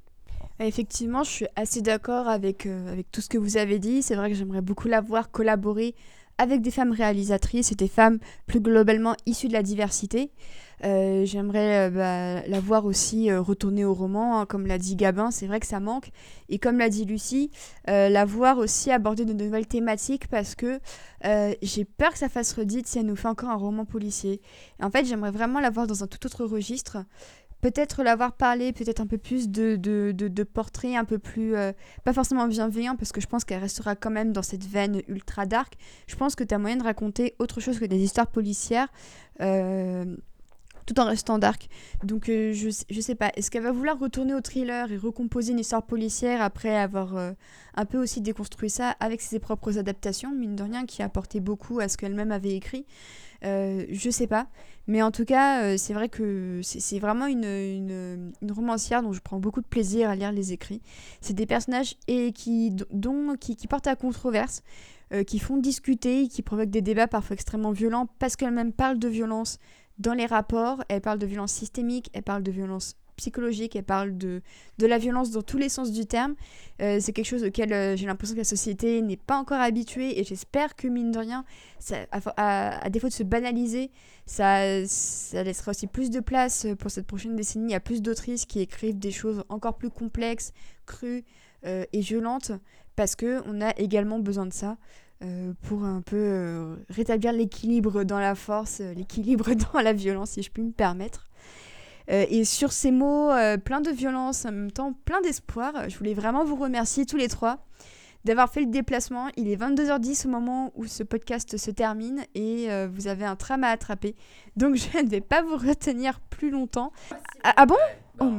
Effectivement, 0.62 1.24
je 1.24 1.30
suis 1.30 1.48
assez 1.56 1.82
d'accord 1.82 2.28
avec, 2.28 2.66
euh, 2.66 2.92
avec 2.92 3.10
tout 3.12 3.22
ce 3.22 3.30
que 3.30 3.38
vous 3.38 3.56
avez 3.56 3.80
dit. 3.80 4.02
C'est 4.02 4.16
vrai 4.16 4.30
que 4.30 4.36
j'aimerais 4.36 4.62
beaucoup 4.62 4.90
la 4.90 5.00
voir 5.00 5.32
collaborer 5.32 5.96
avec 6.38 6.62
des 6.62 6.72
femmes 6.72 6.92
réalisatrices 6.92 7.72
et 7.72 7.76
des 7.76 7.88
femmes 7.88 8.20
plus 8.46 8.60
globalement 8.60 9.16
issues 9.26 9.48
de 9.48 9.54
la 9.54 9.64
diversité. 9.64 10.32
Euh, 10.84 11.26
j'aimerais 11.26 11.88
euh, 11.88 11.90
bah, 11.90 12.48
la 12.48 12.60
voir 12.60 12.86
aussi 12.86 13.32
retourner 13.34 13.86
au 13.86 13.94
roman, 13.94 14.40
hein, 14.40 14.46
comme 14.46 14.66
l'a 14.66 14.78
dit 14.78 14.96
Gabin, 14.98 15.32
c'est 15.32 15.48
vrai 15.48 15.62
que 15.62 15.66
ça 15.66 15.80
manque. 15.80 16.12
Et 16.50 16.60
comme 16.60 16.78
l'a 16.78 16.90
dit 16.90 17.06
Lucie, 17.06 17.52
la 17.88 18.26
voir 18.26 18.58
aussi 18.58 18.92
aborder 18.92 19.24
de 19.24 19.34
nouvelles 19.34 19.68
thématiques 19.68 20.28
parce 20.28 20.56
que 20.56 20.80
j'ai 21.62 21.86
peur 21.86 22.12
que 22.12 22.20
ça 22.20 22.30
fasse 22.30 22.54
redite 22.54 22.88
si 22.88 23.00
elle 23.00 23.06
nous 23.06 23.18
fait 23.18 23.28
encore 23.30 23.50
un 23.50 23.56
roman 23.56 23.86
policier. 23.86 24.42
En 24.82 24.90
fait, 24.90 25.06
j'aimerais 25.06 25.32
vraiment 25.32 25.62
la 25.62 25.70
voir 25.70 25.88
dans 25.88 26.04
un 26.04 26.08
tout 26.08 26.26
autre 26.26 26.46
registre 26.46 26.98
peut-être 27.62 28.04
l'avoir 28.04 28.34
parlé, 28.34 28.72
peut-être 28.74 29.02
un 29.02 29.08
peu 29.08 29.18
plus 29.18 29.50
de, 29.50 29.76
de, 29.76 30.12
de, 30.12 30.44
portraits 30.44 30.96
un 30.96 31.06
peu 31.06 31.20
plus, 31.20 31.56
euh, 31.56 31.72
pas 32.04 32.14
forcément 32.14 32.48
bienveillants, 32.48 32.96
parce 32.96 33.12
que 33.12 33.22
je 33.22 33.28
pense 33.28 33.44
qu'elle 33.46 33.62
restera 33.62 33.96
quand 33.96 34.12
même 34.12 34.32
dans 34.32 34.44
cette 34.44 34.66
veine 34.66 35.02
ultra 35.08 35.46
dark. 35.46 35.74
Je 36.08 36.16
pense 36.16 36.36
que 36.36 36.44
tu 36.44 36.54
as 36.54 36.58
moyen 36.58 36.78
de 36.78 36.84
raconter 36.84 37.36
autre 37.40 37.60
chose 37.60 37.80
que 37.80 37.86
des 37.86 38.00
histoires 38.00 38.28
policières. 38.28 38.88
euh, 39.42 40.16
tout 40.86 41.00
en 41.00 41.06
restant 41.06 41.38
dark. 41.38 41.70
Donc 42.04 42.30
euh, 42.30 42.52
je, 42.54 42.70
je 42.90 43.02
sais 43.02 43.14
pas, 43.14 43.32
est-ce 43.36 43.52
qu'elle 43.52 43.62
va 43.62 43.72
vouloir 43.72 44.00
retourner 44.00 44.34
au 44.34 44.42
thriller 44.42 44.92
et 44.92 44.98
recomposer 44.98 45.52
une 45.52 45.60
histoire 45.60 45.86
policière 45.86 46.42
après 46.42 46.76
avoir 46.76 47.16
un 47.76 47.86
peu 47.86 48.02
aussi 48.02 48.22
déconstruit 48.22 48.72
ça 48.72 48.96
avec 49.00 49.22
ses 49.22 49.38
propres 49.38 49.78
adaptations, 49.78 50.34
mine 50.34 50.56
de 50.56 50.64
rien, 50.64 50.88
qui 50.88 51.04
a 51.04 51.06
apporté 51.06 51.42
beaucoup 51.42 51.80
à 51.80 51.90
ce 51.90 51.96
qu'elle-même 51.96 52.32
avait 52.32 52.56
écrit? 52.56 52.88
Euh, 53.46 53.86
Je 53.90 54.10
sais 54.10 54.28
pas. 54.28 54.48
Mais 54.88 55.04
en 55.04 55.12
tout 55.12 55.24
cas, 55.26 55.62
euh, 55.64 55.78
c'est 55.78 55.94
vrai 55.94 56.10
que 56.10 56.62
c'est 56.64 56.98
vraiment 56.98 57.28
une, 57.28 58.34
romancière 58.50 59.04
dont 59.04 59.14
je 59.14 59.22
prends 59.22 59.40
beaucoup 59.40 59.62
de 59.62 59.68
plaisir 59.68 60.10
à 60.10 60.16
lire 60.16 60.32
les 60.32 60.52
écrits. 60.52 60.82
C'est 61.22 61.36
des 61.36 61.46
personnages 61.46 61.96
et 62.08 62.32
qui, 62.32 62.72
dont, 62.92 63.36
qui 63.40 63.68
portent 63.68 63.86
à 63.86 63.96
controverse, 63.96 64.64
euh, 65.14 65.24
qui 65.24 65.38
font 65.38 65.58
discuter, 65.58 66.28
qui 66.28 66.42
provoquent 66.42 66.72
des 66.72 66.82
débats 66.82 67.08
parfois 67.08 67.36
extrêmement 67.36 67.72
violents 67.72 68.08
parce 68.18 68.36
qu'elle-même 68.36 68.74
parle 68.74 68.98
de 68.98 69.08
violence 69.08 69.60
dans 70.00 70.14
les 70.14 70.26
rapports, 70.26 70.84
elle 70.88 71.02
parle 71.02 71.20
de 71.20 71.26
violence 71.26 71.52
systémique, 71.52 72.10
elle 72.14 72.24
parle 72.24 72.42
de 72.42 72.52
violence 72.52 72.96
psychologique, 73.20 73.76
elle 73.76 73.84
parle 73.84 74.18
de, 74.18 74.42
de 74.78 74.88
la 74.88 74.98
violence 74.98 75.32
dans 75.32 75.42
tous 75.42 75.58
les 75.58 75.70
sens 75.70 75.92
du 75.92 76.06
terme. 76.06 76.36
Euh, 76.82 77.00
c'est 77.02 77.12
quelque 77.12 77.28
chose 77.28 77.44
auquel 77.44 77.74
euh, 77.74 77.96
j'ai 77.98 78.06
l'impression 78.06 78.34
que 78.34 78.40
la 78.40 78.46
société 78.46 79.02
n'est 79.02 79.18
pas 79.18 79.38
encore 79.38 79.60
habituée 79.60 80.20
et 80.20 80.24
j'espère 80.24 80.76
que 80.76 80.88
mine 80.88 81.12
de 81.12 81.20
rien, 81.20 81.46
à, 82.38 82.90
défaut 82.90 83.10
de 83.10 83.14
se 83.14 83.24
banaliser, 83.24 83.92
ça, 84.26 84.64
laissera 85.44 85.72
aussi 85.72 85.88
plus 85.88 86.10
de 86.10 86.22
place 86.22 86.66
pour 86.80 86.90
cette 86.90 87.08
prochaine 87.08 87.36
décennie 87.36 87.76
à 87.76 87.82
plus 87.82 88.02
d'autrices 88.02 88.46
qui 88.46 88.62
écrivent 88.62 88.98
des 88.98 89.12
choses 89.12 89.44
encore 89.50 89.78
plus 89.78 89.90
complexes, 89.90 90.54
crues 90.86 91.26
euh, 91.66 91.84
et 91.92 92.00
violentes 92.00 92.54
parce 92.96 93.16
que 93.16 93.42
on 93.46 93.62
a 93.62 93.72
également 93.78 94.20
besoin 94.20 94.46
de 94.46 94.54
ça. 94.54 94.78
pour 95.64 95.84
un 95.84 96.02
peu 96.02 96.78
rétablir 96.90 97.34
l'équilibre 97.34 98.06
dans 98.06 98.20
la 98.20 98.36
force, 98.36 98.80
l'équilibre 98.80 99.54
dans 99.74 99.82
la 99.82 99.92
violence, 99.92 100.32
si 100.32 100.42
je 100.42 100.50
puis 100.50 100.64
me 100.64 100.72
permettre. 100.72 101.29
Euh, 102.10 102.26
et 102.30 102.44
sur 102.44 102.72
ces 102.72 102.92
mots 102.92 103.32
euh, 103.32 103.58
plein 103.58 103.82
de 103.82 103.92
violence, 103.92 104.46
en 104.46 104.52
même 104.52 104.72
temps 104.72 104.94
plein 105.06 105.22
d'espoir, 105.22 105.90
je 105.90 105.98
voulais 105.98 106.14
vraiment 106.14 106.44
vous 106.44 106.56
remercier 106.56 107.06
tous 107.06 107.18
les 107.18 107.28
trois 107.28 107.66
d'avoir 108.26 108.50
fait 108.50 108.62
le 108.62 108.68
déplacement. 108.68 109.28
Il 109.38 109.50
est 109.50 109.56
22h10 109.56 110.28
au 110.28 110.30
moment 110.30 110.72
où 110.76 110.86
ce 110.86 111.04
podcast 111.04 111.58
se 111.58 111.72
termine 111.72 112.24
et 112.36 112.72
euh, 112.72 112.88
vous 112.92 113.08
avez 113.08 113.26
un 113.26 113.36
tram 113.36 113.64
à 113.64 113.70
attraper. 113.70 114.16
Donc 114.56 114.76
je 114.76 114.98
ne 115.00 115.10
vais 115.10 115.22
pas 115.22 115.42
vous 115.42 115.58
retenir 115.58 116.20
plus 116.20 116.50
longtemps. 116.50 116.92
Ah, 117.44 117.54
ah 117.56 117.66
bon? 117.66 117.78
Oh. 118.20 118.32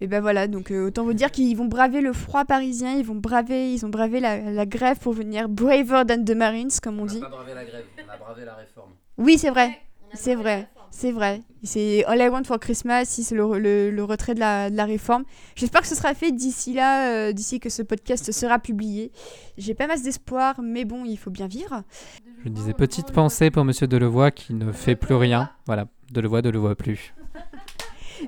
Et 0.00 0.08
ben 0.08 0.20
voilà, 0.20 0.46
donc 0.46 0.70
euh, 0.70 0.88
autant 0.88 1.04
vous 1.04 1.14
dire 1.14 1.30
qu'ils 1.30 1.56
vont 1.56 1.64
braver 1.64 2.02
le 2.02 2.12
froid 2.12 2.44
parisien, 2.44 2.92
ils 2.92 3.04
vont 3.04 3.14
braver, 3.14 3.72
ils 3.72 3.86
ont 3.86 3.88
bravé 3.88 4.20
la, 4.20 4.50
la 4.50 4.66
grève 4.66 4.98
pour 4.98 5.14
venir 5.14 5.48
braver 5.48 6.02
than 6.06 6.22
the 6.22 6.36
Marines, 6.36 6.68
comme 6.82 7.00
on 7.00 7.06
dit. 7.06 7.18
bravé 7.18 7.54
la 7.54 7.64
grève, 7.64 7.86
on 8.06 8.10
a 8.10 8.16
bravé 8.18 8.44
la 8.44 8.54
réforme. 8.56 8.90
Oui, 9.16 9.38
c'est 9.38 9.48
vrai, 9.48 9.80
c'est 10.12 10.34
vrai, 10.34 10.68
c'est 10.96 11.12
vrai. 11.12 11.42
C'est 11.62 12.04
All 12.06 12.18
I 12.20 12.28
Want 12.28 12.44
for 12.44 12.58
Christmas, 12.58 13.04
c'est 13.06 13.34
le, 13.34 13.58
le- 13.58 13.90
le 13.90 14.04
retrait 14.04 14.34
de 14.34 14.40
la, 14.40 14.70
de 14.70 14.76
la 14.76 14.84
réforme. 14.84 15.24
J'espère 15.56 15.80
que 15.82 15.86
ce 15.88 15.94
sera 15.94 16.14
fait 16.14 16.32
d'ici 16.32 16.72
là, 16.72 17.10
euh, 17.10 17.32
d'ici 17.32 17.60
que 17.60 17.68
ce 17.68 17.82
podcast 17.82 18.30
sera 18.32 18.58
publié. 18.58 19.10
J'ai 19.58 19.74
pas 19.74 19.86
masse 19.86 20.02
d'espoir, 20.02 20.60
mais 20.62 20.84
bon, 20.84 21.04
il 21.04 21.16
faut 21.16 21.30
bien 21.30 21.48
vivre. 21.48 21.82
Je 22.44 22.48
disais 22.50 22.72
petite 22.72 23.10
pensée 23.12 23.50
pour 23.50 23.64
Monsieur 23.64 23.86
Delevoye 23.88 24.30
qui 24.30 24.54
ne 24.54 24.70
fait 24.72 24.94
plus 24.96 25.14
rien. 25.16 25.50
Voilà, 25.66 25.86
Delevoye, 26.12 26.42
Delevoye 26.42 26.74
plus. 26.76 27.12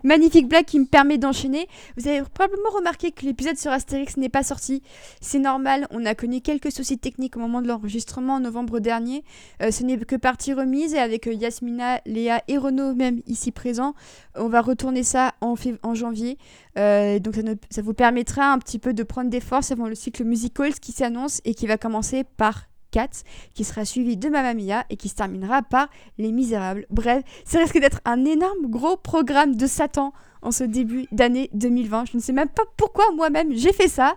Magnifique 0.03 0.49
blague 0.49 0.65
qui 0.65 0.79
me 0.79 0.87
permet 0.87 1.19
d'enchaîner. 1.19 1.69
Vous 1.97 2.09
avez 2.09 2.23
probablement 2.23 2.71
remarqué 2.71 3.11
que 3.11 3.25
l'épisode 3.25 3.57
sur 3.57 3.71
Astérix 3.71 4.17
n'est 4.17 4.29
pas 4.29 4.43
sorti. 4.43 4.83
C'est 5.21 5.39
normal, 5.39 5.87
on 5.91 6.05
a 6.07 6.15
connu 6.15 6.41
quelques 6.41 6.73
soucis 6.73 6.99
techniques 6.99 7.37
au 7.37 7.41
moment 7.41 7.63
de 7.63 7.69
l'enregistrement 7.69 8.35
en 8.35 8.41
novembre 8.41 8.81
dernier. 8.81 9.25
Euh, 9.63 9.71
ce 9.71 9.83
n'est 9.85 9.99
que 9.99 10.17
partie 10.17 10.53
remise 10.53 10.95
et 10.95 10.99
avec 10.99 11.27
euh, 11.27 11.33
Yasmina, 11.33 12.01
Léa 12.07 12.43
et 12.49 12.59
Renaud 12.59 12.95
même 12.95 13.21
ici 13.27 13.53
présents, 13.53 13.95
on 14.35 14.49
va 14.49 14.61
retourner 14.61 15.03
ça 15.03 15.35
en, 15.41 15.55
janvier. 15.95 16.39
Euh, 16.79 17.19
donc 17.19 17.35
ça, 17.35 17.43
ça 17.71 17.83
vous 17.83 17.95
permettra 17.95 18.53
un 18.53 18.59
petit 18.59 18.79
peu 18.79 18.95
de 18.95 19.03
prendre 19.03 19.31
des 19.31 19.41
forces 19.41 19.73
avant 19.73 19.89
le 19.89 19.95
cycle 19.95 20.25
musical 20.25 20.75
qui 20.75 20.93
s'annonce 20.93 21.41
et 21.45 21.55
qui 21.55 21.67
va 21.67 21.79
commencer 21.79 22.25
par 22.25 22.68
4, 22.91 23.23
qui 23.55 23.65
sera 23.65 23.85
suivi 23.85 24.17
de 24.17 24.29
Mamma 24.29 24.55
Mia 24.55 24.85
et 24.91 24.97
qui 24.97 25.09
se 25.09 25.15
terminera 25.15 25.63
par 25.63 25.89
Les 26.19 26.33
Misérables. 26.33 26.87
Bref, 26.91 27.23
ça 27.45 27.59
risque 27.59 27.79
d'être 27.81 28.01
un 28.05 28.25
énorme 28.25 28.67
gros 28.67 28.97
programme 28.97 29.57
de 29.57 29.67
Satan 29.67 30.13
en 30.43 30.51
ce 30.51 30.65
début 30.65 31.07
d'année 31.13 31.51
2020. 31.55 32.07
Je 32.13 32.17
ne 32.17 32.23
sais 32.23 32.33
même 32.33 32.49
pas 32.49 32.65
pourquoi 32.77 33.13
moi-même 33.15 33.53
j'ai 33.55 33.73
fait 33.73 33.89
ça. 33.89 34.15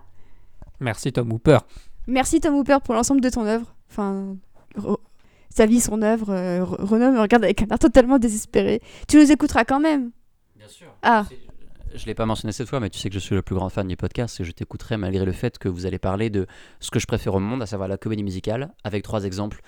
Merci 0.79 1.11
Tom 1.11 1.31
Hooper. 1.31 1.59
Merci 2.07 2.39
Tom 2.39 2.55
Hooper 2.55 2.77
pour 2.83 2.95
l'ensemble 2.95 3.21
de 3.21 3.29
ton 3.29 3.45
œuvre. 3.45 3.75
Enfin, 3.89 4.35
sa 5.49 5.65
vie, 5.65 5.79
son 5.79 6.01
œuvre. 6.01 6.31
Euh, 6.31 6.63
Renaud 6.63 7.11
me 7.11 7.19
regarde 7.19 7.43
avec 7.43 7.61
un 7.61 7.67
air 7.67 7.79
totalement 7.79 8.17
désespéré. 8.17 8.81
Tu 9.07 9.17
nous 9.17 9.31
écouteras 9.31 9.65
quand 9.65 9.79
même. 9.79 10.11
Bien 10.55 10.67
sûr. 10.67 10.87
Ah 11.03 11.25
je 11.95 12.01
ne 12.01 12.05
l'ai 12.05 12.15
pas 12.15 12.25
mentionné 12.25 12.51
cette 12.51 12.69
fois, 12.69 12.79
mais 12.79 12.89
tu 12.89 12.99
sais 12.99 13.09
que 13.09 13.15
je 13.15 13.19
suis 13.19 13.35
le 13.35 13.41
plus 13.41 13.55
grand 13.55 13.69
fan 13.69 13.87
du 13.87 13.97
podcast 13.97 14.39
et 14.39 14.43
je 14.43 14.51
t'écouterai 14.51 14.97
malgré 14.97 15.25
le 15.25 15.31
fait 15.31 15.57
que 15.57 15.67
vous 15.67 15.85
allez 15.85 15.99
parler 15.99 16.29
de 16.29 16.47
ce 16.79 16.91
que 16.91 16.99
je 16.99 17.05
préfère 17.05 17.35
au 17.35 17.39
monde, 17.39 17.61
à 17.61 17.65
savoir 17.65 17.89
la 17.89 17.97
comédie 17.97 18.23
musicale, 18.23 18.73
avec 18.83 19.03
trois 19.03 19.23
exemples 19.25 19.61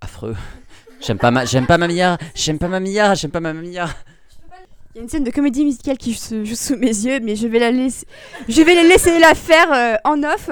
affreux. 0.00 0.36
j'aime 1.00 1.18
pas 1.18 1.30
ma, 1.30 1.44
j'aime 1.44 1.66
pas 1.66 1.78
Mamia, 1.78 2.18
j'aime 2.34 2.58
pas 2.58 2.68
Mamia, 2.68 3.14
j'aime 3.14 3.30
pas 3.30 3.40
Mamia. 3.40 3.88
Il 4.94 4.98
y 4.98 4.98
a 4.98 5.02
une 5.02 5.08
scène 5.08 5.24
de 5.24 5.30
comédie 5.30 5.64
musicale 5.64 5.96
qui 5.96 6.12
se 6.12 6.44
joue 6.44 6.54
sous 6.54 6.76
mes 6.76 6.86
yeux, 6.88 7.20
mais 7.20 7.34
je 7.34 7.48
vais 7.48 7.58
la 7.58 7.70
laisser, 7.70 8.06
je 8.48 8.60
vais 8.60 8.74
les 8.74 8.86
laisser 8.86 9.18
la 9.18 9.34
faire 9.34 9.72
euh, 9.72 9.96
en 10.04 10.22
off. 10.22 10.50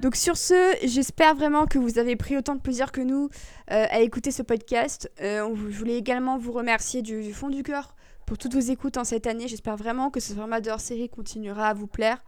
Donc 0.00 0.16
sur 0.16 0.36
ce, 0.36 0.76
j'espère 0.84 1.34
vraiment 1.34 1.66
que 1.66 1.78
vous 1.78 1.98
avez 1.98 2.16
pris 2.16 2.36
autant 2.36 2.54
de 2.54 2.60
plaisir 2.60 2.90
que 2.90 3.02
nous 3.02 3.28
euh, 3.70 3.86
à 3.90 4.00
écouter 4.00 4.30
ce 4.30 4.42
podcast. 4.42 5.10
Euh, 5.20 5.46
je 5.70 5.76
voulais 5.76 5.96
également 5.96 6.38
vous 6.38 6.52
remercier 6.52 7.02
du 7.02 7.32
fond 7.34 7.50
du 7.50 7.62
cœur 7.62 7.94
pour 8.26 8.38
toutes 8.38 8.54
vos 8.54 8.60
écoutes 8.60 8.96
en 8.96 9.04
cette 9.04 9.26
année. 9.26 9.48
J'espère 9.48 9.76
vraiment 9.76 10.10
que 10.10 10.20
ce 10.20 10.32
format 10.32 10.60
de 10.60 10.70
hors-série 10.70 11.08
continuera 11.08 11.68
à 11.68 11.74
vous 11.74 11.86
plaire. 11.86 12.22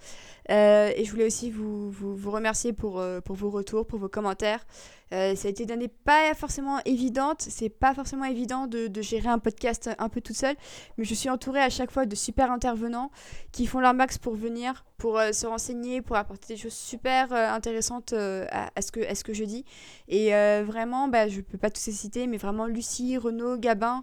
Euh, 0.50 0.92
et 0.94 1.04
je 1.04 1.10
voulais 1.10 1.26
aussi 1.26 1.50
vous, 1.50 1.90
vous, 1.90 2.30
remercier 2.30 2.72
pour, 2.72 3.00
euh, 3.00 3.20
pour 3.20 3.36
vos 3.36 3.50
retours, 3.50 3.86
pour 3.86 3.98
vos 3.98 4.08
commentaires. 4.08 4.64
Euh, 5.12 5.36
ça 5.36 5.46
a 5.46 5.50
été 5.52 5.62
une 5.62 5.70
année 5.70 5.88
pas 5.88 6.34
forcément 6.34 6.80
évidente. 6.84 7.40
C'est 7.40 7.68
pas 7.68 7.94
forcément 7.94 8.24
évident 8.24 8.66
de, 8.66 8.88
de, 8.88 9.02
gérer 9.02 9.28
un 9.28 9.38
podcast 9.38 9.90
un 9.98 10.08
peu 10.08 10.20
toute 10.20 10.36
seule. 10.36 10.56
Mais 10.98 11.04
je 11.04 11.14
suis 11.14 11.30
entourée 11.30 11.60
à 11.60 11.70
chaque 11.70 11.90
fois 11.90 12.06
de 12.06 12.14
super 12.14 12.50
intervenants 12.50 13.10
qui 13.52 13.66
font 13.66 13.80
leur 13.80 13.94
max 13.94 14.18
pour 14.18 14.34
venir, 14.34 14.84
pour 14.98 15.20
se 15.32 15.46
renseigner, 15.46 16.02
pour 16.02 16.16
apporter 16.16 16.54
des 16.54 16.60
choses 16.60 16.74
super 16.74 17.32
intéressantes 17.32 18.12
à, 18.12 18.70
à, 18.74 18.82
ce 18.82 18.90
que, 18.90 19.00
à 19.08 19.14
ce 19.14 19.22
que 19.22 19.32
je 19.32 19.44
dis. 19.44 19.64
Et 20.08 20.30
vraiment, 20.64 21.06
bah, 21.06 21.28
je 21.28 21.40
peux 21.40 21.58
pas 21.58 21.70
tous 21.70 21.86
les 21.86 21.92
citer, 21.92 22.26
mais 22.26 22.36
vraiment 22.36 22.66
Lucie, 22.66 23.16
Renaud, 23.16 23.58
Gabin. 23.58 24.02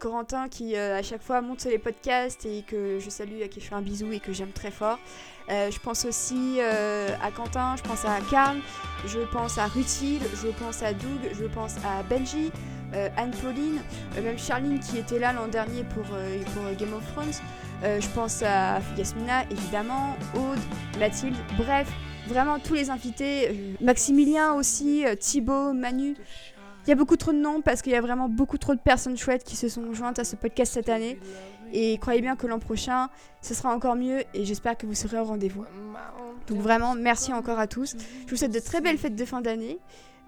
Corentin 0.00 0.48
qui 0.48 0.74
à 0.74 1.02
chaque 1.02 1.22
fois 1.22 1.40
monte 1.40 1.64
les 1.64 1.78
podcasts 1.78 2.44
et 2.44 2.62
que 2.62 2.98
je 2.98 3.08
salue, 3.08 3.42
à 3.42 3.48
qui 3.48 3.60
je 3.60 3.66
fais 3.66 3.74
un 3.74 3.82
bisou 3.82 4.10
et 4.10 4.18
que 4.18 4.32
j'aime 4.32 4.52
très 4.52 4.70
fort. 4.70 4.98
Euh, 5.48 5.70
je 5.70 5.78
pense 5.78 6.04
aussi 6.04 6.60
à 6.60 7.30
Quentin, 7.30 7.76
je 7.76 7.82
pense 7.82 8.04
à 8.04 8.18
Karl, 8.30 8.58
je 9.06 9.20
pense 9.32 9.58
à 9.58 9.66
Rutil, 9.66 10.20
je 10.42 10.48
pense 10.48 10.82
à 10.82 10.92
Doug, 10.92 11.30
je 11.32 11.44
pense 11.46 11.76
à 11.78 12.02
Benji, 12.02 12.50
Anne-Pauline, 13.16 13.80
même 14.22 14.38
Charline 14.38 14.78
qui 14.80 14.98
était 14.98 15.18
là 15.18 15.32
l'an 15.32 15.48
dernier 15.48 15.84
pour, 15.84 16.04
pour 16.04 16.64
Game 16.78 16.92
of 16.92 17.04
Thrones. 17.12 17.34
je 17.82 18.08
pense 18.14 18.42
à 18.42 18.80
Yasmina 18.96 19.44
évidemment, 19.50 20.16
Aude, 20.34 20.58
Mathilde, 20.98 21.36
bref, 21.56 21.88
vraiment 22.28 22.58
tous 22.58 22.74
les 22.74 22.90
invités, 22.90 23.76
Maximilien 23.80 24.54
aussi, 24.54 25.04
Thibaut, 25.18 25.72
Manu. 25.72 26.16
Il 26.86 26.88
y 26.88 26.92
a 26.92 26.96
beaucoup 26.96 27.16
trop 27.16 27.32
de 27.32 27.38
noms 27.38 27.60
parce 27.60 27.82
qu'il 27.82 27.92
y 27.92 27.96
a 27.96 28.00
vraiment 28.00 28.28
beaucoup 28.28 28.56
trop 28.56 28.74
de 28.74 28.80
personnes 28.80 29.16
chouettes 29.16 29.44
qui 29.44 29.54
se 29.54 29.68
sont 29.68 29.92
jointes 29.92 30.18
à 30.18 30.24
ce 30.24 30.34
podcast 30.34 30.72
cette 30.72 30.88
année. 30.88 31.18
Et 31.72 31.98
croyez 31.98 32.20
bien 32.20 32.36
que 32.36 32.46
l'an 32.46 32.58
prochain, 32.58 33.08
ce 33.42 33.54
sera 33.54 33.74
encore 33.74 33.96
mieux 33.96 34.22
et 34.34 34.44
j'espère 34.44 34.76
que 34.76 34.86
vous 34.86 34.94
serez 34.94 35.18
au 35.18 35.24
rendez-vous. 35.24 35.64
Donc 36.48 36.58
vraiment, 36.58 36.94
merci 36.94 37.32
encore 37.32 37.58
à 37.58 37.66
tous. 37.66 37.96
Je 38.26 38.30
vous 38.30 38.36
souhaite 38.36 38.52
de 38.52 38.60
très 38.60 38.80
belles 38.80 38.98
fêtes 38.98 39.16
de 39.16 39.24
fin 39.24 39.40
d'année. 39.40 39.78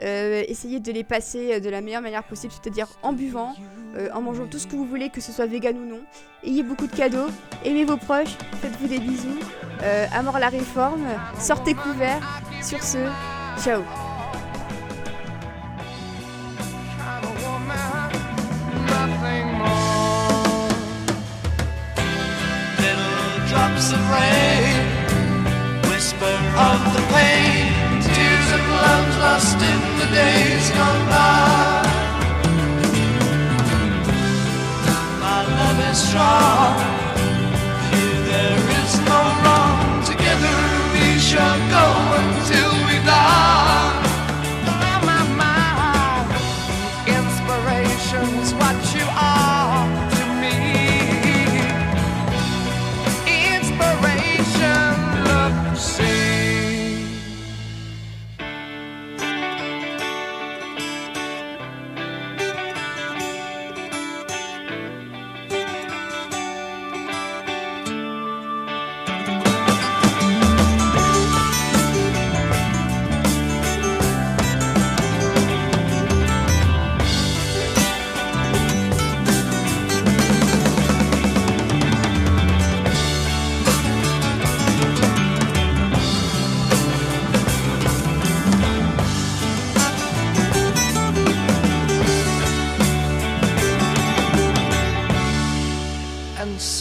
Euh, 0.03 0.43
essayez 0.49 0.81
de 0.81 0.91
les 0.91 1.05
passer 1.05 1.55
euh, 1.55 1.61
de 1.61 1.69
la 1.69 1.81
meilleure 1.81 2.03
manière 2.03 2.25
possible, 2.25 2.53
c'est-à-dire 2.53 2.89
en 3.03 3.13
buvant, 3.13 3.55
euh, 3.97 4.09
en 4.13 4.23
mangeant 4.23 4.47
tout 4.47 4.59
ce 4.59 4.67
que 4.67 4.75
vous 4.75 4.87
voulez, 4.87 5.11
que 5.11 5.21
ce 5.21 5.31
soit 5.31 5.47
vegan 5.47 5.77
ou 5.77 5.85
non. 5.85 6.01
Ayez 6.43 6.63
beaucoup 6.63 6.87
de 6.87 6.97
cadeaux, 6.97 7.29
aimez 7.65 7.85
vos 7.85 7.99
proches, 7.99 8.37
faites-vous 8.61 8.89
des 8.89 8.99
bisous, 8.99 9.39
euh, 9.83 10.07
à 10.13 10.23
mort 10.23 10.39
la 10.39 10.49
réforme, 10.49 11.05
sortez 11.39 11.75
couverts. 11.75 12.41
Sur 12.63 12.83
ce, 12.83 12.99
ciao 13.63 13.83
of 23.93 24.11
rain, 24.11 24.75
whisper 25.91 26.37
of 26.71 26.81
the 26.95 27.03
pain, 27.13 28.01
tears 28.01 28.49
of 28.57 28.63
love 28.83 29.09
lost 29.19 29.57
in 29.57 29.81
the 30.01 30.07
days 30.15 30.71
gone 30.71 31.05
by. 31.09 31.83
My 35.21 35.41
love 35.59 35.79
is 35.91 35.99
strong, 36.09 36.75
here 37.93 38.21
there 38.31 38.59
is 38.71 38.72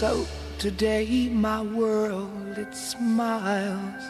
So 0.02 0.26
today 0.58 1.30
my 1.30 1.62
world 1.62 2.58
it 2.58 2.74
smiles. 2.74 4.04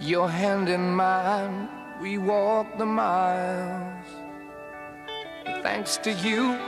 Your 0.00 0.28
hand 0.28 0.68
in 0.68 0.96
mine 0.96 1.68
we 2.02 2.18
walk 2.18 2.76
the 2.76 2.84
miles. 2.84 4.04
Thanks 5.62 5.96
to 5.98 6.10
you 6.10 6.58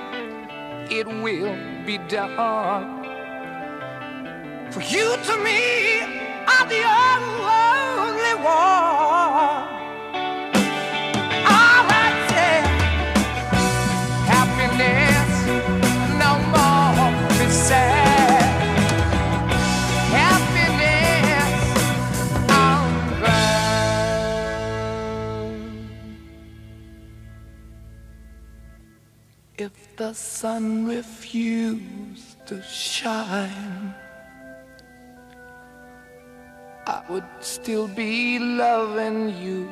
it 0.88 1.08
will 1.08 1.56
be 1.84 1.98
done. 2.06 3.02
For 4.70 4.82
you 4.82 5.16
to 5.28 5.36
me 5.42 6.02
are 6.46 6.66
the 6.74 6.84
only 7.18 8.34
one 8.44 9.79
the 30.00 30.14
sun 30.14 30.86
refused 30.86 32.46
to 32.46 32.62
shine, 32.62 33.94
I 36.86 37.02
would 37.10 37.28
still 37.40 37.86
be 37.86 38.38
loving 38.38 39.28
you. 39.44 39.68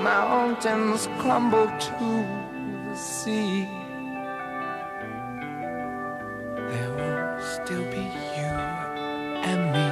Mountains 0.00 1.08
crumble 1.18 1.66
to 1.66 2.08
the 2.86 2.94
sea. 2.94 3.66
There 6.70 6.92
will 6.98 7.42
still 7.42 7.84
be 7.90 8.04
you 8.36 8.52
and 9.50 9.72
me. 9.72 9.85